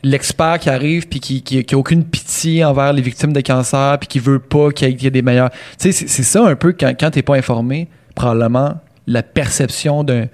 l'expert 0.04 0.60
qui 0.60 0.70
arrive 0.70 1.08
puis 1.08 1.20
qui, 1.20 1.42
qui, 1.42 1.64
qui 1.64 1.76
a 1.76 1.78
aucune 1.78 2.04
pitié 2.06 2.64
envers 2.64 2.94
les 2.94 3.02
victimes 3.02 3.34
de 3.34 3.42
cancer 3.42 3.98
puis 4.00 4.08
qui 4.08 4.20
veut 4.20 4.40
pas 4.40 4.72
qu'il 4.72 5.02
y 5.02 5.08
ait- 5.08 5.12
des 5.12 5.22
meilleurs. 5.22 5.50
Tu 5.80 5.92
sais, 5.92 6.08
c'est- 6.08 6.24
ça 6.24 6.44
un 6.46 6.56
peu 6.56 6.72
quand, 6.74 6.94
quand 7.00 7.12
t'es 7.12 7.24
pas 7.24 7.36
informé, 7.36 7.88
probablement, 8.16 8.76
la 9.08 9.24
perception 9.24 10.04
d'un 10.04 10.28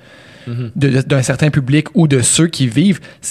Mhm. 0.48 0.72
de- 0.76 1.02
d'un 1.02 1.22
certain 1.22 1.50
public 1.50 1.88
ou 1.96 2.08
de 2.08 2.22
ceux 2.22 2.48
qui 2.48 2.68
vivent. 2.68 3.00
Tu 3.22 3.30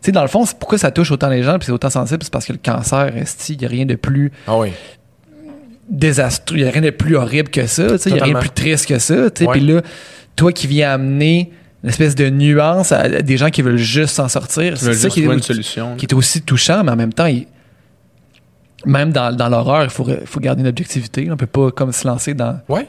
sais, 0.00 0.12
dans 0.12 0.22
le 0.22 0.28
fond, 0.28 0.44
c'est 0.44 0.58
pourquoi 0.58 0.78
ça 0.78 0.90
touche 0.90 1.12
autant 1.12 1.28
les 1.28 1.42
gens 1.44 1.58
puis 1.58 1.66
c'est 1.66 1.72
autant 1.72 1.90
sensible, 1.90 2.24
c'est 2.24 2.32
parce 2.32 2.46
que 2.46 2.52
le 2.52 2.58
cancer, 2.62 3.12
il 3.48 3.62
y 3.62 3.64
a 3.64 3.68
rien 3.68 3.86
de 3.86 3.94
plus 3.94 4.32
Ah 4.48 4.58
oui. 4.58 4.70
désastreux, 5.88 6.56
il 6.58 6.64
y 6.64 6.66
a 6.66 6.70
rien 6.70 6.82
de 6.82 6.90
plus 6.90 7.16
horrible 7.16 7.48
que 7.50 7.66
ça, 7.66 7.84
il 8.06 8.16
y 8.16 8.18
a 8.20 8.24
rien 8.24 8.34
de 8.34 8.38
plus 8.40 8.50
triste 8.50 8.86
que 8.86 8.98
ça. 8.98 9.30
Puis 9.30 9.60
là, 9.60 9.82
toi 10.36 10.52
qui 10.52 10.66
viens 10.66 10.92
amener 10.92 11.52
une 11.82 11.88
espèce 11.90 12.14
de 12.14 12.30
nuance 12.30 12.92
à 12.92 13.08
des 13.08 13.36
gens 13.36 13.50
qui 13.50 13.62
veulent 13.62 13.76
juste 13.76 14.14
s'en 14.14 14.28
sortir, 14.28 14.76
c'est 14.78 14.94
ça 14.94 15.08
qui 15.08 15.20
est, 15.22 15.24
une 15.24 15.42
solution. 15.42 15.96
qui 15.96 16.06
est 16.06 16.14
aussi 16.14 16.42
touchant, 16.42 16.84
mais 16.84 16.92
en 16.92 16.96
même 16.96 17.12
temps, 17.12 17.26
il- 17.26 17.46
même 18.84 19.12
dans, 19.12 19.34
dans 19.34 19.48
l'horreur, 19.48 19.84
il 19.84 19.90
faut, 19.90 20.06
faut 20.24 20.40
garder 20.40 20.62
une 20.62 20.68
objectivité. 20.68 21.28
On 21.30 21.36
peut 21.36 21.46
pas 21.46 21.70
comme 21.70 21.92
se 21.92 22.06
lancer 22.06 22.34
dans. 22.34 22.60
Ouais. 22.68 22.86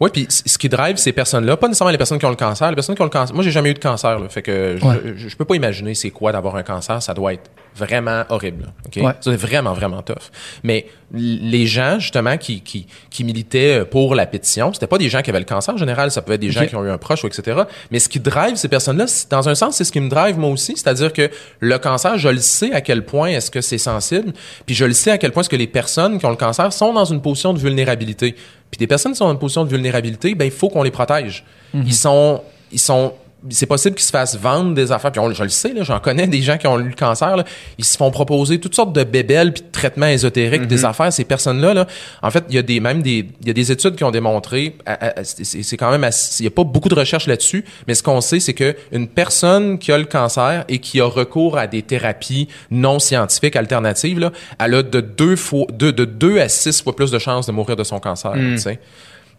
Oui, 0.00 0.10
puis 0.12 0.26
ce 0.28 0.56
qui 0.58 0.68
drive 0.68 0.96
ces 0.96 1.12
personnes-là, 1.12 1.56
pas 1.56 1.66
nécessairement 1.68 1.90
les 1.92 1.98
personnes 1.98 2.18
qui 2.18 2.24
ont 2.26 2.30
le 2.30 2.36
cancer, 2.36 2.68
les 2.70 2.74
personnes 2.74 2.94
qui 2.94 3.02
ont 3.02 3.06
le 3.06 3.10
cancer. 3.10 3.34
Moi, 3.34 3.44
j'ai 3.44 3.50
jamais 3.50 3.70
eu 3.70 3.74
de 3.74 3.78
cancer, 3.80 4.18
là, 4.18 4.28
fait 4.28 4.42
que 4.42 4.76
je, 4.80 4.84
Ouais. 4.86 5.00
je, 5.16 5.28
je 5.28 5.36
peux 5.36 5.44
pas 5.44 5.54
imaginer 5.56 5.94
c'est 5.94 6.10
quoi 6.10 6.32
d'avoir 6.32 6.56
un 6.56 6.62
cancer. 6.62 7.02
Ça 7.02 7.14
doit 7.14 7.34
être 7.34 7.50
vraiment 7.76 8.24
horrible. 8.28 8.64
là, 8.64 8.68
ok? 8.86 9.04
Ouais. 9.04 9.32
Être 9.34 9.40
vraiment, 9.40 9.72
vraiment 9.72 10.02
tough. 10.02 10.30
Mais 10.62 10.86
les 11.12 11.66
gens, 11.66 11.98
justement, 11.98 12.36
qui, 12.38 12.60
qui, 12.60 12.86
qui 13.10 13.24
militaient 13.24 13.84
pour 13.84 14.14
la 14.14 14.26
pétition, 14.26 14.72
c'était 14.72 14.86
pas 14.86 14.98
des 14.98 15.08
gens 15.08 15.22
qui 15.22 15.30
avaient 15.30 15.38
le 15.38 15.44
cancer 15.44 15.74
en 15.74 15.76
général, 15.76 16.10
ça 16.10 16.22
pouvait 16.22 16.34
être 16.36 16.40
des 16.40 16.50
gens 16.50 16.60
qui 16.66 16.76
ont 16.76 16.84
eu 16.84 16.90
un 16.90 16.98
proche, 16.98 17.22
ou 17.24 17.26
etc. 17.28 17.62
Mais 17.90 17.98
ce 17.98 18.08
qui 18.08 18.20
drive 18.20 18.56
ces 18.56 18.68
personnes-là, 18.68 19.06
c'est- 19.06 19.30
dans 19.30 19.48
un 19.48 19.54
sens, 19.54 19.76
c'est 19.76 19.84
ce 19.84 19.92
qui 19.92 20.00
me 20.00 20.08
drive 20.08 20.38
moi 20.38 20.50
aussi. 20.50 20.72
C'est-à-dire 20.76 21.12
que 21.12 21.30
le 21.60 21.78
cancer, 21.78 22.18
je 22.18 22.28
le 22.28 22.38
sais 22.40 22.72
à 22.72 22.80
quel 22.80 23.04
point 23.04 23.28
est-ce 23.28 23.50
que 23.50 23.60
c'est 23.60 23.78
sensible, 23.78 24.32
puis 24.66 24.74
je 24.74 24.84
le 24.84 24.92
sais 24.92 25.10
à 25.10 25.18
quel 25.18 25.30
point 25.32 25.42
est-ce 25.42 25.50
que 25.50 25.56
les 25.56 25.66
personnes 25.66 26.18
qui 26.18 26.26
ont 26.26 26.30
le 26.30 26.36
cancer 26.36 26.72
sont 26.72 26.92
dans 26.92 27.04
une 27.04 27.20
position 27.22 27.52
de 27.52 27.58
vulnérabilité. 27.58 28.34
Puis 28.70 28.78
des 28.78 28.86
personnes 28.86 29.12
qui 29.12 29.18
sont 29.18 29.26
dans 29.26 29.32
une 29.32 29.38
position 29.38 29.64
de 29.64 29.68
vulnérabilité, 29.70 30.34
ben 30.34 30.44
il 30.46 30.50
faut 30.50 30.68
qu'on 30.68 30.82
les 30.82 30.90
protège. 30.90 31.44
Ils 31.74 31.94
sont, 31.94 32.42
ils 32.72 32.78
sont, 32.80 33.12
c'est 33.50 33.66
possible 33.66 33.94
qu'ils 33.96 34.04
se 34.04 34.10
fassent 34.10 34.36
vendre 34.38 34.74
des 34.74 34.90
affaires. 34.92 35.12
Puis 35.12 35.20
on- 35.20 35.32
je 35.32 35.42
le 35.42 35.48
sais, 35.48 35.72
là, 35.72 35.82
j'en 35.82 36.00
connais 36.00 36.26
des 36.26 36.40
gens 36.42 36.56
qui 36.56 36.66
ont 36.66 36.78
eu 36.78 36.88
le 36.88 36.94
cancer. 36.94 37.36
Là, 37.36 37.44
ils 37.78 37.84
se 37.84 37.96
font 37.96 38.10
proposer 38.10 38.58
toutes 38.58 38.74
sortes 38.74 38.92
de 38.94 39.04
bébelles 39.04 39.52
puis 39.52 39.62
de 39.62 39.70
traitements 39.70 40.06
ésotériques, 40.06 40.66
des 40.66 40.84
affaires. 40.84 41.12
Ces 41.12 41.24
personnes-là, 41.24 41.74
là, 41.74 41.86
en 42.22 42.30
fait, 42.30 42.44
il 42.48 42.54
y 42.54 42.58
a 42.58 42.62
des 42.62 42.80
même 42.80 43.02
des, 43.02 43.28
il 43.42 43.46
y 43.46 43.50
a 43.50 43.52
des 43.52 43.70
études 43.72 43.96
qui 43.96 44.04
ont 44.04 44.10
démontré. 44.10 44.76
c'est 45.22 45.76
quand 45.76 45.90
même, 45.90 46.04
assez- 46.04 46.42
il 46.42 46.44
y 46.44 46.48
a 46.48 46.50
pas 46.50 46.64
beaucoup 46.64 46.88
de 46.88 46.94
recherches 46.94 47.26
là-dessus, 47.26 47.64
mais 47.86 47.94
ce 47.94 48.02
qu'on 48.02 48.20
sait, 48.20 48.40
c'est 48.40 48.54
que 48.54 48.74
une 48.92 49.08
personne 49.08 49.78
qui 49.78 49.92
a 49.92 49.98
le 49.98 50.04
cancer 50.04 50.64
et 50.68 50.78
qui 50.78 51.00
a 51.00 51.06
recours 51.06 51.58
à 51.58 51.66
des 51.66 51.82
thérapies 51.82 52.48
non 52.70 52.98
scientifiques 52.98 53.56
alternatives, 53.56 54.18
là, 54.18 54.32
elle 54.58 54.74
a 54.74 54.82
de 54.82 55.00
deux 55.00 55.36
fois, 55.36 55.66
de, 55.72 55.90
de 55.90 56.04
deux 56.04 56.38
à 56.40 56.48
six 56.48 56.82
fois 56.82 56.94
plus 56.96 57.10
de 57.10 57.18
chances 57.18 57.46
de 57.46 57.52
mourir 57.52 57.76
de 57.76 57.84
son 57.84 58.00
cancer. 58.00 58.32
tu 58.54 58.58
sais. 58.58 58.78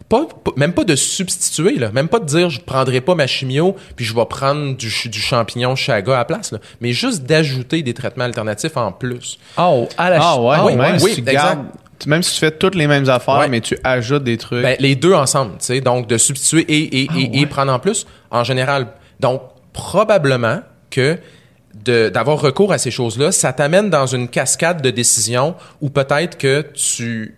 Pas, 0.08 0.26
pas- 0.44 0.52
même 0.56 0.74
pas 0.74 0.84
de 0.84 0.96
substituer, 0.96 1.78
là. 1.80 1.92
même 1.92 2.08
pas 2.08 2.20
de 2.20 2.26
dire 2.26 2.50
je 2.52 2.62
prendrai 2.62 3.02
pas 3.02 3.16
ma 3.16 3.26
chimio 3.26 3.76
puis 3.96 4.06
je 4.06 4.14
vais 4.14 4.26
prendre 4.26 4.76
du, 4.78 4.90
ch- 4.92 5.10
du 5.10 5.20
champignon 5.20 5.76
chaga 5.76 6.14
à 6.14 6.18
la 6.18 6.26
place, 6.26 6.52
là. 6.52 6.60
mais 6.80 6.94
juste 6.94 7.24
d'ajouter 7.24 7.82
des 7.82 7.94
traitements 7.96 8.26
alternatifs 8.26 8.78
en 8.78 8.92
plus. 8.92 9.40
Oh, 9.58 9.88
à 9.98 10.12
la 10.12 10.20
Ah 10.22 10.40
ouais, 10.40 10.58
oui, 10.64 10.76
même 10.76 10.98
oui, 11.02 11.10
si 11.10 11.16
tu 11.16 11.22
gardes, 11.24 11.66
même 12.06 12.22
si 12.22 12.34
tu 12.36 12.40
fais 12.40 12.52
toutes 12.52 12.76
les 12.76 12.86
mêmes 12.86 13.10
affaires, 13.10 13.40
Ouais. 13.40 13.48
mais 13.48 13.62
tu 13.62 13.78
ajoutes 13.84 14.24
des 14.24 14.38
trucs. 14.38 14.62
Ben, 14.62 14.76
les 14.80 14.96
deux 14.96 15.14
ensemble, 15.14 15.54
tu 15.58 15.66
sais, 15.66 15.82
donc 15.82 16.08
de 16.08 16.18
substituer 16.20 16.62
et, 16.68 17.02
et, 17.02 17.08
et, 17.18 17.40
et 17.40 17.46
prendre 17.48 17.72
en 17.74 17.80
plus, 17.80 18.06
en 18.30 18.44
général. 18.44 18.88
Donc, 19.20 19.42
probablement 19.74 20.60
que 20.92 21.18
d'avoir 21.74 22.40
recours 22.40 22.72
à 22.72 22.78
ces 22.78 22.92
choses-là, 22.92 23.32
ça 23.32 23.54
t'amène 23.54 23.90
dans 23.90 24.06
une 24.08 24.28
cascade 24.30 24.82
de 24.82 24.90
décisions 24.92 25.56
où 25.82 25.90
peut-être 25.90 26.38
que 26.38 26.62
tu 26.74 27.36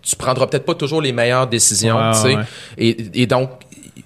tu 0.00 0.16
prendras 0.16 0.46
peut-être 0.46 0.64
pas 0.64 0.74
toujours 0.74 1.02
les 1.02 1.12
meilleures 1.12 1.46
décisions, 1.46 1.96
tu 2.12 2.18
sais. 2.20 2.36
ouais. 2.36 2.42
Et, 2.78 3.22
et 3.22 3.26
donc, 3.26 3.50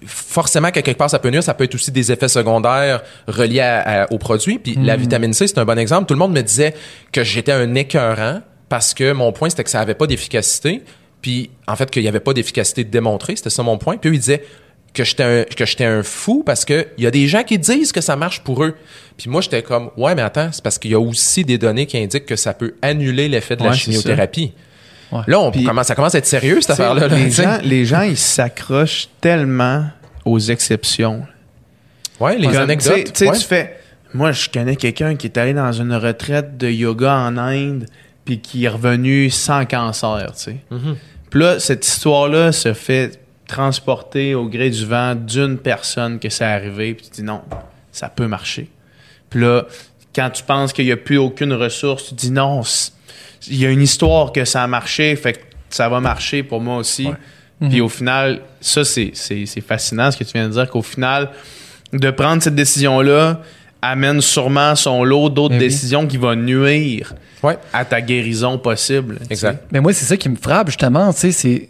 forcément, 0.05 0.71
quelque 0.71 0.91
part, 0.93 1.11
ça 1.11 1.19
peut 1.19 1.31
nuire. 1.31 1.43
Ça 1.43 1.55
peut 1.55 1.65
être 1.65 1.75
aussi 1.75 1.91
des 1.91 2.13
effets 2.13 2.29
secondaires 2.29 3.03
reliés 3.27 3.61
à- 3.61 4.03
à- 4.05 4.13
au 4.13 4.19
produit. 4.19 4.59
Puis 4.59 4.77
la 4.83 4.97
vitamine 4.97 5.33
C, 5.33 5.47
c'est 5.47 5.59
un 5.59 5.65
bon 5.65 5.79
exemple. 5.79 6.07
Tout 6.07 6.15
le 6.15 6.19
monde 6.19 6.33
me 6.33 6.43
disait 6.43 6.75
que 7.13 7.25
j'étais 7.25 7.53
un 7.53 7.75
écœurant 7.75 8.41
parce 8.69 8.95
que 8.95 9.13
mon 9.13 9.33
point, 9.33 9.49
c'était 9.51 9.65
que 9.65 9.71
ça 9.71 9.81
avait 9.81 9.95
pas 9.95 10.07
d'efficacité. 10.07 10.83
Puis, 11.23 11.51
en 11.67 11.77
fait, 11.77 11.91
qu'il 11.91 12.03
y 12.03 12.09
avait 12.09 12.21
pas 12.21 12.33
d'efficacité 12.35 12.85
démontrée. 12.85 13.37
C'était 13.37 13.51
ça 13.51 13.63
mon 13.63 13.79
point. 13.79 13.97
Puis 13.97 14.11
eux, 14.11 14.15
ils 14.15 14.19
disaient 14.21 14.45
que 14.93 15.05
j'étais 15.05 15.23
un, 15.23 15.43
que 15.45 15.67
j'étais 15.67 15.85
un 15.85 16.03
fou 16.03 16.43
parce 16.45 16.65
que 16.65 16.87
il 16.99 17.05
y 17.05 17.07
a 17.07 17.11
des 17.11 17.27
gens 17.29 17.43
qui 17.43 17.59
disent 17.59 17.93
que 17.93 18.01
ça 18.01 18.17
marche 18.17 18.41
pour 18.41 18.65
eux. 18.65 18.75
Puis 19.17 19.29
moi, 19.29 19.41
j'étais 19.41 19.63
comme, 19.63 19.91
ouais, 19.97 20.15
mais 20.15 20.23
attends, 20.23 20.51
c'est 20.53 20.63
parce 20.63 20.79
qu'il 20.79 20.91
y 20.91 20.95
a 20.95 21.01
aussi 21.01 21.45
des 21.45 21.59
données 21.59 21.87
qui 21.87 21.99
indiquent 21.99 22.27
que 22.27 22.37
ça 22.37 22.55
peut 22.55 22.75
annuler 22.83 23.29
l'effet 23.29 23.57
de 23.57 23.63
la 23.65 23.73
c'est 23.73 23.79
chimiothérapie. 23.81 24.53
Ouais. 25.13 25.21
Là, 25.27 25.41
on 25.41 25.51
Puis- 25.51 25.65
commence, 25.65 25.87
ça 25.87 25.95
commence 25.95 26.15
à 26.15 26.19
être 26.19 26.27
sérieux, 26.27 26.61
cette 26.61 26.71
affaire-là. 26.71 27.07
là, 27.09 27.17
les, 27.17 27.31
gens, 27.31 27.59
les 27.63 27.85
gens, 27.85 28.03
ils 28.03 28.17
s'accrochent 28.17 29.09
tellement 29.21 29.87
aux 30.25 30.39
exceptions. 30.39 31.25
Ouais, 32.19 32.37
les 32.39 32.49
Comme, 32.49 32.57
anecdotes. 32.57 32.95
Tu 32.95 32.99
sais, 32.99 33.05
tu 33.13 33.19
sais, 33.25 33.31
ouais. 33.31 33.39
tu 33.39 33.45
fais. 33.45 33.81
Moi, 34.15 34.33
je 34.33 34.49
connais 34.49 34.77
quelqu'un 34.77 35.15
qui 35.17 35.27
est 35.27 35.37
allé 35.39 35.53
dans 35.53 35.73
une 35.73 35.95
retraite 35.95 36.57
de 36.57 36.69
yoga 36.69 37.15
en 37.15 37.37
Inde, 37.37 37.87
puis 38.25 38.41
qui 38.41 38.65
est 38.65 38.69
revenu 38.69 39.31
sans 39.31 39.65
cancer, 39.67 40.33
tu 40.37 40.43
sais. 40.43 40.57
Mhm. 40.71 40.97
Puis 41.31 41.41
là, 41.41 41.61
cette 41.61 41.87
histoire-là 41.87 42.51
se 42.53 42.73
fait 42.73 43.21
transporter 43.47 44.35
au 44.35 44.49
gré 44.49 44.71
du 44.71 44.85
vent 44.87 45.15
d'une 45.15 45.59
personne 45.59 46.19
que 46.19 46.29
c'est 46.31 46.45
arrivé, 46.45 46.95
puis 46.95 47.07
tu 47.07 47.21
dis 47.21 47.23
non, 47.23 47.43
ça 47.93 48.09
peut 48.09 48.27
marcher. 48.27 48.69
Puis 49.31 49.41
là, 49.41 49.67
quand 50.15 50.31
tu 50.31 50.43
penses 50.43 50.73
qu'il 50.73 50.87
n'y 50.87 50.93
a 50.93 50.97
plus 50.97 51.19
aucune 51.19 51.53
ressource, 51.53 52.07
tu 52.09 52.15
dis 52.15 52.31
non, 52.31 52.63
il 53.49 53.57
y 53.61 53.67
a 53.67 53.71
une 53.71 53.83
histoire 53.83 54.33
que 54.33 54.45
ça 54.45 54.63
a 54.63 54.67
marché, 54.67 55.15
fait 55.17 55.35
que 55.35 55.39
ça 55.71 55.89
va 55.89 56.01
marcher 56.01 56.43
pour 56.43 56.61
moi 56.61 56.77
aussi. 56.79 57.09
Puis 57.61 57.81
au 57.81 57.89
final, 57.89 58.41
ça, 58.61 58.85
c'est, 58.85 59.13
c'est, 59.15 59.47
c'est 59.47 59.61
fascinant 59.63 60.11
ce 60.11 60.17
que 60.19 60.25
tu 60.25 60.33
viens 60.35 60.47
de 60.49 60.53
dire, 60.53 60.69
qu'au 60.69 60.83
final, 60.83 61.31
de 61.93 62.11
prendre 62.11 62.43
cette 62.43 62.55
décision-là 62.55 63.41
amène 63.81 64.21
sûrement 64.21 64.75
son 64.75 65.05
lot 65.05 65.29
d'autres 65.31 65.55
Ben 65.55 65.61
oui. 65.61 65.69
décisions 65.69 66.07
qui 66.07 66.17
vont 66.17 66.35
nuire 66.35 67.15
Ouais. 67.43 67.57
à 67.73 67.85
ta 67.85 68.01
guérison 68.01 68.59
possible. 68.59 69.19
Exact. 69.31 69.63
Mais 69.71 69.81
moi, 69.81 69.93
c'est 69.93 70.05
ça 70.07 70.17
qui 70.17 70.29
me 70.29 70.37
frappe, 70.37 70.69
justement, 70.69 71.13
tu 71.13 71.21
sais, 71.21 71.33
c'est. 71.33 71.69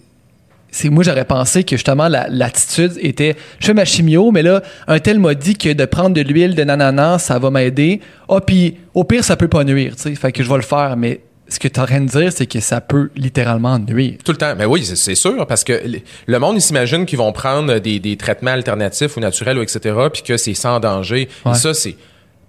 C'est 0.73 0.91
moi 0.91 1.03
j'aurais 1.05 1.25
pensé 1.25 1.65
que 1.65 1.77
justement 1.77 2.07
la- 2.09 2.27
l'attitude 2.29 2.93
était 3.01 3.35
je 3.61 3.67
fais 3.67 3.73
ma 3.73 3.87
chimio 3.87 4.31
mais 4.31 4.43
là 4.43 4.63
un 4.89 4.99
tel 4.99 5.19
m'a 5.19 5.33
dit 5.35 5.57
que 5.57 5.73
de 5.73 5.85
prendre 5.87 6.11
de 6.11 6.21
l'huile 6.21 6.55
de 6.55 6.65
nananas 6.65 7.21
ça 7.21 7.39
va 7.39 7.51
m'aider 7.51 8.01
ah 8.29 8.41
puis 8.45 8.77
au 8.93 9.05
pire 9.05 9.25
ça 9.25 9.37
peut 9.37 9.49
pas 9.49 9.65
nuire 9.65 9.95
tu 9.97 10.03
sais 10.03 10.15
fait 10.17 10.33
que 10.33 10.43
je 10.43 10.49
vais 10.51 10.57
le 10.57 10.63
faire 10.63 10.97
mais 10.99 11.21
ce 11.49 11.59
que 11.59 11.69
tu 11.69 11.75
es 11.75 11.81
en 11.81 11.87
train 11.87 12.01
de 12.01 12.09
dire 12.09 12.33
c'est 12.33 12.47
que 12.47 12.61
ça 12.61 12.81
peut 12.81 13.11
littéralement 13.17 13.79
nuire 13.79 14.15
Tout 14.25 14.33
le 14.33 14.39
temps. 14.39 14.55
Ben 14.57 14.67
oui, 14.67 14.85
c'est- 14.85 15.15
sûr, 15.15 15.47
parce 15.47 15.63
que 15.65 15.73
le- 15.85 16.01
le 16.27 16.39
monde, 16.39 16.57
il 16.57 16.61
s'imagine 16.61 17.07
qu'ils 17.07 17.19
vont 17.19 17.33
prendre 17.33 17.79
des, 17.79 18.01
des 18.01 18.17
traitements 18.17 18.51
alternatifs 18.53 19.17
ou 19.17 19.21
naturels, 19.21 19.59
ou 19.59 19.63
etc., 19.63 19.95
puis 20.13 20.23
que 20.23 20.37
c'est 20.37 20.55
sans 20.55 20.81
danger. 20.81 21.29
Ouais. 21.45 21.53
Et 21.53 21.55
ça, 21.55 21.73
c'est 21.75 21.97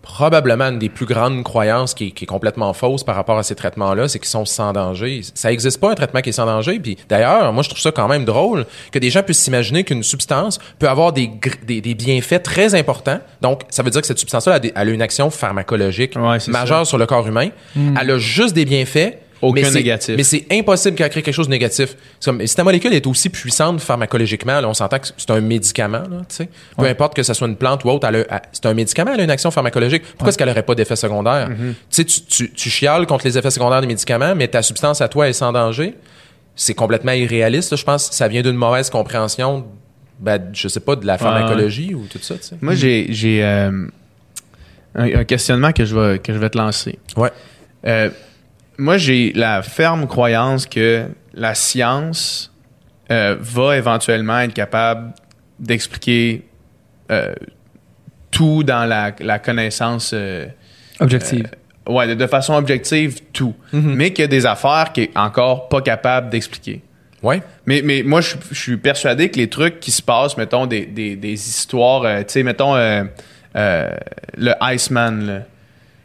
probablement 0.08 0.70
une 0.70 0.80
des 0.80 0.88
plus 0.88 1.06
grandes 1.06 1.44
croyances 1.44 1.94
qui 1.94 2.08
est, 2.08 2.12
qui 2.12 2.24
est 2.24 2.28
complètement 2.28 2.72
fausse 2.74 3.04
par 3.04 3.16
rapport 3.16 3.38
à 3.38 3.44
ces 3.44 3.56
traitements-là, 3.56 4.08
c'est 4.08 4.20
qu'ils 4.20 4.30
sont 4.30 4.46
sans 4.46 4.72
danger. 4.72 5.22
Ça 5.34 5.50
n'existe 5.50 5.80
pas 5.82 5.92
un 5.92 5.96
traitement 5.96 6.22
qui 6.22 6.30
est 6.30 6.34
sans 6.34 6.46
danger. 6.46 6.80
Puis 6.80 6.98
d'ailleurs, 7.10 7.52
moi, 7.52 7.62
je 7.62 7.70
trouve 7.70 7.82
ça 7.82 7.92
quand 7.92 8.08
même 8.08 8.24
drôle 8.24 8.66
que 8.92 9.00
des 9.00 9.10
gens 9.10 9.22
puissent 9.22 9.42
s'imaginer 9.42 9.84
qu'une 9.84 10.04
substance 10.04 10.60
peut 10.80 10.88
avoir 10.88 11.12
des, 11.12 11.30
des, 11.66 11.82
des 11.82 11.94
bienfaits 11.94 12.42
très 12.42 12.74
importants. 12.74 13.20
Donc, 13.42 13.64
ça 13.70 13.84
veut 13.84 13.90
dire 13.90 14.00
que 14.02 14.08
cette 14.08 14.20
substance-là 14.20 14.60
a, 14.76 14.80
a 14.80 14.86
une 14.86 15.02
action 15.02 15.30
pharmacologique 15.30 16.16
Ouais, 16.16 16.38
majeure 16.48 16.88
sur 16.88 16.98
le 16.98 17.06
corps 17.06 17.28
humain. 17.28 17.50
Elle 17.76 18.10
a 18.12 18.18
juste 18.18 18.56
des 18.56 18.66
bienfaits. 18.66 19.18
Aucun 19.42 19.62
mais 19.62 19.72
négatif. 19.72 20.16
Mais 20.18 20.24
c'est 20.24 20.46
impossible 20.52 20.96
qu'elle 20.96 21.10
crée 21.10 21.22
quelque 21.22 21.34
chose 21.36 21.48
de 21.48 21.52
négatif. 21.52 21.96
Comme, 22.24 22.46
si 22.46 22.56
ta 22.56 22.64
molécule 22.64 22.94
est 22.94 23.06
aussi 23.06 23.30
puissante 23.30 23.80
pharmacologiquement, 23.82 24.60
là, 24.62 24.68
on 24.68 24.74
s'entend 24.74 25.00
que 25.00 25.08
c'est 25.16 25.30
un 25.32 25.42
médicament, 25.42 26.00
là, 26.10 26.22
tu 26.28 26.36
sais. 26.36 26.50
Peu 26.78 26.86
importe 26.86 27.16
que 27.16 27.24
ce 27.24 27.34
soit 27.34 27.48
une 27.48 27.56
plante 27.56 27.84
ou 27.86 27.90
autre, 27.90 28.08
elle 28.08 28.16
a- 28.16 28.26
elle- 28.30 28.42
c'est 28.52 28.66
un 28.66 28.74
médicament, 28.74 29.12
elle 29.14 29.20
a 29.20 29.24
une 29.24 29.30
action 29.32 29.52
pharmacologique. 29.52 30.04
Pourquoi 30.04 30.30
est-ce 30.30 30.38
qu'elle 30.38 30.48
n'aurait 30.48 30.64
pas 30.64 30.76
d'effet 30.76 30.96
secondaire? 30.96 31.50
Mm-hmm. 31.50 31.56
Tu 31.56 31.76
sais, 31.90 32.06
tu, 32.06 32.22
tu, 32.22 32.52
tu 32.52 32.70
chiales 32.70 33.06
contre 33.06 33.26
les 33.26 33.38
effets 33.38 33.52
secondaires 33.52 33.82
des 33.82 33.88
médicaments, 33.88 34.34
mais 34.36 34.48
ta 34.48 34.62
substance 34.62 35.02
à 35.02 35.08
toi 35.08 35.28
est 35.30 35.34
sans 35.34 35.52
danger. 35.52 35.94
C'est 36.56 36.74
complètement 36.74 37.12
irréaliste, 37.12 37.70
là. 37.72 37.78
Je 37.78 37.84
pense 37.84 38.10
que 38.10 38.16
ça 38.16 38.28
vient 38.28 38.42
d'une 38.42 38.56
mauvaise 38.56 38.90
compréhension, 38.90 39.68
ben, 40.20 40.42
je 40.54 40.68
sais 40.68 40.80
pas, 40.80 40.96
de 40.96 41.06
la 41.06 41.20
pharmacologie 41.20 41.94
ou 41.94 42.08
tout 42.12 42.18
ça. 42.20 42.34
Moi, 42.62 42.74
j'ai, 42.74 43.06
j'ai 43.12 43.44
euh, 43.44 43.86
un, 44.96 45.20
un 45.20 45.24
questionnement 45.24 45.72
que 45.72 45.86
je 45.86 45.96
vais, 45.96 46.18
que 46.18 46.34
je 46.34 46.40
vais 46.40 46.50
te 46.50 46.58
lancer. 46.58 46.98
Ouais. 47.16 47.30
Euh, 47.86 48.10
moi, 48.78 48.98
j'ai 48.98 49.34
la 49.34 49.62
ferme 49.62 50.08
croyance 50.08 50.66
que 50.66 51.08
la 51.34 51.56
science 51.56 52.54
euh, 53.12 53.36
va 53.40 53.78
éventuellement 53.78 54.40
être 54.40 54.54
capable 54.54 55.14
d'expliquer 55.60 56.44
euh, 57.12 57.34
tout 58.32 58.64
dans 58.64 58.86
la, 58.86 59.14
la 59.20 59.40
connaissance. 59.40 60.12
euh, 60.14 60.46
objective 61.00 61.48
ouais, 61.88 62.08
de, 62.08 62.14
de 62.14 62.28
façon 62.28 62.54
objective, 62.54 63.22
tout. 63.32 63.56
Mais 63.72 64.12
qu'il 64.12 64.24
y 64.24 64.26
a 64.26 64.28
des 64.28 64.46
affaires 64.46 64.92
qui 64.94 65.04
est 65.04 65.18
encore 65.18 65.70
pas 65.70 65.82
capable 65.82 66.30
d'expliquer. 66.30 66.82
Ouais. 67.24 67.42
Mais, 67.66 67.82
mais 67.84 68.04
moi, 68.04 68.22
je, 68.22 68.36
je 68.52 68.60
suis 68.60 68.78
persuadé 68.78 69.30
que 69.30 69.38
les 69.38 69.50
trucs 69.50 69.80
qui 69.80 69.92
se 69.92 70.02
passent, 70.02 70.38
mettons, 70.38 70.68
des, 70.68 70.86
des, 70.86 71.16
des 71.16 71.34
histoires, 71.34 72.04
euh, 72.04 72.20
tu 72.20 72.26
sais, 72.28 72.44
mettons, 72.44 72.76
euh, 72.76 73.04
euh, 73.56 73.90
le 74.38 74.54
Iceman, 74.62 75.26
là. 75.26 75.42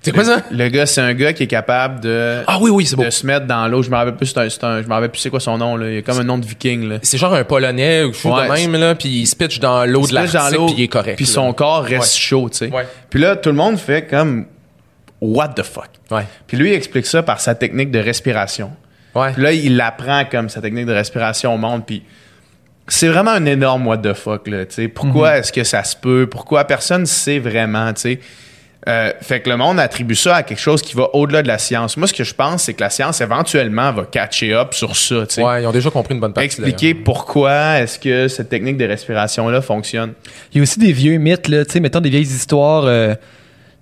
C'est 0.03 0.11
quoi 0.13 0.25
ça? 0.25 0.43
Le 0.51 0.69
gars, 0.69 0.85
c'est 0.87 1.01
un 1.01 1.15
gars 1.15 1.33
qui 1.33 1.45
est 1.45 1.47
capable 1.49 2.01
de, 2.01 2.43
Ah 2.49 2.59
oui, 2.61 2.71
oui, 2.71 2.85
c'est 2.87 2.97
beau. 2.97 3.05
de 3.05 3.11
se 3.11 3.25
mettre 3.25 3.47
dans 3.47 3.69
l'eau. 3.69 3.83
Je 3.83 3.91
me 3.91 3.95
rappelle 3.97 4.17
plus, 4.17 4.27
c'est 4.27 4.39
un, 4.39 4.49
c'est 4.51 4.65
un- 4.65 4.83
je 4.83 4.89
me 4.89 4.93
rappelle 4.93 5.11
plus 5.11 5.21
c'est 5.21 5.31
quoi 5.31 5.39
son 5.41 5.57
nom, 5.59 5.77
là. 5.77 5.91
Il 5.91 5.99
a 5.99 6.03
comme 6.03 6.19
un 6.19 6.25
nom 6.25 6.39
de 6.39 6.45
viking, 6.45 6.89
là. 6.89 6.99
C'est 7.03 7.19
genre 7.19 7.33
un 7.35 7.45
Polonais 7.45 8.03
ou 8.03 8.13
chose 8.13 8.33
Ouais. 8.37 8.49
de 8.49 8.53
même, 8.53 8.81
là, 8.81 8.95
puis 8.97 9.09
il 9.09 9.27
se 9.27 9.37
pitch 9.37 9.61
dans 9.61 9.85
l'eau 9.85 10.05
de 10.07 10.13
l'Arctique, 10.15 10.41
puis 10.67 10.75
il 10.79 10.83
est 10.85 10.89
correct. 10.89 11.17
Puis 11.17 11.27
son 11.27 11.53
corps 11.53 11.85
reste 11.85 12.15
Ouais. 12.15 12.21
chaud, 12.21 12.49
tu 12.51 12.59
sais. 12.59 12.69
Ouais. 12.71 12.87
Puis 13.11 13.21
là, 13.21 13.37
tout 13.37 13.51
le 13.51 13.55
monde 13.55 13.79
fait 13.79 14.07
comme, 14.09 14.47
what 15.21 15.49
the 15.51 15.63
fuck? 15.63 15.91
Ouais. 16.11 16.27
Puis 16.49 16.57
lui, 16.57 16.71
il 16.71 16.75
explique 16.75 17.07
ça 17.07 17.23
par 17.23 17.41
sa 17.41 17.55
technique 17.55 17.91
de 17.93 18.01
respiration. 18.01 18.73
Ouais. 19.15 19.33
Puis 19.35 19.43
là, 19.43 19.53
il 19.53 19.81
apprend 19.81 20.25
comme 20.25 20.49
sa 20.49 20.61
technique 20.61 20.87
de 20.87 20.93
respiration 20.95 21.55
au 21.55 21.59
monde. 21.59 21.87
Puis 21.87 22.03
c'est 22.89 23.07
vraiment 23.09 23.31
un 23.31 23.45
énorme 23.47 23.87
what 23.87 23.99
the 23.99 24.15
fuck, 24.15 24.49
là. 24.49 24.65
tu 24.67 24.75
sais. 24.75 24.89
Pourquoi 24.89 25.39
est-ce 25.39 25.53
que 25.53 25.63
ça 25.63 25.85
se 25.85 25.95
peut? 25.95 26.27
Pourquoi 26.29 26.65
personne 26.65 27.03
ne 27.03 27.07
sait 27.07 27.39
vraiment, 27.39 27.93
tu 27.93 28.01
sais? 28.01 28.21
Euh, 28.89 29.13
fait 29.21 29.41
que 29.41 29.49
le 29.49 29.57
monde 29.57 29.79
attribue 29.79 30.17
ça 30.17 30.35
à 30.37 30.43
quelque 30.43 30.59
chose 30.59 30.83
qui 30.83 30.97
va 30.97 31.09
au-delà 31.15 31.43
de 31.43 31.47
la 31.49 31.59
science. 31.59 31.97
Moi, 31.97 32.09
ce 32.09 32.13
que 32.13 32.25
je 32.25 32.35
pense, 32.35 32.65
c'est 32.65 32.75
que 32.75 32.81
la 32.81 32.91
science, 32.91 33.21
éventuellement, 33.21 33.93
va 33.93 34.05
catcher 34.07 34.55
up 34.55 34.75
sur 34.75 34.97
ça, 34.97 35.25
tu 35.29 35.35
sais. 35.37 35.43
Ouais, 35.45 35.63
ils 35.63 35.67
ont 35.67 35.73
déjà 35.73 35.89
compris 35.91 36.15
une 36.15 36.21
bonne 36.21 36.33
partie. 36.33 36.47
Expliquer 36.47 36.95
pourquoi 36.95 37.79
est-ce 37.79 37.99
que 38.01 38.27
cette 38.27 38.49
technique 38.49 38.77
de 38.79 38.85
respiration-là 38.85 39.63
fonctionne. 39.63 40.15
Il 40.53 40.57
y 40.57 40.61
a 40.61 40.63
aussi 40.65 40.81
des 40.81 40.93
vieux 40.93 41.17
mythes, 41.19 41.47
là, 41.47 41.65
tu 41.65 41.73
sais, 41.75 41.81
mettons 41.81 42.01
des 42.01 42.11
vieilles 42.11 42.23
histoires, 42.23 42.85
euh, 42.87 43.15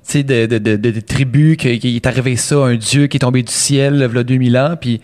tu 0.06 0.18
sais, 0.18 0.22
de, 0.22 0.44
de, 0.44 0.58
de, 0.58 0.76
de- 0.76 0.90
de 0.90 1.00
tribus, 1.00 1.56
qu'il 1.56 1.96
est 1.96 2.06
arrivé 2.06 2.36
ça, 2.36 2.56
un 2.56 2.74
dieu 2.76 3.06
qui 3.06 3.16
est 3.16 3.20
tombé 3.20 3.42
du 3.42 3.52
ciel, 3.52 3.94
il 3.94 4.00
y 4.14 4.18
a 4.18 4.22
2000 4.22 4.58
ans, 4.58 4.74
puis 4.78 5.00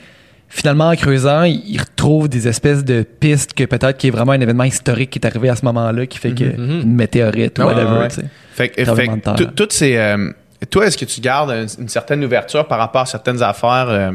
finalement, 0.48 0.88
en 0.90 0.96
creusant, 0.96 1.42
il 1.42 1.62
il 1.66 1.80
retrouve 1.80 2.28
des 2.28 2.46
espèces 2.48 2.84
de 2.84 3.02
pistes 3.02 3.52
que 3.54 3.64
peut-être 3.64 3.96
qu'il 3.98 4.10
y 4.10 4.12
a 4.12 4.16
vraiment 4.16 4.32
un 4.32 4.40
événement 4.40 4.64
historique 4.64 5.10
qui 5.10 5.18
est 5.18 5.26
arrivé 5.26 5.48
à 5.48 5.56
ce 5.56 5.64
moment-là, 5.64 6.06
qui 6.06 6.18
fait 6.18 6.32
que 6.32 6.44
mhm. 6.44 6.80
une 6.82 6.94
météorite 6.94 7.58
ou 7.58 7.62
Ouais, 7.62 7.68
whatever, 7.74 7.98
ouais. 7.98 8.08
Fait 8.54 8.68
que, 8.70 9.44
toutes 9.44 9.72
ces. 9.72 9.96
euh, 9.96 10.30
toi, 10.70 10.86
est-ce 10.86 10.96
que 10.96 11.04
tu 11.04 11.20
gardes 11.20 11.50
une, 11.50 11.68
une 11.82 11.88
certaine 11.88 12.24
ouverture 12.24 12.66
par 12.66 12.78
rapport 12.78 13.02
à 13.02 13.06
certaines 13.06 13.42
affaires, 13.42 13.88
euh, 13.90 14.10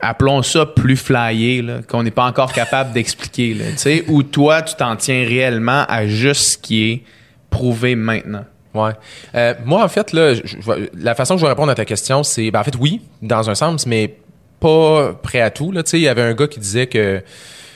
appelons 0.00 0.42
ça 0.42 0.66
plus 0.66 0.96
flyées, 0.96 1.62
là, 1.62 1.78
qu'on 1.88 2.02
n'est 2.02 2.10
pas 2.10 2.24
encore 2.26 2.52
capable 2.52 2.92
d'expliquer, 2.94 3.54
là, 3.54 3.64
tu 3.72 3.78
sais, 3.78 4.04
ou 4.08 4.22
toi, 4.22 4.62
tu 4.62 4.74
t'en 4.74 4.96
tiens 4.96 5.24
réellement 5.26 5.84
à 5.88 6.06
juste 6.06 6.42
ce 6.52 6.58
qui 6.58 6.90
est 6.90 7.02
prouvé 7.50 7.94
maintenant? 7.96 8.44
Ouais. 8.74 8.90
Euh, 9.34 9.54
moi, 9.64 9.84
en 9.84 9.88
fait, 9.88 10.12
là, 10.12 10.34
je- 10.34 10.40
je- 10.44 10.88
la 11.00 11.14
façon 11.14 11.34
que 11.34 11.40
je 11.40 11.44
vais 11.46 11.50
répondre 11.50 11.70
à 11.70 11.76
ta 11.76 11.84
question, 11.84 12.22
c'est, 12.24 12.50
ben, 12.50 12.60
en 12.60 12.64
fait, 12.64 12.74
oui, 12.78 13.00
dans 13.22 13.48
un 13.48 13.54
sens, 13.54 13.86
mais 13.86 14.16
pas 14.64 15.12
prêt 15.22 15.40
à 15.40 15.50
tout. 15.50 15.72
Il 15.92 16.00
y 16.00 16.08
avait 16.08 16.22
un 16.22 16.32
gars 16.32 16.46
qui 16.46 16.58
disait 16.58 16.86
que 16.86 17.22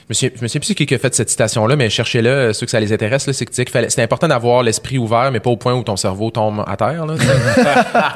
je 0.08 0.26
me 0.40 0.48
qui 0.48 0.94
a 0.94 0.98
fait 0.98 1.14
cette 1.14 1.28
citation-là, 1.28 1.76
mais 1.76 1.90
cherchez-le, 1.90 2.30
euh, 2.30 2.52
ceux 2.54 2.64
que 2.64 2.70
ça 2.70 2.80
les 2.80 2.94
intéresse, 2.94 3.30
c'est 3.30 3.44
que 3.44 3.54
c'était 3.54 4.02
important 4.02 4.26
d'avoir 4.26 4.62
l'esprit 4.62 4.96
ouvert, 4.96 5.30
mais 5.30 5.40
pas 5.40 5.50
au 5.50 5.58
point 5.58 5.74
où 5.74 5.82
ton 5.82 5.96
cerveau 5.96 6.30
tombe 6.30 6.64
à 6.66 6.76
terre. 6.76 7.04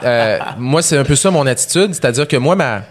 Euh, 0.05 0.39
moi, 0.59 0.83
c'est 0.83 0.97
un 0.97 1.05
peu 1.05 1.15
ça 1.15 1.31
mon 1.31 1.47
attitude, 1.47 1.95
c'est-à-dire 1.95 2.27
que 2.27 2.37
moi, 2.37 2.57
ma, 2.57 2.83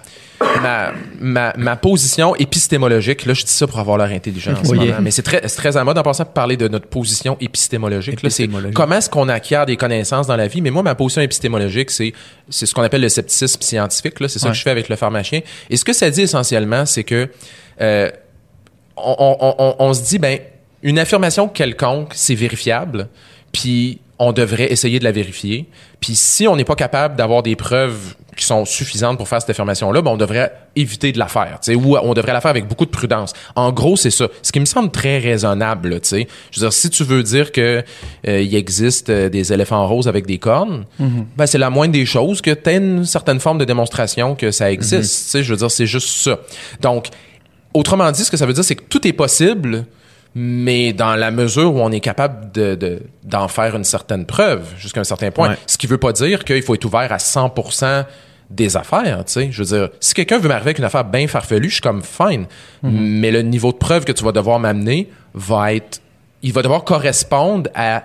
ma, 0.62 0.92
ma, 1.20 1.54
ma 1.58 1.76
position 1.76 2.36
épistémologique, 2.36 3.26
là, 3.26 3.34
je 3.34 3.44
dis 3.44 3.52
ça 3.52 3.68
pour 3.68 3.80
avoir 3.80 3.98
l'air 3.98 4.10
intelligent 4.16 4.54
en 4.54 4.64
ce 4.64 4.72
Oui. 4.72 4.80
moment, 4.80 4.98
mais 5.02 5.12
c'est 5.12 5.22
très, 5.24 5.42
c'est 5.48 5.56
très 5.58 5.78
à 5.78 5.84
mode 5.84 5.98
en 5.98 6.04
passant 6.04 6.24
de 6.24 6.30
parler 6.30 6.58
de 6.58 6.68
notre 6.68 6.88
position 6.88 7.38
épistémologique. 7.40 8.22
Là, 8.24 8.30
c'est 8.30 8.44
Épistémologique. 8.44 8.76
comment 8.76 8.96
est-ce 8.96 9.10
qu'on 9.10 9.30
acquiert 9.30 9.66
des 9.66 9.78
connaissances 9.78 10.28
dans 10.28 10.36
la 10.36 10.48
vie? 10.48 10.62
Mais 10.62 10.70
moi, 10.72 10.84
ma 10.84 10.96
position 10.96 11.22
épistémologique, 11.22 11.92
c'est, 11.92 12.14
c'est 12.50 12.66
ce 12.66 12.74
qu'on 12.74 12.84
appelle 12.84 13.02
le 13.02 13.10
scepticisme 13.10 13.62
scientifique. 13.62 14.20
Là. 14.20 14.28
C'est 14.28 14.40
ça 14.40 14.48
Ouais. 14.48 14.52
que 14.52 14.58
je 14.58 14.64
fais 14.64 14.72
avec 14.72 14.90
le 14.90 14.96
pharmacien. 14.96 15.42
Et 15.70 15.78
ce 15.78 15.86
que 15.86 15.94
ça 15.94 16.10
dit 16.10 16.22
essentiellement, 16.22 16.86
c'est 16.86 17.04
que 17.04 17.30
euh, 17.82 18.10
on, 18.98 19.16
on- 19.40 19.56
on- 19.58 19.76
on 19.80 19.94
se 19.94 20.04
dit, 20.04 20.20
ben, 20.20 20.40
une 20.84 21.00
affirmation 21.00 21.48
quelconque, 21.48 22.14
c'est 22.16 22.36
vérifiable, 22.36 23.08
puis 23.52 24.00
on 24.20 24.34
devrait 24.34 24.72
essayer 24.72 25.00
de 25.00 25.04
la 25.04 25.12
vérifier. 25.12 25.66
Puis 26.00 26.16
si 26.16 26.48
on 26.48 26.56
n'est 26.56 26.64
pas 26.64 26.76
capable 26.76 27.16
d'avoir 27.16 27.42
des 27.42 27.56
preuves 27.56 28.16
qui 28.38 28.46
sont 28.46 28.66
suffisantes 28.66 29.18
pour 29.18 29.28
faire 29.28 29.42
cette 29.42 29.50
affirmation-là, 29.50 30.02
ben 30.02 30.12
on 30.12 30.18
devrait 30.18 30.54
éviter 30.76 31.12
de 31.12 31.18
la 31.20 31.28
faire, 31.28 31.60
tu 31.62 31.72
sais, 31.72 31.76
ou 31.76 31.98
on 31.98 32.14
devrait 32.14 32.32
la 32.32 32.40
faire 32.40 32.52
avec 32.52 32.68
beaucoup 32.68 32.86
de 32.86 32.92
prudence. 32.92 33.34
En 33.56 33.72
gros, 33.72 33.98
c'est 33.98 34.12
ça. 34.12 34.28
Ce 34.44 34.52
qui 34.52 34.60
me 34.60 34.66
semble 34.66 34.92
très 34.92 35.18
raisonnable, 35.18 36.00
tu 36.02 36.10
sais. 36.10 36.28
Je 36.52 36.60
veux 36.60 36.68
dire, 36.68 36.74
si 36.74 36.90
tu 36.92 37.04
veux 37.04 37.24
dire 37.24 37.52
que 37.52 37.84
euh, 38.28 38.42
il 38.42 38.56
existe 38.56 39.10
euh, 39.10 39.28
des 39.28 39.52
éléphants 39.52 39.88
roses 39.88 40.08
avec 40.08 40.28
des 40.28 40.38
cornes, 40.38 40.86
ben 41.36 41.46
c'est 41.46 41.58
la 41.58 41.72
moindre 41.72 41.94
des 41.94 42.06
choses 42.06 42.42
que 42.42 42.52
tu 42.52 42.70
aies 42.70 42.78
une 42.78 43.06
certaine 43.06 43.40
forme 43.40 43.58
de 43.58 43.66
démonstration 43.66 44.36
que 44.36 44.52
ça 44.52 44.72
existe. 44.72 45.12
Tu 45.12 45.32
sais, 45.32 45.44
je 45.44 45.52
veux 45.52 45.58
dire, 45.58 45.72
c'est 45.72 45.88
juste 45.88 46.08
ça. 46.08 46.40
Donc, 46.80 47.10
Autrement 47.74 48.12
dit, 48.12 48.24
ce 48.24 48.32
que 48.32 48.38
ça 48.38 48.46
veut 48.46 48.54
dire, 48.54 48.64
c'est 48.64 48.76
que 48.76 48.84
tout 48.84 49.08
est 49.08 49.14
possible, 49.14 49.86
mais 50.36 50.94
dans 50.94 51.16
la 51.16 51.30
mesure 51.32 51.74
où 51.76 51.80
on 51.82 51.92
est 51.92 52.00
capable 52.00 52.52
de, 52.54 52.76
de- 52.76 53.02
d'en 53.24 53.48
faire 53.48 53.76
une 53.76 53.84
certaine 53.84 54.26
preuve 54.26 54.66
jusqu'à 54.78 55.02
un 55.02 55.06
certain 55.06 55.32
point. 55.32 55.50
Ouais. 55.50 55.58
Ce 55.68 55.78
qui 55.78 55.88
veut 55.88 55.98
pas 55.98 56.14
dire 56.14 56.44
qu'il 56.46 56.62
faut 56.62 56.76
être 56.76 56.86
ouvert 56.86 57.12
à 57.12 57.18
100% 57.18 58.06
des 58.50 58.76
affaires, 58.78 59.24
tu 59.26 59.34
sais. 59.34 59.50
Je 59.52 59.64
veux 59.64 59.78
dire, 59.80 59.90
si 60.00 60.14
quelqu'un 60.14 60.38
veut 60.38 60.48
m'arriver 60.50 60.70
avec 60.70 60.80
une 60.80 60.84
affaire 60.86 61.06
bien 61.06 61.28
farfelue, 61.28 61.70
je 61.70 61.76
suis 61.76 61.82
comme 61.82 62.02
fine. 62.04 62.46
Mais 62.84 63.32
le 63.32 63.42
niveau 63.42 63.72
de 63.72 63.78
preuve 63.78 64.04
que 64.06 64.12
tu 64.12 64.24
vas 64.24 64.32
devoir 64.32 64.60
m'amener 64.60 65.10
va 65.34 65.74
être, 65.74 66.02
il 66.44 66.52
va 66.54 66.62
devoir 66.62 66.84
correspondre 66.84 67.70
à 67.76 68.04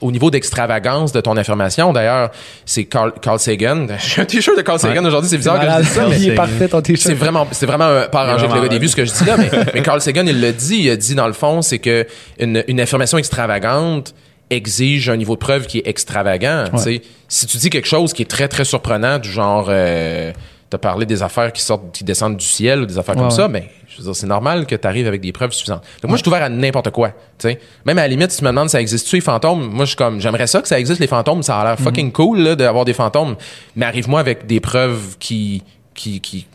au 0.00 0.10
niveau 0.10 0.30
d'extravagance 0.30 1.12
de 1.12 1.20
ton 1.20 1.36
affirmation. 1.36 1.92
D'ailleurs, 1.92 2.30
c'est 2.64 2.84
Carl, 2.84 3.12
Carl 3.20 3.38
Sagan. 3.38 3.86
J'ai 3.98 4.22
un 4.22 4.24
t-shirt 4.24 4.56
de 4.56 4.62
Carl 4.62 4.78
Sagan 4.78 5.04
aujourd'hui. 5.04 5.28
C'est 5.28 5.36
bizarre 5.36 5.60
que 5.60 5.66
je 5.70 5.76
dise 5.82 5.88
ça, 5.90 6.06
mais 6.08 6.16
il 6.16 6.22
est 6.26 6.28
c'est- 6.30 6.34
parfait 6.34 6.68
ton 6.68 6.80
t-shirt. 6.80 7.06
c'est 7.06 7.14
vraiment, 7.14 7.46
c'est 7.52 7.66
vraiment 7.66 7.84
euh, 7.84 8.08
pas 8.08 8.22
arrangé 8.22 8.46
avec 8.46 8.72
le 8.72 8.78
vues, 8.78 8.88
ce 8.88 8.96
que 8.96 9.04
je 9.04 9.12
dis 9.12 9.24
là, 9.24 9.36
mais, 9.36 9.50
mais 9.74 9.82
Carl 9.82 10.00
Sagan, 10.00 10.24
il 10.26 10.40
l'a 10.40 10.52
dit, 10.52 10.76
il 10.78 10.90
a 10.90 10.96
dit 10.96 11.14
dans 11.14 11.26
le 11.26 11.32
fond, 11.34 11.60
c'est 11.62 11.78
que 11.78 12.06
une, 12.38 12.64
une 12.68 12.80
affirmation 12.80 13.18
extravagante 13.18 14.14
exige 14.50 15.08
un 15.08 15.16
niveau 15.16 15.34
de 15.34 15.38
preuve 15.38 15.66
qui 15.66 15.78
est 15.78 15.86
extravagant. 15.86 16.64
tu 16.72 16.78
sais. 16.82 17.02
Si 17.28 17.46
tu 17.46 17.56
dis 17.58 17.70
quelque 17.70 17.86
chose 17.86 18.12
qui 18.12 18.22
est 18.22 18.30
très, 18.30 18.48
très 18.48 18.64
surprenant, 18.64 19.18
du 19.18 19.30
genre, 19.30 19.66
euh, 19.68 20.32
t'as 20.70 20.78
parlé 20.78 21.04
des 21.04 21.22
affaires 21.22 21.52
qui 21.52 21.62
sortent, 21.62 21.92
qui 21.92 22.04
descendent 22.04 22.36
du 22.36 22.44
ciel 22.44 22.80
ou 22.80 22.86
des 22.86 22.96
affaires 22.96 23.16
Ouais, 23.16 23.22
comme 23.22 23.30
ça, 23.30 23.48
ben, 23.48 23.64
je 23.88 23.98
veux 23.98 24.04
dire, 24.04 24.14
c'est 24.14 24.26
normal 24.26 24.66
que 24.66 24.76
tu 24.76 24.86
arrives 24.86 25.08
avec 25.08 25.20
des 25.20 25.32
preuves 25.32 25.52
suffisantes. 25.52 25.82
Donc, 26.00 26.10
moi, 26.10 26.16
je 26.16 26.22
suis 26.22 26.28
ouvert 26.28 26.44
à 26.44 26.48
n'importe 26.48 26.90
quoi, 26.90 27.08
tu 27.08 27.48
sais. 27.48 27.60
Même 27.84 27.98
à 27.98 28.02
la 28.02 28.08
limite, 28.08 28.30
si 28.30 28.38
tu 28.38 28.44
me 28.44 28.50
demandes 28.50 28.70
ça 28.70 28.80
existe-tu 28.80 29.16
les 29.16 29.20
fantômes, 29.20 29.68
moi, 29.68 29.84
je 29.84 29.90
suis 29.90 29.96
comme, 29.96 30.20
j'aimerais 30.20 30.46
ça 30.46 30.62
que 30.62 30.68
ça 30.68 30.78
existe 30.78 31.00
les 31.00 31.08
fantômes, 31.08 31.42
ça 31.42 31.60
a 31.60 31.64
l'air 31.64 31.78
fucking 31.78 32.12
cool, 32.12 32.38
là, 32.38 32.54
d'avoir 32.54 32.84
des 32.84 32.94
fantômes. 32.94 33.34
Mais 33.74 33.84
arrive-moi 33.84 34.20
avec 34.20 34.46
des 34.46 34.60
preuves 34.60 35.16
qui, 35.18 35.64
qui, 35.92 36.20
qui, 36.20 36.46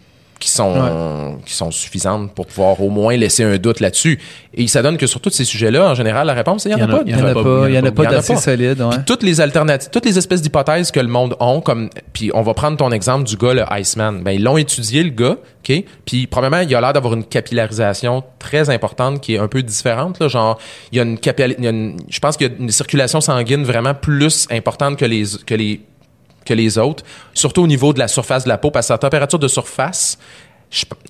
qui 0.46 0.52
sont, 0.52 1.40
qui 1.44 1.56
sont 1.56 1.72
suffisantes 1.72 2.32
pour 2.36 2.46
pouvoir 2.46 2.80
au 2.80 2.92
moins 2.92 3.18
laisser 3.18 3.44
un 3.44 3.58
doute 3.58 3.80
là-dessus. 3.80 4.20
Et 4.54 4.68
ça 4.68 4.84
donne 4.84 4.96
que 4.98 5.08
sur 5.08 5.20
tous 5.20 5.32
ces 5.32 5.44
sujets-là, 5.44 5.90
en 5.90 5.96
général, 5.96 6.28
la 6.28 6.34
réponse, 6.34 6.62
c'est 6.64 6.70
il 6.70 6.78
y 6.78 6.82
en 6.84 6.86
a 6.86 6.88
pas. 6.88 7.02
Il 7.04 7.12
y 7.12 7.16
en 7.16 7.26
a 7.26 7.34
pas, 7.34 7.64
il 7.68 7.74
y 7.74 7.80
en 7.80 7.84
a 7.84 7.92
pas 7.92 8.04
Il 8.04 8.06
y 8.06 8.08
en 8.08 8.12
a 8.12 8.16
d'assez 8.16 8.36
solide, 8.36 8.80
ouais. 8.80 8.90
Puis 8.90 9.06
toutes 9.08 9.24
les 9.24 9.42
alternatives, 9.42 9.90
toutes 9.92 10.06
les 10.06 10.20
espèces 10.20 10.44
d'hypothèses 10.44 10.92
que 10.92 11.00
le 11.00 11.08
monde 11.08 11.36
ont, 11.40 11.62
comme, 11.62 11.90
puis 12.14 12.30
on 12.36 12.44
va 12.44 12.54
prendre 12.54 12.78
ton 12.78 12.92
exemple 12.92 13.24
du 13.24 13.38
gars, 13.38 13.56
le 13.56 13.64
Iceman. 13.72 14.22
Ben, 14.22 14.34
ils 14.34 14.44
l'ont 14.44 14.58
étudié, 14.58 15.02
le 15.04 15.10
gars, 15.10 15.38
OK? 15.68 15.84
Puis, 16.06 16.28
probablement, 16.28 16.62
il 16.62 16.76
a 16.76 16.80
l'air 16.80 16.94
d'avoir 16.94 17.16
une 17.16 17.24
capillarisation 17.24 18.24
très 18.38 18.70
importante 18.70 19.22
qui 19.22 19.34
est 19.34 19.40
un 19.40 19.48
peu 19.48 19.64
différente, 19.64 20.20
là. 20.20 20.28
Genre, 20.28 20.60
il 20.92 20.98
y 20.98 21.00
a 21.00 21.04
une 21.04 21.18
il 21.18 21.64
y 21.64 21.68
a 21.68 21.72
une- 21.72 21.98
je 22.08 22.20
pense 22.20 22.38
qu'il 22.38 22.48
y 22.48 22.52
a 22.52 22.54
une 22.60 22.70
circulation 22.70 23.20
sanguine 23.20 23.64
vraiment 23.64 23.96
plus 23.96 24.48
importante 24.52 24.98
que 24.98 25.06
les, 25.06 25.24
que 25.48 25.56
les, 25.56 25.82
que 26.46 26.54
les 26.54 26.78
autres, 26.78 27.04
surtout 27.34 27.64
au 27.64 27.68
niveau 27.68 27.92
de 27.94 28.00
la 28.00 28.08
surface 28.08 28.44
de 28.44 28.50
la 28.50 28.58
peau, 28.58 28.72
parce 28.72 28.88
que 28.88 28.94
sa 28.94 28.98
température 28.98 29.40
de 29.40 29.48
surface, 29.48 30.18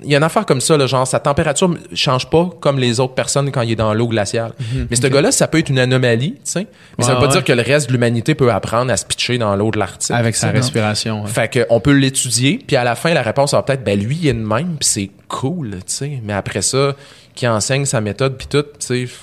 il 0.03 0.11
y 0.11 0.15
a 0.15 0.17
une 0.17 0.23
affaire 0.23 0.45
comme 0.45 0.61
ça, 0.61 0.77
là, 0.77 0.85
genre 0.85 1.07
sa 1.07 1.19
température 1.19 1.73
change 1.93 2.29
pas 2.29 2.49
comme 2.59 2.77
les 2.77 2.99
autres 2.99 3.13
personnes 3.15 3.51
quand 3.51 3.61
il 3.61 3.71
est 3.71 3.75
dans 3.75 3.93
l'eau 3.93 4.07
glaciale. 4.07 4.53
Mais 4.89 4.95
ce 4.95 5.07
gars-là, 5.07 5.31
ça 5.31 5.47
peut 5.47 5.59
être 5.59 5.69
une 5.69 5.79
anomalie, 5.79 6.33
tu 6.33 6.39
sais. 6.43 6.67
Mais 6.97 7.03
ça 7.05 7.13
veut 7.13 7.19
pas 7.19 7.27
ouais. 7.27 7.31
dire 7.31 7.43
que 7.43 7.53
le 7.53 7.61
reste 7.61 7.87
de 7.87 7.93
l'humanité 7.93 8.35
peut 8.35 8.51
apprendre 8.51 8.91
à 8.91 8.97
se 8.97 9.05
pitcher 9.05 9.37
dans 9.37 9.55
l'eau 9.55 9.71
de 9.71 9.79
l'Arctique. 9.79 10.15
Avec 10.15 10.35
sa 10.35 10.47
non. 10.47 10.53
respiration. 10.53 11.23
ouais. 11.23 11.29
Fait 11.29 11.47
que 11.47 11.65
on 11.69 11.79
peut 11.79 11.93
l'étudier, 11.93 12.59
puis 12.65 12.75
à 12.75 12.83
la 12.83 12.95
fin, 12.95 13.13
la 13.13 13.21
réponse 13.23 13.53
va 13.53 13.63
peut-être, 13.63 13.83
ben 13.83 13.99
lui, 13.99 14.17
il 14.21 14.27
est 14.27 14.33
de 14.33 14.39
même, 14.39 14.75
puis 14.79 14.87
c'est 14.87 15.11
cool, 15.29 15.71
tu 15.71 15.79
sais. 15.87 16.21
Mais 16.23 16.33
après 16.33 16.61
ça, 16.61 16.93
qui 17.33 17.47
enseigne 17.47 17.85
sa 17.85 18.01
méthode, 18.01 18.37
puis 18.37 18.47
tout, 18.47 18.63
tu 18.79 19.07
sais, 19.07 19.13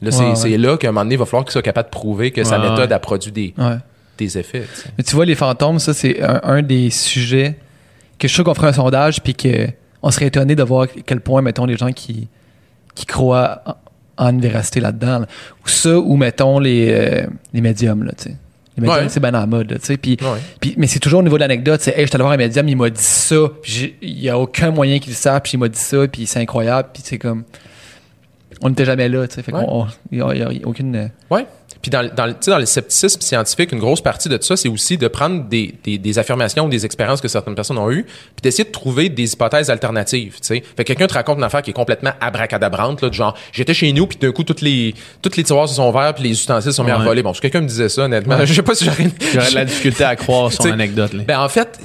là, 0.00 0.10
c'est 0.34 0.58
là 0.58 0.76
qu'à 0.78 0.88
un 0.88 0.92
moment 0.92 1.04
donné, 1.04 1.14
il 1.14 1.18
va 1.18 1.26
falloir 1.26 1.44
qu'il 1.44 1.52
soit 1.52 1.62
capable 1.62 1.88
de 1.88 1.92
prouver 1.92 2.30
que 2.32 2.42
sa 2.44 2.58
méthode 2.58 2.92
a 2.92 2.98
produit 2.98 3.30
des, 3.30 3.54
Ouais. 3.56 3.76
Des 4.24 4.38
effets, 4.38 4.62
tu 4.74 4.80
sais. 4.82 4.88
Mais 4.96 5.04
tu 5.04 5.14
vois, 5.14 5.24
les 5.26 5.34
fantômes, 5.34 5.78
ça, 5.78 5.92
c'est 5.94 6.22
un, 6.22 6.40
un 6.44 6.62
des 6.62 6.90
sujets 6.90 7.56
que 8.18 8.28
je 8.28 8.32
suis 8.32 8.36
sûr 8.36 8.44
qu'on 8.44 8.54
ferait 8.54 8.68
un 8.68 8.72
sondage, 8.72 9.20
puis 9.22 9.34
que 9.34 9.68
on 10.02 10.10
serait 10.10 10.26
étonné 10.26 10.54
de 10.56 10.62
voir 10.62 10.82
à 10.82 10.86
quel 10.86 11.20
point, 11.20 11.42
mettons, 11.42 11.64
les 11.66 11.76
gens 11.76 11.92
qui, 11.92 12.28
qui 12.94 13.06
croient 13.06 13.62
en, 14.16 14.26
en 14.26 14.28
une 14.30 14.40
véracité 14.40 14.80
là-dedans. 14.80 15.20
là. 15.20 15.26
Ou 15.64 15.68
ça, 15.68 15.96
ou 15.98 16.16
mettons 16.16 16.58
les, 16.58 16.88
euh, 16.92 17.26
les 17.52 17.60
médiums, 17.60 18.02
là, 18.04 18.12
tu 18.16 18.24
sais. 18.30 18.36
Les 18.76 18.80
médiums, 18.80 19.02
Ouais. 19.04 19.08
c'est 19.10 19.20
bien 19.20 19.30
la 19.32 19.46
mode, 19.46 19.70
là, 19.70 19.78
tu 19.78 19.86
sais. 19.86 19.96
Puis, 19.96 20.16
Ouais. 20.22 20.74
mais 20.78 20.86
c'est 20.86 20.98
toujours 20.98 21.20
au 21.20 21.22
niveau 21.22 21.36
de 21.36 21.40
l'anecdote, 21.42 21.80
c'est, 21.82 21.90
hey, 21.92 22.02
je 22.02 22.06
suis 22.06 22.14
allé 22.16 22.22
voir 22.22 22.32
un 22.32 22.36
médium, 22.38 22.66
il 22.68 22.76
m'a 22.76 22.90
dit 22.90 23.02
ça, 23.02 23.36
il 24.00 24.18
y 24.18 24.28
a 24.28 24.38
aucun 24.38 24.70
moyen 24.70 24.98
qu'il 24.98 25.12
le 25.12 25.16
sache, 25.16 25.42
puis 25.42 25.52
il 25.54 25.58
m'a 25.58 25.68
dit 25.68 25.78
ça, 25.78 26.06
puis 26.08 26.26
c'est 26.26 26.40
incroyable, 26.40 26.88
puis 26.92 27.02
c'est 27.04 27.18
comme. 27.18 27.44
On 28.64 28.68
n'était 28.68 28.84
jamais 28.84 29.08
là, 29.08 29.26
tu 29.26 29.34
sais. 29.34 29.42
Fait 29.42 29.52
Ouais. 29.52 29.64
qu'on- 29.64 29.82
on- 29.82 29.86
il 30.10 30.18
y 30.18 30.22
a, 30.22 30.32
il 30.34 30.40
y 30.60 30.62
a 30.64 30.66
aucune. 30.68 30.94
euh, 30.96 31.06
Ouais. 31.30 31.46
Puis 31.82 31.90
dans, 31.90 32.08
dans, 32.14 32.26
le- 32.26 32.32
tu 32.32 32.38
sais, 32.42 32.50
dans 32.52 32.58
le 32.58 32.64
scepticisme 32.66 33.20
scientifique, 33.20 33.72
une 33.72 33.80
grosse 33.80 34.00
partie 34.00 34.28
de 34.28 34.38
ça, 34.40 34.56
c'est 34.56 34.68
aussi 34.68 34.96
de 34.96 35.08
prendre 35.08 35.44
des, 35.48 35.74
des, 35.82 35.98
des 35.98 36.18
affirmations 36.18 36.66
ou 36.66 36.68
des 36.68 36.86
expériences 36.86 37.20
que 37.20 37.26
certaines 37.28 37.56
personnes 37.56 37.78
ont 37.78 37.90
eues, 37.90 38.04
puis 38.04 38.42
d'essayer 38.42 38.64
de 38.64 38.70
trouver 38.70 39.08
des 39.08 39.32
hypothèses 39.32 39.68
alternatives. 39.68 40.34
Tu 40.34 40.38
sais, 40.42 40.62
fait 40.76 40.84
que 40.84 40.88
quelqu'un 40.88 41.08
te 41.08 41.14
raconte 41.14 41.38
une 41.38 41.44
affaire 41.44 41.60
qui 41.62 41.70
est 41.70 41.74
complètement 41.74 42.12
abracadabrante, 42.20 43.02
là, 43.02 43.08
du 43.10 43.16
genre 43.18 43.36
j'étais 43.52 43.74
chez 43.74 43.92
nous, 43.92 44.06
puis 44.06 44.16
d'un 44.18 44.30
coup 44.32 44.44
toutes 44.44 44.60
les 44.60 44.94
toutes 45.20 45.36
les 45.36 45.42
tiroirs 45.44 45.68
se 45.68 45.74
sont 45.74 45.88
ouverts, 45.88 46.14
puis 46.14 46.22
les 46.24 46.30
ustensiles 46.30 46.72
sont 46.72 46.84
mis 46.84 46.90
à 46.92 46.98
Ouais. 46.98 47.04
voler. 47.04 47.22
Bon, 47.24 47.34
si 47.34 47.40
quelqu'un 47.40 47.60
me 47.62 47.66
disait 47.66 47.88
ça, 47.88 48.02
honnêtement, 48.04 48.38
je 48.44 48.52
sais 48.54 48.62
pas 48.62 48.74
si 48.76 48.84
j'aurais. 48.84 49.08
J'aurais 49.32 49.50
de 49.50 49.54
la 49.56 49.64
difficulté 49.64 50.04
à 50.04 50.14
croire 50.14 50.52
son 50.52 50.62
T'sais, 50.62 50.72
anecdote. 50.72 51.12
Là. 51.14 51.24
Ben 51.26 51.40
en 51.40 51.48
fait, 51.48 51.78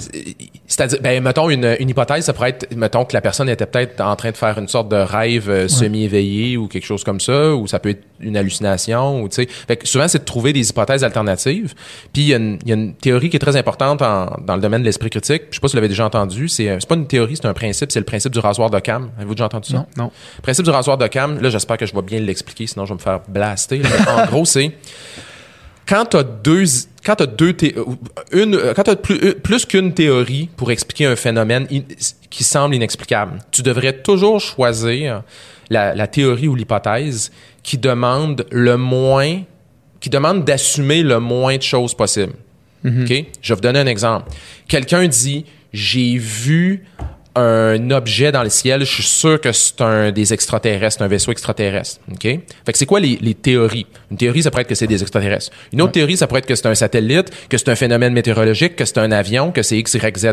c'est-à-dire, 0.68 1.00
ben 1.02 1.24
mettons 1.24 1.50
une, 1.50 1.76
une 1.80 1.90
hypothèse, 1.90 2.26
ça 2.26 2.34
pourrait 2.34 2.50
être, 2.50 2.76
mettons 2.76 3.06
que 3.06 3.14
la 3.14 3.22
personne 3.22 3.48
était 3.50 3.66
peut-être 3.66 4.02
en 4.02 4.16
train 4.18 4.32
de 4.32 4.38
faire 4.38 4.58
une 4.58 4.68
sorte 4.68 4.90
de 4.90 4.98
rêve 4.98 5.50
euh, 5.50 5.68
semi-éveillé 5.68 6.58
ou 6.58 6.68
quelque 6.68 6.86
chose 6.86 7.04
comme 7.06 7.20
ça, 7.22 7.56
ou 7.56 7.68
ça 7.68 7.80
peut 7.80 7.90
être 7.90 8.04
une 8.20 8.36
hallucination, 8.36 9.22
ou 9.22 9.30
tu 9.30 9.36
sais. 9.36 9.48
Fait 9.68 9.78
que 9.78 9.88
souvent 9.88 10.08
c'est 10.08 10.20
de 10.20 10.26
trouver 10.26 10.52
des 10.54 10.70
hypothèses 10.70 11.04
alternatives. 11.04 11.74
Puis 12.12 12.24
il 12.24 12.28
y, 12.28 12.34
a 12.34 12.38
une- 12.38 12.60
il 12.64 12.70
y 12.70 12.72
a 12.72 12.76
une 12.76 12.94
théorie 12.96 13.30
qui 13.30 13.38
est 13.38 13.40
très 13.40 13.56
importante 13.56 14.02
en- 14.02 14.36
dans 14.46 14.56
le 14.56 14.62
domaine 14.62 14.82
de 14.82 14.86
l'esprit 14.86 15.10
critique. 15.10 15.44
Je 15.52 15.56
sais 15.56 15.62
pas 15.62 15.68
si 15.68 15.74
vous 15.74 15.78
l'avez 15.78 15.88
déjà 15.88 16.06
entendu. 16.06 16.48
C'est 16.50 16.70
euh, 16.70 16.78
c'est 16.80 16.90
pas 16.90 16.96
une 16.96 17.08
théorie, 17.08 17.36
c'est 17.38 17.48
un 17.48 17.54
principe. 17.54 17.92
C'est 17.92 18.00
le 18.00 18.06
principe 18.06 18.34
du 18.34 18.40
rasoir 18.40 18.70
d'Occam. 18.70 19.10
Avez-vous 19.18 19.36
déjà 19.36 19.46
entendu 19.46 19.70
ça? 19.72 19.78
Non. 19.78 19.86
Non. 19.98 20.12
Le 20.38 20.42
principe 20.42 20.66
du 20.66 20.72
rasoir 20.72 20.98
d'Occam, 20.98 21.40
là, 21.42 21.50
j'espère 21.50 21.78
que 21.78 21.86
je 21.86 21.94
vais 21.96 22.02
bien 22.02 22.20
l'expliquer, 22.20 22.68
sinon 22.68 22.86
je 22.86 22.90
vais 22.90 22.96
me 22.98 23.02
faire 23.02 23.22
blaster. 23.30 23.78
là. 23.78 23.90
En 24.10 24.26
gros, 24.30 24.46
c'est 24.46 24.72
quand 25.88 26.06
tu 26.06 26.18
as 26.18 26.24
deux 26.24 26.64
quand 27.06 27.16
t'as 27.16 27.26
deux 27.26 27.54
thé- 27.54 27.76
une 28.34 28.56
euh, 28.56 28.74
quand 28.74 28.84
t'as 28.84 28.96
plus, 28.98 29.18
euh, 29.24 29.34
plus 29.42 29.66
qu'une 29.66 29.94
théorie 29.94 30.50
pour 30.58 30.72
expliquer 30.72 31.06
un 31.06 31.16
phénomène 31.16 31.66
in- 31.72 31.82
qui 32.30 32.44
semble 32.44 32.76
inexplicable, 32.76 33.40
tu 33.52 33.62
devrais 33.62 33.94
toujours 33.94 34.42
choisir 34.42 35.24
la, 35.70 35.96
la 35.96 36.08
théorie 36.08 36.48
ou 36.50 36.56
l'hypothèse 36.56 37.32
qui 37.64 37.78
demande 37.78 38.46
le 38.52 38.76
moins 38.78 39.42
qui 40.00 40.10
demande 40.10 40.44
d'assumer 40.46 41.02
le 41.04 41.20
moins 41.20 41.58
de 41.58 41.62
choses 41.64 41.94
possible. 41.96 42.34
OK? 43.04 43.26
Je 43.42 43.50
vais 43.54 43.56
vous 43.56 43.62
donner 43.62 43.80
un 43.80 43.88
exemple. 43.88 44.30
Quelqu'un 44.68 45.08
dit 45.08 45.46
J'ai 45.74 46.18
vu 46.18 46.86
un 47.38 47.92
objet 47.92 48.32
dans 48.32 48.44
le 48.44 48.50
ciel, 48.50 48.82
je 48.82 48.92
suis 48.92 49.04
sûr 49.04 49.40
que 49.40 49.52
c'est 49.52 49.82
un 49.82 50.12
des 50.12 50.34
extraterrestres, 50.34 51.02
un 51.02 51.08
vaisseau 51.08 51.32
extraterrestre. 51.32 52.00
OK? 52.12 52.24
Fait 52.24 52.42
que 52.72 52.78
c'est 52.78 52.86
quoi 52.86 53.00
les, 53.00 53.18
les 53.22 53.34
théories? 53.34 53.86
Une 54.12 54.18
théorie, 54.18 54.44
ça 54.44 54.52
pourrait 54.52 54.62
être 54.64 54.70
que 54.70 54.76
c'est 54.76 54.88
des 54.88 55.02
extraterrestres. 55.02 55.52
Une 55.74 55.82
autre 55.82 55.94
théorie, 55.94 56.18
ça 56.18 56.28
pourrait 56.28 56.40
être 56.40 56.46
que 56.46 56.56
c'est 56.56 56.68
un 56.68 56.76
satellite, 56.76 57.32
que 57.50 57.58
c'est 57.58 57.70
un 57.70 57.76
phénomène 57.76 58.14
météorologique, 58.14 58.76
que 58.76 58.86
c'est 58.86 58.98
un 58.98 59.12
avion, 59.12 59.52
que 59.52 59.64
c'est 59.64 59.78
X, 59.78 59.94
Y, 59.94 60.18
Z. 60.18 60.28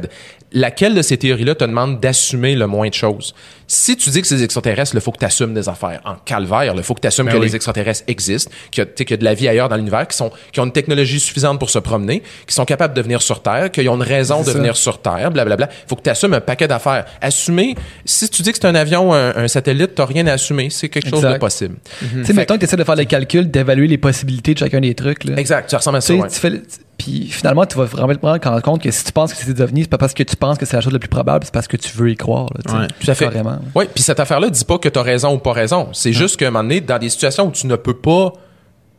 Laquelle 0.52 0.94
de 0.94 1.02
ces 1.02 1.16
théories-là 1.16 1.54
te 1.54 1.64
demande 1.64 2.00
d'assumer 2.00 2.54
le 2.54 2.66
moins 2.66 2.88
de 2.88 2.94
choses? 2.94 3.34
Si 3.66 3.96
tu 3.96 4.10
dis 4.10 4.20
que 4.20 4.28
c'est 4.28 4.36
des 4.36 4.44
extraterrestres, 4.44 4.94
il 4.94 5.00
faut 5.00 5.10
que 5.10 5.18
tu 5.18 5.24
assumes 5.24 5.54
des 5.54 5.68
affaires. 5.68 6.00
En 6.04 6.16
calvaire, 6.16 6.74
il 6.76 6.82
faut 6.82 6.94
que 6.94 7.00
tu 7.00 7.06
assumes 7.08 7.26
Ben 7.26 7.32
que 7.32 7.38
oui. 7.38 7.46
les 7.46 7.56
extraterrestres 7.56 8.04
existent, 8.08 8.50
qu'il 8.70 8.84
y, 8.84 9.04
qu'il 9.04 9.10
y 9.10 9.14
a 9.14 9.16
de 9.16 9.24
la 9.24 9.34
vie 9.34 9.48
ailleurs 9.48 9.68
dans 9.68 9.76
l'univers, 9.76 10.06
qui, 10.06 10.16
sont, 10.16 10.30
qui 10.52 10.60
ont 10.60 10.64
une 10.64 10.72
technologie 10.72 11.18
suffisante 11.18 11.58
pour 11.58 11.70
se 11.70 11.78
promener, 11.78 12.22
qui 12.46 12.54
sont 12.54 12.64
capables 12.64 12.94
de 12.94 13.00
venir 13.02 13.22
sur 13.22 13.42
Terre, 13.42 13.70
qu'ils 13.70 13.88
ont 13.88 13.96
une 13.96 14.02
raison 14.02 14.40
de 14.40 14.46
ça. 14.46 14.52
venir 14.52 14.76
sur 14.76 15.00
Terre, 15.00 15.30
blablabla. 15.30 15.68
Il 15.70 15.88
faut 15.88 15.96
que 15.96 16.02
tu 16.02 16.10
assumes 16.10 16.34
un 16.34 16.40
paquet 16.40 16.68
d'affaires. 16.68 16.93
Assumer, 17.20 17.74
si 18.04 18.28
tu 18.28 18.42
dis 18.42 18.52
que 18.52 18.58
c'est 18.60 18.66
un 18.66 18.74
avion, 18.74 19.12
un, 19.12 19.34
un 19.36 19.48
satellite, 19.48 19.94
tu 19.94 20.02
rien 20.02 20.26
à 20.26 20.32
assumer. 20.32 20.70
C'est 20.70 20.88
quelque 20.88 21.08
chose 21.08 21.20
de 21.22 21.26
Exact. 21.26 21.38
possible. 21.40 21.76
Tu 22.00 22.24
sais, 22.24 22.32
mettons 22.32 22.54
que 22.54 22.60
tu 22.60 22.64
essaies 22.66 22.76
de 22.76 22.84
faire 22.84 22.96
les 22.96 23.06
calculs, 23.06 23.50
d'évaluer 23.50 23.86
les 23.86 23.98
possibilités 23.98 24.54
de 24.54 24.58
chacun 24.58 24.80
des 24.80 24.94
trucs. 24.94 25.24
Là. 25.24 25.36
Exact, 25.36 25.70
ça 25.70 25.78
ressemble 25.78 25.98
à 25.98 26.00
Tu 26.00 26.06
ça. 26.08 26.14
ouais. 26.14 26.28
tu 26.28 26.38
fais 26.40 26.62
Puis 26.98 27.28
finalement, 27.30 27.66
tu 27.66 27.76
vas 27.76 27.84
vraiment 27.84 28.14
te 28.38 28.48
rendre 28.48 28.62
compte 28.62 28.82
que 28.82 28.90
si 28.90 29.04
tu 29.04 29.12
penses 29.12 29.32
que 29.32 29.38
c'est 29.42 29.52
des 29.52 29.62
ovnis, 29.62 29.82
c'est 29.82 29.90
pas 29.90 29.98
parce 29.98 30.14
que 30.14 30.22
tu 30.22 30.36
penses 30.36 30.58
que 30.58 30.66
c'est 30.66 30.76
la 30.76 30.80
chose 30.82 30.92
la 30.92 30.98
plus 30.98 31.08
probable, 31.08 31.44
c'est 31.44 31.52
parce 31.54 31.66
que 31.68 31.76
tu 31.76 31.90
veux 31.96 32.10
y 32.10 32.16
croire. 32.16 32.46
Là, 32.54 32.60
tu 32.64 32.72
sais. 32.72 32.78
Ouais, 32.78 32.86
Tout 33.00 33.10
à 33.10 33.14
fait. 33.14 33.30
Oui, 33.74 33.84
puis 33.94 34.02
cette 34.04 34.20
affaire-là 34.20 34.50
dit 34.50 34.64
pas 34.64 34.78
que 34.78 34.88
tu 34.88 34.98
as 34.98 35.02
raison 35.02 35.34
ou 35.34 35.38
pas 35.38 35.52
raison. 35.52 35.88
C'est 35.92 36.12
juste 36.12 36.36
qu'à 36.36 36.48
un 36.48 36.50
moment 36.50 36.62
donné, 36.64 36.80
dans 36.80 36.98
des 36.98 37.08
situations 37.08 37.48
où 37.48 37.50
tu 37.52 37.66
ne 37.66 37.76
peux 37.76 37.94
pas 37.96 38.32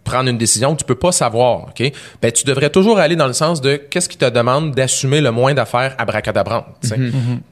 prendre 0.05 0.29
une 0.29 0.37
décision, 0.37 0.71
où 0.71 0.75
tu 0.77 0.85
peux 0.85 0.95
pas 0.95 1.11
savoir, 1.11 1.63
OK? 1.67 1.91
Ben, 2.21 2.31
tu 2.31 2.45
devrais 2.45 2.69
toujours 2.69 2.99
aller 2.99 3.17
dans 3.17 3.27
le 3.27 3.33
sens 3.33 3.59
de 3.59 3.75
qu'est-ce 3.75 4.07
qui 4.07 4.17
te 4.17 4.29
demande 4.29 4.73
d'assumer 4.73 5.19
le 5.19 5.31
moins 5.31 5.53
d'affaires 5.53 5.95
abracadabrantes. 5.97 6.67
tu 6.81 6.87
sais? 6.87 6.95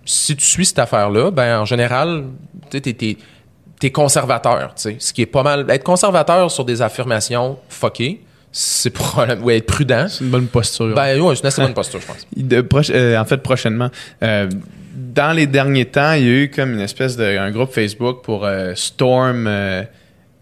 Si 0.06 0.36
tu 0.38 0.46
suis 0.46 0.66
cette 0.66 0.80
affaire-là, 0.80 1.32
ben, 1.32 1.60
en 1.60 1.66
général, 1.66 2.24
tu 2.72 2.80
sais, 2.84 2.94
t'es- 2.94 3.18
conservateur, 3.92 4.74
tu 4.76 4.82
sais. 4.84 4.96
Ce 5.00 5.12
qui 5.12 5.22
est 5.24 5.26
pas 5.26 5.44
mal. 5.44 5.66
Être 5.70 5.84
conservateur 5.84 6.50
sur 6.50 6.64
des 6.64 6.82
affirmations 6.82 7.58
fuckées, 7.68 8.22
c'est 8.52 8.92
probablement. 8.92 9.46
Ouais, 9.46 9.58
être 9.58 9.66
prudent. 9.66 10.06
C'est 10.08 10.24
une 10.24 10.30
bonne 10.30 10.48
posture. 10.48 10.94
Ben, 10.96 11.20
ouais, 11.20 11.36
c'est 11.36 11.42
une 11.42 11.48
assez 11.48 11.62
bonne 11.62 11.74
posture, 11.74 12.00
je 12.00 12.08
pense. 12.08 12.26
De 12.38 12.62
proche- 12.62 12.92
euh, 12.94 13.18
en 13.18 13.26
fait, 13.26 13.38
prochainement. 13.38 13.90
euh, 14.22 14.48
dans 14.96 15.34
les 15.36 15.48
derniers 15.48 15.86
temps, 15.86 16.14
il 16.14 16.24
y 16.24 16.28
a 16.28 16.34
eu 16.44 16.50
comme 16.50 16.74
une 16.74 16.80
espèce 16.80 17.18
de 17.18 17.38
un 17.38 17.52
groupe 17.52 17.72
Facebook 17.74 18.24
pour 18.24 18.46
euh, 18.46 18.74
Storm 18.76 19.48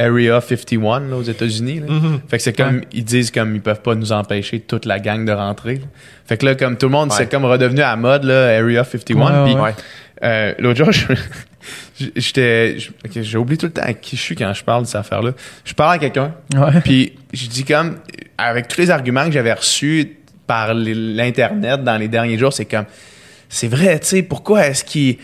Area 0.01 0.41
51 0.41 0.99
là, 1.09 1.15
aux 1.17 1.21
États-Unis. 1.23 1.79
là. 1.81 1.87
Fait 2.27 2.37
que 2.37 2.43
c'est 2.43 2.53
comme 2.55 2.81
ils 2.91 3.03
disent 3.03 3.31
comme 3.31 3.55
ils 3.55 3.61
peuvent 3.61 3.81
pas 3.81 3.95
nous 3.95 4.11
empêcher 4.11 4.59
toute 4.59 4.85
la 4.85 4.99
gang 4.99 5.25
de 5.25 5.31
rentrer. 5.31 5.75
là. 5.75 5.85
Fait 6.25 6.37
que 6.37 6.45
là 6.45 6.55
comme 6.55 6.77
tout 6.77 6.87
le 6.87 6.91
monde 6.91 7.09
Ouais. 7.11 7.15
c'est 7.17 7.29
comme 7.29 7.45
redevenu 7.45 7.81
à 7.81 7.89
la 7.91 7.95
mode 7.97 8.23
là 8.23 8.57
Area 8.57 8.83
51 8.83 9.43
Ouais, 9.45 9.51
puis, 9.51 9.53
ouais. 9.55 9.61
Ouais. 9.61 9.73
euh, 10.23 10.53
l'autre 10.59 10.77
jour 10.83 10.91
je- 11.99 12.05
j'étais 12.15 12.77
j'ai 13.15 13.37
oublié 13.37 13.57
tout 13.57 13.67
le 13.67 13.71
temps 13.73 13.83
à 13.85 13.93
qui 13.93 14.15
je 14.15 14.21
suis 14.21 14.35
quand 14.35 14.53
je 14.53 14.63
parle 14.63 14.83
de 14.83 14.87
cette 14.87 14.95
affaire 14.97 15.21
là. 15.21 15.31
Je 15.65 15.73
parle 15.73 15.95
à 15.95 15.97
quelqu'un 15.99 16.33
Ouais. 16.55 16.81
puis 16.83 17.13
je 17.33 17.47
dis 17.47 17.63
comme, 17.63 17.97
avec 18.37 18.67
tous 18.67 18.79
les 18.81 18.89
arguments 18.89 19.25
que 19.25 19.31
j'avais 19.31 19.53
reçus 19.53 20.17
par 20.47 20.73
l'Internet 20.73 21.83
dans 21.83 21.97
les 21.97 22.07
derniers 22.07 22.37
jours, 22.37 22.51
c'est 22.51 22.65
comme, 22.65 22.85
c'est 23.47 23.67
vrai, 23.67 23.99
tu 23.99 24.07
sais, 24.07 24.23
pourquoi 24.23 24.67
est-ce 24.67 24.83
qu'il 24.83 25.17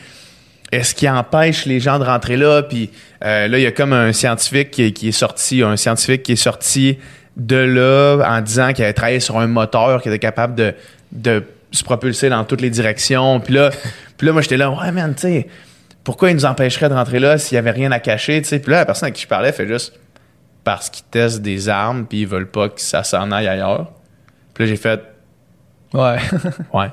est-ce 0.71 0.93
qu'il 0.93 1.09
empêche 1.09 1.65
les 1.65 1.79
gens 1.79 1.99
de 1.99 2.03
rentrer 2.03 2.37
là? 2.37 2.63
Puis 2.63 2.89
euh, 3.23 3.47
là, 3.47 3.57
il 3.57 3.63
y 3.63 3.67
a 3.67 3.71
comme 3.71 3.93
un 3.93 4.11
scientifique 4.13 4.71
qui 4.71 4.83
est, 4.83 4.91
qui 4.91 5.09
est 5.09 5.13
sorti, 5.13 5.63
un 5.63 5.77
scientifique 5.77 6.23
qui 6.23 6.33
est 6.33 6.35
sorti 6.35 6.97
de 7.35 7.55
là 7.55 8.17
en 8.27 8.41
disant 8.41 8.73
qu'il 8.73 8.83
avait 8.83 8.93
travaillé 8.93 9.19
sur 9.19 9.37
un 9.37 9.47
moteur 9.47 10.01
qui 10.01 10.09
était 10.09 10.19
capable 10.19 10.55
de, 10.55 10.73
de 11.11 11.43
se 11.71 11.83
propulser 11.83 12.29
dans 12.29 12.43
toutes 12.43 12.61
les 12.61 12.69
directions. 12.69 13.39
Puis 13.39 13.53
là, 13.53 13.69
puis 14.17 14.27
là 14.27 14.33
moi, 14.33 14.41
j'étais 14.41 14.57
là, 14.57 14.71
ouais, 14.71 14.91
man, 14.91 15.13
tu 15.15 15.21
sais, 15.21 15.47
pourquoi 16.03 16.31
il 16.31 16.35
nous 16.35 16.45
empêcherait 16.45 16.89
de 16.89 16.93
rentrer 16.93 17.19
là 17.19 17.37
s'il 17.37 17.55
y 17.55 17.59
avait 17.59 17.71
rien 17.71 17.91
à 17.91 17.99
cacher, 17.99 18.41
tu 18.41 18.47
sais? 18.47 18.59
Puis 18.59 18.71
là, 18.71 18.79
la 18.79 18.85
personne 18.85 19.09
à 19.09 19.11
qui 19.11 19.21
je 19.21 19.27
parlais 19.27 19.51
fait 19.51 19.67
juste 19.67 19.93
parce 20.63 20.89
qu'ils 20.89 21.05
testent 21.05 21.41
des 21.41 21.69
armes 21.69 22.05
puis 22.05 22.21
ils 22.21 22.27
veulent 22.27 22.49
pas 22.49 22.69
que 22.69 22.81
ça 22.81 23.03
s'en 23.03 23.31
aille 23.31 23.47
ailleurs. 23.47 23.91
Puis 24.53 24.65
là, 24.65 24.69
j'ai 24.69 24.75
fait, 24.75 25.01
Ouais. 25.93 26.17
ouais. 26.73 26.87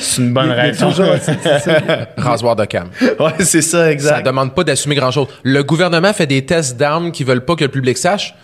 c'est 0.00 0.22
une 0.22 0.32
bonne 0.32 0.52
ça. 0.74 0.88
Rasoir 2.16 2.56
de 2.56 2.64
cam. 2.64 2.88
ouais, 3.20 3.32
c'est 3.38 3.62
ça, 3.62 3.78
Ça 3.84 3.92
exact. 3.92 4.26
demande 4.26 4.54
pas 4.54 4.64
d'assumer 4.64 4.96
grand-chose. 4.96 5.28
Le 5.44 5.62
gouvernement 5.62 6.12
fait 6.12 6.26
des 6.26 6.44
tests 6.44 6.76
d'armes 6.76 7.12
qui 7.12 7.24
veulent 7.24 7.44
pas 7.44 7.54
que 7.54 7.64
le 7.64 7.70
public 7.70 7.96
sache. 7.96 8.34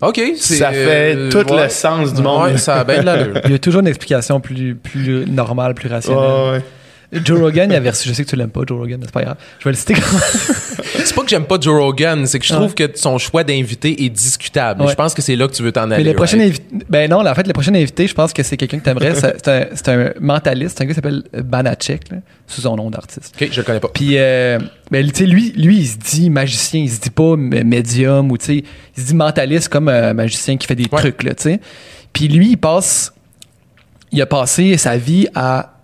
OK. 0.00 0.20
c'est, 0.36 0.56
Ça 0.56 0.70
fait 0.70 1.14
euh, 1.16 1.28
tout 1.30 1.52
ouais. 1.52 1.64
le 1.64 1.68
sens 1.68 2.14
du 2.14 2.22
monde. 2.22 2.44
Ouais, 2.44 2.56
ça 2.56 2.76
a 2.76 2.84
bien 2.84 3.00
de 3.00 3.06
l'allure. 3.06 3.40
Il 3.46 3.50
y 3.50 3.54
a 3.54 3.58
toujours 3.58 3.80
une 3.80 3.88
explication 3.88 4.38
plus, 4.40 4.76
plus 4.76 5.26
normale, 5.26 5.74
plus 5.74 5.88
rationnelle. 5.88 6.22
Ouais, 6.22 6.50
ouais. 6.52 6.62
Joe 7.10 7.40
Rogan, 7.40 7.70
il 7.70 7.74
avait 7.74 7.88
reçu, 7.88 8.06
je 8.08 8.12
sais 8.14 8.22
que 8.22 8.28
tu 8.28 8.36
l'aimes 8.36 8.50
pas, 8.50 8.60
Joe 8.66 8.78
Rogan, 8.78 8.98
mais 9.00 9.06
c'est 9.06 9.12
pas 9.14 9.22
grave. 9.22 9.36
Je 9.60 9.64
vais 9.64 9.70
le 9.70 9.76
citer 9.78 9.94
comme 9.94 10.02
C'est 11.04 11.14
pas 11.14 11.22
que 11.22 11.28
j'aime 11.30 11.46
pas 11.46 11.56
Joe 11.58 11.80
Rogan, 11.80 12.26
c'est 12.26 12.38
que 12.38 12.44
je 12.44 12.52
trouve 12.52 12.74
que 12.74 12.84
son 12.96 13.16
choix 13.16 13.44
d'invité 13.44 14.04
est 14.04 14.10
discutable. 14.10 14.82
Ouais. 14.82 14.90
Je 14.90 14.94
pense 14.94 15.14
que 15.14 15.22
c'est 15.22 15.34
là 15.36 15.48
que 15.48 15.54
tu 15.54 15.62
veux 15.62 15.72
t'en 15.72 15.86
Mais 15.86 15.94
aller. 15.96 16.12
prochains 16.12 16.36
right? 16.38 16.60
invités. 16.70 16.84
Ben 16.90 17.10
non, 17.10 17.26
en 17.26 17.34
fait, 17.34 17.46
les 17.46 17.54
prochains 17.54 17.74
invités, 17.74 18.06
je 18.06 18.14
pense 18.14 18.34
que 18.34 18.42
c'est 18.42 18.58
quelqu'un 18.58 18.78
que 18.78 18.84
t'aimerais. 18.84 19.14
c'est 19.14 19.36
c'est 19.42 19.48
un, 19.48 19.66
c'est 19.74 19.88
un 19.88 20.12
mentaliste, 20.20 20.76
c'est 20.76 20.84
un 20.84 20.86
gars 20.86 20.90
qui 20.90 20.94
s'appelle 20.96 21.22
Banachek, 21.32 22.10
là, 22.10 22.18
sous 22.46 22.60
son 22.60 22.76
nom 22.76 22.90
d'artiste. 22.90 23.34
OK, 23.40 23.48
je 23.52 23.56
le 23.56 23.64
connais 23.64 23.80
pas. 23.80 23.88
Puis, 23.88 24.18
euh, 24.18 24.58
ben, 24.90 25.06
tu 25.10 25.14
sais, 25.14 25.26
lui, 25.26 25.52
lui, 25.56 25.78
il 25.78 25.86
se 25.86 25.96
dit 25.96 26.28
magicien, 26.28 26.80
il 26.82 26.90
se 26.90 27.00
dit 27.00 27.10
pas 27.10 27.36
médium 27.36 28.30
ou, 28.30 28.36
tu 28.36 28.44
sais, 28.44 28.64
il 28.96 29.02
se 29.02 29.08
dit 29.08 29.14
mentaliste 29.14 29.70
comme 29.70 29.88
un 29.88 30.12
magicien 30.12 30.58
qui 30.58 30.66
fait 30.66 30.74
des 30.74 30.84
Ouais. 30.92 31.00
trucs, 31.00 31.22
là, 31.22 31.34
tu 31.34 31.44
sais. 31.44 31.60
Puis 32.12 32.28
lui, 32.28 32.50
il 32.50 32.56
passe, 32.58 33.14
il 34.12 34.20
a 34.20 34.26
passé 34.26 34.76
sa 34.76 34.98
vie 34.98 35.26
à 35.34 35.74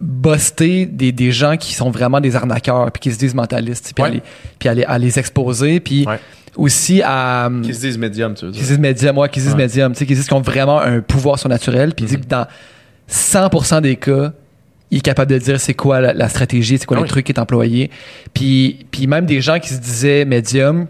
buster 0.00 0.86
des, 0.86 1.12
des 1.12 1.32
gens 1.32 1.56
qui 1.56 1.74
sont 1.74 1.90
vraiment 1.90 2.20
des 2.20 2.36
arnaqueurs 2.36 2.90
puis 2.92 3.00
qui 3.00 3.12
se 3.12 3.18
disent 3.18 3.34
mentalistes, 3.34 3.92
puis, 3.94 4.02
Ouais. 4.02 4.08
à, 4.08 4.12
les, 4.12 4.22
puis 4.58 4.68
à, 4.68 4.74
les, 4.74 4.84
à 4.84 4.98
les 4.98 5.18
exposer, 5.18 5.80
puis 5.80 6.06
Ouais. 6.06 6.18
aussi 6.56 7.02
à... 7.02 7.50
Qui 7.62 7.72
se 7.74 7.80
disent 7.80 7.98
médium, 7.98 8.34
tu 8.34 8.44
veux 8.46 8.50
qui 8.52 8.58
dire. 8.58 8.68
disent 8.68 8.78
médium, 8.78 9.16
ouais, 9.18 9.28
qui 9.28 9.40
disent 9.40 9.52
Ouais. 9.52 9.56
médium, 9.58 9.92
tu 9.92 9.98
sais, 10.00 10.06
qui 10.06 10.14
disent 10.14 10.26
qu'ils 10.28 10.36
ont 10.36 10.40
vraiment 10.42 10.80
un 10.80 11.00
pouvoir 11.00 11.38
surnaturel, 11.38 11.94
puis 11.94 12.04
il 12.04 12.08
dit 12.08 12.20
que 12.20 12.26
dans 12.26 12.46
100% 13.08 13.80
des 13.80 13.96
cas, 13.96 14.32
il 14.90 14.98
est 14.98 15.00
capable 15.00 15.32
de 15.32 15.38
dire 15.38 15.58
c'est 15.60 15.74
quoi 15.74 16.00
la, 16.00 16.12
la 16.12 16.28
stratégie, 16.28 16.78
c'est 16.78 16.86
quoi 16.86 16.96
Ah 16.98 17.00
le 17.00 17.04
oui. 17.04 17.10
truc 17.10 17.26
qui 17.26 17.32
est 17.32 17.40
employé. 17.40 17.90
Puis, 18.34 18.86
puis 18.90 19.06
même 19.06 19.26
des 19.26 19.40
gens 19.40 19.58
qui 19.58 19.68
se 19.70 19.80
disaient 19.80 20.24
médium, 20.24 20.86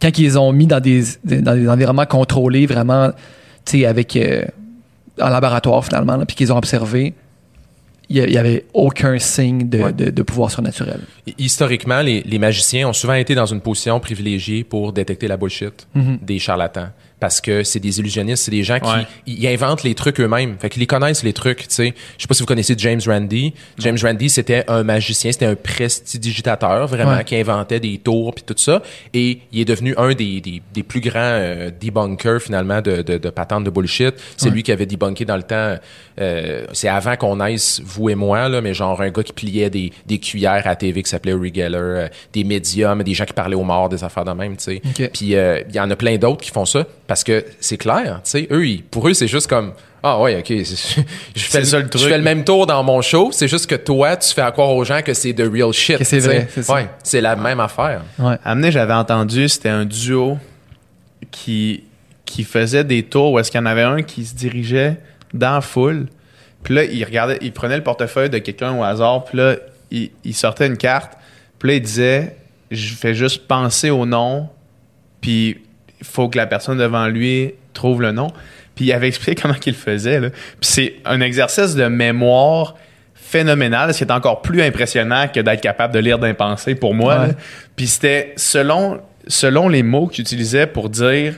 quand 0.00 0.16
ils 0.18 0.22
les 0.24 0.36
ont 0.36 0.52
mis 0.52 0.66
dans 0.66 0.80
des, 0.80 1.02
dans 1.24 1.54
des 1.54 1.68
environnements 1.68 2.06
contrôlés, 2.06 2.66
vraiment, 2.66 3.10
tu 3.64 3.78
sais, 3.80 3.86
avec 3.86 4.14
euh, 4.16 4.44
en 5.20 5.28
laboratoire 5.28 5.84
finalement, 5.84 6.18
puis 6.26 6.36
qu'ils 6.36 6.52
ont 6.52 6.56
observé, 6.58 7.14
il 8.08 8.16
y 8.16 8.20
a- 8.20 8.26
il 8.26 8.32
y 8.32 8.38
avait 8.38 8.64
aucun 8.74 9.18
signe 9.18 9.68
de, 9.68 9.78
Ouais. 9.78 9.92
de- 9.92 10.10
de 10.10 10.22
pouvoir 10.22 10.50
surnaturel. 10.50 11.00
Historiquement, 11.38 12.00
les, 12.02 12.22
les 12.22 12.38
magiciens 12.38 12.88
ont 12.88 12.92
souvent 12.92 13.14
été 13.14 13.34
dans 13.34 13.46
une 13.46 13.60
position 13.60 13.98
privilégiée 14.00 14.64
pour 14.64 14.92
détecter 14.92 15.26
la 15.28 15.36
bullshit 15.36 15.86
Mhm. 15.94 16.18
des 16.22 16.38
charlatans. 16.38 16.88
Parce 17.24 17.40
que 17.40 17.62
c'est 17.64 17.80
des 17.80 18.00
illusionnistes, 18.00 18.44
c'est 18.44 18.50
des 18.50 18.62
gens 18.64 18.78
qui 18.78 18.84
Ouais. 18.90 19.06
ils 19.26 19.46
inventent 19.46 19.82
les 19.82 19.94
trucs 19.94 20.20
eux-mêmes. 20.20 20.56
Fait 20.60 20.68
qu'ils 20.68 20.80
les 20.80 20.86
connaissent 20.86 21.22
les 21.22 21.32
trucs, 21.32 21.60
tu 21.60 21.64
sais. 21.70 21.94
Je 22.18 22.22
sais 22.22 22.28
pas 22.28 22.34
si 22.34 22.42
vous 22.42 22.46
connaissez 22.46 22.74
James 22.76 23.00
Randi. 23.06 23.54
James 23.78 23.96
Randi, 24.02 24.28
c'était 24.28 24.62
un 24.68 24.82
magicien, 24.82 25.32
c'était 25.32 25.46
un 25.46 25.54
prestidigitateur 25.54 26.86
vraiment 26.86 27.16
Ouais. 27.16 27.24
qui 27.24 27.36
inventait 27.36 27.80
des 27.80 27.96
tours 27.98 28.34
puis 28.34 28.44
tout 28.44 28.54
ça 28.56 28.82
et 29.12 29.38
il 29.52 29.60
est 29.60 29.64
devenu 29.64 29.94
un 29.96 30.12
des, 30.14 30.40
des, 30.40 30.60
des 30.72 30.82
plus 30.82 31.00
grands 31.00 31.12
euh, 31.16 31.70
debunkers 31.80 32.40
finalement 32.42 32.80
de, 32.82 33.02
de, 33.02 33.18
de 33.18 33.30
patentes 33.30 33.64
de 33.64 33.70
bullshit. 33.70 34.14
C'est 34.36 34.50
lui 34.50 34.62
qui 34.62 34.72
avait 34.72 34.86
debunké 34.86 35.24
dans 35.24 35.36
le 35.36 35.42
temps 35.42 35.76
euh, 36.20 36.66
c'est 36.72 36.88
avant 36.88 37.16
qu'on 37.16 37.36
naisse 37.36 37.80
vous 37.84 38.08
et 38.10 38.14
moi 38.14 38.48
là, 38.48 38.60
mais 38.60 38.74
genre 38.74 39.00
un 39.00 39.10
gars 39.10 39.22
qui 39.22 39.32
pliait 39.32 39.70
des, 39.70 39.92
des 40.06 40.18
cuillères 40.18 40.66
à 40.66 40.76
TV 40.76 41.02
qui 41.02 41.08
s'appelait 41.10 41.32
Uri 41.32 41.52
Geller, 41.54 41.76
euh, 41.78 42.08
des 42.32 42.44
médiums, 42.44 43.02
des 43.02 43.14
gens 43.14 43.24
qui 43.24 43.32
parlaient 43.32 43.56
aux 43.56 43.64
morts, 43.64 43.88
des 43.88 44.04
affaires 44.04 44.24
de 44.24 44.32
même, 44.32 44.56
tu 44.56 44.80
sais. 44.94 45.08
Puis 45.12 45.34
euh, 45.34 45.62
il 45.68 45.74
y 45.74 45.80
en 45.80 45.90
a 45.90 45.96
plein 45.96 46.16
d'autres 46.18 46.42
qui 46.42 46.50
font 46.50 46.64
ça 46.66 46.84
parce 47.06 47.13
que 47.22 47.44
c'est 47.60 47.76
clair, 47.76 48.20
tu 48.24 48.30
sais, 48.30 48.48
eux, 48.50 48.66
ils- 48.66 48.82
pour 48.82 49.06
eux, 49.06 49.14
c'est 49.14 49.28
juste 49.28 49.46
comme 49.46 49.72
ah 50.02 50.20
ouais, 50.20 50.36
ok, 50.38 50.48
je 51.34 51.42
fais, 51.44 51.60
le, 51.60 51.64
ça, 51.64 51.78
le 51.78 51.84
je 51.84 51.88
truc. 51.88 52.02
fais 52.08 52.18
le 52.18 52.24
même 52.24 52.44
tour 52.44 52.66
dans 52.66 52.82
mon 52.82 53.00
show, 53.00 53.30
c'est 53.32 53.48
juste 53.48 53.66
que 53.66 53.74
toi, 53.74 54.16
tu 54.16 54.34
fais 54.34 54.42
croire 54.52 54.70
aux 54.74 54.84
gens 54.84 55.00
que 55.02 55.14
c'est 55.14 55.32
the 55.32 55.48
real 55.50 55.72
shit. 55.72 56.02
C'est 56.04 56.18
vrai, 56.18 56.46
c'est 56.50 56.62
ça. 56.62 56.74
Ouais, 56.74 56.88
c'est 57.02 57.20
la 57.22 57.36
même 57.36 57.60
affaire. 57.60 58.02
Ouais. 58.18 58.36
Amené, 58.44 58.70
j'avais 58.72 58.92
entendu, 58.92 59.48
c'était 59.48 59.70
un 59.70 59.84
duo 59.86 60.36
qui, 61.30 61.84
qui 62.24 62.44
faisait 62.44 62.84
des 62.84 63.02
tours 63.04 63.32
où 63.32 63.38
est-ce 63.38 63.50
qu'il 63.50 63.58
y 63.58 63.62
en 63.62 63.66
avait 63.66 63.82
un 63.82 64.02
qui 64.02 64.24
se 64.24 64.34
dirigeait 64.34 64.96
dans 65.32 65.54
la 65.54 65.60
foule. 65.60 66.06
Puis 66.62 66.74
là, 66.74 66.84
il 66.84 67.02
regardait, 67.04 67.38
il 67.42 67.52
prenait 67.52 67.76
le 67.76 67.82
portefeuille 67.82 68.30
de 68.30 68.38
quelqu'un 68.38 68.76
au 68.78 68.82
hasard. 68.82 69.24
Puis 69.24 69.38
là, 69.38 69.56
il, 69.90 70.10
il 70.24 70.34
sortait 70.34 70.66
une 70.66 70.76
carte. 70.76 71.12
Puis 71.58 71.68
là, 71.70 71.74
il 71.76 71.82
disait, 71.82 72.36
je 72.70 72.94
fais 72.94 73.14
juste 73.14 73.46
penser 73.46 73.90
au 73.90 74.06
nom. 74.06 74.48
Puis 75.20 75.58
faut 76.04 76.28
que 76.28 76.36
la 76.36 76.46
personne 76.46 76.78
devant 76.78 77.06
lui 77.06 77.54
trouve 77.72 78.02
le 78.02 78.12
nom. 78.12 78.28
Puis 78.74 78.86
il 78.86 78.92
avait 78.92 79.08
expliqué 79.08 79.34
comment 79.42 79.54
qu'il 79.54 79.74
faisait. 79.74 80.20
Là. 80.20 80.30
Puis 80.30 80.40
c'est 80.60 80.94
un 81.04 81.20
exercice 81.20 81.74
de 81.74 81.86
mémoire 81.86 82.76
phénoménal, 83.14 83.92
ce 83.92 83.98
qui 83.98 84.04
est 84.04 84.12
encore 84.12 84.42
plus 84.42 84.62
impressionnant 84.62 85.26
que 85.28 85.40
d'être 85.40 85.60
capable 85.60 85.94
de 85.94 85.98
lire 85.98 86.18
d'un 86.18 86.34
pensée 86.34 86.74
pour 86.74 86.94
moi. 86.94 87.20
Ouais. 87.20 87.34
Puis 87.74 87.86
c'était 87.86 88.32
selon, 88.36 89.00
selon 89.26 89.68
les 89.68 89.82
mots 89.82 90.06
qu'il 90.06 90.22
utilisait 90.22 90.66
pour 90.66 90.88
dire 90.88 91.34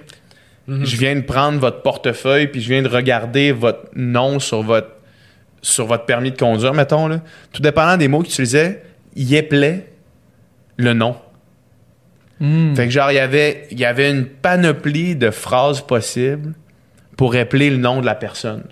je 0.68 0.96
viens 0.96 1.14
de 1.14 1.20
prendre 1.20 1.60
votre 1.60 1.82
portefeuille 1.82 2.48
puis 2.48 2.60
je 2.60 2.68
viens 2.68 2.82
de 2.82 2.88
regarder 2.88 3.52
votre 3.52 3.88
nom 3.94 4.40
sur 4.40 4.62
votre 4.62 4.88
sur 5.62 5.86
votre 5.86 6.04
permis 6.04 6.30
de 6.30 6.36
conduire, 6.36 6.74
mettons. 6.74 7.08
Là. 7.08 7.20
Tout 7.52 7.62
dépendant 7.62 7.96
des 7.96 8.06
mots 8.08 8.20
qu'il 8.20 8.32
utilisait, 8.32 8.82
il 9.16 9.34
épelait 9.34 9.88
le 10.76 10.92
nom. 10.92 11.16
Hmm. 12.40 12.74
Fait 12.74 12.84
que 12.84 12.90
genre, 12.90 13.10
il 13.10 13.14
y 13.14 13.18
avait, 13.18 13.66
il 13.70 13.78
y 13.80 13.84
avait 13.84 14.10
une 14.10 14.26
panoplie 14.26 15.16
de 15.16 15.30
phrases 15.30 15.80
possibles 15.80 16.52
pour 17.16 17.34
épeler 17.34 17.70
le 17.70 17.78
nom 17.78 18.00
de 18.00 18.06
la 18.06 18.14
personne. 18.14 18.64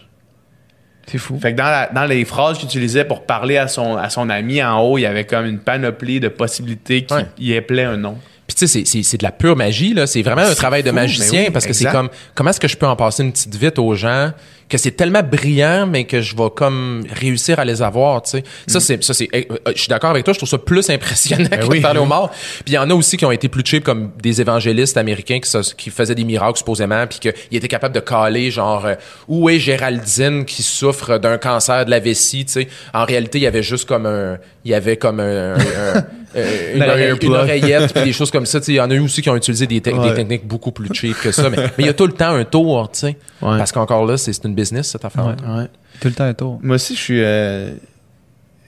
C'est 1.06 1.18
fou. 1.18 1.38
Fait 1.40 1.52
que 1.52 1.58
dans, 1.58 1.64
la- 1.64 1.88
dans 1.92 2.04
les 2.06 2.24
phrases 2.24 2.58
qu'il 2.58 2.66
utilisait 2.66 3.04
pour 3.04 3.24
parler 3.26 3.56
à 3.58 3.68
son, 3.68 3.96
à 3.96 4.08
son 4.10 4.28
ami 4.30 4.62
en 4.62 4.80
haut, 4.80 4.96
il 4.98 5.02
y 5.02 5.06
avait 5.06 5.24
comme 5.24 5.44
une 5.46 5.58
panoplie 5.58 6.20
de 6.20 6.28
possibilités 6.28 7.04
qui 7.04 7.14
Ouais. 7.14 7.26
y 7.38 7.54
un 7.84 7.96
nom. 7.96 8.16
Puis 8.46 8.54
tu 8.56 8.66
sais, 8.66 8.84
c'est- 8.84 9.02
de 9.18 9.22
la 9.22 9.32
pure 9.32 9.56
magie, 9.56 9.94
là. 9.94 10.06
C'est 10.06 10.20
vraiment 10.22 10.42
un 10.42 10.54
travail 10.54 10.82
de 10.82 10.90
magicien 10.90 11.44
oui, 11.44 11.50
parce 11.50 11.66
que 11.66 11.72
c'est 11.72 11.90
comme, 11.90 12.10
comment 12.34 12.50
est-ce 12.50 12.60
que 12.60 12.68
je 12.68 12.76
peux 12.76 12.86
en 12.86 12.96
passer 12.96 13.22
une 13.22 13.32
petite 13.32 13.54
vite 13.56 13.78
aux 13.78 13.94
gens 13.94 14.32
que 14.68 14.78
c'est 14.78 14.92
tellement 14.92 15.22
brillant, 15.22 15.86
mais 15.86 16.04
que 16.04 16.20
je 16.20 16.34
vais 16.36 16.48
comme 16.54 17.04
réussir 17.12 17.58
à 17.58 17.64
les 17.64 17.82
avoir, 17.82 18.22
tu 18.22 18.30
sais. 18.30 18.38
Mm. 18.40 18.42
Ça, 18.66 18.80
c'est, 18.80 19.04
ça, 19.04 19.14
c'est, 19.14 19.28
eh, 19.32 19.46
euh, 19.50 19.56
je 19.74 19.80
suis 19.80 19.88
d'accord 19.88 20.10
avec 20.10 20.24
toi, 20.24 20.32
je 20.32 20.38
trouve 20.38 20.48
ça 20.48 20.58
plus 20.58 20.88
impressionnant 20.90 21.44
que 21.48 21.56
Ben 21.56 21.66
oui. 21.68 21.78
de 21.78 21.82
parler 21.82 22.00
aux 22.00 22.06
morts. 22.06 22.30
Puis 22.30 22.68
il 22.68 22.74
y 22.74 22.78
en 22.78 22.88
a 22.88 22.94
aussi 22.94 23.16
qui 23.16 23.24
ont 23.26 23.30
été 23.30 23.48
plus 23.48 23.62
cheap 23.64 23.84
comme 23.84 24.10
des 24.22 24.40
évangélistes 24.40 24.96
américains 24.96 25.38
qui, 25.40 25.50
qui 25.76 25.90
faisaient 25.90 26.14
des 26.14 26.24
miracles 26.24 26.58
supposément, 26.58 27.06
puis 27.06 27.18
qu'ils 27.18 27.32
étaient 27.58 27.68
capables 27.68 27.94
de 27.94 28.00
caler 28.00 28.50
genre, 28.50 28.86
euh, 28.86 28.94
où 29.28 29.48
est 29.50 29.58
Géraldine 29.58 30.44
qui 30.44 30.62
souffre 30.62 31.18
d'un 31.18 31.38
cancer 31.38 31.84
de 31.84 31.90
la 31.90 32.00
vessie, 32.00 32.44
tu 32.46 32.52
sais. 32.52 32.68
En 32.92 33.04
réalité, 33.04 33.38
il 33.38 33.42
y 33.42 33.46
avait 33.46 33.62
juste 33.62 33.86
comme 33.86 34.06
un, 34.06 34.38
il 34.64 34.70
y 34.70 34.74
avait 34.74 34.96
comme 34.96 35.20
un, 35.20 35.54
un- 35.54 35.58
un- 35.58 36.04
euh, 36.36 36.72
une, 36.74 36.82
Une 36.82 36.88
oreille- 36.90 37.18
une 37.22 37.34
oreillette 37.34 37.92
puis 37.94 38.02
des 38.04 38.12
choses 38.12 38.30
comme 38.32 38.44
ça. 38.46 38.58
Tu 38.58 38.66
sais, 38.66 38.72
Il 38.72 38.76
y 38.76 38.80
en 38.80 38.90
a 38.90 38.94
eu 38.94 38.98
aussi 39.00 39.22
qui 39.22 39.30
ont 39.30 39.36
utilisé 39.36 39.66
des, 39.68 39.80
te- 39.80 39.90
Ouais. 39.90 40.08
des 40.08 40.14
techniques 40.14 40.46
beaucoup 40.46 40.72
plus 40.72 40.88
cheap 40.92 41.16
que 41.20 41.30
ça. 41.30 41.48
Mais 41.48 41.58
il 41.78 41.86
y 41.86 41.88
a 41.88 41.92
tout 41.92 42.06
le 42.08 42.12
temps 42.12 42.30
un 42.34 42.44
tour, 42.44 42.90
tu 42.92 42.98
sais. 43.00 43.06
Ouais. 43.40 43.58
Parce 43.58 43.70
qu'encore 43.70 44.04
là, 44.06 44.16
c'est 44.16 44.32
c'est 44.32 44.44
une 44.54 44.60
business, 44.62 44.88
cette 44.90 45.04
affaire. 45.04 45.26
Ouais. 45.26 45.68
Tout 46.00 46.08
le 46.08 46.14
temps 46.14 46.24
un 46.24 46.34
tour. 46.34 46.58
Moi 46.62 46.76
aussi, 46.76 46.94
je 46.94 47.00
suis. 47.00 47.22
euh, 47.22 47.74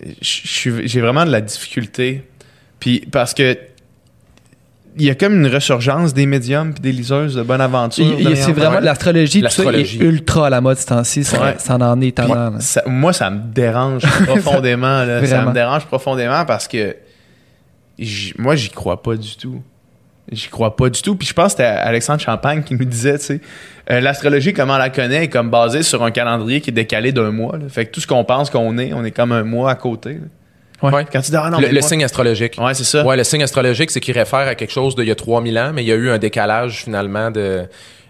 je 0.00 0.12
suis- 0.22 0.86
J'ai 0.88 1.00
vraiment 1.00 1.24
de 1.24 1.30
la 1.30 1.40
difficulté. 1.40 2.28
Puis 2.80 3.00
parce 3.10 3.32
que. 3.34 3.56
Il 4.98 5.04
y 5.04 5.10
a 5.10 5.14
comme 5.14 5.34
une 5.34 5.52
ressurgence 5.52 6.14
des 6.14 6.24
médiums 6.24 6.72
puis 6.72 6.80
des 6.80 6.90
liseuses 6.92 7.34
de 7.34 7.42
bonne 7.42 7.60
aventure. 7.60 8.16
C'est 8.34 8.52
vraiment 8.52 8.80
l'astrologie, 8.80 9.42
tout 9.42 9.48
ça, 9.50 9.64
est 9.64 9.94
ultra 9.96 10.46
à 10.46 10.50
la 10.50 10.62
mode 10.62 10.78
ce 10.78 10.86
temps-ci. 10.86 11.22
Ça, 11.22 11.42
Ouais. 11.42 11.54
ça 11.58 11.74
en 11.76 12.00
est 12.00 12.04
Puis 12.04 12.12
tendant. 12.14 12.34
là. 12.52 12.60
ça- 12.60 12.82
moi, 12.86 13.12
ça 13.12 13.28
me 13.28 13.40
dérange 13.52 14.00
profondément. 14.26 15.04
là. 15.04 15.26
Ça 15.26 15.44
me 15.44 15.52
dérange 15.52 15.84
profondément 15.84 16.46
parce 16.46 16.66
que 16.66 16.96
moi, 18.38 18.56
j'y 18.56 18.70
crois 18.70 19.02
pas 19.02 19.16
du 19.16 19.36
tout. 19.36 19.62
J'y 20.32 20.48
crois 20.48 20.74
pas 20.76 20.88
du 20.90 21.00
tout. 21.02 21.14
Puis 21.16 21.28
je 21.28 21.32
pense 21.32 21.46
que 21.54 21.58
c'était 21.58 21.64
Alexandre 21.64 22.20
Champagne 22.20 22.62
qui 22.64 22.74
nous 22.74 22.84
disait, 22.84 23.18
tu 23.18 23.24
sais, 23.24 23.40
euh, 23.90 24.00
l'astrologie, 24.00 24.52
comment 24.52 24.74
on 24.74 24.78
la 24.78 24.90
connaît, 24.90 25.24
est 25.24 25.28
comme 25.28 25.50
basée 25.50 25.82
sur 25.82 26.02
un 26.02 26.10
calendrier 26.10 26.60
qui 26.60 26.70
est 26.70 26.72
décalé 26.72 27.12
d'un 27.12 27.30
mois. 27.30 27.56
là. 27.58 27.68
Fait 27.68 27.86
que 27.86 27.92
tout 27.92 28.00
ce 28.00 28.06
qu'on 28.08 28.24
pense 28.24 28.50
qu'on 28.50 28.76
est, 28.78 28.92
on 28.92 29.04
est 29.04 29.12
comme 29.12 29.30
un 29.32 29.44
mois 29.44 29.70
à 29.70 29.74
côté. 29.76 30.14
là. 30.82 30.90
Ouais. 30.90 31.06
Quand 31.10 31.20
tu 31.22 31.30
dis, 31.30 31.36
ah 31.36 31.48
non, 31.48 31.58
le 31.58 31.68
mais 31.68 31.72
le 31.72 31.80
moi- 31.80 31.88
signe 31.88 32.04
astrologique. 32.04 32.56
Ouais, 32.60 32.74
c'est 32.74 32.84
ça. 32.84 33.04
Ouais, 33.06 33.16
le 33.16 33.24
signe 33.24 33.42
astrologique, 33.42 33.90
c'est 33.90 34.00
qu'il 34.00 34.12
réfère 34.18 34.40
à 34.40 34.54
quelque 34.54 34.72
chose 34.72 34.94
d'il 34.94 35.06
y 35.06 35.10
a 35.10 35.14
3000 35.14 35.58
ans, 35.58 35.70
mais 35.72 35.82
il 35.82 35.86
y 35.86 35.92
a 35.92 35.94
eu 35.94 36.10
un 36.10 36.18
décalage 36.18 36.82
finalement 36.84 37.30
de. 37.30 37.62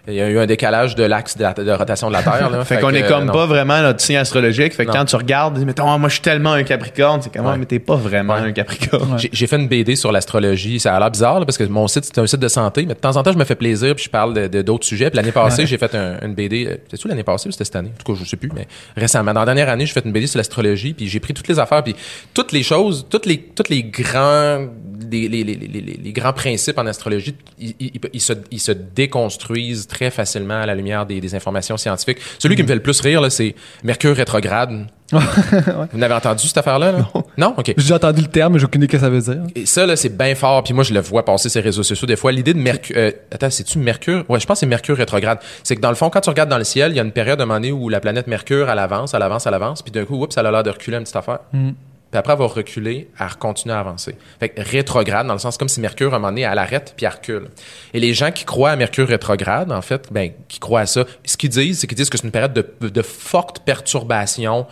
Il 0.07 0.13
y 0.13 0.21
a 0.21 0.29
eu 0.29 0.39
un 0.39 0.45
décalage 0.45 0.95
de 0.95 1.03
l'axe 1.03 1.35
de, 1.37 1.43
la- 1.43 1.53
de 1.53 1.71
rotation 1.71 2.07
de 2.07 2.13
la 2.13 2.23
Terre. 2.23 2.49
Là. 2.49 2.63
Fait, 2.65 2.79
qu'on 2.79 2.91
est 2.93 3.05
comme 3.07 3.29
euh, 3.29 3.33
pas 3.33 3.45
vraiment 3.45 3.81
notre 3.81 3.99
signe 3.99 4.17
astrologique. 4.17 4.73
Fait 4.73 4.85
que 4.85 4.91
Non. 4.91 4.99
quand 4.99 5.05
tu 5.05 5.15
regardes, 5.17 5.57
mettons, 5.59 5.89
Ah, 5.91 5.97
moi 5.97 6.07
je 6.09 6.13
suis 6.13 6.21
tellement 6.21 6.53
un 6.53 6.63
Capricorne, 6.63 7.21
c'est 7.21 7.31
comme, 7.33 7.45
Ouais. 7.45 7.51
Ah, 7.55 7.57
mais 7.57 7.65
t'es 7.65 7.79
pas 7.79 7.95
vraiment 7.95 8.35
Ouais. 8.35 8.39
un 8.41 8.51
Capricorne. 8.51 9.13
Ouais. 9.13 9.29
J'ai- 9.31 9.47
fait 9.47 9.55
une 9.57 9.67
BD 9.67 9.95
sur 9.95 10.11
l'astrologie. 10.11 10.79
Ça 10.79 10.95
a 10.95 10.99
l'air 10.99 11.11
bizarre 11.11 11.39
là, 11.39 11.45
parce 11.45 11.57
que 11.57 11.63
mon 11.65 11.87
site, 11.87 12.05
c'est 12.05 12.17
un 12.19 12.27
site 12.27 12.39
de 12.39 12.47
santé, 12.47 12.85
mais 12.87 12.93
de 12.93 12.99
temps 12.99 13.15
en 13.17 13.23
temps, 13.23 13.31
je 13.33 13.37
me 13.37 13.43
fais 13.45 13.55
plaisir 13.55 13.95
puis 13.95 14.05
je 14.05 14.09
parle 14.09 14.33
de- 14.33 14.47
de 14.47 14.61
d'autres 14.61 14.85
sujets. 14.85 15.09
Puis 15.09 15.17
l'année 15.17 15.31
passée, 15.31 15.65
j'ai 15.65 15.77
fait 15.77 15.93
un- 15.95 16.19
une 16.25 16.35
BD. 16.35 16.65
euh, 16.67 16.77
C'était-tu 16.85 17.07
l'année 17.09 17.23
passée 17.23 17.49
ou 17.49 17.51
c'était 17.51 17.65
cette 17.65 17.75
année? 17.75 17.91
En 17.93 18.03
tout 18.03 18.13
cas, 18.13 18.19
je 18.23 18.27
sais 18.29 18.37
plus, 18.37 18.49
mais 18.55 18.67
récemment. 18.95 19.33
Dans 19.33 19.41
la 19.41 19.45
dernière 19.45 19.67
année, 19.69 19.85
j'ai 19.85 19.93
fait 19.93 20.05
une 20.05 20.11
BD 20.13 20.27
sur 20.27 20.37
l'astrologie 20.37 20.93
puis 20.93 21.07
j'ai 21.09 21.19
pris 21.19 21.33
toutes 21.33 21.47
les 21.49 21.59
affaires 21.59 21.83
puis 21.83 21.95
toutes 22.33 22.51
les 22.53 22.63
choses, 22.63 23.05
toutes 23.09 23.25
les, 23.25 23.37
toutes 23.39 23.69
les 23.69 23.83
grands, 23.83 24.67
les, 25.11 25.27
les, 25.27 25.43
les, 25.43 25.55
les, 25.55 25.67
les- 25.67 25.99
les 26.03 26.11
grands 26.13 26.33
principes 26.33 26.77
en 26.77 26.85
astrologie, 26.85 27.35
ils, 27.59 27.75
ils- 27.79 27.91
ils 28.13 28.21
se, 28.21 28.33
ils 28.51 28.59
se 28.59 28.71
déconstruisent 28.71 29.87
très 29.87 29.96
facilement 30.09 30.61
à 30.61 30.65
la 30.65 30.75
lumière 30.75 31.05
des, 31.05 31.19
des 31.19 31.35
informations 31.35 31.77
scientifiques. 31.77 32.19
Celui 32.39 32.55
qui 32.55 32.63
me 32.63 32.67
fait 32.67 32.75
le 32.75 32.81
plus 32.81 32.99
rire, 33.01 33.21
là, 33.21 33.29
c'est 33.29 33.55
Mercure 33.83 34.15
rétrograde. 34.15 34.87
Vous 35.11 35.97
n'avez 35.97 36.13
entendu 36.13 36.47
cette 36.47 36.57
affaire-là? 36.57 36.91
Là? 36.91 37.09
Non. 37.37 37.53
OK. 37.57 37.73
J'ai 37.77 37.93
entendu 37.93 38.21
le 38.21 38.27
terme, 38.27 38.53
mais 38.53 38.59
j'ai 38.59 38.65
aucune 38.65 38.83
idée 38.83 38.91
ce 38.91 38.97
que 38.97 39.03
ça 39.03 39.09
veut 39.09 39.21
dire. 39.21 39.41
Et 39.55 39.65
ça, 39.65 39.85
là, 39.85 39.95
c'est 39.95 40.15
bien 40.15 40.35
fort. 40.35 40.63
Puis 40.63 40.73
moi, 40.73 40.83
je 40.83 40.93
le 40.93 40.99
vois 40.99 41.23
passer 41.23 41.49
ces 41.49 41.61
réseaux 41.61 41.83
sociaux. 41.83 42.05
Des 42.05 42.17
fois, 42.17 42.31
l'idée 42.31 42.53
de 42.53 42.59
Mercure... 42.59 42.95
euh, 42.97 43.11
attends, 43.31 43.49
c'est-tu 43.49 43.79
Mercure? 43.79 44.25
Ouais, 44.27 44.39
je 44.39 44.45
pense 44.45 44.55
que 44.55 44.59
c'est 44.61 44.65
Mercure 44.65 44.97
rétrograde. 44.97 45.39
C'est 45.63 45.75
que 45.75 45.81
dans 45.81 45.89
le 45.89 45.95
fond, 45.95 46.09
quand 46.09 46.21
tu 46.21 46.29
regardes 46.29 46.49
dans 46.49 46.57
le 46.57 46.65
ciel, 46.65 46.91
il 46.91 46.97
y 46.97 46.99
a 46.99 47.03
une 47.03 47.11
période 47.11 47.39
à 47.39 47.43
un 47.43 47.45
moment 47.45 47.59
donné 47.59 47.71
où 47.71 47.87
la 47.89 48.01
planète 48.01 48.27
Mercure, 48.27 48.69
elle 48.69 48.79
avance, 48.79 49.13
elle 49.13 49.21
avance, 49.21 49.47
elle 49.47 49.53
avance. 49.53 49.81
Puis 49.81 49.91
d'un 49.91 50.03
coup, 50.03 50.21
oups, 50.21 50.35
elle 50.35 50.45
a 50.45 50.51
l'air 50.51 50.63
de 50.63 50.71
reculer 50.71 50.97
une 50.97 51.03
petite 51.03 51.15
affaire. 51.15 51.39
Mm. 51.53 51.69
Puis 52.11 52.17
après, 52.17 52.35
va 52.35 52.45
reculer, 52.45 53.09
elle 53.19 53.35
continue 53.35 53.73
à 53.73 53.79
avancer. 53.79 54.15
Fait 54.39 54.49
que 54.49 54.61
rétrograde, 54.61 55.27
dans 55.27 55.33
le 55.33 55.39
sens 55.39 55.57
comme 55.57 55.67
si 55.67 55.81
Mercure, 55.81 56.13
à 56.13 56.17
un 56.17 56.19
moment 56.19 56.29
donné, 56.29 56.41
elle 56.41 56.57
arrête 56.57 56.93
puis 56.95 57.05
elle 57.05 57.11
recule. 57.11 57.49
Et 57.93 57.99
les 57.99 58.13
gens 58.13 58.31
qui 58.31 58.45
croient 58.45 58.71
à 58.71 58.75
Mercure 58.75 59.07
rétrograde, 59.07 59.71
en 59.71 59.81
fait, 59.81 60.07
ben, 60.11 60.31
qui 60.47 60.59
croient 60.59 60.81
à 60.81 60.85
ça, 60.85 61.05
ce 61.25 61.35
qu'ils 61.35 61.49
disent, 61.49 61.79
c'est 61.79 61.87
qu'ils 61.87 61.97
disent 61.97 62.09
que 62.09 62.17
c'est 62.17 62.25
une 62.25 62.31
période 62.31 62.53
de, 62.53 62.87
de 62.87 63.01
forte 63.01 63.59
perturbation 63.59 64.67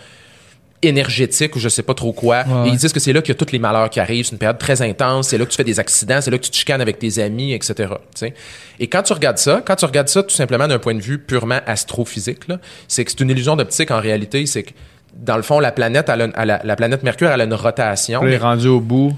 énergétique 0.82 1.56
ou 1.56 1.60
je 1.60 1.70
sais 1.70 1.84
pas 1.84 1.94
trop 1.94 2.14
quoi. 2.14 2.44
Ouais, 2.44 2.70
Et 2.70 2.72
ils 2.72 2.78
disent 2.78 2.94
que 2.94 3.00
c'est 3.00 3.14
là 3.14 3.22
qu'il 3.22 3.34
y 3.34 3.38
a 3.38 3.40
tous 3.40 3.52
les 3.52 3.60
malheurs 3.60 3.90
qui 3.90 4.00
arrivent. 4.00 4.26
C'est 4.26 4.34
une 4.34 4.38
période 4.38 4.58
très 4.58 4.82
intense. 4.82 5.30
C'est 5.30 5.38
là 5.38 5.46
que 5.46 5.52
tu 5.52 5.58
fais 5.58 5.64
des 5.64 5.80
accidents. 5.80 6.22
C'est 6.22 6.32
là 6.32 6.38
que 6.38 6.44
tu 6.44 6.52
te 6.52 6.56
chicanes 6.56 6.82
avec 6.82 7.00
tes 7.00 7.20
amis, 7.22 7.54
etc. 7.54 7.74
tu 7.78 7.96
sais. 8.16 8.34
Et 8.80 8.88
quand 8.88 9.04
tu 9.04 9.14
regardes 9.14 9.38
ça, 9.38 9.62
quand 9.66 9.76
tu 9.76 9.86
regardes 9.86 10.10
ça 10.10 10.24
tout 10.24 10.36
simplement 10.36 10.68
d'un 10.68 10.80
point 10.80 10.96
de 10.96 11.02
vue 11.02 11.20
purement 11.20 11.60
astrophysique, 11.66 12.42
c'est 12.88 13.06
que 13.06 13.12
c'est 13.12 13.22
une 13.22 13.30
illusion 13.30 13.56
d'optique 13.56 13.92
en 13.92 14.00
réalité. 14.00 14.46
C'est 14.46 14.64
que 14.64 14.72
dans 15.16 15.38
le 15.38 15.44
fond, 15.44 15.60
la 15.60 15.72
planète, 15.72 16.10
elle 16.10 16.22
a 16.22 16.26
une- 16.26 16.34
elle 16.38 16.52
a- 16.52 16.62
la 16.64 16.76
planète 16.76 17.04
Mercure, 17.04 17.30
elle 17.30 17.42
a 17.42 17.46
une 17.46 17.54
rotation. 17.54 18.20
Puis 18.20 18.30
il 18.30 18.34
est 18.36 18.38
rendu 18.38 18.68
au 18.68 18.80
bout, 18.80 19.14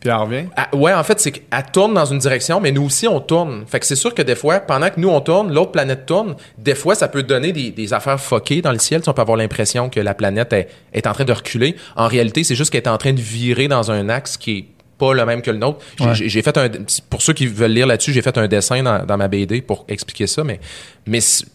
puis 0.00 0.10
elle 0.10 0.16
revient. 0.16 0.44
Ah, 0.56 0.68
ouais, 0.74 0.92
en 0.92 1.02
fait, 1.02 1.18
c'est 1.20 1.32
qu'elle 1.32 1.64
tourne 1.72 1.94
dans 1.94 2.04
une 2.04 2.18
direction, 2.18 2.60
mais 2.60 2.70
nous 2.70 2.84
aussi, 2.84 3.08
on 3.08 3.20
tourne. 3.20 3.64
Fait 3.66 3.80
que 3.80 3.86
c'est 3.86 3.96
sûr 3.96 4.14
que 4.14 4.22
des 4.22 4.34
fois, 4.36 4.60
pendant 4.60 4.88
que 4.90 5.00
nous, 5.00 5.08
on 5.08 5.20
tourne, 5.20 5.52
l'autre 5.52 5.72
planète 5.72 6.06
tourne. 6.06 6.36
Des 6.58 6.74
fois, 6.74 6.94
ça 6.94 7.08
peut 7.08 7.22
donner 7.22 7.52
des, 7.52 7.70
des 7.70 7.92
affaires 7.92 8.20
foquées 8.20 8.62
dans 8.62 8.72
le 8.72 8.78
ciel. 8.78 9.00
On 9.06 9.12
peut 9.12 9.22
avoir 9.22 9.36
l'impression 9.38 9.88
que 9.88 10.00
la 10.00 10.14
planète 10.14 10.52
est, 10.52 10.68
est 10.92 11.06
en 11.06 11.12
train 11.12 11.24
de 11.24 11.32
reculer. 11.32 11.74
En 11.96 12.06
réalité, 12.08 12.44
c'est 12.44 12.54
juste 12.54 12.70
qu'elle 12.70 12.82
est 12.82 12.88
en 12.88 12.98
train 12.98 13.12
de 13.12 13.20
virer 13.20 13.68
dans 13.68 13.90
un 13.90 14.08
axe 14.08 14.36
qui 14.36 14.58
est 14.58 14.64
pas 14.98 15.14
le 15.14 15.24
même 15.24 15.42
que 15.42 15.50
le 15.52 15.58
nôtre. 15.58 15.78
J'ai- 15.98 16.04
Ouais. 16.04 16.14
J'ai 16.14 16.28
j'ai 16.28 16.42
fait 16.42 16.56
un, 16.58 16.68
pour 17.08 17.22
ceux 17.22 17.32
qui 17.32 17.46
veulent 17.46 17.70
lire 17.70 17.86
là-dessus, 17.86 18.12
j'ai 18.12 18.20
fait 18.22 18.36
un 18.36 18.48
dessin 18.48 18.82
dans, 18.82 19.04
dans 19.06 19.16
ma 19.16 19.28
BD 19.28 19.62
pour 19.62 19.84
expliquer 19.88 20.26
ça, 20.26 20.42
mais, 20.42 20.58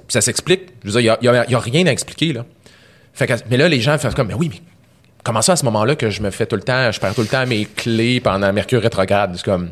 ça 0.07 0.22
s'explique. 0.22 0.61
Je 0.84 0.91
veux 0.91 1.02
dire, 1.02 1.02
il 1.02 1.06
y 1.06 1.10
a, 1.10 1.18
il 1.22 1.26
y 1.26 1.28
a- 1.40 1.45
il 1.48 1.52
y 1.52 1.56
a 1.56 1.60
rien 1.60 1.86
à 1.88 1.91
expliquer, 1.91 2.32
là. 2.34 2.45
Fait 3.14 3.27
que, 3.27 3.34
mais 3.49 3.57
là, 3.57 3.68
les 3.69 3.80
gens 3.81 3.98
font 3.98 4.10
comme, 4.11 4.27
mais 4.27 4.34
oui, 4.34 4.49
mais 4.52 4.61
comment 5.23 5.41
ça 5.41 5.53
à 5.53 5.56
ce 5.56 5.65
moment-là 5.65 5.95
que 5.95 6.10
je 6.10 6.22
me 6.22 6.31
fais 6.31 6.45
tout 6.45 6.56
le 6.56 6.64
temps, 6.64 6.91
je 6.91 6.99
perds 6.99 7.14
tout 7.15 7.22
le 7.22 7.27
temps 7.27 7.45
mes 7.45 7.65
clés 7.65 8.19
pendant 8.19 8.52
Mercure 8.53 8.81
rétrograde? 8.81 9.34
C'est 9.35 9.45
comme, 9.45 9.69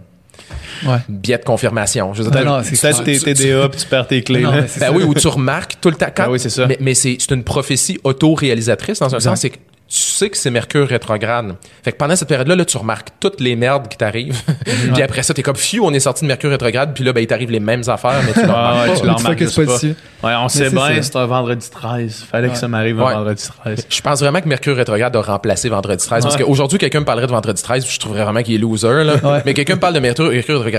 Ouais. 0.86 0.98
biais 1.08 1.38
de 1.38 1.44
confirmation. 1.44 2.14
Je 2.14 2.24
veux 2.24 2.30
dire, 2.32 2.40
Ben 2.44 2.46
non, 2.46 2.62
c'est 2.64 3.04
tes 3.04 3.20
TDA 3.20 3.70
puis 3.70 3.80
tu 3.80 3.88
perds 3.88 4.08
tes 4.08 4.22
clés. 4.24 4.42
Non, 4.42 4.52
Ben 4.52 4.68
ça. 4.68 4.92
oui, 4.92 5.04
où 5.04 5.14
tu 5.14 5.28
remarques 5.28 5.76
tout 5.80 5.90
le 5.90 5.96
temps. 5.96 6.08
Quand, 6.16 6.26
Ben 6.26 6.32
oui, 6.32 6.40
c'est 6.40 6.50
ça. 6.50 6.66
Mais, 6.68 6.78
mais 6.80 6.94
c'est 6.94 7.18
c'est 7.20 7.32
une 7.34 7.44
prophétie 7.44 8.00
auto-réalisatrice 8.04 9.00
dans 9.00 9.14
un 9.14 9.18
Exact. 9.18 9.30
sens, 9.30 9.40
c'est 9.42 9.50
que 9.52 9.58
tu 9.94 9.98
sais 10.00 10.30
que 10.30 10.38
c'est 10.38 10.52
Mercure 10.52 10.88
rétrograde. 10.88 11.56
Fait 11.84 11.92
que 11.92 11.98
pendant 11.98 12.16
cette 12.16 12.30
période-là, 12.30 12.56
là, 12.56 12.64
tu 12.64 12.78
remarques 12.78 13.10
toutes 13.20 13.42
les 13.42 13.58
merdes 13.58 13.90
qui 13.90 13.98
t'arrivent. 13.98 14.40
puis 14.94 15.02
après 15.04 15.22
ça, 15.22 15.34
t'es 15.34 15.42
comme, 15.44 15.58
fiu, 15.58 15.82
on 15.82 15.92
est 15.92 16.00
sorti 16.00 16.24
de 16.24 16.28
Mercure 16.28 16.50
rétrograde, 16.50 16.94
puis 16.94 17.04
là, 17.04 17.12
ben, 17.12 17.20
il 17.20 17.28
t'arrive 17.28 17.52
les 17.52 17.60
mêmes 17.60 17.84
affaires, 17.88 18.22
mais 18.26 18.32
tu 18.32 18.40
le 18.42 18.46
Ah, 18.50 18.72
remarques 18.72 18.88
ouais, 18.88 18.94
pas. 18.94 19.00
tu 19.02 19.06
l'en 19.08 19.16
remarques 19.16 19.54
pas 19.56 19.66
dessus. 19.66 19.96
Ouais, 20.24 20.34
on 20.40 20.48
sait 20.48 20.70
bien, 20.70 21.02
c'est 21.02 21.16
un 21.18 21.26
vendredi 21.26 21.70
13. 21.70 22.24
Fallait 22.32 22.48
que 22.50 22.56
ça 22.58 22.70
m'arrive 22.70 23.02
un 23.02 23.06
Ouais. 23.06 23.14
vendredi 23.16 23.44
13. 23.64 23.86
Je 23.90 24.02
pense 24.02 24.20
vraiment 24.22 24.40
que 24.40 24.48
Mercure 24.48 24.78
rétrograde 24.78 25.14
a 25.16 25.22
remplacé 25.22 25.68
Vendredi 25.68 26.06
13. 26.06 26.24
Parce 26.24 26.38
qu'aujourd'hui, 26.38 26.78
quelqu'un 26.78 27.02
me 27.02 27.06
parlerait 27.06 27.28
de 27.28 27.32
Vendredi 27.34 27.62
13, 27.62 27.86
je 27.86 28.00
trouverais 28.00 28.24
vraiment 28.24 28.44
qu'il 28.44 28.56
est 28.56 28.60
loser. 28.60 29.04
Là. 29.04 29.16
Ouais. 29.22 29.42
Mais 29.46 29.54
quelqu'un 29.54 29.76
me 29.76 29.80
parle 29.82 29.96
de 29.96 30.00
Mercure, 30.00 30.32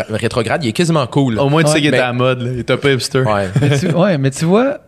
rétrograde, 0.09 0.65
il 0.65 0.69
est 0.69 0.73
quasiment 0.73 1.07
cool. 1.07 1.39
Au 1.39 1.51
moins, 1.51 1.63
tu 1.65 1.71
sais 1.71 1.79
qu'il 1.79 1.89
est 1.89 1.91
mais- 1.91 1.99
à 1.99 2.07
la 2.07 2.13
mode. 2.15 2.41
Là. 2.41 2.51
Il 2.55 2.59
est 2.61 2.71
un 2.71 2.77
peu 2.79 2.93
hipster. 2.95 3.21
Ouais. 3.21 3.49
Mais 3.61 3.79
tu- 3.79 3.89
ouais, 3.91 4.17
mais 4.17 4.31
tu 4.31 4.47
vois, 4.47 4.79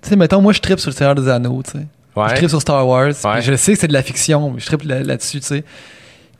tu 0.00 0.10
sais, 0.10 0.16
mettons, 0.16 0.40
moi, 0.40 0.52
je 0.52 0.60
tripe 0.60 0.78
sur 0.78 0.90
le 0.90 0.94
Seigneur 0.94 1.16
des 1.16 1.28
Anneaux, 1.28 1.60
tu 1.64 1.72
sais. 1.78 1.86
Je 2.30 2.34
tripe 2.34 2.48
sur 2.48 2.60
Star 2.60 2.86
Wars. 2.86 3.12
Ouais. 3.24 3.40
Je 3.42 3.54
sais 3.54 3.72
que 3.74 3.78
c'est 3.78 3.88
de 3.88 3.92
la 3.92 4.02
fiction, 4.02 4.50
mais 4.50 4.60
je 4.60 4.66
tripe 4.66 4.82
là- 4.82 5.02
là-dessus, 5.02 5.40
tu 5.40 5.46
sais. 5.46 5.64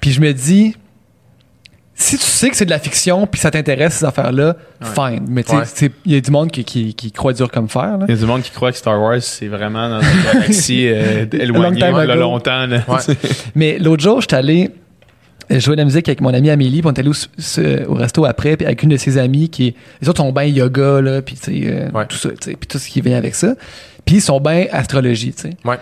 Puis 0.01 0.11
je 0.13 0.21
me 0.21 0.33
dis, 0.33 0.75
si 1.95 2.17
tu 2.17 2.23
sais 2.25 2.49
que 2.51 2.57
c'est 2.57 2.65
de 2.65 2.71
la 2.71 2.79
fiction, 2.79 3.27
puis 3.27 3.41
ça 3.41 3.51
t'intéresse, 3.51 3.95
ces 3.95 4.05
affaires-là, 4.05 4.55
fine. 4.81 5.25
Mais 5.29 5.43
tu 5.43 5.51
sais, 5.51 5.57
Ouais. 5.57 5.63
c'est- 5.67 5.93
il 6.07 6.13
y 6.13 6.17
a 6.17 6.21
du 6.21 6.31
monde 6.31 6.51
qui, 6.51 6.63
qui, 6.65 6.95
qui 6.95 7.11
croit 7.11 7.33
dur 7.33 7.51
comme 7.51 7.69
fer. 7.69 7.99
Il 8.07 8.15
y 8.15 8.17
a 8.17 8.21
du 8.21 8.25
monde 8.27 8.43
qui 8.43 8.51
croit 8.53 8.71
que 8.71 8.79
Star 8.79 9.01
Wars, 9.01 9.21
c'est 9.21 9.49
vraiment 9.49 9.89
dans 9.89 10.01
une 10.01 10.23
galaxie 10.33 10.87
euh, 10.93 11.27
éloignée 11.33 11.83
ago. 11.83 12.15
longtemps. 12.15 12.67
là. 12.67 12.83
Ouais. 12.87 13.15
Mais 13.57 13.79
l'autre 13.79 14.03
jour, 14.03 14.21
j'étais 14.21 14.37
allé 14.37 14.71
euh, 15.51 15.59
jouer 15.59 15.75
de 15.75 15.81
la 15.81 15.87
musique 15.87 16.07
avec 16.09 16.21
mon 16.21 16.33
amie 16.33 16.51
Amélie, 16.51 16.83
puis 16.83 16.89
on 16.89 16.93
est 16.93 16.99
allé 17.01 17.09
au, 17.09 17.15
ce- 17.15 17.85
au 17.87 17.95
resto 17.95 18.25
après, 18.27 18.57
puis 18.57 18.67
avec 18.67 18.83
une 18.85 18.91
de 18.91 18.97
ses 18.97 19.19
amies 19.19 19.49
qui, 19.49 19.75
les 20.01 20.09
autres 20.09 20.23
sont 20.23 20.31
bien 20.31 20.45
yoga, 20.45 21.01
là, 21.01 21.21
puis 21.23 21.35
tu 21.37 21.63
sais, 21.65 21.67
euh, 21.73 21.91
Ouais. 21.91 22.07
tout 22.07 22.17
ça, 22.19 22.29
puis 22.39 22.57
tout 22.69 22.79
ce 22.79 22.89
qui 22.89 23.01
vient 23.01 23.17
avec 23.17 23.35
ça. 23.35 23.55
Puis 24.09 24.17
ils 24.17 24.21
sont 24.23 24.41
bien 24.41 24.65
astrologie, 24.73 25.35
tu 25.35 25.43
sais. 25.43 25.51
Ouais. 25.67 25.77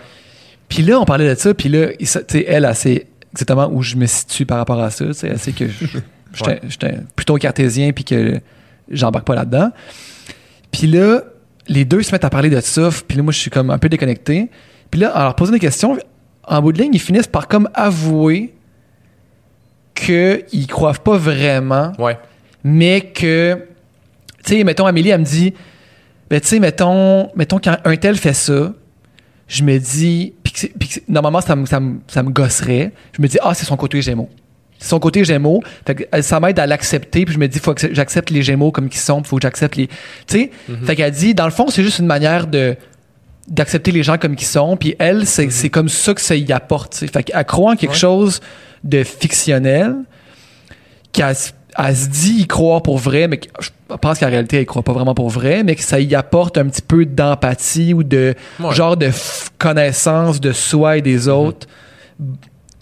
Puis 0.67 0.83
là, 0.83 0.99
on 0.99 1.05
parlait 1.05 1.33
de 1.33 1.39
ça, 1.39 1.53
puis 1.53 1.69
là, 1.69 1.87
tu 1.97 2.05
sais, 2.05 2.43
elle, 2.45 2.65
elle 2.65 2.75
sait 2.75 3.07
exactement 3.31 3.69
où 3.71 3.81
je 3.81 3.95
me 3.95 4.05
situe 4.05 4.45
par 4.45 4.57
rapport 4.57 4.81
à 4.81 4.91
ça, 4.91 5.05
tu 5.05 5.13
sais, 5.13 5.27
elle 5.29 5.39
sait 5.39 5.53
que 5.53 5.65
je- 5.65 5.85
j'étais 6.67 6.97
plutôt 7.15 7.35
cartésien, 7.37 7.93
puis 7.93 8.03
que 8.03 8.41
j'embarque 8.91 9.25
pas 9.25 9.35
là-dedans. 9.35 9.71
Puis 10.73 10.87
là, 10.87 11.21
les 11.69 11.85
deux 11.85 12.03
se 12.03 12.11
mettent 12.11 12.25
à 12.25 12.29
parler 12.29 12.49
de 12.49 12.59
ça, 12.59 12.89
puis 13.07 13.15
là, 13.15 13.23
moi, 13.23 13.31
je 13.31 13.39
suis 13.39 13.49
comme 13.49 13.69
un 13.69 13.77
peu 13.77 13.87
déconnecté. 13.87 14.49
Puis 14.91 14.99
là, 14.99 15.13
en 15.17 15.23
leur 15.23 15.35
posant 15.35 15.53
des 15.53 15.59
questions, 15.59 15.97
en 16.45 16.61
bout 16.61 16.73
de 16.73 16.81
ligne, 16.81 16.93
ils 16.93 16.99
finissent 16.99 17.27
par 17.27 17.47
comme 17.47 17.69
avouer 17.73 18.53
qu'ils 19.95 20.67
croient 20.67 20.93
pas 20.93 21.17
vraiment, 21.17 21.93
Ouais. 21.97 22.17
mais 22.63 22.99
que, 23.01 23.57
tu 24.45 24.57
sais, 24.57 24.63
mettons, 24.65 24.85
Amélie, 24.85 25.09
elle 25.11 25.21
me 25.21 25.25
dit, 25.25 25.53
ben, 26.29 26.39
tu 26.41 26.47
sais, 26.47 26.59
mettons, 26.59 27.29
mettons, 27.35 27.59
quand 27.59 27.77
un 27.83 27.95
tel 27.95 28.15
fait 28.17 28.33
ça, 28.33 28.73
je 29.47 29.63
me 29.63 29.77
dis, 29.77 30.33
c'est- 30.53 30.73
normalement, 31.07 31.39
ça 31.41 31.55
me, 31.55 31.65
ça, 31.65 31.79
me, 31.79 31.99
ça 32.07 32.21
me 32.23 32.29
gosserait. 32.31 32.91
Je 33.15 33.21
me 33.21 33.27
dis, 33.27 33.37
ah, 33.41 33.53
c'est 33.53 33.65
son 33.65 33.77
côté 33.77 34.01
Gémeaux. 34.01 34.29
C'est 34.77 34.89
son 34.89 34.99
côté 34.99 35.23
Gémeaux. 35.23 35.61
Fait 35.85 35.95
que, 35.95 36.21
ça 36.21 36.39
m'aide 36.39 36.59
à 36.59 36.67
l'accepter, 36.67 37.23
puis 37.25 37.33
je 37.33 37.39
me 37.39 37.47
dis, 37.47 37.59
faut 37.59 37.73
que 37.73 37.93
j'accepte 37.93 38.29
les 38.29 38.41
Gémeaux 38.43 38.71
comme 38.71 38.87
ils 38.91 38.97
sont, 38.97 39.23
faut 39.23 39.37
que 39.37 39.41
j'accepte 39.43 39.75
les. 39.77 39.87
Tu 39.87 39.93
sais, 40.27 40.51
fait 40.83 40.95
qu'elle 40.95 41.11
dit, 41.11 41.33
dans 41.33 41.45
le 41.45 41.51
fond, 41.51 41.67
c'est 41.69 41.83
juste 41.83 41.99
une 41.99 42.05
manière 42.07 42.47
de 42.47 42.75
d'accepter 43.47 43.91
les 43.93 44.03
gens 44.03 44.17
comme 44.17 44.33
ils 44.33 44.43
sont, 44.43 44.75
puis 44.75 44.93
elle, 44.99 45.25
c'est 45.25 45.49
c'est 45.51 45.69
comme 45.69 45.87
ça 45.87 46.13
que 46.13 46.19
ça 46.19 46.35
y 46.35 46.51
apporte. 46.51 46.91
tu 46.91 46.97
sais. 46.99 47.07
Fait 47.07 47.23
qu'elle 47.23 47.45
croit 47.45 47.71
en 47.71 47.75
quelque 47.77 47.91
Ouais. 47.91 47.97
chose 47.97 48.41
de 48.83 49.03
fictionnel, 49.05 49.95
qu'elle 51.13 51.33
elle 51.77 51.95
se 51.95 52.07
dit 52.07 52.41
y 52.41 52.47
croire 52.47 52.81
pour 52.81 52.97
vrai, 52.97 53.27
mais 53.27 53.37
que 53.37 53.47
je 53.59 53.69
pense 54.01 54.19
qu'en 54.19 54.27
réalité, 54.29 54.57
elle 54.59 54.65
croit 54.65 54.83
pas 54.83 54.93
vraiment 54.93 55.13
pour 55.15 55.29
vrai, 55.29 55.63
mais 55.63 55.75
que 55.75 55.81
ça 55.83 55.99
y 55.99 56.13
apporte 56.15 56.57
un 56.57 56.65
petit 56.67 56.81
peu 56.81 57.05
d'empathie 57.05 57.93
ou 57.93 58.03
de 58.03 58.35
Ouais. 58.59 58.73
genre 58.73 58.97
de 58.97 59.09
connaissance 59.57 60.39
de 60.39 60.51
soi 60.51 60.97
et 60.97 61.01
des 61.01 61.27
autres. 61.27 61.67
Tu 62.17 62.25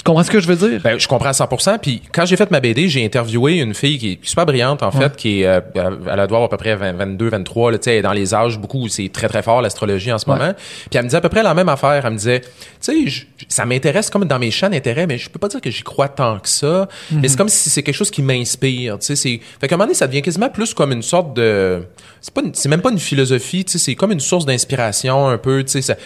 comprends 0.05 0.23
ce 0.23 0.31
que 0.31 0.39
je 0.39 0.47
veux 0.47 0.55
dire? 0.69 0.79
Ben, 0.81 0.97
je 0.99 1.07
comprends 1.07 1.29
à 1.29 1.31
100%. 1.33 1.79
Puis 1.79 2.01
quand 2.13 2.25
j'ai 2.25 2.37
fait 2.37 2.49
ma 2.51 2.59
BD, 2.59 2.87
j'ai 2.87 3.03
interviewé 3.03 3.57
une 3.57 3.73
fille 3.73 3.97
qui 3.97 4.11
est 4.13 4.19
super 4.25 4.45
brillante, 4.45 4.83
en 4.83 4.91
fait, 4.91 5.15
qui 5.15 5.41
est, 5.41 5.45
euh, 5.47 5.59
elle 5.75 6.19
a 6.19 6.27
doit 6.27 6.37
avoir 6.37 6.43
à 6.43 6.49
peu 6.49 6.57
près 6.57 6.75
20, 6.75 6.93
22, 6.93 7.29
23, 7.29 7.71
là, 7.71 7.77
dans 8.03 8.13
les 8.13 8.33
âges 8.33 8.57
beaucoup 8.59 8.81
où 8.83 8.87
c'est 8.87 9.09
très, 9.09 9.27
très 9.27 9.41
fort, 9.41 9.61
l'astrologie 9.61 10.11
en 10.11 10.17
ce 10.17 10.29
Ouais. 10.29 10.37
moment. 10.37 10.53
Puis 10.53 10.89
elle 10.93 11.01
me 11.01 11.07
disait 11.07 11.17
à 11.17 11.21
peu 11.21 11.29
près 11.29 11.43
la 11.43 11.53
même 11.53 11.69
affaire. 11.69 12.05
Elle 12.05 12.13
me 12.13 12.17
disait, 12.17 12.41
tu 12.41 12.47
sais, 12.79 13.07
je- 13.07 13.25
ça 13.49 13.65
m'intéresse 13.65 14.09
comme 14.09 14.25
dans 14.25 14.39
mes 14.39 14.51
champs 14.51 14.69
d'intérêt, 14.69 15.07
mais 15.07 15.17
je 15.17 15.29
peux 15.29 15.39
pas 15.39 15.47
dire 15.47 15.59
que 15.61 15.71
j'y 15.71 15.83
crois 15.83 16.07
tant 16.07 16.39
que 16.39 16.47
ça. 16.49 16.87
Mais 17.11 17.27
c'est 17.27 17.37
comme 17.37 17.49
si 17.49 17.69
c'est 17.69 17.83
quelque 17.83 17.95
chose 17.95 18.11
qui 18.11 18.21
m'inspire, 18.21 18.99
tu 18.99 19.05
sais. 19.07 19.15
c'est- 19.15 19.39
Fait 19.59 19.67
qu'à 19.67 19.75
un 19.75 19.77
moment 19.77 19.87
donné, 19.87 19.95
ça 19.95 20.07
devient 20.07 20.21
quasiment 20.21 20.49
plus 20.49 20.73
comme 20.73 20.91
une 20.91 21.01
sorte 21.01 21.33
de... 21.35 21.83
C'est 22.21 22.33
pas 22.33 22.41
une- 22.41 22.53
c'est 22.53 22.69
même 22.69 22.81
pas 22.81 22.91
une 22.91 22.99
philosophie, 22.99 23.65
tu 23.65 23.73
sais, 23.73 23.77
c'est 23.79 23.95
comme 23.95 24.11
une 24.11 24.19
source 24.19 24.45
d'inspiration 24.45 25.27
un 25.27 25.37
peu, 25.37 25.63
tu 25.63 25.81
sais. 25.81 25.97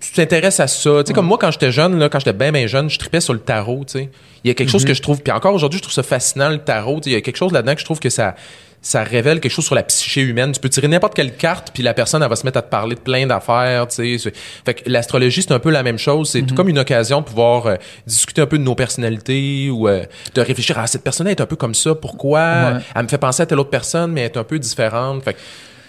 Tu 0.00 0.12
t'intéresses 0.12 0.60
à 0.60 0.68
ça. 0.68 1.02
Tu 1.02 1.08
sais, 1.08 1.12
comme 1.12 1.26
moi, 1.26 1.38
quand 1.38 1.50
j'étais 1.50 1.72
jeune, 1.72 1.98
là, 1.98 2.08
quand 2.08 2.20
j'étais 2.20 2.32
bien, 2.32 2.52
bien 2.52 2.66
jeune, 2.66 2.88
je 2.88 2.98
tripais 2.98 3.20
sur 3.20 3.32
le 3.32 3.40
tarot, 3.40 3.84
tu 3.84 3.98
sais. 3.98 4.10
Il 4.44 4.48
y 4.48 4.50
a 4.50 4.54
quelque 4.54 4.70
chose 4.70 4.84
que 4.84 4.94
je 4.94 5.02
trouve, 5.02 5.20
puis 5.20 5.32
encore 5.32 5.52
aujourd'hui, 5.54 5.78
je 5.78 5.82
trouve 5.82 5.94
ça 5.94 6.04
fascinant, 6.04 6.50
le 6.50 6.58
tarot. 6.58 7.00
Tu 7.00 7.04
sais, 7.04 7.10
Il 7.10 7.12
y 7.14 7.16
a 7.16 7.20
quelque 7.20 7.36
chose 7.36 7.52
là-dedans 7.52 7.74
que 7.74 7.80
je 7.80 7.84
trouve 7.84 7.98
que 7.98 8.08
ça, 8.08 8.36
ça 8.80 9.02
révèle 9.02 9.40
quelque 9.40 9.50
chose 9.50 9.64
sur 9.64 9.74
la 9.74 9.82
psyché 9.82 10.20
humaine. 10.20 10.52
Tu 10.52 10.60
peux 10.60 10.68
tirer 10.68 10.86
n'importe 10.86 11.14
quelle 11.14 11.34
carte, 11.34 11.72
puis 11.74 11.82
la 11.82 11.94
personne, 11.94 12.22
elle 12.22 12.28
va 12.28 12.36
se 12.36 12.46
mettre 12.46 12.58
à 12.58 12.62
te 12.62 12.70
parler 12.70 12.94
de 12.94 13.00
plein 13.00 13.26
d'affaires, 13.26 13.88
tu 13.88 14.18
sais. 14.18 14.32
Fait 14.64 14.74
que 14.74 14.88
l'astrologie, 14.88 15.42
c'est 15.42 15.52
un 15.52 15.58
peu 15.58 15.70
la 15.70 15.82
même 15.82 15.98
chose. 15.98 16.30
C'est 16.30 16.54
comme 16.54 16.68
une 16.68 16.78
occasion 16.78 17.20
de 17.20 17.26
pouvoir 17.26 17.66
euh, 17.66 17.74
discuter 18.06 18.40
un 18.40 18.46
peu 18.46 18.58
de 18.58 18.62
nos 18.62 18.76
personnalités 18.76 19.68
ou 19.68 19.88
euh, 19.88 20.04
de 20.34 20.40
réfléchir 20.40 20.78
à 20.78 20.86
cette 20.86 21.02
personne 21.02 21.26
est 21.26 21.40
un 21.40 21.46
peu 21.46 21.56
comme 21.56 21.74
ça, 21.74 21.96
pourquoi? 21.96 22.38
Ouais. 22.38 22.80
Elle 22.94 23.02
me 23.02 23.08
fait 23.08 23.18
penser 23.18 23.42
à 23.42 23.46
telle 23.46 23.58
autre 23.58 23.70
personne, 23.70 24.12
mais 24.12 24.20
elle 24.20 24.26
est 24.32 24.38
un 24.38 24.44
peu 24.44 24.60
différente. 24.60 25.24
Fait 25.24 25.34
que 25.34 25.38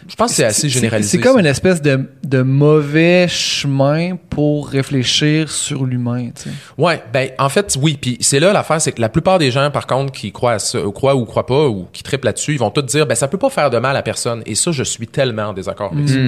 je 0.08 0.16
pense 0.16 0.32
que 0.32 0.38
c'est 0.38 0.46
assez 0.46 0.70
généralisé. 0.70 1.18
C'est 1.18 1.24
comme 1.24 1.40
une 1.40 1.46
espèce 1.46 1.82
de, 1.82 2.10
de 2.24 2.42
mauvais 2.42 3.28
chemin 3.28 4.16
pour 4.30 4.70
réfléchir 4.70 5.50
sur 5.50 5.86
l'humain. 5.86 6.30
tu 6.36 6.44
sais. 6.44 6.50
Ouais, 6.78 7.02
ben 7.12 7.30
en 7.38 7.50
fait 7.50 7.78
oui, 7.82 7.98
puis 8.00 8.18
c'est 8.22 8.40
là 8.40 8.54
l'affaire, 8.54 8.82
c'est 8.82 8.92
que 8.92 9.02
la 9.02 9.10
plupart 9.10 9.40
des 9.40 9.52
gens 9.52 9.70
par 9.72 9.88
contre 9.88 10.12
qui 10.12 10.32
croient 10.32 10.54
à 10.54 10.60
ça, 10.60 10.80
croient 10.94 11.16
ou 11.16 11.26
croient 11.26 11.46
pas 11.46 11.68
ou 11.68 11.88
qui 11.92 12.04
triplent 12.04 12.26
là-dessus, 12.26 12.54
ils 12.54 12.60
vont 12.60 12.72
tous 12.72 12.82
dire 12.84 13.06
ben 13.06 13.16
ça 13.16 13.28
peut 13.28 13.38
pas 13.38 13.50
faire 13.50 13.70
de 13.70 13.78
mal 13.78 13.96
à 13.96 14.02
personne 14.02 14.42
et 14.46 14.56
ça 14.56 14.72
je 14.72 14.84
suis 14.84 15.08
tellement 15.08 15.48
en 15.48 15.54
désaccord 15.54 15.92
avec 15.94 16.10
ça. 16.10 16.20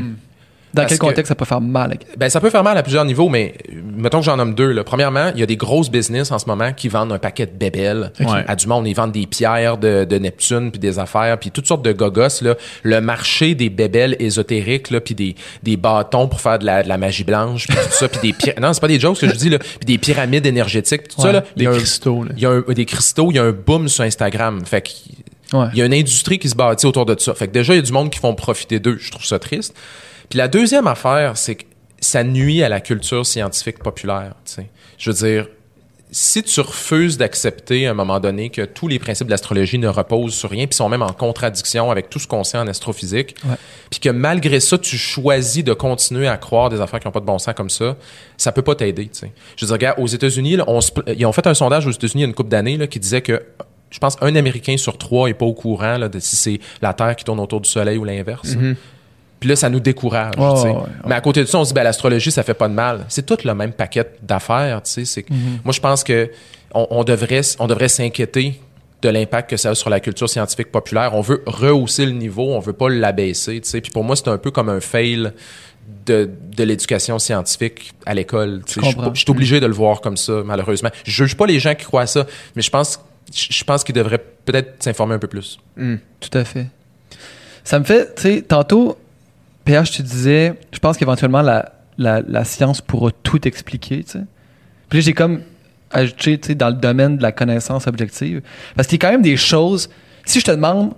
Dans 0.73 0.85
quel 0.85 0.97
que- 0.97 1.05
contexte 1.05 1.29
ça 1.29 1.35
peut 1.35 1.45
faire 1.45 1.61
mal? 1.61 1.97
Ben 2.17 2.29
ça 2.29 2.39
peut 2.39 2.49
faire 2.49 2.63
mal 2.63 2.77
à 2.77 2.83
plusieurs 2.83 3.03
niveaux, 3.05 3.27
mais 3.29 3.55
euh, 3.71 3.75
mettons 3.97 4.19
que 4.19 4.25
j'en 4.25 4.37
nomme 4.37 4.55
deux. 4.55 4.71
Là. 4.71 4.83
Premièrement, 4.83 5.31
il 5.33 5.39
y 5.39 5.43
a 5.43 5.45
des 5.45 5.57
grosses 5.57 5.89
business 5.91 6.31
en 6.31 6.39
ce 6.39 6.45
moment 6.45 6.71
qui 6.73 6.87
vendent 6.87 7.11
un 7.11 7.19
paquet 7.19 7.45
de 7.45 7.51
bébelles 7.51 8.11
Ouais. 8.19 8.43
à 8.47 8.55
du 8.55 8.67
monde. 8.67 8.87
Ils 8.87 8.93
vendent 8.93 9.11
des 9.11 9.27
pierres 9.27 9.77
de, 9.77 10.05
de 10.05 10.17
Neptune, 10.17 10.71
puis 10.71 10.79
des 10.79 10.99
affaires, 10.99 11.37
puis 11.37 11.51
toutes 11.51 11.67
sortes 11.67 11.83
de 11.83 11.91
gogos. 11.91 12.41
Là. 12.41 12.55
Le 12.83 13.01
marché 13.01 13.55
des 13.55 13.69
bébelles 13.69 14.15
ésotériques, 14.19 14.89
là, 14.91 15.01
puis 15.01 15.15
des, 15.15 15.35
des 15.63 15.77
bâtons 15.77 16.27
pour 16.27 16.39
faire 16.41 16.59
de 16.59 16.65
la, 16.65 16.83
de 16.83 16.89
la 16.89 16.97
magie 16.97 17.23
blanche, 17.23 17.67
puis 17.67 17.75
tout 17.77 17.91
ça, 17.91 18.07
puis 18.07 18.31
des 18.31 18.53
non 18.61 18.73
c'est 18.73 18.81
pas 18.81 18.87
des 18.87 18.99
jokes 18.99 19.19
que 19.19 19.27
je 19.27 19.35
dis 19.35 19.49
là, 19.49 19.59
puis 19.59 19.85
des 19.85 19.97
pyramides 19.97 20.45
énergétiques, 20.45 21.07
tout 21.09 21.21
ça 21.21 21.31
là. 21.31 21.43
Il 21.57 21.63
y 21.63 21.67
a 21.67 21.71
Des 21.71 21.75
un- 21.75 21.79
cristaux. 21.79 22.23
là. 22.23 22.31
il 22.37 22.41
y 22.43 22.45
a 22.45 22.49
un- 22.51 22.73
des 22.73 22.85
cristaux, 22.85 23.27
il 23.31 23.35
y 23.35 23.39
a 23.39 23.43
un 23.43 23.51
boom 23.51 23.87
sur 23.87 24.03
Instagram. 24.03 24.61
Fait 24.65 24.81
que 24.81 24.89
Ouais. 25.53 25.65
il 25.73 25.79
y 25.79 25.81
a 25.81 25.85
une 25.85 25.93
industrie 25.93 26.39
qui 26.39 26.47
se 26.47 26.55
bâtit 26.55 26.85
autour 26.85 27.05
de 27.05 27.13
ça. 27.19 27.33
Fait 27.33 27.47
que 27.49 27.51
déjà, 27.51 27.73
il 27.73 27.77
y 27.77 27.79
a 27.79 27.81
du 27.81 27.91
monde 27.91 28.09
qui 28.09 28.19
font 28.19 28.33
profiter 28.35 28.79
d'eux. 28.79 28.97
Je 29.01 29.11
trouve 29.11 29.25
ça 29.25 29.37
triste. 29.37 29.75
Puis 30.31 30.37
la 30.37 30.47
deuxième 30.47 30.87
affaire, 30.87 31.37
c'est 31.37 31.55
que 31.55 31.65
ça 31.99 32.23
nuit 32.23 32.63
à 32.63 32.69
la 32.69 32.79
culture 32.79 33.25
scientifique 33.25 33.77
populaire. 33.77 34.33
tu 34.45 34.53
sais. 34.53 34.69
Je 34.97 35.11
veux 35.11 35.15
dire, 35.15 35.47
si 36.09 36.41
tu 36.41 36.59
refuses 36.61 37.17
d'accepter 37.17 37.85
à 37.85 37.91
un 37.91 37.93
moment 37.93 38.19
donné 38.19 38.49
que 38.49 38.63
tous 38.63 38.87
les 38.87 38.97
principes 38.97 39.27
de 39.27 39.31
l'astrologie 39.31 39.77
ne 39.77 39.87
reposent 39.87 40.33
sur 40.33 40.49
rien, 40.49 40.67
puis 40.67 40.75
sont 40.75 40.89
même 40.89 41.01
en 41.01 41.13
contradiction 41.13 41.91
avec 41.91 42.09
tout 42.09 42.17
ce 42.17 42.27
qu'on 42.27 42.43
sait 42.43 42.57
en 42.57 42.67
astrophysique, 42.67 43.35
puis 43.89 43.99
que 43.99 44.09
malgré 44.09 44.59
ça, 44.59 44.77
tu 44.77 44.97
choisis 44.97 45.63
de 45.63 45.73
continuer 45.73 46.27
à 46.27 46.37
croire 46.37 46.69
des 46.69 46.81
affaires 46.81 46.99
qui 46.99 47.07
n'ont 47.07 47.11
pas 47.11 47.19
de 47.19 47.25
bon 47.25 47.37
sens 47.37 47.53
comme 47.53 47.69
ça, 47.69 47.97
ça 48.37 48.51
peut 48.51 48.61
pas 48.61 48.75
t'aider. 48.75 49.07
tu 49.07 49.19
sais. 49.19 49.31
Je 49.57 49.65
veux 49.65 49.67
dire, 49.67 49.73
regarde, 49.73 49.99
aux 49.99 50.07
États-Unis, 50.07 50.55
là, 50.55 50.63
on 50.67 50.79
ils 51.15 51.25
ont 51.25 51.33
fait 51.33 51.45
un 51.45 51.53
sondage 51.53 51.85
aux 51.87 51.91
États-Unis 51.91 52.21
il 52.21 52.21
y 52.21 52.25
a 52.25 52.27
une 52.27 52.33
couple 52.33 52.49
d'années 52.49 52.77
là, 52.77 52.87
qui 52.87 52.99
disait 52.99 53.21
que 53.21 53.43
je 53.89 53.99
pense 53.99 54.17
un 54.21 54.35
Américain 54.35 54.77
sur 54.77 54.97
trois 54.97 55.29
est 55.29 55.33
pas 55.33 55.45
au 55.45 55.53
courant 55.53 55.97
là, 55.97 56.07
de 56.09 56.19
si 56.19 56.35
c'est 56.37 56.59
la 56.81 56.93
Terre 56.93 57.15
qui 57.15 57.25
tourne 57.25 57.39
autour 57.41 57.59
du 57.61 57.69
Soleil 57.69 57.97
ou 57.97 58.05
l'inverse. 58.05 58.55
Puis 59.41 59.49
là, 59.49 59.55
ça 59.57 59.69
nous 59.69 59.79
décourage. 59.81 60.35
Ouais, 60.37 60.71
ouais. 60.71 60.81
Mais 61.05 61.15
à 61.15 61.19
côté 61.21 61.41
de 61.41 61.45
ça, 61.47 61.57
on 61.57 61.63
se 61.65 61.69
dit, 61.69 61.73
ben, 61.73 61.83
l'astrologie, 61.83 62.31
ça 62.31 62.43
fait 62.43 62.53
pas 62.53 62.69
de 62.69 62.73
mal. 62.73 63.05
C'est 63.09 63.25
tout 63.25 63.37
le 63.43 63.53
même 63.53 63.73
paquet 63.73 64.05
d'affaires. 64.21 64.81
tu 64.83 64.91
sais. 64.91 65.03
C'est 65.05 65.23
que- 65.23 65.33
Moi, 65.65 65.73
je 65.73 65.79
pense 65.81 66.03
que 66.05 66.29
on, 66.73 66.87
on 66.91 67.03
devrait, 67.03 67.41
on 67.59 67.67
devrait 67.67 67.89
s'inquiéter 67.89 68.61
de 69.01 69.09
l'impact 69.09 69.49
que 69.49 69.57
ça 69.57 69.71
a 69.71 69.75
sur 69.75 69.89
la 69.89 69.99
culture 69.99 70.29
scientifique 70.29 70.71
populaire. 70.71 71.15
On 71.15 71.21
veut 71.21 71.41
rehausser 71.47 72.05
le 72.05 72.11
niveau, 72.11 72.53
on 72.53 72.59
veut 72.59 72.71
pas 72.73 72.87
l'abaisser. 72.87 73.59
tu 73.59 73.67
sais. 73.67 73.81
Puis 73.81 73.91
pour 73.91 74.03
moi, 74.03 74.15
c'est 74.15 74.27
un 74.29 74.37
peu 74.37 74.51
comme 74.51 74.69
un 74.69 74.79
fail 74.79 75.31
de, 76.05 76.29
de 76.55 76.63
l'éducation 76.63 77.17
scientifique 77.17 77.93
à 78.05 78.13
l'école. 78.13 78.61
Je 79.15 79.19
suis 79.21 79.31
obligé 79.31 79.59
de 79.59 79.65
le 79.65 79.73
voir 79.73 80.01
comme 80.01 80.17
ça, 80.17 80.43
malheureusement. 80.45 80.91
Je 81.03 81.11
juge 81.11 81.35
pas 81.35 81.47
les 81.47 81.57
gens 81.59 81.73
qui 81.73 81.83
croient 81.85 82.03
à 82.03 82.07
ça, 82.07 82.27
mais 82.55 82.61
je 82.61 82.69
pense, 82.69 82.99
je 83.33 83.47
je 83.49 83.63
pense 83.63 83.83
qu'ils 83.83 83.95
devraient 83.95 84.23
peut-être 84.45 84.83
s'informer 84.83 85.15
un 85.15 85.19
peu 85.19 85.27
plus. 85.27 85.59
Tout 86.19 86.37
à 86.37 86.45
fait. 86.45 86.67
Ça 87.63 87.79
me 87.79 87.83
fait, 87.83 88.13
tu 88.15 88.21
sais, 88.21 88.41
tantôt, 88.43 88.97
PH, 89.71 89.91
tu 89.91 90.01
disais, 90.03 90.53
je 90.71 90.79
pense 90.79 90.97
qu'éventuellement, 90.97 91.41
la, 91.41 91.73
la, 91.97 92.21
la 92.27 92.43
science 92.43 92.81
pourra 92.81 93.11
tout 93.23 93.47
expliquer, 93.47 94.03
tu 94.03 94.11
sais. 94.11 94.25
Puis 94.89 94.99
là, 94.99 95.05
j'ai 95.05 95.13
comme 95.13 95.41
ajouté, 95.91 96.37
tu 96.37 96.47
sais, 96.47 96.55
dans 96.55 96.69
le 96.69 96.75
domaine 96.75 97.17
de 97.17 97.21
la 97.21 97.31
connaissance 97.31 97.87
objective. 97.87 98.41
Parce 98.75 98.87
qu'il 98.87 98.97
y 98.97 99.05
a 99.05 99.07
quand 99.07 99.13
même 99.13 99.21
des 99.21 99.37
choses 99.37 99.89
si 100.25 100.39
je 100.39 100.45
te 100.45 100.51
demande, 100.51 100.93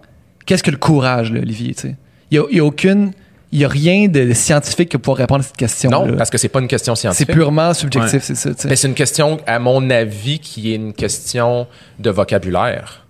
qu'est-ce 0.46 0.64
que 0.64 0.72
le 0.72 0.78
courage, 0.78 1.32
là, 1.32 1.40
Olivier, 1.40 1.74
tu 1.74 1.82
sais? 1.82 1.96
Il 2.32 2.38
y 2.52 2.60
a, 2.60 2.64
aucune, 2.64 3.12
il 3.52 3.60
y 3.60 3.66
a 3.66 3.68
rien 3.68 4.08
de 4.08 4.34
scientifique 4.34 4.90
qui 4.90 4.98
pourra 4.98 5.18
répondre 5.18 5.42
à 5.42 5.44
cette 5.44 5.58
question. 5.58 5.92
Non, 5.92 6.18
parce 6.18 6.32
que 6.32 6.40
c'est 6.40 6.50
pas 6.50 6.60
une 6.60 6.68
question 6.68 6.96
c'est 6.96 7.02
scientifique. 7.02 7.32
purement 7.32 7.74
subjectif, 7.76 8.24
c'est 8.24 8.36
ça. 8.36 8.50
Mais 8.68 8.76
c'est 8.76 8.88
une 8.88 8.96
question, 8.96 9.40
à 9.46 9.60
mon 9.60 9.88
avis, 9.92 10.40
qui 10.40 10.72
est 10.72 10.76
une 10.76 10.94
question 10.94 11.68
de 12.00 12.10
vocabulaire. 12.10 13.06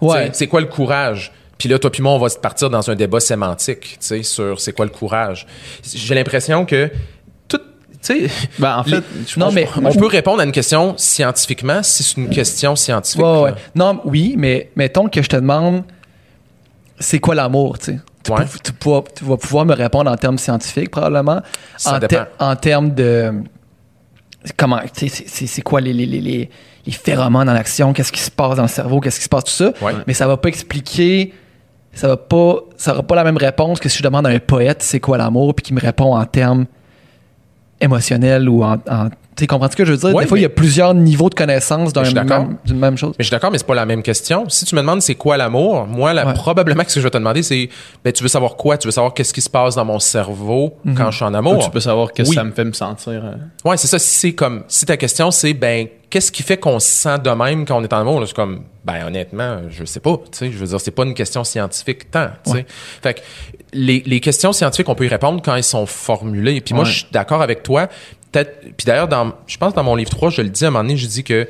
Ouais. 0.00 0.30
C'est 0.32 0.48
quoi 0.48 0.60
le 0.60 0.66
courage? 0.66 1.32
Puis 1.58 1.68
là, 1.68 1.78
toi 1.78 1.90
puis 1.90 2.02
moi, 2.02 2.12
on 2.12 2.18
va 2.18 2.28
se 2.28 2.38
partir 2.38 2.68
dans 2.70 2.90
un 2.90 2.94
débat 2.94 3.20
sémantique, 3.20 3.80
tu 3.82 3.96
sais, 4.00 4.22
sur 4.22 4.60
c'est 4.60 4.72
quoi 4.72 4.84
le 4.84 4.90
courage. 4.90 5.46
J'ai 5.94 6.14
l'impression 6.14 6.64
que 6.66 6.90
tout, 7.48 7.58
tu 7.58 8.28
sais, 8.28 8.30
Ben, 8.58 8.78
en 8.78 8.84
fait, 8.84 8.96
Les- 8.96 9.02
je 9.26 9.38
non, 9.38 9.50
mais- 9.52 9.68
on 9.76 9.94
peut 9.94 10.06
répondre 10.06 10.40
à 10.40 10.44
une 10.44 10.52
question 10.52 10.94
scientifiquement 10.96 11.82
si 11.82 12.02
c'est 12.02 12.16
une 12.16 12.28
question 12.30 12.74
scientifique. 12.76 13.22
Ouais, 13.22 13.40
ouais. 13.42 13.50
là. 13.52 13.56
Non, 13.74 14.00
oui, 14.04 14.34
mais 14.36 14.70
mettons 14.76 15.08
que 15.08 15.22
je 15.22 15.28
te 15.28 15.36
demande 15.36 15.84
c'est 16.98 17.18
quoi 17.18 17.34
l'amour, 17.34 17.78
tu 17.78 17.84
sais? 17.86 17.98
Tu, 18.24 18.32
Ouais. 18.32 18.44
tu 19.14 19.24
vas 19.24 19.36
pouvoir 19.36 19.66
me 19.66 19.74
répondre 19.74 20.10
en 20.10 20.16
termes 20.16 20.38
scientifiques, 20.38 20.90
probablement. 20.90 21.42
Ça 21.76 21.96
en, 21.96 21.98
dépend. 21.98 22.24
en 22.38 22.56
termes 22.56 22.94
de. 22.94 23.32
Comment. 24.56 24.80
tu 24.96 25.08
sais, 25.08 25.46
C'est 25.46 25.62
quoi 25.62 25.80
les, 25.80 25.92
les, 25.92 26.06
les, 26.06 26.20
les, 26.20 26.50
les 26.86 26.92
phéromones 26.92 27.48
en 27.48 27.54
action, 27.54 27.92
qu'est-ce 27.92 28.12
qui 28.12 28.20
se 28.20 28.30
passe 28.30 28.56
dans 28.56 28.62
le 28.62 28.68
cerveau, 28.68 29.00
qu'est-ce 29.00 29.18
qui 29.18 29.24
se 29.24 29.28
passe, 29.28 29.44
tout 29.44 29.50
ça. 29.50 29.72
Ouais. 29.82 29.92
Mais 30.06 30.14
ça 30.14 30.26
va 30.26 30.36
pas 30.36 30.48
expliquer. 30.48 31.32
Ça 31.94 32.08
va 32.08 32.16
pas. 32.16 32.56
Ça 32.76 33.00
pas 33.02 33.14
la 33.14 33.24
même 33.24 33.36
réponse 33.36 33.78
que 33.80 33.88
si 33.88 33.98
je 33.98 34.02
demande 34.02 34.26
à 34.26 34.30
un 34.30 34.38
poète 34.38 34.82
c'est 34.82 35.00
quoi 35.00 35.16
l'amour, 35.18 35.54
puis 35.54 35.62
qu'il 35.64 35.74
me 35.76 35.80
répond 35.80 36.16
en 36.16 36.24
termes 36.26 36.66
émotionnels 37.80 38.48
ou 38.48 38.62
en. 38.64 38.74
en- 38.88 39.08
tu 39.36 39.46
comprends 39.46 39.70
ce 39.70 39.76
que 39.76 39.84
je 39.84 39.92
veux 39.92 39.98
dire? 39.98 40.14
Ouais, 40.14 40.22
Des 40.24 40.28
fois, 40.28 40.38
il 40.38 40.42
y 40.42 40.46
a 40.46 40.48
plusieurs 40.50 40.94
niveaux 40.94 41.28
de 41.28 41.34
connaissance 41.34 41.92
d'un 41.92 42.02
Je 42.02 42.06
suis 42.10 42.14
d'accord. 42.14 42.46
même- 42.46 42.56
d'une 42.64 42.78
même 42.78 42.96
chose. 42.96 43.10
Mais 43.18 43.22
je 43.22 43.24
suis 43.24 43.30
d'accord, 43.32 43.50
mais 43.50 43.58
c'est 43.58 43.66
pas 43.66 43.74
la 43.74 43.86
même 43.86 44.02
question. 44.02 44.48
Si 44.48 44.64
tu 44.64 44.74
me 44.74 44.80
demandes 44.80 45.02
c'est 45.02 45.14
quoi 45.16 45.36
l'amour, 45.36 45.86
moi, 45.86 46.12
là, 46.12 46.26
Ouais. 46.26 46.34
probablement 46.34 46.84
que 46.84 46.90
ce 46.90 46.94
que 46.96 47.00
je 47.00 47.06
vais 47.06 47.10
te 47.10 47.18
demander, 47.18 47.42
c'est 47.42 47.68
ben, 48.04 48.12
tu 48.12 48.22
veux 48.22 48.28
savoir 48.28 48.56
quoi? 48.56 48.78
Tu 48.78 48.86
veux 48.88 48.92
savoir 48.92 49.12
qu'est-ce 49.14 49.34
qui 49.34 49.40
se 49.40 49.50
passe 49.50 49.74
dans 49.74 49.84
mon 49.84 49.98
cerveau 49.98 50.76
Mhm. 50.84 50.94
quand 50.94 51.10
je 51.10 51.16
suis 51.16 51.24
en 51.24 51.34
amour? 51.34 51.58
tu 51.64 51.70
peux 51.70 51.80
savoir 51.80 52.12
qu'est-ce 52.12 52.30
Oui. 52.30 52.36
que 52.36 52.40
ça 52.40 52.44
me 52.44 52.52
fait 52.52 52.64
me 52.64 52.72
sentir. 52.72 53.24
euh. 53.24 53.68
Ouais, 53.68 53.76
c'est 53.76 53.88
ça. 53.88 53.98
Si 53.98 54.14
c'est 54.18 54.32
comme, 54.34 54.64
si 54.68 54.86
ta 54.86 54.96
question 54.96 55.30
c'est, 55.30 55.54
ben, 55.54 55.88
qu'est-ce 56.10 56.30
qui 56.30 56.42
fait 56.44 56.56
qu'on 56.58 56.78
se 56.78 56.86
sent 56.88 57.18
de 57.24 57.30
même 57.30 57.64
quand 57.66 57.76
on 57.76 57.82
est 57.82 57.92
en 57.92 58.00
amour? 58.00 58.20
Là, 58.20 58.26
c'est 58.26 58.36
comme, 58.36 58.62
ben, 58.84 59.04
honnêtement, 59.06 59.62
je 59.68 59.84
sais 59.84 60.00
pas. 60.00 60.16
Tu 60.30 60.38
sais, 60.38 60.52
je 60.52 60.56
veux 60.58 60.66
dire, 60.66 60.80
c'est 60.80 60.90
pas 60.92 61.04
une 61.04 61.14
question 61.14 61.42
scientifique 61.42 62.10
tant. 62.10 62.28
Tu 62.44 62.50
sais. 62.52 62.56
Ouais. 62.58 62.66
Fait 63.02 63.14
que 63.14 63.20
les, 63.72 64.02
les 64.06 64.20
questions 64.20 64.52
scientifiques, 64.52 64.88
on 64.88 64.94
peut 64.94 65.06
y 65.06 65.08
répondre 65.08 65.42
quand 65.44 65.56
elles 65.56 65.64
sont 65.64 65.86
formulées. 65.86 66.60
Puis 66.60 66.74
moi, 66.74 66.84
je 66.84 66.92
suis 66.98 67.06
d'accord 67.10 67.42
avec 67.42 67.62
toi. 67.64 67.88
Peut-être. 68.34 68.60
Puis 68.76 68.84
d'ailleurs, 68.84 69.06
dans, 69.08 69.32
je 69.46 69.56
pense 69.56 69.74
dans 69.74 69.84
mon 69.84 69.94
livre 69.94 70.10
3, 70.10 70.30
je 70.30 70.42
le 70.42 70.48
dis 70.48 70.64
à 70.64 70.68
un 70.68 70.70
moment 70.72 70.82
donné, 70.84 70.96
je 70.96 71.06
dis 71.06 71.22
que 71.24 71.48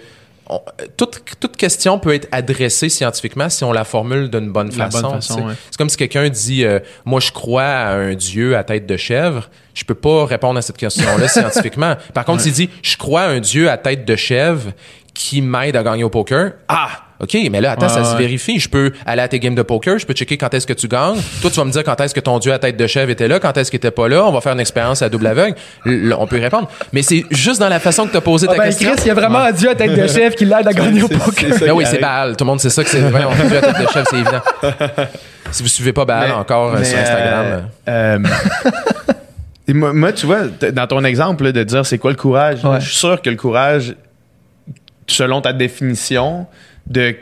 on- 0.51 0.61
toute, 0.99 1.23
toute 1.41 1.57
question 1.57 1.99
peut 1.99 2.13
être 2.15 2.29
adressée 2.31 2.91
scientifiquement 2.91 3.49
si 3.49 3.65
on 3.65 3.73
la 3.73 3.85
formule 3.85 4.29
d'une 4.29 4.53
bonne 4.53 4.71
la 4.77 4.91
façon. 4.91 5.47
ouais. 5.47 5.55
C'est 5.71 5.79
comme 5.79 5.89
si 5.89 5.97
quelqu'un 5.97 6.29
dit 6.29 6.65
euh, 6.67 6.81
Moi, 7.07 7.21
je 7.21 7.33
crois 7.33 7.63
à 7.65 7.95
un 7.95 8.15
dieu 8.15 8.55
à 8.55 8.63
tête 8.65 8.85
de 8.87 8.97
chèvre. 8.99 9.49
Je 9.73 9.85
peux 9.85 9.95
pas 9.95 10.27
répondre 10.27 10.59
à 10.59 10.63
cette 10.63 10.77
question-là 10.77 11.27
scientifiquement. 11.29 11.97
Par 12.13 12.27
contre, 12.27 12.43
s'il 12.43 12.53
dit 12.53 12.69
Je 12.83 12.97
crois 12.99 13.23
à 13.23 13.29
un 13.29 13.41
dieu 13.41 13.71
à 13.71 13.79
tête 13.79 14.05
de 14.05 14.17
chèvre 14.17 14.73
qui 15.15 15.41
m'aide 15.41 15.77
à 15.77 15.83
gagner 15.83 16.05
au 16.05 16.11
poker. 16.11 16.53
Ah! 16.69 16.91
OK, 17.21 17.37
mais 17.51 17.61
là, 17.61 17.73
attends, 17.73 17.87
Ouais, 17.87 17.93
ça 17.93 18.05
se 18.05 18.17
vérifie. 18.17 18.59
Je 18.59 18.69
peux 18.69 18.93
aller 19.07 19.23
à 19.23 19.29
tes 19.29 19.39
games 19.39 19.55
de 19.55 19.63
poker, 19.63 19.99
je 19.99 20.05
peux 20.07 20.15
checker 20.15 20.37
quand 20.37 20.53
est-ce 20.53 20.67
que 20.67 20.73
tu 20.73 20.89
gagnes. 20.89 21.17
Toi, 21.41 21.51
tu 21.51 21.57
vas 21.57 21.65
me 21.65 21.71
dire 21.71 21.85
quand 21.85 22.01
est-ce 22.01 22.13
que 22.15 22.21
ton 22.21 22.39
dieu 22.41 22.53
à 22.53 22.59
tête 22.59 22.77
de 22.77 22.87
chèvre 22.89 23.11
était 23.11 23.29
là, 23.29 23.39
quand 23.39 23.57
est-ce 23.57 23.71
qu'il 23.71 23.77
était 23.79 23.93
pas 23.93 24.09
là. 24.09 24.25
On 24.27 24.33
va 24.33 24.41
faire 24.41 24.53
une 24.53 24.61
expérience 24.61 25.01
à 25.03 25.09
double 25.09 25.27
aveugle. 25.29 25.55
On 25.87 26.27
peut 26.27 26.39
y 26.39 26.41
répondre. 26.41 26.69
Mais 26.93 27.03
c'est 27.03 27.25
juste 27.31 27.61
dans 27.61 27.69
la 27.69 27.79
façon 27.79 28.07
que 28.07 28.11
tu 28.11 28.17
as 28.17 28.21
posé 28.21 28.47
ta 28.49 28.55
Ah 28.55 28.59
ben, 28.59 28.65
question. 28.65 28.91
Chris, 28.93 29.03
il 29.05 29.09
y 29.09 29.11
a 29.11 29.15
vraiment 29.15 29.39
un 29.39 29.53
dieu 29.53 29.71
à 29.71 29.75
tête 29.77 29.95
de 29.95 30.07
chef 30.09 30.35
qui 30.35 30.45
l'aide 30.45 30.67
à 30.67 30.73
gagner 30.73 31.03
au 31.03 31.09
poker. 31.09 31.55
ça 31.55 31.65
Ben 31.67 31.73
oui, 31.73 31.85
c'est. 31.87 32.01
Baal. 32.01 32.37
Tout 32.37 32.45
le 32.45 32.49
monde 32.51 32.61
sait 32.61 32.71
ça 32.71 32.83
que 32.83 32.91
c'est 32.91 33.01
vrai. 33.01 33.25
On 33.25 33.31
fait 33.33 33.47
Dieu 33.49 33.59
à 33.59 33.61
tête 33.61 33.81
de 33.81 33.87
chèvre, 33.93 34.07
c'est 34.11 34.17
évident. 34.17 35.05
Si 35.53 35.63
vous 35.63 35.69
suivez 35.69 35.93
pas 35.93 36.05
Baal 36.05 36.29
Mais- 36.29 36.35
encore 36.35 36.73
euh, 36.75 36.79
mais, 36.79 36.85
sur 36.85 36.99
Instagram. 36.99 37.45
euh, 37.87 38.19
euh, 38.19 38.19
et 39.69 39.73
moi, 39.75 39.93
moi, 39.93 40.13
tu 40.13 40.27
vois, 40.27 40.47
dans 40.73 40.87
ton 40.89 41.05
exemple 41.05 41.45
là, 41.45 41.53
de 41.53 41.63
dire 41.63 41.87
c'est 41.87 41.99
quoi 41.99 42.11
le 42.11 42.17
courage, 42.17 42.65
Ouais. 42.65 42.81
je 42.81 42.87
suis 42.89 42.97
sûr 42.97 43.23
que 43.23 43.31
le 43.31 43.37
courage, 43.37 43.95
selon 45.07 45.41
ta 45.43 45.53
définition, 45.53 46.47
de 46.87 47.15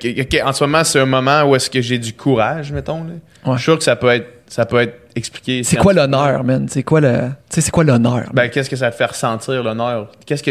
en 0.44 0.52
ce 0.52 0.64
moment, 0.64 0.84
c'est 0.84 0.98
un 1.01 1.06
moment 1.06 1.43
où 1.44 1.55
est-ce 1.56 1.70
que 1.70 1.80
j'ai 1.80 1.98
du 1.98 2.12
courage, 2.14 2.72
mettons. 2.72 3.05
là. 3.05 3.10
Ouais. 3.47 3.52
Je 3.52 3.56
suis 3.59 3.62
sûr 3.64 3.78
que 3.78 3.84
ça 3.84 3.97
peut 3.97 4.09
être, 4.09 4.26
ça 4.48 4.66
peut 4.66 4.80
être 4.80 4.94
expliqué. 5.14 5.62
C'est 5.62 5.76
quoi 5.76 5.93
l'honneur, 5.93 6.44
man? 6.44 6.66
C'est 6.68 6.82
quoi 6.82 7.01
le. 7.01 7.12
Tu 7.48 7.56
sais, 7.56 7.60
c'est 7.60 7.70
quoi 7.70 7.84
l'honneur? 7.84 8.30
Ben, 8.32 8.48
qu'est-ce 8.48 8.68
que 8.70 8.76
ça 8.76 8.90
te 8.90 8.97
fait 8.97 9.06
ressentir 9.06 9.62
l'honneur? 9.62 10.10
Qu'est-ce 10.26 10.43
que 10.43 10.51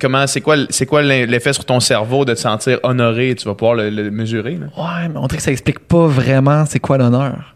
comment 0.00 0.26
c'est 0.26 0.40
quoi 0.40 0.56
c'est 0.70 0.86
quoi 0.86 1.02
l'effet 1.02 1.52
sur 1.52 1.64
ton 1.64 1.80
cerveau 1.80 2.24
de 2.24 2.34
te 2.34 2.38
sentir 2.38 2.78
honoré? 2.82 3.34
Tu 3.34 3.44
vas 3.46 3.54
pouvoir 3.54 3.74
le, 3.76 3.90
le 3.90 4.10
mesurer. 4.10 4.56
là. 4.58 4.66
Ouais, 4.76 5.08
mais 5.08 5.16
on 5.18 5.26
dirait 5.26 5.38
que 5.38 5.42
ça 5.42 5.50
explique 5.52 5.80
pas 5.80 6.06
vraiment 6.06 6.64
c'est 6.66 6.78
quoi 6.80 6.98
l'honneur. 6.98 7.54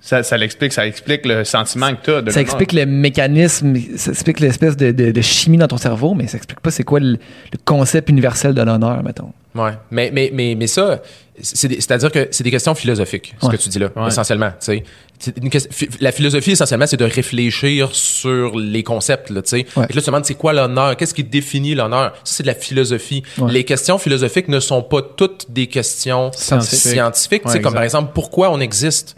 Ça, 0.00 0.22
ça 0.22 0.36
l'explique, 0.36 0.72
ça 0.72 0.86
explique 0.86 1.26
le 1.26 1.44
sentiment 1.44 1.90
que 1.94 2.04
tu 2.04 2.10
as 2.12 2.22
de 2.22 2.30
Ça 2.30 2.40
explique 2.40 2.72
le 2.72 2.86
mécanisme, 2.86 3.74
ça 3.96 4.12
explique 4.12 4.38
l'espèce 4.40 4.76
de, 4.76 4.92
de- 4.92 5.10
de 5.10 5.20
chimie 5.20 5.56
dans 5.58 5.66
ton 5.66 5.76
cerveau, 5.76 6.14
mais 6.14 6.28
ça 6.28 6.36
explique 6.36 6.60
pas 6.60 6.70
c'est 6.70 6.84
quoi 6.84 7.00
le, 7.00 7.12
le 7.12 7.58
concept 7.64 8.08
universel 8.08 8.54
de 8.54 8.62
l'honneur, 8.62 9.02
mettons. 9.02 9.32
Ouais. 9.56 9.72
Mais, 9.90 10.10
mais, 10.12 10.30
mais, 10.32 10.54
mais 10.54 10.68
ça, 10.68 11.00
c'est-à-dire 11.42 12.12
que 12.12 12.28
c'est 12.30 12.44
des 12.44 12.50
questions 12.50 12.74
philosophiques, 12.76 13.34
ce 13.40 13.46
Ouais. 13.46 13.56
que 13.56 13.60
tu 13.62 13.68
dis 13.68 13.78
là, 13.80 13.88
Ouais. 13.96 14.06
essentiellement. 14.08 14.52
une 14.68 15.50
La 16.00 16.12
philosophie, 16.12 16.52
essentiellement, 16.52 16.86
c'est 16.86 16.96
de 16.96 17.04
réfléchir 17.04 17.90
sur 17.92 18.56
les 18.56 18.84
concepts. 18.84 19.30
Là, 19.30 19.42
tu 19.42 19.48
sais. 19.50 19.56
Ouais. 19.76 19.82
Là, 19.82 19.86
tu 19.88 19.98
te 20.00 20.06
demandes 20.06 20.24
c'est 20.24 20.34
quoi 20.34 20.52
l'honneur? 20.52 20.96
Qu'est-ce 20.96 21.12
qui 21.14 21.24
définit 21.24 21.74
l'honneur? 21.74 22.12
Ça, 22.22 22.34
c'est 22.36 22.42
de 22.44 22.48
la 22.48 22.54
philosophie. 22.54 23.24
Ouais. 23.38 23.50
Les 23.52 23.64
questions 23.64 23.98
philosophiques 23.98 24.46
ne 24.48 24.60
sont 24.60 24.82
pas 24.82 25.02
toutes 25.02 25.46
des 25.50 25.66
questions 25.66 26.30
Scientifiques. 26.32 26.78
scientifiques. 26.78 27.42
tu 27.42 27.48
sais, 27.48 27.56
Ouais, 27.56 27.62
comme 27.62 27.74
par 27.74 27.82
exemple, 27.82 28.12
pourquoi 28.14 28.50
on 28.52 28.60
existe? 28.60 29.16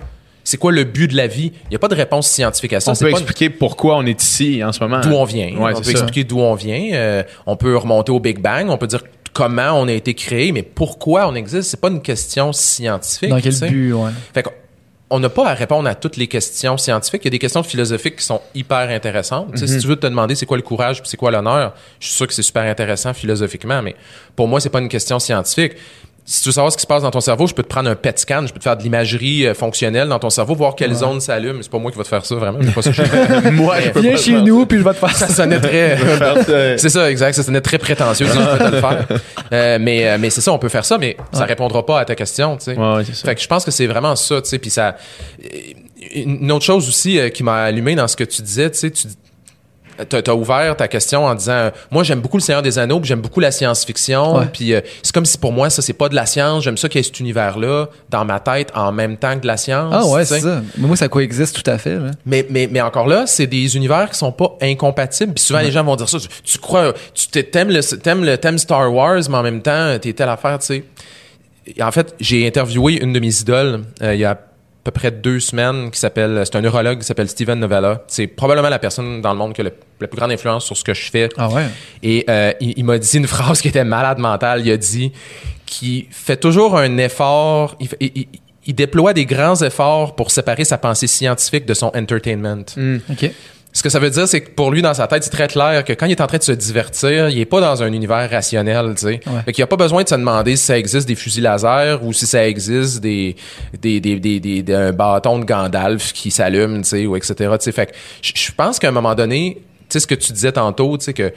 C'est 0.50 0.56
quoi 0.56 0.72
le 0.72 0.82
but 0.82 1.06
de 1.08 1.16
la 1.16 1.28
vie? 1.28 1.52
Il 1.66 1.70
n'y 1.70 1.76
a 1.76 1.78
pas 1.78 1.86
de 1.86 1.94
réponse 1.94 2.26
scientifique 2.28 2.72
à 2.72 2.80
ça. 2.80 2.90
On 2.90 2.94
C'est 2.96 3.04
peut 3.04 3.12
pas- 3.12 3.18
expliquer 3.18 3.50
pourquoi 3.50 3.96
on 3.98 4.04
est 4.04 4.20
ici 4.20 4.64
en 4.64 4.72
ce 4.72 4.80
moment. 4.80 5.00
d'où 5.00 5.10
on 5.12 5.22
vient. 5.24 5.46
Ouais, 5.56 5.70
on 5.72 5.76
c'est 5.76 5.82
peut 5.82 5.96
ça. 5.96 6.02
expliquer 6.02 6.24
d'où 6.24 6.40
on 6.40 6.54
vient. 6.56 6.90
Euh, 6.92 7.22
on 7.46 7.54
peut 7.54 7.76
remonter 7.76 8.10
au 8.10 8.18
Big 8.18 8.40
Bang. 8.40 8.68
On 8.68 8.76
peut 8.76 8.88
dire 8.88 9.04
comment 9.32 9.70
on 9.80 9.86
a 9.86 9.92
été 9.92 10.12
créé, 10.14 10.50
mais 10.50 10.64
pourquoi 10.64 11.28
on 11.28 11.36
existe. 11.36 11.70
C'est 11.70 11.80
pas 11.80 11.86
une 11.86 12.02
question 12.02 12.52
scientifique. 12.52 13.28
Dans 13.30 13.40
quel 13.40 13.54
but, 13.60 13.92
ouais. 13.92 14.10
Fait 14.34 14.42
qu'on- 14.42 14.50
on 15.12 15.18
n'a 15.18 15.28
pas 15.28 15.48
à 15.48 15.54
répondre 15.54 15.88
à 15.88 15.94
toutes 15.96 16.16
les 16.16 16.28
questions 16.28 16.76
scientifiques. 16.76 17.22
Il 17.24 17.26
y 17.26 17.28
a 17.28 17.30
des 17.32 17.38
questions 17.40 17.64
philosophiques 17.64 18.16
qui 18.16 18.24
sont 18.24 18.40
hyper 18.54 18.90
intéressantes. 18.90 19.56
Sais, 19.56 19.62
Mhm. 19.64 19.68
Si 19.68 19.78
tu 19.78 19.86
veux 19.88 19.96
te 19.96 20.06
demander 20.06 20.36
c'est 20.36 20.46
quoi 20.46 20.56
le 20.56 20.62
courage 20.62 21.00
puis 21.00 21.08
c'est 21.10 21.16
quoi 21.16 21.32
l'honneur, 21.32 21.74
je 21.98 22.06
suis 22.06 22.14
sûr 22.16 22.26
que 22.28 22.32
c'est 22.32 22.42
super 22.42 22.62
intéressant 22.62 23.12
philosophiquement, 23.12 23.82
mais 23.82 23.96
pour 24.36 24.46
moi, 24.46 24.60
c'est 24.60 24.68
pas 24.70 24.78
une 24.80 24.88
question 24.88 25.18
scientifique. 25.18 25.72
Si 26.32 26.42
tu 26.42 26.48
veux 26.48 26.52
savoir 26.52 26.70
ce 26.70 26.76
qui 26.76 26.82
se 26.82 26.86
passe 26.86 27.02
dans 27.02 27.10
ton 27.10 27.20
cerveau, 27.20 27.48
je 27.48 27.54
peux 27.54 27.64
te 27.64 27.68
prendre 27.68 27.90
un 27.90 27.96
PET 27.96 28.16
scan, 28.20 28.46
je 28.46 28.52
peux 28.52 28.60
te 28.60 28.62
faire 28.62 28.76
de 28.76 28.84
l'imagerie 28.84 29.48
euh, 29.48 29.52
fonctionnelle 29.54 30.06
dans 30.08 30.20
ton 30.20 30.30
cerveau, 30.30 30.54
voir 30.54 30.76
quelles 30.76 30.94
zones 30.94 31.20
s'allument. 31.20 31.58
C'est 31.60 31.70
pas 31.72 31.78
moi 31.78 31.90
qui 31.90 31.98
va 31.98 32.04
te 32.04 32.08
faire 32.08 32.24
ça, 32.24 32.36
vraiment. 32.36 32.60
C'est 32.62 32.72
pas 32.72 32.82
ça 32.82 32.90
que 32.90 32.96
je 32.96 33.02
fais. 33.02 33.50
Moi, 33.50 33.80
je 33.80 33.90
peux 33.90 34.00
Viens 34.00 34.12
pas 34.12 34.16
chez 34.16 34.32
faire 34.34 34.44
nous, 34.44 34.64
puis 34.64 34.78
je 34.78 34.84
vais 34.84 34.92
te 34.92 34.98
faire 34.98 35.16
ça 35.16 35.26
ça. 35.26 35.34
sonnait 35.34 35.58
très... 35.60 35.98
ça. 36.18 36.78
C'est 36.78 36.88
ça, 36.88 37.10
exact. 37.10 37.32
Ça 37.32 37.42
sonnait 37.42 37.60
très 37.60 37.78
prétentieux. 37.78 38.26
Ça, 38.28 38.34
je 38.34 38.58
peux 38.58 38.70
te 38.70 38.74
le 38.76 38.80
faire. 38.80 39.06
Euh, 39.52 39.78
mais 39.80 40.06
euh, 40.08 40.16
mais 40.20 40.30
c'est 40.30 40.40
ça, 40.42 40.52
on 40.52 40.60
peut 40.60 40.68
faire 40.68 40.84
ça, 40.84 40.96
mais 40.96 41.16
ça 41.32 41.40
Ouais. 41.40 41.46
répondra 41.46 41.84
pas 41.84 41.98
à 41.98 42.04
ta 42.04 42.14
question, 42.14 42.56
tu 42.56 42.66
sais. 42.66 42.76
Ouais, 42.76 42.94
ouais, 42.94 43.04
c'est 43.04 43.16
ça. 43.16 43.24
Fait 43.26 43.34
que 43.34 43.40
je 43.40 43.48
pense 43.48 43.64
que 43.64 43.72
c'est 43.72 43.88
vraiment 43.88 44.14
ça, 44.14 44.40
tu 44.40 44.48
sais. 44.48 44.58
Puis 44.60 44.70
ça, 44.70 44.96
une 46.14 46.52
autre 46.52 46.64
chose 46.64 46.88
aussi 46.88 47.18
euh, 47.18 47.30
qui 47.30 47.42
m'a 47.42 47.62
allumé 47.64 47.96
dans 47.96 48.06
ce 48.06 48.14
que 48.14 48.22
tu 48.22 48.42
disais, 48.42 48.70
tu 48.70 48.78
sais, 48.78 48.90
tu 48.92 49.08
T'as 50.08 50.20
as 50.26 50.34
ouvert 50.34 50.76
ta 50.76 50.88
question 50.88 51.24
en 51.26 51.34
disant 51.34 51.52
euh, 51.52 51.70
moi 51.90 52.02
j'aime 52.02 52.20
beaucoup 52.20 52.36
le 52.36 52.42
Seigneur 52.42 52.62
des 52.62 52.78
Anneaux 52.78 53.00
puis 53.00 53.08
j'aime 53.08 53.20
beaucoup 53.20 53.40
la 53.40 53.50
science-fiction 53.50 54.46
puis 54.52 54.74
euh, 54.74 54.80
c'est 55.02 55.14
comme 55.14 55.26
si 55.26 55.36
pour 55.36 55.52
moi 55.52 55.68
ça 55.70 55.82
c'est 55.82 55.92
pas 55.92 56.08
de 56.08 56.14
la 56.14 56.26
science 56.26 56.64
j'aime 56.64 56.76
ça 56.76 56.88
qu'il 56.88 56.98
y 56.98 57.00
ait 57.00 57.04
cet 57.04 57.20
univers 57.20 57.58
là 57.58 57.86
dans 58.08 58.24
ma 58.24 58.40
tête 58.40 58.70
en 58.74 58.92
même 58.92 59.16
temps 59.16 59.34
que 59.36 59.40
de 59.42 59.46
la 59.46 59.56
science 59.56 59.92
Ah 59.96 60.06
ouais, 60.06 60.24
c'est 60.24 60.40
ça. 60.40 60.62
Mais 60.78 60.86
moi, 60.86 60.96
ça 60.96 61.08
coexiste 61.08 61.62
tout 61.62 61.70
à 61.70 61.78
fait. 61.78 61.96
là. 61.96 62.10
Mais, 62.26 62.46
mais, 62.50 62.68
mais 62.70 62.80
encore 62.80 63.06
là, 63.06 63.24
c'est 63.26 63.46
des 63.46 63.76
univers 63.76 64.08
qui 64.10 64.18
sont 64.18 64.32
pas 64.32 64.56
incompatibles. 64.62 65.34
Puis 65.34 65.44
souvent, 65.44 65.60
les 65.60 65.70
gens 65.70 65.84
vont 65.84 65.96
dire 65.96 66.08
ça. 66.08 66.18
Tu, 66.18 66.28
tu 66.42 66.58
crois, 66.58 66.92
tu 67.14 67.28
t'aimes 67.28 67.70
le, 67.70 67.80
t'aimes 67.98 68.24
le 68.24 68.38
thème 68.38 68.58
Star 68.58 68.92
Wars, 68.92 69.20
mais 69.28 69.36
en 69.36 69.42
même 69.42 69.62
temps, 69.62 69.98
t'es 70.00 70.12
telle 70.12 70.28
affaire, 70.28 70.58
tu 70.58 70.66
sais. 70.66 70.84
En 71.82 71.92
fait, 71.92 72.14
j'ai 72.20 72.46
interviewé 72.46 73.00
une 73.02 73.12
de 73.12 73.20
mes 73.20 73.40
idoles 73.40 73.82
euh, 74.02 74.14
il 74.14 74.20
y 74.20 74.24
a 74.24 74.38
peu 74.82 74.90
près 74.90 75.10
deux 75.10 75.40
semaines 75.40 75.90
qui 75.90 75.98
s'appelle, 76.00 76.40
c'est 76.44 76.56
un 76.56 76.60
neurologue 76.62 76.98
qui 76.98 77.04
s'appelle 77.04 77.28
Steven 77.28 77.58
Novella. 77.58 78.02
C'est 78.06 78.26
probablement 78.26 78.68
la 78.70 78.78
personne 78.78 79.20
dans 79.20 79.32
le 79.32 79.38
monde 79.38 79.52
qui 79.52 79.60
a 79.60 79.64
le- 79.64 79.72
la 80.00 80.06
plus 80.06 80.16
grande 80.18 80.32
influence 80.32 80.64
sur 80.64 80.76
ce 80.76 80.82
que 80.84 80.94
je 80.94 81.10
fais. 81.10 81.28
Ah 81.36 81.48
ouais? 81.50 81.66
Et 82.02 82.24
euh, 82.30 82.52
il, 82.60 82.74
il 82.78 82.84
m'a 82.84 82.98
dit 82.98 83.16
une 83.18 83.26
phrase 83.36 83.60
qui 83.60 83.68
était 83.68 83.84
malade 83.84 84.18
mentale. 84.18 84.62
Il 84.64 84.70
a 84.72 84.76
dit 84.78 85.12
qu'il 85.66 86.06
fait 86.10 86.36
toujours 86.38 86.78
un 86.78 86.96
effort, 86.98 87.76
il, 88.00 88.74
déploie 88.74 89.12
des 89.12 89.26
grands 89.26 89.60
efforts 89.62 90.14
pour 90.16 90.30
séparer 90.30 90.64
sa 90.64 90.78
pensée 90.78 91.06
scientifique 91.06 91.66
de 91.66 91.74
son 91.74 91.88
entertainment. 91.94 92.64
OK. 93.10 93.30
Ce 93.80 93.82
que 93.82 93.88
ça 93.88 93.98
veut 93.98 94.10
dire, 94.10 94.28
c'est 94.28 94.42
que 94.42 94.50
pour 94.50 94.70
lui, 94.70 94.82
dans 94.82 94.92
sa 94.92 95.06
tête, 95.06 95.24
c'est 95.24 95.30
très 95.30 95.48
clair 95.48 95.82
que 95.86 95.94
quand 95.94 96.04
il 96.04 96.12
est 96.12 96.20
en 96.20 96.26
train 96.26 96.36
de 96.36 96.42
se 96.42 96.52
divertir, 96.52 97.30
il 97.30 97.38
est 97.40 97.46
pas 97.46 97.62
dans 97.62 97.82
un 97.82 97.90
univers 97.94 98.28
rationnel, 98.30 98.92
tu 98.94 99.00
sais. 99.00 99.20
Ouais. 99.26 99.40
Fait 99.46 99.52
qu'il 99.52 99.64
a 99.64 99.66
pas 99.66 99.76
besoin 99.78 100.02
de 100.02 100.08
se 100.10 100.14
demander 100.16 100.54
si 100.56 100.66
ça 100.66 100.76
existe 100.78 101.08
des 101.08 101.14
fusils 101.14 101.42
laser 101.42 102.04
ou 102.04 102.12
si 102.12 102.26
ça 102.26 102.46
existe 102.46 103.00
des, 103.00 103.36
des, 103.80 103.98
des, 104.00 104.20
des, 104.20 104.38
des- 104.38 104.62
des- 104.62 104.74
un 104.74 104.92
bâton 104.92 105.38
de 105.38 105.46
Gandalf 105.46 106.12
qui 106.12 106.30
s'allume, 106.30 106.82
tu 106.82 106.88
sais, 106.90 107.06
ou 107.06 107.16
etc., 107.16 107.34
tu 107.38 107.46
sais. 107.60 107.72
Fait 107.72 107.86
que 107.86 107.92
je 108.22 108.52
pense 108.54 108.78
qu'à 108.78 108.88
un 108.88 108.92
moment 108.92 109.14
donné, 109.14 109.54
tu 109.56 109.64
sais, 109.88 110.00
ce 110.00 110.06
que 110.06 110.14
tu 110.14 110.34
disais 110.34 110.52
tantôt, 110.52 110.98
tu 110.98 111.06
sais, 111.06 111.14
que 111.14 111.32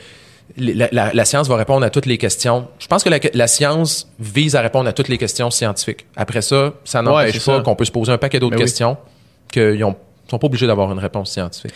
la, 0.57 0.89
la- 0.91 1.13
la 1.13 1.23
science 1.23 1.47
va 1.47 1.55
répondre 1.55 1.85
à 1.85 1.89
toutes 1.89 2.07
les 2.07 2.17
questions. 2.17 2.67
Je 2.77 2.87
pense 2.87 3.05
que 3.05 3.09
la, 3.09 3.19
la 3.33 3.47
science 3.47 4.09
vise 4.19 4.57
à 4.57 4.61
répondre 4.61 4.89
à 4.89 4.91
toutes 4.91 5.07
les 5.07 5.17
questions 5.17 5.49
scientifiques. 5.49 6.05
Après 6.17 6.41
ça, 6.41 6.73
ça 6.83 7.01
n'empêche 7.01 7.45
pas 7.45 7.61
qu'on 7.61 7.75
peut 7.77 7.85
se 7.85 7.91
poser 7.91 8.11
un 8.11 8.17
paquet 8.17 8.39
d'autres 8.39 8.57
Ben 8.57 8.57
oui. 8.57 8.63
questions 8.65 8.97
qu'ils 9.49 9.81
ont 9.85 9.95
sont 10.29 10.39
pas 10.39 10.47
obligés 10.47 10.67
d'avoir 10.67 10.91
une 10.91 10.99
réponse 10.99 11.31
scientifique. 11.31 11.73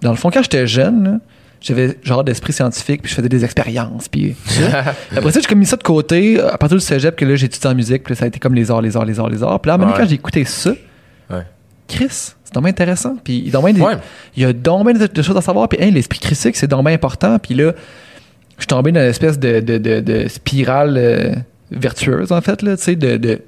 Dans 0.00 0.10
le 0.10 0.16
fond, 0.16 0.30
quand 0.30 0.42
j'étais 0.42 0.66
jeune, 0.66 1.20
j'avais 1.60 1.98
genre 2.02 2.24
d'esprit 2.24 2.52
scientifique, 2.52 3.02
puis 3.02 3.10
je 3.10 3.14
faisais 3.16 3.28
des 3.28 3.44
expériences, 3.44 4.08
puis 4.08 4.34
après 5.16 5.30
ça, 5.30 5.40
j'ai 5.40 5.46
comme 5.46 5.58
mis 5.60 5.66
ça 5.66 5.76
de 5.76 5.82
côté 5.84 6.40
à 6.40 6.58
partir 6.58 6.76
du 6.78 6.84
cégep 6.84 7.14
que 7.14 7.24
là, 7.24 7.36
j'ai 7.36 7.46
étudié 7.46 7.70
en 7.70 7.74
musique, 7.74 8.02
puis 8.02 8.14
là, 8.14 8.18
ça 8.18 8.24
a 8.24 8.28
été 8.28 8.38
comme 8.40 8.54
les 8.54 8.70
arts, 8.70 8.82
les 8.82 8.96
arts, 8.96 9.04
les 9.04 9.20
arts, 9.20 9.28
les 9.28 9.42
arts. 9.42 9.60
Puis 9.60 9.68
là, 9.68 9.76
Ouais. 9.78 9.92
quand 9.96 10.06
j'ai 10.06 10.14
écouté 10.14 10.44
ça, 10.44 10.72
Ouais. 11.30 11.46
Chris, 11.88 12.08
c'est 12.10 12.54
dommage 12.54 12.70
intéressant. 12.70 13.16
Puis 13.22 13.42
il 13.46 13.52
Ouais. 13.84 13.96
il 14.36 14.42
y 14.42 14.46
a 14.46 14.52
bien 14.52 14.92
de, 14.94 15.06
de 15.06 15.22
choses 15.22 15.36
à 15.36 15.40
savoir. 15.40 15.68
Puis 15.68 15.78
hein, 15.82 15.90
l'esprit 15.90 16.18
critique, 16.18 16.56
c'est 16.56 16.66
bien 16.82 16.94
important. 16.94 17.38
Puis 17.38 17.54
là, 17.54 17.72
je 18.56 18.62
suis 18.62 18.66
tombé 18.66 18.92
dans 18.92 19.00
une 19.00 19.06
espèce 19.06 19.38
de, 19.38 19.60
de, 19.60 19.78
de, 19.78 20.28
spirale 20.28 20.96
euh, 20.96 21.34
vertueuse, 21.70 22.32
en 22.32 22.40
fait, 22.40 22.62
là, 22.62 22.76
tu 22.76 22.82
sais, 22.82 22.96
de, 22.96 23.16
de 23.16 23.40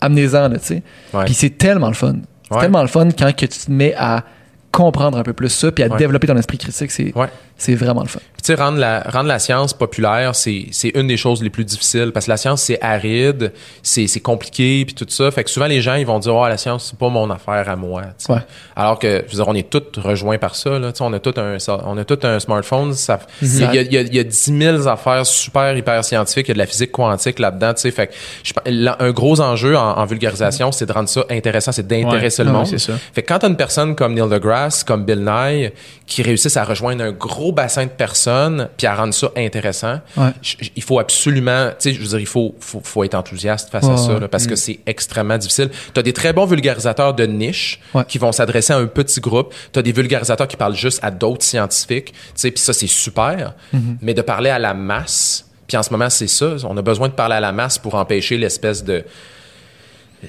amenez-en, 0.00 0.48
là, 0.48 0.58
tu 0.58 0.66
sais. 0.66 0.82
Puis 1.24 1.34
c'est 1.34 1.50
tellement 1.50 1.88
le 1.88 1.94
fun. 1.94 2.16
C'est 2.48 2.54
Ouais. 2.54 2.60
tellement 2.62 2.82
le 2.82 2.88
fun 2.88 3.08
quand 3.10 3.34
que 3.36 3.46
tu 3.46 3.58
te 3.58 3.70
mets 3.70 3.94
à 3.96 4.24
comprendre 4.72 5.18
un 5.18 5.22
peu 5.22 5.32
plus 5.32 5.48
ça, 5.48 5.70
puis 5.72 5.84
à 5.84 5.88
Ouais. 5.88 5.96
développer 5.98 6.26
ton 6.26 6.36
esprit 6.36 6.58
critique. 6.58 6.90
C'est 6.90 7.14
Ouais. 7.16 7.28
C'est 7.58 7.74
vraiment 7.74 8.02
le 8.02 8.08
fun. 8.08 8.20
Puis, 8.34 8.42
tu 8.42 8.46
sais, 8.46 8.54
rendre 8.54 8.78
la, 8.78 9.00
rendre 9.00 9.26
la 9.28 9.40
science 9.40 9.74
populaire, 9.74 10.34
c'est, 10.36 10.68
une 10.94 11.08
des 11.08 11.16
choses 11.16 11.42
les 11.42 11.50
plus 11.50 11.64
difficiles 11.64 12.12
parce 12.14 12.26
que 12.26 12.30
la 12.30 12.36
science, 12.36 12.62
c'est 12.62 12.78
aride, 12.80 13.52
c'est, 13.82 14.06
compliqué, 14.20 14.84
puis 14.86 14.94
tout 14.94 15.06
ça. 15.08 15.30
Fait 15.32 15.42
que 15.44 15.50
souvent, 15.50 15.66
les 15.66 15.82
gens, 15.82 15.94
ils 15.94 16.06
vont 16.06 16.20
dire, 16.20 16.34
oh, 16.34 16.46
la 16.46 16.56
science, 16.56 16.86
c'est 16.90 16.98
pas 16.98 17.08
mon 17.08 17.28
affaire 17.30 17.68
à 17.68 17.74
moi. 17.76 18.02
Ouais. 18.28 18.38
Alors 18.76 18.98
que, 19.00 19.24
je 19.26 19.32
veux 19.32 19.42
dire, 19.42 19.48
on 19.48 19.54
est 19.54 19.68
tous 19.68 20.00
rejoints 20.00 20.38
par 20.38 20.54
ça. 20.54 20.78
Là. 20.78 20.92
Tu 20.92 20.98
sais, 20.98 21.04
On, 21.04 21.12
a 21.12 21.18
tout 21.18 21.34
un, 21.36 21.58
ça- 21.58 21.80
on 21.84 21.98
a 21.98 22.04
tout 22.04 22.18
un 22.22 22.38
smartphone. 22.38 22.94
Il, 23.42 23.48
y 23.74 23.78
y 23.96 24.14
y 24.14 24.18
a 24.20 24.24
10 24.24 24.56
000 24.58 24.86
affaires 24.86 25.26
super, 25.26 25.76
hyper 25.76 26.04
scientifiques. 26.04 26.46
Il 26.46 26.50
y 26.50 26.52
a 26.52 26.54
de 26.54 26.58
la 26.60 26.66
physique 26.66 26.92
quantique 26.92 27.40
là-dedans. 27.40 27.74
tu 27.74 27.80
sais. 27.82 27.90
Fait 27.90 28.06
que 28.06 28.14
je 28.44 28.52
pense- 28.52 28.62
là, 28.66 28.96
un 29.00 29.10
gros 29.10 29.40
enjeu 29.40 29.76
en, 29.76 29.98
en 29.98 30.04
vulgarisation, 30.06 30.70
c'est 30.70 30.86
de 30.86 30.92
rendre 30.92 31.08
ça 31.08 31.24
intéressant, 31.28 31.72
c'est 31.72 31.86
d'intéresser 31.86 32.42
Ouais. 32.42 32.46
le 32.46 32.52
Ouais, 32.52 32.58
monde. 32.58 32.66
c'est 32.68 32.78
ça. 32.78 32.92
Fait 33.12 33.22
que 33.22 33.28
quand 33.32 33.40
t'as 33.40 33.48
une 33.48 33.56
personne 33.56 33.96
comme 33.96 34.14
Neil 34.14 34.28
deGrasse, 34.28 34.84
comme 34.84 35.04
Bill 35.04 35.24
Nye, 35.24 35.70
qui 36.06 36.22
réussissent 36.22 36.56
à 36.56 36.64
rejoindre 36.64 37.02
un 37.04 37.12
gros 37.12 37.47
bassin 37.52 37.84
de 37.84 37.90
personnes 37.90 38.68
puis 38.76 38.86
à 38.86 38.94
rendre 38.94 39.12
ça 39.14 39.30
intéressant, 39.36 40.00
Ouais. 40.16 40.30
il 40.76 40.82
faut 40.82 40.98
absolument, 40.98 41.68
tu 41.70 41.74
sais, 41.78 41.92
je 41.92 42.00
veux 42.00 42.06
dire, 42.08 42.20
il 42.20 42.26
faut, 42.26 42.54
faut, 42.60 42.80
faut 42.82 43.04
être 43.04 43.14
enthousiaste 43.14 43.70
face 43.70 43.84
à 43.86 43.96
ça, 43.96 44.18
là, 44.18 44.28
parce 44.28 44.46
que 44.46 44.56
c'est 44.56 44.80
extrêmement 44.86 45.38
difficile. 45.38 45.70
T'as 45.94 46.02
des 46.02 46.12
très 46.12 46.32
bons 46.32 46.46
vulgarisateurs 46.46 47.14
de 47.14 47.24
niche 47.26 47.80
Ouais. 47.94 48.04
qui 48.06 48.18
vont 48.18 48.32
s'adresser 48.32 48.72
à 48.72 48.76
un 48.76 48.86
petit 48.86 49.20
groupe. 49.20 49.54
T'as 49.72 49.82
des 49.82 49.92
vulgarisateurs 49.92 50.48
qui 50.48 50.56
parlent 50.56 50.74
juste 50.76 51.00
à 51.02 51.10
d'autres 51.10 51.44
scientifiques, 51.44 52.12
tu 52.12 52.18
sais, 52.34 52.50
puis 52.50 52.62
ça, 52.62 52.72
c'est 52.72 52.86
super. 52.86 53.54
Mais 54.00 54.14
de 54.14 54.22
parler 54.22 54.50
à 54.50 54.58
la 54.58 54.74
masse, 54.74 55.46
puis 55.66 55.76
en 55.76 55.82
ce 55.82 55.90
moment, 55.90 56.08
c'est 56.10 56.26
ça, 56.28 56.54
on 56.64 56.76
a 56.76 56.82
besoin 56.82 57.08
de 57.08 57.12
parler 57.14 57.34
à 57.36 57.40
la 57.40 57.52
masse 57.52 57.78
pour 57.78 57.94
empêcher 57.94 58.36
l'espèce 58.38 58.82
de 58.84 59.04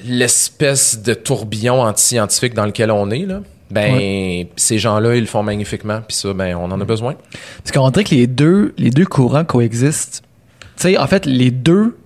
l'espèce 0.05 1.01
de 1.01 1.13
tourbillon 1.13 1.81
anti-scientifique 1.81 2.53
dans 2.53 2.65
lequel 2.65 2.91
on 2.91 3.09
est, 3.09 3.25
là, 3.25 3.41
ben, 3.71 4.45
ces 4.55 4.77
gens-là, 4.79 5.15
ils 5.15 5.21
le 5.21 5.25
font 5.27 5.43
magnifiquement. 5.43 6.01
Puis 6.07 6.17
ça, 6.17 6.33
ben, 6.33 6.55
on 6.55 6.65
en 6.71 6.79
a 6.81 6.85
besoin. 6.85 7.15
Parce 7.63 7.71
qu'on 7.71 7.89
dirait 7.91 8.03
que 8.03 8.15
les 8.15 8.27
deux, 8.27 8.73
les 8.77 8.89
deux 8.89 9.05
courants 9.05 9.45
coexistent. 9.45 10.23
Tu 10.75 10.83
sais, 10.83 10.97
en 10.97 11.07
fait, 11.07 11.25
les 11.25 11.51
deux 11.51 11.97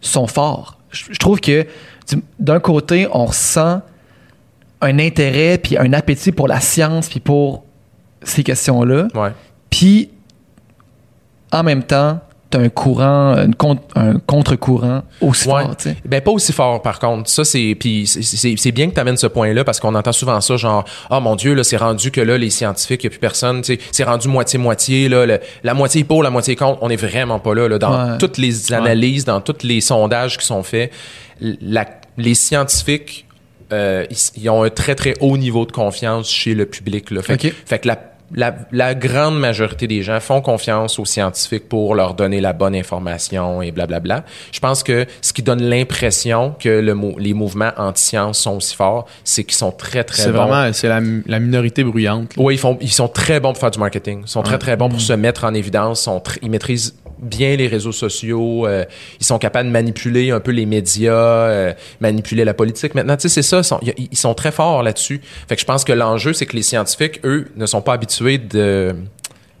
sont 0.00 0.26
forts. 0.26 0.78
Je, 0.90 1.04
je 1.10 1.18
trouve 1.18 1.40
que 1.40 1.66
du- 2.08 2.22
d'un 2.38 2.60
côté, 2.60 3.06
on 3.12 3.26
ressent 3.26 3.80
un 4.80 4.98
intérêt 4.98 5.58
puis 5.58 5.76
un 5.78 5.92
appétit 5.92 6.32
pour 6.32 6.48
la 6.48 6.60
science 6.60 7.08
puis 7.08 7.20
pour 7.20 7.64
ces 8.22 8.42
questions-là. 8.44 9.08
Puis, 9.70 10.10
en 11.50 11.62
même 11.62 11.82
temps, 11.82 12.20
t'as 12.52 12.60
un 12.60 12.68
courant, 12.68 13.34
une 13.36 13.54
con- 13.54 13.78
un 13.96 14.18
contre-courant 14.20 15.02
aussi 15.20 15.48
Ouais. 15.48 15.62
fort. 15.64 15.74
Ben 16.04 16.20
pas 16.20 16.30
aussi 16.30 16.52
fort 16.52 16.80
par 16.82 16.98
contre. 17.00 17.28
Ça 17.28 17.44
c'est 17.44 17.74
puis 17.78 18.06
c'est- 18.06 18.70
bien 18.72 18.88
que 18.88 18.94
tu 18.94 19.00
amènes 19.00 19.16
ce 19.16 19.26
point-là 19.26 19.64
parce 19.64 19.80
qu'on 19.80 19.94
entend 19.94 20.12
souvent 20.12 20.40
ça 20.40 20.56
genre 20.56 20.84
ah 21.10 21.18
mon 21.18 21.34
dieu 21.34 21.54
là 21.54 21.64
c'est 21.64 21.76
rendu 21.78 22.10
que 22.10 22.20
là 22.20 22.38
les 22.38 22.50
scientifiques 22.50 23.02
y 23.04 23.06
a 23.08 23.10
plus 23.10 23.18
personne, 23.18 23.62
c'est 23.64 24.04
rendu 24.04 24.28
moitié 24.28 24.58
moitié 24.58 25.08
là 25.08 25.26
le- 25.26 25.40
la 25.64 25.74
moitié 25.74 26.02
est 26.02 26.04
pour, 26.04 26.22
la 26.22 26.30
moitié 26.30 26.52
est 26.52 26.56
contre. 26.56 26.78
On 26.82 26.90
est 26.90 26.96
vraiment 26.96 27.38
pas 27.40 27.54
là 27.54 27.68
là 27.68 27.78
dans 27.78 28.10
Ouais. 28.12 28.18
toutes 28.18 28.38
les 28.38 28.72
analyses, 28.72 29.24
dans 29.24 29.40
tous 29.40 29.64
les 29.64 29.80
sondages 29.80 30.36
qui 30.38 30.46
sont 30.46 30.62
faits, 30.62 30.92
la- 31.40 31.86
les 32.18 32.34
scientifiques 32.34 33.26
euh, 33.72 34.04
ils, 34.10 34.42
ils 34.42 34.50
ont 34.50 34.62
un 34.64 34.68
très 34.68 34.94
très 34.94 35.14
haut 35.20 35.38
niveau 35.38 35.64
de 35.64 35.72
confiance 35.72 36.28
chez 36.28 36.52
le 36.54 36.66
public 36.66 37.10
là. 37.10 37.22
Fait, 37.22 37.38
que- 37.38 37.48
Ok. 37.48 37.54
fait 37.64 37.78
que 37.78 37.88
la 37.88 37.96
la, 38.34 38.54
la 38.72 38.94
grande 38.94 39.38
majorité 39.38 39.86
des 39.86 40.02
gens 40.02 40.20
font 40.20 40.40
confiance 40.40 40.98
aux 40.98 41.04
scientifiques 41.04 41.68
pour 41.68 41.94
leur 41.94 42.14
donner 42.14 42.40
la 42.40 42.52
bonne 42.52 42.74
information 42.74 43.62
et 43.62 43.70
blablabla. 43.72 44.24
Je 44.52 44.60
pense 44.60 44.82
que 44.82 45.06
ce 45.20 45.32
qui 45.32 45.42
donne 45.42 45.62
l'impression 45.62 46.54
que 46.58 46.68
le 46.80 46.96
les 47.18 47.34
mouvements 47.34 47.72
anti-science 47.76 48.38
sont 48.38 48.56
aussi 48.56 48.74
forts, 48.76 49.06
c'est 49.24 49.44
qu'ils 49.44 49.56
sont 49.56 49.72
très, 49.72 50.04
très 50.04 50.22
C'est 50.22 50.32
bons. 50.32 50.46
vraiment 50.46 50.72
c'est 50.72 50.88
la, 50.88 51.00
la 51.26 51.40
minorité 51.40 51.84
bruyante. 51.84 52.36
là. 52.36 52.42
Oui, 52.42 52.54
ils, 52.54 52.58
font, 52.58 52.78
ils 52.80 52.92
sont 52.92 53.08
très 53.08 53.40
bons 53.40 53.52
pour 53.52 53.60
faire 53.60 53.70
du 53.70 53.78
marketing. 53.78 54.22
Ils 54.24 54.28
sont 54.28 54.42
très, 54.42 54.58
très 54.58 54.76
bons 54.76 54.88
pour 54.88 55.00
se 55.00 55.12
mettre 55.12 55.44
en 55.44 55.54
évidence. 55.54 56.02
Sont 56.02 56.22
ils 56.42 56.50
maîtrisent 56.50 56.94
bien 57.22 57.56
les 57.56 57.68
réseaux 57.68 57.92
sociaux. 57.92 58.66
euh, 58.66 58.84
ils 59.20 59.24
sont 59.24 59.38
capables 59.38 59.68
de 59.68 59.72
manipuler 59.72 60.30
un 60.32 60.40
peu 60.40 60.50
les 60.50 60.66
médias, 60.66 61.12
euh, 61.14 61.72
manipuler 62.00 62.44
la 62.44 62.52
politique. 62.54 62.94
Maintenant, 62.94 63.16
tu 63.16 63.22
sais, 63.22 63.28
c'est 63.28 63.42
ça. 63.42 63.58
Ils 63.58 63.64
sont, 63.64 63.78
ils- 63.82 64.08
ils 64.10 64.18
sont 64.18 64.34
très 64.34 64.50
forts 64.52 64.82
là-dessus. 64.82 65.20
Fait 65.48 65.54
que 65.54 65.60
je 65.60 65.66
pense 65.66 65.84
que 65.84 65.92
l'enjeu, 65.92 66.32
c'est 66.32 66.46
que 66.46 66.56
les 66.56 66.62
scientifiques, 66.62 67.20
eux, 67.24 67.48
ne 67.56 67.64
sont 67.66 67.80
pas 67.80 67.94
habitués 67.94 68.38
de 68.38 68.94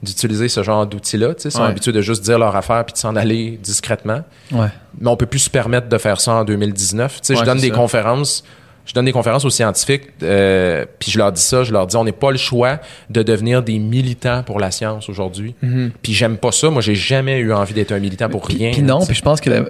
d'utiliser 0.02 0.48
ce 0.48 0.64
genre 0.64 0.84
d'outils-là. 0.84 1.34
tu 1.34 1.42
sais. 1.42 1.48
Ils 1.50 1.52
sont 1.52 1.62
Ouais. 1.62 1.68
habitués 1.68 1.92
de 1.92 2.00
juste 2.00 2.24
dire 2.24 2.36
leur 2.36 2.56
affaire 2.56 2.84
puis 2.84 2.92
de 2.92 2.98
s'en 2.98 3.14
aller 3.14 3.56
discrètement 3.62 4.22
Ouais. 4.50 4.66
mais 5.00 5.08
on 5.08 5.16
peut 5.16 5.26
plus 5.26 5.38
se 5.38 5.50
permettre 5.50 5.88
de 5.88 5.96
faire 5.96 6.20
ça 6.20 6.32
en 6.32 6.44
2019. 6.44 7.20
Tu 7.20 7.26
sais, 7.28 7.34
je 7.36 7.38
Ouais, 7.40 7.46
donne 7.46 7.58
des 7.60 7.68
ça. 7.68 7.74
conférences, 7.76 8.42
je 8.84 8.92
donne 8.94 9.04
des 9.04 9.12
conférences 9.12 9.44
aux 9.44 9.50
scientifiques, 9.50 10.04
euh, 10.22 10.84
puis 10.98 11.10
je 11.10 11.18
leur 11.18 11.30
dis 11.32 11.40
ça, 11.40 11.62
je 11.64 11.72
leur 11.72 11.86
dis 11.86 11.96
on 11.96 12.04
n'est 12.04 12.12
pas 12.12 12.30
le 12.32 12.36
choix 12.38 12.80
de 13.10 13.22
devenir 13.22 13.62
des 13.62 13.78
militants 13.78 14.42
pour 14.42 14.58
la 14.58 14.70
science 14.70 15.08
aujourd'hui. 15.08 15.54
Puis 16.02 16.12
j'aime 16.14 16.36
pas 16.36 16.50
ça. 16.52 16.68
Moi, 16.70 16.82
j'ai 16.82 16.94
jamais 16.96 17.38
eu 17.38 17.52
envie 17.52 17.74
d'être 17.74 17.92
un 17.92 18.00
militant 18.00 18.28
pour 18.28 18.46
rien. 18.46 18.72
Puis 18.72 18.82
non, 18.82 19.04
puis 19.06 19.14
je 19.14 19.22
pense 19.22 19.40
que 19.40 19.50
la- 19.50 19.64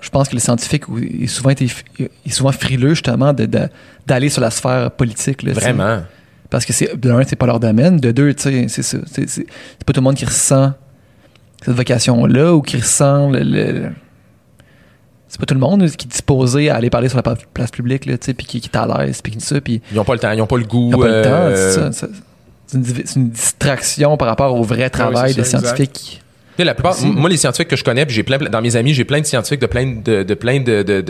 je 0.00 0.08
pense 0.08 0.28
que 0.30 0.34
le 0.34 0.40
scientifique 0.40 0.84
il 0.96 1.24
est 1.24 1.26
souvent 1.26 1.50
été 1.50 1.66
il 1.98 2.08
est 2.26 2.30
souvent 2.30 2.52
frileux 2.52 2.94
justement 2.94 3.34
d'aller 3.34 4.30
sur 4.30 4.40
la 4.40 4.50
sphère 4.50 4.90
politique 4.90 5.42
là, 5.42 5.52
vraiment. 5.52 6.00
parce 6.48 6.64
que 6.64 6.72
c'est 6.72 6.98
de 6.98 7.10
un 7.10 7.22
c'est 7.24 7.36
pas 7.36 7.44
leur 7.46 7.60
domaine 7.60 7.98
de 7.98 8.10
deux 8.10 8.32
tu 8.32 8.66
sais 8.68 8.82
c'est 8.82 9.28
c'est 9.28 9.44
pas 9.84 9.92
tout 9.92 10.00
le 10.00 10.04
monde 10.04 10.14
qui 10.14 10.24
ressent 10.24 10.72
cette 11.62 11.74
vocation 11.74 12.24
là 12.24 12.54
ou 12.54 12.62
qui 12.62 12.78
ressent 12.78 13.28
le, 13.28 13.40
le- 13.40 13.90
c'est 15.30 15.38
pas 15.38 15.46
tout 15.46 15.54
le 15.54 15.60
monde 15.60 15.88
qui 15.90 16.06
est 16.06 16.10
disposé 16.10 16.70
à 16.70 16.76
aller 16.76 16.90
parler 16.90 17.08
sur 17.08 17.16
la 17.16 17.22
place 17.22 17.70
publique 17.70 18.04
là 18.04 18.18
tu 18.18 18.26
sais 18.26 18.34
puis 18.34 18.46
qui, 18.46 18.60
qui 18.60 18.68
est 18.68 18.76
à 18.76 18.86
l'aise 18.86 19.22
puis 19.22 19.32
tout 19.32 19.40
ça 19.40 19.60
puis 19.60 19.80
Ils 19.92 19.98
ont 19.98 20.04
pas 20.04 20.14
le 20.14 20.18
temps, 20.18 20.32
ils 20.32 20.42
ont 20.42 20.46
pas 20.46 20.58
le 20.58 20.64
goût. 20.64 20.88
ils 20.90 20.96
ont 20.96 20.98
pas 20.98 21.06
le 21.06 21.22
temps 21.22 21.30
euh, 21.30 21.90
c'est 21.92 21.92
ça, 21.92 22.08
c'est 22.66 23.16
une, 23.16 23.30
distraction 23.30 24.16
par 24.16 24.28
rapport 24.28 24.54
au 24.54 24.62
vrai 24.62 24.90
travail 24.90 25.32
c'est 25.32 25.40
des 25.40 25.48
scientifiques 25.48 26.20
sais, 26.60 26.64
la 26.64 26.74
plupart, 26.74 26.96
moi, 27.02 27.28
les 27.28 27.36
scientifiques 27.36 27.68
que 27.68 27.76
je 27.76 27.84
connais, 27.84 28.06
puis 28.06 28.14
j'ai 28.14 28.22
plein, 28.22 28.38
dans 28.38 28.60
mes 28.62 28.76
amis, 28.76 28.94
j'ai 28.94 29.04
plein 29.04 29.20
de 29.20 29.26
scientifiques 29.26 29.60
de 29.60 29.66
plein 29.66 29.86
de, 30.04 30.22
de 30.22 30.34
plein 30.34 30.60
de, 30.60 30.82
de, 30.82 31.00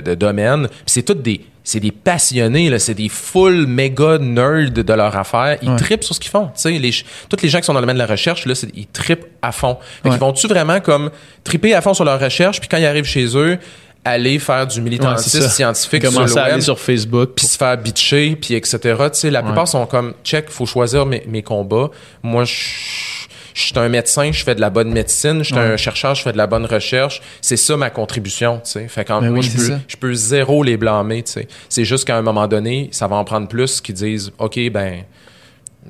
de, 0.00 0.14
domaines. 0.14 0.66
Puis 0.68 0.78
c'est 0.86 1.02
tous 1.02 1.14
des, 1.14 1.40
c'est 1.64 1.80
des 1.80 1.90
passionnés, 1.92 2.70
là. 2.70 2.78
C'est 2.78 2.94
des 2.94 3.08
full 3.08 3.66
méga 3.66 4.18
nerds 4.18 4.70
de 4.72 4.92
leur 4.92 5.16
affaire. 5.16 5.58
Ils 5.62 5.70
Ouais. 5.70 5.76
trippent 5.76 6.04
sur 6.04 6.14
ce 6.14 6.20
qu'ils 6.20 6.30
font. 6.30 6.46
Tu 6.46 6.52
sais, 6.56 6.70
les, 6.72 6.90
tous 7.28 7.42
les 7.42 7.48
gens 7.48 7.58
qui 7.60 7.64
sont 7.66 7.72
dans 7.74 7.80
le 7.80 7.84
domaine 7.86 7.96
de 7.96 8.02
la 8.02 8.06
recherche, 8.06 8.46
là, 8.46 8.54
ils 8.74 8.86
trippent 8.86 9.26
à 9.42 9.52
fond. 9.52 9.76
Fait 10.02 10.08
Ouais. 10.08 10.14
qu'ils 10.14 10.20
vont-tu 10.20 10.46
vraiment 10.48 10.80
comme 10.80 11.10
tripper 11.44 11.74
à 11.74 11.80
fond 11.80 11.94
sur 11.94 12.04
leur 12.04 12.18
recherche, 12.20 12.60
puis 12.60 12.68
quand 12.68 12.78
ils 12.78 12.86
arrivent 12.86 13.04
chez 13.04 13.36
eux, 13.36 13.58
aller 14.02 14.38
faire 14.38 14.66
du 14.66 14.80
militantisme 14.80 15.46
scientifique 15.48 16.06
sur 16.06 16.20
le 16.24 16.26
à 16.38 16.44
web 16.44 16.52
aller 16.54 16.60
sur 16.62 16.78
Facebook. 16.80 17.32
puis 17.36 17.44
se 17.46 17.58
faire 17.58 17.76
bitcher, 17.76 18.34
puis 18.40 18.54
etc. 18.54 18.78
Tu 18.78 18.94
sais, 19.12 19.30
la 19.30 19.42
plupart 19.42 19.68
sont 19.68 19.84
comme, 19.84 20.14
check, 20.24 20.48
faut 20.48 20.64
choisir 20.64 21.04
mes, 21.04 21.22
mes 21.28 21.42
combats. 21.42 21.90
Moi, 22.22 22.44
je 22.44 23.26
je 23.60 23.66
suis 23.66 23.78
un 23.78 23.88
médecin, 23.88 24.30
je 24.32 24.42
fais 24.42 24.54
de 24.54 24.60
la 24.60 24.70
bonne 24.70 24.90
médecine. 24.92 25.38
Je 25.40 25.44
suis 25.54 25.58
un 25.58 25.76
chercheur, 25.76 26.14
je 26.14 26.22
fais 26.22 26.32
de 26.32 26.36
la 26.38 26.46
bonne 26.46 26.66
recherche. 26.66 27.20
C'est 27.40 27.56
ça 27.56 27.76
ma 27.76 27.90
contribution, 27.90 28.60
tu 28.64 28.70
sais. 28.72 28.88
Fait 28.88 29.04
qu'en 29.04 29.20
Ben 29.20 29.30
moi, 29.30 29.38
oui, 29.40 29.42
je, 29.42 29.56
peux, 29.56 29.78
je 29.86 29.96
peux 29.96 30.14
zéro 30.14 30.62
les 30.62 30.76
blâmer, 30.76 31.22
tu 31.22 31.32
sais. 31.32 31.48
C'est 31.68 31.84
juste 31.84 32.06
qu'à 32.06 32.16
un 32.16 32.22
moment 32.22 32.48
donné, 32.48 32.88
ça 32.92 33.06
va 33.06 33.16
en 33.16 33.24
prendre 33.24 33.48
plus 33.48 33.80
qui 33.80 33.92
disent, 33.92 34.32
OK, 34.38 34.58
ben, 34.70 35.02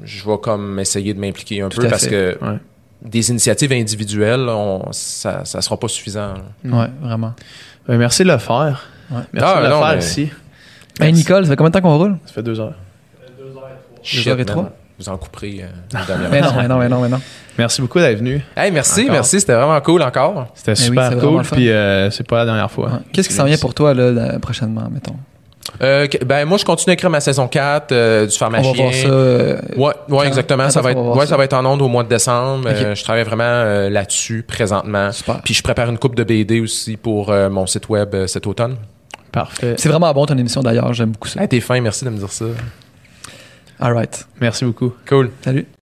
je 0.05 0.24
vais 0.28 0.38
comme 0.42 0.78
essayer 0.78 1.14
de 1.14 1.20
m'impliquer 1.20 1.62
un 1.62 1.68
Tout 1.68 1.80
peu 1.80 1.88
parce 1.88 2.05
fait. 2.05 2.10
que 2.10 2.38
Ouais. 2.44 2.59
des 3.02 3.30
initiatives 3.30 3.72
individuelles, 3.72 4.47
on, 4.48 4.88
ça, 4.92 5.44
ça 5.44 5.60
sera 5.62 5.78
pas 5.78 5.88
suffisant. 5.88 6.34
là. 6.64 6.76
ouais 6.82 6.88
vraiment 7.01 7.34
Ben, 7.88 7.97
merci 7.98 8.22
de 8.24 8.28
le 8.30 8.38
faire. 8.38 8.86
Ouais. 9.10 9.22
Merci 9.32 9.52
Ah, 9.56 9.60
de 9.60 9.64
le 9.64 9.70
non, 9.70 9.80
faire 9.82 9.92
mais- 9.97 9.98
ici. 10.05 10.30
Hey 11.01 11.12
Nicole 11.12 11.44
ça 11.44 11.51
fait 11.51 11.56
combien 11.56 11.70
de 11.70 11.74
temps 11.74 11.80
qu'on 11.80 11.97
roule? 11.97 12.18
Ça 12.26 12.32
fait 12.34 12.42
deux 12.42 12.60
heures. 12.60 12.74
Shit, 14.02 14.26
heures 14.28 14.34
et 14.34 14.38
man. 14.38 14.47
trois. 14.47 14.70
Vous 15.01 15.09
en 15.09 15.16
couperez 15.16 15.62
euh, 15.64 15.98
mais 16.31 16.40
non 16.43 16.52
mais 16.56 16.68
non 16.68 16.78
mais 16.78 16.89
non 16.89 17.01
mais 17.01 17.09
non 17.09 17.20
Merci 17.59 17.81
beaucoup 17.82 17.98
d'être 17.98 18.18
venu. 18.18 18.44
Hey, 18.56 18.70
merci, 18.70 19.02
Encore. 19.02 19.12
merci. 19.14 19.40
C'était 19.40 19.55
vraiment 19.55 19.81
cool 19.81 20.02
encore. 20.02 20.47
C'était 20.55 20.72
Eh 20.72 20.90
oui, 20.90 20.97
super 20.97 21.18
cool. 21.18 21.43
Puis 21.43 21.70
euh, 21.70 22.10
c'est 22.10 22.27
pas 22.27 22.39
la 22.39 22.44
dernière 22.44 22.70
fois. 22.70 22.86
Ouais. 22.90 22.98
Qu'est-ce 23.12 23.28
qui 23.28 23.35
s'en 23.35 23.44
vient 23.44 23.59
pour 23.59 23.74
toi 23.74 23.93
là, 23.94 24.10
là, 24.12 24.39
prochainement, 24.39 24.89
mettons? 24.90 25.16
Euh, 25.82 26.06
ben, 26.24 26.47
moi, 26.47 26.59
je 26.59 26.64
continue 26.64 26.90
à 26.93 26.94
écrire 26.94 27.10
ma 27.10 27.20
saison 27.20 27.47
4 27.48 27.93
euh, 27.93 28.27
du 28.27 28.35
On 28.40 28.47
va 28.47 28.60
pharmacien. 28.60 28.72
voir 28.85 28.94
ça. 28.94 29.06
euh, 29.09 29.60
Ouais, 29.77 29.93
ouais, 30.09 30.27
exactement. 30.27 30.68
Ça 30.70 30.81
va, 30.81 30.93
être, 30.93 31.01
va 31.01 31.10
ouais, 31.12 31.20
ça? 31.20 31.27
ça? 31.31 31.36
va 31.36 31.44
être 31.44 31.52
en 31.52 31.64
onde 31.66 31.82
au 31.82 31.89
mois 31.89 32.02
de 32.02 32.09
décembre. 32.09 32.68
Euh, 32.68 32.94
je 32.94 33.02
travaille 33.05 33.24
vraiment 33.24 33.44
euh, 33.44 33.89
là-dessus 33.90 34.43
présentement. 34.47 35.12
Super. 35.12 35.40
Puis 35.44 35.55
je 35.55 35.62
prépare 35.62 35.89
une 35.90 35.98
coupe 35.98 36.14
de 36.16 36.24
BD 36.24 36.60
aussi 36.60 36.97
pour 36.97 37.31
euh, 37.31 37.48
mon 37.51 37.66
site 37.66 37.89
web 37.89 38.14
euh, 38.14 38.27
cet 38.27 38.47
automne. 38.47 38.77
Parfait. 39.32 39.74
C'est 39.78 39.89
vraiment 39.89 40.12
bon 40.12 40.27
ton 40.27 40.36
émission 40.39 40.60
d'ailleurs, 40.62 40.93
j'aime 40.93 41.10
beaucoup 41.12 41.28
ça. 41.28 41.40
Hey, 41.43 41.48
t'es 41.48 41.60
fin, 41.60 41.81
merci 41.81 42.05
de 42.05 42.10
me 42.10 42.18
dire 42.18 42.32
ça. 42.32 42.47
All 43.81 43.93
right. 43.93 44.27
Merci 44.40 44.65
beaucoup. 44.65 44.93
Cool. 45.07 45.31
Salut. 45.43 45.66